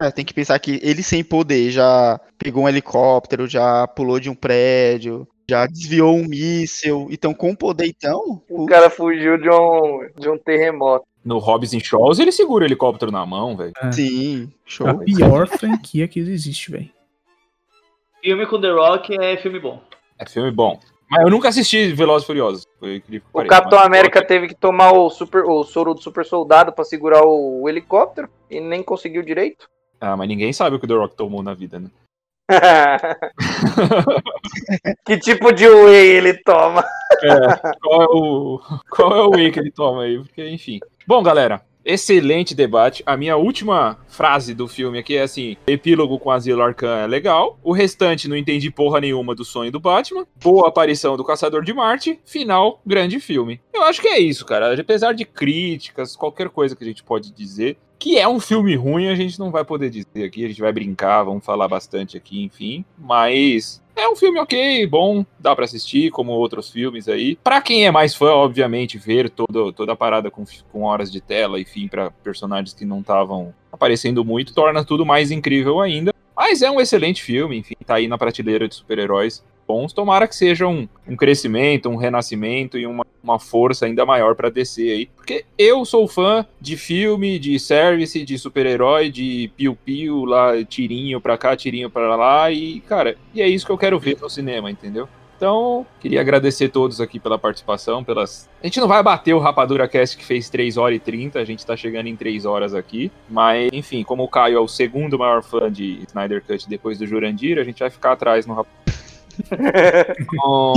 É, 0.00 0.10
tem 0.10 0.24
que 0.24 0.34
pensar 0.34 0.58
que 0.58 0.78
ele 0.82 1.02
sem 1.02 1.24
poder 1.24 1.70
já 1.70 2.20
pegou 2.38 2.64
um 2.64 2.68
helicóptero, 2.68 3.46
já 3.46 3.86
pulou 3.86 4.20
de 4.20 4.28
um 4.28 4.34
prédio, 4.34 5.26
já 5.48 5.66
desviou 5.66 6.14
um 6.16 6.26
míssil. 6.26 7.06
Então, 7.10 7.32
com 7.32 7.54
poder, 7.54 7.86
então. 7.86 8.42
O 8.50 8.66
cara 8.66 8.90
fugiu 8.90 9.38
de 9.38 9.48
um, 9.48 10.08
de 10.18 10.28
um 10.28 10.36
terremoto. 10.38 11.04
No 11.24 11.38
Hobbs 11.38 11.72
and 11.74 11.80
Shaws, 11.80 12.18
ele 12.18 12.30
segura 12.32 12.64
o 12.64 12.66
helicóptero 12.66 13.10
na 13.10 13.24
mão, 13.26 13.56
velho. 13.56 13.72
Sim, 13.92 14.52
show. 14.64 14.86
A 14.86 14.94
pior 14.94 15.48
franquia 15.48 16.06
que 16.06 16.20
existe, 16.20 16.70
velho. 16.70 16.90
Filme 18.22 18.46
com 18.46 18.60
The 18.60 18.70
Rock 18.70 19.16
é 19.20 19.36
filme 19.36 19.58
bom. 19.58 19.80
É 20.18 20.26
filme 20.26 20.50
bom. 20.50 20.78
Mas 21.08 21.22
eu 21.22 21.30
nunca 21.30 21.48
assisti 21.48 21.92
Velozes 21.92 22.24
e 22.24 22.26
Furiosos. 22.26 22.66
Foi 22.80 23.00
que 23.00 23.18
O 23.18 23.22
pareça, 23.32 23.54
Capitão 23.54 23.78
mas- 23.78 23.86
América 23.86 24.24
teve 24.24 24.48
que 24.48 24.54
tomar 24.54 24.92
o, 24.92 25.08
super, 25.10 25.44
o 25.44 25.62
soro 25.62 25.94
do 25.94 26.02
super 26.02 26.24
soldado 26.24 26.72
pra 26.72 26.84
segurar 26.84 27.24
o, 27.24 27.62
o 27.62 27.68
helicóptero 27.68 28.28
e 28.50 28.60
nem 28.60 28.82
conseguiu 28.82 29.22
direito. 29.22 29.68
Ah, 30.00 30.16
mas 30.16 30.28
ninguém 30.28 30.52
sabe 30.52 30.74
o 30.76 30.78
que 30.78 30.84
o 30.84 30.88
The 30.88 30.94
Rock 30.94 31.16
tomou 31.16 31.42
na 31.42 31.54
vida, 31.54 31.78
né? 31.78 31.88
que 35.04 35.18
tipo 35.18 35.52
de 35.52 35.68
whey 35.68 36.16
ele 36.16 36.34
toma? 36.42 36.82
É, 37.22 37.56
qual 37.80 38.02
é 38.02 38.06
o 38.06 38.60
qual 38.90 39.16
é 39.16 39.22
o 39.22 39.30
whey 39.30 39.50
que 39.50 39.58
ele 39.58 39.72
toma 39.72 40.02
aí? 40.02 40.18
Porque, 40.18 40.46
enfim. 40.48 40.78
Bom, 41.06 41.22
galera, 41.22 41.62
excelente 41.86 42.54
debate. 42.54 43.02
A 43.06 43.16
minha 43.16 43.36
última 43.36 43.98
frase 44.08 44.52
do 44.52 44.66
filme 44.66 44.98
aqui 44.98 45.16
é 45.16 45.22
assim: 45.22 45.56
epílogo 45.66 46.18
com 46.18 46.30
Asilo 46.30 46.62
Arcan 46.62 46.98
é 46.98 47.06
legal. 47.06 47.58
O 47.62 47.72
restante 47.72 48.28
não 48.28 48.36
entendi 48.36 48.70
porra 48.70 49.00
nenhuma 49.00 49.34
do 49.34 49.44
sonho 49.44 49.70
do 49.70 49.78
Batman. 49.78 50.26
Boa 50.42 50.68
aparição 50.68 51.16
do 51.16 51.24
Caçador 51.24 51.62
de 51.62 51.72
Marte. 51.72 52.20
Final, 52.24 52.82
grande 52.84 53.20
filme. 53.20 53.60
Eu 53.72 53.84
acho 53.84 54.02
que 54.02 54.08
é 54.08 54.18
isso, 54.18 54.44
cara. 54.44 54.78
Apesar 54.78 55.12
de 55.12 55.24
críticas, 55.24 56.16
qualquer 56.16 56.48
coisa 56.48 56.74
que 56.74 56.82
a 56.82 56.86
gente 56.86 57.04
pode 57.04 57.32
dizer. 57.32 57.78
Que 57.98 58.18
é 58.18 58.28
um 58.28 58.38
filme 58.38 58.74
ruim, 58.76 59.08
a 59.08 59.14
gente 59.14 59.38
não 59.38 59.50
vai 59.50 59.64
poder 59.64 59.90
dizer 59.90 60.24
aqui, 60.24 60.44
a 60.44 60.48
gente 60.48 60.60
vai 60.60 60.72
brincar, 60.72 61.22
vamos 61.22 61.44
falar 61.44 61.66
bastante 61.66 62.16
aqui, 62.16 62.42
enfim. 62.42 62.84
Mas 62.98 63.82
é 63.96 64.06
um 64.08 64.14
filme 64.14 64.38
ok, 64.38 64.86
bom, 64.86 65.24
dá 65.38 65.56
pra 65.56 65.64
assistir, 65.64 66.10
como 66.10 66.32
outros 66.32 66.70
filmes 66.70 67.08
aí. 67.08 67.36
Pra 67.42 67.62
quem 67.62 67.86
é 67.86 67.90
mais 67.90 68.14
fã, 68.14 68.32
obviamente, 68.32 68.98
ver 68.98 69.30
todo, 69.30 69.72
toda 69.72 69.92
a 69.92 69.96
parada 69.96 70.30
com, 70.30 70.44
com 70.70 70.82
horas 70.82 71.10
de 71.10 71.20
tela, 71.20 71.58
enfim, 71.58 71.88
pra 71.88 72.10
personagens 72.10 72.74
que 72.74 72.84
não 72.84 73.00
estavam 73.00 73.54
aparecendo 73.72 74.24
muito, 74.24 74.54
torna 74.54 74.84
tudo 74.84 75.06
mais 75.06 75.30
incrível 75.30 75.80
ainda. 75.80 76.12
Mas 76.36 76.60
é 76.60 76.70
um 76.70 76.78
excelente 76.78 77.22
filme, 77.22 77.56
enfim, 77.56 77.74
tá 77.86 77.94
aí 77.94 78.06
na 78.06 78.18
prateleira 78.18 78.68
de 78.68 78.74
super-heróis 78.74 79.42
bons. 79.66 79.92
Tomara 79.92 80.28
que 80.28 80.36
seja 80.36 80.66
um, 80.66 80.88
um 81.06 81.16
crescimento, 81.16 81.88
um 81.88 81.96
renascimento 81.96 82.78
e 82.78 82.86
uma, 82.86 83.04
uma 83.22 83.38
força 83.38 83.86
ainda 83.86 84.06
maior 84.06 84.34
pra 84.34 84.48
descer 84.48 84.92
aí. 84.92 85.06
Porque 85.16 85.44
eu 85.58 85.84
sou 85.84 86.06
fã 86.06 86.46
de 86.60 86.76
filme, 86.76 87.38
de 87.38 87.58
service, 87.58 88.24
de 88.24 88.38
super-herói, 88.38 89.10
de 89.10 89.50
piu-piu, 89.56 90.24
lá, 90.24 90.62
tirinho 90.64 91.20
pra 91.20 91.36
cá, 91.36 91.56
tirinho 91.56 91.90
pra 91.90 92.14
lá. 92.16 92.50
E, 92.50 92.80
cara, 92.80 93.16
e 93.34 93.42
é 93.42 93.48
isso 93.48 93.66
que 93.66 93.72
eu 93.72 93.78
quero 93.78 93.98
ver 93.98 94.18
no 94.20 94.30
cinema, 94.30 94.70
entendeu? 94.70 95.08
Então, 95.36 95.86
queria 96.00 96.22
agradecer 96.22 96.70
todos 96.70 96.98
aqui 96.98 97.20
pela 97.20 97.38
participação, 97.38 98.02
pelas... 98.02 98.48
A 98.62 98.66
gente 98.66 98.80
não 98.80 98.88
vai 98.88 99.02
bater 99.02 99.34
o 99.34 99.38
Rapadura 99.38 99.86
Cast 99.86 100.16
que 100.16 100.24
fez 100.24 100.48
3 100.48 100.78
horas 100.78 100.96
e 100.96 101.00
30, 101.00 101.38
a 101.38 101.44
gente 101.44 101.64
tá 101.64 101.76
chegando 101.76 102.06
em 102.06 102.16
3 102.16 102.46
horas 102.46 102.72
aqui, 102.72 103.12
mas, 103.28 103.68
enfim, 103.70 104.02
como 104.02 104.22
o 104.22 104.28
Caio 104.28 104.56
é 104.56 104.60
o 104.60 104.66
segundo 104.66 105.18
maior 105.18 105.42
fã 105.42 105.70
de 105.70 106.02
Snyder 106.08 106.42
Cut 106.42 106.66
depois 106.66 106.98
do 106.98 107.06
Jurandir, 107.06 107.58
a 107.58 107.64
gente 107.64 107.80
vai 107.80 107.90
ficar 107.90 108.12
atrás 108.12 108.46
no 108.46 108.54
Rapadura. 108.54 108.86
Bom, 110.34 110.74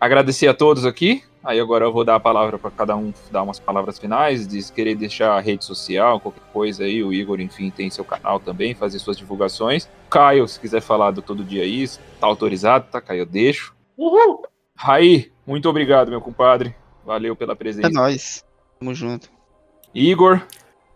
agradecer 0.00 0.48
a 0.48 0.54
todos 0.54 0.84
aqui. 0.84 1.22
Aí 1.44 1.58
agora 1.58 1.84
eu 1.84 1.92
vou 1.92 2.04
dar 2.04 2.14
a 2.14 2.20
palavra 2.20 2.56
para 2.56 2.70
cada 2.70 2.96
um 2.96 3.12
dar 3.30 3.42
umas 3.42 3.58
palavras 3.58 3.98
finais, 3.98 4.46
de 4.46 4.62
se 4.62 4.72
querer 4.72 4.94
deixar 4.94 5.32
a 5.36 5.40
rede 5.40 5.64
social, 5.64 6.20
qualquer 6.20 6.42
coisa 6.52 6.84
aí. 6.84 7.02
O 7.02 7.12
Igor, 7.12 7.40
enfim, 7.40 7.68
tem 7.70 7.90
seu 7.90 8.04
canal 8.04 8.38
também, 8.38 8.74
fazer 8.74 8.98
suas 9.00 9.16
divulgações. 9.16 9.88
Caio, 10.08 10.46
se 10.46 10.60
quiser 10.60 10.80
falar 10.80 11.10
do 11.10 11.20
todo 11.20 11.42
dia 11.42 11.64
isso, 11.64 11.98
tá 12.20 12.26
autorizado, 12.28 12.86
tá, 12.90 13.00
Caio? 13.00 13.20
Eu 13.22 13.26
deixo. 13.26 13.74
Uhul! 13.98 14.44
Raí, 14.76 15.32
muito 15.46 15.68
obrigado, 15.68 16.10
meu 16.10 16.20
compadre. 16.20 16.74
Valeu 17.04 17.34
pela 17.34 17.54
É 17.54 17.56
presença. 17.56 17.90
nóis. 17.90 18.44
Tamo 18.78 18.94
junto. 18.94 19.28
Igor, 19.94 20.40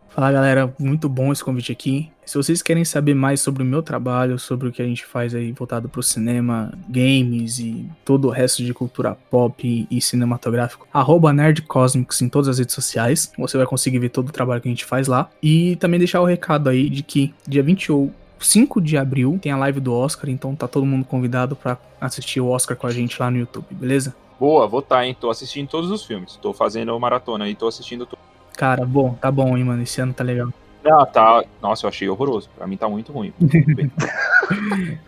Fala 0.08 0.32
galera, 0.32 0.72
muito 0.78 1.08
bom 1.10 1.30
esse 1.30 1.44
convite 1.44 1.70
aqui. 1.70 2.10
Se 2.26 2.36
vocês 2.36 2.60
querem 2.60 2.84
saber 2.84 3.14
mais 3.14 3.40
sobre 3.40 3.62
o 3.62 3.66
meu 3.66 3.82
trabalho, 3.82 4.36
sobre 4.36 4.68
o 4.68 4.72
que 4.72 4.82
a 4.82 4.84
gente 4.84 5.06
faz 5.06 5.32
aí 5.32 5.52
voltado 5.52 5.88
pro 5.88 6.02
cinema, 6.02 6.72
games 6.88 7.60
e 7.60 7.88
todo 8.04 8.26
o 8.26 8.30
resto 8.30 8.64
de 8.64 8.74
cultura 8.74 9.16
pop 9.30 9.64
e, 9.64 9.86
e 9.88 10.00
cinematográfico, 10.00 10.88
arroba 10.92 11.32
nerdcosmics 11.32 12.20
em 12.20 12.28
todas 12.28 12.48
as 12.48 12.58
redes 12.58 12.74
sociais. 12.74 13.32
Você 13.38 13.56
vai 13.56 13.64
conseguir 13.64 14.00
ver 14.00 14.08
todo 14.08 14.28
o 14.28 14.32
trabalho 14.32 14.60
que 14.60 14.68
a 14.68 14.72
gente 14.72 14.84
faz 14.84 15.06
lá. 15.06 15.30
E 15.40 15.76
também 15.76 16.00
deixar 16.00 16.20
o 16.20 16.24
recado 16.24 16.68
aí 16.68 16.90
de 16.90 17.04
que 17.04 17.32
dia 17.46 17.62
25 17.62 18.80
de 18.80 18.98
abril 18.98 19.38
tem 19.40 19.52
a 19.52 19.56
live 19.56 19.78
do 19.78 19.94
Oscar, 19.94 20.28
então 20.28 20.56
tá 20.56 20.66
todo 20.66 20.84
mundo 20.84 21.04
convidado 21.04 21.54
pra 21.54 21.78
assistir 22.00 22.40
o 22.40 22.48
Oscar 22.48 22.76
com 22.76 22.88
a 22.88 22.90
gente 22.90 23.18
lá 23.20 23.30
no 23.30 23.38
YouTube, 23.38 23.66
beleza? 23.70 24.12
boa, 24.38 24.66
vou 24.66 24.82
tá, 24.82 25.06
hein? 25.06 25.16
Tô 25.18 25.30
assistindo 25.30 25.68
todos 25.68 25.90
os 25.90 26.04
filmes. 26.04 26.36
Tô 26.36 26.52
fazendo 26.52 26.98
maratona 26.98 27.44
aí, 27.44 27.54
tô 27.54 27.66
assistindo 27.68 28.04
tudo. 28.04 28.18
Cara, 28.56 28.84
bom, 28.84 29.14
tá 29.14 29.30
bom, 29.30 29.56
hein, 29.56 29.64
mano. 29.64 29.82
Esse 29.82 30.00
ano 30.00 30.12
tá 30.12 30.24
legal. 30.24 30.52
Ah, 30.88 31.06
tá. 31.06 31.44
Nossa, 31.60 31.86
eu 31.86 31.88
achei 31.88 32.08
horroroso. 32.08 32.48
Pra 32.56 32.66
mim 32.66 32.76
tá 32.76 32.88
muito 32.88 33.12
ruim. 33.12 33.32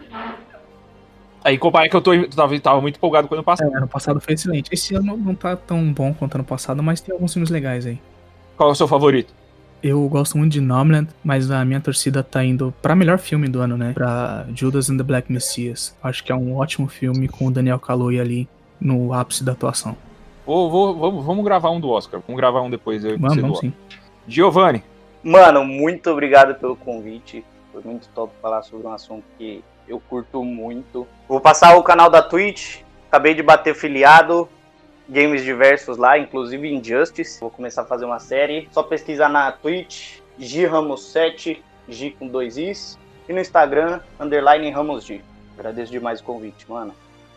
Aí, 1.44 1.57
comparar 1.57 1.89
que 1.89 1.97
eu 1.97 2.00
tô, 2.00 2.10
tava, 2.28 2.58
tava 2.60 2.81
muito 2.81 2.97
empolgado 2.97 3.28
com 3.28 3.34
o 3.34 3.39
ano 3.39 3.44
passado. 3.44 3.73
É, 3.73 3.76
ano 3.76 3.89
passado 3.89 4.20
foi 4.20 4.34
excelente. 4.34 4.68
Esse 4.73 4.94
ano 4.94 5.16
não 5.16 5.34
tá 5.34 5.57
tão 5.57 5.92
bom 5.92 6.12
quanto 6.12 6.34
ano 6.34 6.44
passado, 6.44 6.82
mas 6.82 7.00
tem 7.00 7.12
alguns 7.12 7.32
filmes 7.32 7.48
legais 7.48 7.86
aí. 7.86 7.98
Qual 8.57 8.68
é 8.68 8.73
o 8.73 8.74
seu 8.74 8.89
favorito? 8.89 9.32
Eu 9.82 10.07
gosto 10.08 10.36
muito 10.36 10.52
de 10.52 10.60
Nomadland, 10.60 11.08
mas 11.23 11.50
a 11.50 11.65
minha 11.65 11.81
torcida 11.81 12.23
tá 12.23 12.44
indo 12.44 12.74
pra 12.82 12.97
melhor 12.97 13.18
filme 13.18 13.48
do 13.48 13.60
ano, 13.60 13.76
né? 13.76 13.92
Pra 13.94 14.44
Judas 14.55 14.90
and 14.90 14.97
the 14.97 15.05
Black 15.05 15.32
Messiah. 15.32 15.74
Acho 16.02 16.24
que 16.24 16.32
é 16.32 16.34
um 16.34 16.57
ótimo 16.57 16.89
filme 16.89 17.28
com 17.28 17.47
o 17.47 17.50
Daniel 17.50 17.78
Kaluuya 17.78 18.20
ali 18.20 18.48
no 18.81 19.12
ápice 19.12 19.44
da 19.44 19.52
atuação. 19.52 19.97
Vou, 20.44 20.70
vou, 20.70 20.98
vamos, 20.98 21.24
vamos 21.24 21.44
gravar 21.44 21.70
um 21.70 21.78
do 21.81 21.89
Oscar. 21.90 22.20
Vamos 22.26 22.40
gravar 22.40 22.60
um 22.62 22.70
depois. 22.70 23.05
Eu, 23.05 23.16
Vamos, 23.18 23.34
você 23.34 23.40
vamos 23.40 23.58
sim. 23.60 23.73
Giovanni, 24.26 24.82
Mano, 25.28 25.62
muito 25.62 26.10
obrigado 26.10 26.55
pelo 26.55 26.74
convite. 26.74 27.44
Foi 27.70 27.82
muito 27.82 28.08
top 28.15 28.32
falar 28.40 28.62
sobre 28.62 28.86
um 28.86 28.92
assunto 28.94 29.24
que 29.36 29.62
eu 29.86 30.00
curto 30.00 30.42
muito. 30.42 31.07
Vou 31.28 31.39
passar 31.39 31.76
o 31.76 31.82
canal 31.82 32.08
da 32.08 32.23
Twitch. 32.23 32.81
Acabei 33.08 33.34
de 33.34 33.42
bater 33.42 33.74
filiado. 33.74 34.48
Games 35.07 35.44
diversos 35.44 35.98
lá, 35.98 36.18
inclusive 36.18 36.73
Injustice. 36.73 37.39
Vou 37.40 37.50
começar 37.50 37.82
a 37.82 37.84
fazer 37.84 38.07
uma 38.07 38.18
série. 38.18 38.70
Só 38.73 38.82
pesquisar 38.82 39.28
na 39.28 39.52
Twitch, 39.52 40.20
G 40.39 40.65
Ramos 40.65 41.02
7, 41.12 41.62
G 41.86 42.10
com 42.18 42.26
dois 42.26 42.57
Is. 42.57 42.98
E 43.28 43.32
no 43.34 43.39
Instagram, 43.39 44.00
underline 44.18 44.70
Ramos 44.70 45.05
G. 45.05 45.20
Agradeço 45.58 45.92
demais 45.92 46.20
o 46.20 46.24
convite, 46.24 46.65
mano. 46.66 46.94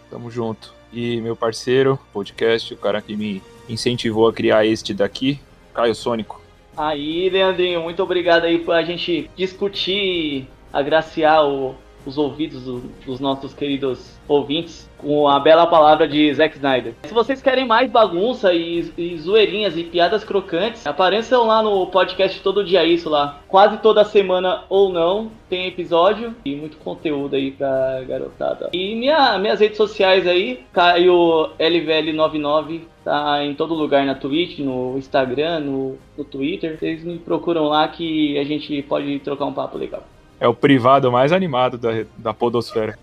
tamo 0.09 0.31
junto. 0.31 0.73
E 0.93 1.19
meu 1.19 1.35
parceiro, 1.35 1.99
podcast, 2.13 2.73
o 2.73 2.77
cara 2.77 3.01
que 3.01 3.17
me 3.17 3.43
incentivou 3.67 4.29
a 4.29 4.33
criar 4.33 4.65
este 4.65 4.93
daqui, 4.93 5.41
Caio 5.73 5.93
Sônico. 5.93 6.40
Aí, 6.75 7.29
Leandrinho, 7.29 7.81
muito 7.81 8.01
obrigado 8.01 8.45
aí 8.45 8.59
pra 8.59 8.81
gente 8.83 9.29
discutir, 9.35 10.47
agraciar 10.71 11.45
o- 11.45 11.75
os 12.05 12.17
ouvidos 12.17 12.63
do- 12.63 12.81
dos 13.05 13.19
nossos 13.19 13.53
queridos 13.53 14.19
ouvintes 14.27 14.89
com 14.97 15.27
a 15.27 15.39
bela 15.39 15.65
palavra 15.65 16.07
de 16.07 16.31
Zack 16.33 16.55
Snyder. 16.55 16.93
Se 17.03 17.13
vocês 17.13 17.41
querem 17.41 17.65
mais 17.65 17.89
bagunça 17.89 18.53
e, 18.53 18.91
e 18.97 19.17
zoeirinhas 19.17 19.75
e 19.75 19.83
piadas 19.83 20.23
crocantes, 20.23 20.85
apareçam 20.85 21.47
lá 21.47 21.61
no 21.63 21.87
podcast 21.87 22.39
Todo 22.41 22.63
Dia 22.63 22.85
Isso 22.85 23.09
lá. 23.09 23.39
Quase 23.47 23.77
toda 23.77 24.03
semana 24.05 24.63
ou 24.69 24.89
não 24.91 25.31
tem 25.49 25.67
episódio 25.67 26.35
e 26.45 26.55
muito 26.55 26.77
conteúdo 26.77 27.35
aí 27.35 27.51
pra 27.51 28.01
garotada. 28.07 28.69
E 28.73 28.95
minha, 28.95 29.37
minhas 29.39 29.59
redes 29.59 29.77
sociais 29.77 30.27
aí, 30.27 30.61
Caio 30.71 31.49
LVL99, 31.59 32.81
tá 33.03 33.43
em 33.43 33.53
todo 33.55 33.73
lugar 33.73 34.05
na 34.05 34.15
Twitch, 34.15 34.59
no 34.59 34.97
Instagram, 34.97 35.59
no, 35.61 35.97
no 36.17 36.23
Twitter. 36.23 36.77
Vocês 36.79 37.03
me 37.03 37.17
procuram 37.17 37.65
lá 37.65 37.87
que 37.87 38.37
a 38.37 38.43
gente 38.43 38.81
pode 38.83 39.19
trocar 39.19 39.45
um 39.45 39.53
papo 39.53 39.77
legal. 39.77 40.03
É 40.41 40.47
o 40.47 40.55
privado 40.55 41.11
mais 41.11 41.31
animado 41.31 41.77
da, 41.77 42.03
da 42.17 42.33
podosfera. 42.33 42.97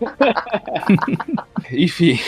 Enfim. 1.70 2.18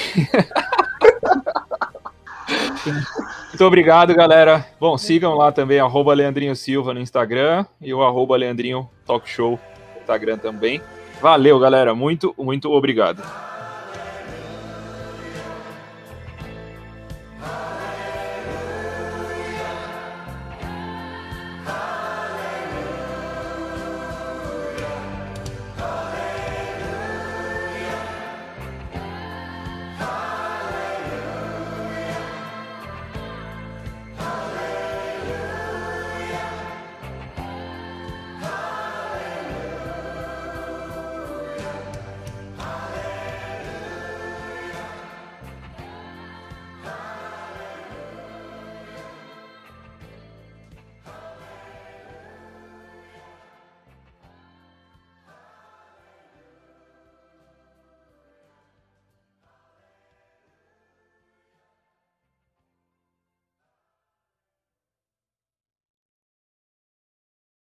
Muito 3.49 3.65
obrigado, 3.65 4.15
galera. 4.15 4.67
Bom, 4.79 4.99
sigam 4.99 5.35
lá 5.35 5.51
também, 5.51 5.81
arroba 5.81 6.13
Leandrinho 6.13 6.55
Silva 6.55 6.93
no 6.93 7.01
Instagram 7.01 7.65
e 7.81 7.95
o 7.95 8.03
arroba 8.03 8.37
Leandrinho 8.37 8.87
Talk 9.07 9.27
Show 9.27 9.59
no 9.95 10.01
Instagram 10.03 10.37
também. 10.37 10.83
Valeu, 11.23 11.59
galera. 11.59 11.95
Muito, 11.95 12.35
muito 12.37 12.71
obrigado. 12.71 13.23